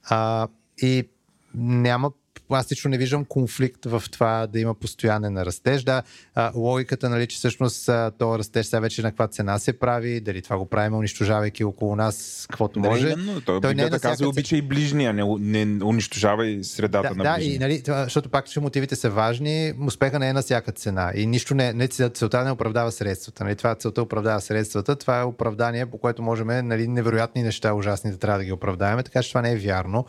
А, 0.05 0.49
и 0.83 1.09
няма 1.55 2.11
аз 2.55 2.73
лично 2.73 2.91
не 2.91 2.99
виждам 2.99 3.25
конфликт 3.25 3.85
в 3.85 4.03
това 4.11 4.47
да 4.47 4.61
има 4.61 4.75
постоянен 4.75 5.43
растеж. 5.43 5.83
Да, 5.83 6.03
а, 6.35 6.53
логиката, 6.55 7.09
нали, 7.09 7.27
че 7.27 7.37
всъщност 7.37 7.89
а, 7.89 8.11
този 8.19 8.39
растеж 8.39 8.67
сега 8.67 8.81
вече 8.81 9.03
на 9.03 9.11
каква 9.11 9.29
цена 9.29 9.59
се 9.59 9.73
прави, 9.73 10.21
дали 10.21 10.43
това 10.43 10.59
го 10.59 10.67
правим, 10.67 10.95
унищожавайки 10.95 11.65
около 11.65 11.97
нас 11.97 12.47
каквото 12.51 12.81
Да, 12.81 12.89
може. 12.89 13.07
именно. 13.09 13.41
Той, 13.41 13.61
Той 13.61 13.75
не 13.75 13.83
е 13.83 13.91
на 13.91 14.01
казва, 14.01 14.29
обича 14.29 14.57
и 14.57 14.63
ближния, 14.63 15.13
не, 15.13 15.25
не 15.41 15.85
унищожавай 15.85 16.65
средата 16.65 17.09
Да, 17.09 17.15
на 17.15 17.25
да 17.25 17.37
ближния. 17.37 17.55
и, 17.55 17.59
нали, 17.59 17.83
това, 17.83 18.05
защото 18.05 18.29
пак, 18.29 18.47
че 18.47 18.61
мотивите 18.61 18.97
са 18.97 19.11
важни, 19.11 19.73
успеха 19.87 20.19
не 20.19 20.29
е 20.29 20.33
на 20.33 20.43
всяка 20.43 20.73
цена. 20.73 21.13
И 21.15 21.27
нищо 21.27 21.55
не, 21.55 21.73
не 21.73 21.89
целта 21.89 22.45
не 22.45 22.51
оправдава 22.51 22.93
средствата. 22.93 23.45
Нали, 23.45 23.57
това 23.57 23.75
целта 23.75 24.03
оправдава 24.03 24.41
средствата. 24.41 24.97
Това 24.97 25.21
е 25.21 25.25
оправдание, 25.25 25.87
по 25.87 25.99
което 25.99 26.23
можем 26.23 26.47
нали, 26.47 26.89
невероятни 26.89 27.43
неща, 27.43 27.75
ужасни 27.75 28.11
да 28.11 28.17
трябва 28.19 28.39
да 28.39 28.45
ги 28.45 28.53
оправдаем. 28.53 28.99
Така 28.99 29.23
че 29.23 29.29
това 29.29 29.43
не 29.43 29.53
е 29.53 29.57
вярно. 29.57 30.07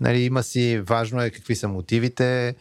Нали, 0.00 0.20
има 0.20 0.42
си, 0.42 0.82
важно 0.86 1.22
е 1.22 1.30
какви 1.30 1.56
са 1.56 1.68
мотивите, 1.68 2.54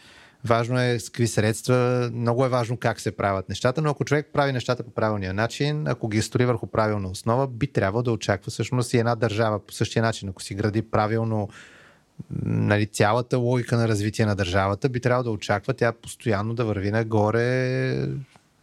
важно 0.45 0.81
е 0.81 0.99
с 0.99 1.09
какви 1.09 1.27
средства, 1.27 2.09
много 2.13 2.45
е 2.45 2.49
важно 2.49 2.77
как 2.77 2.99
се 2.99 3.17
правят 3.17 3.49
нещата, 3.49 3.81
но 3.81 3.89
ако 3.89 4.05
човек 4.05 4.29
прави 4.33 4.51
нещата 4.51 4.83
по 4.83 4.91
правилния 4.91 5.33
начин, 5.33 5.87
ако 5.87 6.07
ги 6.07 6.21
строи 6.21 6.45
върху 6.45 6.67
правилна 6.67 7.09
основа, 7.09 7.47
би 7.47 7.67
трябвало 7.67 8.03
да 8.03 8.11
очаква 8.11 8.51
всъщност 8.51 8.93
и 8.93 8.97
една 8.97 9.15
държава 9.15 9.59
по 9.59 9.73
същия 9.73 10.03
начин, 10.03 10.29
ако 10.29 10.41
си 10.41 10.55
гради 10.55 10.81
правилно 10.81 11.49
нали, 12.45 12.85
цялата 12.85 13.37
логика 13.37 13.77
на 13.77 13.87
развитие 13.87 14.25
на 14.25 14.35
държавата 14.35 14.89
би 14.89 14.99
трябвало 14.99 15.23
да 15.23 15.31
очаква 15.31 15.73
тя 15.73 15.91
постоянно 15.91 16.53
да 16.53 16.65
върви 16.65 16.91
нагоре, 16.91 18.07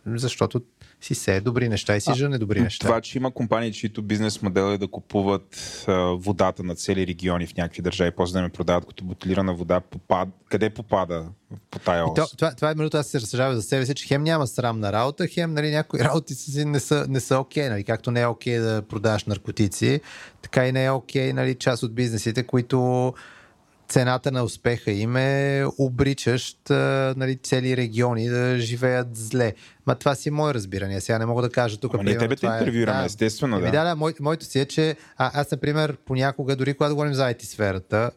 защото 0.07 0.63
си 1.03 1.15
се 1.15 1.41
добри 1.41 1.69
неща 1.69 1.97
и 1.97 2.01
си 2.01 2.15
жене 2.15 2.39
добри 2.39 2.61
неща. 2.61 2.87
Това, 2.87 3.01
че 3.01 3.19
има 3.19 3.31
компании, 3.31 3.73
чието 3.73 4.03
бизнес 4.03 4.43
модел 4.43 4.73
е 4.73 4.79
да 4.79 4.89
купуват 4.89 5.85
а, 5.89 5.93
водата 6.03 6.63
на 6.63 6.75
цели 6.75 7.07
региони 7.07 7.47
в 7.47 7.57
някакви 7.57 7.83
държави, 7.83 8.11
после 8.17 8.33
да 8.33 8.43
ме 8.43 8.49
продават 8.49 8.87
като 8.87 9.05
бутилирана 9.05 9.55
вода, 9.55 9.81
попад... 9.81 10.29
къде 10.51 10.71
попада 10.71 11.25
по 11.71 11.79
тая 11.79 12.01
И 12.01 12.21
ос? 12.21 12.31
то, 12.31 12.37
това, 12.37 12.55
това 12.55 12.71
е 12.71 12.75
минута, 12.75 12.99
аз 12.99 13.07
се 13.07 13.21
разсъждавам 13.21 13.55
за 13.55 13.63
себе 13.63 13.87
си, 13.87 13.95
че 13.95 14.07
хем 14.07 14.23
няма 14.23 14.47
срамна 14.47 14.93
работа, 14.93 15.27
хем 15.27 15.55
нали, 15.55 15.71
някои 15.71 16.01
работи 16.01 16.35
си 16.35 16.65
не 16.65 16.81
са, 16.81 17.07
не 17.09 17.21
са 17.21 17.39
окей, 17.39 17.69
нали, 17.69 17.85
както 17.85 18.11
не 18.11 18.21
е 18.21 18.27
окей 18.27 18.59
да 18.59 18.83
продаваш 18.83 19.25
наркотици, 19.25 20.01
така 20.43 20.67
и 20.67 20.73
не 20.73 20.85
е 20.85 20.91
окей 20.91 21.33
нали, 21.33 21.55
част 21.55 21.83
от 21.83 21.95
бизнесите, 21.95 22.43
които 22.43 23.13
цената 23.93 24.33
на 24.33 24.43
успеха 24.43 24.91
им 24.91 25.17
е 25.17 25.65
обричащ 25.79 26.71
а, 26.71 27.15
нали, 27.17 27.37
цели 27.37 27.77
региони 27.77 28.29
да 28.29 28.59
живеят 28.59 29.17
зле. 29.17 29.53
Ма 29.87 29.95
това 29.95 30.15
си 30.15 30.29
е 30.29 30.33
мое 30.33 30.55
разбиране. 30.55 31.01
Сега 31.01 31.19
не 31.19 31.27
мога 31.27 31.43
да 31.43 31.51
кажа 31.51 31.77
тук. 31.77 31.95
Ама 31.95 32.05
ние 32.05 32.19
тебе 32.19 32.37
те 32.37 32.47
е- 32.47 32.51
интервюираме, 32.51 33.05
естествено, 33.05 33.57
Еми, 33.57 33.65
да. 33.67 33.73
да, 33.73 33.85
да, 33.85 33.97
мой, 33.97 34.15
моето 34.21 34.45
си 34.45 34.61
е, 34.61 34.65
че 34.65 34.97
а, 35.17 35.41
аз, 35.41 35.51
например, 35.51 35.97
понякога, 36.07 36.57
дори 36.57 36.75
когато 36.75 36.95
говорим 36.95 37.15
за 37.15 37.23
IT 37.23 37.43
сферата, 37.45 38.11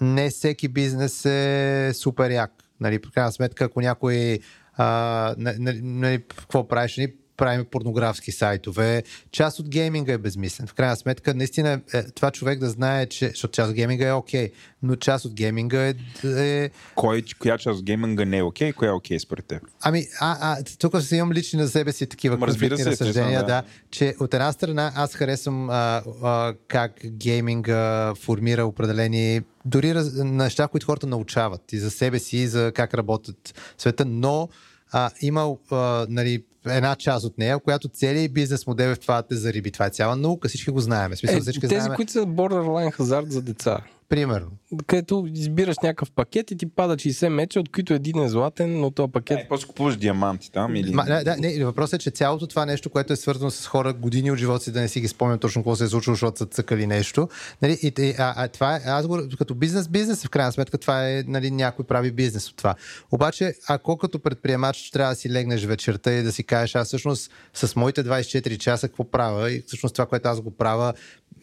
не 0.00 0.30
всеки 0.30 0.68
бизнес 0.68 1.24
е 1.24 1.90
супер 1.94 2.30
як. 2.30 2.50
Нали, 2.80 2.98
по 2.98 3.10
крайна 3.10 3.32
сметка, 3.32 3.64
ако 3.64 3.80
някой 3.80 4.38
а, 4.76 5.34
нали, 5.38 5.80
нали, 5.82 6.22
какво 6.38 6.68
правиш, 6.68 6.96
нали, 6.96 7.14
правим 7.42 7.64
порнографски 7.64 8.32
сайтове. 8.32 9.02
Част 9.30 9.58
от 9.58 9.68
гейминга 9.68 10.12
е 10.12 10.18
безмислен. 10.18 10.66
В 10.66 10.74
крайна 10.74 10.96
сметка, 10.96 11.34
наистина, 11.34 11.80
е, 11.94 12.02
това 12.02 12.30
човек 12.30 12.58
да 12.58 12.70
знае, 12.70 13.06
че, 13.06 13.28
защото 13.28 13.54
част 13.54 13.70
от 13.70 13.76
гейминга 13.76 14.08
е 14.08 14.12
окей, 14.12 14.50
но 14.82 14.96
част 14.96 15.24
от 15.24 15.34
гейминга 15.34 15.86
е, 15.86 15.94
е 16.24 16.70
Кой, 16.94 17.24
коя 17.38 17.58
част 17.58 17.78
от 17.78 17.84
гейминга 17.84 18.24
не 18.24 18.38
е 18.38 18.42
окей, 18.42 18.72
коя 18.72 18.90
е 18.90 18.94
окей 18.94 19.18
според 19.18 19.44
теб? 19.44 19.62
Ами, 19.80 20.06
а, 20.20 20.36
а, 20.40 20.64
тук 20.78 21.02
си 21.02 21.16
имам 21.16 21.32
лични 21.32 21.58
на 21.58 21.68
себе 21.68 21.92
си 21.92 22.06
такива 22.06 22.36
Ма, 22.36 22.46
конфликтни 22.46 22.78
се, 22.78 22.90
разсъждения, 22.90 23.40
да. 23.40 23.46
да. 23.46 23.62
че 23.90 24.14
от 24.20 24.34
една 24.34 24.52
страна 24.52 24.92
аз 24.94 25.14
харесвам 25.14 25.70
а, 25.70 26.02
а, 26.22 26.54
как 26.68 26.92
гейминга 27.04 28.14
формира 28.14 28.66
определени 28.66 29.40
дори 29.64 29.94
раз, 29.94 30.12
неща, 30.14 30.68
които 30.68 30.86
хората 30.86 31.06
научават 31.06 31.72
и 31.72 31.78
за 31.78 31.90
себе 31.90 32.18
си, 32.18 32.36
и 32.36 32.46
за 32.46 32.72
как 32.74 32.94
работят 32.94 33.74
света, 33.78 34.04
но 34.04 34.48
а, 34.92 35.10
има 35.20 35.56
а, 35.70 36.06
нали, 36.08 36.44
една 36.66 36.96
част 36.96 37.24
от 37.24 37.38
нея, 37.38 37.58
която 37.58 37.88
целият 37.88 38.32
бизнес 38.32 38.66
модел 38.66 38.84
е 38.84 38.94
в 38.94 39.00
това 39.00 39.16
да 39.16 39.28
те 39.28 39.36
зариби. 39.36 39.70
Това 39.70 39.86
е 39.86 39.90
цяла 39.90 40.16
наука, 40.16 40.48
всички 40.48 40.70
го 40.70 40.80
знаем. 40.80 41.16
Смисъл, 41.16 41.36
Е, 41.36 41.40
всички 41.40 41.60
тези, 41.60 41.80
знаем, 41.80 41.96
които 41.96 42.12
са 42.12 42.26
borderline 42.26 42.92
хазарт 42.92 43.32
за 43.32 43.42
деца. 43.42 43.78
Примерно. 44.12 44.50
Където 44.86 45.28
избираш 45.34 45.76
някакъв 45.82 46.10
пакет 46.10 46.50
и 46.50 46.56
ти 46.56 46.66
пада 46.66 46.96
60 46.96 47.28
меча, 47.28 47.60
от 47.60 47.72
които 47.72 47.94
един 47.94 48.18
е 48.18 48.28
златен, 48.28 48.80
но 48.80 48.90
този 48.90 49.12
пакет 49.12 49.38
Е, 49.38 49.46
после 49.48 49.66
купуваш 49.66 49.96
диаманти 49.96 50.52
там 50.52 50.76
или... 50.76 50.92
Ма, 50.92 51.04
да, 51.04 51.24
да, 51.24 51.36
не, 51.36 51.64
въпросът 51.64 52.00
е, 52.00 52.02
че 52.02 52.10
цялото 52.10 52.46
това 52.46 52.66
нещо, 52.66 52.90
което 52.90 53.12
е 53.12 53.16
свързано 53.16 53.50
с 53.50 53.66
хора 53.66 53.92
години 53.92 54.30
от 54.30 54.38
живота 54.38 54.64
си, 54.64 54.72
да 54.72 54.80
не 54.80 54.88
си 54.88 55.00
ги 55.00 55.08
спомням 55.08 55.38
точно 55.38 55.62
какво 55.62 55.76
се 55.76 55.84
е 55.84 55.88
случило, 55.88 56.14
защото 56.14 56.38
са 56.38 56.46
цъкали 56.46 56.86
нещо. 56.86 57.28
Нали, 57.62 57.78
и, 57.82 57.92
и, 57.98 58.14
а, 58.18 58.34
а, 58.36 58.48
това 58.48 58.76
е, 58.76 58.80
аз 58.86 59.06
го, 59.06 59.18
като 59.38 59.54
бизнес, 59.54 59.88
бизнес, 59.88 60.24
в 60.24 60.30
крайна 60.30 60.52
сметка, 60.52 60.78
това 60.78 61.08
е, 61.08 61.24
нали, 61.26 61.50
някой 61.50 61.84
прави 61.84 62.10
бизнес 62.10 62.48
от 62.50 62.56
това. 62.56 62.74
Обаче, 63.12 63.54
ако 63.68 63.96
като 63.96 64.18
предприемач 64.18 64.90
трябва 64.90 65.12
да 65.12 65.16
си 65.16 65.30
легнеш 65.30 65.64
вечерта 65.64 66.12
и 66.12 66.22
да 66.22 66.32
си 66.32 66.44
кажеш, 66.44 66.74
аз 66.74 66.86
всъщност 66.86 67.30
с 67.54 67.76
моите 67.76 68.04
24 68.04 68.58
часа 68.58 68.88
какво 68.88 69.10
правя 69.10 69.52
и 69.52 69.62
всъщност 69.66 69.94
това, 69.94 70.06
което 70.06 70.28
аз 70.28 70.40
го 70.40 70.50
правя, 70.50 70.92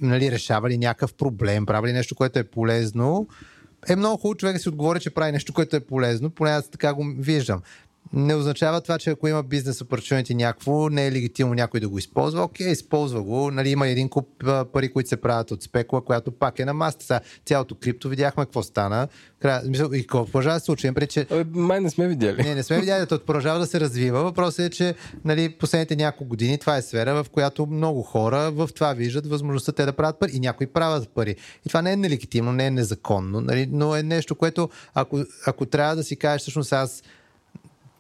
нали, 0.02 0.32
решава 0.32 0.70
ли 0.70 0.78
някакъв 0.78 1.14
проблем, 1.14 1.66
прави 1.66 1.88
ли 1.88 1.94
нещо, 1.94 2.16
което 2.16 2.40
е 2.40 2.44
полезно, 2.44 3.28
е 3.90 3.96
много 3.96 4.18
хубаво 4.18 4.36
човек 4.36 4.56
да 4.56 4.60
си 4.60 4.70
отговори, 4.70 5.00
че 5.00 5.10
прави 5.10 5.32
нещо, 5.32 5.54
което 5.54 5.76
е 5.76 5.80
полезно, 5.80 6.30
поне 6.30 6.50
аз 6.50 6.70
така 6.70 6.94
го 6.94 7.14
виждам. 7.18 7.62
Не 8.14 8.36
означава 8.36 8.82
това, 8.82 8.98
че 8.98 9.10
ако 9.10 9.28
има 9.28 9.44
бизнес 9.44 9.80
opportunity 9.80 10.34
някакво, 10.34 10.90
не 10.90 11.08
е 11.08 11.12
легитимно 11.12 11.54
някой 11.54 11.80
да 11.80 11.90
го 11.90 11.98
използва. 11.98 12.44
Окей, 12.44 12.72
използва 12.72 13.24
го. 13.24 13.52
Нали, 13.52 13.70
има 13.70 13.88
един 13.88 14.10
куп 14.10 14.28
а, 14.44 14.66
пари, 14.66 14.94
които 14.94 15.10
се 15.10 15.18
правят 15.18 15.52
от 15.52 15.64
спекула, 15.64 16.06
която 16.06 16.32
пак 16.32 16.60
е 16.60 16.66
на 16.66 16.74
маста. 16.74 17.06
Сега, 17.06 17.20
цялото 17.46 17.76
крипто 17.76 18.10
видяхме 18.10 18.46
какво 18.46 18.64
стана. 18.64 19.08
Мисъл, 19.66 19.90
и 19.94 20.02
какво 20.02 20.26
продължава 20.26 20.60
да 20.60 20.60
се 20.60 20.94
предвид, 20.94 21.10
че 21.10 21.28
Абе, 21.32 21.44
май 21.52 21.82
не 21.82 21.90
сме 21.90 22.08
видяли. 22.08 22.44
не, 22.44 22.56
не 22.56 22.64
сме 22.64 22.80
видяли, 22.80 23.08
то 23.08 23.20
продължава 23.26 23.60
да 23.60 23.66
се 23.66 23.80
развива. 23.80 24.24
Въпросът 24.24 24.60
е, 24.60 24.70
че 24.70 24.96
нали, 25.26 25.50
последните 25.50 25.96
няколко 25.96 26.26
години 26.26 26.58
това 26.58 26.78
е 26.78 26.82
сфера, 26.82 27.24
в 27.24 27.30
която 27.30 27.66
много 27.66 28.02
хора 28.02 28.52
в 28.52 28.70
това 28.76 28.94
виждат 28.94 29.28
възможността 29.28 29.72
те 29.72 29.86
да 29.86 29.94
правят 29.94 30.20
пари. 30.20 30.32
И 30.34 30.40
някои 30.40 30.68
правят 30.68 31.10
пари. 31.10 31.36
И 31.66 31.70
това 31.70 31.82
не 31.82 31.92
е 31.92 31.96
нелегитимно, 31.96 32.52
не 32.52 32.66
е 32.66 32.72
незаконно, 32.72 33.42
нали, 33.42 33.70
но 33.72 33.96
е 33.96 34.04
нещо, 34.04 34.36
което 34.36 34.70
ако, 34.94 35.26
ако 35.46 35.66
трябва 35.66 35.96
да 35.96 36.04
си 36.04 36.16
кажеш, 36.16 36.42
всъщност 36.42 36.74
аз 36.74 37.04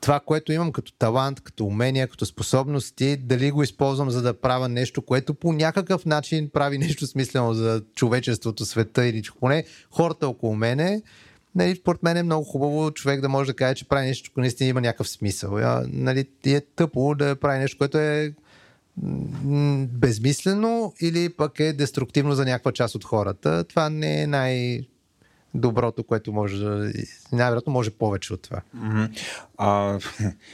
това, 0.02 0.20
което 0.20 0.52
имам 0.52 0.72
като 0.72 0.92
талант, 0.94 1.42
като 1.42 1.66
умения, 1.66 2.08
като 2.08 2.26
способности, 2.26 3.18
дали 3.18 3.52
го 3.52 3.64
използвам 3.64 4.10
за 4.10 4.22
да 4.22 4.34
правя 4.34 4.70
нещо, 4.70 5.02
което 5.02 5.34
по 5.34 5.54
някакъв 5.54 6.06
начин 6.06 6.50
прави 6.54 6.78
нещо 6.78 7.08
смислено 7.08 7.54
за 7.54 7.82
човечеството, 7.96 8.66
света 8.66 9.06
или 9.06 9.22
поне 9.40 9.64
хората 9.92 10.28
около 10.28 10.56
мене. 10.56 11.02
Нали, 11.56 11.76
според 11.76 12.04
мен 12.04 12.18
е 12.18 12.24
много 12.24 12.44
хубаво 12.44 12.92
човек 12.92 13.22
да 13.22 13.30
може 13.30 13.52
да 13.52 13.56
каже, 13.56 13.76
че 13.76 13.88
прави 13.88 14.08
нещо, 14.08 14.30
което 14.32 14.40
наистина 14.40 14.70
има 14.70 14.82
някакъв 14.82 15.10
смисъл. 15.10 15.58
А, 15.58 15.86
нали, 15.88 16.26
е 16.46 16.62
тъпо 16.62 17.16
да 17.16 17.36
прави 17.36 17.60
нещо, 17.60 17.78
което 17.78 17.98
е 17.98 18.34
безмислено 19.88 20.94
или 21.02 21.30
пък 21.30 21.60
е 21.60 21.74
деструктивно 21.74 22.36
за 22.36 22.46
някаква 22.46 22.72
част 22.72 22.96
от 22.96 23.04
хората. 23.04 23.64
Това 23.64 23.90
не 23.90 24.22
е 24.22 24.28
най- 24.28 24.82
доброто, 25.54 26.04
което 26.04 26.34
може 26.34 26.64
да... 26.64 26.92
Най-вероятно 27.32 27.74
може 27.74 27.90
повече 27.90 28.34
от 28.34 28.42
това. 28.42 28.62
Мгм. 28.74 29.04
А, 29.58 30.00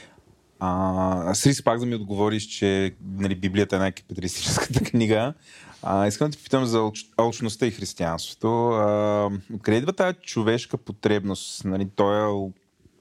а, 0.60 1.34
с 1.34 1.64
пак 1.64 1.80
да 1.80 1.86
ми 1.86 1.94
отговориш, 1.94 2.46
че 2.46 2.94
нали, 3.16 3.34
Библията 3.34 3.76
е 3.76 3.78
най-капиталистическата 3.78 4.84
книга. 4.90 5.34
А, 5.82 6.06
искам 6.06 6.30
да 6.30 6.36
те 6.36 6.42
питам 6.42 6.64
за 6.64 6.78
алч- 6.78 7.12
алчността 7.16 7.66
и 7.66 7.70
християнството. 7.70 8.68
А, 8.68 9.30
откъде 9.54 9.76
идва 9.76 9.92
тази 9.92 10.16
човешка 10.22 10.78
потребност? 10.78 11.64
Нали, 11.64 11.88
той 11.96 12.16
е 12.16 12.50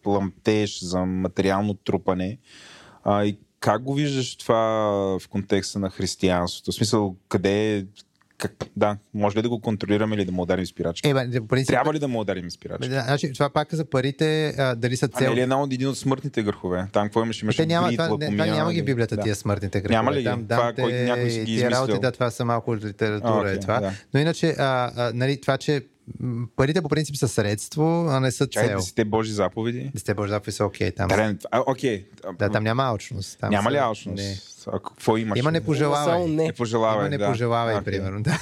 ламтеж 0.05 0.83
за 0.83 1.05
материално 1.05 1.73
трупане. 1.73 2.37
А, 3.03 3.25
и 3.25 3.37
как 3.59 3.83
го 3.83 3.93
виждаш 3.93 4.35
това 4.35 4.59
в 5.19 5.27
контекста 5.29 5.79
на 5.79 5.89
християнството? 5.89 6.71
В 6.71 6.75
смисъл, 6.75 7.15
къде 7.29 7.77
е 7.77 7.85
как, 8.37 8.51
да, 8.75 8.97
може 9.13 9.37
ли 9.37 9.41
да 9.41 9.49
го 9.49 9.61
контролираме 9.61 10.15
или 10.15 10.25
да 10.25 10.31
му 10.31 10.41
ударим 10.41 10.65
спирачка? 10.65 11.09
Е, 11.09 11.13
бе, 11.13 11.41
принцип, 11.41 11.67
Трябва 11.67 11.93
ли 11.93 11.99
да 11.99 12.07
му 12.07 12.19
ударим 12.19 12.51
спирачка? 12.51 12.89
Бе, 12.89 13.01
Значи, 13.01 13.33
това 13.33 13.49
пак 13.49 13.73
за 13.73 13.85
парите, 13.85 14.47
а, 14.49 14.75
дали 14.75 14.97
са 14.97 15.05
А 15.05 15.09
цел. 15.09 15.29
не 15.29 15.35
ли 15.35 15.39
е 15.39 15.43
една 15.43 15.61
от 15.61 15.73
един 15.73 15.87
от 15.87 15.97
смъртните 15.97 16.43
гърхове? 16.43 16.87
Там 16.91 17.03
какво 17.03 17.23
имаше? 17.23 17.45
Имаше 17.45 17.57
Те 17.57 17.65
няма, 17.65 17.91
това, 17.91 18.03
бритва, 18.03 18.17
не, 18.19 18.31
това 18.31 18.45
няма 18.47 18.73
ги 18.73 18.81
в 18.81 18.85
Библията 18.85 19.15
да. 19.15 19.21
тия 19.21 19.35
смъртните 19.35 19.81
грехове. 19.81 19.95
Няма 19.95 20.13
ли 20.13 20.17
ги? 20.17 20.23
Там, 20.23 20.43
Това, 20.43 20.73
който 20.73 20.95
някой 20.95 21.29
си 21.29 21.39
ги 21.39 21.45
тия 21.47 21.71
работи, 21.71 21.99
да, 21.99 22.11
това 22.11 22.31
са 22.31 22.45
малко 22.45 22.75
литература 22.75 23.29
А, 23.29 23.39
окей, 23.39 23.53
е 23.53 23.59
това. 23.59 23.79
да. 23.79 23.91
Но 24.13 24.19
иначе, 24.19 24.49
а, 24.49 24.63
а, 24.97 25.11
нали, 25.13 25.41
това, 25.41 25.57
че 25.57 25.81
парите 26.55 26.81
по 26.81 26.89
принцип 26.89 27.15
са 27.15 27.27
средство, 27.27 27.83
а 28.09 28.19
не 28.19 28.31
са 28.31 28.47
цел. 28.47 28.77
десете 28.77 29.05
Божи 29.05 29.31
заповеди. 29.31 29.91
Десете 29.93 30.13
Божи 30.13 30.29
заповеди 30.29 30.51
са 30.51 30.65
окей 30.65 30.91
там. 30.91 31.07
Да, 31.07 31.17
не, 31.17 31.35
а, 31.51 31.63
окей. 31.67 32.05
А, 32.23 32.33
Да, 32.33 32.49
там 32.49 32.63
няма 32.63 32.83
алчност. 32.83 33.39
Там 33.39 33.49
Няма 33.49 33.63
са- 33.63 33.73
ли 33.73 33.77
алчност? 33.77 34.17
Не. 34.17 34.35
А 34.67 34.79
какво 34.79 35.17
имаш? 35.17 35.39
Има 35.39 35.51
не 35.51 35.57
Само 35.57 35.65
пожелавай. 35.65 36.25
не. 36.25 36.43
Не 36.43 36.53
пожелавай, 36.53 36.99
Има 36.99 37.09
не 37.09 37.17
да. 37.17 37.27
пожелавай, 37.27 37.75
Окей. 37.75 37.83
примерно. 37.85 38.21
Да. 38.21 38.39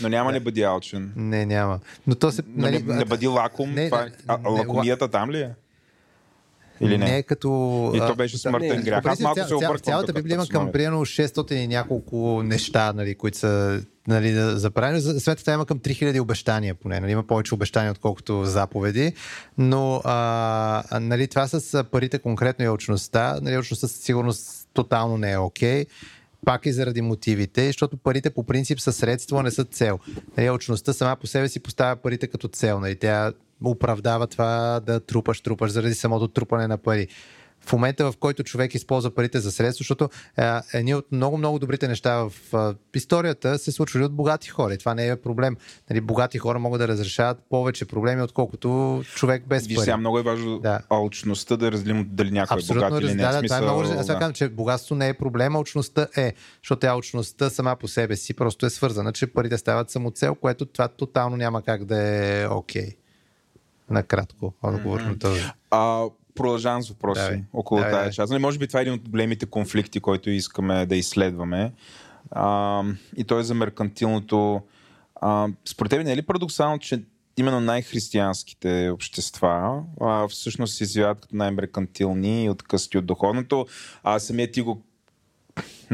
Но 0.00 0.08
няма 0.08 0.32
не 0.32 0.40
бъди 0.40 0.62
алчен. 0.62 1.12
Не, 1.16 1.46
няма. 1.46 1.80
Но 2.06 2.14
то 2.14 2.32
се... 2.32 2.42
Но 2.48 2.70
не, 2.70 2.78
не 2.78 3.04
бъди 3.04 3.26
лаком. 3.26 3.70
не, 3.70 3.90
това, 3.90 4.02
е- 4.02 4.10
а, 4.26 4.38
не, 4.38 4.48
лакомията 4.50 5.08
там 5.08 5.30
ли 5.30 5.38
е? 5.38 5.50
Или 6.80 6.98
не? 6.98 7.04
Не 7.04 7.16
е 7.16 7.22
като... 7.22 7.48
И 7.94 7.98
то 7.98 8.04
а, 8.04 8.14
беше 8.14 8.38
смъртен 8.38 8.68
не. 8.70 8.82
грях. 8.82 9.06
Аз 9.06 9.20
малко 9.20 9.38
ця- 9.38 9.42
се 9.42 9.48
ця- 9.48 9.56
обърквам. 9.56 9.78
Цялата 9.78 10.12
Библия 10.12 10.34
има 10.34 10.46
към 10.46 10.72
примерно 10.72 11.00
600 11.00 11.52
и 11.54 11.66
няколко 11.68 12.16
неща, 12.42 12.92
нали, 12.92 13.14
които 13.14 13.38
са 13.38 13.80
нали, 14.08 14.32
да, 14.32 14.58
за 14.58 14.70
правене. 14.70 15.00
За- 15.00 15.20
Светата 15.20 15.52
има 15.52 15.66
към 15.66 15.78
3000 15.78 16.20
обещания 16.20 16.74
поне. 16.74 17.00
Нали, 17.00 17.12
има 17.12 17.22
повече 17.22 17.54
обещания, 17.54 17.90
отколкото 17.90 18.44
заповеди. 18.44 19.12
Но 19.58 19.96
а, 19.96 20.12
а, 20.90 21.00
нали, 21.00 21.28
това 21.28 21.46
с 21.46 21.74
а, 21.74 21.84
парите 21.84 22.18
конкретно 22.18 22.64
и 22.64 22.68
очността. 22.68 23.38
Нали, 23.42 23.58
очността 23.58 23.88
със 23.88 23.96
сигурност 23.96 24.61
тотално 24.74 25.18
не 25.18 25.32
е 25.32 25.38
окей. 25.38 25.86
Пак 26.46 26.66
и 26.66 26.72
заради 26.72 27.02
мотивите, 27.02 27.66
защото 27.66 27.96
парите 27.96 28.30
по 28.30 28.44
принцип 28.44 28.80
са 28.80 28.92
средство, 28.92 29.42
не 29.42 29.50
са 29.50 29.64
цел. 29.64 29.98
Нали, 30.36 30.50
очността 30.50 30.92
сама 30.92 31.16
по 31.16 31.26
себе 31.26 31.48
си 31.48 31.60
поставя 31.60 31.96
парите 31.96 32.26
като 32.26 32.48
цел. 32.48 32.80
Нали, 32.80 32.96
тя 32.96 33.32
оправдава 33.64 34.26
това 34.26 34.80
да 34.86 35.00
трупаш, 35.00 35.40
трупаш 35.40 35.70
заради 35.70 35.94
самото 35.94 36.28
трупане 36.28 36.66
на 36.66 36.78
пари. 36.78 37.08
В 37.66 37.72
момента, 37.72 38.12
в 38.12 38.16
който 38.16 38.42
човек 38.42 38.74
използва 38.74 39.10
парите 39.10 39.40
за 39.40 39.52
средство, 39.52 39.82
защото 39.82 40.08
е, 40.38 40.78
едни 40.78 40.94
от 40.94 41.12
много-много 41.12 41.58
добрите 41.58 41.88
неща 41.88 42.16
в 42.16 42.32
е, 42.94 42.98
историята 42.98 43.58
се 43.58 43.72
случвали 43.72 44.04
от 44.04 44.12
богати 44.12 44.48
хора. 44.48 44.74
И 44.74 44.78
това 44.78 44.94
не 44.94 45.08
е 45.08 45.16
проблем. 45.16 45.56
Нали, 45.90 46.00
богати 46.00 46.38
хора 46.38 46.58
могат 46.58 46.80
да 46.80 46.88
разрешават 46.88 47.38
повече 47.50 47.84
проблеми, 47.84 48.22
отколкото 48.22 49.02
човек 49.14 49.46
без 49.46 49.66
Виж, 49.66 49.76
пари. 49.76 49.84
сега 49.84 49.96
много 49.96 50.18
е 50.18 50.22
важно 50.22 50.58
Да. 50.58 50.80
алчността 50.90 51.56
да 51.56 51.72
разделим 51.72 52.08
дали 52.10 52.30
някой 52.30 52.56
е 52.56 52.58
Абсолютно, 52.58 52.88
богат 52.88 53.02
или 53.02 53.14
не. 53.14 53.22
да, 53.22 53.32
да, 53.32 53.42
това 53.42 53.58
е 53.58 53.60
много. 53.60 53.80
Аз 53.80 54.06
да. 54.06 54.12
казвам, 54.12 54.32
че 54.32 54.48
богатство 54.48 54.94
не 54.94 55.08
е 55.08 55.14
проблема, 55.14 55.58
алчността 55.58 56.06
е. 56.16 56.32
Защото 56.62 56.80
тя 56.80 56.88
алчността 56.90 57.50
сама 57.50 57.76
по 57.76 57.88
себе 57.88 58.16
си 58.16 58.34
просто 58.34 58.66
е 58.66 58.70
свързана, 58.70 59.12
че 59.12 59.26
парите 59.26 59.58
стават 59.58 59.90
самоцел, 59.90 60.34
което 60.34 60.66
това 60.66 60.88
тотално 60.88 61.36
няма 61.36 61.62
как 61.62 61.84
да 61.84 62.02
е 62.02 62.46
окей. 62.46 62.96
Накратко, 63.90 64.54
отговор 64.62 65.00
на 65.00 65.18
този. 65.18 65.42
А, 65.70 66.04
продължавам 66.34 66.82
с 66.82 66.88
въпроси 66.88 67.20
Давай. 67.20 67.42
около 67.52 67.80
Давай, 67.80 67.92
тази 67.92 68.16
част. 68.16 68.30
Нали, 68.30 68.42
може 68.42 68.58
би 68.58 68.66
това 68.66 68.80
е 68.80 68.82
един 68.82 68.94
от 68.94 69.08
големите 69.08 69.46
конфликти, 69.46 70.00
който 70.00 70.30
искаме 70.30 70.86
да 70.86 70.96
изследваме. 70.96 71.72
А, 72.30 72.82
и 73.16 73.24
той 73.24 73.40
е 73.40 73.44
за 73.44 73.54
меркантилното. 73.54 74.60
А, 75.20 75.48
според 75.64 75.90
тебе 75.90 76.04
не 76.04 76.12
е 76.12 76.16
ли 76.16 76.22
парадоксално, 76.22 76.78
че 76.78 77.02
именно 77.36 77.60
най-християнските 77.60 78.90
общества 78.92 79.82
а, 80.00 80.28
всъщност 80.28 80.74
се 80.74 80.84
изявяват 80.84 81.20
като 81.20 81.36
най-меркантилни 81.36 82.44
и 82.44 82.50
откъсти 82.50 82.98
от 82.98 83.06
духовното, 83.06 83.66
а 84.02 84.18
самия 84.18 84.50
ти 84.50 84.60
го 84.60 84.82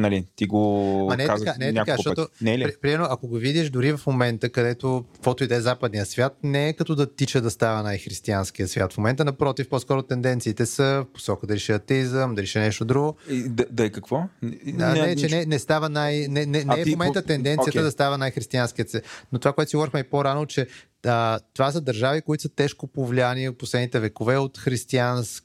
нали, 0.01 0.27
ти 0.36 0.47
го 0.47 1.07
Ма 1.09 1.17
не 1.17 1.25
е 1.25 1.27
казах 1.27 1.47
така, 1.47 1.59
не 1.59 1.68
е 1.68 1.75
така, 1.75 1.97
защото 1.97 2.28
пъти. 2.31 2.44
Не 2.44 2.55
е 2.55 2.59
ли? 2.59 2.62
при- 2.62 2.77
примерно, 2.81 3.07
ако 3.10 3.28
го 3.28 3.36
видиш 3.36 3.70
дори 3.70 3.93
в 3.93 4.01
момента, 4.07 4.49
където 4.49 5.05
каквото 5.15 5.44
и 5.44 5.47
да 5.47 5.55
е 5.55 5.60
западния 5.60 6.07
свят, 6.07 6.36
не 6.43 6.68
е 6.68 6.73
като 6.73 6.94
да 6.94 7.15
тича 7.15 7.41
да 7.41 7.51
става 7.51 7.83
най-християнския 7.83 8.68
свят. 8.68 8.93
В 8.93 8.99
момента, 8.99 9.25
напротив, 9.25 9.68
по-скоро 9.68 10.02
тенденциите 10.02 10.67
са 10.67 10.85
в 10.85 11.12
посока 11.12 11.59
ще 11.59 11.73
е 11.73 11.77
атеизъм, 11.77 12.36
ще 12.44 12.59
е 12.59 12.62
нещо 12.62 12.85
друго. 12.85 13.17
И 13.31 13.49
Да, 13.49 13.67
да 13.70 13.85
е 13.85 13.91
какво? 13.91 14.17
А, 14.17 14.94
не, 14.94 15.17
че 15.17 15.28
не, 15.28 15.47
не 15.47 15.59
става 15.59 15.89
най... 15.89 16.27
Не, 16.28 16.47
не, 16.47 16.65
А 16.68 16.75
не 16.75 16.81
е 16.81 16.85
ти 16.85 16.91
в 16.91 16.93
момента 16.93 17.23
тенденцията 17.23 17.70
окей. 17.70 17.83
да 17.83 17.91
става 17.91 18.18
най-християнският 18.18 18.91
свят. 18.91 19.02
Но 19.33 19.39
това, 19.39 19.52
което 19.52 19.70
си 19.70 19.77
говорихме 19.77 20.01
и 20.01 20.05
по-рано, 20.05 20.47
че 20.47 20.67
а, 21.07 21.41
това 21.55 21.73
са 21.73 21.81
държави, 21.81 22.23
които 22.23 22.43
са 22.43 22.49
тежко 22.49 22.86
повлияни 22.86 23.49
в 23.49 23.57
последните 23.57 24.01
векове 24.01 24.36
от, 24.36 24.59
християнск... 24.59 25.44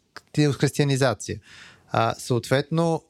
християнизация. 0.59 1.40
А, 1.91 2.15
съответно, 2.17 3.03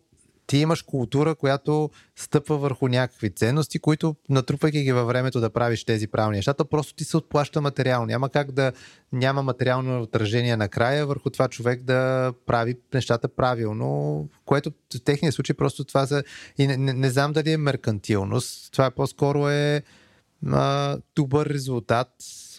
ти 0.48 0.58
имаш 0.58 0.82
култура, 0.82 1.36
която 1.36 1.90
стъпва 2.16 2.58
върху 2.58 2.88
някакви 2.88 3.30
ценности, 3.30 3.80
които 3.80 4.16
натрупвайки 4.30 4.84
ги 4.84 4.92
във 4.92 5.08
времето 5.08 5.40
да 5.40 5.50
правиш 5.50 5.84
тези 5.86 6.08
правилни 6.08 6.38
неща, 6.38 6.54
то 6.54 6.66
просто 6.66 6.94
ти 6.94 7.04
се 7.04 7.18
отплаща 7.18 7.62
материално. 7.62 8.06
Няма 8.06 8.30
как 8.30 8.52
да 8.52 8.72
няма 9.12 9.44
материално 9.44 10.02
отражение 10.02 10.58
накрая 10.58 11.06
върху 11.06 11.30
това 11.30 11.48
човек 11.48 11.84
да 11.84 12.34
прави 12.46 12.76
нещата 12.94 13.28
правилно, 13.28 14.30
което 14.46 14.72
в 14.72 15.04
техния 15.04 15.32
случай 15.32 15.56
просто 15.56 15.84
това 15.84 16.08
са... 16.08 16.24
И 16.58 16.68
не, 16.68 16.78
не, 16.78 16.94
не 16.94 17.10
знам 17.10 17.34
дали 17.34 17.52
е 17.52 17.58
меркантилност, 17.58 18.72
това 18.72 18.92
по-скоро 18.92 19.50
е 19.50 19.84
а, 20.52 20.98
добър 21.16 21.50
резултат 21.50 22.10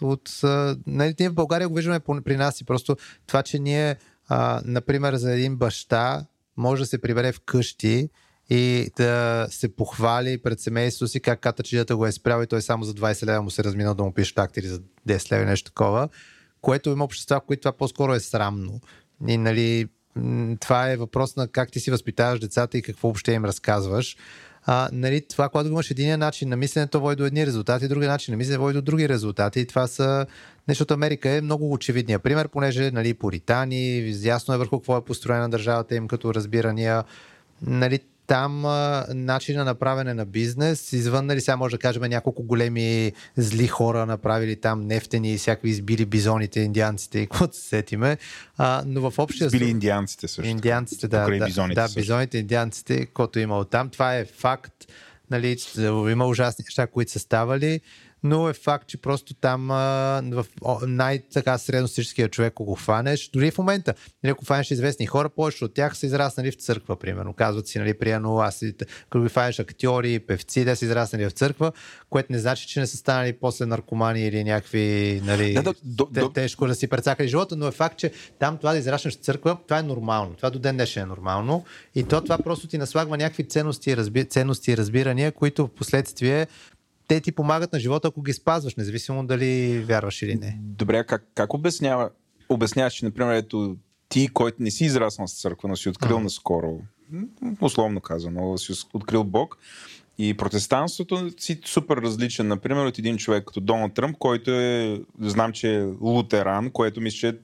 от... 0.00 0.30
А, 0.44 0.76
нали, 0.86 1.14
ние 1.20 1.28
в 1.28 1.34
България 1.34 1.68
го 1.68 1.74
виждаме 1.74 2.00
при 2.24 2.36
нас 2.36 2.60
и 2.60 2.64
просто 2.64 2.96
това, 3.26 3.42
че 3.42 3.58
ние, 3.58 3.96
а, 4.28 4.62
например, 4.64 5.14
за 5.14 5.32
един 5.32 5.56
баща 5.56 6.26
може 6.56 6.82
да 6.82 6.86
се 6.86 7.00
прибере 7.00 7.32
вкъщи 7.32 8.08
и 8.50 8.90
да 8.96 9.46
се 9.50 9.76
похвали 9.76 10.38
пред 10.38 10.60
семейството 10.60 11.10
си 11.10 11.20
как 11.20 11.40
катачията 11.40 11.96
го 11.96 12.06
е 12.06 12.12
спрял 12.12 12.42
и 12.42 12.46
той 12.46 12.62
само 12.62 12.84
за 12.84 12.94
20 12.94 13.26
лева 13.26 13.42
му 13.42 13.50
се 13.50 13.64
разминал 13.64 13.94
да 13.94 14.04
му 14.04 14.14
пише 14.14 14.34
такти 14.34 14.60
или 14.60 14.66
за 14.66 14.80
10 15.08 15.32
лева 15.32 15.42
или 15.42 15.50
нещо 15.50 15.70
такова, 15.70 16.08
което 16.60 16.90
има 16.90 17.04
общества, 17.04 17.40
в 17.40 17.46
които 17.46 17.60
това 17.60 17.72
по-скоро 17.72 18.14
е 18.14 18.20
срамно. 18.20 18.80
И 19.28 19.36
нали, 19.36 19.88
това 20.60 20.90
е 20.90 20.96
въпрос 20.96 21.36
на 21.36 21.48
как 21.48 21.70
ти 21.70 21.80
си 21.80 21.90
възпитаваш 21.90 22.40
децата 22.40 22.78
и 22.78 22.82
какво 22.82 23.08
въобще 23.08 23.32
им 23.32 23.44
разказваш. 23.44 24.16
А, 24.66 24.88
нали, 24.92 25.26
това, 25.28 25.48
когато 25.48 25.68
имаш 25.68 25.90
един 25.90 26.18
начин 26.18 26.48
на 26.48 26.56
мислене, 26.56 26.86
то 26.86 27.00
води 27.00 27.16
до 27.16 27.24
едни 27.24 27.46
резултати, 27.46 27.88
другия 27.88 28.10
начин 28.10 28.32
на 28.32 28.38
мислене 28.38 28.58
води 28.58 28.74
до 28.74 28.82
други 28.82 29.08
резултати. 29.08 29.60
И 29.60 29.66
това 29.66 29.86
са 29.86 30.26
от 30.80 30.90
Америка 30.90 31.30
е 31.30 31.40
много 31.40 31.72
очевидния 31.72 32.18
пример, 32.18 32.48
понеже 32.48 32.90
нали, 32.90 33.14
поритани, 33.14 34.14
ясно 34.22 34.54
е 34.54 34.58
върху 34.58 34.78
какво 34.78 34.96
е 34.96 35.04
построена 35.04 35.48
държавата 35.50 35.94
им 35.94 36.08
като 36.08 36.34
разбирания. 36.34 37.04
Нали, 37.62 38.00
там 38.26 38.64
а, 38.66 39.06
начина 39.08 39.64
на 39.64 39.74
правене 39.74 40.14
на 40.14 40.24
бизнес, 40.24 40.92
извън, 40.92 41.26
нали, 41.26 41.40
сега 41.40 41.56
може 41.56 41.76
да 41.76 41.78
кажем 41.78 42.02
няколко 42.02 42.42
големи 42.42 43.12
зли 43.36 43.66
хора 43.66 44.06
направили 44.06 44.56
там 44.56 44.80
нефтени 44.80 45.32
и 45.32 45.38
всякакви 45.38 45.70
избили 45.70 46.04
бизоните, 46.04 46.60
индианците 46.60 47.18
и 47.18 47.26
каквото 47.26 47.56
се 47.56 47.62
сетиме, 47.62 48.18
а, 48.58 48.82
но 48.86 49.10
в 49.10 49.18
общия 49.18 49.48
Били 49.48 49.58
случай- 49.58 49.70
индианците 49.70 50.28
също. 50.28 50.50
Индианците, 50.50 51.08
да. 51.08 51.30
Да, 51.38 51.46
бизоните 51.46 51.80
да, 51.80 51.86
също. 51.86 52.00
бизоните, 52.00 52.38
индианците, 52.38 53.06
който 53.06 53.38
е 53.38 53.42
имал 53.42 53.64
там. 53.64 53.88
Това 53.88 54.16
е 54.16 54.24
факт. 54.24 54.72
Нали, 55.30 55.56
има 56.10 56.26
ужасни 56.26 56.64
неща, 56.68 56.86
които 56.86 57.12
са 57.12 57.18
ставали, 57.18 57.80
но 58.24 58.48
е 58.48 58.52
факт, 58.52 58.88
че 58.88 58.96
просто 58.96 59.34
там 59.34 59.70
а, 59.70 59.74
в 60.32 60.46
най-така 60.86 61.58
средностатическия 61.58 62.28
човек, 62.28 62.50
ако 62.50 62.64
го 62.64 62.74
хванеш, 62.74 63.30
дори 63.32 63.50
в 63.50 63.58
момента, 63.58 63.94
нали, 64.22 64.30
ако 64.30 64.44
хванеш 64.44 64.70
известни 64.70 65.06
хора, 65.06 65.28
повече 65.28 65.64
от 65.64 65.74
тях 65.74 65.96
са 65.96 66.06
израснали 66.06 66.50
в 66.50 66.54
църква, 66.54 66.96
примерно. 66.96 67.32
Казват 67.32 67.68
си, 67.68 67.78
нали, 67.78 67.94
приятно, 67.94 68.38
аз 68.38 68.64
като 69.10 69.22
ги 69.22 69.28
хванеш 69.28 69.58
актьори, 69.58 70.18
певци, 70.18 70.64
да 70.64 70.76
са 70.76 70.84
израснали 70.84 71.26
в 71.26 71.30
църква, 71.30 71.72
което 72.10 72.32
не 72.32 72.38
значи, 72.38 72.68
че 72.68 72.80
не 72.80 72.86
са 72.86 72.96
станали 72.96 73.32
после 73.32 73.66
наркомани 73.66 74.26
или 74.26 74.44
някакви, 74.44 75.20
нали, 75.24 75.54
Да, 75.54 75.62
да, 75.62 75.74
до- 75.84 76.06
те- 76.06 76.20
до- 76.20 76.28
тежко 76.28 76.66
да 76.66 76.74
си 76.74 76.86
прецакали 76.86 77.28
живота, 77.28 77.56
но 77.56 77.66
е 77.66 77.70
факт, 77.70 77.98
че 77.98 78.12
там 78.38 78.56
това 78.56 78.72
да 78.72 78.78
израснеш 78.78 79.14
в 79.16 79.20
църква, 79.20 79.56
това 79.68 79.78
е 79.78 79.82
нормално. 79.82 80.34
Това 80.34 80.50
до 80.50 80.58
ден 80.58 80.76
днешен 80.76 81.02
е 81.02 81.06
нормално. 81.06 81.64
И 81.94 82.04
то 82.04 82.20
това 82.20 82.38
просто 82.38 82.66
ти 82.68 82.78
наслагва 82.78 83.16
някакви 83.16 83.48
ценности, 83.48 83.96
разби... 83.96 84.24
ценности 84.24 84.70
и 84.72 84.76
разбирания, 84.76 85.32
които 85.32 85.66
в 85.66 85.70
последствие 85.70 86.46
те 87.08 87.20
ти 87.20 87.32
помагат 87.32 87.72
на 87.72 87.78
живота, 87.78 88.08
ако 88.08 88.22
ги 88.22 88.32
спазваш, 88.32 88.74
независимо 88.74 89.26
дали 89.26 89.78
вярваш 89.88 90.22
или 90.22 90.34
не. 90.34 90.58
Добре, 90.60 91.04
как, 91.06 91.26
как 91.34 91.54
обяснява, 91.54 92.10
обясняваш, 92.48 92.92
че, 92.92 93.04
например, 93.04 93.34
ето 93.34 93.76
ти, 94.08 94.28
който 94.28 94.62
не 94.62 94.70
си 94.70 94.84
израснал 94.84 95.28
с 95.28 95.40
църква, 95.40 95.68
но 95.68 95.76
си 95.76 95.88
открил 95.88 96.20
наскоро, 96.20 96.80
м, 97.10 97.26
условно 97.60 98.00
казано, 98.00 98.58
си 98.58 98.72
открил 98.94 99.24
Бог, 99.24 99.58
и 100.18 100.34
протестантството 100.34 101.30
си 101.38 101.60
супер 101.64 101.96
различен, 101.96 102.48
например, 102.48 102.86
от 102.86 102.98
един 102.98 103.16
човек 103.16 103.44
като 103.44 103.60
Доналд 103.60 103.94
Тръмп, 103.94 104.18
който 104.18 104.50
е, 104.50 105.00
знам, 105.20 105.52
че 105.52 105.74
е 105.74 105.84
лутеран, 106.00 106.70
което 106.70 107.00
мисля, 107.00 107.16
че 107.16 107.28
е 107.28 107.34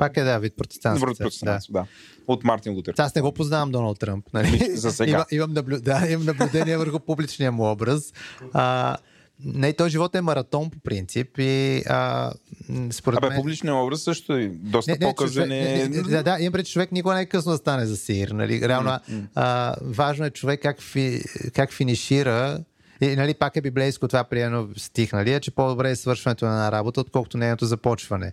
Пак 0.00 0.16
е 0.16 0.22
да, 0.22 0.38
вид 0.38 0.54
протестантство. 0.56 1.06
Да. 1.06 1.14
протестантство, 1.14 1.72
да. 1.72 1.86
От 2.26 2.44
Мартин 2.44 2.72
Лутер. 2.72 2.94
Аз 2.98 3.14
не 3.14 3.22
го 3.22 3.32
познавам 3.32 3.70
Доналд 3.70 3.98
Тръмп. 3.98 4.26
Нали? 4.32 4.76
За 4.76 4.92
сега. 4.92 5.10
Има, 5.10 5.26
имам, 5.30 5.52
наблю... 5.52 5.80
да, 5.80 6.06
имам 6.10 6.26
наблюдение 6.26 6.76
върху 6.76 7.00
публичния 7.00 7.52
му 7.52 7.70
образ. 7.70 8.12
А, 8.52 8.96
не, 9.44 9.72
той 9.72 9.90
живот 9.90 10.14
е 10.14 10.20
маратон 10.20 10.70
по 10.70 10.78
принцип 10.78 11.38
и 11.38 11.82
а, 11.88 12.32
според 12.90 13.18
Абе, 13.18 13.28
мен... 13.28 13.36
публичният 13.36 13.76
образ 13.76 14.02
също 14.02 14.32
е 14.32 14.48
доста 14.48 14.96
по-късен. 15.00 15.34
човек, 15.34 15.50
е... 15.50 15.54
не, 15.54 15.88
не, 15.88 16.02
да, 16.02 16.22
да, 16.22 16.36
имам 16.40 16.52
пред 16.52 16.66
човек 16.66 16.92
никога 16.92 17.14
не 17.14 17.20
е 17.20 17.26
късно 17.26 17.52
да 17.52 17.58
стане 17.58 17.86
за 17.86 17.96
сир. 17.96 18.28
Нали? 18.28 18.68
Реално, 18.68 18.98
а, 19.34 19.74
важно 19.82 20.24
е 20.24 20.30
човек 20.30 20.62
как, 20.62 20.82
фи, 20.82 21.22
как 21.54 21.72
финишира 21.72 22.58
и, 23.00 23.16
нали, 23.16 23.34
пак 23.34 23.56
е 23.56 23.60
библейско 23.60 24.08
това 24.08 24.24
приемно 24.24 24.68
стих, 24.76 25.12
нали, 25.12 25.32
е, 25.32 25.40
че 25.40 25.50
по-добре 25.50 25.90
е 25.90 25.96
свършването 25.96 26.44
на 26.44 26.72
работа, 26.72 27.00
отколкото 27.00 27.38
нейното 27.38 27.66
започване. 27.66 28.32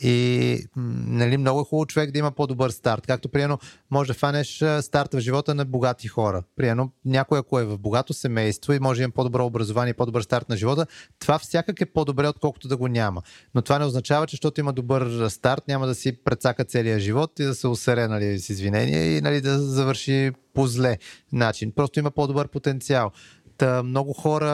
И 0.00 0.66
нали, 0.76 1.36
много 1.36 1.60
е 1.60 1.64
хубаво 1.64 1.86
човек 1.86 2.10
да 2.10 2.18
има 2.18 2.30
по-добър 2.30 2.70
старт. 2.70 3.06
Както 3.06 3.28
приено 3.28 3.58
може 3.90 4.08
да 4.08 4.14
фанеш 4.14 4.64
старт 4.80 5.14
в 5.14 5.20
живота 5.20 5.54
на 5.54 5.64
богати 5.64 6.08
хора. 6.08 6.42
Приено 6.56 6.90
някой, 7.04 7.38
ако 7.38 7.58
е 7.60 7.64
в 7.64 7.78
богато 7.78 8.12
семейство 8.12 8.72
и 8.72 8.78
може 8.78 8.98
да 8.98 9.04
има 9.04 9.12
по-добро 9.12 9.46
образование 9.46 9.94
по-добър 9.94 10.22
старт 10.22 10.48
на 10.48 10.56
живота, 10.56 10.86
това 11.18 11.38
всякак 11.38 11.80
е 11.80 11.86
по-добре, 11.86 12.28
отколкото 12.28 12.68
да 12.68 12.76
го 12.76 12.88
няма. 12.88 13.22
Но 13.54 13.62
това 13.62 13.78
не 13.78 13.84
означава, 13.84 14.26
че 14.26 14.34
защото 14.34 14.60
има 14.60 14.72
добър 14.72 15.28
старт, 15.28 15.62
няма 15.68 15.86
да 15.86 15.94
си 15.94 16.24
прецака 16.24 16.64
целия 16.64 17.00
живот 17.00 17.38
и 17.38 17.44
да 17.44 17.54
се 17.54 17.66
усере 17.66 18.08
нали, 18.08 18.38
с 18.38 18.48
извинения 18.50 19.16
и 19.16 19.20
нали, 19.20 19.40
да 19.40 19.58
завърши 19.58 20.32
по 20.54 20.66
зле 20.66 20.98
начин. 21.32 21.72
Просто 21.72 21.98
има 21.98 22.10
по-добър 22.10 22.48
потенциал. 22.48 23.10
Та, 23.56 23.82
много 23.82 24.12
хора 24.12 24.52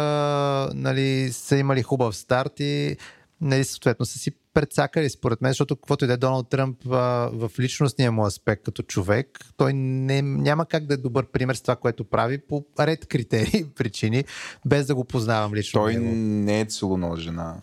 нали, 0.75 1.33
са 1.33 1.57
имали 1.57 1.83
хубав 1.83 2.17
старт 2.17 2.61
и 2.61 2.97
нали, 3.41 3.65
съответно 3.65 4.07
са 4.07 4.19
си 4.19 4.31
прецакали 4.55 5.11
според 5.11 5.41
мен, 5.41 5.51
защото 5.51 5.77
каквото 5.77 6.05
и 6.05 6.09
да 6.09 6.15
е 6.15 6.17
Доналд 6.17 6.49
Тръмп 6.49 6.77
а, 6.87 7.31
в 7.33 7.51
личностния 7.61 8.13
му 8.13 8.27
аспект 8.27 8.63
като 8.65 8.83
човек, 8.83 9.39
той 9.57 9.73
не, 9.73 10.23
няма 10.23 10.67
как 10.67 10.87
да 10.87 10.95
е 10.95 10.97
добър 10.97 11.27
пример 11.27 11.55
с 11.55 11.61
това, 11.61 11.77
което 11.77 12.05
прави 12.05 12.39
по 12.39 12.65
ред 12.81 13.07
критерии, 13.07 13.67
причини, 13.77 14.25
без 14.67 14.87
да 14.87 14.95
го 14.95 15.05
познавам 15.05 15.55
лично. 15.55 15.81
Той 15.81 15.97
него. 15.97 16.15
не 16.15 16.61
е 16.61 16.65
целунал 16.65 17.17
жена. 17.17 17.57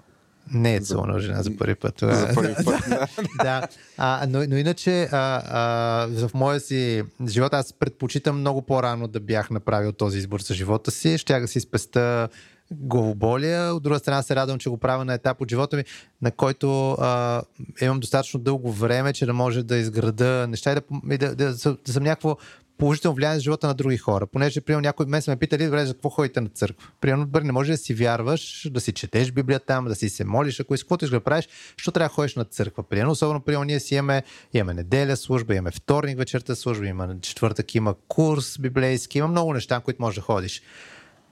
Не 0.53 0.75
е 0.75 0.79
целуна 0.79 1.19
жена 1.19 1.43
за 1.43 1.57
първи 1.57 1.75
път. 1.75 1.99
За 1.99 2.31
първи 2.35 2.55
път. 2.65 2.83
да. 2.89 3.07
да, 3.43 3.67
а, 3.97 4.27
но, 4.29 4.43
но 4.47 4.57
иначе 4.57 5.03
а, 5.11 5.41
а, 5.45 6.27
в 6.27 6.33
моя 6.33 6.59
си 6.59 7.03
живот 7.27 7.53
аз 7.53 7.73
предпочитам 7.73 8.39
много 8.39 8.61
по-рано 8.61 9.07
да 9.07 9.19
бях 9.19 9.49
направил 9.49 9.91
този 9.91 10.17
избор 10.17 10.41
за 10.41 10.53
живота 10.53 10.91
си. 10.91 11.17
Щях 11.17 11.41
да 11.41 11.47
си 11.47 11.59
спеста 11.59 12.29
главоболия. 12.71 13.73
От 13.73 13.83
друга 13.83 13.99
страна 13.99 14.21
се 14.21 14.35
радвам, 14.35 14.59
че 14.59 14.69
го 14.69 14.77
правя 14.77 15.05
на 15.05 15.13
етап 15.13 15.41
от 15.41 15.49
живота 15.49 15.77
ми, 15.77 15.83
на 16.21 16.31
който 16.31 16.91
а, 16.91 17.41
имам 17.81 17.99
достатъчно 17.99 18.39
дълго 18.39 18.71
време, 18.71 19.13
че 19.13 19.25
да 19.25 19.33
може 19.33 19.63
да 19.63 19.77
изграда 19.77 20.47
неща 20.49 20.71
и 20.71 20.75
да, 20.75 20.81
да, 21.17 21.35
да, 21.35 21.75
да, 21.85 21.93
съм 21.93 22.03
някакво 22.03 22.37
положително 22.77 23.15
влияние 23.15 23.39
за 23.39 23.43
живота 23.43 23.67
на 23.67 23.73
други 23.73 23.97
хора. 23.97 24.27
Понеже, 24.27 24.61
примерно, 24.61 24.81
някой 24.81 25.05
мен 25.05 25.21
са 25.21 25.31
ме 25.31 25.37
питали, 25.37 25.65
добре, 25.65 25.85
за 25.85 25.93
какво 25.93 26.09
ходите 26.09 26.41
на 26.41 26.49
църква? 26.49 26.87
Примерно, 27.01 27.25
добре, 27.25 27.43
не 27.43 27.51
може 27.51 27.71
да 27.71 27.77
си 27.77 27.93
вярваш, 27.93 28.67
да 28.71 28.81
си 28.81 28.91
четеш 28.91 29.31
Библия 29.31 29.59
там, 29.59 29.85
да 29.85 29.95
си 29.95 30.09
се 30.09 30.23
молиш, 30.23 30.59
ако 30.59 30.73
искаш, 30.73 30.83
каквото 30.83 31.09
да 31.09 31.19
правиш, 31.19 31.49
що 31.77 31.91
трябва 31.91 32.09
да 32.09 32.13
ходиш 32.13 32.35
на 32.35 32.45
църква? 32.45 32.83
Примерно, 32.83 33.11
особено, 33.11 33.41
примерно, 33.41 33.63
ние 33.63 33.79
си 33.79 33.95
имаме, 33.95 34.23
имаме 34.53 34.73
неделя 34.73 35.15
служба, 35.15 35.55
имаме 35.55 35.71
вторник 35.71 36.17
вечерта 36.17 36.55
служба, 36.55 36.87
има 36.87 37.15
четвъртък, 37.21 37.75
има 37.75 37.95
курс 38.07 38.57
библейски, 38.59 39.17
има 39.17 39.27
много 39.27 39.53
неща, 39.53 39.79
които 39.79 40.01
можеш 40.01 40.15
да 40.15 40.21
ходиш. 40.21 40.61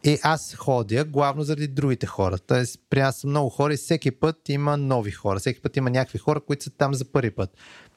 И 0.05 0.19
аз 0.23 0.55
ходя 0.55 1.05
главно 1.05 1.43
заради 1.43 1.67
другите 1.67 2.05
хора. 2.05 2.37
Тоест, 2.37 2.79
при 2.89 2.99
нас 2.99 3.17
са 3.17 3.27
много 3.27 3.49
хора 3.49 3.73
и 3.73 3.77
всеки 3.77 4.11
път 4.11 4.49
има 4.49 4.77
нови 4.77 5.11
хора. 5.11 5.39
Всеки 5.39 5.61
път 5.61 5.77
има 5.77 5.89
някакви 5.89 6.17
хора, 6.17 6.39
които 6.39 6.63
са 6.63 6.69
там 6.69 6.93
за 6.93 7.05
първи 7.05 7.31
път. 7.31 7.49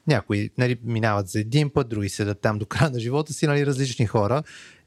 Някои 0.06 0.50
нали, 0.58 0.76
минават 0.84 1.28
за 1.28 1.40
един 1.40 1.70
път, 1.70 1.88
други 1.88 2.08
седат 2.08 2.40
там 2.40 2.58
до 2.58 2.66
края 2.66 2.90
на 2.90 3.00
живота 3.00 3.32
си, 3.32 3.46
нали, 3.46 3.66
различни 3.66 4.06
хора. 4.06 4.42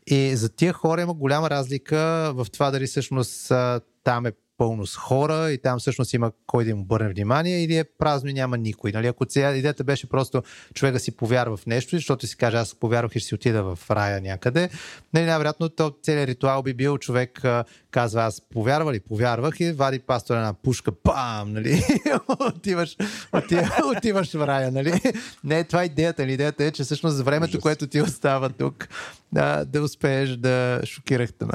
И 0.07 0.35
за 0.35 0.49
тия 0.49 0.73
хора 0.73 1.01
има 1.01 1.13
голяма 1.13 1.49
разлика 1.49 2.31
в 2.35 2.47
това 2.51 2.71
дали 2.71 2.87
всъщност 2.87 3.51
там 4.03 4.25
е 4.25 4.31
пълно 4.59 4.85
с 4.85 4.95
хора 4.95 5.51
и 5.51 5.57
там 5.57 5.79
всъщност 5.79 6.13
има 6.13 6.31
кой 6.47 6.63
да 6.63 6.69
им 6.69 6.79
обърне 6.81 7.09
внимание 7.09 7.63
или 7.63 7.77
е 7.77 7.83
празно 7.83 8.29
и 8.29 8.33
няма 8.33 8.57
никой. 8.57 8.91
Нали? 8.91 9.07
Ако 9.07 9.25
сега 9.29 9.55
идеята 9.55 9.83
беше 9.83 10.09
просто 10.09 10.41
човек 10.73 10.93
да 10.93 10.99
си 10.99 11.11
повярва 11.11 11.57
в 11.57 11.65
нещо, 11.65 11.95
защото 11.95 12.27
си 12.27 12.37
каже 12.37 12.57
аз 12.57 12.75
повярвах 12.75 13.15
и 13.15 13.19
ще 13.19 13.27
си 13.27 13.35
отида 13.35 13.63
в 13.63 13.91
рая 13.91 14.21
някъде, 14.21 14.69
нали, 15.13 15.25
най-вероятно 15.25 15.69
то 15.69 15.95
целият 16.03 16.29
ритуал 16.29 16.63
би 16.63 16.73
бил 16.73 16.97
човек 16.97 17.41
казва 17.91 18.23
аз 18.23 18.41
повярва 18.53 18.93
ли, 18.93 18.99
повярвах 18.99 19.59
и 19.59 19.71
вади 19.71 19.99
пастора 19.99 20.37
една 20.37 20.53
пушка, 20.53 20.91
пам, 20.91 21.53
нали? 21.53 21.83
отиваш, 22.39 22.97
отиваш, 23.33 23.69
отиваш 23.97 24.33
в 24.33 24.47
рая, 24.47 24.71
нали? 24.71 25.01
Не 25.43 25.59
е 25.59 25.63
това 25.63 25.85
идеята, 25.85 26.21
нали? 26.21 26.33
Идеята 26.33 26.63
е, 26.63 26.71
че 26.71 26.83
всъщност 26.83 27.15
за 27.15 27.23
времето, 27.23 27.59
което 27.59 27.87
ти 27.87 28.01
остава 28.01 28.49
тук, 28.49 28.87
да, 29.33 29.65
да 29.65 29.81
успееш 29.81 30.29
да 30.29 30.81
шокирах 30.85 31.33
те. 31.33 31.45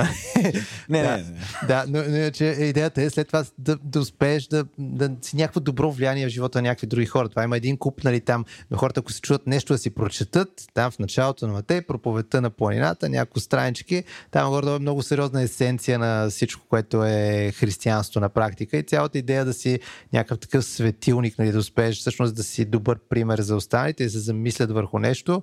Не, 0.89 1.03
да, 1.03 1.17
не, 1.17 1.17
не. 1.17 1.41
да, 1.69 1.85
но, 1.89 1.99
но 2.09 2.17
иначе 2.17 2.45
идеята 2.45 3.03
е 3.03 3.11
след 3.11 3.27
това 3.27 3.45
да, 3.59 3.77
да 3.77 4.01
успееш 4.01 4.47
да, 4.47 4.65
да 4.79 5.11
си 5.23 5.37
някакво 5.37 5.61
добро 5.61 5.93
влияние 5.93 6.27
в 6.27 6.31
живота 6.31 6.59
на 6.59 6.69
някакви 6.69 6.87
други 6.87 7.07
хора. 7.07 7.29
Това 7.29 7.45
има 7.45 7.57
един 7.57 7.77
куп, 7.77 8.05
нали, 8.05 8.21
там 8.21 8.45
на 8.71 8.77
хората, 8.77 9.01
ако 9.01 9.13
се 9.13 9.21
чуят 9.21 9.47
нещо 9.47 9.73
да 9.73 9.79
си 9.79 9.91
прочетат, 9.91 10.49
там 10.75 10.91
в 10.91 10.99
началото 10.99 11.47
на 11.47 11.53
Матей, 11.53 11.83
проповедта 11.83 12.41
на 12.41 12.51
планината, 12.51 13.09
няколко 13.09 13.41
странички, 13.41 14.05
там 14.31 14.51
горе 14.51 14.75
е 14.75 14.79
много 14.79 15.03
сериозна 15.03 15.43
есенция 15.43 15.99
на 15.99 16.24
всичко, 16.31 16.67
което 16.69 17.05
е 17.05 17.53
християнство 17.55 18.21
на 18.21 18.29
практика 18.29 18.77
и 18.77 18.83
цялата 18.83 19.19
идея 19.19 19.45
да 19.45 19.53
си 19.53 19.81
някакъв 20.13 20.39
такъв 20.39 20.65
светилник, 20.65 21.39
нали, 21.39 21.53
да 21.53 21.59
успееш 21.59 21.99
всъщност 21.99 22.35
да 22.35 22.43
си 22.43 22.65
добър 22.65 22.99
пример 23.09 23.41
за 23.41 23.57
останалите 23.57 24.05
и 24.05 24.11
се 24.11 24.19
замислят 24.19 24.71
върху 24.71 24.99
нещо. 24.99 25.43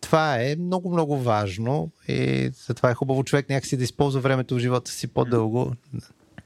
Това 0.00 0.42
е 0.42 0.56
много, 0.56 0.90
много 0.92 1.18
важно 1.18 1.90
и 2.08 2.50
затова 2.66 2.90
е 2.90 2.94
хубаво 2.94 3.24
човек 3.24 3.48
някакси 3.48 3.76
да 3.76 3.84
използва 3.84 4.20
времето 4.20 4.54
в 4.54 4.58
живота 4.58 4.90
си 4.90 5.06
по-дълго. 5.06 5.72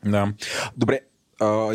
Да. 0.04 0.32
Добре. 0.76 1.00
А, 1.40 1.74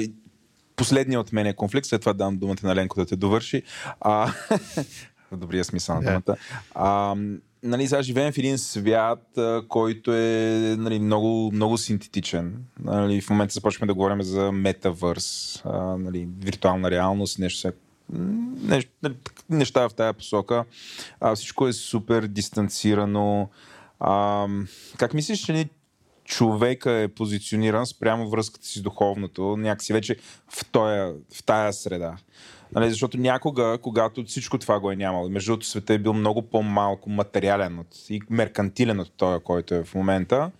последният 0.75 1.27
от 1.27 1.34
мен 1.34 1.45
е 1.48 1.53
конфликт, 1.53 1.88
след 1.88 2.01
това 2.01 2.14
дам 2.14 2.38
думата 2.38 2.58
на 2.64 2.75
Ленко 2.75 3.00
да 3.00 3.06
те 3.06 3.16
довърши. 3.16 3.64
А, 4.01 4.34
в 5.32 5.38
добрия 5.38 5.66
смисъл 5.66 5.95
на 5.95 6.01
думата. 6.01 6.38
А, 6.75 7.16
нали, 7.66 7.88
сега 7.88 8.02
живеем 8.02 8.34
в 8.34 8.38
един 8.38 8.58
свят, 8.58 9.40
който 9.68 10.14
е 10.14 10.76
нали, 10.80 11.00
много, 11.00 11.52
много 11.53 11.77
синтетичен. 11.77 12.66
Нали, 12.80 13.22
в 13.22 13.30
момента 13.30 13.53
започваме 13.53 13.88
да 13.88 13.94
говорим 13.94 14.22
за 14.22 14.52
метавърс, 14.52 15.61
нали, 16.00 16.27
виртуална 16.40 16.92
реалност, 16.92 17.40
нещо, 17.40 17.72
нещо, 18.61 18.92
нали, 19.03 19.16
неща 19.50 19.90
в 19.90 19.94
тая 19.94 20.14
посока. 20.14 20.66
А, 21.19 21.35
всичко 21.35 21.68
е 21.68 21.74
супер 21.74 22.27
дистанцирано. 22.27 23.50
А, 24.00 24.48
как 24.98 25.14
мислиш, 25.14 25.40
че 25.40 25.53
ни 25.53 25.69
човека 26.26 26.92
е 26.92 27.08
позициониран 27.08 27.85
спрямо 27.85 28.30
връзката 28.30 28.66
си 28.66 28.80
с 28.80 28.82
духовното, 28.82 29.58
някакси 29.58 29.94
вече 29.94 30.18
в, 30.50 30.66
тоя, 30.72 31.14
в 31.34 31.44
тая 31.44 31.74
среда. 31.74 32.18
Нали, 32.72 32.90
защото 32.90 33.18
някога, 33.18 33.77
когато 33.82 34.24
всичко 34.24 34.58
това 34.58 34.80
го 34.80 34.92
е 34.92 34.95
нямало, 34.95 35.30
между 35.30 35.52
другото 35.52 35.68
света 35.68 35.94
е 35.94 35.98
бил 35.98 36.14
много 36.14 36.42
по-малко 36.42 37.10
материален 37.10 37.80
от, 37.80 37.88
и 38.10 38.22
меркантилен 38.30 39.00
от 39.00 39.11
този, 39.18 39.44
който 39.44 39.76
е 39.76 39.84
в 39.84 39.95
момента, 39.95 40.52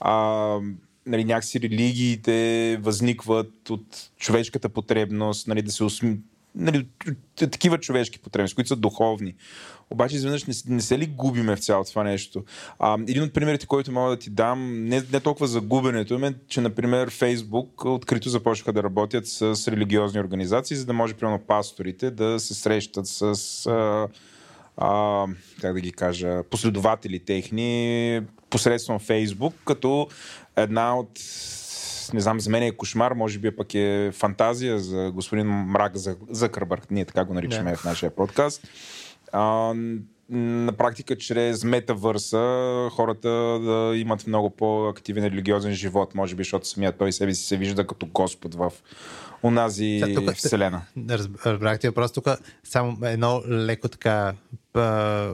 а, 0.00 0.58
нали, 1.06 1.24
някакси 1.24 1.60
религиите 1.60 2.78
възникват 2.82 3.70
от 3.70 4.10
човешката 4.16 4.68
потребност, 4.68 5.48
нали, 5.48 5.62
да 5.62 5.72
се 5.72 5.84
усм... 5.84 6.12
нали, 6.56 6.86
такива 7.36 7.78
човешки 7.78 8.18
потребности, 8.18 8.54
които 8.54 8.68
са 8.68 8.76
духовни. 8.76 9.34
Обаче 9.90 10.16
изведнъж 10.16 10.44
не, 10.44 10.74
не 10.74 10.82
се 10.82 10.98
ли 10.98 11.06
губиме 11.06 11.56
в 11.56 11.60
цялото 11.60 11.90
това 11.90 12.04
нещо? 12.04 12.44
А, 12.78 12.98
един 13.08 13.22
от 13.22 13.32
примерите, 13.32 13.66
който 13.66 13.92
мога 13.92 14.10
да 14.10 14.16
ти 14.16 14.30
дам, 14.30 14.88
не, 14.88 15.02
не 15.12 15.20
толкова 15.20 15.46
за 15.46 15.60
губенето, 15.60 16.14
е, 16.14 16.34
че, 16.48 16.60
например, 16.60 17.10
Фейсбук 17.10 17.84
открито 17.84 18.28
започнаха 18.28 18.72
да 18.72 18.82
работят 18.82 19.26
с 19.26 19.68
религиозни 19.68 20.20
организации, 20.20 20.76
за 20.76 20.86
да 20.86 20.92
може, 20.92 21.14
примерно, 21.14 21.38
пасторите 21.38 22.10
да 22.10 22.40
се 22.40 22.54
срещат 22.54 23.06
с 23.06 23.22
а, 23.66 24.08
а, 24.76 25.26
как 25.60 25.74
да 25.74 25.80
ги 25.80 25.92
кажа, 25.92 26.42
последователи 26.50 27.18
техни 27.18 28.20
посредством 28.50 28.98
Фейсбук, 28.98 29.54
като 29.64 30.08
една 30.56 30.98
от 30.98 31.10
не 32.12 32.20
знам, 32.20 32.40
за 32.40 32.50
мен 32.50 32.62
е 32.62 32.76
кошмар, 32.76 33.12
може 33.12 33.38
би 33.38 33.56
пък 33.56 33.74
е 33.74 34.10
фантазия 34.14 34.78
за 34.78 35.10
господин 35.14 35.46
Мрак 35.46 35.92
Закърбърг, 36.30 36.90
ние 36.90 37.04
така 37.04 37.24
го 37.24 37.34
наричаме 37.34 37.72
yeah. 37.72 37.76
в 37.76 37.84
нашия 37.84 38.10
подкаст. 38.10 38.68
А, 39.32 39.74
на 40.30 40.72
практика, 40.72 41.16
чрез 41.16 41.64
метавърса, 41.64 42.88
хората 42.92 43.28
да 43.58 43.92
имат 43.96 44.26
много 44.26 44.50
по-активен 44.50 45.24
религиозен 45.24 45.72
живот, 45.72 46.14
може 46.14 46.34
би, 46.34 46.40
защото 46.40 46.68
самия 46.68 46.92
той 46.92 47.12
себе 47.12 47.34
си 47.34 47.46
се 47.46 47.56
вижда 47.56 47.86
като 47.86 48.06
Господ 48.06 48.54
в 48.54 48.72
онази 49.42 50.02
тук, 50.14 50.34
вселена. 50.34 50.82
Разбрахте 51.46 51.88
въпрос 51.88 52.12
тук. 52.12 52.26
Само 52.64 52.98
едно 53.02 53.42
леко 53.48 53.88
така 53.88 54.34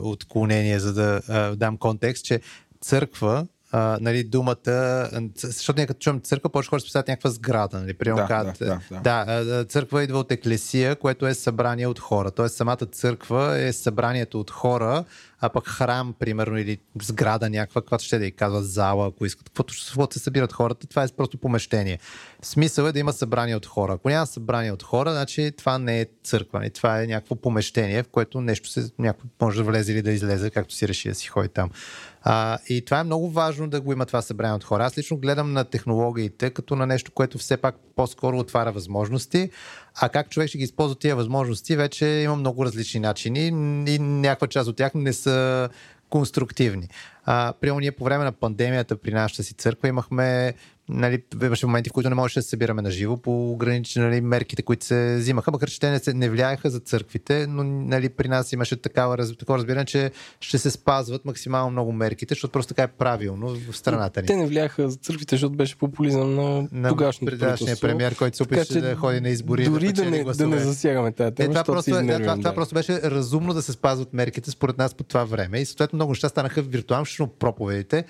отклонение, 0.02 0.78
за 0.78 0.94
да 0.94 1.20
дам 1.56 1.76
контекст, 1.76 2.24
че 2.24 2.40
църква 2.80 3.46
а, 3.72 3.98
нали, 4.00 4.24
думата, 4.24 5.08
защото 5.36 5.76
ние 5.76 5.86
като 5.86 5.98
чуем 5.98 6.20
църква, 6.20 6.50
повече 6.50 6.70
хора 6.70 6.80
се 6.80 6.98
някаква 6.98 7.30
сграда. 7.30 7.78
Нали, 7.78 7.96
да, 8.04 8.14
да, 8.14 8.52
да, 8.58 8.80
да. 9.02 9.44
да, 9.44 9.64
църква 9.64 10.02
идва 10.02 10.18
от 10.18 10.32
еклесия, 10.32 10.96
което 10.96 11.26
е 11.26 11.34
събрание 11.34 11.86
от 11.86 11.98
хора. 11.98 12.30
Тоест 12.30 12.56
самата 12.56 12.86
църква 12.92 13.58
е 13.58 13.72
събранието 13.72 14.40
от 14.40 14.50
хора, 14.50 15.04
а 15.42 15.48
пък 15.48 15.68
храм, 15.68 16.14
примерно, 16.18 16.58
или 16.58 16.78
сграда 17.02 17.50
някаква, 17.50 17.80
каквато 17.80 18.04
ще 18.04 18.18
да 18.18 18.26
и 18.26 18.32
казва 18.32 18.62
зала, 18.62 19.08
ако 19.08 19.26
искат, 19.26 19.48
каквото, 19.48 19.74
каквото 19.86 20.14
се 20.14 20.20
събират 20.20 20.52
хората, 20.52 20.86
това 20.86 21.04
е 21.04 21.08
просто 21.16 21.38
помещение. 21.38 21.98
Смисъл 22.42 22.84
е 22.84 22.92
да 22.92 22.98
има 22.98 23.12
събрание 23.12 23.56
от 23.56 23.66
хора. 23.66 23.92
Ако 23.92 24.08
няма 24.08 24.26
събрание 24.26 24.72
от 24.72 24.82
хора, 24.82 25.12
значи 25.12 25.52
това 25.58 25.78
не 25.78 26.00
е 26.00 26.06
църква, 26.24 26.60
не? 26.60 26.70
това 26.70 27.02
е 27.02 27.06
някакво 27.06 27.34
помещение, 27.34 28.02
в 28.02 28.08
което 28.08 28.40
нещо 28.40 28.68
се, 28.68 28.90
някой 28.98 29.30
може 29.40 29.56
да 29.56 29.64
влезе 29.70 29.92
или 29.92 30.02
да 30.02 30.12
излезе, 30.12 30.50
както 30.50 30.74
си 30.74 30.88
реши 30.88 31.08
да 31.08 31.14
си 31.14 31.28
ходи 31.28 31.48
там. 31.48 31.70
А, 32.22 32.58
и 32.68 32.84
това 32.84 33.00
е 33.00 33.04
много 33.04 33.30
важно 33.30 33.68
да 33.68 33.80
го 33.80 33.92
има 33.92 34.06
това 34.06 34.22
събрание 34.22 34.56
от 34.56 34.64
хора. 34.64 34.84
Аз 34.84 34.98
лично 34.98 35.16
гледам 35.16 35.52
на 35.52 35.64
технологиите 35.64 36.50
като 36.50 36.76
на 36.76 36.86
нещо, 36.86 37.12
което 37.12 37.38
все 37.38 37.56
пак 37.56 37.76
по-скоро 37.96 38.38
отваря 38.38 38.72
възможности, 38.72 39.50
а 39.94 40.08
как 40.08 40.30
човек 40.30 40.48
ще 40.48 40.58
ги 40.58 40.64
използва 40.64 40.98
тия 40.98 41.16
възможности, 41.16 41.76
вече 41.76 42.06
има 42.06 42.36
много 42.36 42.64
различни 42.64 43.00
начини 43.00 43.46
и 43.88 43.98
някаква 43.98 44.46
част 44.46 44.68
от 44.68 44.76
тях 44.76 44.94
не 44.94 45.12
са 45.12 45.68
конструктивни. 46.10 46.88
А, 47.24 47.52
примерно 47.60 47.80
ние 47.80 47.92
по 47.92 48.04
време 48.04 48.24
на 48.24 48.32
пандемията 48.32 48.96
при 48.96 49.12
нашата 49.12 49.42
си 49.42 49.54
църква 49.54 49.88
имахме 49.88 50.54
нали, 50.92 51.22
имаше 51.42 51.66
моменти, 51.66 51.90
в 51.90 51.92
които 51.92 52.08
не 52.08 52.14
можеше 52.14 52.38
да 52.38 52.42
се 52.42 52.48
събираме 52.48 52.82
на 52.82 52.90
живо 52.90 53.16
по 53.16 53.52
ограничени 53.52 54.06
нали, 54.06 54.20
мерките, 54.20 54.62
които 54.62 54.84
се 54.84 55.16
взимаха, 55.18 55.50
макар 55.50 55.68
че 55.68 55.80
те 55.80 55.90
не, 55.90 55.98
се, 55.98 56.14
не 56.14 56.30
влияеха 56.30 56.70
за 56.70 56.80
църквите, 56.80 57.46
но 57.46 57.64
нали, 57.64 58.08
при 58.08 58.28
нас 58.28 58.52
имаше 58.52 58.76
такава, 58.76 59.34
такова 59.36 59.58
разбиране, 59.58 59.84
че 59.84 60.10
ще 60.40 60.58
се 60.58 60.70
спазват 60.70 61.24
максимално 61.24 61.70
много 61.70 61.92
мерките, 61.92 62.34
защото 62.34 62.52
просто 62.52 62.74
така 62.74 62.82
е 62.82 62.88
правилно 62.88 63.56
в 63.70 63.76
страната 63.76 64.20
ни. 64.22 64.26
Те 64.26 64.36
не 64.36 64.46
влияха 64.46 64.90
за 64.90 64.96
църквите, 64.96 65.36
защото 65.36 65.56
беше 65.56 65.76
популизъм 65.78 66.34
на, 66.34 66.68
на 66.72 66.88
тогашното 66.88 67.30
предашния 67.30 67.76
премьер, 67.80 68.14
който 68.16 68.36
се 68.36 68.42
опитваше 68.42 68.80
да 68.80 68.96
ходи 68.96 69.20
на 69.20 69.28
избори. 69.28 69.64
Дори 69.64 69.92
да, 69.92 70.04
да, 70.04 70.10
не, 70.10 70.24
да 70.24 70.46
не 70.46 70.58
засягаме 70.58 71.12
тази 71.12 71.34
тема. 71.34 71.46
Е, 71.46 71.48
това, 71.48 71.64
просто, 71.64 71.98
е, 71.98 72.20
това, 72.20 72.36
това 72.36 72.54
просто 72.54 72.74
беше 72.74 73.02
разумно 73.02 73.54
да 73.54 73.62
се 73.62 73.72
спазват 73.72 74.12
мерките 74.12 74.50
според 74.50 74.78
нас 74.78 74.94
по 74.94 75.04
това 75.04 75.24
време 75.24 75.58
и 75.58 75.64
съответно 75.64 75.96
много 75.96 76.12
неща 76.12 76.28
станаха 76.28 76.62
виртуално, 76.62 77.28
проповедите. 77.38 78.04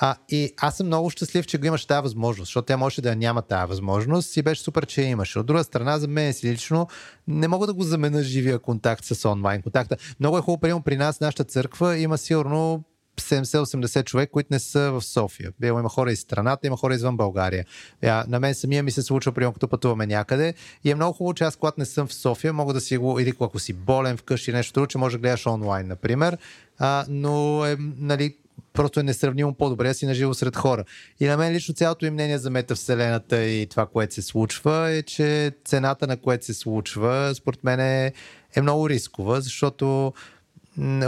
А, 0.00 0.16
и 0.28 0.52
аз 0.56 0.76
съм 0.76 0.86
много 0.86 1.10
щастлив, 1.10 1.46
че 1.46 1.58
го 1.58 1.66
имаш 1.66 1.84
тази 1.86 2.02
възможност, 2.02 2.48
защото 2.48 2.66
тя 2.66 2.76
може 2.76 3.02
да 3.02 3.16
няма 3.16 3.42
тази 3.42 3.68
възможност 3.68 4.36
и 4.36 4.42
беше 4.42 4.62
супер, 4.62 4.86
че 4.86 5.02
я 5.02 5.08
имаше. 5.08 5.38
От 5.38 5.46
друга 5.46 5.64
страна, 5.64 5.98
за 5.98 6.08
мен 6.08 6.32
си 6.32 6.52
лично 6.52 6.88
не 7.28 7.48
мога 7.48 7.66
да 7.66 7.74
го 7.74 7.82
замена 7.82 8.22
живия 8.22 8.58
контакт 8.58 9.04
с 9.04 9.28
онлайн 9.28 9.62
контакта. 9.62 9.96
Много 10.20 10.38
е 10.38 10.40
хубаво, 10.40 10.60
примерно 10.60 10.82
при 10.82 10.96
нас, 10.96 11.20
нашата 11.20 11.44
църква 11.44 11.98
има 11.98 12.18
сигурно 12.18 12.84
70-80 13.20 14.04
човек, 14.04 14.30
които 14.30 14.48
не 14.50 14.58
са 14.58 14.90
в 14.92 15.02
София. 15.02 15.52
Било 15.60 15.80
има 15.80 15.88
хора 15.88 16.12
из 16.12 16.20
страната, 16.20 16.66
има 16.66 16.76
хора 16.76 16.94
извън 16.94 17.16
България. 17.16 17.64
Я, 18.02 18.24
на 18.28 18.40
мен 18.40 18.54
самия 18.54 18.82
ми 18.82 18.90
се 18.90 19.02
случва, 19.02 19.32
примерно, 19.32 19.52
като 19.52 19.68
пътуваме 19.68 20.06
някъде. 20.06 20.54
И 20.84 20.90
е 20.90 20.94
много 20.94 21.12
хубаво, 21.12 21.34
че 21.34 21.44
аз, 21.44 21.56
когато 21.56 21.80
не 21.80 21.86
съм 21.86 22.06
в 22.06 22.14
София, 22.14 22.52
мога 22.52 22.72
да 22.72 22.80
си 22.80 22.96
го, 22.96 23.20
или 23.20 23.32
ако 23.40 23.58
си 23.58 23.72
болен 23.72 24.16
вкъщи, 24.16 24.52
нещо 24.52 24.72
друго, 24.72 24.86
че 24.86 24.98
може 24.98 25.16
да 25.16 25.20
гледаш 25.20 25.46
онлайн, 25.46 25.86
например. 25.86 26.38
А, 26.78 27.04
но 27.08 27.64
е, 27.66 27.76
нали, 27.98 28.36
просто 28.76 29.00
е 29.00 29.02
несравнимо 29.02 29.54
по-добре 29.54 29.88
да 29.88 29.94
си 29.94 30.06
наживо 30.06 30.34
сред 30.34 30.56
хора. 30.56 30.84
И 31.20 31.26
на 31.26 31.36
мен 31.36 31.52
лично 31.52 31.74
цялото 31.74 32.06
им 32.06 32.14
мнение 32.14 32.38
за 32.38 32.50
метавселената 32.50 33.44
и 33.44 33.66
това, 33.66 33.86
което 33.86 34.14
се 34.14 34.22
случва, 34.22 34.90
е, 34.90 35.02
че 35.02 35.52
цената 35.64 36.06
на 36.06 36.16
което 36.16 36.44
се 36.44 36.54
случва, 36.54 37.32
според 37.34 37.64
мен 37.64 37.80
е, 37.80 38.12
е 38.56 38.60
много 38.60 38.88
рискова, 38.88 39.40
защото 39.40 40.12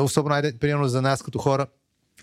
особено, 0.00 0.52
примерно 0.60 0.88
за 0.88 1.02
нас 1.02 1.22
като 1.22 1.38
хора, 1.38 1.66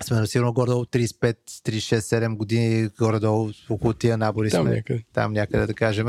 сме 0.04 0.28
сигурно 0.28 0.54
горе-долу 0.54 0.86
35, 0.86 1.36
36, 1.46 2.00
7 2.00 2.38
години, 2.38 2.90
горе-долу 3.00 3.52
около 3.70 3.94
тия 3.94 4.18
набори 4.18 4.50
там 4.50 4.66
сме. 4.66 4.76
Някъде. 4.76 5.04
Там 5.14 5.34
някъде 5.34 5.66
да 5.66 5.74
кажем. 5.74 6.08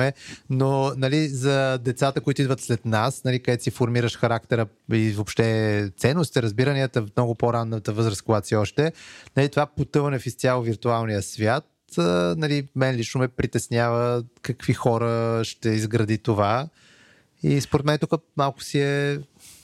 Но 0.50 0.92
нали, 0.96 1.28
за 1.28 1.78
децата, 1.78 2.20
които 2.20 2.42
идват 2.42 2.60
след 2.60 2.84
нас, 2.84 3.24
нали, 3.24 3.42
където 3.42 3.62
си 3.62 3.70
формираш 3.70 4.18
характера 4.18 4.66
и 4.92 5.10
въобще 5.10 5.90
ценностите, 5.98 6.42
разбиранията 6.42 7.02
в 7.02 7.08
много 7.16 7.34
по-ранната 7.34 7.92
възраст, 7.92 8.22
когато 8.22 8.46
си 8.46 8.56
още, 8.56 8.92
нали, 9.36 9.48
това 9.48 9.66
потъване 9.66 10.18
в 10.18 10.26
изцяло 10.26 10.62
виртуалния 10.62 11.22
свят, 11.22 11.64
нали, 12.36 12.68
мен 12.76 12.96
лично 12.96 13.20
ме 13.20 13.28
притеснява 13.28 14.24
какви 14.42 14.72
хора 14.72 15.40
ще 15.44 15.68
изгради 15.68 16.18
това. 16.18 16.68
И 17.42 17.60
според 17.60 17.86
мен 17.86 17.98
тук 17.98 18.22
малко 18.36 18.62
си 18.62 18.80
е 18.80 19.18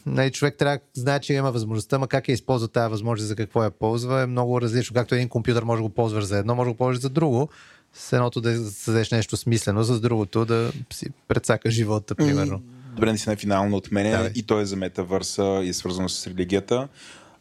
нали, 0.07 0.31
човек 0.31 0.57
трябва 0.59 0.77
да 0.77 1.01
знае, 1.01 1.21
че 1.21 1.35
има 1.35 1.53
възможността, 1.53 1.99
ма 1.99 2.09
как 2.09 2.29
я 2.29 2.33
използва 2.33 2.69
тази 2.69 2.91
възможност, 2.91 3.29
за 3.29 3.37
какво 3.37 3.65
я 3.65 3.71
ползва, 3.71 4.23
е 4.23 4.27
много 4.27 4.61
различно. 4.61 4.95
Както 4.95 5.15
един 5.15 5.29
компютър 5.29 5.63
може 5.63 5.79
да 5.79 5.89
го 5.89 5.95
ползваш 5.95 6.25
за 6.25 6.39
едно, 6.39 6.55
може 6.55 6.69
да 6.69 6.73
го 6.73 6.79
ползваш 6.79 7.01
за 7.01 7.11
друго. 7.11 7.49
С 7.93 8.13
едното 8.13 8.41
да 8.41 8.71
създадеш 8.71 9.11
нещо 9.11 9.37
смислено, 9.37 9.83
за 9.83 10.01
другото 10.01 10.45
да 10.45 10.73
си 10.93 11.07
предсака 11.29 11.71
живота, 11.71 12.15
примерно. 12.15 12.63
Добре, 12.95 13.19
си 13.19 13.29
на 13.29 13.37
финално 13.37 13.77
от 13.77 13.93
мене 13.93 14.11
да, 14.11 14.31
и 14.35 14.43
то 14.43 14.61
е 14.61 14.65
за 14.65 14.77
метавърса 14.77 15.61
и 15.65 15.69
е 15.69 15.73
свързано 15.73 16.09
с 16.09 16.27
религията. 16.27 16.89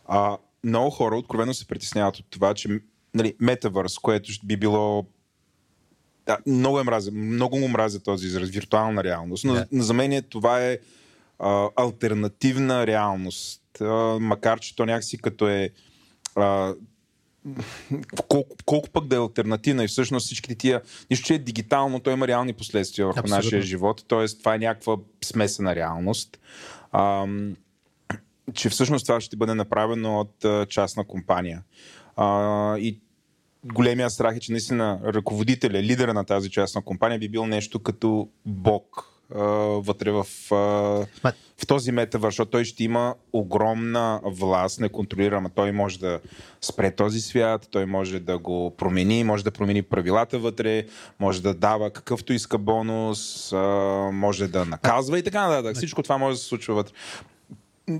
А, 0.06 0.38
много 0.64 0.90
хора 0.90 1.15
откровено 1.15 1.53
се 1.53 1.67
притесняват 1.67 2.17
от 2.17 2.25
това, 2.30 2.53
че 2.53 2.80
нали, 3.14 3.33
метавърс, 3.40 3.99
което 3.99 4.31
би 4.43 4.57
било 4.57 5.06
да, 6.25 6.38
много 6.48 6.80
е 6.80 6.83
мразя, 6.83 7.11
много 7.11 7.59
му 7.59 7.67
мразя 7.67 7.99
този 7.99 8.27
израз, 8.27 8.49
виртуална 8.49 9.03
реалност. 9.03 9.45
Но 9.45 9.56
yeah. 9.56 9.80
за 9.80 9.93
мен 9.93 10.23
това 10.30 10.61
е 10.61 10.77
а, 11.41 11.69
альтернативна 11.75 12.87
реалност. 12.87 13.61
А, 13.81 14.17
макар, 14.19 14.59
че 14.59 14.75
то 14.75 14.85
някакси 14.85 15.17
като 15.17 15.47
е 15.47 15.69
а, 16.35 16.73
колко, 18.27 18.55
колко 18.65 18.89
пък 18.89 19.07
да 19.07 19.15
е 19.15 19.19
альтернативна 19.19 19.83
и 19.83 19.87
всъщност 19.87 20.25
всичките 20.25 20.55
тия, 20.55 20.81
нищо, 21.11 21.25
че 21.25 21.33
е 21.33 21.37
дигитално, 21.39 21.99
то 21.99 22.11
има 22.11 22.27
реални 22.27 22.53
последствия 22.53 23.05
върху 23.05 23.19
Абсолютно. 23.19 23.35
нашия 23.35 23.61
живот, 23.61 24.05
т.е. 24.07 24.27
това 24.27 24.55
е 24.55 24.57
някаква 24.57 24.97
смесена 25.23 25.75
реалност. 25.75 26.39
А, 26.91 27.27
че 28.53 28.69
всъщност 28.69 29.05
това 29.05 29.21
ще 29.21 29.37
бъде 29.37 29.53
направено 29.53 30.19
от 30.19 30.45
а, 30.45 30.65
частна 30.65 31.03
компания. 31.03 31.63
А, 32.15 32.77
и 32.77 32.99
големия 33.65 34.09
страх 34.09 34.35
е, 34.35 34.39
че 34.39 34.51
наистина 34.51 34.99
ръководителя, 35.03 35.83
лидера 35.83 36.13
на 36.13 36.23
тази 36.23 36.49
частна 36.49 36.81
компания 36.81 37.19
би 37.19 37.29
бил 37.29 37.45
нещо 37.45 37.79
като 37.79 38.29
бог 38.45 39.10
вътре 39.85 40.11
в, 40.11 40.25
в 41.57 41.67
този 41.67 41.91
метавър, 41.91 42.27
защото 42.27 42.51
той 42.51 42.65
ще 42.65 42.83
има 42.83 43.15
огромна 43.33 44.21
власт, 44.25 44.79
неконтролирана. 44.79 45.49
Той 45.49 45.71
може 45.71 45.99
да 45.99 46.19
спре 46.61 46.91
този 46.91 47.21
свят, 47.21 47.67
той 47.71 47.85
може 47.85 48.19
да 48.19 48.37
го 48.37 48.75
промени, 48.77 49.23
може 49.23 49.43
да 49.43 49.51
промени 49.51 49.81
правилата 49.81 50.39
вътре, 50.39 50.85
може 51.19 51.41
да 51.41 51.53
дава 51.53 51.89
какъвто 51.89 52.33
иска 52.33 52.57
бонус, 52.57 53.51
може 54.13 54.47
да 54.47 54.65
наказва 54.65 55.19
и 55.19 55.23
така 55.23 55.47
нататък. 55.47 55.75
Всичко 55.75 56.03
това 56.03 56.17
може 56.17 56.35
да 56.35 56.39
се 56.39 56.47
случва 56.47 56.75
вътре. 56.75 56.93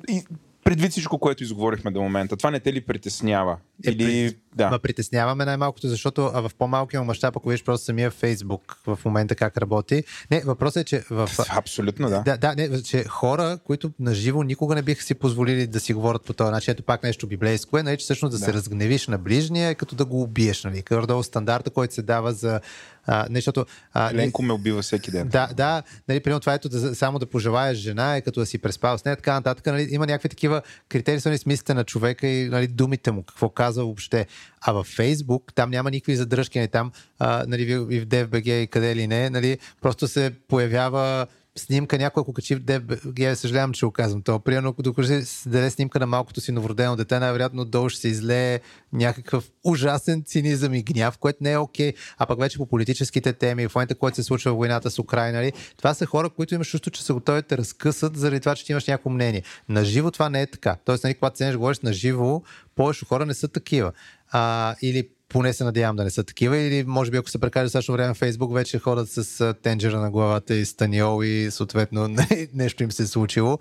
И 0.10 0.24
предвид 0.64 0.92
всичко, 0.92 1.20
което 1.20 1.44
изговорихме 1.44 1.92
до 1.92 2.02
момента, 2.02 2.38
това 2.38 2.52
не 2.52 2.60
те 2.60 2.74
ли 2.74 2.82
притеснява? 2.82 3.58
Е, 3.86 3.92
Или... 3.92 4.36
Да. 4.56 4.70
Ма 4.70 4.80
притесняваме 4.80 5.46
най-малкото, 5.46 5.88
защото 5.88 6.22
в 6.22 6.52
по-малкия 6.58 7.04
мащаб, 7.04 7.38
ако 7.38 7.50
виж 7.50 7.64
просто 7.64 7.86
самия 7.86 8.12
Фейсбук 8.12 8.78
в 8.88 9.00
момента 9.06 9.36
как 9.36 9.58
работи. 9.58 10.04
Не, 10.32 10.42
въпросът 10.46 10.82
е, 10.82 10.84
че 10.84 11.04
в... 11.10 11.30
Абсолютно, 11.50 12.10
да. 12.10 12.22
Да, 12.22 12.38
да 12.38 12.56
не, 12.56 12.84
че 12.84 13.04
хора, 13.04 13.60
които 13.66 13.92
наживо 14.00 14.44
никога 14.44 14.76
не 14.76 14.82
биха 14.82 15.04
си 15.04 15.16
позволили 15.16 15.68
да 15.68 15.80
си 15.80 15.94
говорят 15.94 16.26
по 16.26 16.34
този 16.34 16.52
начин, 16.52 16.72
ето 16.72 16.84
пак 16.84 17.04
нещо 17.04 17.28
библейско 17.28 17.78
е, 17.78 17.84
нали, 17.84 17.98
че 17.98 18.04
всъщност 18.04 18.32
да, 18.32 18.40
да. 18.40 18.46
се 18.46 18.54
разгневиш 18.54 19.08
на 19.08 19.18
ближния, 19.18 19.70
е 19.70 19.76
като 19.76 19.96
да 19.96 20.06
го 20.06 20.22
убиеш, 20.22 20.64
нали? 20.64 20.82
Където 20.82 21.24
стандарта, 21.24 21.70
който 21.70 21.94
се 21.94 22.02
дава 22.02 22.34
за 22.34 22.60
А, 23.08 23.28
не, 23.30 23.38
защото, 23.38 23.66
а, 23.94 24.12
не, 24.12 24.18
Ленко 24.18 24.44
ме 24.44 24.54
убива 24.54 24.82
всеки 24.82 25.12
ден. 25.12 25.28
да, 25.28 25.50
да, 25.58 25.84
нали, 26.08 26.20
примерно 26.20 26.40
това 26.40 26.54
ето 26.54 26.70
да, 26.70 26.96
само 26.96 27.20
да 27.20 27.26
пожелаеш 27.26 27.78
жена 27.78 28.16
е 28.16 28.22
като 28.22 28.40
да 28.40 28.46
си 28.46 28.58
преспал 28.58 28.98
с 28.98 29.06
нея, 29.06 29.16
така 29.16 29.34
нататък. 29.34 29.66
Нали, 29.66 29.88
има 29.92 30.08
някакви 30.08 30.30
такива 30.30 30.62
критерии, 30.90 31.20
свързани 31.20 31.38
с 31.38 31.46
мислите 31.46 31.74
на 31.74 31.84
човека 31.84 32.28
и 32.28 32.50
нали, 32.50 32.68
думите 32.68 33.12
му, 33.12 33.24
какво 33.24 33.50
казва 33.50 33.84
въобще. 33.84 34.28
А 34.62 34.72
във 34.72 34.88
Фейсбук 34.88 35.54
там 35.56 35.70
няма 35.70 35.92
никакви 35.92 36.16
задръжки, 36.16 36.60
нали, 36.60 36.68
там 36.68 36.92
а, 37.20 37.46
нали, 37.48 37.64
и 37.72 38.00
в 38.00 38.08
DFBG 38.08 38.52
и 38.52 38.68
къде 38.68 38.96
ли 38.96 39.08
не, 39.08 39.30
нали, 39.30 39.58
просто 39.82 40.08
се 40.08 40.32
появява 40.48 41.28
снимка, 41.56 41.98
някой 41.98 42.22
ако 42.22 42.34
качи 42.34 42.56
DFBG, 42.58 43.34
съжалявам, 43.34 43.74
че 43.74 43.86
го 43.86 43.92
казвам 43.92 44.22
това. 44.22 44.40
Примерно, 44.40 44.70
ако 44.70 44.84
докажи 44.84 45.24
даде 45.46 45.70
снимка 45.70 46.00
на 46.00 46.08
малкото 46.08 46.42
си 46.42 46.52
новородено 46.52 46.96
дете, 46.96 47.20
най-вероятно 47.20 47.66
долу 47.66 47.90
ще 47.90 48.02
се 48.02 48.08
излее 48.08 48.60
някакъв 48.94 49.52
ужасен 49.64 50.24
цинизъм 50.24 50.74
и 50.74 50.84
гняв, 50.84 51.18
което 51.18 51.44
не 51.44 51.52
е 51.52 51.58
окей. 51.58 51.94
А 52.18 52.26
пък 52.26 52.40
вече 52.40 52.58
по 52.58 52.66
политическите 52.66 53.34
теми, 53.34 53.68
в 53.68 53.76
момента, 53.76 53.96
който 53.96 54.16
се 54.16 54.24
случва 54.24 54.54
в 54.54 54.58
войната 54.58 54.92
с 54.92 55.00
Украина, 55.00 55.38
нали, 55.38 55.54
това 55.78 55.94
са 55.94 56.06
хора, 56.06 56.30
които 56.30 56.56
имаш 56.56 56.70
чувство, 56.70 56.92
че 56.92 57.04
са 57.04 57.14
готови 57.14 57.42
да 57.50 57.58
разкъсат 57.58 58.18
заради 58.18 58.40
това, 58.40 58.56
че 58.56 58.66
ти 58.66 58.72
имаш 58.72 58.88
някакво 58.88 59.10
мнение. 59.10 59.44
На 59.70 59.86
живо 59.86 60.12
това 60.12 60.30
не 60.30 60.42
е 60.42 60.48
така. 60.48 60.78
Тоест, 60.86 61.04
нали, 61.04 61.14
когато 61.14 61.38
седнеш, 61.38 61.56
говориш 61.56 61.80
на 61.80 61.94
живо, 61.94 62.42
повече 62.76 63.06
хора 63.06 63.26
не 63.26 63.34
са 63.34 63.48
такива. 63.48 63.92
А, 64.32 64.76
или 64.82 65.10
поне 65.32 65.54
се 65.54 65.64
надявам 65.64 65.96
да 65.96 66.04
не 66.04 66.10
са 66.10 66.24
такива, 66.24 66.58
или 66.58 66.84
може 66.88 67.12
би 67.12 67.18
ако 67.18 67.30
се 67.30 67.40
прекаже 67.40 67.70
същото 67.70 67.94
време 67.94 68.14
в 68.14 68.18
Фейсбук, 68.18 68.54
вече 68.54 68.80
ходят 68.80 69.10
с 69.10 69.54
тенджера 69.54 70.00
на 70.00 70.12
главата 70.12 70.56
и 70.56 70.66
станиол 70.66 71.24
и 71.24 71.52
съответно 71.52 72.08
не- 72.08 72.48
нещо 72.54 72.84
им 72.84 72.92
се 72.92 73.04
е 73.04 73.06
случило. 73.06 73.60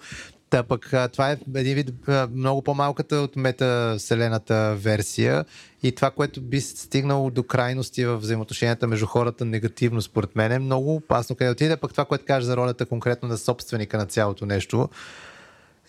Та 0.50 0.62
пък 0.62 0.94
това 1.12 1.30
е 1.30 1.36
един 1.54 1.74
вид 1.74 1.90
много 2.34 2.62
по-малката 2.62 3.16
от 3.16 3.36
метавселената 3.36 4.74
версия 4.78 5.44
и 5.82 5.92
това, 5.92 6.10
което 6.10 6.40
би 6.40 6.60
стигнало 6.60 7.30
до 7.30 7.42
крайности 7.42 8.04
в 8.04 8.16
взаимоотношенията 8.16 8.86
между 8.86 9.06
хората 9.06 9.44
негативно, 9.44 10.02
според 10.02 10.36
мен 10.36 10.52
е 10.52 10.58
много 10.58 10.94
опасно 10.94 11.36
къде 11.36 11.50
отиде. 11.50 11.76
Пък 11.76 11.90
това, 11.90 12.04
което 12.04 12.24
кажа 12.24 12.46
за 12.46 12.56
ролята 12.56 12.86
конкретно 12.86 13.28
на 13.28 13.38
собственика 13.38 13.98
на 13.98 14.06
цялото 14.06 14.46
нещо, 14.46 14.88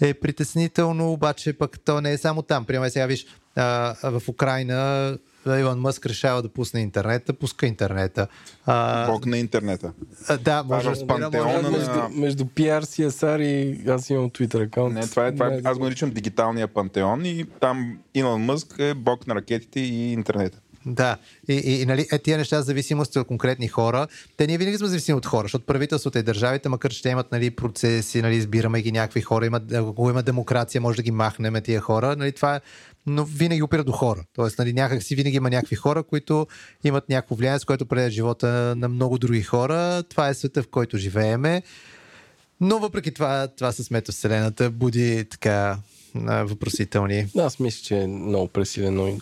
е 0.02 0.14
притеснително, 0.14 1.12
обаче 1.12 1.54
пък 1.54 1.80
то 1.80 2.02
не 2.02 2.12
е 2.12 2.18
само 2.18 2.42
там. 2.42 2.66
Примерно 2.66 2.92
сега 2.92 3.06
виж, 3.06 3.26
в 4.04 4.22
Украина 4.28 5.18
Илон 5.48 5.80
Мъск 5.80 6.06
решава 6.06 6.42
да 6.42 6.50
пусне 6.50 6.80
интернета, 6.80 7.34
пуска 7.34 7.66
интернета. 7.68 8.28
А, 8.66 9.08
Бог 9.08 9.26
на 9.26 9.38
интернета. 9.38 9.94
а, 10.28 10.38
да, 10.38 10.64
може 10.64 10.90
в 10.90 10.94
да 10.94 11.08
пантеона 11.08 11.52
може 11.52 11.62
на- 11.62 11.70
Между, 11.72 12.20
между 12.20 12.46
PR, 12.46 12.82
CSR 12.82 13.42
и 13.42 13.90
аз 13.90 14.10
имам 14.10 14.30
Twitter 14.30 14.66
аккаунт. 14.66 14.94
Не, 14.94 15.02
това 15.02 15.28
е, 15.28 15.32
това 15.34 15.48
е, 15.48 15.62
аз 15.64 15.78
го 15.78 15.84
наричам 15.84 16.10
дигиталния 16.10 16.68
пантеон 16.68 17.26
и 17.26 17.46
там 17.60 18.00
Илон 18.16 18.42
Мъск 18.42 18.76
е 18.80 18.94
бог 18.94 19.28
на 19.28 19.36
ракетите 19.36 19.80
и 19.80 20.14
интернета. 20.14 20.60
Да, 20.86 21.18
и, 21.50 21.54
и, 21.56 21.82
и 21.82 21.86
нали, 21.86 22.08
е, 22.12 22.20
тия 22.20 22.38
неща, 22.38 22.62
зависимости 22.62 23.20
от 23.20 23.28
конкретни 23.28 23.68
хора, 23.68 24.08
те 24.38 24.48
ние 24.48 24.58
винаги 24.58 24.78
сме 24.78 24.88
зависими 24.88 25.18
от 25.18 25.26
хора, 25.26 25.44
защото 25.44 25.66
правителството 25.66 26.18
и 26.18 26.24
държавите, 26.24 26.70
макар 26.70 26.92
че 26.92 27.02
те 27.02 27.10
имат 27.10 27.32
нали, 27.32 27.50
процеси, 27.52 28.22
нали, 28.22 28.36
избираме 28.36 28.82
ги 28.82 28.92
някакви 28.92 29.22
хора, 29.22 29.46
имат, 29.46 29.72
ако 29.72 30.10
има 30.10 30.24
демокрация, 30.24 30.82
може 30.82 30.96
да 30.98 31.04
ги 31.04 31.12
махнем 31.12 31.62
тия 31.64 31.82
хора, 31.82 32.16
нали, 32.16 32.32
това 32.32 32.56
е, 32.56 32.62
но 33.06 33.26
винаги 33.26 33.62
опира 33.64 33.84
до 33.84 33.92
хора. 33.92 34.24
Тоест, 34.34 34.60
нали, 34.60 34.74
някак 34.74 35.04
си 35.04 35.16
винаги 35.16 35.38
има 35.38 35.50
някакви 35.50 35.76
хора, 35.76 36.04
които 36.04 36.48
имат 36.84 37.10
някакво 37.10 37.36
влияние, 37.36 37.60
с 37.60 37.66
което 37.66 37.86
предят 37.86 38.12
живота 38.12 38.74
на 38.78 38.90
много 38.90 39.18
други 39.18 39.42
хора. 39.42 40.04
Това 40.10 40.30
е 40.30 40.34
света, 40.34 40.64
в 40.64 40.68
който 40.68 40.98
живееме. 40.98 41.64
Но 42.62 42.80
въпреки 42.80 43.14
това, 43.14 43.48
това 43.48 43.72
с 43.72 43.92
метавселената 43.92 44.70
буди 44.70 45.26
така 45.30 45.78
а, 46.16 46.44
въпросителни. 46.44 47.28
Аз 47.38 47.60
мисля, 47.60 47.84
че 47.84 47.98
е 47.98 48.08
много 48.08 48.48
пресилено 48.48 49.08
и 49.08 49.18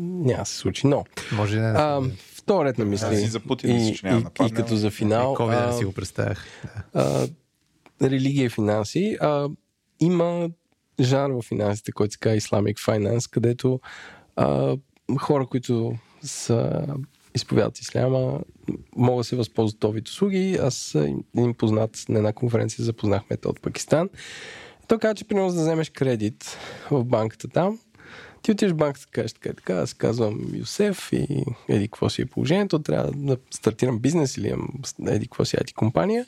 няма 0.00 0.42
да 0.42 0.44
се 0.44 0.56
случи. 0.56 0.86
Но, 0.86 1.04
Може 1.32 1.60
не 1.60 1.66
а, 1.68 2.00
втори 2.34 2.68
ред 2.68 2.78
на 2.78 2.84
мисли. 2.84 3.22
И 3.22 3.26
за 3.26 3.40
Путин 3.40 3.70
и, 3.70 3.98
да 4.02 4.22
и, 4.42 4.46
и 4.46 4.50
като 4.50 4.76
за 4.76 4.90
финал, 4.90 5.34
Ковид 5.34 5.58
да 5.58 5.72
си 5.72 5.84
го 5.84 5.92
представях. 5.92 6.44
а, 6.94 7.28
религия 8.02 8.44
и 8.44 8.48
финанси. 8.48 9.16
А, 9.20 9.48
има 10.00 10.50
жанр 11.00 11.32
в 11.32 11.42
финансите, 11.42 11.92
който 11.92 12.12
се 12.12 12.18
казва 12.18 12.40
Islamic 12.40 12.74
Finance, 12.74 13.30
където 13.30 13.80
а, 14.36 14.76
хора, 15.18 15.46
които 15.46 15.94
са 16.22 16.86
изповядат 17.34 17.78
исляма, 17.78 18.40
могат 18.96 19.20
да 19.20 19.24
се 19.24 19.36
възползват 19.36 19.84
от 19.84 20.08
услуги. 20.08 20.58
Аз 20.62 20.94
един 21.36 21.54
познат 21.54 22.04
на 22.08 22.18
една 22.18 22.32
конференция 22.32 22.84
запознахме 22.84 23.36
те 23.36 23.48
от 23.48 23.60
Пакистан. 23.60 24.08
Той 24.88 24.98
каза, 24.98 25.14
че 25.14 25.24
примерно 25.24 25.52
да 25.52 25.60
вземеш 25.60 25.90
кредит 25.90 26.58
в 26.90 27.04
банката 27.04 27.48
там, 27.48 27.78
ти 28.42 28.52
отиваш 28.52 28.72
в 28.72 28.76
банката, 28.76 29.06
кажеш 29.10 29.32
така, 29.32 29.52
така, 29.52 29.74
аз 29.74 29.94
казвам 29.94 30.40
Юсеф 30.54 31.12
и 31.12 31.44
еди 31.68 31.88
какво 31.88 32.10
си 32.10 32.22
е 32.22 32.26
положението, 32.26 32.78
трябва 32.78 33.12
да 33.12 33.36
стартирам 33.50 33.98
бизнес 33.98 34.36
или 34.36 34.48
имам 34.48 34.68
еди 35.06 35.26
какво 35.26 35.44
си 35.44 35.56
IT 35.56 35.74
компания. 35.74 36.26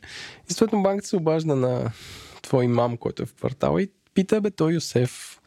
И 0.51 0.53
съответно 0.53 0.83
банката 0.83 1.09
се 1.09 1.17
обажда 1.17 1.57
на 1.57 1.93
твой 2.43 2.67
мам, 2.67 2.97
който 2.97 3.23
е 3.23 3.27
в 3.27 3.35
квартала 3.35 3.83
и 3.83 3.91
пита, 4.15 4.41
бе, 4.41 4.51
той 4.51 4.73
Юсеф 4.73 5.41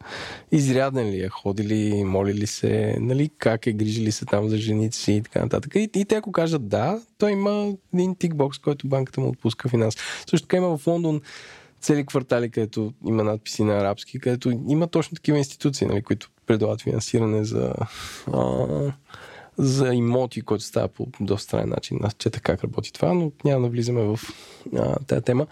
изряден 0.52 1.10
ли 1.10 1.20
е, 1.20 1.28
ходи 1.28 1.64
ли, 1.64 2.04
моли 2.04 2.34
ли 2.34 2.46
се, 2.46 2.96
нали, 3.00 3.30
как 3.38 3.66
е, 3.66 3.72
грижи 3.72 4.02
ли 4.02 4.12
се 4.12 4.24
там 4.24 4.48
за 4.48 4.56
жените 4.56 4.96
си 4.96 5.12
и 5.12 5.22
така 5.22 5.42
нататък. 5.42 5.74
И, 5.74 5.90
и 5.94 6.04
те 6.04 6.14
ако 6.14 6.32
кажат 6.32 6.68
да, 6.68 7.00
той 7.18 7.32
има 7.32 7.72
един 7.94 8.16
тикбокс, 8.16 8.58
който 8.58 8.88
банката 8.88 9.20
му 9.20 9.28
отпуска 9.28 9.68
финанс. 9.68 9.94
Също 10.30 10.46
така 10.46 10.56
има 10.56 10.78
в 10.78 10.86
Лондон 10.86 11.20
цели 11.80 12.06
квартали, 12.06 12.50
където 12.50 12.92
има 13.06 13.24
надписи 13.24 13.64
на 13.64 13.78
арабски, 13.78 14.18
където 14.18 14.50
има 14.68 14.86
точно 14.86 15.14
такива 15.14 15.38
институции, 15.38 15.86
нали, 15.86 16.02
които 16.02 16.30
предлагат 16.46 16.82
финансиране 16.82 17.44
за, 17.44 17.74
а, 18.32 18.66
за 19.58 19.94
имоти, 19.94 20.42
който 20.42 20.64
става 20.64 20.88
по 20.88 21.06
доста 21.20 21.44
странен 21.44 21.68
начин. 21.68 21.98
Аз 22.02 22.14
чета 22.14 22.40
как 22.40 22.64
работи 22.64 22.92
това, 22.92 23.14
но 23.14 23.32
няма 23.44 23.62
да 23.62 23.68
влизаме 23.68 24.02
в 24.02 24.20
а, 24.76 24.98
тази 25.06 25.22
тема. 25.22 25.46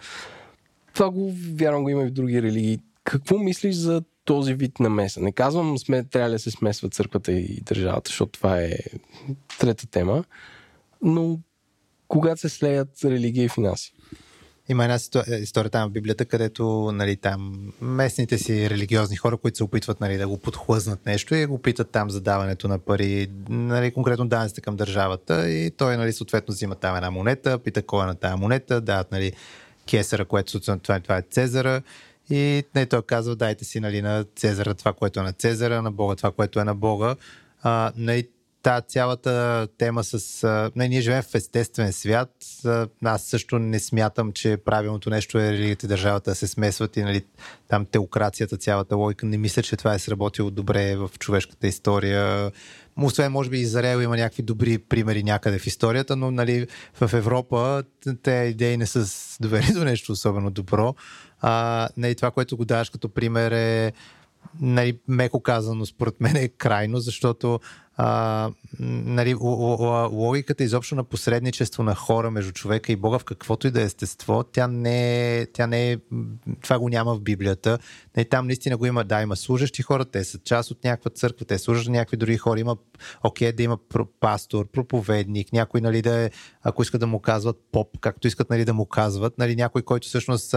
Това 0.94 1.10
го 1.10 1.32
вярвам 1.54 1.82
го 1.82 1.88
има 1.88 2.02
и 2.02 2.06
в 2.06 2.10
други 2.10 2.42
религии. 2.42 2.80
Какво 3.04 3.38
мислиш 3.38 3.74
за 3.74 4.02
този 4.24 4.54
вид 4.54 4.80
намеса? 4.80 5.20
Не 5.20 5.32
казвам, 5.32 5.78
сме, 5.78 6.04
трябва 6.04 6.30
да 6.30 6.38
се 6.38 6.50
смесва 6.50 6.88
църквата 6.88 7.32
и 7.32 7.60
държавата, 7.60 8.08
защото 8.08 8.32
това 8.32 8.60
е 8.60 8.72
трета 9.58 9.86
тема, 9.86 10.24
но 11.02 11.38
когато 12.08 12.40
се 12.40 12.48
слеят 12.48 13.04
религия 13.04 13.44
и 13.44 13.48
финанси. 13.48 13.94
Има 14.68 14.84
една 14.84 14.98
ситу- 14.98 15.42
история 15.42 15.70
там 15.70 15.88
в 15.88 15.92
Библията, 15.92 16.24
където 16.24 16.92
нали, 16.94 17.16
там 17.16 17.72
местните 17.80 18.38
си 18.38 18.70
религиозни 18.70 19.16
хора, 19.16 19.36
които 19.36 19.56
се 19.56 19.64
опитват 19.64 20.00
нали, 20.00 20.16
да 20.16 20.28
го 20.28 20.38
подхлъзнат 20.38 21.06
нещо 21.06 21.34
и 21.34 21.46
го 21.46 21.58
питат 21.58 21.90
там 21.90 22.10
за 22.10 22.20
даването 22.20 22.68
на 22.68 22.78
пари, 22.78 23.30
нали, 23.48 23.90
конкретно 23.90 24.28
данъците 24.28 24.60
към 24.60 24.76
държавата 24.76 25.50
и 25.50 25.70
той 25.70 25.96
нали, 25.96 26.12
съответно 26.12 26.54
взима 26.54 26.74
там 26.74 26.96
една 26.96 27.10
монета, 27.10 27.58
пита 27.58 27.82
кой 27.82 28.04
е 28.04 28.06
на 28.06 28.14
тази 28.14 28.40
монета, 28.40 28.80
дават 28.80 29.12
нали, 29.12 29.32
кесара, 29.86 30.24
което 30.24 30.60
това, 30.60 31.00
това 31.00 31.16
е 31.16 31.22
Цезара 31.22 31.82
и 32.30 32.64
нали, 32.74 32.86
той 32.86 33.02
казва 33.02 33.36
дайте 33.36 33.64
си 33.64 33.80
нали, 33.80 34.02
на 34.02 34.24
Цезара 34.36 34.74
това, 34.74 34.92
което 34.92 35.20
е 35.20 35.22
на 35.22 35.32
Цезара, 35.32 35.82
на 35.82 35.92
Бога 35.92 36.14
това, 36.14 36.30
което 36.30 36.60
е 36.60 36.64
на 36.64 36.74
Бога. 36.74 37.16
А, 37.62 37.92
нали, 37.96 38.28
та 38.64 38.80
цялата 38.80 39.68
тема 39.78 40.04
с... 40.04 40.44
А, 40.44 40.70
не, 40.76 40.88
ние 40.88 41.00
живеем 41.00 41.22
в 41.22 41.34
естествен 41.34 41.92
свят. 41.92 42.30
А, 42.64 42.88
аз 43.04 43.22
също 43.22 43.58
не 43.58 43.80
смятам, 43.80 44.32
че 44.32 44.56
правилното 44.56 45.10
нещо 45.10 45.38
е 45.38 45.52
религията 45.52 45.86
и 45.86 45.88
държавата 45.88 46.30
да 46.30 46.34
се 46.34 46.46
смесват 46.46 46.96
и 46.96 47.02
нали, 47.02 47.24
там 47.68 47.86
теокрацията, 47.86 48.56
цялата 48.56 48.96
логика. 48.96 49.26
Не 49.26 49.38
мисля, 49.38 49.62
че 49.62 49.76
това 49.76 49.94
е 49.94 49.98
сработило 49.98 50.50
добре 50.50 50.96
в 50.96 51.10
човешката 51.18 51.66
история. 51.66 52.50
Освен, 53.02 53.32
може 53.32 53.50
би, 53.50 53.58
Израел 53.58 54.02
има 54.02 54.16
някакви 54.16 54.42
добри 54.42 54.78
примери 54.78 55.22
някъде 55.22 55.58
в 55.58 55.66
историята, 55.66 56.16
но 56.16 56.30
нали, 56.30 56.66
в 57.00 57.12
Европа 57.12 57.82
те 58.22 58.32
идеи 58.32 58.76
не 58.76 58.86
са 58.86 59.06
довели 59.40 59.72
до 59.72 59.84
нещо 59.84 60.12
особено 60.12 60.50
добро. 60.50 60.94
А, 61.46 61.88
нали, 61.96 62.14
това, 62.14 62.30
което 62.30 62.56
го 62.56 62.64
даваш 62.64 62.90
като 62.90 63.08
пример 63.08 63.52
е 63.52 63.92
нали, 64.60 64.98
меко 65.08 65.40
казано, 65.40 65.86
според 65.86 66.20
мен 66.20 66.36
е 66.36 66.48
крайно, 66.48 66.98
защото 66.98 67.60
а, 67.96 68.50
нали, 68.80 69.34
логиката 70.12 70.64
изобщо 70.64 70.94
на 70.94 71.04
посредничество 71.04 71.82
на 71.82 71.94
хора 71.94 72.30
между 72.30 72.52
човека 72.52 72.92
и 72.92 72.96
Бога 72.96 73.18
в 73.18 73.24
каквото 73.24 73.66
и 73.66 73.70
да 73.70 73.80
е 73.82 73.84
естество, 73.84 74.44
тя 74.52 74.68
не 74.68 75.38
е, 75.38 75.46
тя 75.46 75.66
не 75.66 75.92
е, 75.92 75.98
това 76.62 76.78
го 76.78 76.88
няма 76.88 77.14
в 77.14 77.20
Библията. 77.20 77.78
Нали, 78.16 78.28
там 78.28 78.46
наистина 78.46 78.76
го 78.76 78.86
има, 78.86 79.04
да, 79.04 79.22
има 79.22 79.36
служащи 79.36 79.82
хора, 79.82 80.04
те 80.04 80.24
са 80.24 80.38
част 80.38 80.70
от 80.70 80.84
някаква 80.84 81.10
църква, 81.10 81.46
те 81.46 81.58
служат 81.58 81.86
на 81.86 81.92
някакви 81.92 82.16
други 82.16 82.36
хора, 82.36 82.60
има, 82.60 82.76
окей, 83.24 83.52
да 83.52 83.62
има 83.62 83.78
пастор, 84.20 84.66
проповедник, 84.66 85.52
някой, 85.52 85.80
нали, 85.80 86.02
да 86.02 86.24
е, 86.24 86.30
ако 86.62 86.82
искат 86.82 87.00
да 87.00 87.06
му 87.06 87.20
казват 87.20 87.56
поп, 87.72 87.98
както 88.00 88.26
искат, 88.26 88.50
нали, 88.50 88.64
да 88.64 88.74
му 88.74 88.86
казват, 88.86 89.38
нали, 89.38 89.56
някой, 89.56 89.82
който 89.82 90.08
всъщност 90.08 90.54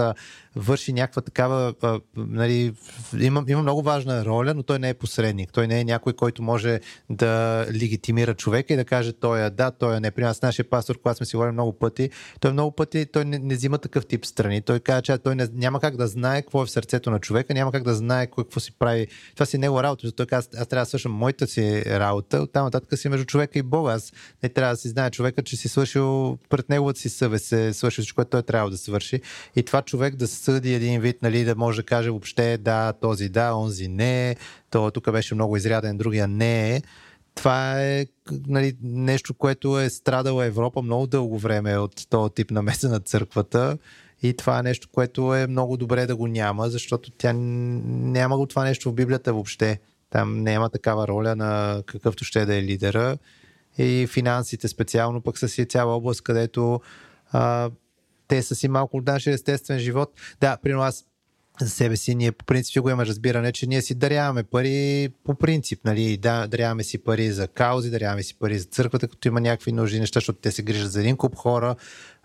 върши 0.56 0.92
някаква 0.92 1.22
такава, 1.22 1.74
нали, 2.16 2.72
има, 3.20 3.44
има 3.48 3.62
много 3.62 3.82
важна 3.82 4.24
роля, 4.24 4.54
но 4.54 4.62
той 4.62 4.78
не 4.78 4.88
е 4.88 4.94
посредник. 4.94 5.52
Той 5.52 5.66
не 5.66 5.80
е 5.80 5.84
някой, 5.84 6.12
който 6.12 6.42
може 6.42 6.80
да 7.10 7.27
да 7.28 7.66
легитимира 7.72 8.34
човека 8.34 8.72
и 8.72 8.76
да 8.76 8.84
каже 8.84 9.12
той 9.12 9.46
е 9.46 9.50
да, 9.50 9.70
той 9.70 9.96
е 9.96 10.00
не. 10.00 10.10
При 10.10 10.22
нас 10.22 10.42
нашия 10.42 10.70
пастор, 10.70 10.98
когато 10.98 11.16
сме 11.16 11.26
си 11.26 11.36
говорили 11.36 11.52
много 11.52 11.72
пъти, 11.72 12.10
той 12.40 12.52
много 12.52 12.72
пъти 12.72 13.06
той 13.06 13.24
не, 13.24 13.38
не 13.38 13.54
взима 13.54 13.78
такъв 13.78 14.06
тип 14.06 14.26
страни. 14.26 14.62
Той 14.62 14.80
казва, 14.80 15.02
че 15.02 15.18
той 15.18 15.34
не, 15.34 15.48
няма 15.52 15.80
как 15.80 15.96
да 15.96 16.06
знае 16.06 16.42
какво 16.42 16.62
е 16.62 16.66
в 16.66 16.70
сърцето 16.70 17.10
на 17.10 17.18
човека, 17.18 17.54
няма 17.54 17.72
как 17.72 17.82
да 17.82 17.94
знае 17.94 18.26
какво 18.26 18.60
си 18.60 18.72
прави. 18.78 19.06
Това 19.34 19.46
си 19.46 19.58
негова 19.58 19.82
работа. 19.82 20.12
Той 20.12 20.26
казва, 20.26 20.50
аз, 20.58 20.68
трябва 20.68 20.82
да 20.82 20.88
свършам 20.88 21.12
моята 21.12 21.46
си 21.46 21.82
работа, 21.86 22.42
оттам 22.42 22.64
нататък 22.64 22.98
си 22.98 23.08
между 23.08 23.26
човека 23.26 23.58
и 23.58 23.62
Бога. 23.62 23.92
Аз 23.92 24.12
не 24.42 24.48
трябва 24.48 24.74
да 24.74 24.76
си 24.76 24.88
знае 24.88 25.10
човека, 25.10 25.42
че 25.42 25.56
си 25.56 25.68
свършил 25.68 26.38
пред 26.48 26.68
неговата 26.68 27.00
си 27.00 27.08
съвест, 27.08 27.44
се 27.44 27.72
свършил 27.72 28.02
всичко, 28.02 28.16
което 28.16 28.30
той 28.30 28.42
трябва 28.42 28.70
да 28.70 28.78
свърши. 28.78 29.20
И 29.56 29.62
това 29.62 29.82
човек 29.82 30.16
да 30.16 30.28
съди 30.28 30.74
един 30.74 31.00
вид, 31.00 31.22
нали, 31.22 31.44
да 31.44 31.56
може 31.56 31.82
да 31.82 31.86
каже 31.86 32.10
въобще 32.10 32.58
да, 32.58 32.92
този 32.92 33.28
да, 33.28 33.54
онзи 33.54 33.88
не, 33.88 34.36
то 34.70 34.90
тук 34.90 35.12
беше 35.12 35.34
много 35.34 35.56
изряден, 35.56 35.98
другия 35.98 36.28
не 36.28 36.76
е. 36.76 36.82
Това 37.38 37.82
е 37.82 38.06
нали, 38.46 38.76
нещо, 38.82 39.34
което 39.34 39.80
е 39.80 39.90
страдала 39.90 40.44
Европа 40.44 40.82
много 40.82 41.06
дълго 41.06 41.38
време 41.38 41.78
от 41.78 42.06
този 42.10 42.34
тип 42.34 42.50
на 42.50 42.62
меса 42.62 42.88
на 42.88 43.00
църквата. 43.00 43.78
И 44.22 44.36
това 44.36 44.58
е 44.58 44.62
нещо, 44.62 44.88
което 44.92 45.34
е 45.34 45.46
много 45.46 45.76
добре 45.76 46.06
да 46.06 46.16
го 46.16 46.26
няма, 46.26 46.70
защото 46.70 47.10
тя 47.10 47.32
няма 47.32 48.36
го 48.36 48.46
това 48.46 48.64
нещо 48.64 48.90
в 48.90 48.94
Библията 48.94 49.32
въобще. 49.32 49.80
Там 50.10 50.42
няма 50.42 50.70
такава 50.70 51.08
роля 51.08 51.36
на 51.36 51.82
какъвто 51.86 52.24
ще 52.24 52.46
да 52.46 52.56
е 52.56 52.62
лидера. 52.62 53.18
И 53.78 54.06
финансите 54.10 54.68
специално 54.68 55.20
пък 55.20 55.38
са 55.38 55.48
си 55.48 55.66
цяла 55.66 55.96
област, 55.96 56.22
където 56.22 56.80
а, 57.32 57.70
те 58.28 58.42
са 58.42 58.54
си 58.54 58.68
малко 58.68 58.96
от 58.96 59.06
нашия 59.06 59.34
естествен 59.34 59.78
живот. 59.78 60.12
Да, 60.40 60.56
примерно 60.62 60.82
аз 60.82 61.04
за 61.60 61.70
себе 61.70 61.96
си, 61.96 62.14
ние 62.14 62.32
по 62.32 62.44
принцип 62.44 62.82
го 62.82 62.88
имаме 62.88 63.06
разбиране, 63.06 63.52
че 63.52 63.66
ние 63.66 63.82
си 63.82 63.94
даряваме 63.94 64.42
пари 64.42 65.08
по 65.24 65.34
принцип, 65.34 65.80
нали, 65.84 66.16
да, 66.16 66.46
даряваме 66.46 66.82
си 66.82 66.98
пари 66.98 67.30
за 67.30 67.48
каузи, 67.48 67.90
даряваме 67.90 68.22
си 68.22 68.34
пари 68.34 68.58
за 68.58 68.64
църквата, 68.64 69.08
като 69.08 69.28
има 69.28 69.40
някакви 69.40 69.72
нужди 69.72 70.00
неща, 70.00 70.16
защото 70.16 70.38
те 70.38 70.50
се 70.50 70.62
грижат 70.62 70.92
за 70.92 71.00
един 71.00 71.16
куп 71.16 71.36
хора. 71.36 71.76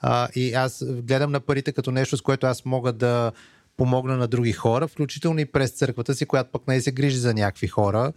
А, 0.02 0.28
и 0.36 0.54
аз 0.54 0.86
гледам 0.88 1.32
на 1.32 1.40
парите 1.40 1.72
като 1.72 1.92
нещо, 1.92 2.18
с 2.18 2.22
което 2.22 2.48
аз 2.48 2.66
мога 2.66 2.94
да 2.94 3.32
помогна 3.78 4.18
на 4.18 4.28
други 4.28 4.52
хора, 4.52 4.88
включително 4.88 5.40
и 5.40 5.46
през 5.46 5.72
църквата 5.72 6.16
си, 6.16 6.26
която 6.26 6.52
пък 6.52 6.68
не 6.68 6.82
се 6.82 6.92
грижи 6.92 7.18
за 7.18 7.34
някакви 7.34 7.68
хора. 7.68 8.14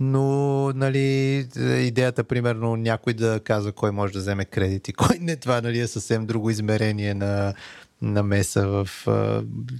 Но, 0.00 0.72
нали, 0.72 1.46
идеята, 1.80 2.24
примерно, 2.24 2.76
някой 2.76 3.14
да 3.14 3.40
казва 3.44 3.72
кой 3.72 3.90
може 3.90 4.12
да 4.12 4.18
вземе 4.18 4.44
кредит 4.44 4.88
и 4.88 4.92
кой 4.92 5.18
не, 5.20 5.36
това, 5.36 5.60
нали, 5.60 5.80
е 5.80 5.86
съвсем 5.86 6.26
друго 6.26 6.50
измерение 6.50 7.14
на, 7.14 7.54
намеса 8.02 8.66
в... 8.66 8.88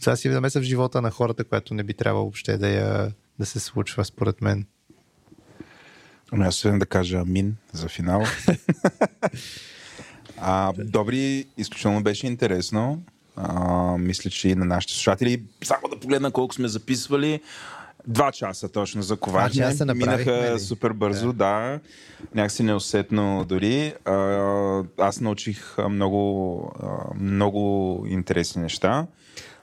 Това 0.01 0.17
си 0.17 0.29
намеса 0.29 0.61
в 0.61 0.65
живота 0.65 1.03
на 1.03 1.11
хората, 1.11 1.45
която 1.45 1.75
не 1.75 1.83
би 1.83 1.95
трябвало 1.95 2.25
въобще 2.25 2.59
да, 2.59 2.69
я, 2.69 3.13
да 3.39 3.47
се 3.47 3.61
случва, 3.61 4.05
според 4.05 4.43
мен. 4.43 4.67
Ами 6.33 6.45
аз 6.45 6.55
ще 6.55 6.71
да 6.71 6.87
кажа 6.87 7.19
амин 7.19 7.57
за 7.73 7.89
финал. 7.89 8.25
а, 10.37 10.73
добри, 10.79 11.47
изключително 11.57 12.03
беше 12.03 12.27
интересно. 12.27 13.03
А, 13.37 13.99
мисля, 13.99 14.31
че 14.31 14.49
и 14.49 14.55
на 14.55 14.65
нашите 14.65 14.95
слушатели. 14.95 15.43
Само 15.65 15.89
да 15.89 16.01
погледна 16.01 16.31
колко 16.31 16.55
сме 16.55 16.69
записвали. 16.69 17.41
Два 18.07 18.33
часа 18.33 18.69
точно 18.69 19.03
за 19.03 19.17
ковачне. 19.17 19.63
часа 19.63 19.95
Минаха 19.95 20.55
ли? 20.55 20.61
супер 20.61 20.93
бързо, 20.93 21.27
да. 21.27 21.35
да. 21.35 21.81
Някакси 22.35 22.63
неусетно 22.63 23.45
дори. 23.49 23.95
А, 24.05 24.15
аз 24.99 25.21
научих 25.21 25.77
много, 25.89 26.73
много 27.21 28.05
интересни 28.09 28.63
неща. 28.63 29.07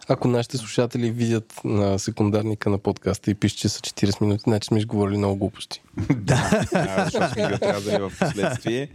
Ако 0.07 0.27
нашите 0.27 0.57
слушатели 0.57 1.11
видят 1.11 1.53
на 1.63 1.99
секундарника 1.99 2.69
на 2.69 2.77
подкаста 2.77 3.31
и 3.31 3.35
пише, 3.35 3.57
че 3.57 3.69
са 3.69 3.79
40 3.79 4.21
минути, 4.21 4.43
значи 4.43 4.67
сме 4.67 4.79
изговорили 4.79 5.17
много 5.17 5.35
глупости. 5.35 5.81
да, 6.15 6.65
защото 7.03 7.33
сме 7.33 7.47
ги 7.47 7.53
отрязали 7.53 8.01
в 8.01 8.11
последствие. 8.19 8.89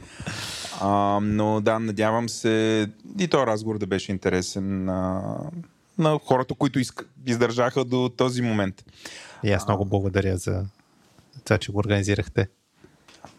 А, 0.80 1.18
но 1.22 1.60
да, 1.60 1.78
надявам 1.78 2.28
се 2.28 2.86
и 3.18 3.28
този 3.28 3.46
разговор 3.46 3.78
да 3.78 3.86
беше 3.86 4.12
интересен 4.12 4.84
на, 4.84 5.22
на 5.98 6.18
хората, 6.24 6.54
които 6.54 6.78
изк... 6.78 7.08
издържаха 7.26 7.84
до 7.84 8.08
този 8.16 8.42
момент. 8.42 8.84
И 9.44 9.52
аз 9.52 9.66
много 9.66 9.84
благодаря 9.84 10.36
за 10.36 10.64
това, 11.44 11.58
че 11.58 11.72
го 11.72 11.78
организирахте. 11.78 12.48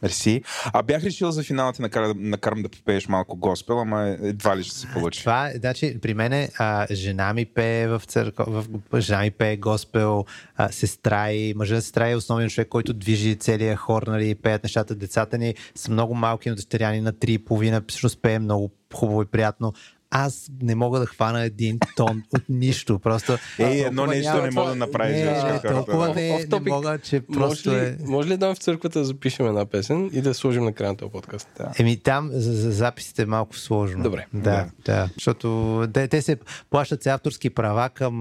Мерси. 0.01 0.43
А 0.73 0.83
бях 0.83 1.03
решил 1.03 1.31
за 1.31 1.43
финала 1.43 1.73
ти 1.73 1.81
накарам, 1.81 2.13
накарам 2.17 2.61
да 2.61 2.69
попееш 2.69 3.07
малко 3.07 3.37
госпел, 3.37 3.79
ама 3.79 4.17
едва 4.21 4.57
ли 4.57 4.63
ще 4.63 4.75
се 4.75 4.87
получи. 4.87 5.19
Това, 5.19 5.51
значи, 5.55 5.99
при 6.01 6.13
мен 6.13 6.49
жена 6.91 7.33
ми 7.33 7.45
пее 7.45 7.87
в 7.87 8.01
църква, 8.05 8.45
в, 8.91 9.01
жена 9.01 9.21
ми 9.21 9.31
пее 9.31 9.57
госпел, 9.57 10.25
а, 10.55 10.71
сестра 10.71 11.31
и 11.31 11.53
мъжа 11.53 11.81
сестра 11.81 12.09
е 12.09 12.15
основният 12.15 12.51
човек, 12.51 12.67
който 12.67 12.93
движи 12.93 13.35
целия 13.35 13.75
хор, 13.75 14.03
нали, 14.07 14.35
пеят 14.35 14.63
нещата. 14.63 14.95
Децата 14.95 15.37
ни 15.37 15.55
са 15.75 15.91
много 15.91 16.15
малки, 16.15 16.49
но 16.49 16.55
дъщеряни 16.55 17.01
на 17.01 17.13
3,5, 17.13 17.89
всъщност 17.89 18.21
пее 18.21 18.39
много 18.39 18.71
хубаво 18.93 19.21
и 19.21 19.25
приятно 19.25 19.73
аз 20.11 20.51
не 20.61 20.75
мога 20.75 20.99
да 20.99 21.05
хвана 21.05 21.43
един 21.43 21.79
тон 21.95 22.23
от 22.35 22.41
нищо. 22.49 22.99
Просто. 22.99 23.37
Ей, 23.59 23.85
едно 23.85 24.05
нещо 24.05 24.41
не 24.41 24.51
мога 24.51 24.69
да 24.69 24.75
направиш. 24.75 25.17
Не, 25.17 25.23
не, 25.23 25.53
не, 25.53 25.61
толкова 25.61 26.13
не, 26.15 26.45
не 26.51 26.59
мога, 26.69 26.99
че 26.99 27.21
просто 27.33 27.69
може 27.69 27.81
ли, 27.81 27.87
е... 27.87 27.97
Може 28.05 28.29
ли 28.29 28.37
да 28.37 28.55
в 28.55 28.57
църквата 28.57 28.99
да 28.99 29.05
запишем 29.05 29.47
една 29.47 29.65
песен 29.65 30.09
и 30.13 30.21
да 30.21 30.33
сложим 30.33 30.63
на 30.63 30.73
края 30.73 30.91
на 30.91 30.97
този 30.97 31.11
подкаст? 31.11 31.49
Да. 31.57 31.71
Еми 31.79 31.97
там 31.97 32.29
за, 32.31 32.53
за 32.53 32.71
записите 32.71 33.21
е 33.21 33.25
малко 33.25 33.57
сложно. 33.57 34.03
Добре. 34.03 34.25
Да, 34.33 34.41
да. 34.41 34.67
да. 34.85 35.09
Защото 35.13 35.87
те, 35.93 36.07
те 36.07 36.21
се 36.21 36.37
плащат 36.69 37.03
се 37.03 37.09
авторски 37.09 37.49
права 37.49 37.89
към 37.89 38.19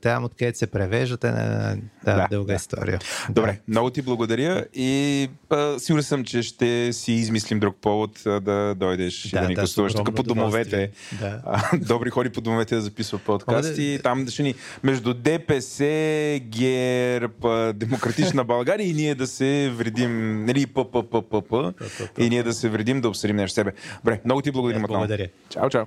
там, 0.00 0.24
откъдето 0.24 0.58
се 0.58 0.66
превеждат. 0.66 1.24
Е, 1.24 1.28
да, 2.04 2.16
да, 2.16 2.26
дълга 2.30 2.52
да. 2.52 2.56
история. 2.56 2.98
Добре, 3.30 3.52
да. 3.52 3.58
много 3.68 3.90
ти 3.90 4.02
благодаря 4.02 4.64
и 4.74 5.28
а, 5.50 5.78
сигурен 5.78 6.02
съм, 6.02 6.24
че 6.24 6.42
ще 6.42 6.92
си 6.92 7.12
измислим 7.12 7.60
друг 7.60 7.76
повод 7.80 8.22
да 8.24 8.74
дойдеш 8.76 9.22
да, 9.22 9.38
и 9.38 9.42
да 9.42 9.48
ни 9.48 9.54
да, 9.54 9.60
гостуваш 9.60 9.94
тук 9.94 10.14
по 10.14 10.22
домовете. 10.22 10.90
Да 11.20 11.27
да. 11.28 11.70
добри 11.78 12.10
хори 12.10 12.30
по 12.30 12.40
домовете 12.40 12.74
да 12.74 12.80
записва 12.80 13.18
подкасти. 13.18 13.96
Да, 13.96 14.02
Там 14.02 14.28
ще 14.28 14.42
ни 14.42 14.54
между 14.82 15.14
ДПС, 15.14 15.84
ГЕРБ, 16.42 17.72
Демократична 17.72 18.44
България 18.44 18.88
и 18.88 18.92
ние 18.92 19.14
да 19.14 19.26
се 19.26 19.72
вредим, 19.76 20.44
нали, 20.44 20.66
ПППП, 20.66 21.54
и 22.18 22.28
ние 22.30 22.42
да 22.42 22.52
се 22.52 22.68
вредим 22.68 23.00
да 23.00 23.08
обсъдим 23.08 23.36
нещо 23.36 23.54
себе. 23.54 23.72
Добре, 24.04 24.20
много 24.24 24.42
ти 24.42 24.50
благодарим. 24.50 24.82
Благодаря. 24.82 25.28
Чао, 25.48 25.70
чао. 25.70 25.84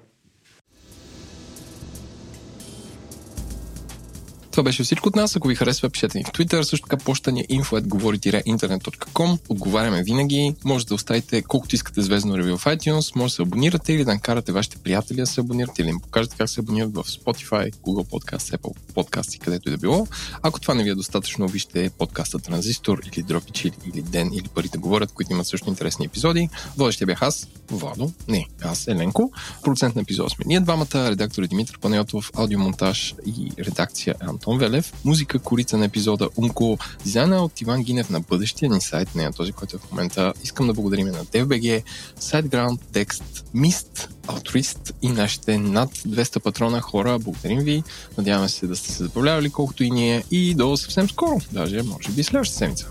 Това 4.52 4.64
беше 4.64 4.84
всичко 4.84 5.10
от 5.10 5.16
нас. 5.16 5.36
Ако 5.36 5.48
ви 5.48 5.56
харесва, 5.56 5.90
пишете 5.90 6.18
ни 6.18 6.24
в 6.24 6.28
Twitter. 6.28 6.62
Също 6.62 6.88
така 6.88 7.04
почта 7.04 7.32
ни 7.32 7.46
info.говори-internet.com. 7.48 9.40
Отговаряме 9.50 10.04
винаги. 10.04 10.56
Може 10.66 10.86
да 10.86 10.96
оставите 10.96 11.42
колкото 11.42 11.76
искате 11.76 12.02
звездно 12.02 12.38
ревю 12.38 12.58
в 12.58 12.66
iTunes. 12.66 13.16
Може 13.16 13.32
да 13.32 13.36
се 13.36 13.42
абонирате 13.42 13.94
или 13.94 14.06
да 14.06 14.14
накарате 14.14 14.52
вашите 14.52 14.78
приятели 14.78 15.18
да 15.18 15.28
се 15.28 15.42
абонират 15.42 15.80
или 15.80 15.90
им 15.90 16.00
покажете 16.00 16.36
как 16.38 16.50
се 16.50 16.60
абонират 16.60 16.96
в 16.96 17.04
Spotify, 17.04 17.74
Google 17.74 18.10
Podcast, 18.10 18.58
Apple 18.58 18.76
Podcast 18.94 19.36
и 19.36 19.40
където 19.40 19.70
и 19.70 19.72
да 19.72 19.78
било. 19.78 20.08
Ако 20.42 20.60
това 20.60 20.74
не 20.74 20.84
ви 20.84 20.90
е 20.90 20.96
достатъчно, 20.96 21.48
вижте 21.48 21.90
подкаста 21.98 22.40
Транзистор 22.40 23.02
или 23.14 23.24
Дропич 23.24 23.66
или 23.66 24.02
Ден 24.02 24.34
или 24.34 24.48
Парите 24.56 24.78
говорят, 24.78 25.12
които 25.12 25.32
имат 25.32 25.48
също 25.48 25.70
интересни 25.70 26.06
епизоди. 26.06 26.50
Водещия 26.78 27.08
бях 27.08 27.22
аз, 27.22 27.48
Владо, 27.72 28.12
не, 28.28 28.48
аз 28.62 28.88
Еленко. 28.88 29.32
Процент 29.64 29.96
на 29.96 30.02
епизод 30.02 30.32
сме 30.32 30.46
ние 30.48 30.60
двамата, 30.60 31.10
редактор 31.12 31.44
е 31.44 31.48
Димитър 31.48 31.80
Панайотов, 31.80 32.32
аудиомонтаж 32.36 33.16
и 33.26 33.52
редакция 33.60 34.16
Антон 34.20 34.41
Антон 34.42 34.58
Велев, 34.58 34.94
музика 35.06 35.40
корица 35.40 35.78
на 35.78 35.86
епизода 35.86 36.30
Умко, 36.38 36.78
дизайна 37.04 37.44
от 37.44 37.62
Иван 37.62 37.84
Гинев 37.84 38.10
на 38.10 38.20
бъдещия 38.20 38.70
ни 38.70 38.82
сайт, 38.82 39.16
не 39.16 39.24
на 39.24 39.34
този, 39.34 39.52
който 39.52 39.76
е 39.76 39.80
в 39.80 39.92
момента. 39.92 40.34
Искам 40.44 40.68
да 40.68 40.74
благодарим 40.74 41.08
на 41.08 41.26
DFBG, 41.26 41.84
SiteGround, 42.20 42.80
Text, 42.94 43.24
Mist, 43.56 44.10
Altruist 44.28 44.92
и 45.02 45.10
нашите 45.10 45.58
над 45.58 45.90
200 45.90 46.40
патрона 46.40 46.82
хора. 46.82 47.20
Благодарим 47.20 47.60
ви. 47.60 47.84
Надяваме 48.18 48.50
се 48.50 48.68
да 48.68 48.76
сте 48.76 48.92
се 48.92 49.04
забавлявали 49.04 49.50
колкото 49.50 49.84
и 49.84 49.92
ние 49.92 50.24
и 50.32 50.56
до 50.56 50.78
съвсем 50.78 51.10
скоро, 51.10 51.42
даже 51.52 51.84
може 51.84 52.10
би 52.10 52.24
следващата 52.24 52.58
седмица. 52.58 52.88